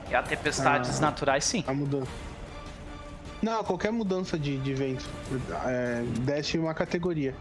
E 0.10 0.16
a 0.16 0.24
tempestades 0.24 0.98
Ah. 0.98 1.02
naturais, 1.02 1.44
sim. 1.46 1.64
a 1.68 1.74
mudança. 1.74 2.12
Não, 3.42 3.64
qualquer 3.64 3.92
mudança 3.92 4.38
de, 4.38 4.58
de 4.58 4.74
vento 4.74 5.06
é, 5.66 6.04
desce 6.22 6.58
uma 6.58 6.74
categoria. 6.74 7.34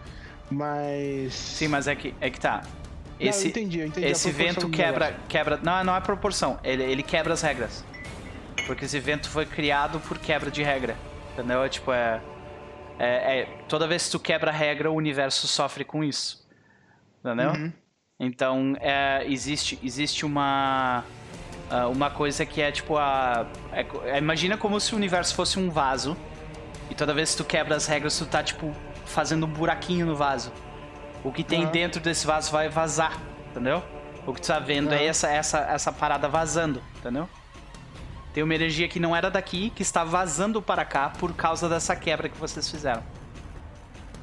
Mas. 0.50 1.34
Sim, 1.34 1.68
mas 1.68 1.88
é 1.88 1.94
que, 1.96 2.14
é 2.20 2.30
que 2.30 2.38
tá. 2.38 2.62
Não, 2.62 3.26
eu 3.26 3.30
Esse, 3.30 3.48
entendi, 3.48 3.80
eu 3.80 3.86
entendi 3.86 4.06
a 4.06 4.10
esse 4.10 4.30
vento 4.30 4.68
quebra, 4.68 5.16
quebra. 5.28 5.58
Não, 5.62 5.82
não 5.82 5.96
é 5.96 6.00
proporção. 6.00 6.58
Ele, 6.62 6.84
ele 6.84 7.02
quebra 7.02 7.34
as 7.34 7.42
regras. 7.42 7.84
Porque 8.66 8.84
esse 8.84 9.00
vento 9.00 9.28
foi 9.28 9.44
criado 9.46 9.98
por 10.00 10.18
quebra 10.18 10.50
de 10.50 10.62
regra. 10.62 10.94
Entendeu? 11.32 11.62
É 11.64 11.68
tipo, 11.68 11.92
é. 11.92 12.20
É, 12.98 13.40
é- 13.40 13.48
toda 13.68 13.86
vez 13.86 14.06
que 14.06 14.10
tu 14.12 14.20
quebra 14.20 14.50
a 14.50 14.54
regra, 14.54 14.90
o 14.90 14.94
universo 14.94 15.46
sofre 15.48 15.84
com 15.84 16.02
isso. 16.04 16.46
Entendeu? 17.32 17.52
Uhum. 17.52 17.72
Então, 18.20 18.76
é, 18.80 19.24
existe, 19.28 19.78
existe 19.82 20.24
uma. 20.26 21.04
ah, 21.70 21.86
Uma 21.88 22.10
coisa 22.10 22.44
que 22.46 22.60
é 22.60 22.72
tipo 22.72 22.96
a. 22.96 23.46
é 23.72 23.86
é- 24.04 24.18
imagina 24.18 24.56
como 24.56 24.80
se 24.80 24.92
o 24.94 24.96
universo 24.96 25.34
fosse 25.34 25.58
um 25.58 25.70
vaso. 25.70 26.16
E 26.90 26.94
toda 26.94 27.12
vez 27.12 27.32
que 27.32 27.36
tu 27.38 27.44
quebra 27.44 27.76
as 27.76 27.86
regras, 27.86 28.16
tu 28.18 28.24
tá, 28.26 28.42
tipo, 28.42 28.72
fazendo 29.04 29.44
um 29.46 29.48
buraquinho 29.48 30.06
no 30.06 30.16
vaso. 30.16 30.50
O 31.22 31.30
que 31.30 31.44
tem 31.44 31.64
Aham. 31.64 31.70
dentro 31.70 32.00
desse 32.00 32.26
vaso 32.26 32.50
vai 32.50 32.68
vazar, 32.68 33.20
entendeu? 33.50 33.82
O 34.26 34.32
que 34.32 34.40
tu 34.40 34.46
tá 34.46 34.58
vendo 34.58 34.92
é 34.92 34.96
Aham. 34.98 35.04
essa, 35.04 35.28
essa, 35.28 35.58
essa 35.58 35.92
parada 35.92 36.28
vazando, 36.28 36.82
entendeu? 36.96 37.28
Tem 38.32 38.42
uma 38.42 38.54
energia 38.54 38.88
que 38.88 38.98
não 38.98 39.14
era 39.14 39.30
daqui, 39.30 39.70
que 39.70 39.82
está 39.82 40.02
vazando 40.04 40.62
para 40.62 40.84
cá 40.84 41.10
por 41.18 41.34
causa 41.34 41.68
dessa 41.68 41.94
quebra 41.94 42.28
que 42.28 42.38
vocês 42.38 42.70
fizeram. 42.70 43.02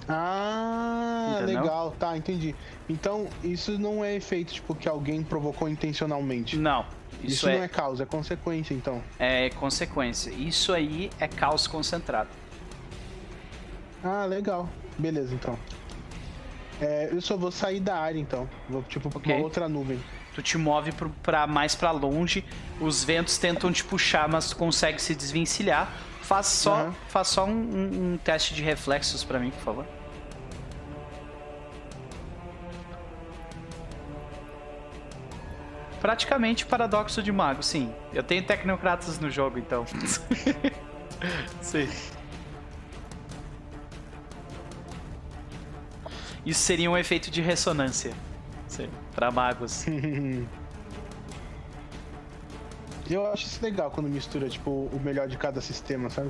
Ah, 0.08 1.38
Entendeu? 1.42 1.62
legal, 1.62 1.96
tá, 2.00 2.16
entendi. 2.16 2.54
Então, 2.90 3.28
isso 3.44 3.78
não 3.80 4.04
é 4.06 4.16
efeito, 4.16 4.54
tipo, 4.54 4.76
que 4.76 4.88
alguém 4.88 5.24
provocou 5.24 5.68
intencionalmente. 5.68 6.58
Não. 6.58 6.86
Isso, 7.24 7.34
Isso, 7.34 7.46
não 7.48 7.54
é, 7.54 7.66
é 7.66 7.68
causa, 7.68 8.04
é 8.04 8.06
consequência, 8.06 8.74
então. 8.74 9.02
é 9.18 9.50
consequência. 9.52 10.30
Isso 10.32 10.74
aí 10.74 11.10
é 11.20 11.28
caos 11.28 11.66
concentrado. 11.66 12.30
Ah, 14.04 14.26
legal. 14.26 14.70
Beleza, 14.98 15.34
então. 15.34 15.58
É, 16.80 17.10
eu 17.12 17.22
só 17.22 17.36
vou 17.38 17.52
sair 17.52 17.80
da 17.80 17.96
área, 17.98 18.20
então. 18.20 18.48
Vou, 18.70 18.84
tipo, 18.84 19.10
pra 19.10 19.20
Ok. 19.20 19.34
uma 19.34 19.44
outra 19.44 19.68
nuvem. 19.68 20.00
Tu 20.36 20.42
te 20.42 20.58
move 20.58 20.92
pro- 20.92 21.10
pra 21.24 21.48
mais 21.48 21.74
pra 21.76 21.92
longe, 21.92 22.44
os 22.82 23.04
ventos 23.04 23.38
tentam 23.38 23.72
te 23.72 23.84
puxar, 23.84 24.28
mas 24.28 24.50
tu 24.50 24.58
consegue 24.58 25.02
se 25.02 25.16
desvencilhar. 25.16 25.90
Faz 26.22 26.48
só, 26.48 26.74
Aham. 26.76 26.96
faz 27.08 27.28
só 27.30 27.46
um, 27.46 27.52
um- 27.52 28.14
um 28.14 28.18
teste 28.18 28.54
de 28.54 28.62
reflexos 28.62 29.24
pra 29.24 29.40
mim, 29.40 29.52
por 29.52 29.62
favor. 29.62 29.86
Praticamente 36.06 36.68
paradoxo 36.68 37.24
de 37.24 37.32
mago, 37.32 37.64
sim. 37.64 37.92
Eu 38.14 38.22
tenho 38.22 38.46
tecnocratas 38.46 39.18
no 39.18 39.28
jogo, 39.28 39.58
então. 39.58 39.84
sim. 41.60 41.90
Isso 46.46 46.60
seria 46.60 46.92
um 46.92 46.96
efeito 46.96 47.32
de 47.32 47.42
ressonância. 47.42 48.14
Sim, 48.68 48.88
pra 49.16 49.32
magos. 49.32 49.84
Eu 53.10 53.26
acho 53.34 53.48
isso 53.48 53.64
legal 53.64 53.90
quando 53.90 54.08
mistura, 54.08 54.48
tipo, 54.48 54.70
o 54.70 55.02
melhor 55.04 55.28
de 55.28 55.38
cada 55.40 55.60
sistema, 55.60 56.12
sabe? 56.12 56.30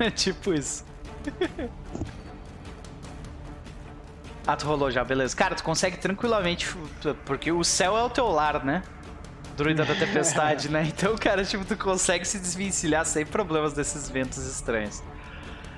É 0.00 0.10
tipo 0.10 0.52
isso. 0.52 0.84
Ah, 4.48 4.56
tu 4.56 4.66
rolou 4.66 4.90
já, 4.90 5.04
beleza. 5.04 5.36
Cara, 5.36 5.54
tu 5.54 5.62
consegue 5.62 5.96
tranquilamente. 5.98 6.66
Porque 7.24 7.52
o 7.52 7.62
céu 7.62 7.96
é 7.96 8.02
o 8.02 8.10
teu 8.10 8.26
lar, 8.28 8.64
né? 8.64 8.82
Druida 9.56 9.84
da 9.84 9.94
tempestade, 9.94 10.68
né? 10.72 10.84
Então, 10.86 11.16
cara, 11.16 11.44
tipo, 11.44 11.64
tu 11.64 11.76
consegue 11.76 12.24
se 12.24 12.38
desvencilhar 12.38 13.04
sem 13.04 13.26
problemas 13.26 13.72
desses 13.74 14.08
ventos 14.08 14.38
estranhos. 14.46 15.02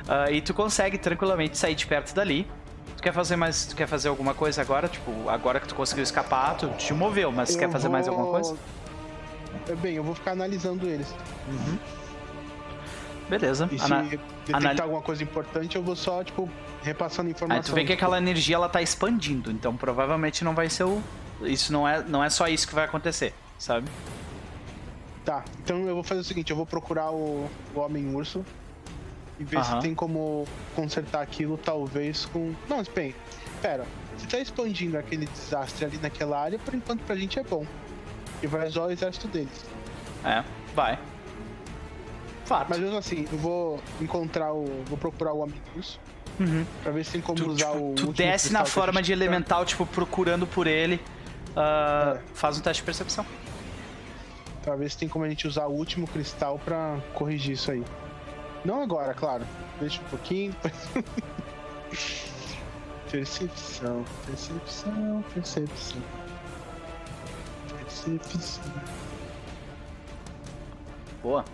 Ah, 0.09 0.31
e 0.31 0.41
tu 0.41 0.55
consegue 0.55 0.97
tranquilamente 0.99 1.59
sair 1.59 1.75
de 1.75 1.87
perto 1.87 2.15
dali. 2.15 2.47
Tu 2.97 3.03
quer 3.03 3.13
fazer 3.13 3.37
mais. 3.37 3.65
Tu 3.67 3.75
quer 3.75 3.87
fazer 3.89 4.09
alguma 4.09 4.35
coisa 4.35 4.61
agora? 4.61 4.87
Tipo, 4.89 5.29
agora 5.29 5.59
que 5.59 5.67
tu 5.69 5.75
conseguiu 5.75 6.03
escapar, 6.05 6.57
tu 6.57 6.69
te 6.79 6.93
moveu, 6.95 7.33
mas 7.33 7.51
tu 7.53 7.59
quer 7.59 7.65
Eu 7.67 7.71
fazer 7.73 7.89
mais 7.89 8.07
alguma 8.07 8.25
vou- 8.27 8.35
coisa? 8.35 8.57
É, 9.69 9.75
Bem, 9.75 9.95
eu 9.95 10.05
vou 10.05 10.15
ficar 10.15 10.33
analisando 10.33 10.87
eles. 10.87 11.13
Beleza. 13.29 13.69
E 13.71 13.79
se 13.79 13.85
Ana- 13.85 14.03
detectar 14.03 14.57
anali- 14.57 14.81
alguma 14.81 15.03
coisa 15.03 15.23
importante, 15.23 15.77
eu 15.77 15.83
vou 15.83 15.95
só, 15.97 16.23
tipo, 16.25 16.51
repassando 16.83 17.29
Aí 17.29 17.33
informação. 17.33 17.63
tu 17.63 17.75
vê 17.75 17.85
que 17.85 17.93
aquela 17.93 18.19
energia 18.19 18.57
ela 18.57 18.69
tá 18.69 18.81
expandindo, 18.83 19.51
então 19.51 19.77
provavelmente 19.77 20.45
não 20.45 20.55
vai 20.55 20.69
ser 20.69 20.85
o. 20.85 21.03
Isso 21.43 21.73
não 21.73 21.89
é, 21.89 22.03
não 22.03 22.23
é 22.23 22.29
só 22.31 22.47
isso 22.49 22.69
que 22.69 22.75
vai 22.75 22.85
acontecer, 22.85 23.35
sabe? 23.59 23.89
Tá, 25.25 25.45
então 25.63 25.87
eu 25.87 25.95
vou 25.95 26.03
fazer 26.03 26.21
o 26.21 26.25
seguinte, 26.25 26.51
eu 26.51 26.57
vou 26.57 26.67
procurar 26.67 27.11
o, 27.11 27.49
o 27.75 27.81
Homem-Urso 27.81 28.45
e 29.39 29.45
ver 29.45 29.59
Aham. 29.59 29.77
se 29.77 29.81
tem 29.81 29.95
como 29.95 30.47
consertar 30.75 31.23
aquilo, 31.23 31.57
talvez 31.57 32.27
com... 32.27 32.55
Não, 32.69 32.83
bem, 32.95 33.15
pera, 33.63 33.87
se 34.19 34.27
tá 34.27 34.39
expandindo 34.39 34.99
aquele 34.99 35.27
desastre 35.27 35.85
ali 35.85 35.99
naquela 35.99 36.39
área, 36.39 36.59
por 36.59 36.75
enquanto 36.75 37.01
pra 37.03 37.17
gente 37.17 37.39
é 37.39 37.43
bom. 37.43 37.67
E 38.43 38.47
vai 38.47 38.67
usar 38.67 38.83
o 38.87 38.91
exército 38.91 39.29
deles. 39.29 39.65
É, 40.25 40.45
vai. 40.75 40.99
Fato. 42.45 42.67
Mas 42.69 42.79
mesmo 42.79 42.97
assim, 42.97 43.27
eu 43.31 43.39
vou 43.39 43.81
encontrar 44.01 44.53
o... 44.53 44.83
vou 44.87 44.99
procurar 44.99 45.33
o 45.33 45.41
Homem-Urso 45.41 46.01
Uhum. 46.41 46.65
pra 46.83 46.91
ver 46.93 47.05
se 47.05 47.13
tem 47.13 47.21
como 47.21 47.37
Tu, 47.39 47.51
usar 47.51 47.67
tipo, 47.73 47.77
o 47.79 47.95
tu 47.95 48.07
último 48.07 48.13
desce 48.15 48.45
cristal 48.49 48.63
na 48.63 48.67
forma 48.69 49.03
de 49.03 49.09
tá- 49.09 49.13
elemental, 49.13 49.65
tipo, 49.65 49.85
procurando 49.87 50.47
por 50.47 50.67
ele. 50.67 51.01
Ah, 51.57 52.17
É. 52.17 52.21
Faz 52.35 52.57
um 52.59 52.61
teste 52.61 52.83
de 52.83 52.87
percepção. 52.87 53.27
Pra 54.63 54.75
ver 54.77 54.91
se 54.91 54.97
tem 54.99 55.09
como 55.09 55.25
a 55.25 55.29
gente 55.29 55.47
usar 55.47 55.67
o 55.67 55.73
último 55.73 56.07
cristal 56.07 56.59
pra 56.65 56.97
corrigir 57.15 57.53
isso 57.55 57.71
aí. 57.71 57.83
Não 58.65 58.83
agora, 58.83 59.15
claro. 59.15 59.45
Deixa 59.81 60.01
um 60.01 60.05
pouquinho. 60.05 60.55
depois- 60.63 61.11
percepção, 63.11 64.05
percepção, 64.27 65.25
percepção. 65.35 66.01
Percepção. 67.79 68.63
Boa. 71.23 71.45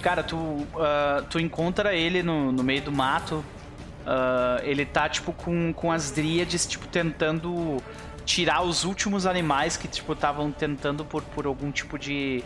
Cara, 0.00 0.22
tu, 0.22 0.66
ah, 0.76 1.22
tu 1.30 1.38
encontra 1.38 1.94
ele 1.94 2.22
no, 2.22 2.50
no 2.52 2.62
meio 2.62 2.82
do 2.82 2.92
mato. 2.92 3.44
Ah, 4.06 4.60
ele 4.62 4.84
tá, 4.84 5.08
tipo, 5.08 5.32
com, 5.32 5.72
com 5.72 5.92
as 5.92 6.10
dríades, 6.10 6.66
tipo, 6.66 6.86
tentando 6.88 7.76
tirar 8.24 8.62
os 8.62 8.84
últimos 8.84 9.26
animais 9.26 9.76
que, 9.76 9.86
tipo, 9.88 10.12
estavam 10.12 10.50
tentando 10.52 11.04
por, 11.04 11.22
por 11.22 11.46
algum 11.46 11.70
tipo 11.70 11.98
de. 11.98 12.42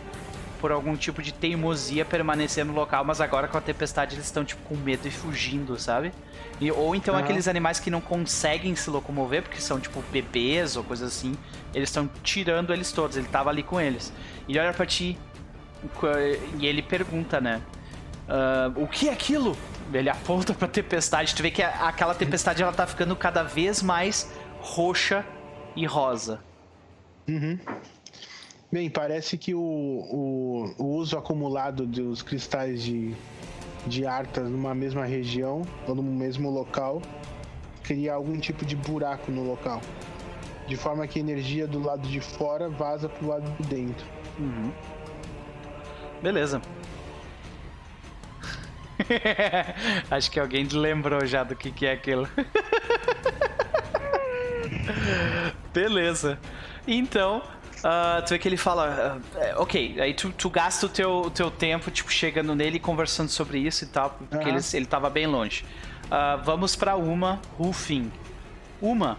Por 0.59 0.71
algum 0.71 0.95
tipo 0.95 1.21
de 1.21 1.31
teimosia 1.31 2.03
permanecer 2.03 2.65
no 2.65 2.73
local, 2.73 3.05
mas 3.05 3.21
agora 3.21 3.47
com 3.47 3.59
a 3.59 3.61
tempestade 3.61 4.15
eles 4.15 4.25
estão, 4.25 4.43
tipo, 4.43 4.59
com 4.63 4.75
medo 4.75 5.07
e 5.07 5.11
fugindo, 5.11 5.77
sabe? 5.79 6.11
E, 6.59 6.71
ou 6.71 6.95
então 6.95 7.13
Aham. 7.13 7.23
aqueles 7.23 7.47
animais 7.47 7.79
que 7.79 7.91
não 7.91 8.01
conseguem 8.01 8.75
se 8.75 8.89
locomover, 8.89 9.43
porque 9.43 9.61
são, 9.61 9.79
tipo, 9.79 10.03
bebês 10.11 10.75
ou 10.75 10.83
coisas 10.83 11.15
assim, 11.15 11.35
eles 11.75 11.89
estão 11.89 12.09
tirando 12.23 12.73
eles 12.73 12.91
todos. 12.91 13.15
Ele 13.17 13.27
tava 13.27 13.51
ali 13.51 13.61
com 13.61 13.79
eles. 13.79 14.11
E 14.47 14.53
ele 14.53 14.59
olha 14.59 14.73
pra 14.73 14.87
ti, 14.87 15.15
e 16.59 16.65
ele 16.65 16.81
pergunta, 16.81 17.39
né? 17.39 17.61
"Ah, 18.27 18.71
o 18.75 18.87
que 18.87 19.09
é 19.09 19.13
aquilo? 19.13 19.55
Ele 19.93 20.09
aponta 20.09 20.53
pra 20.53 20.67
tempestade. 20.67 21.33
Tu 21.35 21.41
vê 21.41 21.49
que 21.51 21.61
a- 21.63 21.87
aquela 21.87 22.13
tempestade 22.13 22.61
ela 22.61 22.73
tá 22.73 22.85
ficando 22.85 23.15
cada 23.15 23.43
vez 23.43 23.81
mais 23.81 24.31
roxa 24.59 25.25
e 25.75 25.85
rosa. 25.85 26.39
Uhum. 27.27 27.57
Bem, 28.71 28.89
parece 28.89 29.37
que 29.37 29.53
o, 29.55 29.59
o, 29.61 30.75
o 30.77 30.85
uso 30.95 31.17
acumulado 31.17 31.85
dos 31.85 32.21
cristais 32.21 32.83
de, 32.83 33.15
de 33.85 34.05
Arthas 34.05 34.49
numa 34.49 34.75
mesma 34.75 35.05
região 35.05 35.61
ou 35.87 35.95
no 35.95 36.03
mesmo 36.03 36.49
local 36.49 37.01
cria 37.83 38.13
algum 38.13 38.37
tipo 38.37 38.65
de 38.65 38.75
buraco 38.75 39.31
no 39.31 39.43
local. 39.43 39.81
De 40.67 40.75
forma 40.75 41.07
que 41.07 41.17
a 41.17 41.21
energia 41.21 41.65
do 41.65 41.81
lado 41.81 42.05
de 42.09 42.19
fora 42.19 42.67
vaza 42.67 43.07
pro 43.07 43.27
lado 43.29 43.49
de 43.57 43.67
dentro. 43.69 44.05
Beleza. 46.21 46.61
Acho 50.11 50.31
que 50.31 50.39
alguém 50.39 50.65
lembrou 50.67 51.25
já 51.25 51.43
do 51.43 51.55
que, 51.55 51.71
que 51.71 51.85
é 51.85 51.91
aquilo. 51.93 52.27
Beleza. 55.73 56.39
Então, 56.87 57.39
uh, 57.79 58.21
tu 58.25 58.29
vê 58.29 58.39
que 58.39 58.47
ele 58.47 58.57
fala, 58.57 59.19
uh, 59.35 59.61
ok, 59.61 59.99
aí 59.99 60.13
tu, 60.13 60.31
tu 60.31 60.49
gasta 60.49 60.85
o 60.85 60.89
teu, 60.89 61.21
o 61.21 61.29
teu 61.31 61.51
tempo, 61.51 61.91
tipo, 61.91 62.11
chegando 62.11 62.55
nele 62.55 62.77
e 62.77 62.79
conversando 62.79 63.29
sobre 63.29 63.59
isso 63.59 63.83
e 63.83 63.87
tal, 63.87 64.11
porque 64.29 64.49
Uhum. 64.49 64.55
ele, 64.55 64.63
ele 64.73 64.85
tava 64.85 65.09
bem 65.09 65.27
longe. 65.27 65.63
Uh, 66.05 66.41
vamos 66.43 66.75
pra 66.75 66.95
Uma, 66.95 67.41
Rufin. 67.57 68.11
Uma, 68.81 69.17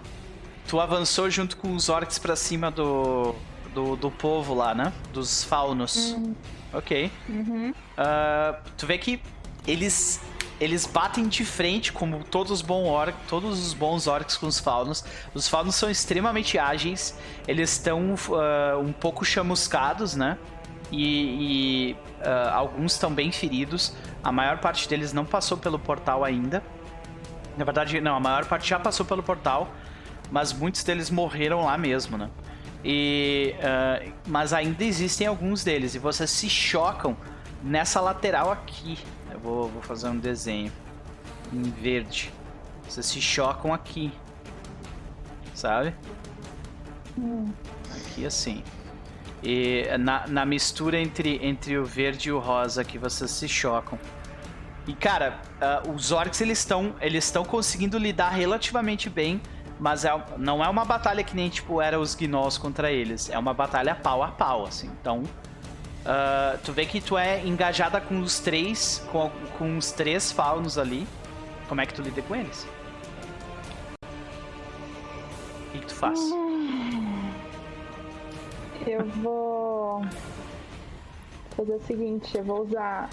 tu 0.67 0.81
avançou 0.81 1.29
junto 1.31 1.57
com 1.57 1.75
os 1.75 1.89
orcs 1.89 2.19
pra 2.19 2.35
cima 2.37 2.71
do, 2.71 3.35
do, 3.75 3.97
do 3.97 4.11
povo 4.11 4.55
lá, 4.55 4.75
né? 4.75 4.93
Dos 5.13 5.45
faunos. 5.45 6.17
Ok. 6.73 7.11
Ah, 7.97 8.61
tu 8.77 8.87
vê 8.87 8.99
que 8.99 9.21
eles 9.69 10.21
eles 10.61 10.87
batem 10.87 11.29
de 11.29 11.45
frente 11.45 11.93
como 11.93 12.25
todos 12.25 12.51
os 12.51 12.63
bons 12.63 12.89
orcs, 12.89 13.21
todos 13.29 13.65
os 13.65 13.73
bons 13.73 14.09
orcs 14.09 14.37
com 14.37 14.47
os 14.47 14.59
faunos. 14.59 15.05
Os 15.33 15.47
faunos 15.47 15.77
são 15.77 15.89
extremamente 15.89 16.59
ágeis, 16.59 17.17
eles 17.47 17.71
estão 17.71 18.17
ah, 18.33 18.77
um 18.79 18.93
pouco 18.93 19.25
chamuscados, 19.25 20.17
né? 20.17 20.37
E, 20.91 21.93
e, 21.93 21.97
ah, 22.25 22.55
alguns 22.55 22.95
estão 22.95 23.13
bem 23.13 23.31
feridos. 23.31 23.95
A 24.23 24.33
maior 24.33 24.59
parte 24.59 24.89
deles 24.89 25.13
não 25.13 25.25
passou 25.25 25.57
pelo 25.57 25.79
portal 25.79 26.25
ainda. 26.25 26.63
Na 27.57 27.65
verdade, 27.65 28.01
não, 28.01 28.17
a 28.17 28.21
maior 28.21 28.45
parte 28.47 28.69
já 28.69 28.81
passou 28.81 29.07
pelo 29.07 29.23
portal, 29.23 29.73
mas 30.31 30.53
muitos 30.53 30.83
deles 30.83 31.09
morreram 31.09 31.65
lá 31.65 31.79
mesmo, 31.79 32.19
né? 32.19 32.31
E, 32.85 33.55
ah, 33.63 34.03
mas 34.27 34.53
ainda 34.53 34.83
existem 34.83 35.29
alguns 35.29 35.63
deles 35.63 35.95
e 35.95 36.01
vocês 36.01 36.31
se 36.31 36.51
chocam 36.51 37.17
nessa 37.63 38.01
lateral 38.01 38.51
aqui. 38.51 38.99
Eu 39.33 39.39
vou, 39.41 39.69
vou 39.69 39.83
fazer 39.83 40.09
um 40.09 40.19
desenho 40.19 40.73
em 41.53 41.63
verde. 41.63 42.33
Vocês 42.87 43.07
se 43.07 43.21
chocam 43.21 43.73
aqui, 43.73 44.13
sabe? 45.55 45.95
Aqui 47.95 48.25
assim. 48.25 48.63
E 49.43 49.85
na, 49.99 50.27
na 50.27 50.45
mistura 50.45 50.99
entre, 50.99 51.39
entre 51.45 51.79
o 51.79 51.85
verde 51.85 52.29
e 52.29 52.33
o 52.33 52.39
rosa 52.39 52.85
que 52.85 52.99
vocês 52.99 53.31
se 53.31 53.49
chocam. 53.49 53.99
E 54.87 54.95
cara, 54.95 55.39
ah, 55.61 55.83
os 55.95 56.13
orcs 56.13 56.41
eles 56.41 56.59
estão 56.59 56.95
eles 57.01 57.25
estão 57.25 57.45
conseguindo 57.45 57.99
lidar 57.99 58.31
relativamente 58.31 59.11
bem, 59.11 59.41
mas 59.79 60.05
é, 60.05 60.25
não 60.39 60.65
é 60.65 60.69
uma 60.69 60.85
batalha 60.85 61.23
que 61.23 61.37
nem 61.37 61.49
tipo 61.51 61.81
era 61.81 62.01
os 62.01 62.15
gnolls 62.15 62.59
contra 62.59 62.91
eles, 62.91 63.29
é 63.29 63.39
uma 63.39 63.53
batalha 63.53 63.95
pau 63.95 64.23
a 64.23 64.29
pau 64.29 64.67
assim. 64.67 64.91
Então, 65.01 65.23
ah, 66.05 66.59
tu 66.65 66.73
vê 66.73 66.87
que 66.87 67.01
tu 67.01 67.17
é 67.19 67.45
engajada 67.45 68.01
com 68.01 68.21
os 68.21 68.41
três, 68.41 69.03
com, 69.11 69.31
com 69.59 69.77
os 69.77 69.93
três 69.93 70.33
faunos 70.33 70.79
ali. 70.79 71.07
Como 71.69 71.81
é 71.81 71.87
que 71.87 71.95
tu 71.95 72.03
lida 72.03 72.23
com 72.23 72.35
eles? 72.35 72.67
O 75.67 75.71
que, 75.73 75.79
que 75.81 75.87
tu 75.87 75.95
faz? 75.95 76.19
Eu 78.87 79.05
vou 79.23 80.03
fazer 81.55 81.75
o 81.75 81.83
seguinte, 81.83 82.37
eu 82.39 82.45
vou 82.45 82.63
usar 82.63 83.11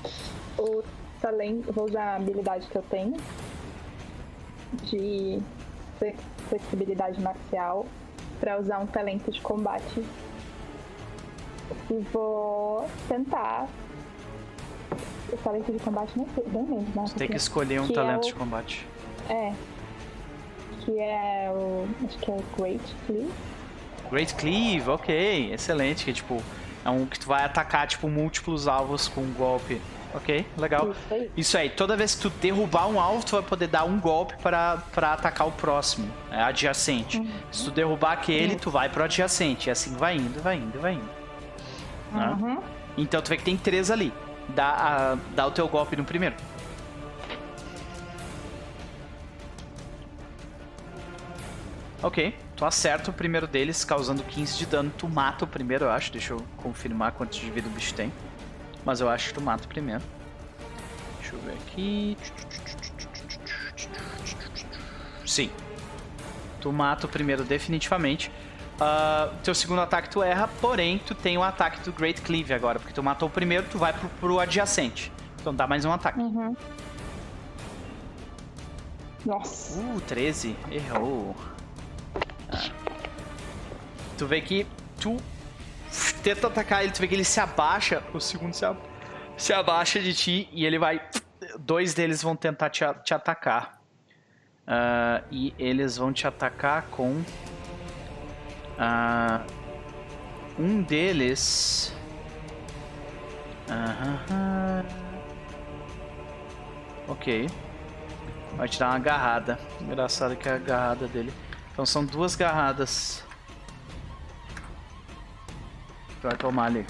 o 0.57 0.81
talento, 1.21 1.73
vou 1.73 1.85
usar 1.85 2.13
a 2.13 2.15
habilidade 2.15 2.67
que 2.67 2.77
eu 2.77 2.83
tenho 2.83 3.17
de 4.83 5.41
flex- 5.99 6.19
flexibilidade 6.47 7.19
marcial 7.19 7.85
para 8.39 8.57
usar 8.59 8.79
um 8.79 8.87
talento 8.87 9.29
de 9.31 9.41
combate. 9.41 10.05
E 11.89 11.99
vou 12.13 12.87
tentar. 13.07 13.67
O 15.31 15.37
talento 15.37 15.71
de 15.71 15.79
combate 15.79 16.11
não 16.17 16.27
sei, 16.35 16.43
bem 16.47 16.63
mesmo, 16.63 16.87
né? 16.95 17.05
Tu 17.07 17.15
tem 17.15 17.27
que 17.27 17.35
escolher 17.37 17.81
um 17.81 17.87
Que 17.87 17.93
é 17.93 17.95
talento 17.95 18.23
o- 18.23 18.27
de 18.27 18.33
combate. 18.35 18.87
É. 19.29 19.53
Que 20.81 20.99
é 20.99 21.51
o. 21.53 21.87
Acho 22.05 22.17
que 22.19 22.31
é 22.31 22.33
o 22.33 22.43
Great 22.57 22.95
Cleave. 23.07 23.31
Great 24.11 24.35
Cleave, 24.35 24.89
ok, 24.89 25.51
excelente. 25.53 26.05
Que 26.05 26.13
tipo, 26.13 26.41
é 26.85 26.89
um 26.89 27.05
que 27.05 27.19
tu 27.19 27.27
vai 27.27 27.43
atacar 27.43 27.87
tipo 27.87 28.07
múltiplos 28.07 28.67
alvos 28.67 29.07
com 29.07 29.21
um 29.21 29.33
golpe. 29.33 29.81
Ok, 30.13 30.45
legal. 30.57 30.91
Isso 30.91 31.13
aí. 31.13 31.31
Isso 31.35 31.57
aí, 31.57 31.69
toda 31.69 31.97
vez 31.97 32.15
que 32.15 32.21
tu 32.21 32.29
derrubar 32.29 32.87
um 32.87 32.97
alvo, 33.01 33.25
tu 33.25 33.33
vai 33.35 33.41
poder 33.43 33.67
dar 33.67 33.83
um 33.83 33.99
golpe 33.99 34.35
para 34.41 34.81
atacar 35.11 35.45
o 35.45 35.51
próximo, 35.51 36.09
é 36.31 36.41
adjacente. 36.41 37.21
Se 37.51 37.65
tu 37.65 37.71
derrubar 37.71 38.13
aquele, 38.13 38.55
tu 38.55 38.69
vai 38.71 38.87
pro 38.87 39.03
adjacente. 39.03 39.67
E 39.67 39.71
assim 39.71 39.93
vai 39.95 40.15
indo, 40.15 40.41
vai 40.41 40.55
indo, 40.55 40.79
vai 40.79 40.93
indo. 40.93 41.24
Né? 42.11 42.27
Uhum. 42.39 42.61
Então 42.97 43.21
tu 43.21 43.29
vê 43.29 43.37
que 43.37 43.43
tem 43.43 43.57
três 43.57 43.89
ali. 43.91 44.13
Dá, 44.49 44.67
a- 44.69 45.17
dá 45.35 45.45
o 45.47 45.51
teu 45.51 45.67
golpe 45.67 45.95
no 45.95 46.03
primeiro. 46.05 46.35
Ok, 52.03 52.35
tu 52.55 52.65
acerta 52.65 53.09
o 53.09 53.13
primeiro 53.13 53.47
deles, 53.47 53.83
causando 53.83 54.21
15 54.23 54.57
de 54.57 54.65
dano. 54.65 54.91
Tu 54.97 55.07
mata 55.07 55.45
o 55.45 55.47
primeiro, 55.47 55.85
eu 55.85 55.89
acho. 55.91 56.11
Deixa 56.11 56.33
eu 56.33 56.41
confirmar 56.57 57.13
quantos 57.13 57.39
de 57.39 57.49
vida 57.49 57.67
o 57.67 57.71
bicho 57.71 57.93
tem. 57.93 58.11
Mas 58.83 59.01
eu 59.01 59.09
acho 59.09 59.29
que 59.29 59.33
tu 59.33 59.41
mata 59.41 59.65
o 59.65 59.67
primeiro. 59.67 60.03
Deixa 61.19 61.35
eu 61.35 61.39
ver 61.41 61.53
aqui. 61.53 62.17
Sim. 65.25 65.49
Tu 66.61 66.71
mata 66.71 67.07
o 67.07 67.09
primeiro 67.09 67.43
definitivamente. 67.43 68.31
Ah, 68.79 69.29
teu 69.43 69.55
segundo 69.55 69.79
ataque 69.81 70.09
tu 70.09 70.21
erra, 70.21 70.49
porém 70.59 70.97
tu 70.99 71.15
tem 71.15 71.37
o 71.37 71.43
ataque 71.43 71.79
do 71.81 71.93
Great 71.93 72.21
Cleave 72.21 72.53
agora, 72.53 72.79
porque 72.79 72.93
tu 72.93 73.01
matou 73.01 73.27
o 73.29 73.31
primeiro, 73.31 73.65
tu 73.71 73.77
vai 73.77 73.93
pro, 73.93 74.09
pro 74.19 74.39
adjacente. 74.39 75.11
Então 75.39 75.53
dá 75.55 75.65
mais 75.65 75.85
um 75.85 75.91
ataque. 75.93 76.19
Uhum. 76.19 76.55
Nossa. 79.25 79.79
Uh, 79.79 80.01
13. 80.01 80.55
Errou. 80.71 81.35
Ah. 82.51 82.69
Tu 84.17 84.25
vê 84.27 84.41
que 84.41 84.67
tu 84.99 85.17
tenta 86.23 86.47
atacar 86.47 86.83
ele, 86.83 86.91
tu 86.91 86.99
vê 87.01 87.07
que 87.07 87.15
ele 87.15 87.23
se 87.23 87.39
abaixa, 87.39 88.03
o 88.13 88.19
segundo 88.19 88.53
se, 88.53 88.65
ab- 88.65 88.79
se 89.37 89.53
abaixa 89.53 89.99
de 89.99 90.13
ti 90.13 90.49
e 90.51 90.65
ele 90.65 90.77
vai. 90.77 91.01
Dois 91.59 91.93
deles 91.93 92.21
vão 92.21 92.35
tentar 92.35 92.69
te, 92.69 92.83
te 93.03 93.13
atacar. 93.13 93.79
Ah, 94.67 95.21
e 95.31 95.53
eles 95.57 95.97
vão 95.97 96.11
te 96.13 96.27
atacar 96.27 96.83
com. 96.91 97.21
Ah, 98.77 99.41
um 100.57 100.81
deles. 100.81 101.93
Aham. 103.69 104.85
Ok. 107.07 107.49
Vai 108.57 108.67
te 108.67 108.79
dar 108.79 108.87
uma 108.87 108.95
agarrada. 108.95 109.59
Engraçado 109.81 110.35
que 110.35 110.47
é 110.47 110.53
a 110.53 110.55
agarrada 110.55 111.07
dele. 111.07 111.33
Então 111.71 111.85
são 111.85 112.05
duas 112.05 112.35
garradas. 112.35 113.23
Tu 116.21 116.27
vai 116.27 116.37
tomar 116.37 116.65
ali. 116.65 116.85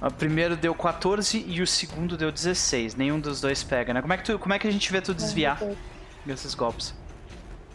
O 0.00 0.10
primeiro 0.10 0.56
deu 0.56 0.74
14 0.74 1.44
e 1.46 1.62
o 1.62 1.66
segundo 1.66 2.16
deu 2.16 2.30
16. 2.30 2.94
Nenhum 2.94 3.18
dos 3.18 3.40
dois 3.40 3.62
pega, 3.62 3.94
né? 3.94 4.00
Como 4.00 4.12
é 4.12 4.16
que, 4.16 4.24
tu, 4.24 4.38
como 4.38 4.54
é 4.54 4.58
que 4.58 4.66
a 4.66 4.70
gente 4.70 4.90
vê 4.92 5.00
tu 5.00 5.14
desviar 5.14 5.58
desses 6.24 6.54
golpes? 6.54 6.94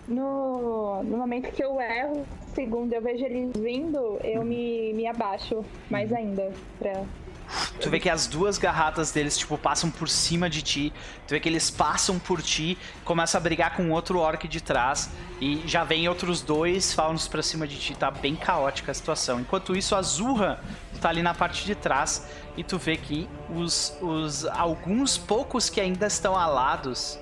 No, 0.07 1.03
no 1.03 1.17
momento 1.17 1.51
que 1.51 1.63
eu 1.63 1.79
erro, 1.79 2.25
segundo 2.53 2.91
eu 2.93 3.01
vejo 3.01 3.23
eles 3.23 3.51
vindo, 3.55 4.19
eu 4.23 4.43
me, 4.43 4.93
me 4.93 5.07
abaixo 5.07 5.63
mais 5.89 6.11
ainda. 6.11 6.51
Pra... 6.79 7.03
Tu 7.79 7.89
vê 7.89 7.99
que 7.99 8.09
as 8.09 8.27
duas 8.27 8.57
garradas 8.57 9.11
deles, 9.11 9.37
tipo, 9.37 9.57
passam 9.57 9.89
por 9.89 10.07
cima 10.07 10.49
de 10.49 10.61
ti. 10.61 10.93
Tu 11.27 11.31
vê 11.31 11.39
que 11.39 11.49
eles 11.49 11.69
passam 11.69 12.17
por 12.17 12.41
ti, 12.41 12.77
começam 13.03 13.39
a 13.39 13.41
brigar 13.41 13.75
com 13.75 13.89
outro 13.91 14.19
orc 14.19 14.47
de 14.47 14.61
trás. 14.61 15.09
E 15.39 15.61
já 15.65 15.83
vem 15.83 16.07
outros 16.07 16.41
dois 16.41 16.93
faunos 16.93 17.27
pra 17.27 17.41
cima 17.41 17.67
de 17.67 17.77
ti. 17.77 17.95
Tá 17.95 18.09
bem 18.09 18.35
caótica 18.35 18.91
a 18.91 18.95
situação. 18.95 19.39
Enquanto 19.39 19.75
isso, 19.75 19.95
a 19.95 20.01
Zurra 20.01 20.59
tá 21.01 21.09
ali 21.09 21.21
na 21.21 21.33
parte 21.33 21.65
de 21.65 21.75
trás. 21.75 22.27
E 22.55 22.63
tu 22.63 22.77
vê 22.77 22.95
que 22.95 23.27
os, 23.53 23.97
os 24.01 24.45
alguns 24.45 25.17
poucos 25.17 25.69
que 25.69 25.81
ainda 25.81 26.07
estão 26.07 26.37
alados 26.37 27.19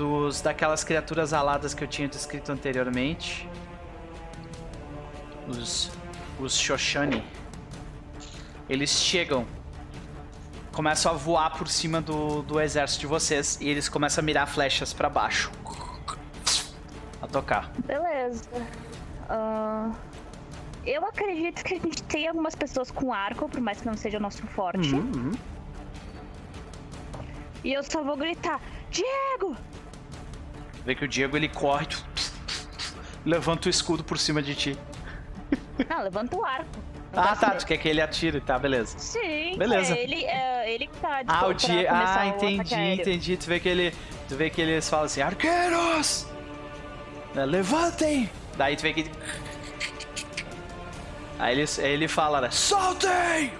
dos 0.00 0.40
daquelas 0.40 0.82
criaturas 0.82 1.34
aladas 1.34 1.74
que 1.74 1.84
eu 1.84 1.88
tinha 1.88 2.08
descrito 2.08 2.50
anteriormente. 2.50 3.46
Os, 5.46 5.90
os 6.38 6.56
Shoshani 6.56 7.22
eles 8.66 8.90
chegam, 8.90 9.46
começam 10.72 11.12
a 11.12 11.14
voar 11.14 11.50
por 11.50 11.68
cima 11.68 12.00
do, 12.00 12.40
do 12.40 12.58
exército 12.58 13.00
de 13.00 13.06
vocês 13.08 13.58
e 13.60 13.68
eles 13.68 13.90
começam 13.90 14.22
a 14.22 14.24
mirar 14.24 14.46
flechas 14.46 14.94
pra 14.94 15.10
baixo. 15.10 15.52
A 17.20 17.26
tocar. 17.26 17.70
Beleza. 17.84 18.48
Ah, 19.28 19.90
eu 20.86 21.04
acredito 21.04 21.62
que 21.62 21.74
a 21.74 21.78
gente 21.78 22.02
tem 22.04 22.26
algumas 22.26 22.54
pessoas 22.54 22.90
com 22.90 23.12
arco, 23.12 23.50
por 23.50 23.60
mais 23.60 23.82
que 23.82 23.86
não 23.86 23.98
seja 23.98 24.16
o 24.16 24.20
nosso 24.20 24.46
forte. 24.46 24.94
Uhum. 24.94 25.32
E 27.62 27.74
eu 27.74 27.82
só 27.82 28.02
vou 28.02 28.16
gritar: 28.16 28.62
Diego! 28.90 29.54
Vê 30.90 30.94
que 30.96 31.04
o 31.04 31.08
Diego 31.08 31.36
ele 31.36 31.48
corre, 31.48 31.86
levanta 33.24 33.68
o 33.68 33.70
escudo 33.70 34.02
por 34.02 34.18
cima 34.18 34.42
de 34.42 34.56
ti. 34.56 34.78
Não, 35.88 36.02
levanta 36.02 36.36
o 36.36 36.44
arco. 36.44 36.66
Ah, 37.12 37.36
tá. 37.36 37.50
Tu 37.50 37.64
quer 37.64 37.76
que 37.76 37.88
ele 37.88 38.00
atire, 38.02 38.40
tá, 38.40 38.58
beleza. 38.58 38.98
Sim, 38.98 39.56
Beleza. 39.56 39.94
é 39.94 40.02
ele, 40.02 40.24
é 40.24 40.74
ele 40.74 40.88
que 40.88 40.96
tá 40.98 41.22
Ah, 41.28 41.46
o 41.46 41.54
Diego. 41.54 41.88
Ah, 41.92 42.26
entendi, 42.26 42.74
entendi. 42.74 43.36
Tu 43.36 43.46
vê 43.46 43.60
que 43.60 43.68
ele. 43.68 43.94
Tu 44.28 44.34
vê 44.34 44.50
que 44.50 44.60
eles 44.60 44.90
falam 44.90 45.04
assim, 45.06 45.20
arqueiros! 45.22 46.26
Né, 47.36 47.44
Levantem! 47.46 48.28
Daí 48.56 48.74
tu 48.74 48.82
vê 48.82 48.92
que. 48.92 49.08
Aí 51.38 51.56
ele, 51.56 51.70
ele 51.86 52.08
fala, 52.08 52.40
né? 52.40 52.50
Soltem! 52.50 53.52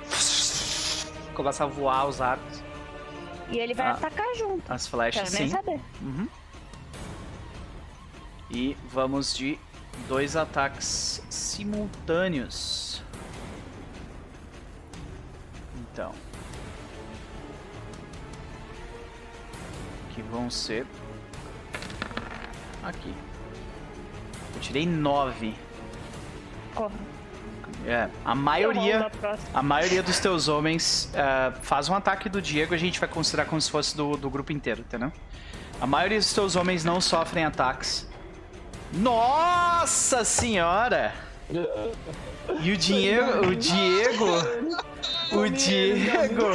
Começa 1.32 1.62
a 1.62 1.66
voar 1.68 2.08
os 2.08 2.20
arcos. 2.20 2.60
E 3.50 3.58
ele 3.60 3.72
vai 3.72 3.86
Ah. 3.86 3.92
atacar 3.92 4.26
junto. 4.36 4.64
As 4.72 4.88
flechas, 4.88 5.30
Quero 5.30 5.34
nem 5.44 5.48
sim. 5.48 5.54
saber. 5.54 5.80
Uhum. 6.02 6.26
E 8.50 8.76
vamos 8.88 9.34
de 9.34 9.58
dois 10.08 10.34
ataques 10.36 11.22
simultâneos. 11.30 13.02
Então. 15.76 16.12
Que 20.14 20.22
vão 20.22 20.50
ser. 20.50 20.84
Aqui. 22.82 23.14
Eu 24.54 24.60
tirei 24.60 24.86
nove. 24.86 25.54
Corra. 26.74 26.90
É, 27.86 28.10
a 28.24 28.34
maioria. 28.34 29.10
a 29.54 29.62
maioria 29.62 30.02
dos 30.02 30.18
teus 30.18 30.48
homens 30.48 31.10
eh, 31.14 31.52
faz 31.62 31.88
um 31.88 31.94
ataque 31.94 32.28
do 32.28 32.42
Diego, 32.42 32.74
a 32.74 32.76
gente 32.76 33.00
vai 33.00 33.08
considerar 33.08 33.46
como 33.46 33.60
se 33.60 33.70
fosse 33.70 33.96
do, 33.96 34.18
do 34.18 34.28
grupo 34.28 34.52
inteiro, 34.52 34.80
entendeu? 34.80 35.10
A 35.80 35.86
maioria 35.86 36.18
dos 36.18 36.32
teus 36.32 36.56
homens 36.56 36.84
não 36.84 37.00
sofrem 37.00 37.42
ataques. 37.44 38.09
Nossa 38.92 40.24
senhora! 40.24 41.12
E 42.62 42.72
o 42.72 42.76
Diego, 42.76 43.46
o 43.48 43.54
Diego, 43.56 44.26
o 45.32 45.48
Diego, 45.48 46.50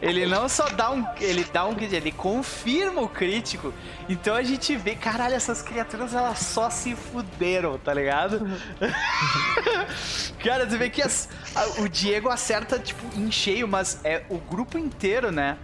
ele 0.00 0.26
não 0.26 0.48
só 0.48 0.68
dá 0.68 0.90
um, 0.90 1.04
ele 1.20 1.44
dá 1.52 1.66
um, 1.66 1.76
ele 1.78 2.12
confirma 2.12 3.00
o 3.00 3.08
crítico. 3.08 3.72
Então 4.08 4.34
a 4.34 4.42
gente 4.42 4.76
vê, 4.76 4.94
caralho, 4.94 5.34
essas 5.34 5.62
criaturas 5.62 6.14
elas 6.14 6.38
só 6.40 6.68
se 6.70 6.94
fuderam, 6.94 7.78
tá 7.78 7.92
ligado? 7.94 8.46
Cara, 10.44 10.68
você 10.68 10.76
vê 10.76 10.90
que 10.90 11.02
as- 11.02 11.28
a- 11.54 11.80
o 11.82 11.88
Diego 11.88 12.28
acerta, 12.28 12.78
tipo, 12.78 13.04
em 13.18 13.30
cheio, 13.30 13.66
mas 13.66 14.00
é 14.04 14.22
o 14.28 14.38
grupo 14.38 14.78
inteiro, 14.78 15.32
né? 15.32 15.56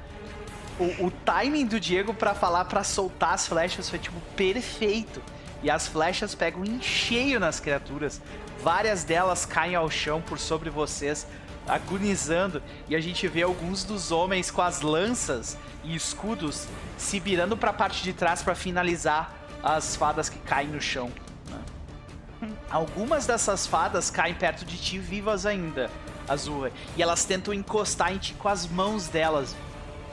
O, 0.79 1.07
o 1.07 1.11
timing 1.25 1.67
do 1.67 1.79
Diego 1.79 2.13
pra 2.13 2.35
falar 2.35 2.65
pra 2.65 2.83
soltar 2.83 3.35
as 3.35 3.47
flechas 3.47 3.89
foi, 3.89 3.99
tipo, 3.99 4.21
perfeito. 4.37 5.23
E 5.63 5.71
as 5.71 5.87
flechas 5.87 6.35
pegam 6.35 6.65
em 6.65 6.81
cheio 6.81 7.39
nas 7.41 7.61
criaturas. 7.61 8.21
Várias 8.63 9.05
delas 9.05 9.47
caem 9.47 9.75
ao 9.75 9.89
chão 9.91 10.21
por 10.21 10.39
sobre 10.39 10.69
vocês, 10.69 11.27
agonizando. 11.67 12.63
E 12.89 12.97
a 12.97 13.01
gente 13.01 13.27
vê 13.29 13.43
alguns 13.43 13.85
dos 13.85 14.11
homens 14.11 14.51
com 14.51 14.61
as 14.61 14.81
lanças 14.83 15.57
e 15.83 15.95
escudos 15.95 16.67
se 16.99 17.21
virando 17.21 17.57
pra 17.57 17.73
parte 17.73 18.03
de 18.03 18.13
trás 18.13 18.43
pra 18.43 18.55
finalizar 18.55 19.33
as 19.63 19.97
fadas 19.97 20.29
que 20.29 20.39
caem 20.41 20.69
no 20.69 20.81
chão. 20.81 21.11
né? 21.49 22.51
Algumas 22.71 23.27
dessas 23.27 23.67
fadas 23.67 24.11
caem 24.11 24.35
perto 24.35 24.65
de 24.65 24.77
ti 24.77 24.99
vivas 24.99 25.47
ainda, 25.47 25.91
Azul. 26.29 26.69
E 26.97 27.03
elas 27.03 27.25
tentam 27.25 27.55
encostar 27.55 28.13
em 28.13 28.19
ti 28.19 28.35
com 28.35 28.49
as 28.49 28.67
mãos 28.67 29.09
delas 29.09 29.57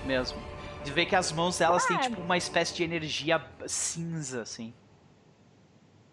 mesmo. 0.05 0.50
De 0.83 0.91
ver 0.91 1.05
que 1.05 1.15
as 1.15 1.31
mãos 1.31 1.57
delas 1.57 1.85
têm 1.85 1.97
Ah. 1.97 1.99
tipo 2.01 2.21
uma 2.21 2.37
espécie 2.37 2.73
de 2.73 2.83
energia 2.83 3.41
cinza, 3.67 4.41
assim. 4.41 4.73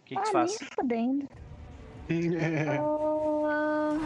O 0.03 0.05
que, 0.05 0.15
que 0.17 0.23
tu 0.23 0.29
ah, 0.29 0.33
faz? 0.33 0.59
fodendo. 0.75 1.29
É. 2.09 2.79
Ah, 3.51 3.97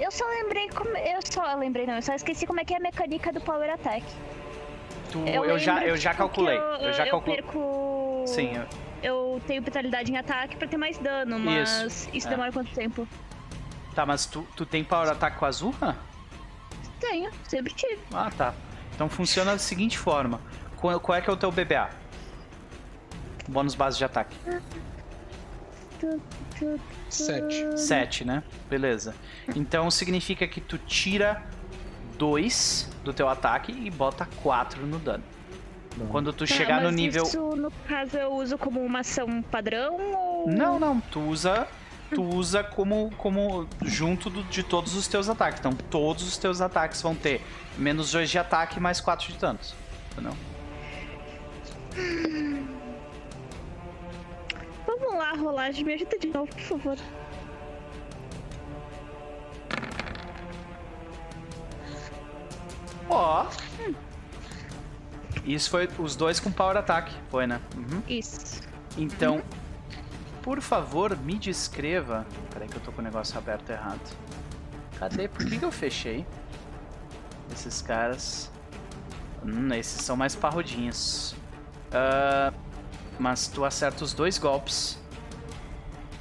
Eu 0.00 0.10
só 0.10 0.24
lembrei 0.26 0.68
como. 0.70 0.88
Eu 0.96 1.20
só 1.22 1.54
lembrei, 1.56 1.86
não, 1.86 1.94
eu 1.96 2.02
só 2.02 2.14
esqueci 2.14 2.46
como 2.46 2.60
é 2.60 2.64
que 2.64 2.72
é 2.72 2.76
a 2.78 2.80
mecânica 2.80 3.30
do 3.32 3.40
Power 3.40 3.68
Attack. 3.70 4.04
Tu, 5.12 5.18
eu, 5.26 5.58
já, 5.58 5.74
lembro, 5.74 5.88
eu 5.90 5.96
já 5.96 6.10
tipo, 6.10 6.22
calculei. 6.22 6.56
que 6.58 6.84
Eu, 6.84 6.92
já 6.92 7.06
eu 7.06 7.10
calculei. 7.10 7.42
perco. 7.42 8.24
Sim, 8.26 8.56
eu- 8.56 8.66
Eu 9.02 9.40
tenho 9.46 9.62
vitalidade 9.62 10.10
em 10.12 10.16
ataque 10.16 10.56
pra 10.56 10.66
ter 10.66 10.76
mais 10.76 10.96
dano, 10.98 11.38
mas 11.38 12.08
isso, 12.12 12.26
é. 12.26 12.30
demora 12.30 12.50
quanto 12.52 12.72
tempo? 12.74 13.06
tá, 13.94 14.06
mas 14.06 14.26
tu, 14.26 14.46
tu 14.56 14.64
tem 14.64 14.82
power 14.84 15.08
attack 15.10 15.36
com 15.38 15.44
a 15.44 15.48
Azurra? 15.48 15.96
Tenho, 17.00 17.30
sempre 17.48 17.74
tive. 17.74 17.98
Ah, 18.12 18.30
tá. 18.36 18.54
Então 18.98 19.08
funciona 19.08 19.52
da 19.52 19.58
seguinte 19.58 19.96
forma: 19.96 20.40
qual, 20.76 20.98
qual 20.98 21.16
é 21.16 21.20
que 21.20 21.30
é 21.30 21.32
o 21.32 21.36
teu 21.36 21.52
BBA? 21.52 21.88
Bônus 23.48 23.76
base 23.76 23.96
de 23.96 24.04
ataque. 24.04 24.36
Tu, 26.00 26.20
tu, 26.58 26.80
Sete. 27.08 27.78
7, 27.78 28.24
né? 28.24 28.42
Beleza. 28.68 29.14
Então 29.54 29.88
significa 29.88 30.48
que 30.48 30.60
tu 30.60 30.78
tira 30.78 31.44
2 32.18 32.90
do 33.04 33.12
teu 33.12 33.28
ataque 33.28 33.70
e 33.70 33.88
bota 33.88 34.26
4 34.42 34.84
no 34.84 34.98
dano. 34.98 35.22
Quando 36.10 36.32
tu 36.32 36.44
Tá, 36.44 36.52
chegar 36.52 36.80
no 36.80 36.86
mas 36.86 36.96
nível. 36.96 37.22
Isso, 37.22 37.40
no 37.54 37.70
caso, 37.86 38.16
eu 38.16 38.32
uso 38.32 38.58
como 38.58 38.80
uma 38.80 39.00
ação 39.00 39.42
padrão 39.42 39.96
ou. 40.12 40.50
Não, 40.50 40.80
não, 40.80 41.00
tu 41.00 41.20
usa. 41.20 41.68
Tu 42.14 42.22
usa 42.22 42.64
como, 42.64 43.10
como 43.18 43.68
junto 43.84 44.30
do- 44.30 44.42
de 44.44 44.62
todos 44.62 44.94
os 44.94 45.06
teus 45.06 45.28
ataques. 45.28 45.60
Então 45.60 45.72
todos 45.90 46.26
os 46.26 46.36
teus 46.38 46.60
ataques 46.60 47.02
vão 47.02 47.14
ter 47.14 47.44
menos 47.76 48.10
2 48.12 48.30
de 48.30 48.38
ataque 48.38 48.78
e 48.78 48.80
mais 48.80 49.00
4 49.00 49.30
de 49.32 49.38
danos. 49.38 49.74
Entendeu? 50.12 50.34
Vamos 54.86 55.14
lá, 55.18 55.32
rolagem, 55.34 55.84
me 55.84 55.94
ajuda 55.94 56.18
de 56.18 56.28
novo, 56.28 56.48
por 56.50 56.60
favor. 56.60 56.96
Ó. 63.08 63.46
Isso 65.44 65.70
foi 65.70 65.88
os 65.98 66.14
dois 66.14 66.38
com 66.40 66.50
power 66.50 66.76
attack, 66.76 67.12
foi, 67.30 67.46
né? 67.46 67.60
Uhum. 67.76 68.02
Isso. 68.08 68.60
Então, 68.96 69.42
por 70.42 70.60
favor, 70.60 71.16
me 71.16 71.38
descreva. 71.38 72.26
Peraí 72.50 72.68
que 72.68 72.76
eu 72.76 72.80
tô 72.80 72.92
com 72.92 73.00
o 73.00 73.04
negócio 73.04 73.36
aberto 73.38 73.70
errado. 73.70 74.00
Cadê? 74.98 75.28
Por 75.28 75.46
que, 75.46 75.58
que 75.58 75.64
eu 75.64 75.70
fechei? 75.70 76.26
Esses 77.52 77.80
caras. 77.82 78.50
Hum, 79.44 79.72
esses 79.74 80.02
são 80.02 80.16
mais 80.16 80.34
parrudinhos. 80.34 81.34
Ah, 81.92 82.52
mas 83.18 83.48
tu 83.48 83.64
acerta 83.64 84.04
os 84.04 84.12
dois 84.12 84.38
golpes. 84.38 84.98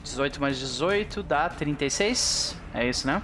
18 0.04 0.40
mais 0.40 0.58
18 0.58 1.24
dá 1.24 1.50
36. 1.50 2.56
É 2.74 2.88
isso, 2.88 3.08
né? 3.08 3.22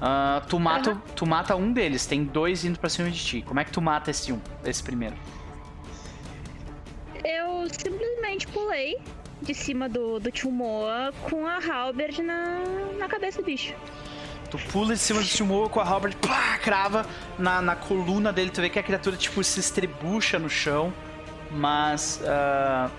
Ah, 0.00 0.42
tu, 0.48 0.58
mata, 0.58 1.00
tu 1.14 1.24
mata 1.24 1.54
um 1.54 1.72
deles, 1.72 2.06
tem 2.06 2.24
dois 2.24 2.64
indo 2.64 2.78
pra 2.78 2.88
cima 2.88 3.10
de 3.10 3.24
ti. 3.24 3.42
Como 3.42 3.60
é 3.60 3.64
que 3.64 3.70
tu 3.70 3.80
mata 3.80 4.10
esse 4.10 4.32
um? 4.32 4.40
Esse 4.64 4.82
primeiro? 4.82 5.14
Eu 7.24 7.68
simplesmente 7.70 8.48
pulei 8.48 9.00
de 9.42 9.54
cima 9.54 9.88
do, 9.88 10.18
do 10.18 10.30
Tchumoa 10.30 11.12
com 11.28 11.46
a 11.46 11.58
Halberd 11.58 12.22
na, 12.22 12.60
na 12.98 13.08
cabeça 13.08 13.40
do 13.40 13.44
bicho. 13.44 13.74
Tu 14.50 14.58
pula 14.70 14.92
de 14.92 15.00
cima 15.00 15.18
do 15.20 15.26
Timoa 15.26 15.66
com 15.70 15.80
a 15.80 15.82
Halberd, 15.82 16.14
pá, 16.16 16.58
crava 16.58 17.06
na, 17.38 17.62
na 17.62 17.74
coluna 17.74 18.30
dele. 18.30 18.50
Tu 18.50 18.60
vê 18.60 18.68
que 18.68 18.78
a 18.78 18.82
criatura, 18.82 19.16
tipo, 19.16 19.42
se 19.42 19.58
estrebucha 19.58 20.38
no 20.38 20.50
chão. 20.50 20.92
Mas. 21.50 22.20
ah, 22.26 22.90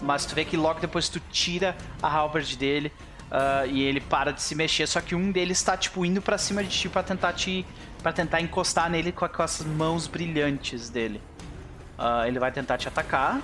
mas 0.00 0.24
tu 0.26 0.34
vê 0.34 0.44
que 0.44 0.56
logo 0.56 0.78
depois 0.78 1.08
tu 1.08 1.18
tira 1.32 1.76
a 2.00 2.08
Halberd 2.08 2.56
dele. 2.56 2.92
ah, 3.32 3.66
e 3.66 3.82
ele 3.82 4.00
para 4.00 4.32
de 4.32 4.40
se 4.40 4.54
mexer. 4.54 4.86
Só 4.86 5.00
que 5.00 5.12
um 5.12 5.32
deles 5.32 5.60
tá, 5.60 5.76
tipo, 5.76 6.04
indo 6.04 6.22
pra 6.22 6.38
cima 6.38 6.62
de 6.62 6.70
ti 6.70 6.88
pra 6.88 7.02
tentar 7.02 7.32
te. 7.32 7.66
para 8.00 8.12
tentar 8.12 8.40
encostar 8.40 8.88
nele 8.88 9.10
com, 9.10 9.28
com 9.28 9.42
as 9.42 9.64
mãos 9.64 10.06
brilhantes 10.06 10.88
dele. 10.88 11.20
Ah, 11.98 12.28
ele 12.28 12.38
vai 12.38 12.52
tentar 12.52 12.78
te 12.78 12.86
atacar. 12.86 13.40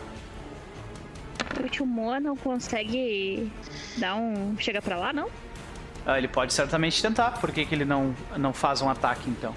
O 1.60 1.68
Tchumoa 1.68 2.18
não 2.18 2.36
consegue 2.36 3.50
dar 3.96 4.16
um. 4.16 4.56
chega 4.58 4.80
pra 4.80 4.96
lá, 4.96 5.12
não? 5.12 5.28
Ah, 6.04 6.18
ele 6.18 6.28
pode 6.28 6.52
certamente 6.52 7.00
tentar. 7.00 7.32
Por 7.32 7.52
que, 7.52 7.64
que 7.64 7.74
ele 7.74 7.84
não, 7.84 8.14
não 8.36 8.52
faz 8.52 8.82
um 8.82 8.88
ataque 8.88 9.30
então? 9.30 9.54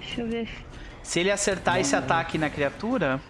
Deixa 0.00 0.22
eu 0.22 0.28
ver. 0.28 0.48
Se 1.02 1.20
ele 1.20 1.30
acertar 1.30 1.78
esse 1.78 1.94
ataque 1.94 2.38
na 2.38 2.50
criatura, 2.50 3.20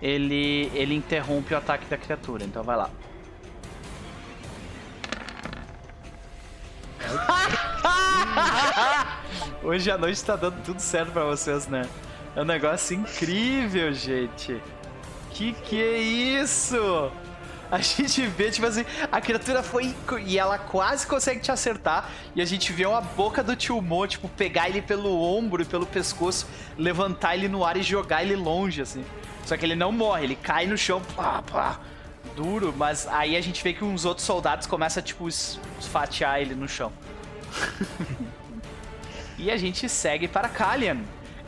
ele, 0.00 0.70
ele 0.72 0.94
interrompe 0.94 1.52
o 1.52 1.56
ataque 1.56 1.86
da 1.86 1.96
criatura. 1.96 2.44
Então 2.44 2.62
vai 2.62 2.76
lá. 2.76 2.90
Hoje 9.62 9.90
a 9.90 9.98
noite 9.98 10.24
tá 10.24 10.36
dando 10.36 10.62
tudo 10.62 10.80
certo 10.80 11.12
pra 11.12 11.24
vocês, 11.24 11.66
né? 11.66 11.82
É 12.36 12.42
um 12.42 12.44
negócio 12.44 12.94
incrível, 12.96 13.92
gente. 13.92 14.60
Que 15.30 15.52
que 15.52 15.82
é 15.82 15.98
isso? 15.98 17.10
A 17.70 17.78
gente 17.78 18.26
vê, 18.26 18.50
tipo 18.50 18.66
assim, 18.66 18.84
a 19.12 19.20
criatura 19.20 19.62
foi. 19.62 19.94
E 20.26 20.38
ela 20.38 20.58
quase 20.58 21.06
consegue 21.06 21.40
te 21.40 21.52
acertar. 21.52 22.10
E 22.34 22.42
a 22.42 22.44
gente 22.44 22.72
vê 22.72 22.84
a 22.84 23.00
boca 23.00 23.42
do 23.42 23.54
tio 23.54 23.80
Mo, 23.80 24.06
tipo, 24.06 24.28
pegar 24.28 24.68
ele 24.68 24.82
pelo 24.82 25.20
ombro 25.20 25.62
e 25.62 25.64
pelo 25.64 25.86
pescoço, 25.86 26.48
levantar 26.76 27.36
ele 27.36 27.48
no 27.48 27.64
ar 27.64 27.76
e 27.76 27.82
jogar 27.82 28.22
ele 28.24 28.34
longe, 28.34 28.82
assim. 28.82 29.04
Só 29.44 29.56
que 29.56 29.64
ele 29.64 29.76
não 29.76 29.92
morre, 29.92 30.24
ele 30.24 30.36
cai 30.36 30.66
no 30.66 30.76
chão, 30.76 31.00
pá, 31.16 31.42
pá, 31.42 31.80
duro, 32.36 32.74
mas 32.76 33.06
aí 33.08 33.36
a 33.36 33.40
gente 33.40 33.62
vê 33.62 33.72
que 33.72 33.84
uns 33.84 34.04
outros 34.04 34.26
soldados 34.26 34.66
começam 34.66 35.02
tipo, 35.02 35.28
es- 35.28 35.58
esfatiar 35.80 36.40
ele 36.40 36.54
no 36.54 36.68
chão. 36.68 36.92
e 39.38 39.50
a 39.50 39.56
gente 39.56 39.88
segue 39.88 40.28
para 40.28 40.48
Kalian. 40.48 40.98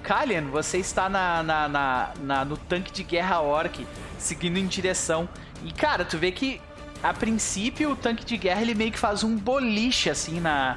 Kalian, 0.03 0.47
você 0.51 0.79
está 0.79 1.09
na, 1.09 1.43
na, 1.43 1.69
na- 1.69 2.11
na- 2.21 2.45
no 2.45 2.57
tanque 2.57 2.91
de 2.93 3.03
guerra 3.05 3.41
orc, 3.41 3.87
seguindo 4.19 4.59
em 4.59 4.67
direção. 4.67 5.29
E, 5.65 5.71
cara, 5.73 6.05
tu 6.05 6.19
vê 6.19 6.33
que, 6.33 6.61
a 7.03 7.13
princípio, 7.15 7.91
o 7.93 7.97
tanque 7.97 8.25
de 8.25 8.37
guerra 8.37 8.63
ele 8.63 8.75
meio 8.75 8.91
que 8.93 8.99
faz 8.99 9.23
um 9.23 9.37
boliche, 9.37 10.11
assim, 10.11 10.41
na... 10.41 10.77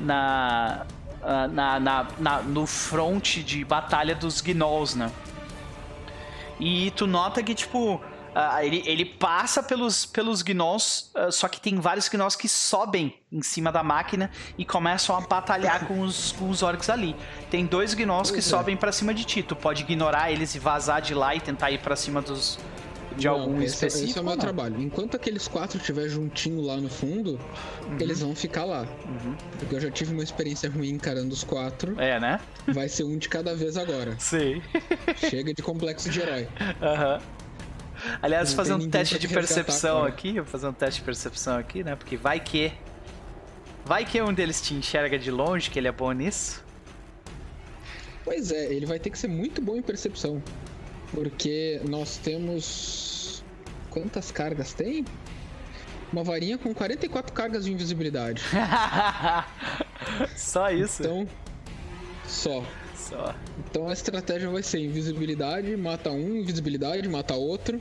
na 0.00 0.84
ah, 1.28 1.48
na, 1.48 1.80
na, 1.80 2.06
na- 2.20 2.42
no 2.42 2.66
front 2.68 3.38
de 3.38 3.64
batalha 3.64 4.14
dos 4.14 4.40
gnolls, 4.40 4.94
né? 4.94 5.10
E 6.60 6.92
tu 6.92 7.04
nota 7.06 7.42
que, 7.42 7.52
tipo, 7.52 8.00
ah, 8.38 8.62
ele, 8.62 8.82
ele 8.84 9.04
passa 9.06 9.62
pelos, 9.62 10.04
pelos 10.04 10.42
gnolls, 10.42 11.10
ah, 11.14 11.30
só 11.30 11.48
que 11.48 11.58
tem 11.58 11.76
vários 11.80 12.06
gnolls 12.06 12.36
que 12.36 12.48
sobem 12.48 13.14
em 13.32 13.40
cima 13.40 13.72
da 13.72 13.82
máquina 13.82 14.30
e 14.58 14.64
começam 14.64 15.16
a 15.16 15.20
batalhar 15.22 15.86
com 15.86 16.00
os, 16.02 16.32
com 16.32 16.50
os 16.50 16.62
orcs 16.62 16.90
ali. 16.90 17.16
Tem 17.50 17.64
dois 17.64 17.94
gnolls 17.94 18.30
que 18.30 18.40
é. 18.40 18.42
sobem 18.42 18.76
pra 18.76 18.92
cima 18.92 19.14
de 19.14 19.24
ti. 19.24 19.42
Tu 19.42 19.56
pode 19.56 19.82
ignorar 19.84 20.30
eles 20.30 20.54
e 20.54 20.58
vazar 20.58 21.00
de 21.00 21.14
lá 21.14 21.34
e 21.34 21.40
tentar 21.40 21.70
ir 21.70 21.78
pra 21.78 21.96
cima 21.96 22.20
dos. 22.20 22.58
De 23.16 23.26
Não, 23.28 23.32
algum 23.40 23.62
esse, 23.62 23.82
é- 23.82 23.88
específico. 23.88 24.10
Esse 24.10 24.18
é 24.18 24.20
o 24.20 24.24
meu 24.24 24.34
não? 24.34 24.38
trabalho. 24.38 24.78
Enquanto 24.82 25.16
aqueles 25.16 25.48
quatro 25.48 25.78
estiver 25.78 26.06
juntinho 26.06 26.60
lá 26.60 26.76
no 26.76 26.90
fundo, 26.90 27.40
Uhum. 27.88 27.96
eles 27.98 28.20
vão 28.20 28.34
ficar 28.36 28.66
lá. 28.66 28.86
Porque 29.58 29.74
eu 29.74 29.80
já 29.80 29.90
tive 29.90 30.12
uma 30.12 30.22
experiência 30.22 30.70
ruim 30.70 30.90
encarando 30.90 31.32
os 31.32 31.42
quatro. 31.42 31.98
É, 31.98 32.20
né? 32.20 32.38
Vai 32.68 32.90
ser 32.90 33.04
um 33.04 33.16
de 33.16 33.26
cada 33.30 33.54
vez 33.56 33.78
agora. 33.78 34.14
Sim. 34.20 34.60
Chega 35.16 35.54
de 35.54 35.62
complexo 35.62 36.10
de 36.10 36.20
herói. 36.20 36.46
Aham. 36.82 37.18
Aliás, 38.22 38.50
Não 38.50 38.56
fazer 38.56 38.74
um 38.74 38.88
teste 38.90 39.18
de 39.18 39.26
resgatar 39.26 39.46
percepção 39.46 39.96
agora. 39.98 40.12
aqui. 40.12 40.32
Vou 40.34 40.44
fazer 40.44 40.66
um 40.68 40.72
teste 40.72 41.00
de 41.00 41.04
percepção 41.04 41.56
aqui, 41.58 41.82
né? 41.84 41.96
Porque 41.96 42.16
vai 42.16 42.40
que. 42.40 42.72
Vai 43.84 44.04
que 44.04 44.20
um 44.20 44.32
deles 44.32 44.60
te 44.60 44.74
enxerga 44.74 45.18
de 45.18 45.30
longe, 45.30 45.70
que 45.70 45.78
ele 45.78 45.88
é 45.88 45.92
bom 45.92 46.10
nisso. 46.12 46.64
Pois 48.24 48.50
é, 48.50 48.72
ele 48.72 48.86
vai 48.86 48.98
ter 48.98 49.10
que 49.10 49.18
ser 49.18 49.28
muito 49.28 49.60
bom 49.62 49.76
em 49.76 49.82
percepção. 49.82 50.42
Porque 51.12 51.80
nós 51.88 52.16
temos. 52.16 53.44
Quantas 53.90 54.30
cargas 54.30 54.72
tem? 54.72 55.04
Uma 56.12 56.22
varinha 56.22 56.58
com 56.58 56.72
44 56.74 57.32
cargas 57.32 57.64
de 57.64 57.72
invisibilidade. 57.72 58.42
Só 60.36 60.70
isso. 60.70 61.02
Então. 61.02 61.28
Só. 62.26 62.64
Só. 63.08 63.34
Então 63.58 63.88
a 63.88 63.92
estratégia 63.92 64.48
vai 64.50 64.62
ser 64.62 64.80
invisibilidade, 64.80 65.76
mata 65.76 66.10
um, 66.10 66.36
invisibilidade, 66.36 67.08
mata 67.08 67.34
outro. 67.34 67.80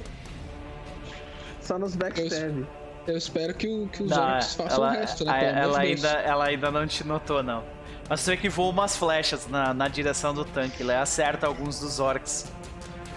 Só 1.61 1.79
nos 1.79 1.95
backstab. 1.95 2.65
Eu 3.07 3.17
espero 3.17 3.53
que, 3.53 3.67
o- 3.67 3.87
que 3.87 4.03
os 4.03 4.09
Não, 4.11 4.21
orcs 4.23 4.55
façam 4.55 4.83
ela, 4.85 4.95
o 4.95 4.99
resto, 4.99 5.25
né? 5.25 5.31
a- 5.31 5.41
ela 5.43 5.79
ainda, 5.79 6.09
ela 6.09 6.45
ainda 6.45 6.71
não 6.71 6.87
te 6.87 7.05
notou, 7.05 7.41
não. 7.43 7.63
Mas 8.09 8.19
você 8.21 8.31
vê 8.31 8.37
que 8.37 8.49
voam 8.49 8.69
umas 8.69 8.95
flechas 8.95 9.47
na, 9.47 9.73
na 9.73 9.87
direção 9.87 10.33
do 10.33 10.45
tanque. 10.45 10.83
Ele 10.83 10.93
acerta 10.93 11.47
alguns 11.47 11.79
dos 11.79 11.99
orcs. 11.99 12.45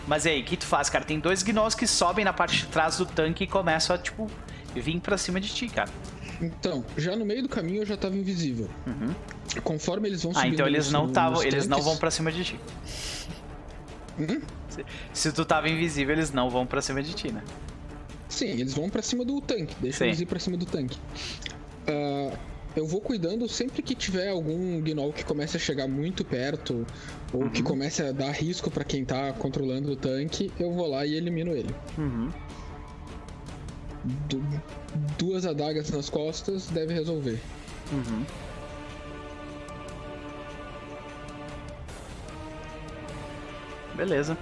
Mas 0.07 0.25
e 0.25 0.31
aí, 0.31 0.41
o 0.41 0.45
que 0.45 0.57
tu 0.57 0.65
faz, 0.67 0.89
cara? 0.89 1.05
Tem 1.05 1.19
dois 1.21 1.43
gnolls 1.43 1.75
que 1.77 1.87
sobem 1.87 2.25
na 2.25 2.33
parte 2.33 2.57
de 2.59 2.67
trás 2.67 2.97
do 2.97 3.05
tanque 3.05 3.45
e 3.45 3.47
começam 3.47 3.95
a, 3.95 3.99
tipo, 3.99 4.27
vir 4.75 4.99
pra 5.01 5.19
cima 5.19 5.39
de 5.41 5.49
ti, 5.49 5.69
cara. 5.69 5.91
Então, 6.41 6.85
já 6.97 7.17
no 7.17 7.25
meio 7.25 7.43
do 7.43 7.49
caminho 7.49 7.83
eu 7.83 7.87
já 7.87 7.97
tava 7.97 8.17
invisível. 8.17 8.69
Conforme 9.65 10.09
eles 10.09 10.23
vão 10.23 10.33
Ah, 10.33 10.37
subindo 10.37 10.55
então 10.55 10.67
eles 10.67 10.91
não 10.93 11.09
tavam, 11.09 11.43
eles 11.43 11.67
não 11.67 11.83
vão 11.83 11.97
pra 11.97 12.11
cima 12.11 12.31
de 12.31 12.45
ti. 12.45 12.61
Hum? 14.19 14.41
Se, 14.69 14.85
se 15.13 15.33
tu 15.33 15.45
tava 15.45 15.69
invisível, 15.69 16.15
eles 16.15 16.33
não 16.33 16.49
vão 16.51 16.67
pra 16.67 16.81
cima 16.83 17.03
de 17.03 17.13
ti, 17.15 17.33
né? 17.33 17.43
Sim, 18.29 18.47
eles 18.51 18.75
vão 18.75 18.89
pra 18.91 19.01
cima 19.03 19.25
do 19.25 19.41
tanque. 19.41 19.75
Deixa 19.81 19.99
Sim. 19.99 20.05
eles 20.07 20.21
ir 20.21 20.27
pra 20.27 20.39
cima 20.39 20.57
do 20.57 20.67
tanque. 20.67 20.99
Ah, 21.87 22.37
eu 22.77 22.87
vou 22.87 23.01
cuidando 23.01 23.49
sempre 23.49 23.83
que 23.83 23.95
tiver 23.95 24.29
algum 24.29 24.81
gnoll 24.81 25.13
que 25.13 25.25
comece 25.25 25.57
a 25.57 25.61
chegar 25.61 25.89
muito 25.89 26.25
perto 26.25 26.87
ou 27.33 27.43
Uhum. 27.45 27.49
que 27.49 27.63
comece 27.63 28.03
a 28.03 28.13
dar 28.13 28.31
risco 28.31 28.71
pra 28.71 28.85
quem 28.85 29.05
tá 29.05 29.33
controlando 29.33 29.91
o 29.91 29.97
tanque, 29.97 30.53
eu 30.61 30.73
vou 30.73 30.87
lá 30.89 31.05
e 31.07 31.15
elimino 31.15 31.53
ele. 31.53 31.75
Uhum. 31.97 32.31
Du- 34.29 34.43
duas 35.19 35.45
adagas 35.47 35.91
nas 35.91 36.09
costas 36.09 36.67
deve 36.69 36.93
resolver. 36.95 37.41
Uhum. 37.93 38.25
Beleza. 43.95 44.37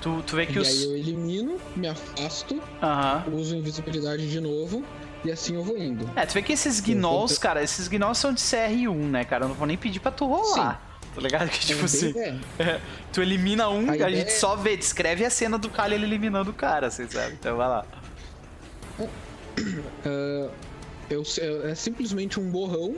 Tu, 0.00 0.22
tu 0.26 0.36
vê 0.36 0.46
que 0.46 0.54
e 0.54 0.58
os. 0.58 0.68
aí 0.68 0.84
eu 0.84 0.96
elimino, 0.96 1.58
me 1.76 1.86
afasto, 1.86 2.60
Aham. 2.82 3.24
uso 3.32 3.54
invisibilidade 3.54 4.28
de 4.28 4.40
novo 4.40 4.84
e 5.24 5.30
assim 5.30 5.54
eu 5.54 5.62
vou 5.62 5.78
indo. 5.78 6.08
É, 6.16 6.26
tu 6.26 6.32
vê 6.34 6.42
que 6.42 6.52
esses 6.52 6.80
gnolls, 6.80 7.38
cara, 7.38 7.62
esses 7.62 7.86
gnolls 7.86 8.18
são 8.18 8.32
de 8.32 8.40
CR1, 8.40 8.94
né, 8.96 9.24
cara? 9.24 9.44
Eu 9.44 9.48
não 9.50 9.54
vou 9.54 9.66
nem 9.66 9.76
pedir 9.76 10.00
pra 10.00 10.10
tu 10.10 10.26
rolar. 10.26 10.88
Tá 11.14 11.20
ligado? 11.20 11.48
Que 11.50 11.60
tipo 11.60 11.82
É 11.82 11.84
assim. 11.84 12.12
bem- 12.12 12.40
é, 12.58 12.80
tu 13.12 13.20
elimina 13.22 13.68
um, 13.68 13.88
A 13.90 13.92
a, 13.92 14.10
gente 14.10 14.28
é- 14.28 14.30
só 14.30 14.56
vê, 14.56 14.76
descreve 14.76 15.24
a 15.24 15.30
cena 15.30 15.56
do 15.58 15.68
ele 15.94 16.04
eliminando 16.06 16.50
o 16.50 16.54
cara, 16.54 16.88
assim, 16.88 17.06
sabe? 17.08 17.34
Então 17.34 17.56
vai 17.56 17.68
lá. 17.68 17.84
Eu, 21.10 21.22
é 21.38 21.70
é 21.70 21.74
simplesmente 21.74 22.40
um 22.40 22.50
borrão. 22.50 22.96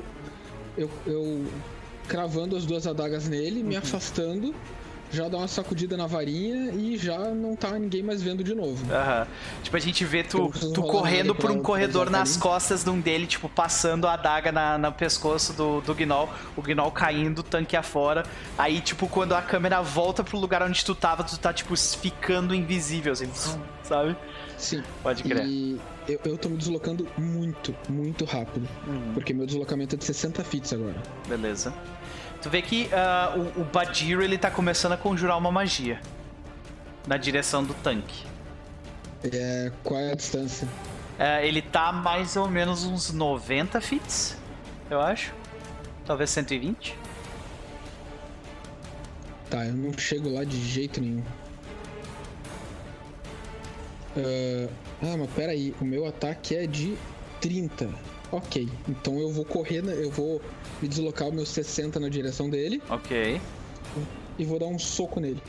Eu, 0.77 0.91
eu 1.07 1.45
cravando 2.09 2.57
as 2.57 2.67
duas 2.67 2.87
adagas 2.87 3.29
nele, 3.29 3.61
Uhum. 3.61 3.69
me 3.69 3.77
afastando, 3.77 4.55
já 5.11 5.29
dá 5.29 5.39
uma 5.39 5.47
sacudida 5.49 5.97
na 5.97 6.07
varinha 6.07 6.73
e 6.73 6.99
já 6.99 7.17
não 7.17 7.55
tá 7.55 7.79
ninguém 7.79 8.03
mais 8.03 8.21
vendo 8.21 8.43
de 8.43 8.55
novo. 8.55 8.85
Aham. 8.93 9.27
Tipo, 9.63 9.77
a 9.77 9.81
gente 9.81 10.05
vê 10.05 10.25
tu, 10.25 10.49
preciso 10.49 10.73
tu 10.73 10.83
correndo 10.83 11.35
por 11.35 11.51
um 11.51 11.63
corredor 11.63 12.11
nas 12.11 12.37
costas 12.37 12.83
de 12.83 12.91
um 12.91 13.01
dele, 13.01 13.27
tipo, 13.27 13.49
passando 13.49 14.07
a 14.09 14.15
adaga 14.15 14.51
na, 14.51 14.77
no 14.77 14.93
pescoço 14.93 15.53
do, 15.53 15.81
do 15.81 15.95
Gnoll, 15.95 16.29
o 16.57 16.61
Gnoll 16.63 16.91
caindo, 16.91 17.43
tanque 17.45 17.77
afora. 17.77 18.25
Aí, 18.59 18.81
tipo, 18.81 19.07
quando 19.09 19.35
a 19.35 19.41
câmera 19.43 19.81
volta 19.81 20.25
pro 20.25 20.39
lugar 20.39 20.63
onde 20.63 20.85
tu 20.85 20.95
tava, 20.95 21.23
tu 21.23 21.39
tá, 21.39 21.53
tipo, 21.53 21.75
ficando 21.77 22.53
invisível, 22.55 23.13
assim, 23.13 23.31
sabe? 23.85 24.17
Sim. 24.57 24.83
Pode 25.03 25.23
crer. 25.23 25.47
E 25.47 25.81
eu, 26.09 26.21
eu 26.25 26.39
tô 26.39 26.49
me 26.49 26.57
deslocando 26.57 27.07
muito, 27.17 27.75
muito 27.89 28.25
rápido. 28.25 28.69
Uhum. 28.87 29.15
Porque 29.15 29.33
meu 29.33 29.47
deslocamento 29.47 29.95
é 29.95 29.99
de 29.99 30.05
60 30.05 30.45
fits 30.45 30.73
agora. 30.73 30.97
Beleza. 31.29 31.75
Tu 32.43 32.51
vê 32.51 32.63
que 32.63 32.89
ah, 32.93 33.35
o, 33.37 33.63
o 33.63 33.65
Badiro, 33.65 34.23
ele 34.23 34.37
tá 34.37 34.51
começando 34.51 34.93
a 34.93 34.97
conjurar 34.97 35.39
uma 35.39 35.51
magia. 35.51 36.01
Na 37.07 37.17
direção 37.17 37.63
do 37.63 37.75
tanque. 37.75 38.25
É, 39.23 39.73
qual 39.83 40.01
é 40.01 40.13
a 40.13 40.15
distância? 40.15 40.69
Ah, 41.19 41.43
ele 41.43 41.63
tá 41.63 41.93
mais 41.93 42.37
ou 42.37 42.49
menos 42.49 42.85
uns 42.85 43.13
90 43.13 43.81
fits, 43.81 44.37
eu 44.91 45.01
acho. 45.01 45.33
Talvez 46.05 46.31
120. 46.31 46.97
Tá, 49.49 49.65
eu 49.65 49.75
não 49.75 49.97
chego 49.97 50.31
lá 50.31 50.45
de 50.45 50.61
jeito 50.61 51.01
nenhum. 51.01 51.23
Ah, 54.17 54.69
ah, 55.03 55.17
mas 55.19 55.31
pera 55.31 55.53
aí, 55.53 55.75
o 55.81 55.85
meu 55.85 56.07
ataque 56.07 56.55
é 56.57 56.67
de 56.67 56.97
30. 57.41 57.89
Ok, 58.33 58.69
então 58.89 59.19
eu 59.19 59.31
vou 59.31 59.45
correr, 59.45 59.85
eu 59.87 60.11
vou 60.11 60.41
me 60.83 60.89
deslocar 60.89 61.29
os 61.29 61.35
meus 61.35 61.49
60 61.51 62.01
na 62.01 62.09
direção 62.09 62.51
dele 62.51 62.83
Ok. 62.89 63.41
e 64.39 64.45
vou 64.45 64.59
dar 64.59 64.67
um 64.67 64.79
soco 64.79 65.21
nele. 65.21 65.41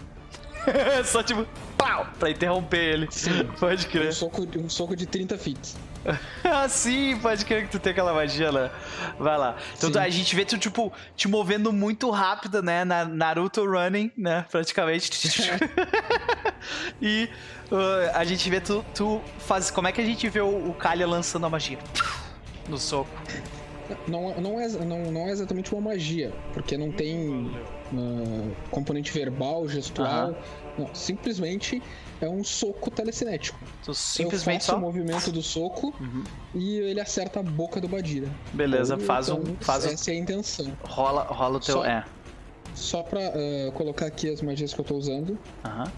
Só 1.05 1.21
tipo, 1.23 1.45
pau! 1.77 2.07
Pra 2.19 2.29
interromper 2.29 2.93
ele. 2.93 3.07
Sim. 3.11 3.45
Pode 3.59 3.85
Um 3.85 3.89
crer. 3.89 4.13
soco, 4.13 4.47
um 4.57 4.69
soco 4.69 4.95
de 4.95 5.05
30 5.05 5.37
fits. 5.37 5.75
ah, 6.43 6.67
sim, 6.69 7.17
pode 7.21 7.45
crer 7.45 7.63
que 7.65 7.71
tu 7.71 7.79
tem 7.79 7.91
aquela 7.91 8.13
magia, 8.13 8.51
né? 8.51 8.69
Vai 9.19 9.37
lá. 9.37 9.57
Então 9.77 9.91
Sim. 9.91 9.99
a 9.99 10.09
gente 10.09 10.35
vê 10.35 10.43
tu, 10.45 10.57
tipo, 10.57 10.91
te 11.15 11.27
movendo 11.27 11.71
muito 11.71 12.09
rápido, 12.11 12.61
né? 12.63 12.83
Na 12.85 13.05
Naruto 13.05 13.63
Running, 13.65 14.11
né? 14.17 14.45
Praticamente. 14.51 15.09
e 17.01 17.25
uh, 17.25 17.29
a 18.13 18.23
gente 18.23 18.49
vê 18.49 18.59
tu, 18.61 18.83
tu 18.93 19.21
faz. 19.39 19.71
Como 19.71 19.87
é 19.87 19.91
que 19.91 20.01
a 20.01 20.05
gente 20.05 20.27
vê 20.29 20.41
o, 20.41 20.69
o 20.69 20.73
Kalia 20.73 21.07
lançando 21.07 21.45
a 21.45 21.49
magia? 21.49 21.79
No 22.69 22.77
soco. 22.77 23.09
Não, 24.07 24.33
não, 24.41 24.59
é, 24.59 24.67
não, 24.67 25.11
não 25.11 25.27
é 25.27 25.31
exatamente 25.31 25.71
uma 25.73 25.91
magia, 25.91 26.33
porque 26.53 26.75
não 26.75 26.91
tem 26.91 27.51
ah, 27.93 28.51
componente 28.71 29.11
verbal, 29.11 29.67
gestual. 29.67 30.07
Aham. 30.07 30.35
Não, 30.77 30.89
simplesmente 30.93 31.81
é 32.19 32.27
um 32.27 32.43
soco 32.43 32.89
telecinético. 32.91 33.57
Tu 33.83 33.91
eu 33.91 33.93
simplesmente 33.93 34.61
faço 34.61 34.71
só. 34.71 34.77
o 34.77 34.81
movimento 34.81 35.31
do 35.31 35.41
soco 35.41 35.93
Uhum. 35.99 36.23
e 36.55 36.77
ele 36.79 36.99
acerta 36.99 37.39
a 37.39 37.43
boca 37.43 37.79
do 37.79 37.87
Badira. 37.87 38.27
Beleza, 38.51 38.95
Então, 38.95 39.05
faz 39.05 39.29
um. 39.29 39.41
Faz 39.61 39.85
um 39.85 39.89
Essa 39.89 40.11
é 40.11 40.15
a 40.15 40.17
intenção. 40.17 40.75
rola, 40.83 41.21
rola 41.23 41.57
o 41.57 41.59
teu. 41.59 41.75
Só- 41.75 41.85
É. 41.85 42.03
Só 42.73 43.03
pra 43.03 43.19
ah, 43.21 43.71
colocar 43.73 44.07
aqui 44.07 44.29
as 44.29 44.41
magias 44.41 44.73
que 44.73 44.81
eu 44.81 44.85
tô 44.85 44.95
usando, 44.95 45.37
Aham. 45.63 45.83
eu 45.85 45.91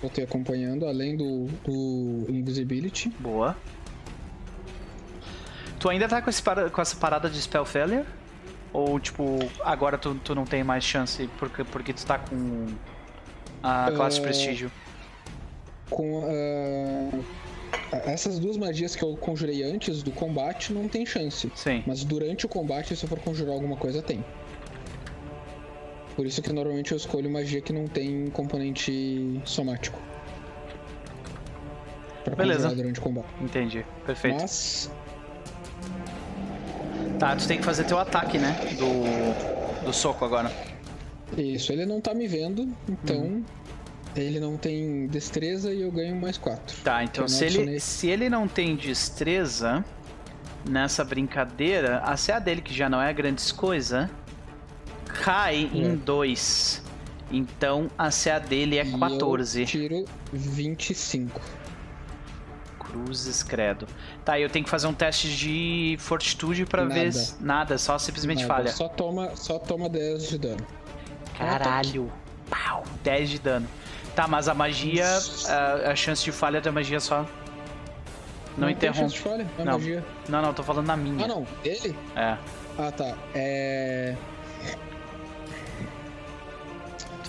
tô 0.00 0.22
acompanhando, 0.22 0.86
além 0.86 1.16
do, 1.16 1.46
do 1.64 2.26
Invisibility. 2.28 3.08
Boa. 3.18 3.56
Tu 5.78 5.88
ainda 5.88 6.08
tá 6.08 6.22
com, 6.22 6.30
esse 6.30 6.42
com 6.42 6.82
essa 6.82 6.96
parada 6.96 7.28
de 7.28 7.40
Spell 7.40 7.64
Failure? 7.64 8.04
Ou, 8.72 8.98
tipo, 9.00 9.38
agora 9.64 9.96
tu, 9.96 10.14
tu 10.16 10.34
não 10.34 10.44
tem 10.44 10.62
mais 10.62 10.84
chance 10.84 11.28
porque, 11.38 11.64
porque 11.64 11.92
tu 11.92 12.04
tá 12.04 12.18
com 12.18 12.66
a 13.62 13.90
classe 13.92 14.16
de 14.16 14.22
É, 14.22 14.24
prestígio? 14.24 14.72
Com 15.88 16.24
a. 16.24 17.36
Essas 18.10 18.38
duas 18.38 18.56
magias 18.56 18.96
que 18.96 19.02
eu 19.02 19.16
conjurei 19.16 19.62
antes 19.62 20.02
do 20.02 20.10
combate 20.10 20.72
não 20.72 20.88
tem 20.88 21.04
chance. 21.06 21.50
Sim. 21.54 21.82
Mas 21.86 22.04
durante 22.04 22.46
o 22.46 22.48
combate, 22.48 22.96
se 22.96 23.04
eu 23.04 23.08
for 23.08 23.18
conjurar 23.18 23.54
alguma 23.54 23.76
coisa, 23.76 24.02
tem. 24.02 24.24
Por 26.16 26.26
isso 26.26 26.40
que 26.42 26.50
normalmente 26.52 26.92
eu 26.92 26.96
escolho 26.96 27.30
magia 27.30 27.60
que 27.60 27.72
não 27.72 27.86
tem 27.86 28.28
componente 28.30 29.40
somático. 29.44 30.00
Pra 32.24 32.34
Beleza. 32.34 32.74
durante 32.74 32.98
o 32.98 33.02
combate. 33.02 33.28
Entendi. 33.40 33.84
Perfeito. 34.04 34.40
Mas 34.40 34.90
Tá, 37.18 37.34
tu 37.36 37.46
tem 37.46 37.58
que 37.58 37.64
fazer 37.64 37.84
teu 37.84 37.98
ataque, 37.98 38.38
né? 38.38 38.54
Do, 38.78 39.84
do 39.86 39.92
soco 39.92 40.24
agora. 40.24 40.50
Isso, 41.36 41.72
ele 41.72 41.86
não 41.86 42.00
tá 42.00 42.12
me 42.14 42.26
vendo, 42.26 42.68
então 42.88 43.16
Uhum. 43.16 43.44
ele 44.14 44.38
não 44.38 44.56
tem 44.56 45.06
destreza 45.06 45.72
e 45.72 45.80
eu 45.82 45.90
ganho 45.90 46.14
mais 46.16 46.36
4. 46.36 46.76
Tá, 46.82 47.02
então 47.04 47.26
se 47.26 47.44
ele, 47.44 47.80
se 47.80 48.08
ele 48.08 48.28
não 48.28 48.46
tem 48.46 48.76
destreza 48.76 49.84
nessa 50.68 51.04
brincadeira, 51.04 51.98
a 51.98 52.16
CA 52.16 52.38
dele, 52.38 52.60
que 52.60 52.74
já 52.74 52.88
não 52.88 53.00
é 53.00 53.12
grandes 53.14 53.50
coisa, 53.50 54.10
cai 55.22 55.70
em 55.72 55.92
É. 55.92 55.96
2. 55.96 56.82
Então 57.30 57.88
a 57.98 58.10
CA 58.10 58.38
dele 58.38 58.78
é 58.78 58.84
14. 58.84 59.60
Eu 59.62 59.66
tiro 59.66 60.04
25. 60.32 61.40
Cruzes, 62.78 63.42
credo. 63.42 63.86
Tá, 64.24 64.38
eu 64.38 64.48
tenho 64.48 64.64
que 64.64 64.70
fazer 64.70 64.86
um 64.86 64.94
teste 64.94 65.28
de 65.36 65.96
fortitude 65.98 66.64
pra 66.64 66.84
ver. 66.84 66.94
Nada. 67.06 67.12
se- 67.12 67.34
Nada, 67.42 67.78
só 67.78 67.98
simplesmente 67.98 68.42
Nada, 68.42 68.54
falha. 68.54 68.70
Só 68.72 68.88
toma, 68.88 69.34
só 69.34 69.58
toma 69.58 69.88
10 69.88 70.28
de 70.28 70.38
dano. 70.38 70.66
Caralho. 71.36 72.10
Pau, 72.48 72.84
10 73.02 73.28
de 73.30 73.38
dano. 73.40 73.66
Tá, 74.14 74.26
mas 74.28 74.48
a 74.48 74.54
magia, 74.54 75.04
a, 75.48 75.90
a 75.90 75.96
chance 75.96 76.24
de 76.24 76.32
falha 76.32 76.60
da 76.60 76.70
magia 76.72 77.00
só. 77.00 77.26
Não, 78.56 78.68
tem 78.68 78.76
interrompe. 78.76 79.00
chance 79.00 79.14
de 79.14 79.20
falha, 79.20 79.46
é 79.58 79.64
Não. 79.64 79.72
magia. 79.74 80.04
Não, 80.28 80.40
não, 80.40 80.54
tô 80.54 80.62
falando 80.62 80.86
na 80.86 80.96
minha. 80.96 81.24
Ah, 81.24 81.28
não, 81.28 81.46
ele? 81.64 81.94
É, 82.14 82.36
Ah, 82.78 82.90
tá. 82.92 83.14
É. 83.34 84.14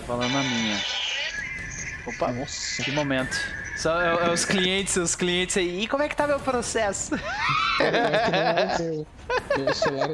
falando 0.08 0.32
na 0.32 0.42
minha. 0.42 0.80
Opa, 2.06 2.32
Nossa. 2.32 2.82
que 2.82 2.90
momento. 2.92 3.36
Só 3.76 4.00
é, 4.00 4.26
é 4.26 4.32
os 4.32 4.46
clientes, 4.46 4.96
os 4.96 5.14
clientes 5.14 5.58
aí. 5.58 5.82
E 5.82 5.86
como 5.86 6.02
é 6.02 6.08
que 6.08 6.16
tá 6.16 6.26
meu 6.26 6.40
processo? 6.40 7.14
Meu, 8.78 9.06
meu 9.56 9.74
celular 9.74 10.08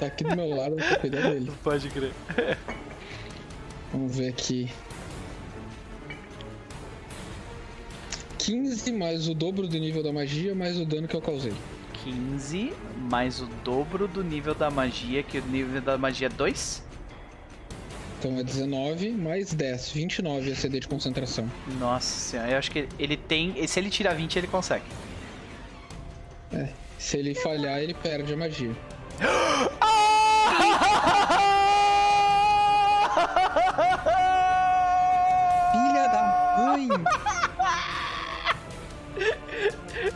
tá 0.00 0.06
aqui 0.06 0.24
do 0.24 0.34
meu 0.34 0.48
lado, 0.48 0.76
eu 0.78 1.10
dele. 1.10 1.52
Pode 1.62 1.88
crer. 1.90 2.12
Vamos 3.92 4.16
ver 4.16 4.28
aqui. 4.28 4.70
15 8.38 8.92
mais 8.92 9.28
o 9.28 9.34
dobro 9.34 9.68
do 9.68 9.78
nível 9.78 10.02
da 10.02 10.12
magia, 10.12 10.54
mais 10.54 10.78
o 10.78 10.86
dano 10.86 11.06
que 11.06 11.14
eu 11.14 11.20
causei. 11.20 11.52
15 12.04 12.72
mais 13.10 13.40
o 13.40 13.46
dobro 13.62 14.08
do 14.08 14.24
nível 14.24 14.54
da 14.54 14.70
magia, 14.70 15.22
que 15.22 15.38
o 15.38 15.46
nível 15.46 15.80
da 15.82 15.98
magia 15.98 16.26
é 16.26 16.30
2? 16.30 16.89
Então 18.20 18.38
é 18.38 18.42
19 18.42 19.12
mais 19.12 19.54
10, 19.54 19.92
29 19.92 20.52
a 20.52 20.54
CD 20.54 20.78
de 20.78 20.86
concentração. 20.86 21.50
Nossa 21.78 22.20
senhora, 22.20 22.50
eu 22.50 22.58
acho 22.58 22.70
que 22.70 22.86
ele 22.98 23.16
tem. 23.16 23.66
Se 23.66 23.80
ele 23.80 23.88
tirar 23.88 24.12
20, 24.12 24.36
ele 24.36 24.46
consegue. 24.46 24.84
Se 26.98 27.16
ele 27.16 27.34
falhar, 27.34 27.78
ele 27.78 27.94
perde 27.94 28.34
a 28.34 28.36
magia. 28.36 28.76
Filha 35.72 36.08
da 36.08 36.56
mãe! 36.58 36.88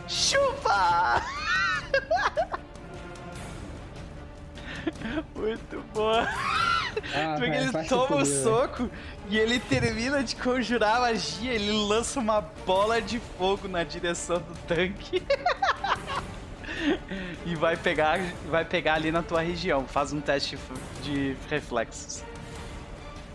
Chupa! 0.07 1.23
Muito 5.35 5.83
boa. 5.91 6.27
Ah, 7.15 7.35
Porque 7.37 7.55
ele 7.55 7.71
toma 7.87 8.03
o 8.03 8.25
fuder, 8.25 8.43
soco 8.43 8.89
e 9.29 9.37
ele 9.37 9.59
termina 9.59 10.23
de 10.23 10.35
conjurar 10.35 10.97
a 10.97 11.01
magia, 11.01 11.53
ele 11.53 11.71
lança 11.71 12.19
uma 12.19 12.41
bola 12.41 13.01
de 13.01 13.19
fogo 13.37 13.67
na 13.67 13.83
direção 13.83 14.39
do 14.39 14.53
tanque. 14.67 15.21
e 17.45 17.55
vai 17.55 17.77
pegar, 17.77 18.19
vai 18.49 18.65
pegar 18.65 18.95
ali 18.95 19.11
na 19.11 19.23
tua 19.23 19.41
região. 19.41 19.85
Faz 19.87 20.11
um 20.11 20.19
teste 20.19 20.57
de 21.03 21.35
reflexos. 21.49 22.23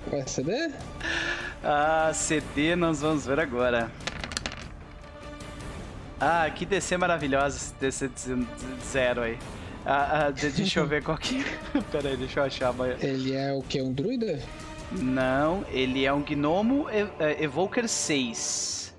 Vai 0.06 0.26
CD? 0.26 0.70
Ah, 1.62 2.10
CD 2.14 2.76
nós 2.76 3.00
vamos 3.00 3.26
ver 3.26 3.40
agora. 3.40 3.90
Ah, 6.20 6.48
que 6.50 6.66
DC 6.66 6.96
maravilhosa 6.96 7.74
esse 7.82 8.08
DC 8.08 8.36
zero 8.92 9.22
aí. 9.22 9.38
Ah, 9.84 10.26
ah, 10.26 10.30
de- 10.30 10.50
deixa 10.50 10.80
eu 10.80 10.86
ver 10.86 11.02
qual 11.02 11.16
que. 11.16 11.42
Pera 11.90 12.08
aí, 12.10 12.16
deixa 12.16 12.40
eu 12.40 12.44
achar. 12.44 12.68
amanhã. 12.68 12.96
Ele 13.00 13.32
é 13.34 13.52
o 13.52 13.62
que? 13.62 13.80
Um 13.80 13.92
druida? 13.92 14.40
Não, 14.92 15.64
ele 15.70 16.04
é 16.04 16.12
um 16.12 16.22
gnomo 16.22 16.86
é, 16.90 17.42
Evoker 17.42 17.88
6. 17.88 18.94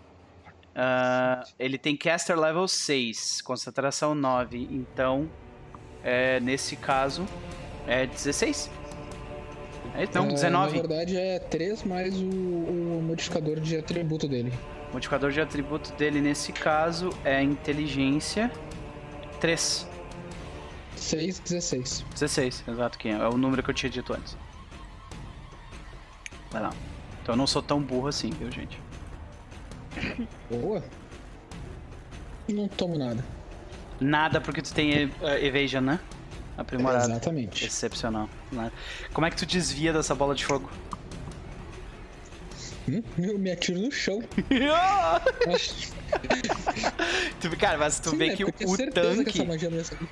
Ah, 0.76 1.44
ele 1.60 1.78
tem 1.78 1.96
caster 1.98 2.38
level 2.40 2.68
6, 2.68 3.42
concentração 3.42 4.16
9. 4.16 4.68
Então, 4.72 5.30
é, 6.04 6.40
nesse 6.40 6.76
caso, 6.78 7.26
é 7.86 8.06
16? 8.08 8.70
É, 9.94 10.08
não, 10.16 10.26
É, 10.26 10.30
19. 10.30 10.76
Na 10.76 10.82
verdade 10.82 11.18
é 11.18 11.38
3 11.40 11.84
mais 11.84 12.16
o, 12.16 12.26
o 12.26 13.04
modificador 13.06 13.60
de 13.60 13.76
atributo 13.76 14.28
dele. 14.28 14.52
O 14.90 14.94
modificador 14.94 15.32
de 15.32 15.42
atributo 15.42 15.92
dele, 15.94 16.22
nesse 16.22 16.54
caso, 16.54 17.10
é 17.26 17.42
inteligência 17.44 18.50
3. 19.42 19.88
6, 21.02 21.40
16. 21.40 22.06
16, 22.14 22.64
exato, 22.68 22.98
que 22.98 23.10
é 23.10 23.14
é 23.14 23.28
o 23.28 23.38
número 23.38 23.64
que 23.64 23.70
eu 23.70 23.74
tinha 23.74 23.90
dito 23.90 24.14
antes. 24.14 24.38
Vai 26.52 26.62
lá. 26.62 26.72
Então 27.22 27.34
eu 27.34 27.38
não 27.38 27.48
sou 27.48 27.62
tão 27.62 27.82
burro 27.82 28.08
assim, 28.08 28.30
viu, 28.30 28.52
gente? 28.52 28.80
Boa. 30.50 30.84
Não 32.48 32.68
tomo 32.68 32.98
nada. 32.98 33.24
Nada 34.00 34.40
porque 34.40 34.62
tu 34.62 34.74
tem 34.74 35.12
eh, 35.22 35.46
evasion, 35.46 35.82
né? 35.82 36.00
Aprimorado. 36.58 37.12
Exatamente. 37.12 37.66
Excepcional. 37.66 38.30
Nada. 38.52 38.72
Como 39.14 39.26
é 39.26 39.30
que 39.30 39.38
tu 39.38 39.46
desvia 39.46 39.94
dessa 39.94 40.14
bola 40.14 40.36
de 40.36 40.46
fogo? 40.46 40.70
Hum? 42.92 43.04
Eu 43.18 43.38
me 43.40 43.52
atiro 43.52 43.80
no 43.80 43.92
chão. 43.92 44.22
Tu- 47.40 47.58
Cara, 47.58 47.78
mas 47.78 48.00
tu 48.00 48.10
Sim, 48.12 48.18
vê 48.18 48.28
né? 48.30 48.36
que 48.36 48.44
o, 48.44 48.52
que 48.52 48.66
tanque. 48.92 49.42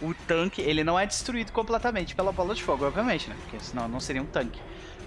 o 0.01 0.13
tanque, 0.27 0.61
ele 0.61 0.83
não 0.83 0.97
é 0.99 1.05
destruído 1.05 1.51
completamente 1.51 2.15
pela 2.15 2.31
bola 2.31 2.55
de 2.55 2.63
fogo, 2.63 2.85
obviamente, 2.85 3.29
né? 3.29 3.35
Porque 3.41 3.59
senão 3.59 3.87
não 3.87 3.99
seria 3.99 4.21
um 4.21 4.25
tanque. 4.25 4.59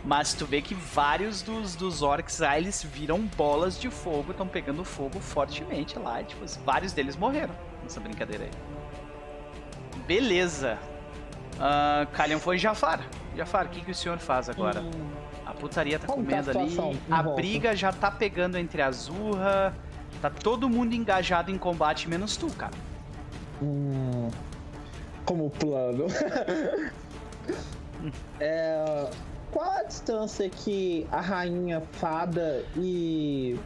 Mas 0.05 0.35
tu 0.35 0.45
vê 0.45 0.61
que 0.61 0.75
vários 0.75 1.43
dos, 1.43 1.77
dos 1.77 2.03
orcs 2.03 2.41
lá, 2.41 2.59
eles 2.59 2.83
viram 2.83 3.21
bolas 3.21 3.79
de 3.79 3.89
fogo, 3.89 4.33
estão 4.33 4.47
pegando 4.49 4.85
fogo 4.85 5.21
fortemente 5.21 5.97
lá. 5.99 6.21
E, 6.21 6.25
tipo, 6.25 6.45
vários 6.65 6.93
deles 6.93 7.17
morreram 7.17 7.55
nessa 7.83 8.01
brincadeira 8.01 8.45
aí. 8.45 8.51
Beleza. 10.07 10.79
Uh, 11.55 12.07
Kalian 12.13 12.39
foi 12.41 12.59
Jafar. 12.59 13.07
Jafar, 13.37 13.67
o 13.67 13.69
que, 13.69 13.81
que 13.83 13.91
o 13.93 13.95
senhor 13.95 14.19
faz 14.19 14.49
agora? 14.49 14.81
Hum, 14.81 14.91
A 15.53 15.55
putaria 15.55 15.99
tá 15.99 16.07
Como 16.07 16.27
tá 16.27 16.39
a 16.39 16.43
comendo 16.43 16.59
ali. 16.59 16.99
A 17.11 17.23
volta? 17.23 17.41
briga 17.41 17.77
já 17.77 17.93
tá 17.93 18.11
pegando 18.11 18.57
entre 18.57 18.81
a 18.81 18.91
Zurra. 18.91 19.77
Tá 20.21 20.31
todo 20.31 20.69
mundo 20.69 20.95
engajado 20.95 21.51
em 21.51 21.59
combate, 21.59 22.09
menos 22.09 22.37
tu, 22.37 22.49
cara. 22.49 22.73
hum, 23.61 24.31
como 25.25 25.51
plano. 25.51 26.07
é, 28.41 29.11
qual 29.51 29.71
a 29.71 29.83
distância 29.83 30.49
que 30.49 31.07
a 31.11 31.21
rainha 31.21 31.83
fada 31.93 32.65
e 32.77 33.59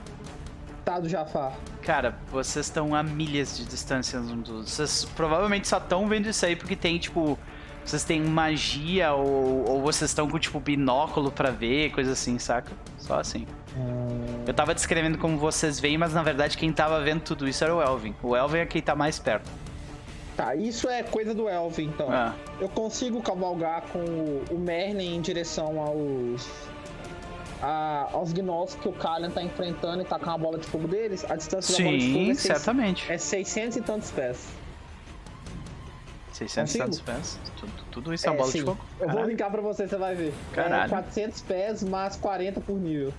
tá 0.84 0.98
do 0.98 1.08
Jafar? 1.08 1.56
Cara, 1.82 2.16
vocês 2.32 2.66
estão 2.66 2.94
a 2.94 3.02
milhas 3.02 3.56
de 3.56 3.64
distância 3.64 4.18
um 4.18 4.40
dos 4.40 4.50
outros. 4.50 4.72
Vocês 4.72 5.04
provavelmente 5.16 5.68
só 5.68 5.78
estão 5.78 6.08
vendo 6.08 6.28
isso 6.28 6.44
aí 6.44 6.56
porque 6.56 6.74
tem, 6.74 6.98
tipo. 6.98 7.38
Vocês 7.86 8.02
têm 8.04 8.20
magia 8.20 9.12
ou, 9.12 9.64
ou 9.70 9.80
vocês 9.80 10.10
estão 10.10 10.28
com, 10.28 10.38
tipo, 10.38 10.58
binóculo 10.58 11.30
pra 11.30 11.50
ver, 11.50 11.92
coisa 11.92 12.12
assim, 12.12 12.36
saca? 12.38 12.72
Só 12.98 13.20
assim. 13.20 13.46
Hum, 13.76 14.42
Eu 14.46 14.52
tava 14.52 14.74
descrevendo 14.74 15.16
como 15.18 15.38
vocês 15.38 15.78
veem, 15.78 15.96
mas 15.96 16.12
na 16.12 16.22
verdade 16.22 16.58
quem 16.58 16.72
tava 16.72 17.00
vendo 17.02 17.20
tudo 17.20 17.46
isso 17.48 17.62
era 17.62 17.74
o 17.74 17.80
Elvin. 17.80 18.14
O 18.22 18.34
Elvin 18.36 18.58
é 18.58 18.66
quem 18.66 18.82
tá 18.82 18.94
mais 18.96 19.18
perto. 19.20 19.48
tá, 20.36 20.54
isso 20.56 20.88
é 20.88 21.02
coisa 21.04 21.32
do 21.32 21.48
Elvin, 21.48 21.84
então. 21.84 22.10
Ah, 22.10 22.34
Eu 22.60 22.68
consigo 22.68 23.22
cavalgar 23.22 23.82
com 23.92 24.00
o, 24.00 24.44
o 24.50 24.58
Merlin 24.58 25.14
em 25.16 25.20
direção 25.20 25.80
aos. 25.80 26.46
a- 27.62 28.08
aos 28.12 28.32
gnolls 28.32 28.76
que 28.76 28.88
o 28.88 28.92
Kalian 28.92 29.30
tá 29.30 29.42
enfrentando 29.42 30.02
e 30.02 30.04
tá 30.04 30.18
com 30.18 30.28
a 30.30 30.36
bola 30.36 30.58
de 30.58 30.66
fogo 30.66 30.86
deles. 30.88 31.24
A 31.30 31.36
distância 31.36 31.76
da 31.78 31.84
bola 31.84 31.96
de 31.98 32.04
fogo 32.12 32.24
sim, 32.24 32.30
é, 32.30 32.34
seis- 32.34 32.40
certamente. 32.58 33.10
é 33.12 33.16
600 33.16 33.76
e 33.76 33.80
tantos 33.80 34.10
pés. 34.10 34.46
600 36.36 36.70
consigo? 36.72 36.84
tantos 36.84 37.00
pés. 37.00 37.38
Tudo, 37.56 37.72
tudo 37.90 38.14
isso 38.14 38.26
é 38.26 38.30
uma 38.30 38.36
bola 38.36 38.52
de 38.52 38.58
sim. 38.58 38.64
fogo? 38.64 38.78
Eu 39.00 39.08
vou 39.08 39.24
linkar 39.24 39.50
pra 39.50 39.62
você, 39.62 39.88
você 39.88 39.96
vai 39.96 40.14
ver. 40.14 40.34
Caralho. 40.52 40.84
É 40.84 40.88
400 40.88 41.40
pés 41.42 41.82
mais 41.82 42.16
40 42.16 42.60
por 42.60 42.78
nível. 42.78 43.12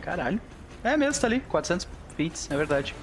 Caralho. 0.00 0.40
É 0.82 0.96
mesmo, 0.96 1.20
tá 1.20 1.26
ali. 1.26 1.40
400 1.40 1.86
feet, 2.16 2.48
é 2.50 2.56
verdade. 2.56 2.94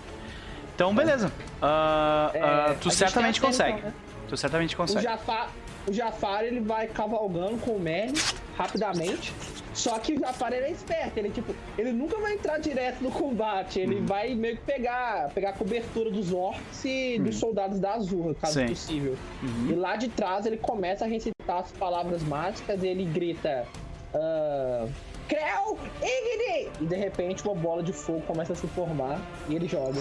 Então, 0.76 0.94
beleza. 0.94 1.28
É, 1.28 1.32
ah, 1.62 2.32
a 2.70 2.74
tu 2.76 2.90
gente 2.90 2.96
certamente 2.96 3.40
consegue. 3.42 3.78
então, 3.80 3.90
né? 3.90 3.96
Tu 4.28 4.38
certamente 4.38 4.74
O 4.76 4.78
consegue. 4.78 5.04
Jafar, 5.04 5.50
o 5.88 5.94
Jafar 5.94 6.44
ele 6.44 6.60
vai 6.60 6.88
cavalgando 6.88 7.58
com 7.58 7.72
o 7.72 7.80
Merlin 7.80 8.14
rapidamente. 8.58 9.34
Só 9.74 10.00
que 10.00 10.14
o 10.14 10.20
Jafar 10.20 10.52
ele 10.54 10.66
é 10.66 10.72
esperto, 10.72 11.18
ele 11.20 11.30
tipo, 11.30 11.54
ele 11.78 11.92
nunca 11.92 12.18
vai 12.20 12.34
entrar 12.34 12.58
direto 12.58 13.00
no 13.04 13.12
combate, 13.12 13.80
ele 13.80 13.98
Uhum. 13.98 14.06
vai 14.08 14.34
meio 14.34 14.56
que 14.58 14.64
pegar, 14.64 15.30
pegar 15.36 15.52
a 15.52 15.54
cobertura 15.54 16.10
dos 16.10 16.34
orcs 16.34 16.84
e 16.84 17.20
dos 17.20 17.36
soldados 17.38 17.80
da 17.80 17.94
Azurra, 17.94 18.34
caso 18.42 18.60
Uhum. 18.60 18.68
Sim. 18.68 18.74
possível. 18.74 19.16
Uhum. 19.44 19.68
E 19.70 19.76
lá 19.76 19.96
de 19.96 20.08
trás 20.08 20.48
ele 20.48 20.58
começa 20.58 21.06
a 21.06 21.08
recitar 21.08 21.60
as 21.60 21.72
palavras 21.74 22.24
mágicas 22.24 22.82
e 22.82 22.88
ele 22.88 23.06
grita 23.06 23.68
ah, 24.16 24.88
Creu 25.28 25.78
Igni! 26.02 26.70
E 26.82 26.86
de 26.86 26.96
repente 26.96 27.44
uma 27.46 27.54
bola 27.54 27.84
de 27.84 27.94
fogo 27.94 28.22
começa 28.22 28.54
a 28.54 28.56
se 28.56 28.66
formar 28.68 29.20
e 29.48 29.56
ele 29.56 29.68
joga. 29.68 30.00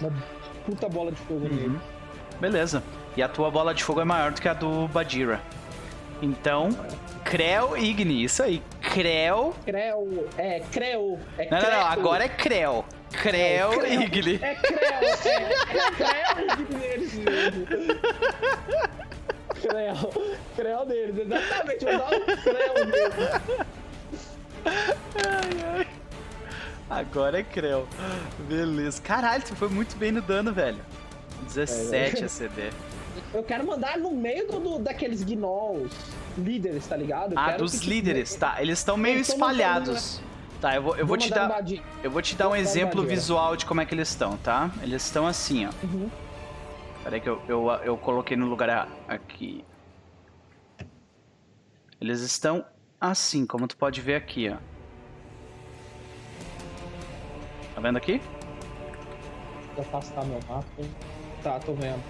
Uma 0.00 0.12
puta 0.66 0.88
bola 0.88 1.10
de 1.10 1.18
fogo 1.22 1.40
nele. 1.48 1.66
Uhum. 1.68 1.80
Beleza. 2.40 2.80
E 3.16 3.22
a 3.22 3.28
tua 3.28 3.50
bola 3.50 3.72
de 3.74 3.82
fogo 3.84 4.00
é 4.00 4.04
maior 4.04 4.32
do 4.32 4.40
que 4.40 4.48
a 4.48 4.54
do 4.54 4.88
Badira. 4.88 5.40
Então, 6.20 6.70
Creu 7.24 7.76
Igni, 7.76 8.24
isso 8.24 8.42
aí. 8.42 8.62
Creu. 8.80 9.54
Creu, 9.64 10.28
é, 10.36 10.60
Creu. 10.72 11.18
É 11.38 11.48
Não, 11.50 11.58
não, 11.58 11.66
Creu. 11.66 11.78
não, 11.78 11.86
agora 11.86 12.24
é 12.24 12.28
Creu. 12.28 12.84
Creu 13.12 13.70
Creu. 13.78 14.02
Igni. 14.02 14.40
É 14.42 14.54
Creu, 14.56 14.78
é, 14.80 15.42
é 15.42 16.34
Creu 16.34 16.66
deles 16.66 17.14
mesmo. 17.14 17.66
Creu, 19.60 20.34
Creu 20.56 20.84
deles, 20.86 21.18
exatamente, 21.18 21.84
vou 21.84 21.98
dar 21.98 22.10
um 22.14 22.20
Creu 22.42 22.86
mesmo. 22.86 23.54
Agora 26.90 27.40
é 27.40 27.42
Creu. 27.42 27.88
Beleza. 28.40 29.00
Caralho, 29.02 29.42
tu 29.42 29.54
foi 29.56 29.68
muito 29.68 29.96
bem 29.96 30.12
no 30.12 30.20
dano, 30.20 30.52
velho. 30.52 30.78
17 31.46 32.22
É, 32.22 32.24
a 32.24 32.28
CD. 32.28 32.70
Eu 33.32 33.42
quero 33.42 33.66
mandar 33.66 33.98
no 33.98 34.10
meio 34.12 34.46
do, 34.46 34.60
do- 34.60 34.78
daqueles 34.78 35.22
gnolls 35.22 35.90
líderes, 36.38 36.86
tá 36.86 36.96
ligado? 36.96 37.32
Eu 37.34 37.38
Ah, 37.38 37.52
dos 37.52 37.72
que, 37.72 37.78
tipo, 37.78 37.90
líderes, 37.90 38.34
tá. 38.34 38.60
Eles 38.60 38.78
estão 38.78 38.96
meio 38.96 39.16
Eles 39.16 39.26
tão 39.28 39.36
espalhados. 39.36 40.20
Tá, 40.60 40.74
eu 40.76 40.82
vou, 40.82 40.96
eu 40.96 41.06
vou 41.06 41.16
te 41.16 41.28
mandar 41.30 41.42
no 41.42 41.48
dar. 41.48 41.54
Badi- 41.56 41.82
Eu 42.02 42.10
vou 42.10 42.22
te 42.22 42.34
dar 42.34 42.46
um 42.46 42.50
Vou 42.50 42.56
exemplo 42.56 43.02
visual 43.04 43.56
de 43.56 43.66
como 43.66 43.80
é 43.80 43.86
que 43.86 43.94
eles 43.94 44.08
estão, 44.08 44.36
tá? 44.38 44.70
Eles 44.82 45.04
estão 45.04 45.26
assim, 45.26 45.66
ó. 45.66 45.70
Uhum. 45.84 46.10
Peraí 47.02 47.20
que 47.20 47.28
eu, 47.28 47.40
eu, 47.46 47.68
eu 47.84 47.96
coloquei 47.98 48.36
no 48.36 48.46
lugar 48.46 48.88
aqui. 49.06 49.62
Eles 52.00 52.20
estão 52.20 52.64
assim, 53.00 53.44
como 53.46 53.68
tu 53.68 53.76
pode 53.76 54.00
ver 54.00 54.14
aqui, 54.14 54.48
ó. 54.48 54.56
Tá 57.74 57.80
vendo 57.80 57.96
aqui? 57.98 58.20
Vou 59.74 59.84
afastar 59.84 60.24
meu 60.24 60.40
mapa. 60.48 60.64
Tá, 61.42 61.58
tô 61.60 61.74
vendo. 61.74 62.02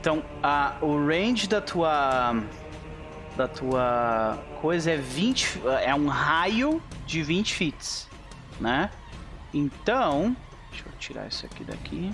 Então, 0.00 0.22
a, 0.42 0.76
o 0.82 1.06
range 1.06 1.48
da 1.48 1.60
tua 1.60 2.34
da 3.36 3.48
tua 3.48 4.38
coisa 4.60 4.92
é 4.92 4.96
20, 4.96 5.62
é 5.82 5.94
um 5.94 6.06
raio 6.06 6.80
de 7.04 7.22
20 7.22 7.54
feet, 7.54 8.06
né? 8.60 8.90
Então, 9.52 10.36
deixa 10.70 10.86
eu 10.86 10.92
tirar 10.98 11.26
isso 11.26 11.44
aqui 11.46 11.64
daqui. 11.64 12.12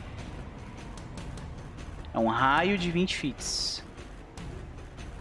É 2.12 2.18
um 2.18 2.28
raio 2.28 2.76
de 2.78 2.90
20 2.90 3.16
feet. 3.16 3.82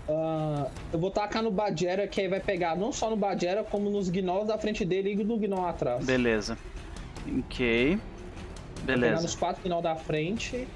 Ah, 0.09 0.67
eu 0.91 0.99
vou 0.99 1.11
tacar 1.11 1.43
no 1.43 1.51
Badgera, 1.51 2.07
que 2.07 2.19
aí 2.19 2.27
vai 2.27 2.39
pegar 2.39 2.75
não 2.75 2.91
só 2.91 3.09
no 3.09 3.15
Badgera, 3.15 3.63
como 3.63 3.89
nos 3.89 4.09
gnolls 4.09 4.47
da 4.47 4.57
frente 4.57 4.83
dele 4.83 5.13
e 5.13 5.23
no 5.23 5.37
gnoll 5.37 5.67
atrás. 5.67 6.05
Beleza. 6.05 6.57
Ok. 7.39 7.99
Vai 8.79 8.95
pegar 8.95 8.99
Beleza. 8.99 9.21
nos 9.21 9.35
quatro 9.35 9.61
gnoll 9.63 9.81
da 9.81 9.95
frente. 9.95 10.67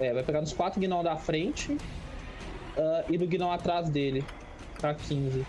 É, 0.00 0.12
vai 0.12 0.22
pegar 0.22 0.40
nos 0.40 0.52
quatro 0.52 0.80
gnoll 0.80 1.02
da 1.02 1.16
frente. 1.16 1.76
ah, 2.76 3.04
e 3.08 3.18
no 3.18 3.26
gnoll 3.26 3.52
atrás 3.52 3.88
dele. 3.88 4.24
Pra 4.80 4.94
15. 4.94 5.44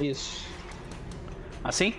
Isso. 0.00 0.44
Assim? 1.62 1.94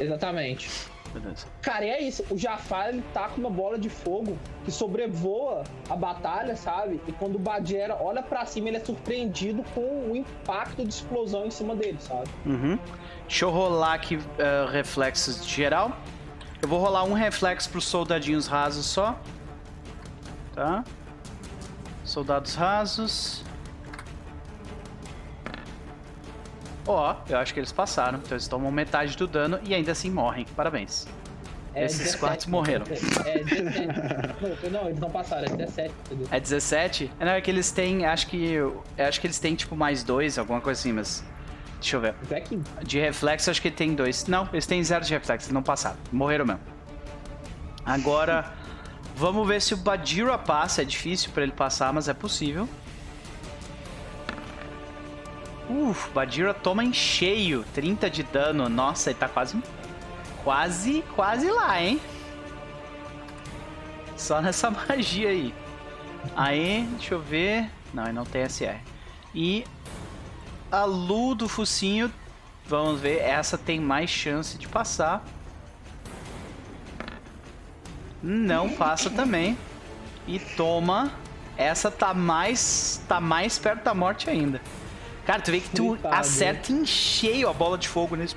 Exatamente. 0.00 0.68
Beleza. 1.18 1.46
Cara, 1.62 1.84
e 1.84 1.90
é 1.90 2.02
isso. 2.02 2.24
O 2.30 2.38
Jafar, 2.38 2.90
ele 2.90 3.02
tá 3.12 3.28
com 3.28 3.40
uma 3.40 3.50
bola 3.50 3.78
de 3.78 3.88
fogo 3.88 4.38
que 4.64 4.70
sobrevoa 4.70 5.64
a 5.88 5.96
batalha, 5.96 6.54
sabe? 6.56 7.00
E 7.06 7.12
quando 7.12 7.36
o 7.36 7.38
Badgera 7.38 7.96
olha 8.00 8.22
pra 8.22 8.44
cima, 8.46 8.68
ele 8.68 8.76
é 8.76 8.80
surpreendido 8.80 9.64
com 9.74 10.10
o 10.10 10.16
impacto 10.16 10.84
de 10.84 10.88
explosão 10.88 11.46
em 11.46 11.50
cima 11.50 11.74
dele, 11.74 11.98
sabe? 12.00 12.28
Uhum. 12.46 12.78
Deixa 13.26 13.44
eu 13.44 13.50
rolar 13.50 13.94
aqui 13.94 14.18
eh, 14.38 14.66
reflexos 14.70 15.44
de 15.44 15.52
geral. 15.52 15.96
Eu 16.62 16.68
vou 16.68 16.80
rolar 16.80 17.04
um 17.04 17.12
reflexo 17.12 17.70
pros 17.70 17.84
soldadinhos 17.84 18.46
rasos 18.46 18.86
só. 18.86 19.18
Tá? 20.54 20.84
Soldados 22.04 22.54
rasos. 22.54 23.44
Ó, 26.88 27.14
eu 27.28 27.38
acho 27.38 27.52
que 27.52 27.60
eles 27.60 27.70
passaram. 27.70 28.18
Então 28.18 28.32
eles 28.32 28.48
tomam 28.48 28.72
metade 28.72 29.16
do 29.16 29.26
dano 29.26 29.60
e 29.62 29.74
ainda 29.74 29.92
assim 29.92 30.10
morrem. 30.10 30.46
Parabéns. 30.56 31.06
É 31.74 31.84
Esses 31.84 31.98
17, 31.98 32.18
quatro 32.18 32.50
morreram. 32.50 32.86
É 32.86 33.38
17. 33.44 34.70
não, 34.70 34.70
não, 34.82 34.88
eles 34.88 34.98
não 34.98 35.10
passaram, 35.10 35.44
é 35.44 35.56
17, 35.56 35.94
entendeu? 36.06 36.28
É 36.30 36.40
17? 36.40 37.10
É, 37.20 37.24
não, 37.24 37.32
é 37.32 37.40
que 37.40 37.50
eles 37.50 37.70
têm. 37.70 38.06
Acho 38.06 38.26
que. 38.26 38.56
Acho 38.98 39.20
que 39.20 39.26
eles 39.26 39.38
têm 39.38 39.54
tipo 39.54 39.76
mais 39.76 40.02
dois, 40.02 40.38
alguma 40.38 40.60
coisa 40.60 40.80
assim, 40.80 40.92
mas. 40.92 41.22
Deixa 41.78 41.96
eu 41.96 42.00
ver. 42.00 42.14
É 42.30 42.40
15. 42.40 42.64
De 42.82 42.98
reflexo, 42.98 43.50
acho 43.50 43.62
que 43.62 43.70
tem 43.70 43.94
dois. 43.94 44.26
Não, 44.26 44.48
eles 44.52 44.66
têm 44.66 44.82
zero 44.82 45.04
de 45.04 45.12
reflexo, 45.12 45.46
eles 45.46 45.54
não 45.54 45.62
passaram. 45.62 45.98
Morreram 46.10 46.46
mesmo. 46.46 46.60
Agora, 47.84 48.52
vamos 49.14 49.46
ver 49.46 49.60
se 49.62 49.74
o 49.74 49.76
Badira 49.76 50.36
passa. 50.38 50.82
É 50.82 50.84
difícil 50.84 51.30
pra 51.32 51.42
ele 51.42 51.52
passar, 51.52 51.92
mas 51.92 52.08
é 52.08 52.14
possível. 52.14 52.68
Uf, 55.68 56.10
Badira 56.10 56.54
toma 56.54 56.82
em 56.82 56.92
cheio. 56.92 57.64
30 57.74 58.08
de 58.08 58.22
dano. 58.22 58.68
Nossa, 58.68 59.10
ele 59.10 59.18
tá 59.18 59.28
quase. 59.28 59.62
Quase, 60.42 61.04
quase 61.14 61.50
lá, 61.50 61.80
hein? 61.80 62.00
Só 64.16 64.40
nessa 64.40 64.70
magia 64.88 65.28
aí. 65.28 65.54
Aí, 66.34 66.88
deixa 66.92 67.14
eu 67.14 67.20
ver. 67.20 67.70
Não, 67.92 68.04
ele 68.04 68.12
não 68.12 68.24
tem 68.24 68.48
SR. 68.48 68.78
E 69.34 69.64
a 70.70 70.84
Lu 70.84 71.34
do 71.34 71.48
focinho, 71.48 72.12
vamos 72.66 73.00
ver, 73.00 73.20
essa 73.20 73.56
tem 73.56 73.80
mais 73.80 74.10
chance 74.10 74.58
de 74.58 74.66
passar. 74.68 75.24
Não 78.22 78.70
passa 78.70 79.10
também. 79.10 79.56
E 80.26 80.38
toma. 80.38 81.12
Essa 81.56 81.90
tá 81.90 82.14
mais 82.14 83.02
tá 83.08 83.20
mais 83.20 83.58
perto 83.58 83.82
da 83.82 83.94
morte 83.94 84.30
ainda. 84.30 84.60
Cara, 85.28 85.42
tu 85.42 85.50
vê 85.50 85.60
que 85.60 85.68
tu 85.68 85.88
Coitado. 85.88 86.14
acerta 86.14 86.72
em 86.72 86.86
cheio 86.86 87.50
a 87.50 87.52
bola 87.52 87.76
de 87.76 87.86
fogo 87.86 88.16
nesse. 88.16 88.34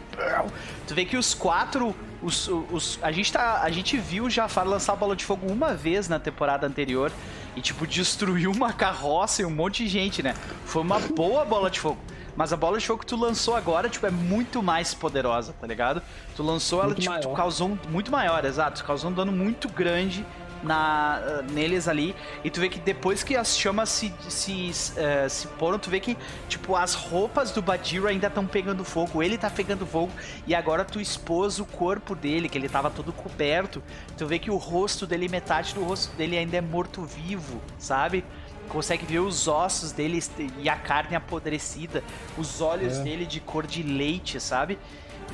Tu 0.86 0.94
vê 0.94 1.06
que 1.06 1.16
os 1.16 1.34
quatro. 1.34 1.96
Os, 2.22 2.50
os, 2.50 3.00
a, 3.02 3.14
gente 3.14 3.32
tá, 3.32 3.62
a 3.62 3.70
gente 3.72 3.98
viu 3.98 4.26
o 4.26 4.30
Jafar 4.30 4.68
lançar 4.68 4.92
a 4.92 4.96
bola 4.98 5.16
de 5.16 5.24
fogo 5.24 5.50
uma 5.50 5.74
vez 5.74 6.10
na 6.10 6.20
temporada 6.20 6.68
anterior 6.68 7.10
e, 7.56 7.62
tipo, 7.62 7.88
destruiu 7.88 8.52
uma 8.52 8.74
carroça 8.74 9.42
e 9.42 9.46
um 9.46 9.50
monte 9.50 9.86
de 9.86 9.90
gente, 9.90 10.22
né? 10.22 10.36
Foi 10.66 10.82
uma 10.82 11.00
boa 11.00 11.46
bola 11.46 11.70
de 11.70 11.80
fogo. 11.80 11.98
Mas 12.36 12.52
a 12.52 12.58
bola 12.58 12.78
de 12.78 12.86
fogo 12.86 13.00
que 13.00 13.06
tu 13.06 13.16
lançou 13.16 13.56
agora, 13.56 13.88
tipo, 13.88 14.06
é 14.06 14.12
muito 14.12 14.62
mais 14.62 14.94
poderosa, 14.94 15.54
tá 15.54 15.66
ligado? 15.66 16.02
Tu 16.36 16.44
lançou 16.44 16.80
ela, 16.80 16.90
Muito 16.90 17.02
tipo, 17.02 17.20
tu 17.22 17.28
maior. 17.28 17.38
causou 17.38 17.70
um, 17.70 17.78
muito 17.90 18.12
maior, 18.12 18.44
exato. 18.44 18.82
Tu 18.82 18.86
causou 18.86 19.10
um 19.10 19.14
dano 19.14 19.32
muito 19.32 19.70
grande 19.70 20.26
na, 20.64 21.42
neles 21.52 21.88
ali. 21.88 22.16
E 22.44 22.50
tu 22.50 22.60
vê 22.60 22.70
que 22.70 22.80
depois 22.80 23.24
que 23.24 23.36
as 23.36 23.58
chamas 23.58 23.90
se, 23.90 24.14
se, 24.30 24.72
eh, 24.98 25.28
se 25.30 25.48
foram, 25.60 25.78
tu 25.80 25.90
vê 25.90 26.00
que, 26.00 26.18
tipo, 26.48 26.76
as 26.76 26.94
roupas 26.94 27.52
do 27.52 27.62
Badira 27.62 28.10
ainda 28.10 28.28
estão 28.28 28.46
pegando 28.46 28.84
fogo. 28.84 29.22
Ele 29.24 29.38
tá 29.38 29.50
pegando 29.50 29.86
fogo. 29.86 30.12
E 30.46 30.54
agora 30.56 30.84
tu 30.86 31.00
expôs 31.00 31.60
o 31.60 31.66
corpo 31.66 32.16
dele, 32.16 32.48
que 32.50 32.58
ele 32.58 32.70
tava 32.70 32.90
todo 32.90 33.12
coberto. 33.12 33.82
Tu 34.18 34.26
vê 34.26 34.40
que 34.40 34.52
o 34.52 34.58
rosto 34.58 35.06
dele, 35.08 35.28
metade 35.28 35.74
do 35.74 35.84
rosto 35.84 36.16
dele 36.16 36.38
ainda 36.38 36.58
é 36.58 36.62
morto-vivo, 36.62 37.62
sabe? 37.78 38.24
Consegue 38.70 39.06
ver 39.06 39.20
os 39.20 39.48
ossos 39.50 39.92
dele 39.92 40.24
e 40.60 40.70
a 40.70 40.78
carne 40.78 41.16
apodrecida, 41.16 42.02
os 42.38 42.62
olhos 42.62 43.00
É. 43.00 43.04
dele 43.04 43.26
de 43.26 43.40
cor 43.42 43.68
de 43.68 43.84
leite, 43.84 44.40
sabe? 44.40 44.80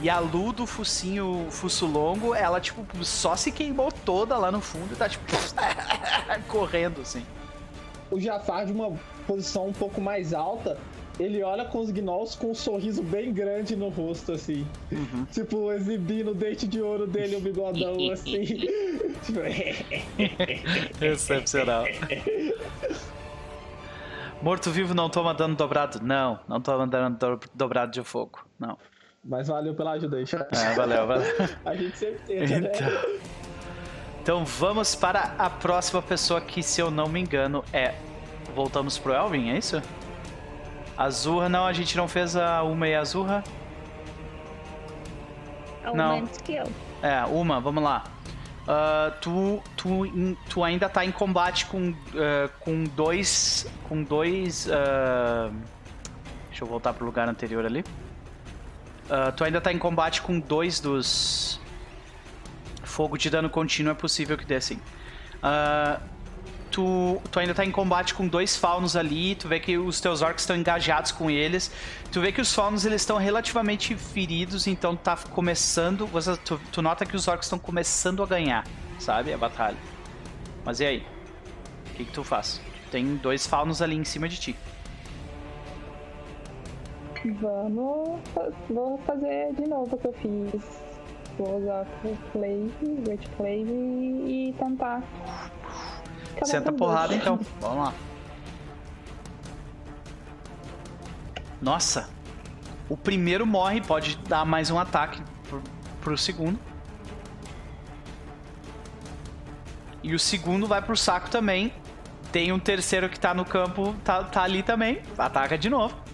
E 0.01 0.09
a 0.09 0.19
Lu 0.19 0.53
do 0.53 0.65
focinho 0.67 1.47
fuço 1.49 1.85
longo, 1.87 2.35
ela, 2.35 2.61
tipo, 2.61 2.85
só 3.03 3.35
se 3.35 3.51
queimou 3.51 3.91
toda 3.91 4.37
lá 4.37 4.51
no 4.51 4.61
fundo 4.61 4.93
e 4.93 4.95
tá, 4.95 5.09
tipo, 5.09 5.25
correndo, 6.47 7.01
assim. 7.01 7.25
O 8.11 8.19
Jafar, 8.19 8.65
de 8.65 8.71
uma 8.71 8.91
posição 9.25 9.67
um 9.67 9.73
pouco 9.73 9.99
mais 9.99 10.33
alta, 10.33 10.77
ele 11.19 11.41
olha 11.41 11.65
com 11.65 11.79
os 11.79 11.89
gnolls 11.89 12.37
com 12.37 12.51
um 12.51 12.55
sorriso 12.55 13.01
bem 13.01 13.33
grande 13.33 13.75
no 13.75 13.89
rosto, 13.89 14.33
assim. 14.33 14.67
Uhum. 14.91 15.25
Tipo, 15.31 15.71
exibindo 15.73 16.29
o 16.31 16.35
dente 16.35 16.67
de 16.67 16.79
ouro 16.79 17.07
dele, 17.07 17.35
o 17.35 17.41
bigodão, 17.41 17.97
assim. 18.13 18.45
Tipo, 18.45 19.39
Excepcional. 21.03 21.85
Morto-vivo 24.41 24.93
não 24.93 25.09
toma 25.09 25.33
dano 25.33 25.55
dobrado? 25.55 25.99
Não, 26.01 26.39
não 26.47 26.61
toma 26.61 26.85
dano 26.85 27.15
do- 27.17 27.39
dobrado 27.55 27.91
de 27.91 28.03
fogo. 28.03 28.45
Não. 28.59 28.77
Mas 29.23 29.47
valeu 29.47 29.75
pela 29.75 29.91
ajuda 29.91 30.17
aí, 30.17 30.25
chat. 30.25 30.47
É, 30.55 30.73
valeu, 30.75 31.07
valeu. 31.07 31.27
A 31.65 31.75
gente 31.75 31.97
sempre 31.97 32.19
tenta, 32.25 32.59
né? 32.59 32.71
Então, 32.73 33.17
então 34.21 34.45
vamos 34.45 34.95
para 34.95 35.35
a 35.37 35.49
próxima 35.49 36.01
pessoa 36.01 36.39
que, 36.39 36.63
se 36.63 36.81
eu 36.81 36.89
não 36.89 37.07
me 37.07 37.19
engano, 37.19 37.63
é. 37.73 37.95
Voltamos 38.55 38.97
pro 38.97 39.13
Elvin, 39.13 39.51
é 39.51 39.57
isso? 39.57 39.81
Azurra, 40.97 41.47
não, 41.47 41.65
a 41.65 41.73
gente 41.73 41.95
não 41.95 42.07
fez 42.07 42.35
a 42.35 42.63
Uma 42.63 42.87
e 42.87 42.95
a 42.95 43.01
Azurra. 43.01 43.43
É 45.83 45.91
um 45.91 45.95
Não. 45.95 46.17
antes 46.17 46.41
que 46.41 46.55
eu. 46.55 46.65
É, 47.01 47.23
uma, 47.25 47.59
vamos 47.59 47.83
lá. 47.83 48.03
Ah, 48.67 49.13
tu, 49.21 49.63
tu, 49.77 50.05
tu 50.49 50.63
ainda 50.63 50.89
tá 50.89 51.05
em 51.05 51.11
combate 51.11 51.65
com, 51.67 51.93
ah, 52.15 52.49
com 52.59 52.83
dois. 52.83 53.65
Com 53.87 54.03
dois. 54.03 54.67
ah, 54.69 55.49
deixa 56.49 56.63
eu 56.63 56.67
voltar 56.67 56.93
pro 56.93 57.05
lugar 57.05 57.29
anterior 57.29 57.65
ali. 57.65 57.85
Ah, 59.09 59.31
tu 59.31 59.43
ainda 59.43 59.61
tá 59.61 59.71
em 59.71 59.77
combate 59.77 60.21
com 60.21 60.39
dois 60.39 60.79
dos. 60.79 61.59
Fogo 62.83 63.17
de 63.17 63.29
dano 63.29 63.49
contínuo 63.49 63.91
é 63.91 63.95
possível 63.95 64.37
que 64.37 64.45
dê 64.45 64.55
assim. 64.55 64.79
Ah, 65.41 65.99
tu, 66.71 67.21
tu 67.31 67.39
ainda 67.39 67.53
tá 67.53 67.65
em 67.65 67.71
combate 67.71 68.13
com 68.13 68.27
dois 68.27 68.55
faunos 68.55 68.95
ali, 68.95 69.35
tu 69.35 69.47
vê 69.47 69.59
que 69.59 69.77
os 69.77 69.99
teus 69.99 70.21
orcs 70.21 70.43
estão 70.43 70.55
engajados 70.55 71.11
com 71.11 71.29
eles. 71.29 71.71
Tu 72.11 72.19
vê 72.21 72.31
que 72.31 72.41
os 72.41 72.53
faunos 72.53 72.85
eles 72.85 73.01
estão 73.01 73.17
relativamente 73.17 73.95
feridos, 73.95 74.67
então 74.67 74.95
tá 74.95 75.15
começando, 75.15 76.05
você, 76.07 76.35
tu, 76.37 76.59
tu 76.71 76.81
nota 76.81 77.05
que 77.05 77.15
os 77.15 77.27
orcs 77.27 77.45
estão 77.45 77.59
começando 77.59 78.23
a 78.23 78.25
ganhar, 78.25 78.65
sabe, 78.99 79.33
a 79.33 79.37
batalha. 79.37 79.77
Mas 80.65 80.79
e 80.79 80.85
aí? 80.85 81.05
O 81.91 81.93
que, 81.95 82.05
que 82.05 82.11
tu 82.11 82.23
faz? 82.23 82.61
Tem 82.91 83.15
dois 83.15 83.47
faunos 83.47 83.81
ali 83.81 83.95
em 83.95 84.03
cima 84.03 84.29
de 84.29 84.39
ti. 84.39 84.55
Vamos. 87.25 88.19
Vou 88.69 88.97
fazer 88.99 89.53
de 89.53 89.67
novo 89.67 89.95
o 89.95 89.99
que 89.99 90.07
eu 90.07 90.13
fiz. 90.13 90.61
Vou 91.37 91.59
usar 91.59 91.85
o 92.03 92.17
Clave, 92.31 93.01
Great 93.03 93.29
Clave 93.37 93.71
e, 93.71 94.55
tentar. 94.57 95.03
acabar 96.31 96.45
Senta 96.45 96.71
porrada 96.71 97.09
dois. 97.09 97.21
então, 97.21 97.39
vamos 97.61 97.85
lá. 97.85 97.93
Nossa! 101.61 102.09
O 102.89 102.95
primeiro 102.95 103.45
morre, 103.45 103.81
pode 103.81 104.17
dar 104.29 104.45
mais 104.45 104.71
um 104.71 104.79
ataque 104.79 105.21
pro, 105.49 105.61
pro 106.01 106.17
segundo. 106.17 106.57
E 110.01 110.13
o 110.15 110.19
segundo 110.19 110.65
vai 110.65 110.81
pro 110.81 110.95
saco 110.95 111.29
também. 111.29 111.73
Tem 112.31 112.51
um 112.51 112.59
terceiro 112.59 113.09
que 113.09 113.19
tá 113.19 113.33
no 113.33 113.43
campo, 113.43 113.93
tá, 114.03 114.23
tá 114.23 114.43
ali 114.43 114.63
também. 114.63 115.01
Ataca 115.17 115.57
de 115.57 115.69
novo. 115.69 116.06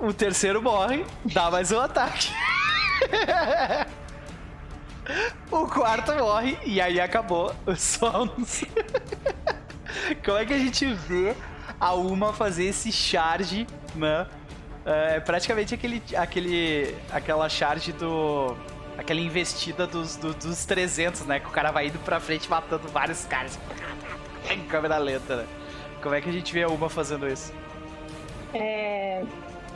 O 0.00 0.12
terceiro 0.12 0.62
morre, 0.62 1.04
dá 1.24 1.50
mais 1.50 1.70
um 1.72 1.78
ataque. 1.80 2.32
o 5.50 5.66
quarto 5.66 6.14
morre 6.14 6.56
e 6.64 6.80
aí 6.80 7.00
acabou 7.00 7.54
os 7.66 7.96
faunos. 7.96 8.64
Como 10.24 10.38
é 10.38 10.46
que 10.46 10.54
a 10.54 10.58
gente 10.58 10.86
vê 10.86 11.34
a 11.78 11.92
Uma 11.94 12.32
fazer 12.32 12.64
esse 12.64 12.90
charge, 12.90 13.66
né? 13.94 14.26
É 14.84 15.20
praticamente 15.20 15.74
aquele, 15.74 16.02
aquele, 16.16 16.96
aquela 17.12 17.48
charge 17.48 17.92
do... 17.92 18.56
Aquela 18.96 19.20
investida 19.20 19.86
dos, 19.86 20.16
do- 20.16 20.34
dos 20.34 20.64
300, 20.64 21.22
né? 21.26 21.40
Que 21.40 21.46
o 21.46 21.50
cara 21.50 21.70
vai 21.70 21.86
indo 21.86 21.98
pra 22.00 22.20
frente 22.20 22.48
matando 22.50 22.86
vários 22.88 23.24
caras. 23.24 23.58
Em 24.50 24.60
câmera 24.64 24.98
lenta, 24.98 25.36
né? 25.36 25.46
Como 26.02 26.14
é 26.14 26.20
que 26.20 26.28
a 26.28 26.32
gente 26.32 26.52
vê 26.52 26.62
a 26.62 26.68
Uma 26.68 26.88
fazendo 26.90 27.26
isso? 27.28 27.52
É, 28.52 29.22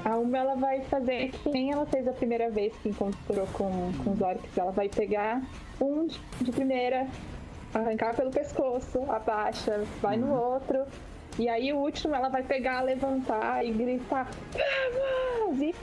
a 0.05 0.17
Uma 0.17 0.39
ela 0.39 0.55
vai 0.55 0.83
fazer 0.83 1.31
que 1.31 1.49
nem 1.51 1.73
ela 1.73 1.87
fez 1.87 2.07
a 2.07 2.13
primeira 2.13 2.51
vez 2.51 2.73
que 2.83 2.89
encontrou 2.91 3.47
com, 3.55 3.93
com 4.05 4.13
os 4.13 4.21
orcs. 4.21 4.57
Ela 4.57 4.71
vai 4.71 4.89
pegar 4.89 5.41
um 5.81 6.07
de- 6.07 6.53
primeira, 6.53 7.07
arrancar 7.73 8.15
pelo 8.15 8.31
pescoço, 8.31 9.03
abaixa, 9.11 9.83
vai 10.03 10.17
no 10.17 10.33
outro. 10.35 10.85
E 11.39 11.49
aí 11.49 11.73
o 11.73 11.77
último 11.79 12.15
ela 12.15 12.29
vai 12.29 12.43
pegar, 12.43 12.81
levantar 12.83 13.65
e 13.65 13.73
gritar 13.73 14.29
Vamos! 15.41 15.61
E 15.61 15.75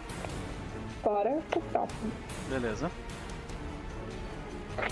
fora 1.04 1.40
o 1.56 1.62
próximo. 1.62 2.12
Beleza. 2.50 2.90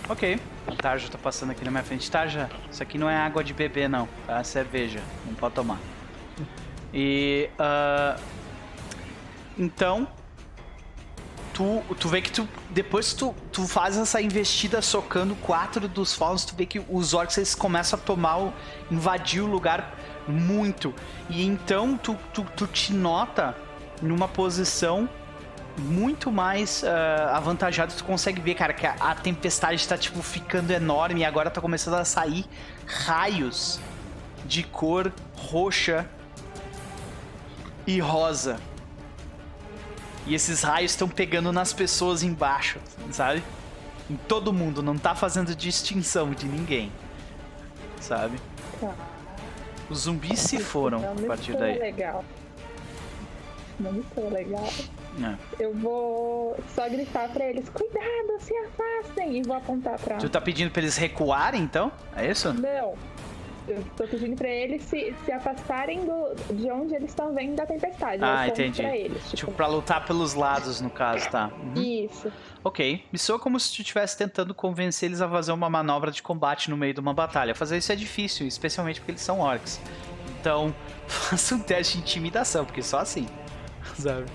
Ok. 0.10 0.40
Tarja 0.82 1.10
tá 1.10 1.18
passando 1.18 1.52
aqui 1.52 1.64
na 1.64 1.72
minha 1.72 1.84
frente. 1.84 2.10
Tarja, 2.12 2.50
isso 2.70 2.84
aqui 2.84 2.98
não 2.98 3.10
é 3.10 3.16
água 3.16 3.44
de 3.44 3.54
beber, 3.54 3.88
não. 3.90 4.08
É 4.28 4.44
cerveja. 4.44 5.00
Não 5.26 5.34
pode 5.36 5.56
tomar. 5.56 5.80
E. 6.94 7.50
ah, 7.58 8.18
então. 9.60 10.08
Tu, 11.54 11.84
tu 12.00 12.08
vê 12.08 12.22
que 12.22 12.32
tu. 12.32 12.48
Depois 12.70 13.14
tu, 13.14 13.36
tu 13.52 13.68
faz 13.68 13.98
essa 13.98 14.22
investida 14.22 14.82
socando 14.82 15.36
quatro 15.36 15.90
dos 15.90 16.14
faunos, 16.14 16.46
tu 16.46 16.56
vê 16.56 16.66
que 16.66 16.82
os 16.90 17.14
orcs 17.14 17.38
eles 17.38 17.54
começam 17.54 18.00
a 18.00 18.02
tomar 18.02 18.54
invadir 18.90 19.42
o 19.42 19.46
lugar 19.46 19.94
muito. 20.26 20.96
E 21.30 21.46
então 21.46 21.98
tu, 21.98 22.16
tu, 22.34 22.46
tu 22.56 22.66
te 22.66 22.94
nota 22.94 23.56
numa 24.02 24.28
posição 24.28 25.10
muito 25.78 26.32
mais 26.32 26.84
avantajado. 27.34 27.94
Tu 27.94 28.04
consegue 28.04 28.42
ver, 28.42 28.56
cara, 28.56 28.74
que 28.74 28.86
a, 28.86 28.94
a 28.94 29.16
tempestade 29.16 29.86
tá, 29.88 29.98
tipo, 29.98 30.22
ficando 30.22 30.72
enorme 30.72 31.22
e 31.22 31.26
agora 31.26 31.50
tá 31.50 31.60
começando 31.60 31.96
a 31.96 32.06
sair 32.06 32.46
raios 32.86 33.80
de 34.46 34.64
cor 34.64 35.12
roxa 35.36 36.10
e 37.86 38.00
rosa. 38.00 38.60
E 40.28 40.36
esses 40.36 40.62
raios 40.62 40.92
estão 40.92 41.08
pegando 41.08 41.52
nas 41.52 41.74
pessoas 41.74 42.24
embaixo, 42.24 42.80
sabe? 43.12 43.44
Em 44.10 44.16
todo 44.16 44.52
mundo, 44.54 44.82
não 44.82 44.98
tá 44.98 45.16
fazendo 45.16 45.56
distinção 45.56 46.32
de 46.32 46.46
ninguém. 46.46 46.92
Sabe? 48.00 48.40
Tá. 48.80 48.94
Os 49.90 50.02
zumbis 50.02 50.40
se 50.40 50.60
foram 50.60 51.00
não 51.00 51.26
a 51.26 51.28
partir 51.28 51.56
daí. 51.58 51.78
legal. 51.80 52.24
Não 53.80 53.94
me 53.94 54.04
soa 54.14 54.30
legal. 54.30 54.68
É. 55.22 55.64
Eu 55.64 55.74
vou 55.74 56.58
só 56.76 56.88
gritar 56.88 57.30
pra 57.30 57.46
eles, 57.46 57.68
cuidado, 57.70 58.40
se 58.40 58.54
afastem! 58.56 59.38
E 59.38 59.42
vou 59.42 59.56
apontar 59.56 59.98
pra. 60.00 60.18
Tu 60.18 60.30
tá 60.30 60.40
pedindo 60.40 60.70
pra 60.72 60.82
eles 60.82 60.96
recuarem, 60.98 61.62
então? 61.64 61.92
É 62.16 62.30
isso? 62.30 62.54
Não. 62.54 62.94
Eu 63.70 63.84
tô 63.96 64.04
pedindo 64.08 64.36
pra 64.36 64.48
eles 64.48 64.82
se, 64.84 65.14
se 65.24 65.32
afastarem 65.32 66.04
do, 66.04 66.36
de 66.56 66.72
onde 66.72 66.96
eles 66.96 67.10
estão 67.10 67.34
vendo 67.34 67.56
da 67.56 67.66
tempestade. 67.66 68.24
Ah, 68.24 68.48
entendi. 68.48 68.82
Pra 68.82 68.96
eles, 68.98 69.24
Tipo, 69.24 69.36
tipo, 69.36 69.52
pra 69.52 69.68
lutar 69.68 70.06
pelos 70.06 70.34
lados, 70.34 70.82
no 70.82 70.90
caso, 70.90 71.30
tá? 71.30 71.52
Uhum. 71.76 71.82
Isso. 71.82 72.32
Ok. 72.64 73.04
Me 73.12 73.20
soa 73.20 73.38
como 73.38 73.60
se 73.60 73.74
tu 73.76 73.82
estivesse 73.82 74.18
tentando 74.18 74.54
convencer 74.54 75.10
eles 75.10 75.22
a 75.22 75.30
fazer 75.30 75.52
uma 75.52 75.70
manobra 75.70 76.12
de 76.12 76.22
combate 76.24 76.70
no 76.70 76.76
meio 76.78 76.94
de 76.94 77.00
uma 77.00 77.14
batalha. 77.14 77.54
Fazer 77.54 77.78
isso 77.78 77.92
é 77.92 77.96
difícil, 77.96 78.48
especialmente 78.48 79.00
porque 79.00 79.12
eles 79.12 79.22
são 79.22 79.40
orcs. 79.40 79.80
Então, 80.40 80.74
faça 81.08 81.56
um 81.56 81.60
teste 81.60 81.98
de 81.98 82.04
intimidação, 82.04 82.66
porque 82.66 82.82
só 82.82 83.00
assim. 83.00 83.28
Sabe? 83.96 84.26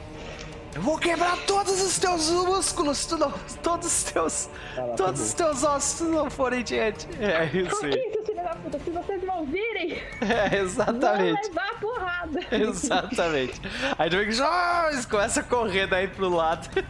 Eu 0.75 0.83
vou 0.83 0.99
quebrar 0.99 1.37
todos 1.47 1.81
os 1.81 1.99
teus 1.99 2.31
músculos, 2.31 3.07
tu 3.07 3.17
não, 3.17 3.31
todos 3.63 3.87
os 3.87 4.03
teus, 4.05 4.49
Caraca, 4.75 4.97
todos 4.97 5.21
os 5.21 5.33
teus 5.33 5.63
ossos 5.63 5.85
se 5.85 6.05
tu 6.05 6.11
não 6.11 6.29
forem 6.29 6.65
diante. 6.65 7.07
É 7.21 7.45
isso 7.47 7.85
aí. 7.85 7.93
Isso, 7.93 8.25
filho 8.27 8.43
da 8.43 8.57
puta, 8.57 8.79
se 8.81 8.91
vocês 8.91 9.23
não 9.23 9.47
virem, 9.47 9.93
É, 10.21 10.49
vão 10.51 10.59
exatamente. 10.59 11.49
levar 11.49 11.69
a 11.71 11.75
porrada. 11.75 12.41
Exatamente. 12.51 13.61
Aí 13.97 14.11
tu 14.11 14.17
vê 14.17 14.27
que 14.27 15.07
começam 15.09 15.43
a 15.43 15.47
correr 15.47 15.87
daí 15.87 16.09
pro 16.09 16.29
lado. 16.29 16.69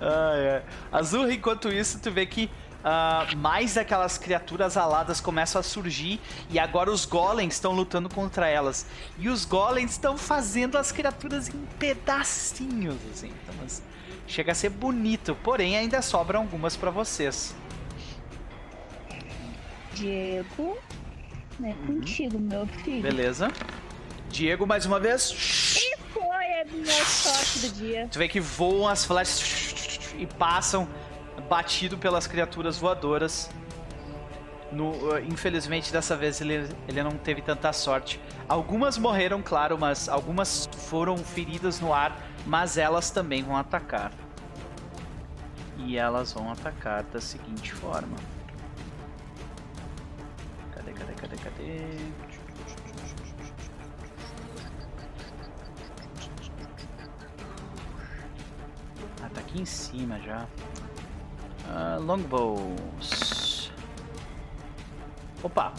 ai, 0.00 0.50
ai. 0.56 0.62
Azul, 0.92 1.30
enquanto 1.30 1.68
isso, 1.72 1.98
tu 2.00 2.10
vê 2.10 2.26
que 2.26 2.50
ah, 2.84 3.26
mais 3.36 3.74
daquelas 3.74 4.18
criaturas 4.18 4.76
aladas 4.76 5.20
começam 5.20 5.60
a 5.60 5.62
surgir 5.62 6.20
e 6.50 6.58
agora 6.58 6.90
os 6.90 7.04
golems 7.04 7.54
estão 7.54 7.72
lutando 7.72 8.08
contra 8.08 8.48
elas. 8.48 8.86
E 9.18 9.28
os 9.28 9.44
golems 9.44 9.92
estão 9.92 10.16
fazendo 10.16 10.76
as 10.76 10.90
criaturas 10.90 11.48
em 11.48 11.66
pedacinhos, 11.78 12.96
assim. 13.12 13.32
Então, 13.42 13.54
mas 13.60 13.82
chega 14.26 14.52
a 14.52 14.54
ser 14.54 14.70
bonito, 14.70 15.36
porém 15.42 15.76
ainda 15.76 16.02
sobram 16.02 16.40
algumas 16.40 16.76
pra 16.76 16.90
vocês. 16.90 17.54
Diego, 19.94 20.78
é 21.62 21.72
contigo, 21.86 22.38
meu 22.38 22.66
filho. 22.66 23.02
Beleza? 23.02 23.50
Diego, 24.30 24.66
mais 24.66 24.86
uma 24.86 24.98
vez. 24.98 25.76
E 25.76 25.96
foi 26.12 26.60
a 26.60 26.64
minha 26.64 27.04
sorte 27.04 27.58
do 27.60 27.70
dia. 27.74 28.08
Tu 28.10 28.18
vê 28.18 28.26
que 28.26 28.40
voam 28.40 28.88
as 28.88 29.04
flechas 29.04 30.14
e 30.18 30.26
passam 30.26 30.88
batido 31.48 31.98
pelas 31.98 32.26
criaturas 32.26 32.78
voadoras. 32.78 33.50
No, 34.70 34.90
uh, 34.90 35.18
infelizmente, 35.18 35.92
dessa 35.92 36.16
vez 36.16 36.40
ele, 36.40 36.68
ele 36.88 37.02
não 37.02 37.12
teve 37.12 37.42
tanta 37.42 37.72
sorte. 37.72 38.18
Algumas 38.48 38.96
morreram, 38.96 39.42
claro, 39.42 39.78
mas 39.78 40.08
algumas 40.08 40.68
foram 40.88 41.18
feridas 41.18 41.78
no 41.80 41.92
ar, 41.92 42.16
mas 42.46 42.78
elas 42.78 43.10
também 43.10 43.42
vão 43.42 43.56
atacar. 43.56 44.12
E 45.78 45.98
elas 45.98 46.32
vão 46.32 46.50
atacar 46.50 47.02
da 47.04 47.20
seguinte 47.20 47.72
forma. 47.72 48.16
Cadê, 50.74 50.92
cadê, 50.92 51.12
cadê, 51.12 51.36
cadê? 51.36 52.42
aqui 59.52 59.60
em 59.60 59.64
cima 59.66 60.18
já. 60.20 60.46
Ah, 61.68 61.98
longbows. 62.00 63.70
Opa, 65.42 65.72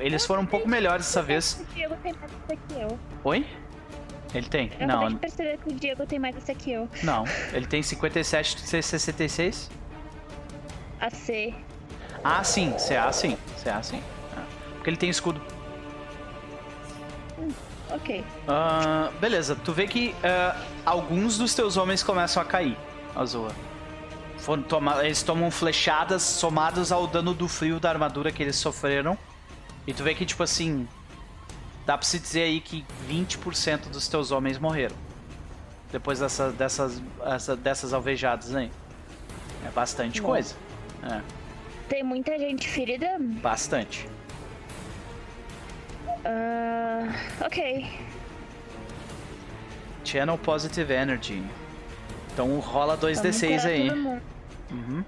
eles 0.00 0.26
foram 0.26 0.42
um 0.42 0.46
pouco 0.46 0.68
melhores 0.68 1.06
dessa 1.06 1.22
vez. 1.22 1.64
O 1.70 1.74
Diego 1.74 1.94
tem 2.02 2.12
mais 2.14 2.32
essa 2.32 2.56
que 2.56 2.74
eu. 2.80 2.98
Oi? 3.22 3.46
Ele 4.34 4.48
tem? 4.48 4.72
Eu 4.80 4.88
Não, 4.88 5.08
de 5.08 5.14
perceber 5.16 5.58
que 5.58 5.68
o 5.68 5.72
Diego 5.74 6.04
tem 6.06 6.18
mais 6.18 6.36
essa 6.36 6.52
que 6.54 6.72
eu. 6.72 6.88
não. 7.04 7.24
Ele 7.52 7.66
tem 7.66 7.80
57 7.82 8.56
e 8.56 8.82
66? 8.82 9.70
A 11.00 11.10
C. 11.10 11.54
Ah, 12.24 12.42
sim. 12.42 12.72
CA 12.72 13.12
sim. 13.12 13.36
CA 13.62 13.80
sim. 13.82 14.02
Ah, 14.36 14.42
Porque 14.74 14.90
ele 14.90 14.96
tem 14.96 15.08
escudo. 15.10 15.40
Ok. 17.90 18.24
Ah, 18.48 19.10
beleza, 19.20 19.54
tu 19.54 19.72
vê 19.72 19.86
que 19.86 20.12
ah, 20.24 20.56
alguns 20.84 21.38
dos 21.38 21.54
teus 21.54 21.76
homens 21.76 22.02
começam 22.02 22.42
a 22.42 22.46
cair, 22.46 22.76
Azua. 23.14 23.52
Foram 24.44 24.62
toma- 24.62 25.02
eles 25.02 25.22
tomam 25.22 25.50
flechadas 25.50 26.20
somadas 26.22 26.92
ao 26.92 27.06
dano 27.06 27.32
do 27.32 27.48
frio 27.48 27.80
da 27.80 27.88
armadura 27.88 28.30
que 28.30 28.42
eles 28.42 28.56
sofreram. 28.56 29.16
E 29.86 29.94
tu 29.94 30.04
vê 30.04 30.14
que, 30.14 30.26
tipo 30.26 30.42
assim. 30.42 30.86
Dá 31.86 31.96
pra 31.96 32.06
se 32.06 32.18
dizer 32.18 32.42
aí 32.42 32.60
que 32.60 32.84
20% 33.08 33.88
dos 33.90 34.06
teus 34.06 34.30
homens 34.30 34.58
morreram. 34.58 34.96
Depois 35.90 36.18
dessa, 36.18 36.50
dessas, 36.50 37.00
essa- 37.24 37.56
dessas 37.56 37.92
alvejadas 37.94 38.54
aí. 38.54 38.70
É 39.66 39.70
bastante 39.70 40.20
Nossa. 40.20 40.30
coisa. 40.32 40.54
É, 41.02 41.20
Tem 41.88 42.02
muita 42.02 42.38
gente 42.38 42.68
ferida? 42.68 43.16
bastante. 43.20 44.06
Ah, 46.24 47.08
ok. 47.46 47.86
Channel 50.04 50.36
Positive 50.38 50.92
Energy. 50.92 51.42
Então 52.32 52.58
rola 52.60 52.96
Vamos 52.96 53.18
2d6 53.18 53.60
curar 53.62 53.66
aí. 53.66 54.20
Uhum. 54.70 55.04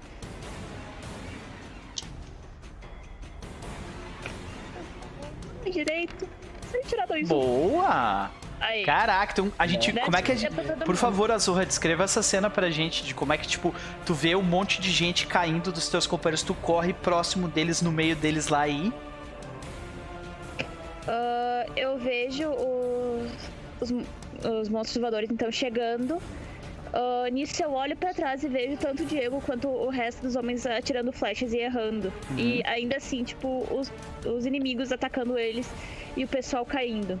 Direito. 5.71 6.27
Sem 6.71 6.81
tirar 6.83 7.05
dois. 7.05 7.27
Boa! 7.27 8.31
Aí. 8.59 8.83
Caraca, 8.83 9.33
então 9.33 9.51
a 9.57 9.67
gente. 9.67 9.93
Né? 9.93 10.01
Como 10.01 10.17
é 10.17 10.21
que 10.21 10.31
a 10.31 10.35
gente. 10.35 10.59
É 10.59 10.75
Por 10.83 10.95
favor, 10.95 11.31
Azurra, 11.31 11.65
descreva 11.65 12.03
essa 12.03 12.23
cena 12.23 12.49
pra 12.49 12.69
gente 12.69 13.03
de 13.03 13.13
como 13.13 13.31
é 13.31 13.37
que, 13.37 13.47
tipo, 13.47 13.73
tu 14.05 14.13
vê 14.13 14.35
um 14.35 14.41
monte 14.41 14.81
de 14.81 14.89
gente 14.89 15.27
caindo 15.27 15.71
dos 15.71 15.87
teus 15.89 16.07
companheiros, 16.07 16.41
tu 16.41 16.55
corre 16.55 16.93
próximo 16.93 17.47
deles, 17.47 17.81
no 17.81 17.91
meio 17.91 18.15
deles 18.15 18.47
lá 18.47 18.61
aí. 18.61 18.91
Ah, 21.07 21.65
eu 21.75 21.97
vejo 21.99 22.49
os, 22.49 23.31
os, 23.79 23.91
os 24.43 24.69
monstros 24.69 24.99
voadores 24.99 25.29
então 25.29 25.51
chegando. 25.51 26.19
Ah, 26.93 27.29
nisso 27.31 27.61
eu 27.61 27.71
olho 27.73 27.95
pra 27.95 28.13
trás 28.13 28.43
e 28.43 28.47
vejo 28.47 28.77
tanto 28.77 29.03
o 29.03 29.05
Diego 29.05 29.41
quanto 29.45 29.67
o 29.67 29.89
resto 29.89 30.21
dos 30.21 30.35
homens 30.35 30.65
atirando 30.65 31.11
flechas 31.11 31.53
e 31.53 31.57
errando. 31.57 32.11
E 32.37 32.61
ainda 32.65 32.97
assim, 32.97 33.23
tipo, 33.23 33.65
os, 33.73 33.91
os 34.25 34.45
inimigos 34.45 34.91
atacando 34.91 35.37
eles 35.37 35.69
e 36.15 36.23
o 36.23 36.27
pessoal 36.27 36.65
caindo. 36.65 37.19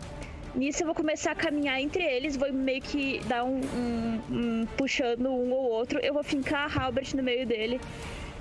Nisso 0.55 0.81
eu 0.81 0.85
vou 0.87 0.95
começar 0.95 1.31
a 1.33 1.35
caminhar 1.35 1.79
entre 1.79 2.03
eles, 2.03 2.35
vou 2.35 2.51
meio 2.51 2.81
que 2.81 3.19
dar 3.25 3.43
um, 3.43 3.59
um- 3.61 4.21
um- 4.31 4.65
puxando 4.77 5.27
um 5.27 5.51
ou 5.51 5.69
outro. 5.69 5.99
Eu 5.99 6.13
vou 6.13 6.23
fincar 6.23 6.65
a 6.75 6.83
Halbert 6.85 7.13
no 7.15 7.21
meio 7.21 7.45
dele 7.45 7.79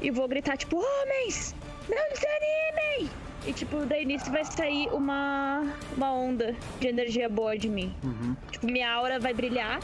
e 0.01 0.11
vou 0.11 0.27
gritar, 0.27 0.57
tipo, 0.57 0.77
homens! 0.79 1.55
Não 1.89 2.09
desanimem! 2.11 3.11
E 3.47 3.53
tipo, 3.53 3.87
daí 3.87 4.05
nisso 4.05 4.31
vai 4.31 4.45
sair 4.45 4.89
uma, 4.93 5.65
uma 5.97 6.13
onda 6.13 6.55
de 6.81 6.89
energia 6.89 7.29
boa 7.29 7.57
de 7.57 7.69
mim. 7.69 7.95
Tipo, 8.51 8.67
minha 8.67 8.91
aura 8.93 9.21
vai 9.21 9.33
brilhar, 9.33 9.79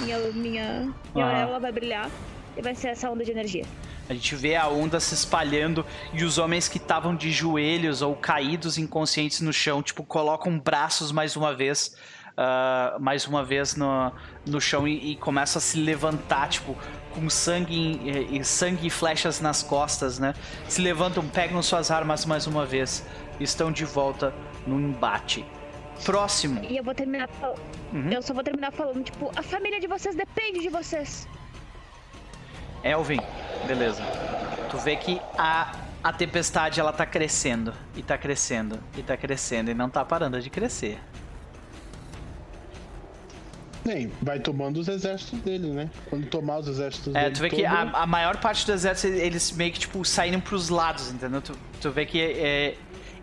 minha, 0.00 0.18
minha, 0.18 0.94
minha 1.14 1.26
Ah. 1.26 1.30
auréola 1.30 1.58
vai 1.60 1.72
brilhar 1.72 2.10
e 2.56 2.60
vai 2.62 2.74
ser 2.74 2.88
essa 2.88 3.10
onda 3.10 3.24
de 3.24 3.30
energia. 3.30 3.64
A 4.10 4.14
gente 4.14 4.34
vê 4.36 4.56
a 4.56 4.66
onda 4.68 4.98
se 5.00 5.14
espalhando 5.14 5.84
e 6.14 6.24
os 6.24 6.38
homens 6.38 6.66
que 6.68 6.78
estavam 6.78 7.14
de 7.14 7.30
joelhos 7.30 8.00
ou 8.02 8.14
caídos 8.16 8.78
inconscientes 8.78 9.40
no 9.40 9.52
chão, 9.52 9.82
tipo, 9.82 10.02
colocam 10.02 10.58
braços 10.58 11.12
mais 11.12 11.36
uma 11.36 11.54
vez, 11.54 11.94
ah, 12.40 12.96
mais 13.00 13.26
uma 13.26 13.42
vez 13.42 13.74
no, 13.74 14.12
no 14.46 14.60
chão 14.60 14.86
e, 14.86 15.10
e 15.10 15.16
começam 15.16 15.58
a 15.58 15.60
se 15.60 15.76
levantar, 15.76 16.48
tipo, 16.48 16.76
com 17.12 17.28
sangue 17.28 18.00
e, 18.30 18.44
sangue 18.44 18.86
e 18.86 18.90
flechas 18.90 19.40
nas 19.40 19.60
costas, 19.60 20.20
né? 20.20 20.32
Se 20.68 20.80
levantam, 20.80 21.26
pegam 21.26 21.60
suas 21.60 21.90
armas 21.90 22.24
mais 22.24 22.46
uma 22.46 22.64
vez 22.64 23.04
estão 23.40 23.72
de 23.72 23.84
volta 23.84 24.32
no 24.64 24.80
embate. 24.80 25.44
Próximo. 26.04 26.62
E 26.62 26.76
eu 26.76 26.84
vou 26.84 26.94
terminar 26.94 27.28
Uhum. 27.92 28.10
Eu 28.12 28.22
só 28.22 28.32
vou 28.34 28.44
terminar 28.44 28.70
falando, 28.70 29.02
tipo, 29.02 29.32
a 29.34 29.42
família 29.42 29.80
de 29.80 29.88
vocês 29.88 30.14
depende 30.14 30.60
de 30.60 30.68
vocês. 30.68 31.26
Elvin, 32.84 33.18
beleza. 33.66 34.02
Tu 34.70 34.78
vê 34.78 34.94
que 34.94 35.20
a, 35.36 35.72
a 36.04 36.12
tempestade 36.12 36.78
ela 36.78 36.92
tá 36.92 37.06
crescendo, 37.06 37.72
e 37.96 38.02
tá 38.02 38.16
crescendo, 38.16 38.78
e 38.96 39.02
tá 39.02 39.16
crescendo, 39.16 39.70
e 39.70 39.74
não 39.74 39.88
tá 39.88 40.04
parando 40.04 40.40
de 40.40 40.50
crescer. 40.50 41.00
Nem, 43.84 44.10
vai 44.20 44.38
tomando 44.38 44.78
os 44.78 44.88
exércitos 44.88 45.38
dele, 45.40 45.68
né? 45.68 45.88
Quando 46.10 46.26
tomar 46.26 46.58
os 46.58 46.68
exércitos 46.68 47.14
É, 47.14 47.22
dele. 47.24 47.34
tu 47.34 47.40
vê 47.40 47.48
que 47.50 47.56
todo- 47.56 47.66
a, 47.66 48.02
a 48.02 48.06
maior 48.06 48.36
parte 48.38 48.66
do 48.66 48.72
exército, 48.72 49.12
eles 49.14 49.50
meio 49.52 49.72
que, 49.72 49.78
tipo, 49.80 50.04
saíram 50.04 50.40
pros 50.40 50.68
lados, 50.68 51.10
entendeu? 51.10 51.40
Tu, 51.40 51.52
tu 51.80 51.90
vê 51.90 52.04
que 52.04 52.20
é, 52.20 52.74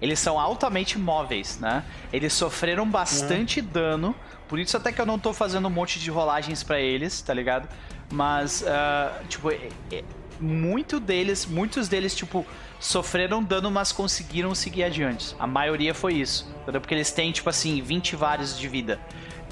eles 0.02 0.20
são 0.20 0.40
altamente 0.40 0.98
móveis, 0.98 1.60
né? 1.60 1.84
Eles 2.12 2.34
sofreram 2.34 2.90
bastante 2.90 3.62
dano, 3.62 4.16
por 4.48 4.58
isso 4.60 4.76
até 4.78 4.92
que 4.92 5.00
eu 5.00 5.06
não 5.06 5.20
tô 5.20 5.34
fazendo 5.34 5.68
um 5.68 5.72
monte 5.72 6.00
de 6.00 6.10
rolagens 6.10 6.64
pra 6.64 6.80
eles, 6.80 7.22
tá 7.22 7.34
ligado? 7.34 7.68
Mas, 8.12 8.64
ah, 8.68 9.20
tipo, 9.30 9.52
é- 9.52 9.70
é- 9.92 10.04
muito 10.40 11.00
deles, 11.00 11.46
muitos 11.46 11.88
deles, 11.88 12.14
tipo, 12.16 12.46
sofreram 12.80 13.42
dano, 13.42 13.72
mas 13.72 13.92
conseguiram 13.94 14.54
seguir 14.54 14.84
adiante. 14.84 15.34
A 15.40 15.48
maioria 15.48 15.94
foi 15.94 16.16
isso, 16.16 16.50
entendeu? 16.62 16.82
Porque 16.82 16.94
eles 16.94 17.10
têm, 17.12 17.32
tipo 17.32 17.50
assim, 17.50 17.82
20 17.82 18.16
vários 18.18 18.58
de 18.60 18.68
vida. 18.68 19.00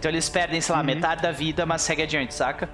Então 0.03 0.11
eles 0.11 0.27
perdem, 0.27 0.59
sei 0.59 0.75
lá, 0.75 0.83
metade 0.83 1.21
da 1.21 1.31
vida, 1.31 1.65
mas 1.65 1.81
segue 1.81 2.01
adiante, 2.01 2.33
saca? 2.33 2.69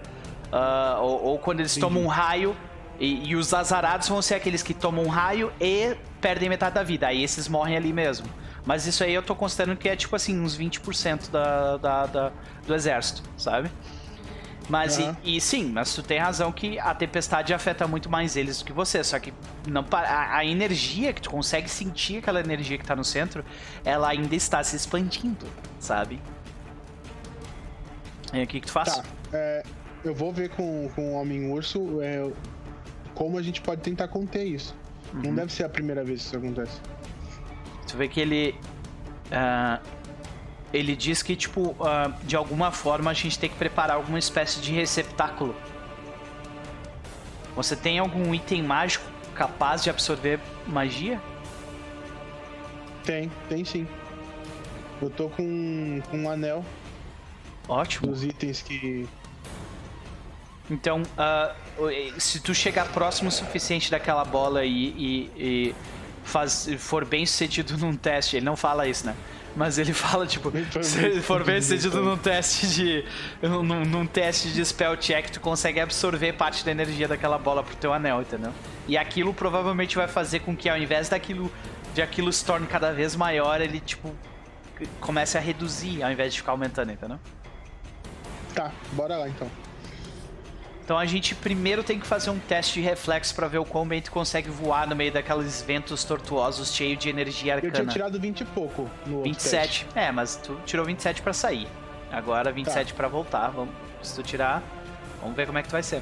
Ah, 0.52 0.98
ou, 1.00 1.26
ou 1.26 1.38
quando 1.38 1.60
eles 1.60 1.76
tomam 1.76 2.02
um 2.02 2.08
raio, 2.08 2.58
e, 3.00 3.30
e 3.30 3.36
os 3.36 3.54
azarados 3.54 4.10
vão 4.10 4.20
ser 4.20 4.34
aqueles 4.34 4.64
que 4.64 4.74
tomam 4.74 5.06
um 5.06 5.10
raio 5.10 5.54
e 5.62 5.96
perdem 6.20 6.50
metade 6.50 6.74
da 6.74 6.82
vida. 6.82 7.06
Aí 7.06 7.24
esses 7.24 7.48
morrem 7.48 7.78
ali 7.78 7.94
mesmo. 7.94 8.26
Mas 8.66 8.88
isso 8.88 9.04
aí 9.04 9.14
eu 9.14 9.22
tô 9.22 9.36
considerando 9.36 9.78
que 9.78 9.88
é 9.88 9.96
tipo 9.96 10.16
assim, 10.16 10.42
uns 10.42 10.58
20% 10.58 11.30
da, 11.30 11.78
da, 11.78 12.06
da- 12.08 12.32
do 12.66 12.74
exército, 12.74 13.22
sabe? 13.38 13.70
Mas 14.68 14.98
Aham. 14.98 15.16
e, 15.24 15.38
e 15.38 15.42
sim, 15.42 15.66
mas 15.72 15.94
tu 15.94 16.02
tem 16.02 16.18
razão 16.18 16.52
que 16.52 16.80
a 16.80 16.96
tempestade 16.96 17.54
afeta 17.54 17.88
muito 17.88 18.10
mais 18.10 18.36
eles 18.36 18.58
do 18.58 18.66
que 18.66 18.74
você. 18.74 19.04
Só 19.04 19.20
que 19.20 19.32
não 19.68 19.86
a, 19.92 20.38
a 20.38 20.46
energia 20.46 21.14
que 21.14 21.22
tu 21.22 21.30
consegue 21.30 21.70
sentir, 21.70 22.18
aquela 22.18 22.40
energia 22.40 22.76
que 22.76 22.86
tá 22.86 22.96
no 22.96 23.04
centro, 23.04 23.46
ela 23.86 24.10
ainda 24.10 24.36
está 24.36 24.64
se 24.64 24.76
expandindo, 24.76 25.46
sabe? 25.80 26.20
E 28.34 28.44
o 28.44 28.48
que, 28.48 28.60
que 28.60 28.68
tu 28.68 28.72
faz? 28.72 28.98
Tá. 28.98 29.04
é, 29.34 29.64
eu 30.04 30.14
vou 30.14 30.32
ver 30.32 30.50
com, 30.50 30.90
com 30.96 31.14
o 31.14 31.22
Homem-Urso 31.22 32.02
é, 32.02 32.30
como 33.14 33.38
a 33.38 33.42
gente 33.42 33.62
pode 33.62 33.82
tentar 33.82 34.08
conter 34.08 34.46
isso. 34.46 34.76
Uhum. 35.14 35.22
Não 35.24 35.36
deve 35.36 35.52
ser 35.52 35.64
a 35.64 35.70
primeira 35.70 36.04
vez 36.04 36.22
que 36.22 36.28
isso 36.28 36.38
acontece. 36.38 36.80
Tu 37.88 37.98
vê 37.98 38.08
que 38.08 38.20
ele. 38.20 38.56
ah, 39.32 39.80
ele 40.72 40.96
diz 40.96 41.24
que, 41.24 41.36
tipo, 41.36 41.76
ah, 41.82 42.14
de 42.24 42.36
alguma 42.36 42.72
forma 42.72 43.10
a 43.10 43.14
gente 43.14 43.40
tem 43.40 43.50
que 43.50 43.56
preparar 43.56 43.98
alguma 43.98 44.20
espécie 44.20 44.60
de 44.62 44.72
receptáculo. 44.72 45.56
Você 47.56 47.76
tem 47.76 48.00
algum 48.00 48.34
item 48.34 48.64
mágico 48.64 49.04
capaz 49.34 49.84
de 49.84 49.90
absorver 49.90 50.40
magia? 50.68 51.20
Tem, 53.04 53.32
tem 53.50 53.66
sim. 53.66 53.88
Eu 55.02 55.10
tô 55.10 55.30
com, 55.30 56.02
com 56.10 56.18
um 56.20 56.30
anel 56.30 56.64
Ótimo. 57.70 58.08
dos 58.12 58.24
itens 58.24 58.62
que. 58.62 59.08
Então, 60.70 61.02
o- 61.78 62.20
se 62.20 62.40
tu 62.40 62.54
chegar 62.54 62.88
próximo 62.90 63.30
o 63.30 63.32
suficiente 63.32 63.90
daquela 63.90 64.24
bola 64.24 64.64
e, 64.66 64.70
e- 64.90 65.32
e 65.38 65.76
faz, 66.24 66.70
for 66.78 67.06
bem 67.06 67.26
sucedido 67.26 67.76
num 67.78 67.96
teste, 67.96 68.38
ele 68.38 68.46
não 68.46 68.56
fala 68.56 68.88
isso, 68.88 69.06
né? 69.06 69.16
Mas 69.56 69.80
ele 69.80 69.94
fala, 69.94 70.28
tipo, 70.28 70.52
se 70.84 71.22
for 71.22 71.44
bem 71.44 71.60
sucedido 71.60 72.02
num 72.04 72.18
teste 72.18 72.68
de. 72.68 73.06
Num, 73.42 73.64
num 73.64 74.06
teste 74.06 74.50
de 74.52 74.64
spell 74.64 74.96
check, 74.98 75.30
tu 75.32 75.40
consegue 75.40 75.80
absorver 75.80 76.34
parte 76.34 76.64
da 76.64 76.70
energia 76.72 77.08
daquela 77.08 77.38
bola 77.40 77.64
pro 77.64 77.76
teu 77.76 77.92
anel, 77.92 78.22
entendeu? 78.22 78.54
E 78.88 78.96
aquilo 78.96 79.34
provavelmente 79.34 79.96
vai 79.96 80.08
fazer 80.08 80.40
com 80.42 80.56
que 80.56 80.70
ao 80.70 80.78
invés 80.78 81.10
daquilo. 81.10 81.52
De 81.96 82.04
aquilo 82.04 82.32
se 82.32 82.46
torne 82.46 82.68
cada 82.68 82.94
vez 82.94 83.16
maior, 83.16 83.60
ele, 83.60 83.80
tipo, 83.80 84.14
comece 85.02 85.36
a 85.40 85.42
reduzir 85.42 86.04
ao 86.04 86.12
invés 86.12 86.32
de 86.32 86.40
ficar 86.40 86.52
aumentando, 86.52 86.92
entendeu? 86.92 87.20
Tá, 88.54 88.72
bora 88.94 89.18
lá 89.18 89.30
então. 89.30 89.50
Então 90.84 90.98
a 90.98 91.06
gente 91.06 91.36
primeiro 91.36 91.84
tem 91.84 92.00
que 92.00 92.08
fazer 92.08 92.32
um 92.32 92.40
teste 92.40 92.74
de 92.76 92.82
reflexo 92.82 93.36
pra 93.36 93.48
ver 93.48 93.60
o 93.60 93.66
quão 93.66 93.88
bem 93.88 94.02
tu 94.02 94.12
consegue 94.12 94.50
voar 94.50 94.88
no 94.88 94.96
meio 94.96 95.12
daqueles 95.12 95.62
ventos 95.62 96.04
tortuosos 96.04 96.74
cheios 96.74 96.98
de 96.98 97.10
energia 97.10 97.54
Eu 97.54 97.60
tinha 97.62 97.70
arcana. 97.72 97.92
tirado 97.92 98.20
20 98.20 98.42
e 98.42 98.46
pouco 98.46 98.90
no 99.06 99.18
outro 99.18 99.32
27. 99.32 99.86
É, 99.94 100.12
mas 100.12 100.36
tu 100.38 100.60
tirou 100.66 100.84
27 100.84 101.22
pra 101.22 101.32
sair. 101.32 101.68
Agora 102.12 102.52
27 102.52 102.96
pra 102.96 103.08
voltar. 103.08 103.50
Vamos, 103.50 103.74
se 104.02 104.16
tu 104.16 104.24
tirar, 104.24 104.64
vamos 105.22 105.36
ver 105.36 105.46
como 105.46 105.60
é 105.60 105.62
que 105.62 105.68
tu 105.70 105.74
vai 105.74 105.84
ser. 105.84 106.02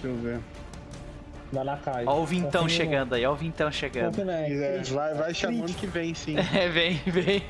Deixa 0.00 0.06
eu 0.06 0.16
ver. 0.22 0.40
Vai 1.52 1.64
lá, 1.64 1.76
Caio. 1.78 2.08
Ó 2.08 2.20
o 2.20 2.26
vintão 2.26 2.68
chegando 2.68 3.14
aí, 3.14 3.24
ó 3.24 3.32
o 3.32 3.36
vintão 3.36 3.70
chegando. 3.72 4.22
no- 4.22 4.30
É, 4.30 4.82
vai, 4.90 5.14
vai 5.14 5.34
chamando 5.34 5.74
que 5.74 5.86
vem, 5.86 6.14
sim. 6.14 6.36
É, 6.54 6.68
vem, 6.68 7.00
vem. 7.06 7.42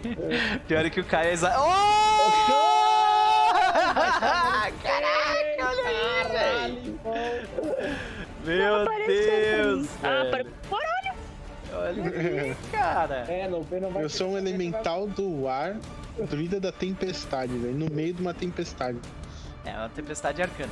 Pior 0.66 0.84
é 0.86 0.90
que 0.90 1.00
o 1.00 1.04
Caio 1.04 1.30
é 1.30 1.32
exa... 1.32 1.54
Oh! 1.58 2.78
Caraca, 4.82 5.64
olha 5.64 5.84
aí, 5.88 6.72
velho. 6.72 7.00
Meu 8.44 8.84
Deus, 9.06 9.88
Ah. 10.02 10.44
Olha 11.72 12.02
aí, 12.04 12.56
cara. 12.72 13.24
É, 13.28 13.48
não, 13.48 13.60
não 13.80 13.90
vai 13.90 14.04
Eu 14.04 14.08
sou 14.08 14.30
um 14.32 14.38
elemental 14.38 15.06
do 15.06 15.46
ar, 15.48 15.76
druida 16.30 16.58
da 16.60 16.72
tempestade, 16.72 17.56
velho. 17.56 17.74
No 17.74 17.90
meio 17.94 18.14
de 18.14 18.20
uma 18.22 18.32
tempestade. 18.34 18.98
É 19.64 19.72
uma 19.72 19.88
tempestade 19.90 20.40
arcana. 20.42 20.70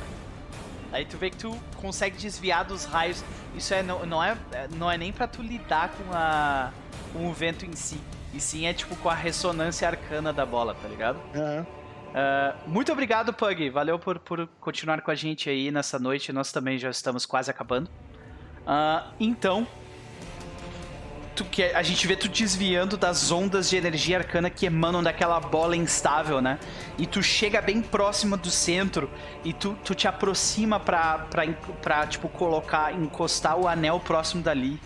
Aí 0.91 1.05
tu 1.05 1.17
vê 1.17 1.29
que 1.29 1.37
tu 1.37 1.57
consegue 1.75 2.17
desviar 2.17 2.63
dos 2.63 2.85
raios. 2.85 3.23
Isso 3.55 3.73
é 3.73 3.83
não, 3.83 4.05
não 4.05 4.23
é 4.23 4.37
não 4.75 4.89
é 4.89 4.97
nem 4.97 5.11
pra 5.11 5.27
tu 5.27 5.41
lidar 5.41 5.89
com 5.89 6.13
a 6.13 6.71
com 7.13 7.29
o 7.29 7.33
vento 7.33 7.65
em 7.65 7.73
si. 7.73 7.99
E 8.33 8.39
sim 8.39 8.65
é 8.67 8.73
tipo 8.73 8.95
com 8.97 9.09
a 9.09 9.15
ressonância 9.15 9.87
arcana 9.87 10.31
da 10.31 10.45
bola, 10.45 10.75
tá 10.75 10.87
ligado? 10.87 11.19
Aham. 11.35 11.65
Ah, 12.13 12.55
muito 12.65 12.91
obrigado, 12.91 13.31
Pug. 13.31 13.69
Valeu 13.69 13.99
por, 13.99 14.17
por 14.17 14.47
continuar 14.59 15.01
com 15.01 15.11
a 15.11 15.15
gente 15.15 15.49
aí 15.49 15.69
nessa 15.69 15.99
noite. 15.99 16.33
Nós 16.33 16.51
também 16.51 16.77
já 16.77 16.89
estamos 16.89 17.25
quase 17.27 17.51
acabando. 17.51 17.89
Ah, 18.65 19.11
então, 19.19 19.67
tu 21.37 21.45
que 21.45 21.63
a 21.63 21.83
gente 21.83 22.07
vê 22.07 22.15
tu 22.15 22.27
desviando 22.27 22.97
das 22.97 23.31
ondas 23.31 23.69
de 23.69 23.77
energia 23.77 24.17
arcana 24.17 24.49
que 24.49 24.65
emanam 24.65 25.03
daquela 25.03 25.39
bola 25.39 25.75
instável, 25.75 26.41
né? 26.41 26.57
E 26.97 27.05
tu 27.05 27.21
chega 27.21 27.61
bem 27.61 27.79
próximo 27.79 28.35
do 28.35 28.49
centro 28.49 29.07
e 29.45 29.53
tu, 29.53 29.77
tu 29.83 29.93
te 29.93 30.07
aproxima 30.07 30.79
pra, 30.79 31.19
pra, 31.19 31.47
pra, 31.79 32.07
tipo, 32.07 32.27
colocar, 32.27 32.91
encostar 32.91 33.55
o 33.55 33.67
anel 33.67 33.99
próximo 33.99 34.41
dali. 34.41 34.79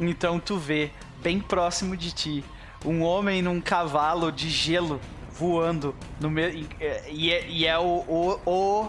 Então 0.00 0.40
tu 0.40 0.56
vê, 0.56 0.90
bem 1.22 1.40
próximo 1.40 1.94
de 1.94 2.10
ti, 2.10 2.44
um 2.82 3.02
homem 3.02 3.42
num 3.42 3.60
cavalo 3.60 4.32
de 4.32 4.48
gelo 4.48 4.98
voando 5.30 5.94
no 6.18 6.30
meio. 6.30 6.54
E, 6.54 6.68
e 7.10 7.32
é, 7.32 7.46
e 7.48 7.66
é 7.66 7.78
o. 7.78 8.02
o, 8.08 8.40
o 8.46 8.88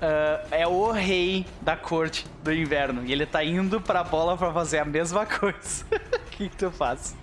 ah, 0.00 0.46
é 0.50 0.66
o 0.66 0.90
rei 0.90 1.46
da 1.60 1.76
corte 1.76 2.26
do 2.42 2.52
inverno. 2.52 3.04
E 3.04 3.12
ele 3.12 3.26
tá 3.26 3.44
indo 3.44 3.80
pra 3.80 4.02
bola 4.02 4.36
pra 4.36 4.52
fazer 4.52 4.78
a 4.78 4.84
mesma 4.84 5.26
coisa. 5.26 5.84
O 5.92 6.30
que, 6.30 6.48
que 6.48 6.56
tu 6.56 6.70
faz? 6.70 7.14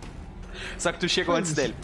Só 0.77 0.91
que 0.91 0.99
tu 0.99 1.09
chegou 1.09 1.35
antes 1.35 1.53
dele. 1.53 1.75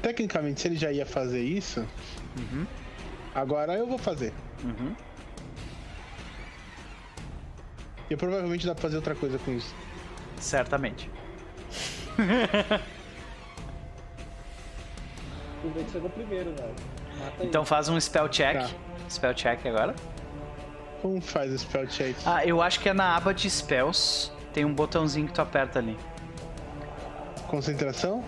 Tecnicamente, 0.00 0.60
se 0.60 0.68
ele 0.68 0.76
já 0.76 0.90
ia 0.90 1.06
fazer 1.06 1.42
isso, 1.42 1.86
agora 3.34 3.74
eu 3.74 3.86
vou 3.86 3.98
fazer. 3.98 4.32
Uhum. 4.64 4.94
E 8.10 8.16
provavelmente 8.16 8.66
dá 8.66 8.74
pra 8.74 8.82
fazer 8.82 8.96
outra 8.96 9.14
coisa 9.14 9.38
com 9.38 9.52
isso. 9.52 9.74
Certamente. 10.38 11.08
O 15.64 15.70
Vento 15.70 15.92
chegou 15.92 16.10
primeiro, 16.10 16.52
velho. 16.54 16.74
Mata 17.22 17.36
ele. 17.40 17.48
Então 17.48 17.64
faz 17.64 17.88
um 17.88 17.98
spell 18.00 18.28
check. 18.28 18.58
Tá. 18.60 18.68
Spell 19.08 19.34
check 19.34 19.66
agora. 19.66 19.94
Como 21.00 21.20
faz 21.20 21.52
o 21.52 21.58
spell 21.58 21.86
check? 21.86 22.16
Ah, 22.24 22.44
eu 22.46 22.62
acho 22.62 22.80
que 22.80 22.88
é 22.88 22.92
na 22.92 23.16
aba 23.16 23.32
de 23.34 23.48
spells. 23.50 24.30
Tem 24.52 24.64
um 24.64 24.74
botãozinho 24.74 25.26
que 25.26 25.32
tu 25.32 25.40
aperta 25.42 25.78
ali. 25.78 25.96
Concentração? 27.48 28.24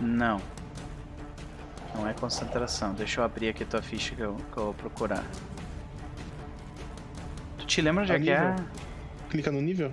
Não. 0.00 0.40
Não 1.94 2.08
é 2.08 2.14
concentração. 2.14 2.94
Deixa 2.94 3.20
eu 3.20 3.24
abrir 3.24 3.48
aqui 3.48 3.64
tua 3.64 3.82
ficha 3.82 4.14
que 4.14 4.22
eu, 4.22 4.36
que 4.52 4.56
eu 4.56 4.64
vou 4.64 4.74
procurar. 4.74 5.24
Tu 7.58 7.66
te 7.66 7.82
lembra 7.82 8.02
onde 8.04 8.12
é 8.12 8.20
que 8.20 8.30
é? 8.30 8.56
Clica 9.30 9.50
no 9.50 9.60
nível? 9.60 9.92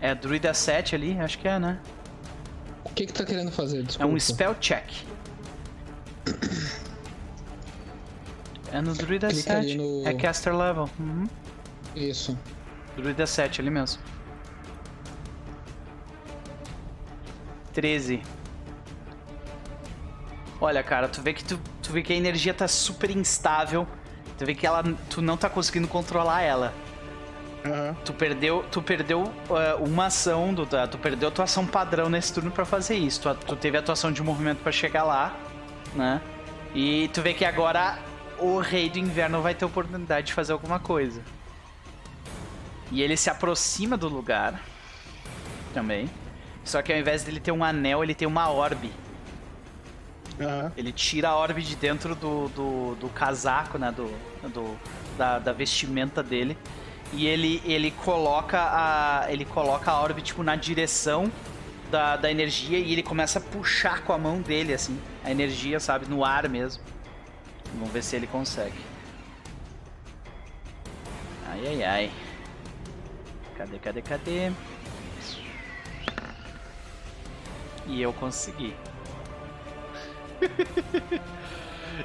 É 0.00 0.14
Druida 0.14 0.52
7 0.54 0.94
ali? 0.94 1.18
Acho 1.18 1.38
que 1.38 1.46
é, 1.48 1.58
né? 1.58 1.78
O 2.84 2.88
que 2.90 3.06
que 3.06 3.12
tá 3.12 3.24
querendo 3.24 3.50
fazer? 3.50 3.80
É 3.80 3.82
Desculpa. 3.82 4.12
um 4.12 4.18
spell 4.18 4.54
check. 4.56 4.84
É 8.72 8.80
no 8.80 8.94
Druida 8.94 9.28
Clica 9.28 9.56
ali 9.58 9.68
7. 9.70 9.76
no- 9.78 10.06
É 10.08 10.14
caster 10.14 10.54
level. 10.56 10.88
Uhum. 10.98 11.26
Isso. 11.96 12.38
Druida 12.96 13.26
7 13.26 13.60
ali 13.60 13.70
mesmo. 13.70 14.00
13. 17.72 18.22
Olha, 20.60 20.82
cara, 20.82 21.08
tu 21.08 21.22
vê 21.22 21.32
que 21.32 21.42
tu, 21.44 21.58
tu 21.82 21.92
vê 21.92 22.02
que 22.02 22.12
a 22.12 22.16
energia 22.16 22.52
tá 22.52 22.68
super 22.68 23.10
instável. 23.10 23.86
Tu 24.36 24.44
vê 24.44 24.54
que 24.54 24.66
ela 24.66 24.82
tu 25.08 25.22
não 25.22 25.36
tá 25.36 25.48
conseguindo 25.48 25.88
controlar 25.88 26.42
ela. 26.42 26.72
Aham. 27.64 27.94
Tu 28.04 28.12
perdeu, 28.14 28.64
tu 28.70 28.80
perdeu 28.82 29.30
eh, 29.50 29.74
uma 29.80 30.06
ação 30.06 30.52
do 30.54 30.64
tu 30.66 30.98
perdeu 30.98 31.28
a 31.28 31.32
tua 31.32 31.44
ação 31.44 31.66
padrão 31.66 32.08
nesse 32.08 32.32
turno 32.32 32.50
pra 32.50 32.64
fazer 32.64 32.96
isso. 32.96 33.20
Tu, 33.20 33.34
tu 33.46 33.56
teve 33.56 33.76
a 33.78 33.82
tua 33.82 33.92
ação 33.92 34.10
de 34.12 34.22
movimento 34.22 34.62
pra 34.62 34.72
chegar 34.72 35.02
lá, 35.04 35.34
né? 35.94 36.20
E 36.74 37.08
tu 37.12 37.20
vê 37.22 37.34
que 37.34 37.44
agora 37.44 37.98
o 38.40 38.58
rei 38.58 38.88
do 38.88 38.98
inverno 38.98 39.42
vai 39.42 39.54
ter 39.54 39.64
oportunidade 39.64 40.28
de 40.28 40.32
fazer 40.32 40.52
alguma 40.52 40.78
coisa. 40.78 41.22
E 42.90 43.02
ele 43.02 43.16
se 43.16 43.30
aproxima 43.30 43.96
do 43.96 44.08
lugar 44.08 44.60
também. 45.72 46.10
Só 46.64 46.82
que 46.82 46.92
ao 46.92 46.98
invés 46.98 47.22
dele 47.22 47.40
ter 47.40 47.52
um 47.52 47.62
anel, 47.62 48.02
ele 48.02 48.14
tem 48.14 48.26
uma 48.26 48.50
orbe. 48.50 48.92
Aham. 50.40 50.72
Ele 50.76 50.92
tira 50.92 51.28
a 51.28 51.36
orbe 51.36 51.62
de 51.62 51.76
dentro 51.76 52.14
do, 52.14 52.48
do, 52.48 52.94
do 52.96 53.08
casaco, 53.08 53.78
né? 53.78 53.92
Do, 53.92 54.06
do, 54.48 54.76
da, 55.16 55.38
da 55.38 55.52
vestimenta 55.52 56.22
dele. 56.22 56.56
E 57.12 57.26
ele, 57.26 57.62
ele 57.64 57.90
coloca 57.90 58.58
a. 58.58 59.26
Ele 59.28 59.44
coloca 59.44 59.90
a 59.90 60.00
orbe, 60.00 60.22
tipo, 60.22 60.42
na 60.42 60.56
direção 60.56 61.30
da, 61.90 62.16
da 62.16 62.30
energia 62.30 62.78
e 62.78 62.92
ele 62.92 63.02
começa 63.02 63.38
a 63.38 63.42
puxar 63.42 64.02
com 64.02 64.12
a 64.12 64.18
mão 64.18 64.40
dele, 64.40 64.72
assim, 64.72 64.98
a 65.24 65.30
energia, 65.30 65.80
sabe, 65.80 66.06
no 66.06 66.24
ar 66.24 66.48
mesmo. 66.48 66.82
Vamos 67.72 67.90
ver 67.90 68.02
se 68.02 68.16
ele 68.16 68.26
consegue. 68.26 68.78
Ai 71.46 71.66
ai 71.66 71.82
ai. 71.84 72.12
Cadê, 73.56 73.78
cadê, 73.78 74.02
cadê? 74.02 74.52
E 77.86 78.00
eu 78.00 78.12
consegui. 78.12 78.74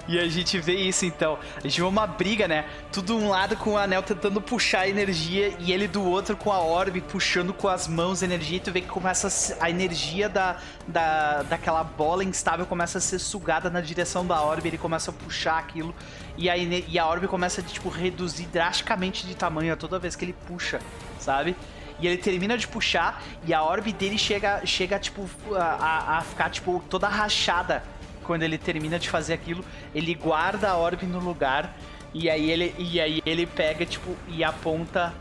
E 0.07 0.19
a 0.19 0.27
gente 0.27 0.59
vê 0.59 0.73
isso 0.75 1.05
então. 1.05 1.37
A 1.57 1.61
gente 1.61 1.79
vê 1.79 1.85
uma 1.87 2.05
briga, 2.05 2.47
né? 2.47 2.65
Tudo 2.91 3.17
um 3.17 3.29
lado 3.29 3.55
com 3.57 3.71
o 3.71 3.77
anel 3.77 4.03
tentando 4.03 4.41
puxar 4.41 4.81
a 4.81 4.87
energia 4.87 5.53
e 5.59 5.71
ele 5.71 5.87
do 5.87 6.03
outro 6.03 6.35
com 6.37 6.51
a 6.51 6.59
orbe 6.59 7.01
puxando 7.01 7.53
com 7.53 7.67
as 7.67 7.87
mãos 7.87 8.21
a 8.21 8.25
energia. 8.25 8.57
E 8.57 8.59
tu 8.59 8.71
vê 8.71 8.81
que 8.81 8.87
começa 8.87 9.55
a, 9.59 9.65
a 9.65 9.69
energia 9.69 10.29
da, 10.29 10.57
da, 10.87 11.43
daquela 11.43 11.83
bola 11.83 12.23
instável 12.23 12.65
começa 12.65 12.97
a 12.97 13.01
ser 13.01 13.19
sugada 13.19 13.69
na 13.69 13.81
direção 13.81 14.25
da 14.25 14.41
orbe. 14.41 14.69
Ele 14.69 14.77
começa 14.77 15.11
a 15.11 15.13
puxar 15.13 15.57
aquilo 15.57 15.93
e 16.37 16.49
a, 16.49 16.57
e 16.57 16.99
a 16.99 17.05
orbe 17.07 17.27
começa 17.27 17.61
a 17.61 17.63
tipo, 17.63 17.89
reduzir 17.89 18.45
drasticamente 18.47 19.25
de 19.25 19.35
tamanho 19.35 19.75
toda 19.77 19.97
vez 19.97 20.15
que 20.15 20.25
ele 20.25 20.35
puxa, 20.47 20.79
sabe? 21.19 21.55
E 21.97 22.07
ele 22.07 22.17
termina 22.17 22.57
de 22.57 22.67
puxar 22.67 23.23
e 23.45 23.53
a 23.53 23.63
orbe 23.63 23.93
dele 23.93 24.17
chega, 24.17 24.65
chega 24.65 24.99
tipo, 24.99 25.29
a, 25.53 25.63
a- 25.63 26.17
a 26.17 26.21
ficar 26.21 26.49
tipo, 26.49 26.83
toda 26.89 27.07
rachada 27.07 27.81
quando 28.25 28.43
ele 28.43 28.57
termina 28.57 28.97
de 28.99 29.09
fazer 29.09 29.33
aquilo, 29.33 29.63
ele 29.93 30.13
guarda 30.13 30.69
a 30.69 30.77
orbe 30.77 31.05
no 31.05 31.19
lugar 31.19 31.75
e 32.13 32.29
aí 32.29 32.49
ele, 32.49 32.73
e 32.77 32.99
aí 32.99 33.21
ele 33.25 33.45
pega, 33.45 33.85
tipo, 33.85 34.15
e 34.27 34.43
aponta. 34.43 35.13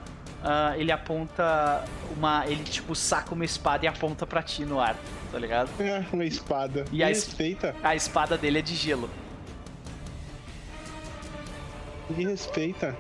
ah, 0.43 0.75
ele 0.77 0.93
aponta 0.93 1.85
uma. 2.17 2.47
Ele, 2.47 2.63
tipo, 2.65 2.95
saca 2.95 3.35
uma 3.35 3.45
espada 3.45 3.85
e 3.85 3.89
aponta 3.89 4.27
pra 4.27 4.43
ti 4.43 4.65
no 4.65 4.79
ar, 4.81 4.97
tá 5.33 5.39
ligado? 5.39 5.71
É, 5.83 6.05
uma 6.13 6.25
espada. 6.25 6.85
E 6.93 7.03
a 7.03 7.11
es- 7.11 7.25
respeita. 7.27 7.75
A 7.83 7.97
espada 7.97 8.37
dele 8.39 8.59
é 8.61 8.63
de 8.63 8.75
gelo. 8.77 9.11
Me 12.11 12.25
respeita. 12.27 12.95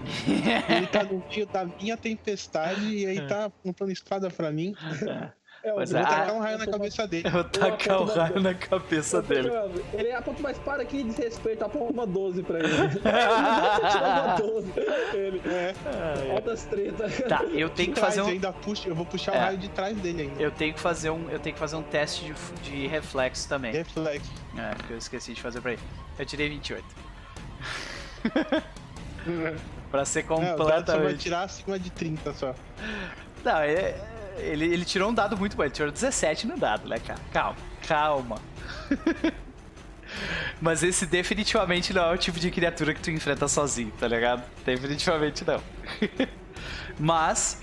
Ele 0.68 0.86
tá 0.86 1.04
no 1.04 1.22
meio 1.28 1.46
da 1.46 1.66
minha 1.66 1.96
tempestade 1.96 2.86
e 2.88 3.04
aí 3.06 3.20
tá 3.28 3.44
apontando 3.46 3.92
espada 3.92 4.30
pra 4.30 4.50
mim. 4.50 4.74
É, 5.64 5.72
Mas 5.72 5.92
eu 5.92 5.98
é- 5.98 6.02
vou 6.02 6.10
ah, 6.12 6.14
Tacar 6.14 6.34
um 6.34 6.40
raio 6.40 6.58
na 6.58 6.66
cabeça 6.66 7.06
dele. 7.08 7.26
Eu 7.26 7.32
vou 7.32 7.44
tacar 7.44 8.00
o 8.02 8.04
raio 8.04 8.40
na 8.40 8.54
cabeça 8.54 9.22
dele. 9.22 9.50
Ele 9.94 10.12
aponta 10.12 10.40
uma 10.40 10.50
espada 10.50 10.82
aqui 10.82 10.98
de 10.98 11.04
desrespeito, 11.04 11.64
aponta 11.64 11.90
uma 11.92 12.06
12 12.06 12.42
pra 12.42 12.58
ele. 12.58 12.68
Ele 12.74 13.00
não 13.02 13.90
tirou 13.90 14.08
uma 14.08 14.36
12. 14.36 14.72
Ele, 15.14 15.42
É. 15.46 15.74
altas 16.34 16.64
tretas. 16.64 17.16
Tá, 17.26 17.42
eu 17.44 17.70
tenho 17.70 17.94
que 17.94 18.00
fazer 18.00 18.20
um. 18.20 18.26
ainda 18.28 18.52
puxa, 18.52 18.88
eu 18.88 18.94
vou 18.94 19.06
puxar 19.06 19.34
É. 19.34 19.38
o 19.38 19.40
raio 19.40 19.58
de 19.58 19.68
trás 19.70 19.96
dele 19.96 20.22
ainda. 20.22 20.42
Eu 20.42 20.50
tenho 20.50 20.74
que 20.74 20.80
fazer 20.80 21.08
um. 21.08 21.30
Eu 21.30 21.38
tenho 21.40 21.54
que 21.54 21.60
fazer 21.60 21.76
um 21.76 21.82
teste 21.82 22.26
de, 22.26 22.34
de 22.70 22.86
reflexo 22.86 23.48
também. 23.48 23.72
Reflexo. 23.72 24.30
É, 24.58 24.74
que 24.86 24.92
eu 24.92 24.98
esqueci 24.98 25.32
de 25.32 25.40
fazer 25.40 25.62
pra 25.62 25.72
ele. 25.72 25.82
Eu 26.18 26.26
tirei 26.26 26.48
28. 26.50 26.84
pra 29.90 30.04
ser 30.04 30.24
Não, 30.28 30.36
o 30.36 30.40
dado 30.40 30.46
só 30.58 30.64
vai 30.64 30.76
completamente. 30.76 31.18
tirar 31.18 31.42
acima 31.44 31.78
de 31.78 31.90
30 31.90 32.34
só. 32.34 32.54
Não, 33.42 33.58
é- 33.58 33.94
ele, 34.38 34.64
ele 34.64 34.84
tirou 34.84 35.10
um 35.10 35.14
dado 35.14 35.36
muito 35.36 35.56
bom. 35.56 35.64
Ele 35.64 35.72
tirou 35.72 35.90
17 35.90 36.46
no 36.46 36.56
dado, 36.56 36.88
né, 36.88 36.98
cara? 36.98 37.20
Calma, 37.32 37.56
calma. 37.86 38.36
Mas 40.60 40.82
esse 40.82 41.06
definitivamente 41.06 41.92
não 41.92 42.04
é 42.04 42.14
o 42.14 42.18
tipo 42.18 42.38
de 42.38 42.50
criatura 42.50 42.94
que 42.94 43.00
tu 43.00 43.10
enfrenta 43.10 43.48
sozinho, 43.48 43.92
tá 43.98 44.06
ligado? 44.06 44.44
Definitivamente 44.64 45.44
não. 45.44 45.60
Mas. 46.98 47.62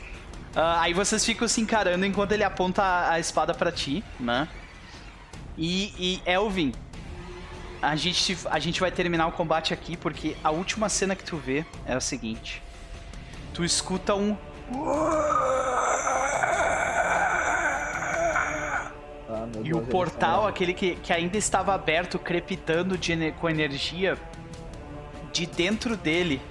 Uh, 0.51 0.59
aí 0.79 0.93
vocês 0.93 1.23
ficam 1.23 1.47
se 1.47 1.61
encarando 1.61 2.05
enquanto 2.05 2.33
ele 2.33 2.43
aponta 2.43 2.83
a, 2.83 3.13
a 3.13 3.19
espada 3.19 3.53
para 3.53 3.71
ti, 3.71 4.03
né? 4.19 4.49
E, 5.57 5.93
e 5.97 6.21
Elvin, 6.29 6.73
a 7.81 7.95
gente, 7.95 8.37
a 8.49 8.59
gente 8.59 8.79
vai 8.79 8.91
terminar 8.91 9.27
o 9.27 9.31
combate 9.31 9.73
aqui 9.73 9.97
porque 9.97 10.35
a 10.43 10.51
última 10.51 10.87
cena 10.89 11.15
que 11.15 11.23
tu 11.23 11.37
vê 11.37 11.65
é 11.85 11.93
a 11.93 11.99
seguinte: 11.99 12.61
tu 13.53 13.63
escuta 13.63 14.13
um. 14.13 14.37
E 19.63 19.73
o 19.73 19.81
portal, 19.81 20.47
aquele 20.47 20.73
que, 20.73 20.95
que 20.95 21.13
ainda 21.13 21.37
estava 21.37 21.73
aberto, 21.73 22.17
crepitando 22.17 22.97
de, 22.97 23.31
com 23.33 23.49
energia, 23.49 24.17
de 25.31 25.45
dentro 25.45 25.95
dele, 25.95 26.41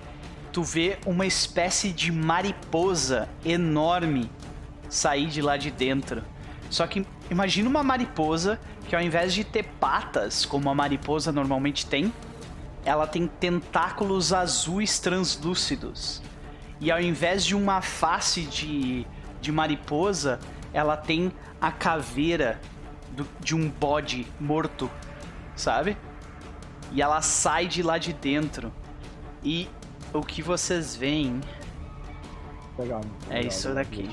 tu 0.52 0.62
vê 0.62 0.98
uma 1.04 1.26
espécie 1.26 1.92
de 1.92 2.10
mariposa 2.10 3.28
enorme 3.44 4.30
sair 4.88 5.26
de 5.26 5.42
lá 5.42 5.56
de 5.56 5.70
dentro. 5.70 6.22
Só 6.68 6.86
que 6.86 7.04
imagina 7.30 7.68
uma 7.68 7.82
mariposa 7.82 8.60
que 8.88 8.94
ao 8.94 9.02
invés 9.02 9.34
de 9.34 9.44
ter 9.44 9.64
patas, 9.78 10.44
como 10.44 10.68
a 10.70 10.74
mariposa 10.74 11.30
normalmente 11.30 11.86
tem, 11.86 12.12
ela 12.84 13.06
tem 13.06 13.26
tentáculos 13.26 14.32
azuis 14.32 14.98
translúcidos. 14.98 16.22
E 16.80 16.90
ao 16.90 17.00
invés 17.00 17.44
de 17.44 17.54
uma 17.54 17.82
face 17.82 18.42
de, 18.42 19.06
de 19.40 19.52
mariposa, 19.52 20.40
ela 20.72 20.96
tem 20.96 21.30
a 21.60 21.70
caveira 21.70 22.58
do, 23.10 23.26
de 23.38 23.54
um 23.54 23.68
bode 23.68 24.26
morto, 24.40 24.90
sabe? 25.54 25.96
E 26.92 27.02
ela 27.02 27.20
sai 27.20 27.66
de 27.66 27.82
lá 27.82 27.98
de 27.98 28.12
dentro. 28.12 28.72
E 29.44 29.68
o 30.12 30.22
que 30.22 30.42
vocês 30.42 30.96
veem 30.96 31.40
legal, 32.78 33.02
é 33.28 33.34
legal, 33.34 33.48
isso 33.48 33.74
daqui. 33.74 34.08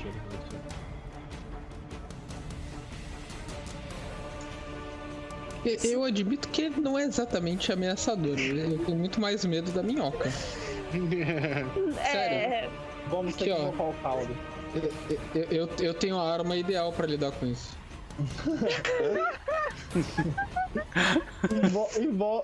Eu 5.82 6.04
admito 6.04 6.48
que 6.48 6.62
ele 6.62 6.80
não 6.80 6.98
é 6.98 7.02
exatamente 7.02 7.72
ameaçador. 7.72 8.38
Eu 8.38 8.78
tenho 8.84 8.96
muito 8.96 9.20
mais 9.20 9.44
medo 9.44 9.72
da 9.72 9.82
minhoca. 9.82 10.30
Sério. 12.10 12.36
É... 12.36 12.68
Vamos 13.08 13.36
ter 13.36 13.44
que 13.44 13.50
ó, 13.52 13.68
o 13.68 13.94
caldo. 14.02 14.36
Eu, 15.34 15.44
eu, 15.50 15.70
eu, 15.80 15.94
tenho 15.94 16.18
a 16.18 16.32
arma 16.32 16.56
ideal 16.56 16.92
para 16.92 17.06
lidar 17.06 17.32
com 17.32 17.46
isso. 17.46 17.76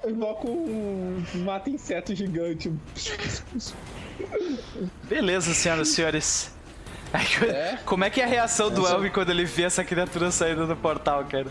Invoca 0.07 0.47
um 0.47 1.23
mata 1.45 1.69
inseto 1.69 2.15
gigante. 2.15 2.73
Beleza, 5.05 5.53
senhoras 5.53 5.89
e 5.89 5.95
senhores. 5.95 6.55
É? 7.49 7.79
Como 7.85 8.05
é 8.05 8.11
que 8.11 8.21
é 8.21 8.25
a 8.25 8.27
reação 8.27 8.71
do 8.71 8.87
Elvin 8.87 9.11
quando 9.11 9.31
ele 9.31 9.45
vê 9.45 9.63
essa 9.65 9.85
criatura 9.85 10.31
saindo 10.31 10.67
do 10.67 10.75
portal, 10.75 11.25
cara? 11.25 11.47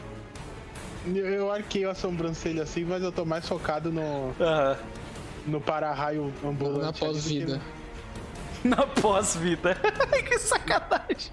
Eu 1.05 1.51
arquei 1.51 1.85
a 1.85 1.93
sobrancelha 1.93 2.63
assim, 2.63 2.83
mas 2.83 3.01
eu 3.03 3.11
tô 3.11 3.23
mais 3.25 3.47
focado 3.47 3.91
no. 3.91 4.01
Uhum. 4.01 4.75
No 5.45 5.59
para-raio 5.59 6.33
ambulante. 6.43 6.85
Na 6.85 6.93
pós-vida. 6.93 7.61
Na 8.63 8.87
pós-vida. 8.87 9.75
que 10.27 10.39
sacanagem. 10.39 11.31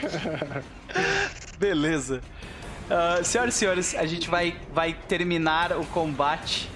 Beleza. 1.58 2.20
Uh, 2.90 3.24
senhoras 3.24 3.54
e 3.54 3.58
senhores, 3.58 3.94
a 3.94 4.04
gente 4.04 4.28
vai, 4.28 4.56
vai 4.72 4.92
terminar 4.92 5.72
o 5.78 5.86
combate 5.86 6.68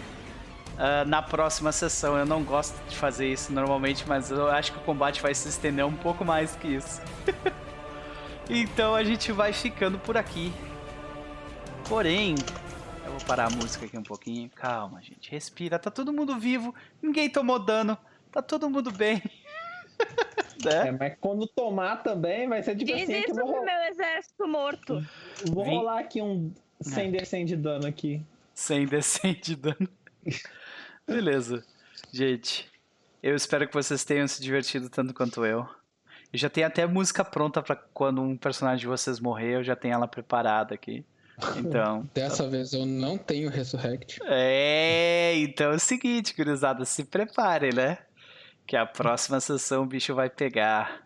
uh, 0.75 1.05
na 1.07 1.21
próxima 1.21 1.73
sessão. 1.73 2.17
Eu 2.17 2.25
não 2.25 2.45
gosto 2.45 2.77
de 2.89 2.97
fazer 2.97 3.33
isso 3.33 3.53
normalmente, 3.53 4.05
mas 4.07 4.31
eu 4.31 4.49
acho 4.49 4.73
que 4.73 4.79
o 4.79 4.83
combate 4.83 5.21
vai 5.21 5.35
se 5.35 5.49
estender 5.49 5.85
um 5.85 5.95
pouco 5.95 6.25
mais 6.25 6.55
que 6.55 6.69
isso. 6.69 7.01
então 8.49 8.95
a 8.95 9.03
gente 9.03 9.33
vai 9.33 9.53
ficando 9.53 9.99
por 9.99 10.17
aqui. 10.17 10.53
Porém, 11.89 12.37
vou 13.15 13.25
parar 13.27 13.47
a 13.47 13.51
música 13.51 13.87
aqui 13.87 13.97
um 13.97 14.03
pouquinho. 14.03 14.51
Calma, 14.51 15.01
gente. 15.01 15.31
Respira. 15.31 15.79
Tá 15.79 15.91
todo 15.91 16.13
mundo 16.13 16.37
vivo. 16.39 16.75
Ninguém 17.01 17.31
tomou 17.31 17.61
dano. 17.61 17.97
Tá 18.33 18.43
todo 18.43 18.69
mundo 18.69 18.91
bem. 18.91 19.23
né? 20.65 20.89
É, 20.89 20.91
mas 20.91 21.17
quando 21.21 21.47
tomar 21.47 22.03
também 22.03 22.49
vai 22.49 22.63
ser 22.63 22.75
tipo 22.75 22.93
Diz 22.93 23.09
assim. 23.09 23.21
Isso 23.21 23.35
vou... 23.35 23.65
meu 23.65 23.83
exército 23.89 24.49
morto. 24.49 25.07
Vou 25.49 25.65
Vim... 25.65 25.77
rolar 25.77 26.01
aqui 26.01 26.21
um 26.21 26.53
100 26.81 27.17
é. 27.17 27.23
d 27.23 27.45
de 27.45 27.57
dano 27.57 27.87
aqui. 27.87 28.21
100 28.53 28.87
d 28.87 29.01
de 29.41 29.57
dano. 29.57 29.89
Beleza. 31.07 31.65
Gente, 32.13 32.69
eu 33.23 33.37
espero 33.37 33.69
que 33.69 33.75
vocês 33.75 34.05
tenham 34.05 34.27
se 34.27 34.43
divertido 34.43 34.91
tanto 34.91 35.15
quanto 35.15 35.45
eu. 35.45 35.69
Eu 36.33 36.39
já 36.39 36.51
tenho 36.51 36.67
até 36.67 36.85
música 36.85 37.25
pronta 37.25 37.63
para 37.63 37.77
quando 37.77 38.21
um 38.21 38.37
personagem 38.37 38.81
de 38.81 38.89
vocês 38.89 39.21
morrer, 39.21 39.55
eu 39.55 39.63
já 39.63 39.77
tenho 39.77 39.95
ela 39.95 40.09
preparada 40.09 40.75
aqui. 40.75 41.05
Então. 41.57 42.09
Dessa 42.15 42.49
vez 42.49 42.73
eu 42.73 42.87
não 42.87 43.19
tenho 43.19 43.51
Resurrect. 43.51 44.21
É, 44.25 45.35
então 45.39 45.73
é 45.73 45.77
o 45.77 45.79
seguinte, 45.79 46.35
gurizada, 46.37 46.85
se 46.85 47.05
prepare, 47.05 47.75
né? 47.75 47.99
Que 48.67 48.77
a 48.77 48.87
próxima 48.87 49.41
sessão 49.41 49.83
o 49.83 49.87
bicho 49.87 50.15
vai 50.15 50.31
pegar. 50.31 51.03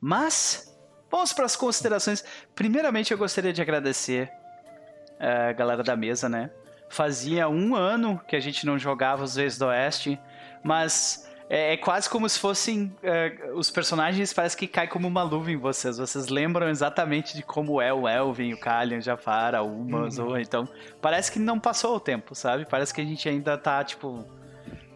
Mas, 0.00 0.74
vamos 1.10 1.32
para 1.32 1.44
as 1.44 1.56
considerações. 1.56 2.24
Primeiramente, 2.54 3.12
eu 3.12 3.18
gostaria 3.18 3.52
de 3.52 3.60
agradecer 3.60 4.30
eh, 5.18 5.48
a 5.50 5.52
galera 5.52 5.82
da 5.82 5.94
mesa, 5.94 6.28
né? 6.28 6.50
Fazia 6.88 7.48
um 7.48 7.76
ano 7.76 8.18
que 8.26 8.34
a 8.34 8.40
gente 8.40 8.64
não 8.64 8.78
jogava 8.78 9.22
os 9.22 9.36
Reis 9.36 9.58
do 9.58 9.66
Oeste, 9.66 10.18
mas 10.64 11.29
é, 11.52 11.72
é, 11.72 11.76
quase 11.76 12.08
como 12.08 12.28
se 12.28 12.38
fossem. 12.38 12.96
É, 13.02 13.50
os 13.54 13.72
personagens 13.72 14.32
parece 14.32 14.56
que 14.56 14.68
cai 14.68 14.86
como 14.86 15.08
uma 15.08 15.24
luva 15.24 15.50
em 15.50 15.56
vocês. 15.56 15.98
Vocês 15.98 16.28
lembram 16.28 16.68
exatamente 16.68 17.34
de 17.34 17.42
como 17.42 17.82
é 17.82 17.92
o 17.92 18.08
Elvin, 18.08 18.52
o 18.52 18.56
Kalian, 18.60 18.98
o 18.98 19.00
Jafar, 19.00 19.56
a 19.56 19.62
Uma, 19.62 20.02
uhum. 20.02 20.10
Zoa. 20.10 20.40
Então, 20.40 20.68
parece 21.02 21.32
que 21.32 21.40
não 21.40 21.58
passou 21.58 21.96
o 21.96 22.00
tempo, 22.00 22.36
sabe? 22.36 22.64
Parece 22.70 22.94
que 22.94 23.00
a 23.00 23.04
gente 23.04 23.28
ainda 23.28 23.58
tá, 23.58 23.82
tipo. 23.82 24.24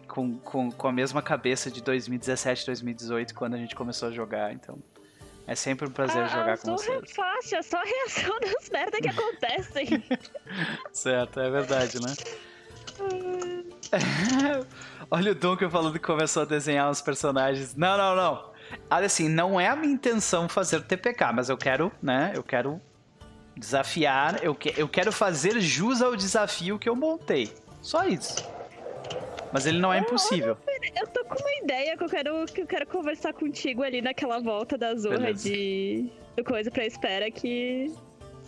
Com, 0.07 0.39
com, 0.39 0.71
com 0.71 0.87
a 0.87 0.93
mesma 0.93 1.21
cabeça 1.21 1.69
de 1.69 1.81
2017, 1.81 2.65
2018, 2.67 3.35
quando 3.35 3.55
a 3.55 3.57
gente 3.57 3.75
começou 3.75 4.07
a 4.07 4.11
jogar. 4.13 4.53
Então, 4.53 4.79
é 5.45 5.55
sempre 5.55 5.89
um 5.89 5.91
prazer 5.91 6.23
ah, 6.23 6.27
jogar 6.27 6.57
com 6.57 6.71
vocês. 6.71 7.03
É 7.03 7.13
fácil, 7.13 7.57
é 7.57 7.61
só 7.61 7.77
a 7.77 7.83
reação 7.83 8.39
das 8.39 8.69
merdas 8.69 9.01
que 9.01 9.09
acontecem. 9.09 10.03
certo, 10.93 11.37
é 11.41 11.49
verdade, 11.49 11.99
né? 12.01 12.13
Olha 15.09 15.31
o 15.31 15.35
Duncan 15.35 15.69
falando 15.69 15.93
que 15.93 16.05
começou 16.05 16.43
a 16.43 16.45
desenhar 16.45 16.89
os 16.89 17.01
personagens. 17.01 17.75
Não, 17.75 17.97
não, 17.97 18.15
não. 18.15 18.51
Olha 18.89 19.05
assim, 19.05 19.29
não 19.29 19.59
é 19.59 19.67
a 19.67 19.75
minha 19.75 19.93
intenção 19.93 20.49
fazer 20.49 20.81
TPK, 20.81 21.31
mas 21.33 21.49
eu 21.49 21.57
quero, 21.57 21.91
né? 22.01 22.31
Eu 22.35 22.43
quero 22.43 22.81
desafiar, 23.55 24.43
eu, 24.43 24.53
que, 24.53 24.73
eu 24.75 24.87
quero 24.87 25.11
fazer 25.11 25.59
jus 25.61 26.01
ao 26.01 26.15
desafio 26.15 26.77
que 26.77 26.89
eu 26.89 26.95
montei. 26.95 27.53
Só 27.81 28.05
isso. 28.05 28.43
Mas 29.53 29.65
ele 29.65 29.79
não 29.79 29.93
é 29.93 29.99
impossível. 29.99 30.57
Eu 30.99 31.07
tô 31.07 31.23
com 31.23 31.35
uma 31.35 31.63
ideia 31.63 31.95
que 31.95 32.03
eu 32.03 32.09
quero, 32.09 32.45
que 32.45 32.61
eu 32.61 32.67
quero 32.67 32.87
conversar 32.87 33.33
contigo 33.33 33.83
ali 33.83 34.01
naquela 34.01 34.39
volta 34.39 34.77
da 34.77 34.93
Zorra 34.95 35.33
de, 35.33 36.09
de 36.35 36.43
coisa 36.43 36.69
pra 36.69 36.85
espera 36.85 37.31
que 37.31 37.93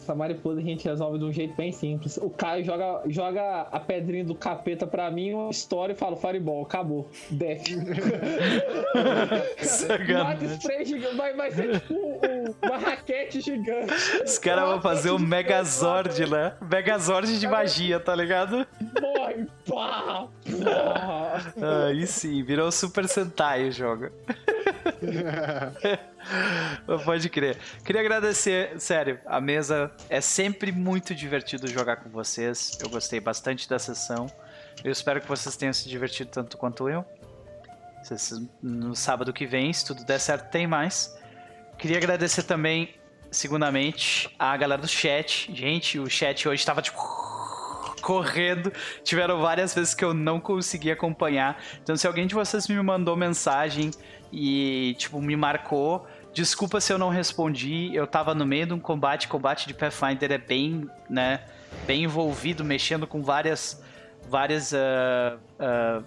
essa 0.08 0.16
mariposa 0.16 0.62
a 0.62 0.64
gente 0.64 0.88
resolve 0.88 1.20
de 1.20 1.26
um 1.26 1.34
jeito 1.34 1.54
bem 1.56 1.72
simples. 1.74 2.16
O 2.18 2.30
Caio 2.30 2.64
joga, 2.64 3.02
joga 3.08 3.62
a 3.64 3.80
pedrinha 3.80 4.24
do 4.24 4.34
capeta 4.34 4.88
pra 4.88 5.12
mim, 5.12 5.34
uma 5.34 5.52
história 5.52 5.92
e 5.92 5.96
fala 5.96 6.16
Fireball, 6.16 6.64
acabou. 6.64 7.10
Death. 7.30 7.68
Mata 10.14 10.46
spray 10.46 10.86
gigante, 10.86 11.16
vai, 11.16 11.34
vai 11.34 11.52
ser 11.52 11.82
tipo 11.82 11.94
um, 11.94 12.56
uma 12.64 12.78
raquete 12.78 13.42
gigante. 13.42 13.94
Os 14.24 14.38
caras 14.38 14.70
vão 14.70 14.82
fazer 14.82 15.12
um 15.12 15.20
Megazord, 15.20 16.26
né? 16.30 16.54
Megazord 16.62 17.38
de 17.38 17.48
magia, 17.48 18.00
tá 18.00 18.16
ligado? 18.16 18.66
Morre, 19.02 19.46
pá! 19.68 20.28
Aí 21.90 22.08
sim, 22.08 22.44
virou 22.44 22.72
Super 22.72 23.08
Sentai 23.10 23.68
o 23.68 23.72
jogo. 23.72 24.10
Pode 27.06 27.30
crer. 27.30 27.58
Queria 27.84 28.02
agradecer, 28.02 28.80
sério, 28.80 29.20
a 29.26 29.40
mesa 29.40 29.92
é 30.10 30.22
sempre 30.22 30.72
muito 30.72 31.14
divertido 31.16 31.68
jogar 31.68 31.98
com 31.98 32.10
vocês. 32.10 32.78
Eu 32.82 32.90
gostei 32.90 33.20
bastante 33.20 33.70
da 33.70 33.80
sessão. 33.80 34.28
Eu 34.84 34.92
espero 34.92 35.22
que 35.22 35.28
vocês 35.28 35.56
tenham 35.56 35.74
se 35.74 35.88
divertido 35.90 36.30
tanto 36.32 36.58
quanto 36.58 36.90
eu. 36.90 37.06
No 38.62 38.96
sábado 38.96 39.34
que 39.34 39.46
vem, 39.46 39.74
se 39.74 39.86
tudo 39.86 40.06
der 40.06 40.20
certo, 40.20 40.50
tem 40.50 40.66
mais. 40.68 41.18
Queria 41.78 41.98
agradecer 41.98 42.44
também, 42.44 42.96
segundamente, 43.30 44.34
a 44.40 44.56
galera 44.56 44.82
do 44.82 44.88
chat. 44.88 45.54
Gente, 45.54 46.00
o 46.00 46.10
chat 46.10 46.48
hoje 46.48 46.62
estava 46.62 46.82
tipo 46.82 46.98
correndo. 48.02 48.72
Tiveram 49.04 49.42
várias 49.42 49.74
vezes 49.74 49.94
que 49.94 50.06
eu 50.06 50.14
não 50.14 50.40
consegui 50.40 50.90
acompanhar. 50.90 51.62
Então, 51.84 51.98
se 51.98 52.08
alguém 52.08 52.26
de 52.26 52.34
vocês 52.34 52.68
me 52.68 52.82
mandou 52.82 53.18
mensagem 53.18 53.92
e, 54.32 54.96
tipo, 54.98 55.22
me 55.22 55.36
marcou, 55.36 56.08
Desculpa 56.38 56.80
se 56.80 56.94
eu 56.94 57.00
não 57.00 57.10
respondi, 57.10 57.90
eu 57.96 58.06
tava 58.06 58.36
no 58.36 58.46
meio 58.46 58.68
de 58.68 58.74
um 58.74 58.80
combate, 58.80 59.28
combate 59.28 59.68
de 59.68 59.74
Pathfinder 59.74 60.32
é 60.32 60.38
bem, 60.38 60.88
né, 61.10 61.44
bem 61.88 62.04
envolvido, 62.04 62.64
mexendo 62.64 63.08
com 63.08 63.24
várias 63.24 63.82
várias, 64.30 64.72
uh, 64.72 65.40
uh, 65.60 66.06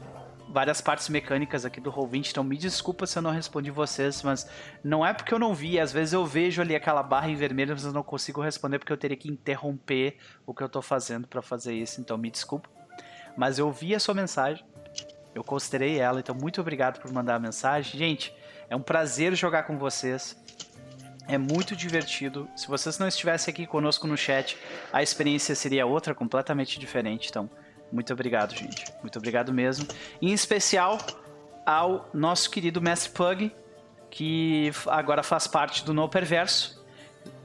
várias 0.49 0.81
partes 0.81 1.09
mecânicas 1.09 1.65
aqui 1.65 1.81
do 1.81 1.91
Roll20, 1.91 2.31
então 2.31 2.45
me 2.45 2.57
desculpa 2.57 3.07
se 3.07 3.19
eu 3.19 3.23
não 3.23 3.33
respondi 3.33 3.73
vocês, 3.73 4.23
mas 4.23 4.49
não 4.85 5.05
é 5.05 5.13
porque 5.13 5.35
eu 5.35 5.39
não 5.39 5.53
vi, 5.53 5.81
às 5.81 5.93
vezes 5.93 6.13
eu 6.13 6.25
vejo 6.25 6.63
ali 6.63 6.77
aquela 6.77 7.03
barra 7.03 7.29
em 7.29 7.35
vermelho, 7.35 7.73
mas 7.73 7.85
eu 7.85 7.93
não 7.93 8.05
consigo 8.05 8.41
responder 8.41 8.79
porque 8.79 8.93
eu 8.93 8.97
teria 8.97 9.17
que 9.17 9.29
interromper 9.29 10.17
o 10.47 10.55
que 10.55 10.63
eu 10.63 10.69
tô 10.69 10.81
fazendo 10.81 11.27
para 11.27 11.43
fazer 11.43 11.75
isso, 11.75 12.01
então 12.01 12.17
me 12.17 12.31
desculpa. 12.31 12.69
Mas 13.37 13.59
eu 13.59 13.73
vi 13.73 13.97
a 13.97 14.01
sua 14.01 14.15
mensagem, 14.15 14.65
eu 15.35 15.45
considerei 15.45 15.99
ela, 15.99 16.21
então 16.21 16.35
muito 16.35 16.61
obrigado 16.61 17.01
por 17.01 17.13
mandar 17.13 17.37
a 17.37 17.39
mensagem. 17.39 17.99
Gente, 17.99 18.35
é 18.69 18.77
um 18.77 18.81
prazer 18.81 19.35
jogar 19.35 19.65
com 19.65 19.79
vocês. 19.79 20.37
É 21.29 21.39
muito 21.39 21.77
divertido. 21.77 22.49
Se 22.57 22.67
vocês 22.67 22.99
não 22.99 23.07
estivessem 23.07 23.53
aqui 23.53 23.67
conosco 23.67 24.07
no 24.07 24.17
chat, 24.17 24.57
a 24.93 25.03
experiência 25.03 25.55
seria 25.55 25.87
outra, 25.87 26.15
completamente 26.15 26.79
diferente. 26.79 27.29
Então, 27.29 27.49
muito 27.93 28.13
obrigado, 28.13 28.55
gente. 28.55 28.85
Muito 29.01 29.17
obrigado 29.19 29.53
mesmo. 29.53 29.87
Em 30.21 30.33
especial 30.33 30.99
ao 31.65 32.09
nosso 32.13 32.51
querido 32.51 32.81
Mestre 32.81 33.13
Pug, 33.13 33.53
que 34.11 34.73
agora 34.89 35.23
faz 35.23 35.47
parte 35.47 35.85
do 35.85 35.95
No 35.95 36.09
Perverso. 36.09 36.85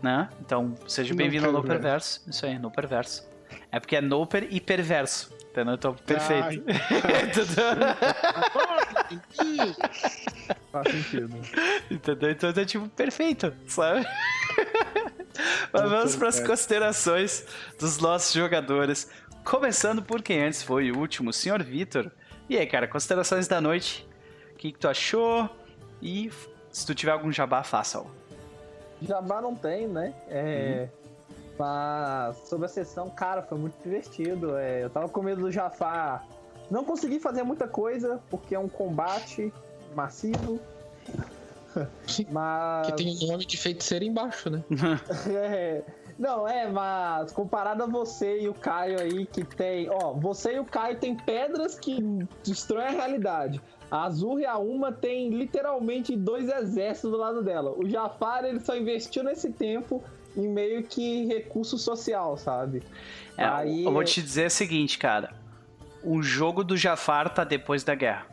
Né? 0.02 0.30
Então, 0.40 0.74
seja 0.88 1.14
bem-vindo 1.14 1.46
ao 1.46 1.52
No 1.52 1.64
Perverso. 1.64 2.24
Isso 2.28 2.46
aí, 2.46 2.58
No 2.58 2.72
Perverso. 2.72 3.28
É 3.72 3.80
porque 3.80 3.96
é 3.96 4.02
Noper 4.02 4.48
e 4.50 4.60
Perverso. 4.60 5.35
Entendeu? 5.56 5.76
Então, 5.76 5.96
perfeito. 5.96 6.66
Faz 10.70 10.92
sentido. 10.92 11.40
Entendeu? 11.90 12.32
Então 12.32 12.50
é 12.50 12.66
tipo 12.66 12.90
perfeito, 12.90 13.54
sabe? 13.66 14.06
Mas 15.72 15.90
vamos 15.90 16.18
para 16.18 16.28
as 16.28 16.42
considerações 16.42 17.46
dos 17.80 17.98
nossos 18.00 18.34
jogadores. 18.34 19.10
Começando 19.46 20.04
por 20.04 20.22
quem 20.22 20.44
antes 20.44 20.62
foi 20.62 20.92
o 20.92 20.98
último, 20.98 21.30
o 21.30 21.34
Sr. 21.34 21.64
Vitor. 21.64 22.12
E 22.50 22.58
aí, 22.58 22.68
cara, 22.68 22.86
considerações 22.86 23.48
da 23.48 23.62
noite. 23.62 24.06
O 24.52 24.58
que, 24.58 24.74
que 24.74 24.80
tu 24.80 24.90
achou? 24.90 25.50
E 26.02 26.30
se 26.70 26.86
tu 26.86 26.94
tiver 26.94 27.14
algum 27.14 27.32
jabá, 27.32 27.64
faça-o. 27.64 28.12
Jabá 29.02 29.42
não 29.42 29.56
tem, 29.56 29.88
né? 29.88 30.14
É. 30.28 30.90
Uhum. 30.92 31.05
Mas 31.58 32.38
sobre 32.48 32.66
a 32.66 32.70
sessão, 32.70 33.10
cara, 33.10 33.42
foi 33.42 33.58
muito 33.58 33.82
divertido. 33.82 34.58
É, 34.58 34.84
eu 34.84 34.90
tava 34.90 35.08
com 35.08 35.22
medo 35.22 35.42
do 35.42 35.52
Jafar. 35.52 36.28
Não 36.70 36.84
consegui 36.84 37.20
fazer 37.20 37.44
muita 37.44 37.68
coisa, 37.68 38.20
porque 38.30 38.56
é 38.56 38.60
um 38.60 38.68
combate 38.68 39.54
massivo. 39.96 40.60
mas. 42.30 42.88
Que 42.88 42.94
tem 42.94 43.18
um 43.24 43.28
nome 43.28 43.46
de 43.46 43.58
feiticeiro 43.58 44.04
embaixo, 44.04 44.50
né? 44.50 44.64
é. 45.30 45.84
Não, 46.18 46.48
é, 46.48 46.70
mas 46.70 47.34
comparado 47.34 47.84
a 47.84 47.86
você 47.86 48.42
e 48.42 48.48
o 48.48 48.54
Caio 48.54 49.00
aí, 49.00 49.26
que 49.26 49.44
tem. 49.44 49.90
Ó, 49.90 50.14
você 50.14 50.56
e 50.56 50.60
o 50.60 50.66
Caio 50.66 50.98
tem 50.98 51.16
pedras 51.16 51.78
que 51.78 52.02
destroem 52.44 52.88
a 52.88 52.92
realidade. 52.92 53.62
A 53.92 54.06
Azul 54.06 54.40
e 54.40 54.46
a 54.46 54.58
Uma 54.58 54.92
tem 54.92 55.30
literalmente 55.30 56.16
dois 56.16 56.50
exércitos 56.50 57.12
do 57.12 57.18
lado 57.18 57.44
dela. 57.44 57.74
O 57.78 57.88
Jafar, 57.88 58.46
ele 58.46 58.62
só 58.62 58.76
investiu 58.76 59.24
nesse 59.24 59.52
tempo 59.52 60.02
em 60.36 60.48
meio 60.48 60.84
que 60.84 61.26
recurso 61.26 61.78
social, 61.78 62.38
sabe? 62.38 62.84
É, 63.38 63.46
Aí... 63.46 63.84
Eu 63.84 63.92
vou 63.92 64.04
te 64.04 64.22
dizer 64.22 64.48
o 64.48 64.52
seguinte, 64.52 64.98
cara. 64.98 65.34
O 66.04 66.22
jogo 66.22 66.64
do 66.64 66.78
Jafar 66.78 67.34
tá 67.34 67.44
depois 67.44 67.84
da 67.84 67.96
guerra. 67.96 68.26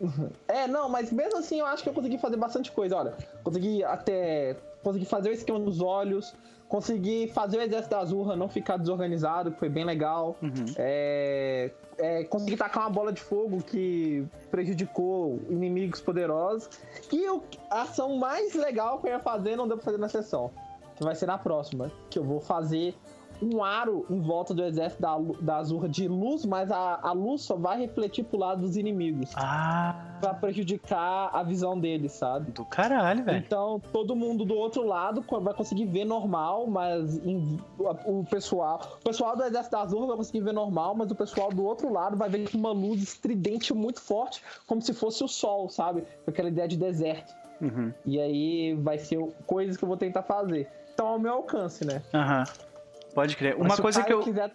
É, 0.46 0.66
não, 0.66 0.88
mas 0.88 1.12
mesmo 1.12 1.38
assim 1.38 1.58
eu 1.58 1.66
acho 1.66 1.82
que 1.82 1.88
eu 1.88 1.92
consegui 1.92 2.18
fazer 2.18 2.36
bastante 2.36 2.70
coisa. 2.70 2.96
Olha, 2.96 3.14
consegui 3.42 3.82
até. 3.84 4.56
Consegui 4.82 5.04
fazer 5.04 5.30
o 5.30 5.32
esquema 5.32 5.58
nos 5.58 5.80
olhos, 5.80 6.32
consegui 6.68 7.28
fazer 7.34 7.58
o 7.58 7.62
exército 7.62 7.90
da 7.90 7.98
Azurra 7.98 8.36
não 8.36 8.48
ficar 8.48 8.76
desorganizado, 8.76 9.50
que 9.50 9.58
foi 9.58 9.68
bem 9.68 9.84
legal. 9.84 10.36
Uhum. 10.40 10.66
É, 10.76 11.70
é, 11.98 12.24
consegui 12.24 12.56
tacar 12.56 12.84
uma 12.84 12.90
bola 12.90 13.12
de 13.12 13.20
fogo 13.20 13.60
que 13.60 14.24
prejudicou 14.52 15.40
inimigos 15.50 16.00
poderosos. 16.00 16.70
E 17.12 17.26
a 17.68 17.82
ação 17.82 18.16
mais 18.16 18.54
legal 18.54 19.00
que 19.00 19.08
eu 19.08 19.10
ia 19.10 19.20
fazer 19.20 19.56
não 19.56 19.66
deu 19.66 19.76
pra 19.76 19.84
fazer 19.84 19.98
na 19.98 20.08
sessão 20.08 20.52
que 20.98 21.04
vai 21.04 21.14
ser 21.14 21.26
na 21.26 21.38
próxima, 21.38 21.90
que 22.10 22.18
eu 22.18 22.24
vou 22.24 22.40
fazer 22.40 22.94
um 23.40 23.62
aro 23.62 24.04
em 24.10 24.20
volta 24.20 24.52
do 24.52 24.64
exército 24.64 25.00
da, 25.00 25.16
da 25.40 25.56
Azurra 25.58 25.88
de 25.88 26.08
luz, 26.08 26.44
mas 26.44 26.70
a, 26.70 26.98
a 27.00 27.12
luz 27.12 27.42
só 27.42 27.54
vai 27.54 27.78
refletir 27.78 28.24
pro 28.24 28.38
lado 28.38 28.62
dos 28.62 28.76
inimigos. 28.76 29.30
Ah. 29.36 30.16
Pra 30.20 30.34
prejudicar 30.34 31.30
a 31.32 31.42
visão 31.42 31.78
deles, 31.78 32.12
sabe? 32.12 32.50
Do 32.50 32.64
caralho, 32.64 33.24
velho. 33.24 33.38
Então, 33.38 33.80
todo 33.92 34.16
mundo 34.16 34.44
do 34.44 34.54
outro 34.54 34.84
lado 34.84 35.24
vai 35.40 35.54
conseguir 35.54 35.86
ver 35.86 36.04
normal, 36.04 36.66
mas 36.66 37.16
em, 37.24 37.58
o 37.78 38.24
pessoal. 38.24 38.98
O 39.00 39.04
pessoal 39.04 39.36
do 39.36 39.44
exército 39.44 39.76
da 39.76 39.82
Azurra 39.82 40.08
vai 40.08 40.16
conseguir 40.16 40.40
ver 40.40 40.52
normal, 40.52 40.96
mas 40.96 41.10
o 41.10 41.14
pessoal 41.14 41.50
do 41.50 41.64
outro 41.64 41.92
lado 41.92 42.16
vai 42.16 42.28
ver 42.28 42.48
uma 42.54 42.72
luz 42.72 43.02
estridente 43.02 43.72
muito 43.72 44.00
forte, 44.00 44.42
como 44.66 44.82
se 44.82 44.92
fosse 44.92 45.22
o 45.22 45.28
sol, 45.28 45.68
sabe? 45.68 46.02
Com 46.24 46.30
aquela 46.30 46.48
ideia 46.48 46.66
de 46.66 46.76
deserto. 46.76 47.32
Uhum. 47.60 47.92
E 48.06 48.20
aí 48.20 48.74
vai 48.74 48.98
ser 48.98 49.18
coisas 49.46 49.76
que 49.76 49.84
eu 49.84 49.88
vou 49.88 49.96
tentar 49.96 50.22
fazer 50.22 50.68
estão 50.98 51.06
ao 51.06 51.18
meu 51.18 51.32
alcance, 51.32 51.84
né? 51.84 52.02
Aham. 52.12 52.40
Uhum. 52.40 53.14
Pode 53.14 53.36
crer. 53.36 53.54
Uma 53.56 53.76
coisa 53.76 54.02
que 54.02 54.12
eu. 54.12 54.20
Quiser... 54.20 54.52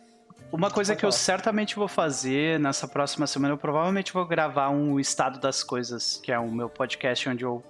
Uma 0.52 0.70
coisa 0.70 0.96
que 0.96 1.04
eu 1.04 1.12
certamente 1.12 1.76
vou 1.76 1.88
fazer 1.88 2.60
nessa 2.60 2.88
próxima 2.88 3.26
semana, 3.26 3.54
eu 3.54 3.58
provavelmente 3.58 4.14
vou 4.14 4.24
gravar 4.26 4.70
um 4.70 5.00
estado 5.00 5.40
das 5.40 5.64
coisas, 5.64 6.18
que 6.18 6.32
é 6.32 6.38
o 6.38 6.52
meu 6.52 6.70
podcast 6.70 7.28
onde 7.28 7.44
eu, 7.44 7.64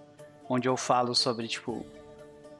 onde 0.49 0.67
eu 0.67 0.75
falo 0.75 1.15
sobre, 1.15 1.47
tipo, 1.47 1.85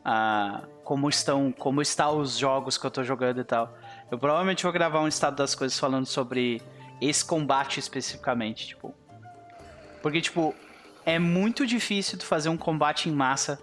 a, 0.05 0.61
como 0.85 1.09
estão, 1.09 1.51
como 1.51 1.81
estão 1.81 2.19
os 2.19 2.37
jogos 2.37 2.77
que 2.77 2.85
eu 2.85 2.91
tô 2.91 3.03
jogando 3.03 3.41
e 3.41 3.43
tal. 3.43 3.73
Eu 4.09 4.17
provavelmente 4.17 4.63
vou 4.63 4.71
gravar 4.71 5.01
um 5.01 5.09
estado 5.09 5.35
das 5.35 5.53
coisas 5.55 5.77
falando 5.77 6.05
sobre 6.05 6.61
esse 7.01 7.25
combate 7.25 7.81
especificamente, 7.81 8.67
tipo. 8.67 8.93
Porque, 10.01 10.21
tipo, 10.21 10.55
é 11.05 11.19
muito 11.19 11.67
difícil 11.67 12.17
tu 12.17 12.25
fazer 12.25 12.47
um 12.47 12.57
combate 12.57 13.09
em 13.09 13.11
massa 13.11 13.59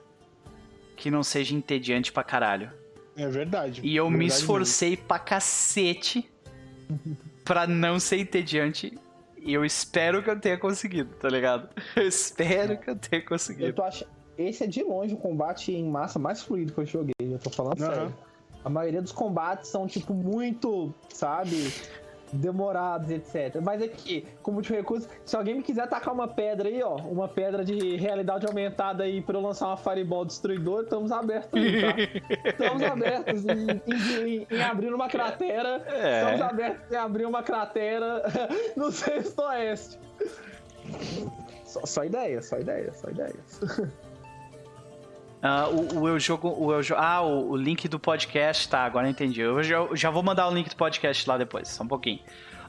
que 1.00 1.10
não 1.10 1.22
seja 1.22 1.54
entediante 1.54 2.12
pra 2.12 2.22
caralho. 2.22 2.70
É 3.16 3.26
verdade. 3.26 3.80
E 3.82 3.96
eu 3.96 4.04
verdade 4.04 4.18
me 4.18 4.26
esforcei 4.26 4.90
mesmo. 4.90 5.06
pra 5.06 5.18
cacete 5.18 6.30
pra 7.42 7.66
não 7.66 7.98
ser 7.98 8.18
entediante. 8.18 8.96
E 9.38 9.54
eu 9.54 9.64
espero 9.64 10.22
que 10.22 10.28
eu 10.28 10.38
tenha 10.38 10.58
conseguido, 10.58 11.14
tá 11.14 11.28
ligado? 11.30 11.70
Eu 11.96 12.06
espero 12.06 12.78
que 12.78 12.90
eu 12.90 12.96
tenha 12.96 13.24
conseguido. 13.24 13.68
Eu 13.68 13.72
tô 13.72 13.82
ach... 13.82 14.02
Esse 14.36 14.64
é 14.64 14.66
de 14.66 14.82
longe 14.82 15.14
o 15.14 15.16
combate 15.16 15.72
em 15.72 15.88
massa 15.88 16.18
mais 16.18 16.42
fluido 16.42 16.72
que 16.72 16.80
eu 16.80 16.86
joguei, 16.86 17.14
eu 17.18 17.38
tô 17.38 17.48
falando 17.48 17.80
uhum. 17.80 17.86
sério. 17.86 18.14
A 18.62 18.68
maioria 18.68 19.00
dos 19.00 19.12
combates 19.12 19.70
são, 19.70 19.86
tipo, 19.86 20.12
muito, 20.12 20.94
sabe? 21.08 21.72
Demorados, 22.32 23.10
etc. 23.10 23.60
Mas 23.62 23.82
aqui, 23.82 24.26
como 24.42 24.62
de 24.62 24.72
recurso, 24.72 25.08
se 25.24 25.36
alguém 25.36 25.56
me 25.56 25.62
quiser 25.62 25.88
tacar 25.88 26.12
uma 26.14 26.28
pedra 26.28 26.68
aí, 26.68 26.82
ó, 26.82 26.96
uma 26.96 27.28
pedra 27.28 27.64
de 27.64 27.96
realidade 27.96 28.46
aumentada 28.46 29.04
aí 29.04 29.20
pra 29.20 29.36
eu 29.36 29.42
lançar 29.42 29.66
uma 29.66 29.76
Fireball 29.76 30.24
destruidor, 30.24 30.84
estamos 30.84 31.12
abertos 31.12 31.52
aí, 31.54 31.80
tá? 31.80 31.94
estamos 32.50 32.82
abertos 32.82 33.44
em, 33.44 33.70
em, 33.86 34.46
em, 34.50 34.62
abrir 34.62 34.92
uma 34.92 35.08
cratera. 35.08 35.82
É. 35.86 36.22
Estamos 36.22 36.40
abertos 36.42 36.92
em 36.92 36.96
abrir 36.96 37.26
uma 37.26 37.42
cratera 37.42 38.22
no 38.76 38.90
sexto 38.90 39.42
oeste. 39.42 39.98
Só, 41.64 41.86
só 41.86 42.04
ideia, 42.04 42.42
só 42.42 42.58
ideia, 42.58 42.92
só 42.92 43.08
ideias. 43.08 43.60
Uh, 45.40 45.96
o, 45.96 46.00
o, 46.00 46.08
eu 46.08 46.20
jogo, 46.20 46.48
o 46.48 46.72
eu 46.72 46.82
Ah, 46.98 47.22
o, 47.22 47.52
o, 47.52 47.56
link 47.56 47.88
do 47.88 47.98
podcast, 47.98 48.68
tá, 48.68 48.84
agora 48.84 49.08
entendi. 49.08 49.40
Eu 49.40 49.62
já, 49.62 49.76
já, 49.94 50.10
vou 50.10 50.22
mandar 50.22 50.46
o 50.48 50.54
link 50.54 50.68
do 50.68 50.76
podcast 50.76 51.26
lá 51.28 51.38
depois, 51.38 51.68
só 51.68 51.82
um 51.82 51.88
pouquinho. 51.88 52.20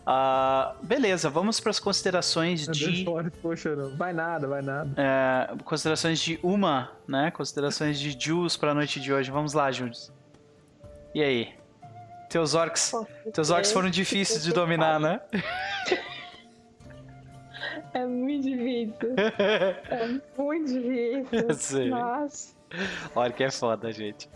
Uh, 0.01 0.73
beleza, 0.81 1.29
vamos 1.29 1.59
para 1.59 1.69
as 1.69 1.79
considerações 1.79 2.65
de. 2.67 3.05
Poxa, 3.41 3.75
não. 3.75 3.95
Vai 3.97 4.13
nada, 4.13 4.47
vai 4.47 4.61
nada. 4.61 4.89
É, 4.95 5.53
considerações 5.65 6.19
de 6.19 6.39
uma, 6.41 6.91
né? 7.05 7.29
Considerações 7.31 7.99
de 7.99 8.17
Jules 8.17 8.55
para 8.55 8.71
a 8.71 8.73
noite 8.73 9.01
de 9.01 9.11
hoje. 9.11 9.29
Vamos 9.29 9.53
lá, 9.53 9.69
Jules. 9.69 10.11
E 11.13 11.21
aí? 11.21 11.53
Teus 12.29 12.53
orcs, 12.53 12.93
teus 13.33 13.49
orcs 13.49 13.73
foram 13.73 13.89
difíceis 13.89 14.43
de 14.43 14.53
dominar, 14.53 14.97
né? 14.97 15.19
É 17.93 18.05
muito 18.05 18.43
difícil. 18.43 18.95
É 19.89 20.07
muito 20.37 20.71
difícil. 20.71 21.87
Nossa. 21.87 22.60
Olha 23.15 23.31
que 23.31 23.43
é 23.43 23.51
foda, 23.51 23.91
gente. 23.91 24.29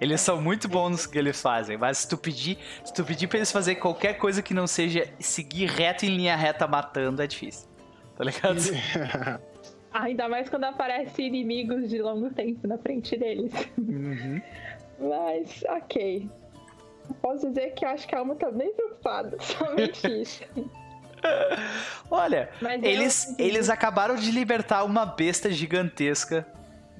Eles 0.00 0.20
são 0.20 0.40
muito 0.40 0.68
bons 0.68 1.06
no 1.06 1.12
que 1.12 1.18
eles 1.18 1.40
fazem, 1.40 1.76
mas 1.76 1.98
se 1.98 2.08
tu 2.08 2.16
pedir, 2.16 2.58
se 2.84 2.92
tu 2.92 3.04
pedir 3.04 3.26
pra 3.26 3.38
eles 3.38 3.50
fazer 3.50 3.76
qualquer 3.76 4.14
coisa 4.14 4.42
que 4.42 4.52
não 4.52 4.66
seja 4.66 5.12
seguir 5.18 5.66
reto 5.66 6.04
em 6.04 6.10
linha 6.10 6.36
reta 6.36 6.66
matando, 6.66 7.22
é 7.22 7.26
difícil. 7.26 7.68
Tá 8.16 8.24
ligado? 8.24 8.58
Ainda 9.92 10.28
mais 10.28 10.48
quando 10.48 10.64
aparecem 10.64 11.26
inimigos 11.26 11.88
de 11.88 12.00
longo 12.00 12.30
tempo 12.30 12.66
na 12.66 12.78
frente 12.78 13.16
deles. 13.16 13.52
Uhum. 13.76 14.40
Mas, 14.98 15.62
ok. 15.68 16.30
Posso 17.20 17.48
dizer 17.48 17.74
que 17.74 17.84
acho 17.84 18.06
que 18.06 18.14
a 18.14 18.20
alma 18.20 18.34
tá 18.36 18.50
bem 18.50 18.72
preocupada. 18.72 19.36
Somente 19.40 20.22
isso. 20.22 20.44
Olha, 22.10 22.48
eles, 22.82 23.38
eu... 23.38 23.46
eles 23.46 23.68
acabaram 23.68 24.16
de 24.16 24.30
libertar 24.30 24.82
uma 24.84 25.04
besta 25.04 25.50
gigantesca, 25.50 26.46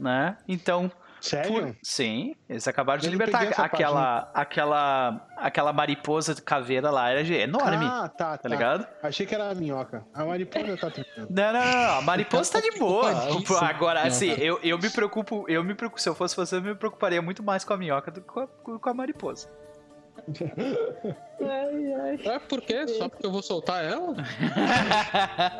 né? 0.03 0.37
Então, 0.49 0.91
Sério? 1.21 1.53
Por- 1.53 1.77
Sim, 1.85 2.35
eles 2.49 2.67
acabaram 2.67 3.01
de 3.01 3.07
Eu 3.07 3.13
libertar 3.13 3.43
aquela, 3.57 4.29
aquela, 4.35 5.25
aquela 5.37 5.73
mariposa 5.73 6.35
caveira 6.43 6.91
lá, 6.91 7.11
era 7.11 7.21
enorme, 7.23 7.87
Ah, 7.89 8.09
tá, 8.09 8.37
tá 8.37 8.49
ligado? 8.49 8.85
Achei 9.01 9.25
que 9.25 9.33
era 9.33 9.49
a 9.51 9.55
minhoca. 9.55 10.05
A 10.13 10.25
mariposa 10.25 10.77
tá 10.77 10.91
tranquilo. 10.91 11.29
Não, 11.31 11.53
não, 11.53 11.65
não, 11.65 11.99
a 11.99 12.03
mariposa 12.03 12.55
tá 12.55 12.61
de 12.61 12.73
boa. 12.77 13.09
Preocupadíssimo. 13.15 13.57
Agora, 13.59 14.03
assim, 14.03 14.31
eu, 14.33 14.59
eu 14.65 14.77
me 14.77 14.91
preocupo, 14.91 15.45
eu 15.49 15.63
me 15.63 15.75
preocupo, 15.77 16.01
se 16.03 16.09
eu 16.09 16.15
fosse 16.17 16.35
você, 16.35 16.57
eu 16.57 16.63
me 16.63 16.75
preocuparia 16.75 17.23
muito 17.23 17.41
mais 17.41 17.63
com 17.65 17.73
a 17.73 17.77
minhoca 17.77 18.11
do 18.11 18.21
que 18.21 18.27
com 18.27 18.41
a, 18.41 18.47
com 18.81 18.89
a 18.91 18.95
mariposa. 18.95 19.49
Ai, 21.49 21.93
ai. 21.95 22.21
É 22.35 22.39
por 22.39 22.61
quê? 22.61 22.87
Só 22.89 23.09
porque 23.09 23.27
eu 23.27 23.31
vou 23.33 23.43
soltar 23.43 23.85
ela? 23.85 24.15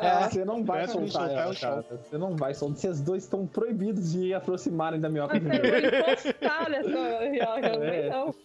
É, 0.01 0.29
você 0.29 0.45
não 0.45 0.63
vai 0.63 0.83
Essa 0.83 0.93
soltar 0.93 1.11
soltar, 1.27 1.37
ela, 1.45 1.55
cara. 1.55 1.85
Você 2.03 2.17
não 2.17 2.35
vai 2.35 2.53
soltar. 2.53 2.77
Vocês 2.77 3.01
dois 3.01 3.23
estão 3.23 3.45
proibidos 3.47 4.11
de 4.13 4.33
aproximarem 4.33 4.99
da 4.99 5.09
minhoca 5.09 5.39
de 5.39 5.45
Nossa, 5.45 5.61
novo. 5.61 5.75
eu 5.75 5.91
vou 5.91 5.99
encostar 5.99 6.69
nessa 6.69 7.29
minhoca, 7.29 7.77
não 7.77 7.83
É. 7.83 8.09
não. 8.09 8.35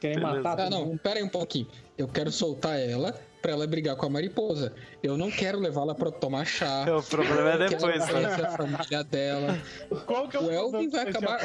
Querem 0.00 0.18
Beleza. 0.18 0.42
matar 0.42 0.60
Ah, 0.66 0.70
não, 0.70 0.96
pera 0.96 1.18
aí 1.18 1.22
um 1.24 1.28
pouquinho. 1.28 1.66
Eu 1.98 2.08
quero 2.08 2.30
soltar 2.30 2.78
ela 2.78 3.14
pra 3.40 3.52
ela 3.52 3.66
brigar 3.66 3.96
com 3.96 4.04
a 4.06 4.10
mariposa. 4.10 4.72
Eu 5.02 5.16
não 5.16 5.30
quero 5.30 5.58
levá-la 5.58 5.94
pra 5.94 6.10
tomar 6.10 6.44
chá. 6.44 6.84
O 6.98 7.02
problema 7.02 7.50
é 7.52 7.68
depois, 7.68 8.06
né? 8.12 8.26
a 8.44 8.50
família 8.56 9.04
dela. 9.04 9.58
Qual 10.04 10.28
que 10.28 10.36
é 10.36 10.40
O 10.40 10.50
Elvin 10.50 10.88
vai 10.88 11.08
acabar- 11.08 11.40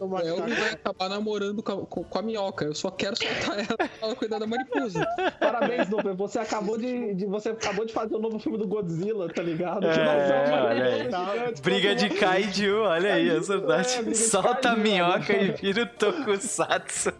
O 0.00 0.18
Elvin 0.20 0.54
vai 0.54 0.70
acabar 0.70 1.08
namorando 1.08 1.62
com 1.62 1.72
a, 1.72 1.86
com- 1.86 2.18
a 2.18 2.22
minhoca. 2.22 2.64
Eu 2.64 2.74
só 2.74 2.90
quero 2.90 3.16
soltar 3.16 3.58
ela 3.58 3.76
pra 3.76 4.13
ela 4.14 4.16
cuidar 4.16 4.38
da 4.38 4.46
mariposa. 4.46 5.06
Parabéns, 5.40 5.88
Doper. 5.88 6.14
Você 6.14 6.38
acabou 6.38 6.78
de, 6.78 7.14
de- 7.14 7.26
você 7.26 7.50
acabou 7.50 7.84
de 7.84 7.92
fazer 7.92 8.14
o 8.14 8.18
novo 8.20 8.38
filme 8.38 8.56
do 8.58 8.66
Godzilla, 8.66 9.28
tá 9.28 9.42
ligado? 9.42 9.84
É, 9.86 10.46
vamos- 10.48 10.66
olha 10.66 10.84
aí. 10.84 11.54
Briga 11.62 11.94
de 11.94 12.08
Kaiju, 12.10 12.82
olha 12.82 13.14
aí, 13.14 13.28
é 13.28 13.36
é, 13.36 13.40
verdade. 13.40 14.04
de 14.04 14.16
Solta 14.16 14.70
a 14.70 14.74
kaiju, 14.74 14.80
minhoca 14.82 15.32
e 15.32 15.50
vira 15.52 15.82
o 15.82 15.86
Tokusatsu. 15.86 17.12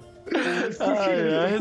Ai, 0.81 1.35
ai. 1.37 1.59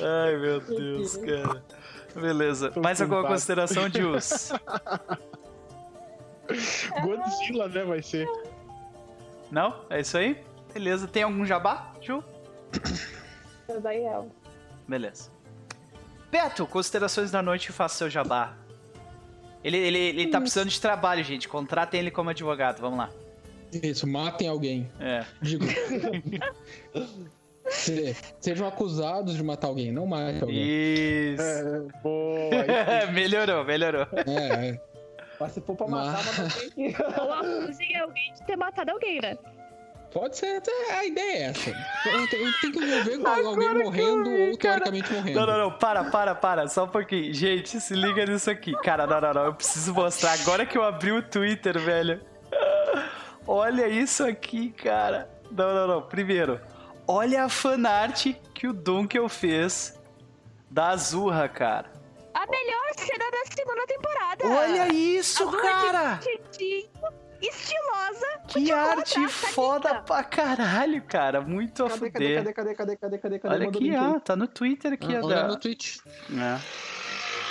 Ai, 0.00 0.36
meu 0.36 0.60
Deus, 0.60 1.16
cara. 1.16 1.62
Beleza. 2.14 2.72
Mais 2.76 3.00
alguma 3.00 3.24
consideração, 3.26 3.88
Jules? 3.88 4.52
Godzilla, 7.02 7.68
né? 7.68 7.82
Vai 7.84 8.02
ser. 8.02 8.28
Não? 9.50 9.74
É 9.90 10.00
isso 10.00 10.16
aí? 10.16 10.36
Beleza. 10.72 11.06
Tem 11.08 11.22
algum 11.22 11.44
jabá, 11.44 11.92
Ju? 12.00 12.22
Daí 13.82 14.02
ela. 14.02 14.26
Beleza. 14.86 15.30
Beto, 16.30 16.66
considerações 16.66 17.30
da 17.30 17.42
noite, 17.42 17.72
faça 17.72 17.96
seu 17.98 18.10
jabá. 18.10 18.54
Ele, 19.62 19.76
ele, 19.76 19.98
ele 19.98 20.26
tá 20.28 20.40
precisando 20.40 20.68
de 20.68 20.80
trabalho, 20.80 21.22
gente. 21.22 21.48
Contratem 21.48 22.00
ele 22.00 22.10
como 22.10 22.30
advogado. 22.30 22.80
Vamos 22.80 22.98
lá. 22.98 23.10
Isso, 23.82 24.06
matem 24.06 24.48
alguém. 24.48 24.90
É. 24.98 25.24
Digo. 25.40 25.64
Se- 27.68 28.16
sejam 28.40 28.66
acusados 28.66 29.34
de 29.36 29.42
matar 29.42 29.68
alguém, 29.68 29.92
não 29.92 30.04
matem 30.04 30.40
alguém. 30.42 30.62
Isso. 30.66 31.42
É, 31.42 31.80
boa. 32.02 32.50
melhorou, 33.14 33.64
melhorou. 33.64 34.06
É, 34.26 34.68
é. 34.70 34.80
Mas 35.38 35.52
se 35.52 35.60
for 35.60 35.76
pra 35.76 35.86
matar, 35.86 36.22
Mas- 36.38 36.54
que. 36.70 36.94
Ou 37.20 37.32
acusem 37.32 37.96
alguém 37.98 38.32
de 38.34 38.44
ter 38.46 38.56
matado 38.56 38.90
alguém, 38.90 39.20
né? 39.20 39.38
Pode 40.12 40.36
ser, 40.36 40.58
até 40.58 40.92
a 40.92 41.06
ideia 41.06 41.38
é 41.38 41.42
essa. 41.44 41.72
Tem, 42.30 42.52
que 42.70 42.78
envolver 42.78 43.18
com 43.18 43.28
alguém 43.28 43.74
morrendo 43.82 44.30
ou 44.30 44.56
teoricamente 44.58 45.10
morrendo. 45.10 45.40
Não, 45.40 45.46
não, 45.46 45.58
não, 45.58 45.72
para, 45.72 46.04
para, 46.04 46.34
para, 46.34 46.68
só 46.68 46.84
um 46.84 46.88
pouquinho. 46.88 47.32
Gente, 47.32 47.80
se 47.80 47.94
liga 47.94 48.26
nisso 48.26 48.50
aqui. 48.50 48.72
Cara, 48.82 49.06
não, 49.06 49.20
não, 49.20 49.32
não, 49.32 49.44
eu 49.46 49.54
preciso 49.54 49.94
mostrar. 49.94 50.32
Agora 50.32 50.66
que 50.66 50.76
eu 50.76 50.82
abri 50.82 51.12
o 51.12 51.22
Twitter, 51.22 51.78
velho. 51.78 52.20
Olha 53.46 53.88
isso 53.88 54.22
aqui, 54.24 54.70
cara. 54.70 55.30
Não, 55.50 55.74
não, 55.74 55.86
não. 55.86 56.02
Primeiro, 56.02 56.60
olha 57.06 57.44
a 57.44 57.48
fanart 57.48 58.34
que 58.54 58.66
o 58.66 58.72
Dunkel 58.72 59.28
fez 59.30 59.98
da 60.70 60.88
Azurra, 60.88 61.48
cara. 61.48 61.90
A 62.34 62.46
melhor 62.46 62.92
cena 62.96 63.30
da 63.30 63.54
segunda 63.54 63.86
temporada. 63.86 64.46
Olha 64.46 64.92
isso, 64.92 65.42
Azurra 65.42 65.62
cara. 65.62 66.20
de 66.56 66.88
estilosa. 67.42 68.26
Que 68.48 68.58
Muito 68.60 68.74
arte 68.74 69.14
boa, 69.18 69.28
tá? 69.28 69.32
foda 69.48 69.88
Tá 69.90 70.00
pra 70.02 70.24
caralho, 70.24 71.02
cara. 71.02 71.40
Muito 71.40 71.84
a 71.84 71.88
Cadê, 71.90 72.10
cadê, 72.10 72.10
fuder. 72.10 72.36
cadê, 72.36 72.52
cadê, 72.52 72.74
cadê, 72.74 72.96
cadê, 72.96 73.18
cadê, 73.18 73.38
cadê? 73.38 73.54
Olha 73.54 73.68
aqui, 73.68 73.96
ó. 73.96 74.20
Tá 74.20 74.36
no 74.36 74.46
Twitter 74.46 74.92
aqui, 74.92 75.14
Ah. 75.16 75.20
Olha 75.22 75.34
da- 75.36 75.48
no 75.48 75.56
Twitch. 75.56 75.98
É. 76.30 76.58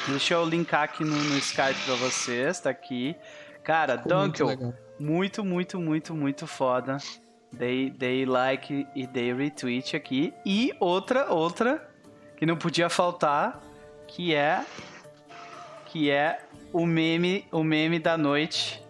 Deixa 0.09 0.33
eu 0.33 0.45
linkar 0.45 0.83
aqui 0.83 1.03
no, 1.03 1.15
no 1.15 1.37
Skype 1.37 1.79
pra 1.85 1.95
vocês, 1.95 2.59
tá 2.59 2.69
aqui. 2.69 3.15
Cara, 3.63 3.95
muito 3.97 4.09
Dunkel, 4.09 4.47
legal. 4.47 4.73
muito, 4.99 5.45
muito, 5.45 5.79
muito, 5.79 6.13
muito 6.15 6.47
foda. 6.47 6.97
Dei, 7.53 7.89
dei 7.91 8.25
like 8.25 8.87
e 8.95 9.05
dei 9.05 9.33
retweet 9.33 9.95
aqui. 9.95 10.33
E 10.45 10.73
outra, 10.79 11.31
outra, 11.31 11.87
que 12.37 12.45
não 12.45 12.55
podia 12.57 12.89
faltar, 12.89 13.59
que 14.07 14.33
é. 14.33 14.65
Que 15.85 16.09
é 16.09 16.39
o 16.73 16.85
meme, 16.85 17.45
o 17.51 17.63
meme 17.63 17.99
da 17.99 18.17
noite. 18.17 18.81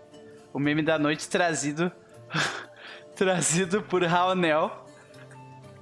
O 0.53 0.59
meme 0.59 0.81
da 0.81 0.99
noite 0.99 1.30
trazido. 1.30 1.89
trazido 3.15 3.81
por 3.81 4.03
Raonel. 4.03 4.85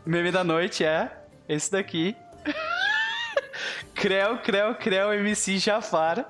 O 0.05 0.09
meme 0.09 0.31
da 0.31 0.43
noite 0.43 0.85
é 0.85 1.11
esse 1.47 1.71
daqui. 1.71 2.15
Creu, 3.95 4.37
Creu, 4.39 4.75
Creu, 4.75 5.13
MC 5.13 5.57
Jafar. 5.57 6.29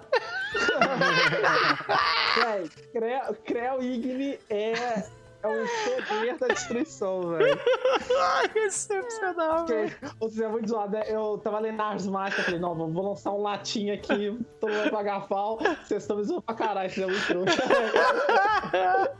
Creu, 2.92 3.36
Creu 3.46 3.84
Igni 3.84 4.40
é, 4.50 5.04
é 5.42 5.48
um 5.48 5.66
poder 6.08 6.38
da 6.38 6.48
destruição, 6.48 7.22
velho. 7.30 7.60
Ai, 8.20 8.52
excepcional, 8.56 9.66
velho. 9.66 9.96
Seja, 10.30 10.46
é 10.46 10.48
muito 10.48 10.70
zoado, 10.70 10.92
né? 10.94 11.04
Eu 11.08 11.38
tava 11.38 11.60
lendo 11.60 11.82
as 11.82 12.06
mágicas, 12.08 12.46
falei, 12.46 12.60
não, 12.60 12.76
vou 12.76 13.10
lançar 13.10 13.32
um 13.32 13.42
latinho 13.42 13.94
aqui, 13.94 14.30
mundo 14.30 14.48
vai 14.62 14.90
pagar 14.90 15.28
pau, 15.28 15.58
vocês 15.58 16.04
estão 16.04 16.18
me 16.18 16.24
zoando 16.24 16.42
pra 16.42 16.56
caralho, 16.56 16.90
isso 16.90 17.04
é 17.04 17.06
muito 17.06 17.28
trouxa. 17.28 17.62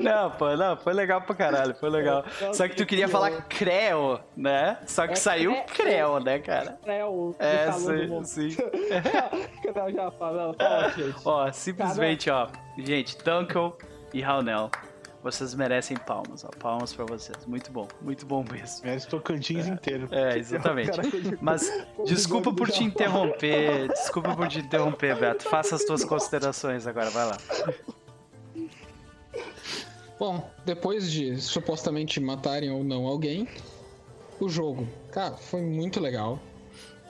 Não, 0.00 0.30
pô, 0.30 0.56
não, 0.56 0.76
foi 0.76 0.92
legal 0.94 1.20
pra 1.20 1.34
caralho, 1.34 1.74
foi 1.74 1.90
legal. 1.90 2.24
Só 2.52 2.66
que 2.66 2.74
tu 2.74 2.86
queria 2.86 3.08
falar 3.08 3.42
Creu, 3.42 4.18
né? 4.36 4.78
Só 4.86 5.06
que 5.06 5.12
É 5.12 5.16
saiu 5.16 5.52
Creu. 5.66 5.86
Creu, 5.90 6.20
né, 6.20 6.38
cara? 6.38 6.78
Creu, 6.82 7.36
É, 7.38 7.70
sim, 7.72 8.24
sim. 8.24 8.48
Creu 9.62 9.92
já 9.92 10.10
fala, 10.12 10.54
fala, 10.54 10.88
gente. 10.90 11.20
Ó, 11.24 11.52
simplesmente, 11.52 12.30
ó. 12.30 12.48
Gente, 12.78 13.18
Dunkel 13.22 13.76
e 14.14 14.20
Raunel, 14.20 14.70
vocês 15.22 15.54
merecem 15.54 15.96
palmas, 15.96 16.44
ó. 16.44 16.48
Palmas 16.58 16.92
pra 16.92 17.04
vocês. 17.04 17.44
Muito 17.46 17.70
bom, 17.70 17.86
muito 18.00 18.24
bom 18.24 18.44
mesmo. 18.50 18.84
Merece 18.84 19.08
Tocantins 19.08 19.66
inteiro. 19.66 20.08
É, 20.10 20.38
exatamente. 20.38 20.90
Mas 21.40 21.70
desculpa 22.06 22.52
por 22.52 22.70
te 22.70 22.84
interromper, 22.84 23.88
desculpa 23.88 24.34
por 24.34 24.48
te 24.48 24.60
interromper, 24.60 25.18
Beto. 25.18 25.48
Faça 25.48 25.74
as 25.76 25.84
tuas 25.84 26.04
considerações 26.04 26.86
agora, 26.86 27.10
vai 27.10 27.26
lá. 27.26 27.38
Bom, 30.18 30.50
depois 30.64 31.10
de 31.10 31.40
supostamente 31.40 32.20
matarem 32.20 32.70
ou 32.70 32.84
não 32.84 33.06
alguém, 33.06 33.48
o 34.38 34.48
jogo, 34.48 34.86
cara, 35.10 35.36
foi 35.36 35.62
muito 35.62 36.00
legal. 36.00 36.38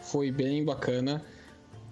Foi 0.02 0.30
bem 0.30 0.64
bacana. 0.64 1.22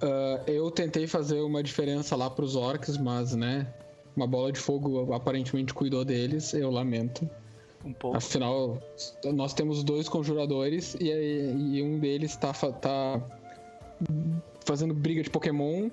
Ah, 0.00 0.42
eu 0.47 0.70
tentei 0.70 1.06
fazer 1.06 1.40
uma 1.40 1.62
diferença 1.62 2.16
lá 2.16 2.30
pros 2.30 2.56
orcs, 2.56 2.97
mas, 2.97 3.34
né, 3.34 3.66
uma 4.18 4.26
bola 4.26 4.50
de 4.52 4.58
fogo 4.58 5.12
aparentemente 5.14 5.72
cuidou 5.72 6.05
deles, 6.05 6.52
eu 6.52 6.70
lamento. 6.70 7.28
Um 7.84 7.92
pouco. 7.92 8.16
Afinal, 8.16 8.82
nós 9.32 9.55
temos 9.55 9.84
dois 9.84 10.08
conjuradores 10.08 10.97
e, 11.00 11.08
e 11.08 11.82
um 11.82 11.98
deles 12.00 12.34
tá, 12.36 12.52
tá 12.52 13.22
fazendo 14.64 14.92
briga 14.92 15.22
de 15.22 15.30
Pokémon 15.30 15.88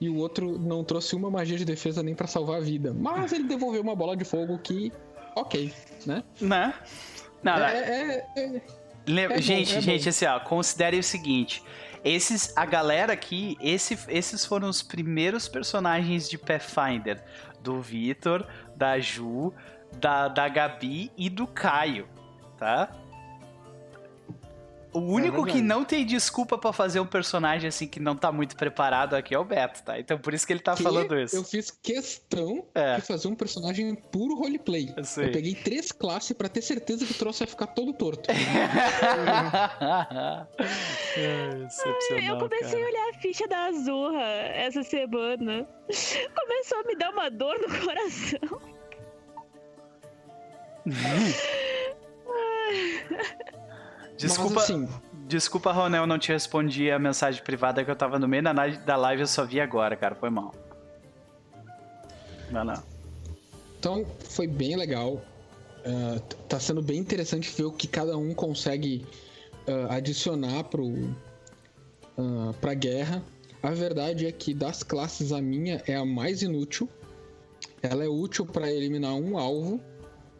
e 0.00 0.08
o 0.08 0.16
outro 0.16 0.58
não 0.58 0.84
trouxe 0.84 1.16
uma 1.16 1.30
magia 1.30 1.56
de 1.56 1.64
defesa 1.64 2.02
nem 2.02 2.14
pra 2.14 2.26
salvar 2.26 2.58
a 2.58 2.60
vida. 2.60 2.94
Mas 2.96 3.32
ele 3.32 3.44
devolveu 3.44 3.80
uma 3.82 3.96
bola 3.96 4.16
de 4.16 4.24
fogo 4.24 4.58
que, 4.58 4.92
ok, 5.34 5.72
né? 6.06 6.22
Né? 6.40 6.74
Não, 7.42 7.58
não. 7.58 7.64
É, 7.66 7.78
é- 7.78 8.26
é- 8.36 8.62
É 9.06 9.28
bom, 9.28 9.38
gente, 9.38 9.74
é 9.76 9.80
gente, 9.80 10.04
bom. 10.04 10.08
assim, 10.10 10.26
ó, 10.26 10.38
considere 10.40 10.98
o 10.98 11.02
seguinte. 11.02 11.62
Esses, 12.04 12.52
a 12.56 12.64
galera 12.64 13.12
aqui, 13.12 13.56
esse, 13.60 13.98
esses 14.08 14.44
foram 14.44 14.68
os 14.68 14.82
primeiros 14.82 15.48
personagens 15.48 16.28
de 16.28 16.38
Pathfinder. 16.38 17.22
Do 17.62 17.80
Vitor, 17.80 18.46
da 18.76 18.98
Ju, 18.98 19.52
da, 19.98 20.28
da 20.28 20.48
Gabi 20.48 21.10
e 21.16 21.28
do 21.28 21.46
Caio, 21.46 22.08
tá? 22.58 22.90
O 24.92 24.98
único 24.98 25.46
É 25.48 25.52
que 25.52 25.62
não 25.62 25.84
tem 25.84 26.04
desculpa 26.04 26.58
pra 26.58 26.72
fazer 26.72 26.98
um 27.00 27.06
personagem 27.06 27.68
assim 27.68 27.86
que 27.86 28.00
não 28.00 28.16
tá 28.16 28.32
muito 28.32 28.56
preparado 28.56 29.14
aqui 29.14 29.32
é 29.34 29.38
o 29.38 29.44
Beto, 29.44 29.82
tá? 29.84 29.98
Então 30.00 30.18
por 30.18 30.34
isso 30.34 30.44
que 30.46 30.52
ele 30.52 30.58
tá 30.60 30.74
Que 30.74 30.82
falando 30.82 31.16
isso. 31.18 31.36
Eu 31.36 31.44
fiz 31.44 31.70
questão 31.70 32.66
É. 32.74 32.96
de 32.96 33.02
fazer 33.02 33.28
um 33.28 33.34
personagem 33.36 33.94
puro 33.94 34.34
roleplay. 34.34 34.92
Eu 34.96 35.04
sei. 35.04 35.26
Eu 35.28 35.32
peguei 35.32 35.54
três 35.54 35.92
classes 35.92 36.32
pra 36.36 36.48
ter 36.48 36.60
certeza 36.62 37.06
que 37.06 37.12
o 37.12 37.14
troço 37.14 37.42
ia 37.42 37.46
ficar 37.46 37.68
todo 37.68 37.92
torto. 37.92 38.28
É, 41.16 41.66
Excepcional, 41.66 42.34
Eu 42.34 42.38
comecei 42.38 42.80
cara. 42.80 42.84
a 42.84 42.88
olhar 42.88 43.10
a 43.10 43.14
ficha 43.20 43.46
da 43.48 43.64
Azurra 43.66 44.22
essa 44.22 44.82
semana. 44.82 45.66
Começou 45.88 46.78
a 46.78 46.82
me 46.84 46.96
dar 46.96 47.10
uma 47.10 47.30
dor 47.30 47.56
no 47.60 47.68
coração. 47.84 48.60
Desculpa, 54.26 54.54
Mas 54.54 54.64
assim, 54.64 54.88
desculpa, 55.26 55.72
Ronel, 55.72 56.06
não 56.06 56.18
te 56.18 56.30
respondi 56.32 56.90
a 56.90 56.98
mensagem 56.98 57.42
privada 57.42 57.84
que 57.84 57.90
eu 57.90 57.96
tava 57.96 58.18
no 58.18 58.28
meio 58.28 58.42
da 58.42 58.96
live, 58.96 59.22
eu 59.22 59.26
só 59.26 59.44
vi 59.44 59.60
agora, 59.60 59.96
cara. 59.96 60.14
Foi 60.14 60.30
mal. 60.30 60.54
Vai 62.50 62.64
lá. 62.64 62.82
Então 63.78 64.04
foi 64.28 64.46
bem 64.46 64.76
legal. 64.76 65.22
T- 66.28 66.36
tá 66.48 66.60
sendo 66.60 66.82
bem 66.82 66.98
interessante 66.98 67.50
ver 67.56 67.64
o 67.64 67.72
que 67.72 67.88
cada 67.88 68.16
um 68.16 68.34
consegue 68.34 69.06
ah, 69.66 69.94
adicionar 69.94 70.64
pro, 70.64 71.14
ah, 72.18 72.52
pra 72.60 72.74
guerra. 72.74 73.22
A 73.62 73.70
verdade 73.70 74.26
é 74.26 74.32
que 74.32 74.52
das 74.52 74.82
classes 74.82 75.32
a 75.32 75.40
minha 75.40 75.82
é 75.86 75.96
a 75.96 76.04
mais 76.04 76.42
inútil. 76.42 76.88
Ela 77.82 78.04
é 78.04 78.08
útil 78.08 78.44
para 78.44 78.70
eliminar 78.70 79.14
um 79.14 79.38
alvo. 79.38 79.80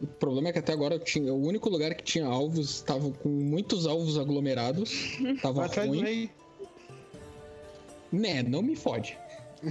O 0.01 0.07
problema 0.07 0.49
é 0.49 0.53
que 0.53 0.59
até 0.59 0.73
agora 0.73 0.97
tinha, 0.97 1.31
o 1.33 1.45
único 1.45 1.69
lugar 1.69 1.93
que 1.93 2.03
tinha 2.03 2.25
alvos 2.25 2.69
estava 2.71 3.11
com 3.11 3.29
muitos 3.29 3.85
alvos 3.85 4.17
aglomerados. 4.17 5.17
Tava 5.41 5.65
atrás 5.65 5.87
do 5.89 5.95
ruim. 5.95 6.03
rei. 6.03 6.29
Né, 8.11 8.41
não 8.43 8.61
me 8.61 8.75
fode. 8.75 9.17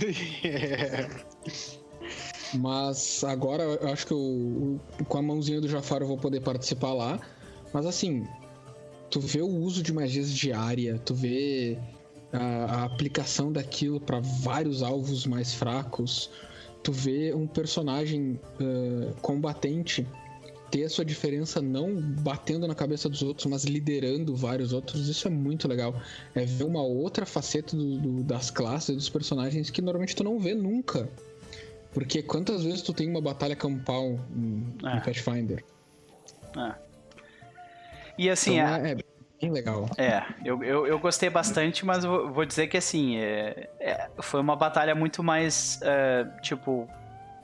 Mas 2.55 3.23
agora 3.25 3.63
eu 3.63 3.89
acho 3.89 4.07
que 4.07 4.13
eu- 4.13 4.81
com 5.09 5.19
a 5.19 5.23
mãozinha 5.23 5.61
do 5.61 5.69
Jafar 5.69 6.01
eu 6.03 6.07
vou 6.09 6.17
poder 6.19 6.41
participar 6.41 6.93
lá. 6.93 7.21
Mas 7.73 7.87
assim, 7.87 8.27
tu 9.11 9.21
vê 9.21 9.41
o 9.43 9.49
uso 9.49 9.83
de 9.83 9.93
magias 9.93 10.31
diária, 10.33 10.99
tu 11.05 11.15
vê 11.15 11.79
a, 12.33 12.39
a 12.81 12.85
aplicação 12.85 13.53
daquilo 13.53 14.01
para 14.01 14.21
vários 14.21 14.83
alvos 14.83 15.27
mais 15.27 15.55
fracos, 15.55 16.31
tu 16.83 16.93
vê 16.93 17.35
um 17.35 17.47
personagem 17.47 18.39
ah, 18.61 19.13
combatente 19.21 20.07
ter 20.71 20.85
a 20.85 20.89
sua 20.89 21.05
diferença 21.05 21.61
não 21.61 22.01
batendo 22.01 22.65
na 22.69 22.77
cabeça 22.77 23.09
dos 23.09 23.23
outros, 23.23 23.47
mas 23.47 23.65
liderando 23.65 24.37
vários 24.37 24.73
outros, 24.73 25.09
isso 25.09 25.27
é 25.27 25.31
muito 25.31 25.67
legal. 25.67 25.93
É 26.33 26.45
ver 26.45 26.63
uma 26.63 26.81
outra 26.83 27.27
faceta 27.27 27.77
do- 27.77 27.99
do- 27.99 28.23
das 28.23 28.51
classes, 28.53 28.95
dos 28.95 29.09
personagens 29.09 29.69
que 29.69 29.83
normalmente 29.83 30.15
tu 30.15 30.23
não 30.23 30.39
vê 30.39 30.55
nunca. 30.55 31.09
Porque 31.93 32.23
quantas 32.23 32.63
vezes 32.63 32.83
tu 32.83 32.93
tem 32.93 33.09
uma 33.11 33.21
batalha 33.21 33.57
campal 33.57 34.17
em, 34.33 34.65
em 34.85 34.97
É. 34.97 35.01
Pathfinder? 35.01 35.65
E 38.17 38.31
assim, 38.31 38.57
Então 38.59 38.73
a- 38.75 38.79
é, 38.89 38.93
é 38.93 38.97
bem 39.41 39.51
legal. 39.51 39.87
É, 39.97 40.23
eu, 40.45 40.63
eu, 40.63 40.87
eu 40.87 40.99
gostei 40.99 41.31
bastante, 41.31 41.85
mas 41.87 42.05
vou 42.05 42.31
vou 42.33 42.45
dizer 42.45 42.67
que 42.69 42.77
assim, 42.77 43.17
é, 43.17 43.71
é, 43.81 44.11
foi 44.21 44.41
uma 44.41 44.55
batalha 44.57 44.95
muito 44.95 45.23
mais, 45.23 45.79
é, 45.83 46.25
tipo, 46.43 46.89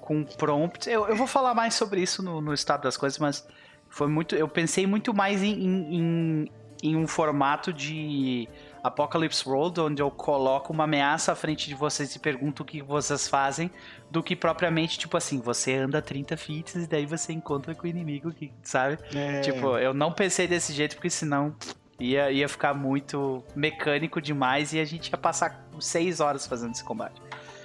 com 0.00 0.24
prompts. 0.24 0.86
Eu, 0.86 1.06
eu 1.08 1.16
vou 1.16 1.26
falar 1.26 1.54
mais 1.54 1.74
sobre 1.74 2.00
isso 2.00 2.22
no, 2.22 2.40
no 2.40 2.52
estado 2.54 2.82
das 2.82 2.96
coisas, 2.96 3.18
mas 3.18 3.46
foi 3.88 4.08
muito. 4.08 4.34
Eu 4.34 4.48
pensei 4.48 4.86
muito 4.86 5.14
mais 5.14 5.42
em, 5.42 5.52
em, 5.52 5.96
em- 5.96 6.52
em 6.82 6.94
um 6.94 7.08
formato 7.08 7.72
de 7.72 8.46
Apocalypse 8.84 9.48
World, 9.48 9.80
onde 9.80 10.02
eu 10.02 10.10
coloco 10.10 10.74
uma 10.74 10.84
ameaça 10.84 11.32
à 11.32 11.34
frente 11.34 11.68
de 11.68 11.74
vocês 11.74 12.14
e 12.14 12.18
pergunto 12.18 12.62
o 12.62 12.66
que 12.66 12.82
vocês 12.82 13.26
fazem, 13.26 13.70
do 14.10 14.22
que 14.22 14.36
propriamente, 14.36 14.98
tipo 14.98 15.16
assim, 15.16 15.40
você 15.40 15.72
anda 15.74 16.02
30 16.02 16.36
feet 16.36 16.74
e 16.74 16.86
daí 16.86 17.06
você 17.06 17.32
encontra 17.32 17.74
com 17.74 17.84
o 17.84 17.86
inimigo, 17.86 18.30
que, 18.30 18.52
sabe? 18.62 18.98
É, 19.14 19.40
Tipo, 19.40 19.78
eu 19.78 19.94
não 19.94 20.12
pensei 20.12 20.46
desse 20.46 20.74
jeito 20.74 20.96
porque 20.96 21.08
senão 21.08 21.56
ia, 21.98 22.30
ia 22.30 22.48
ficar 22.48 22.74
muito 22.74 23.42
mecânico 23.54 24.20
demais 24.20 24.72
e 24.72 24.80
a 24.80 24.84
gente 24.84 25.08
ia 25.08 25.18
passar 25.18 25.68
seis 25.80 26.20
horas 26.20 26.46
fazendo 26.46 26.72
esse 26.72 26.84
combate. 26.84 27.20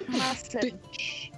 Nossa. 0.07 0.59
Tem, 0.59 0.79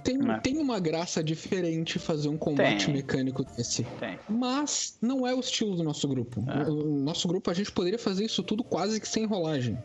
tem, 0.02 0.40
tem 0.40 0.58
uma 0.58 0.80
graça 0.80 1.22
diferente 1.22 1.98
fazer 1.98 2.28
um 2.28 2.36
combate 2.36 2.86
Tem. 2.86 2.94
mecânico 2.94 3.44
desse. 3.44 3.84
Tem. 3.98 4.18
Mas 4.28 4.98
não 5.00 5.26
é 5.26 5.34
o 5.34 5.40
estilo 5.40 5.76
do 5.76 5.82
nosso 5.82 6.08
grupo. 6.08 6.44
É. 6.48 6.68
O 6.68 6.98
nosso 6.98 7.28
grupo 7.28 7.50
a 7.50 7.54
gente 7.54 7.70
poderia 7.70 7.98
fazer 7.98 8.24
isso 8.24 8.42
tudo 8.42 8.64
quase 8.64 9.00
que 9.00 9.08
sem 9.08 9.24
rolagem. 9.26 9.78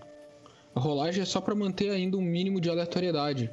A 0.74 0.80
rolagem 0.80 1.22
é 1.22 1.26
só 1.26 1.42
pra 1.42 1.56
manter 1.56 1.92
ainda 1.92 2.18
um 2.18 2.22
mínimo 2.22 2.60
de 2.60 2.70
aleatoriedade. 2.70 3.50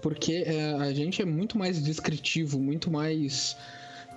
Porque 0.00 0.44
é, 0.46 0.74
a 0.74 0.92
gente 0.92 1.20
é 1.20 1.24
muito 1.24 1.58
mais 1.58 1.82
descritivo, 1.82 2.60
muito 2.60 2.90
mais. 2.90 3.56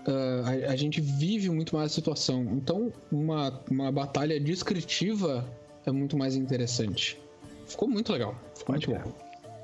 Ah, 0.07 0.69
a, 0.69 0.71
a 0.71 0.75
gente 0.75 0.99
vive 0.99 1.49
muito 1.49 1.75
mais 1.75 1.91
a 1.91 1.95
situação. 1.95 2.43
Então, 2.51 2.91
uma, 3.11 3.61
uma 3.69 3.91
batalha 3.91 4.39
descritiva 4.39 5.47
é 5.85 5.91
muito 5.91 6.17
mais 6.17 6.35
interessante. 6.35 7.19
Ficou 7.67 7.87
muito 7.87 8.11
legal. 8.11 8.35
Ficou 8.55 8.73
muito 8.73 8.89
crer. 8.89 9.03
bom. 9.03 9.13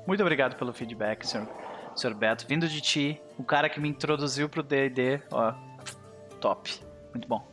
Muito 0.06 0.22
obrigado 0.22 0.56
pelo 0.56 0.72
feedback, 0.72 1.26
senhor, 1.26 1.46
senhor 1.94 2.14
Beto. 2.14 2.46
Vindo 2.48 2.66
de 2.66 2.80
ti, 2.80 3.20
o 3.36 3.44
cara 3.44 3.68
que 3.68 3.78
me 3.78 3.88
introduziu 3.88 4.48
pro 4.48 4.62
D&D, 4.62 5.20
ó, 5.30 5.52
top. 6.40 6.74
Muito 7.12 7.28
bom. 7.28 7.46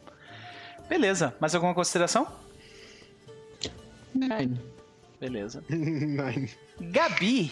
Beleza, 0.88 1.36
mais 1.40 1.54
alguma 1.54 1.74
consideração? 1.74 2.28
Nine. 4.14 4.62
Beleza. 5.20 5.64
Nine. 5.70 6.50
Gabi, 6.80 7.52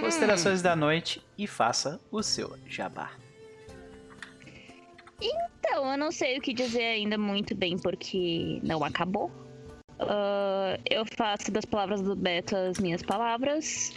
considerações 0.00 0.62
da 0.62 0.74
noite 0.74 1.22
e 1.38 1.46
faça 1.46 2.00
o 2.10 2.22
seu 2.22 2.58
jabá. 2.66 3.12
Então, 5.20 5.90
eu 5.90 5.98
não 5.98 6.12
sei 6.12 6.38
o 6.38 6.40
que 6.40 6.52
dizer 6.52 6.84
ainda 6.84 7.16
muito 7.16 7.54
bem 7.54 7.78
porque 7.78 8.60
não 8.62 8.84
acabou. 8.84 9.30
Ah, 9.98 10.78
eu 10.88 11.04
faço 11.04 11.50
das 11.50 11.64
palavras 11.64 12.02
do 12.02 12.14
Beto 12.14 12.56
as 12.56 12.78
minhas 12.78 13.02
palavras. 13.02 13.92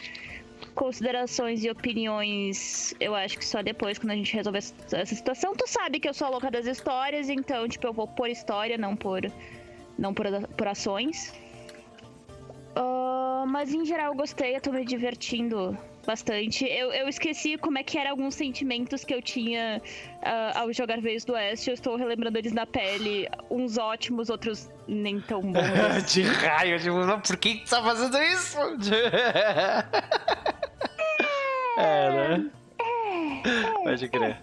Considerações 0.75 1.63
e 1.63 1.69
opiniões, 1.69 2.93
eu 2.99 3.15
acho 3.15 3.37
que 3.37 3.45
só 3.45 3.61
depois, 3.61 3.97
quando 3.97 4.11
a 4.11 4.15
gente 4.15 4.33
resolver 4.33 4.59
essa 4.59 5.05
situação. 5.05 5.53
Tu 5.55 5.67
sabe 5.67 5.99
que 5.99 6.07
eu 6.07 6.13
sou 6.13 6.27
a 6.27 6.29
louca 6.29 6.51
das 6.51 6.65
histórias, 6.65 7.29
então, 7.29 7.67
tipo, 7.67 7.87
eu 7.87 7.93
vou 7.93 8.07
por 8.07 8.29
história, 8.29 8.77
não 8.77 8.95
por, 8.95 9.21
não 9.97 10.13
por, 10.13 10.25
por 10.57 10.67
ações. 10.67 11.33
Ah, 12.75 13.45
mas 13.47 13.73
em 13.73 13.85
geral 13.85 14.13
eu 14.13 14.17
gostei, 14.17 14.55
eu 14.55 14.61
tô 14.61 14.71
me 14.71 14.85
divertindo 14.85 15.77
bastante. 16.09 16.65
Eu, 16.65 16.91
eu 16.91 17.07
esqueci 17.07 17.55
como 17.55 17.77
é 17.77 17.83
que 17.83 17.95
eram 17.95 18.09
alguns 18.09 18.33
sentimentos 18.33 19.03
que 19.03 19.13
eu 19.13 19.21
tinha 19.21 19.79
ah, 20.23 20.61
ao 20.61 20.73
jogar 20.73 20.99
Veios 20.99 21.23
do 21.23 21.33
Oeste. 21.33 21.69
Eu 21.69 21.75
estou 21.75 21.95
relembrando 21.95 22.35
eles 22.35 22.51
na 22.51 22.65
pele. 22.65 23.29
Uns 23.47 23.77
ótimos, 23.77 24.27
outros 24.27 24.71
nem 24.87 25.21
tão 25.21 25.41
bons. 25.53 26.11
de 26.11 26.23
raio, 26.23 26.79
tipo, 26.79 27.05
não, 27.05 27.21
por 27.21 27.37
que 27.37 27.57
tu 27.57 27.69
tá 27.69 27.83
fazendo 27.83 28.17
isso? 28.23 28.57
é, 31.77 32.09
né? 32.09 32.49
Pode 33.83 34.09
crer. 34.09 34.41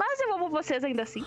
Mas 0.00 0.18
eu 0.20 0.32
amo 0.34 0.48
vocês 0.48 0.82
ainda 0.82 1.02
assim. 1.02 1.26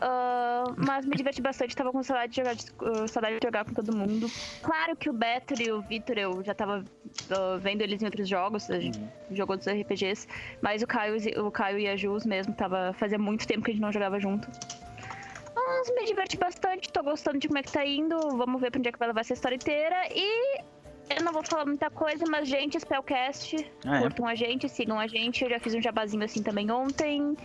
Ah, 0.00 0.72
mas 0.78 1.04
me 1.04 1.14
diverti 1.14 1.42
bastante, 1.42 1.76
tava 1.76 1.92
com 1.92 2.02
saudade 2.02 2.32
de, 2.32 2.36
jogar, 2.40 2.54
uh, 2.54 3.06
saudade 3.06 3.38
de 3.38 3.46
jogar 3.46 3.66
com 3.66 3.74
todo 3.74 3.92
mundo. 3.92 4.32
Claro 4.62 4.96
que 4.96 5.10
o 5.10 5.12
Beto 5.12 5.54
e 5.60 5.70
o 5.70 5.82
Vitor, 5.82 6.16
eu 6.16 6.42
já 6.42 6.54
tava 6.54 6.78
uh, 6.80 7.58
vendo 7.60 7.82
eles 7.82 8.00
em 8.00 8.06
outros 8.06 8.26
jogos, 8.26 8.70
a 8.70 8.80
gente 8.80 8.98
jogou 9.32 9.54
outros 9.56 9.68
RPGs, 9.70 10.26
mas 10.62 10.82
o 10.82 10.86
Caio, 10.86 11.16
e- 11.18 11.38
o 11.38 11.50
Caio 11.50 11.78
e 11.78 11.86
a 11.86 11.94
Jus 11.94 12.24
mesmo, 12.24 12.54
tava, 12.54 12.94
fazia 12.94 13.18
muito 13.18 13.46
tempo 13.46 13.62
que 13.62 13.70
a 13.70 13.74
gente 13.74 13.82
não 13.82 13.92
jogava 13.92 14.18
junto. 14.18 14.48
Mas 15.54 15.90
me 15.94 16.04
diverti 16.06 16.38
bastante, 16.38 16.90
tô 16.90 17.02
gostando 17.02 17.38
de 17.38 17.48
como 17.48 17.58
é 17.58 17.62
que 17.62 17.70
tá 17.72 17.84
indo, 17.84 18.16
vamos 18.38 18.60
ver 18.62 18.70
pra 18.70 18.78
onde 18.78 18.88
é 18.88 18.92
que 18.92 18.98
vai 18.98 19.08
levar 19.08 19.20
essa 19.20 19.34
história 19.34 19.56
inteira. 19.56 19.96
E 20.10 20.60
eu 21.08 21.22
não 21.24 21.32
vou 21.32 21.42
falar 21.44 21.64
muita 21.66 21.90
coisa, 21.90 22.24
mas 22.28 22.48
gente, 22.48 22.78
Spellcast, 22.80 23.56
Ah, 23.84 23.98
é? 23.98 24.00
curtam 24.00 24.26
a 24.26 24.34
gente, 24.34 24.68
sigam 24.68 24.98
a 24.98 25.06
gente, 25.06 25.42
eu 25.44 25.50
já 25.50 25.58
fiz 25.60 25.74
um 25.74 25.80
jabazinho 25.82 26.24
assim 26.24 26.42
também 26.42 26.70
ontem. 26.70 27.36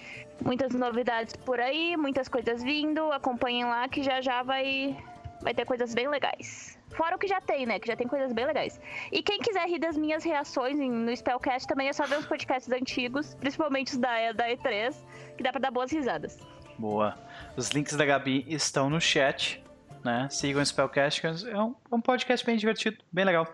Muitas 0.44 0.74
novidades 0.74 1.36
por 1.36 1.60
aí, 1.60 1.96
muitas 1.96 2.28
coisas 2.28 2.64
vindo. 2.64 3.12
Acompanhem 3.12 3.64
lá 3.66 3.88
que 3.88 4.02
já 4.02 4.20
já 4.22 4.42
vai, 4.42 4.96
vai 5.42 5.54
ter 5.54 5.66
coisas 5.66 5.94
bem 5.94 6.08
legais. 6.08 6.80
Fora 6.90 7.16
o 7.16 7.20
que 7.20 7.28
já 7.28 7.40
tem, 7.40 7.66
né? 7.66 7.80
Que 7.80 7.88
já 7.88 7.96
tem 7.96 8.08
coisas 8.08 8.34
bem 8.34 8.46
legais. 8.46 8.82
E 9.12 9.22
quem 9.24 9.40
quiser 9.40 9.66
rir 9.68 9.80
das 9.80 9.96
minhas 9.98 10.24
reações 10.24 10.78
no 10.78 11.16
Spellcast 11.16 11.68
também 11.68 11.88
é 11.88 11.94
só 11.94 12.06
ver 12.06 12.18
os 12.20 12.26
podcasts 12.26 12.70
antigos, 12.72 13.34
principalmente 13.36 13.94
os 13.94 13.98
da, 13.98 14.32
da 14.34 14.50
E3, 14.50 14.94
que 15.38 15.44
dá 15.44 15.52
pra 15.52 15.62
dar 15.62 15.72
boas 15.72 15.92
risadas. 15.92 16.38
Boa. 16.78 17.16
Os 17.56 17.70
links 17.70 17.96
da 17.96 18.04
Gabi 18.06 18.44
estão 18.48 18.90
no 18.90 19.00
chat, 19.00 19.61
né? 20.04 20.28
Sigam 20.30 20.62
o 20.62 20.66
Spellcast, 20.66 21.22
que 21.22 21.28
é 21.28 21.32
um, 21.62 21.76
é 21.92 21.96
um 21.96 22.02
podcast 22.02 22.46
bem 22.46 22.58
divertido, 22.58 22.98
bem 23.12 23.26
legal. 23.26 23.48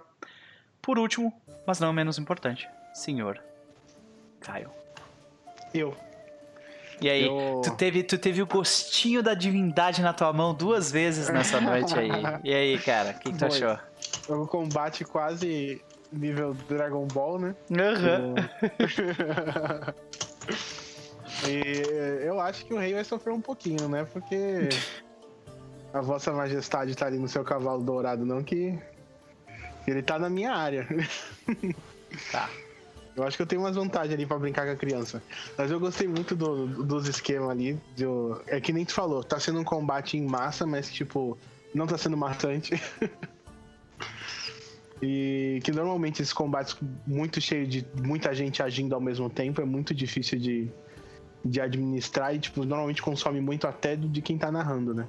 Por 0.82 0.98
último, 1.00 1.34
mas 1.66 1.80
não 1.80 1.92
menos 1.92 2.17
importante, 2.17 2.67
senhor 2.93 3.42
Caio. 4.40 4.69
Eu. 5.74 5.95
E 7.01 7.09
aí, 7.09 7.26
Eu- 7.26 7.61
tu, 7.64 7.76
teve, 7.76 8.01
tu 8.03 8.17
teve 8.17 8.42
o 8.42 8.45
gostinho 8.48 9.22
da 9.22 9.34
divindade 9.34 10.01
na 10.01 10.14
tua 10.14 10.32
mão 10.34 10.53
duas 10.53 10.92
vezes 10.92 11.30
nessa 11.30 11.59
noite 11.61 11.93
aí. 11.98 12.09
E 12.43 12.53
aí, 12.53 12.80
cara, 12.80 13.11
o 13.11 13.19
que, 13.19 13.32
que 13.32 13.38
tu 13.38 13.45
achou? 13.45 13.77
É 14.30 14.34
um 14.34 14.45
combate 14.48 15.03
quase 15.06 15.82
nível 16.11 16.53
Dragon 16.67 17.06
Ball, 17.08 17.40
né? 17.40 17.56
Aham. 17.72 18.35
E 21.48 22.24
eu 22.26 22.40
acho 22.40 22.66
que 22.66 22.74
o 22.74 22.77
rei 22.80 22.93
vai 22.93 23.03
sofrer 23.03 23.32
um 23.34 23.42
pouquinho, 23.42 23.88
né? 23.88 24.08
Porque 24.11 24.69
a 25.93 26.01
vossa 26.01 26.32
majestade 26.32 26.95
tá 26.95 27.06
ali 27.07 27.17
no 27.17 27.27
seu 27.27 27.43
cavalo 27.43 27.83
dourado, 27.83 28.25
não 28.25 28.43
que 28.43 28.77
ele 29.88 30.01
tá 30.01 30.19
na 30.19 30.30
minha 30.30 30.53
área. 30.53 30.88
Tá. 32.32 32.49
Eu 33.16 33.24
acho 33.24 33.35
que 33.35 33.43
eu 33.43 33.48
tenho 33.48 33.61
umas 33.61 33.75
vantagens 33.75 34.14
ali 34.14 34.25
pra 34.25 34.40
brincar 34.40 34.66
com 34.66 34.72
a 34.72 34.75
criança. 34.77 35.22
Mas 35.57 35.69
eu 35.72 35.80
gostei 35.80 36.07
muito 36.07 36.35
do- 36.35 36.67
dos 36.83 37.07
esquemas 37.07 37.49
ali. 37.49 37.77
do- 37.98 38.41
É 38.48 38.61
que 38.61 38.72
nem 38.72 38.85
tu 38.85 38.93
falou, 38.93 39.24
tá 39.24 39.40
sendo 39.40 39.59
um 39.59 39.64
combate 39.64 40.17
em 40.17 40.25
massa, 40.25 40.66
mas 40.66 40.90
tipo, 40.90 41.38
não 41.74 41.85
tá 41.85 41.98
sendo 41.98 42.16
maçante. 42.16 42.75
e 45.01 45.59
que 45.64 45.72
normalmente 45.72 46.22
esses 46.22 46.33
combates 46.33 46.75
muito 47.06 47.40
cheios 47.41 47.67
de 47.69 47.85
muita 48.03 48.33
gente 48.33 48.64
agindo 48.64 48.95
ao 48.95 49.01
mesmo 49.01 49.30
tempo 49.30 49.61
é 49.61 49.66
muito 49.66 49.93
difícil 49.93 50.40
de, 50.40 50.72
de 51.43 51.61
administrar 51.61 52.33
e 52.33 52.40
tipo, 52.40 52.64
normalmente 52.64 53.01
consome 53.01 53.41
muito 53.41 53.67
até 53.67 53.95
de 53.95 54.22
quem 54.22 54.38
tá 54.38 54.51
narrando, 54.51 54.93
né? 54.93 55.07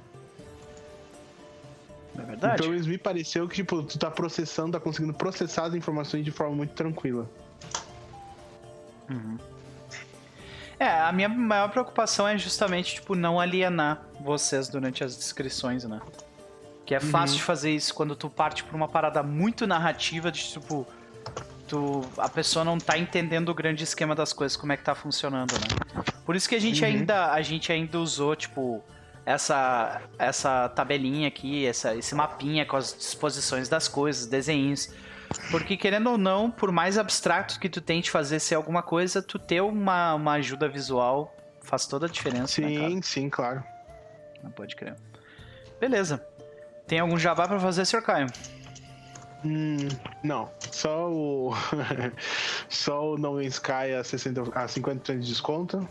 É 2.21 2.25
verdade. 2.25 2.61
Então 2.61 2.73
eles 2.73 2.87
me 2.87 2.97
pareceu 2.97 3.47
que 3.47 3.55
tipo, 3.55 3.83
tu 3.83 3.97
tá 3.97 4.11
processando, 4.11 4.73
tá 4.73 4.79
conseguindo 4.79 5.13
processar 5.13 5.65
as 5.65 5.73
informações 5.73 6.23
de 6.23 6.31
forma 6.31 6.55
muito 6.55 6.73
tranquila. 6.73 7.29
É, 10.79 10.87
a 10.87 11.11
minha 11.11 11.27
maior 11.27 11.69
preocupação 11.69 12.27
é 12.27 12.37
justamente, 12.37 12.95
tipo, 12.95 13.13
não 13.13 13.39
alienar 13.39 14.01
vocês 14.21 14.69
durante 14.69 15.03
as 15.03 15.15
descrições, 15.17 15.83
né? 15.83 15.99
Que 16.85 16.95
é 16.95 16.99
fácil 16.99 17.37
de 17.37 17.43
fazer 17.43 17.71
isso 17.71 17.93
quando 17.93 18.15
tu 18.15 18.29
parte 18.29 18.63
pra 18.63 18.75
uma 18.75 18.87
parada 18.87 19.21
muito 19.21 19.67
narrativa 19.67 20.31
de, 20.31 20.41
tipo, 20.41 20.87
tu, 21.67 22.01
a 22.17 22.29
pessoa 22.29 22.63
não 22.63 22.77
tá 22.77 22.97
entendendo 22.97 23.49
o 23.49 23.53
grande 23.53 23.83
esquema 23.83 24.15
das 24.15 24.31
coisas, 24.31 24.55
como 24.55 24.71
é 24.71 24.77
que 24.77 24.83
tá 24.83 24.95
funcionando, 24.95 25.51
né? 25.53 26.03
Por 26.25 26.35
isso 26.35 26.47
que 26.47 26.55
a 26.55 26.61
gente 26.61 26.83
ainda, 26.85 27.31
a 27.31 27.41
gente 27.41 27.71
ainda 27.71 27.99
usou, 27.99 28.35
tipo, 28.35 28.81
essa, 29.25 30.01
essa 30.17 30.69
tabelinha 30.69 31.27
aqui, 31.27 31.65
essa, 31.65 31.95
esse 31.95 32.15
mapinha 32.15 32.65
com 32.65 32.75
as 32.75 32.93
disposições 32.93 33.69
das 33.69 33.87
coisas, 33.87 34.25
desenhos. 34.25 34.89
Porque, 35.51 35.77
querendo 35.77 36.09
ou 36.09 36.17
não, 36.17 36.49
por 36.49 36.71
mais 36.71 36.97
abstrato 36.97 37.59
que 37.59 37.69
tu 37.69 37.81
tente 37.81 38.09
fazer 38.09 38.39
ser 38.39 38.55
alguma 38.55 38.81
coisa, 38.81 39.21
tu 39.21 39.37
ter 39.37 39.61
uma, 39.61 40.15
uma 40.15 40.33
ajuda 40.33 40.67
visual 40.67 41.35
faz 41.61 41.85
toda 41.85 42.07
a 42.07 42.09
diferença, 42.09 42.61
né? 42.61 42.67
Sim, 42.67 43.01
sim, 43.01 43.29
claro. 43.29 43.63
Não 44.43 44.49
pode 44.49 44.75
crer. 44.75 44.95
Beleza. 45.79 46.25
Tem 46.87 46.99
algum 46.99 47.17
jabá 47.17 47.47
pra 47.47 47.59
fazer, 47.59 47.85
Sr. 47.85 48.01
Caio? 48.01 48.27
Hum, 49.45 49.87
não. 50.23 50.51
Só 50.71 51.09
o. 51.11 51.53
Só 52.67 53.13
o 53.13 53.17
No 53.17 53.33
Man's 53.33 53.53
Sky 53.53 53.93
a, 53.97 54.03
60, 54.03 54.41
a 54.41 54.65
50% 54.65 55.19
de 55.19 55.27
desconto. 55.27 55.87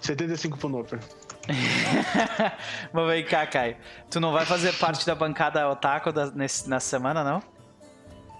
75 0.00 0.58
pro 0.58 0.68
Noper. 0.68 0.98
Mas 2.92 3.06
vem 3.08 3.24
cá, 3.24 3.46
Caio. 3.46 3.76
Tu 4.10 4.20
não 4.20 4.32
vai 4.32 4.44
fazer 4.44 4.72
parte 4.74 5.06
da 5.06 5.14
bancada 5.14 5.68
Otaku 5.68 6.12
da, 6.12 6.30
nesse, 6.30 6.68
nessa 6.68 6.88
semana, 6.88 7.22
não? 7.24 7.42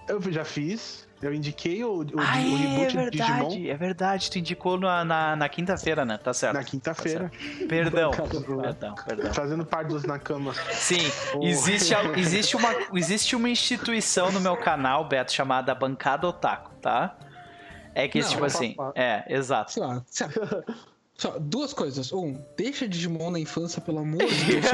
Eu 0.07 0.21
já 0.31 0.43
fiz. 0.43 1.07
Eu 1.21 1.31
indiquei 1.31 1.83
o, 1.83 2.01
o, 2.01 2.05
ah, 2.17 2.33
o 2.35 2.39
é, 2.39 2.57
reboot 2.57 2.97
é 2.97 3.03
de 3.03 3.09
Digimon 3.11 3.37
verdade. 3.37 3.69
É 3.69 3.77
verdade. 3.77 4.31
Tu 4.31 4.39
indicou 4.39 4.79
na, 4.79 5.05
na, 5.05 5.35
na 5.35 5.49
quinta-feira, 5.49 6.03
né? 6.03 6.17
Tá 6.17 6.33
certo. 6.33 6.55
na 6.55 6.63
quinta-feira. 6.63 7.31
Perdão. 7.69 8.09
Bancada 8.09 8.41
Perdão, 8.41 8.95
perdão. 8.95 9.33
Fazendo 9.33 9.63
parte 9.63 9.89
dos 9.89 10.03
Nakama. 10.03 10.53
Sim, 10.71 11.11
Oh. 11.35 11.43
existe, 11.43 11.93
existe, 12.17 12.55
uma, 12.55 12.69
existe 12.93 13.35
uma 13.35 13.49
instituição 13.49 14.31
no 14.31 14.39
meu 14.41 14.57
canal, 14.57 15.07
Beto, 15.07 15.31
chamada 15.31 15.75
Bancada 15.75 16.27
Otaku, 16.27 16.73
tá? 16.81 17.15
É 17.93 18.07
que, 18.07 18.19
Não, 18.19 18.27
tipo 18.27 18.41
eu 18.41 18.45
assim, 18.45 18.73
faço 18.73 18.93
é, 18.95 19.23
exato. 19.29 19.71
Sei 19.71 19.83
lá. 19.83 20.03
Só, 21.21 21.37
duas 21.39 21.71
coisas. 21.71 22.11
Um, 22.11 22.35
deixa 22.57 22.87
Digimon 22.87 23.29
na 23.29 23.39
infância, 23.39 23.79
pelo 23.79 23.99
amor 23.99 24.25
de 24.25 24.25
Deus. 24.57 24.65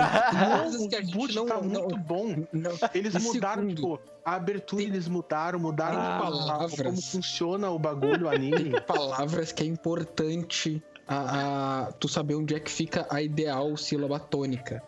Coisas 0.62 0.88
que 0.88 0.96
a 0.96 1.00
O 1.00 1.04
gente 1.04 1.36
não, 1.36 1.46
tá 1.46 1.56
não, 1.62 1.62
muito 1.82 1.98
bom. 1.98 2.36
não- 2.54 2.72
Eles 2.94 3.14
E 3.16 3.20
mudaram, 3.20 3.64
segundo, 3.64 3.76
tipo, 3.76 4.00
a 4.24 4.36
abertura 4.36 4.82
tem- 4.82 4.90
eles 4.94 5.10
mudaram, 5.10 5.60
mudaram 5.60 5.98
tem 5.98 6.06
a- 6.06 6.16
a- 6.18 6.22
palavras. 6.22 6.82
como 6.82 7.02
funciona 7.02 7.70
o 7.70 7.78
bagulho, 7.78 8.28
o 8.28 8.30
anime. 8.30 8.80
palavras 8.88 9.52
que 9.52 9.62
é 9.62 9.66
importante 9.66 10.82
a, 11.06 11.88
a- 11.88 11.92
tu 12.00 12.08
saber 12.08 12.36
onde 12.36 12.56
é 12.56 12.62
que 12.62 12.72
fica 12.72 13.06
a 13.10 13.22
ideal 13.22 13.76
sílaba 13.76 14.18
tônica. 14.18 14.82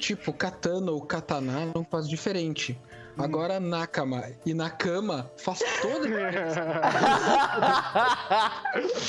Tipo, 0.00 0.32
katana 0.32 0.90
ou 0.90 1.00
katana 1.02 1.70
não 1.72 1.84
faz 1.84 2.08
diferente. 2.08 2.76
Agora 3.18 3.60
nakama 3.60 4.24
e 4.46 4.54
nakama 4.54 5.30
faz 5.36 5.58
toda 5.82 6.06
a 6.06 6.30
diferença. 6.30 6.62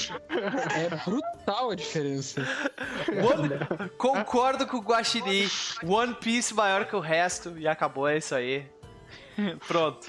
É 0.75 0.89
brutal 1.05 1.71
a 1.71 1.75
diferença. 1.75 2.41
One- 3.09 3.89
Concordo 3.97 4.67
com 4.67 4.77
o 4.77 4.81
Guaxinim. 4.81 5.47
One 5.87 6.13
Piece 6.15 6.53
maior 6.53 6.85
que 6.85 6.95
o 6.95 6.99
resto 6.99 7.57
e 7.57 7.67
acabou, 7.67 8.07
é 8.07 8.17
isso 8.17 8.35
aí. 8.35 8.69
Pronto. 9.67 10.07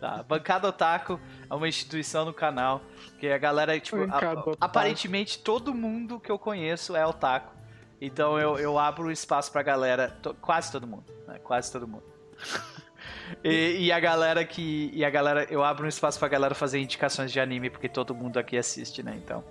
Tá. 0.00 0.22
Bancada 0.22 0.68
Otaku 0.68 1.20
é 1.50 1.54
uma 1.54 1.68
instituição 1.68 2.24
no 2.24 2.32
canal. 2.32 2.80
Que 3.20 3.28
a 3.30 3.38
galera, 3.38 3.78
tipo, 3.78 3.96
a- 4.04 4.54
aparentemente 4.60 5.38
todo 5.38 5.74
mundo 5.74 6.18
que 6.18 6.30
eu 6.30 6.38
conheço 6.38 6.96
é 6.96 7.06
otaku. 7.06 7.54
Então 8.00 8.38
eu, 8.38 8.58
eu 8.58 8.78
abro 8.78 9.10
espaço 9.10 9.50
pra 9.52 9.62
galera, 9.62 10.16
to- 10.22 10.34
quase 10.40 10.70
todo 10.72 10.86
mundo, 10.86 11.04
né? 11.26 11.38
Quase 11.42 11.70
todo 11.70 11.86
mundo. 11.86 12.04
E, 13.44 13.86
e 13.86 13.92
a 13.92 14.00
galera 14.00 14.44
que. 14.44 14.90
E 14.92 15.04
a 15.04 15.10
galera. 15.10 15.46
Eu 15.50 15.62
abro 15.62 15.84
um 15.84 15.88
espaço 15.88 16.18
pra 16.18 16.28
galera 16.28 16.54
fazer 16.54 16.80
indicações 16.80 17.30
de 17.32 17.40
anime, 17.40 17.70
porque 17.70 17.88
todo 17.88 18.14
mundo 18.14 18.38
aqui 18.38 18.56
assiste, 18.56 19.02
né? 19.02 19.14
Então. 19.16 19.44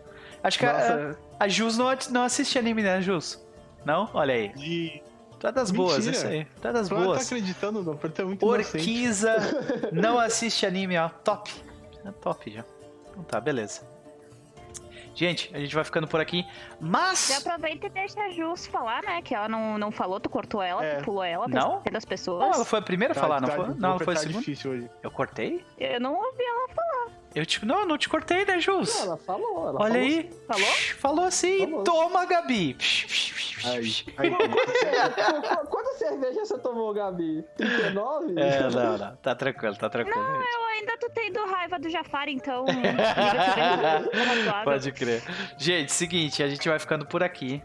Acho 0.43 0.59
que 0.59 0.65
a, 0.65 0.73
Nossa. 0.73 1.19
a 1.39 1.47
Jus 1.47 1.77
não, 1.77 1.87
não 2.11 2.23
assiste 2.23 2.59
anime, 2.59 2.83
né, 2.83 3.01
Jus? 3.01 3.43
Não? 3.83 4.09
Olha 4.13 4.33
aí. 4.33 4.51
E 4.57 5.01
Tu 5.39 5.47
é 5.47 5.51
das 5.51 5.69
boas, 5.71 6.05
Mentira. 6.05 6.15
isso 6.15 6.27
aí. 6.27 6.47
Tu 6.59 6.67
é 6.67 6.73
das 6.73 6.89
tá 6.89 6.95
boas. 6.95 7.25
acreditando, 7.25 7.83
não? 7.83 7.95
Porque 7.95 8.21
é 8.21 8.25
muito 8.25 8.43
inocente. 8.43 8.77
Orquiza 8.77 9.35
não 9.93 10.17
assiste 10.17 10.65
anime, 10.65 10.97
ó. 10.97 11.09
Top. 11.09 11.53
É 12.03 12.11
top 12.11 12.51
já. 12.51 12.65
Então 13.11 13.23
tá, 13.23 13.39
beleza. 13.39 13.81
Gente, 15.17 15.49
a 15.51 15.57
gente 15.59 15.73
vai 15.73 15.83
ficando 15.83 16.07
por 16.07 16.21
aqui. 16.21 16.45
Mas. 16.79 17.27
Já 17.29 17.37
aproveita 17.39 17.87
e 17.87 17.89
deixa 17.89 18.21
a 18.21 18.29
Jus 18.29 18.67
falar, 18.67 19.01
né? 19.01 19.19
Que 19.23 19.33
ela 19.33 19.49
não, 19.49 19.75
não 19.75 19.91
falou, 19.91 20.19
tu 20.19 20.29
cortou 20.29 20.61
ela, 20.61 20.85
É. 20.85 20.97
tu 20.97 21.05
pulou 21.05 21.23
ela, 21.23 21.47
Não? 21.47 21.81
das 21.91 22.05
pessoas. 22.05 22.39
Não, 22.41 22.53
ela 22.53 22.63
foi 22.65 22.77
a 22.77 22.81
primeira 22.83 23.13
a 23.13 23.15
Tá- 23.15 23.21
falar, 23.21 23.41
não 23.41 23.49
tá- 23.49 23.55
foi? 23.55 23.65
o 23.69 23.75
Não, 23.75 23.89
ela 23.89 23.99
foi 23.99 24.13
a 24.13 24.17
segunda. 24.17 24.37
hoje. 24.69 24.89
Eu 25.01 25.09
cortei? 25.09 25.65
Eu 25.79 25.99
não 25.99 26.13
ouvi 26.13 26.43
ela 26.43 26.67
falar. 26.69 27.07
Eu, 27.37 27.45
tipo, 27.45 27.65
não, 27.67 27.81
eu 27.81 27.85
não 27.85 27.97
te 27.99 28.09
cortei, 28.09 28.43
né, 28.45 28.59
Jus? 28.59 28.95
Não, 28.95 29.03
ela 29.03 29.17
falou, 29.17 29.69
ela 29.69 29.79
Olha 29.81 29.93
falou 29.93 29.95
aí. 29.95 30.29
Falou? 30.47 30.67
Falou 30.99 31.25
assim. 31.25 31.59
Falou. 31.67 31.83
Toma, 31.83 32.25
Gabi. 32.25 32.75
Aí, 33.63 33.93
aí. 34.17 34.29
Qu- 34.31 35.67
Quantas 35.67 35.97
cervejas 35.99 36.47
você 36.47 36.57
tomou, 36.57 36.91
Gabi? 36.95 37.43
39? 37.57 38.39
É, 38.39 38.61
não, 38.69 38.97
não. 38.97 39.15
Tá 39.17 39.35
tranquilo, 39.35 39.75
tá 39.75 39.87
tranquilo. 39.89 40.19
gente. 40.19 40.53
Eu 40.55 40.65
ainda 40.65 40.97
tô 40.97 41.09
tendo 41.09 41.45
raiva 41.45 41.77
do 41.77 41.89
Jafar, 41.89 42.27
então. 42.27 42.65
Pode 44.63 44.91
crer. 44.91 45.21
Gente, 45.57 45.91
seguinte, 45.91 46.41
a 46.41 46.47
gente 46.47 46.67
vai 46.67 46.79
ficando 46.79 47.05
por 47.05 47.21
aqui. 47.23 47.61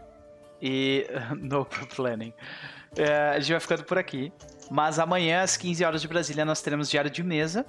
E. 0.61 1.07
No 1.35 1.65
planning. 1.65 2.33
É, 2.95 3.29
a 3.35 3.39
gente 3.39 3.51
vai 3.51 3.59
ficando 3.59 3.83
por 3.83 3.97
aqui. 3.97 4.31
Mas 4.69 4.99
amanhã, 4.99 5.41
às 5.41 5.57
15 5.57 5.83
horas 5.83 6.01
de 6.01 6.07
Brasília, 6.07 6.45
nós 6.45 6.61
teremos 6.61 6.89
Diário 6.89 7.09
de 7.09 7.23
Mesa. 7.23 7.65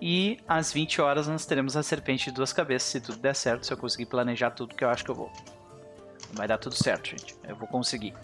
E 0.00 0.38
às 0.46 0.72
20 0.72 1.00
horas 1.00 1.26
nós 1.26 1.44
teremos 1.44 1.76
a 1.76 1.82
Serpente 1.82 2.26
de 2.26 2.32
Duas 2.32 2.52
Cabeças, 2.52 2.88
se 2.88 3.00
tudo 3.00 3.18
der 3.18 3.34
certo, 3.34 3.66
se 3.66 3.72
eu 3.72 3.76
conseguir 3.76 4.06
planejar 4.06 4.52
tudo 4.52 4.74
que 4.74 4.84
eu 4.84 4.90
acho 4.90 5.04
que 5.04 5.10
eu 5.10 5.14
vou. 5.14 5.32
Vai 6.32 6.46
dar 6.46 6.58
tudo 6.58 6.74
certo, 6.74 7.10
gente. 7.10 7.36
Eu 7.46 7.56
vou 7.56 7.66
conseguir. 7.66 8.14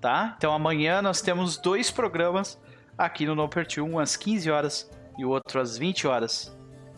Tá? 0.00 0.34
Então 0.36 0.52
amanhã 0.52 1.00
nós 1.00 1.22
temos 1.22 1.56
dois 1.56 1.90
programas 1.90 2.58
aqui 2.98 3.24
no 3.24 3.34
No 3.34 3.48
Pertil, 3.48 3.86
um 3.86 3.98
às 3.98 4.16
15 4.16 4.50
horas 4.50 4.90
e 5.16 5.24
o 5.24 5.30
outro 5.30 5.60
às 5.60 5.78
20 5.78 6.06
horas. 6.06 6.56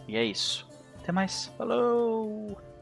E 0.08 0.16
é 0.16 0.24
isso. 0.24 0.66
Até 1.00 1.12
mais. 1.12 1.52
Falou! 1.58 2.73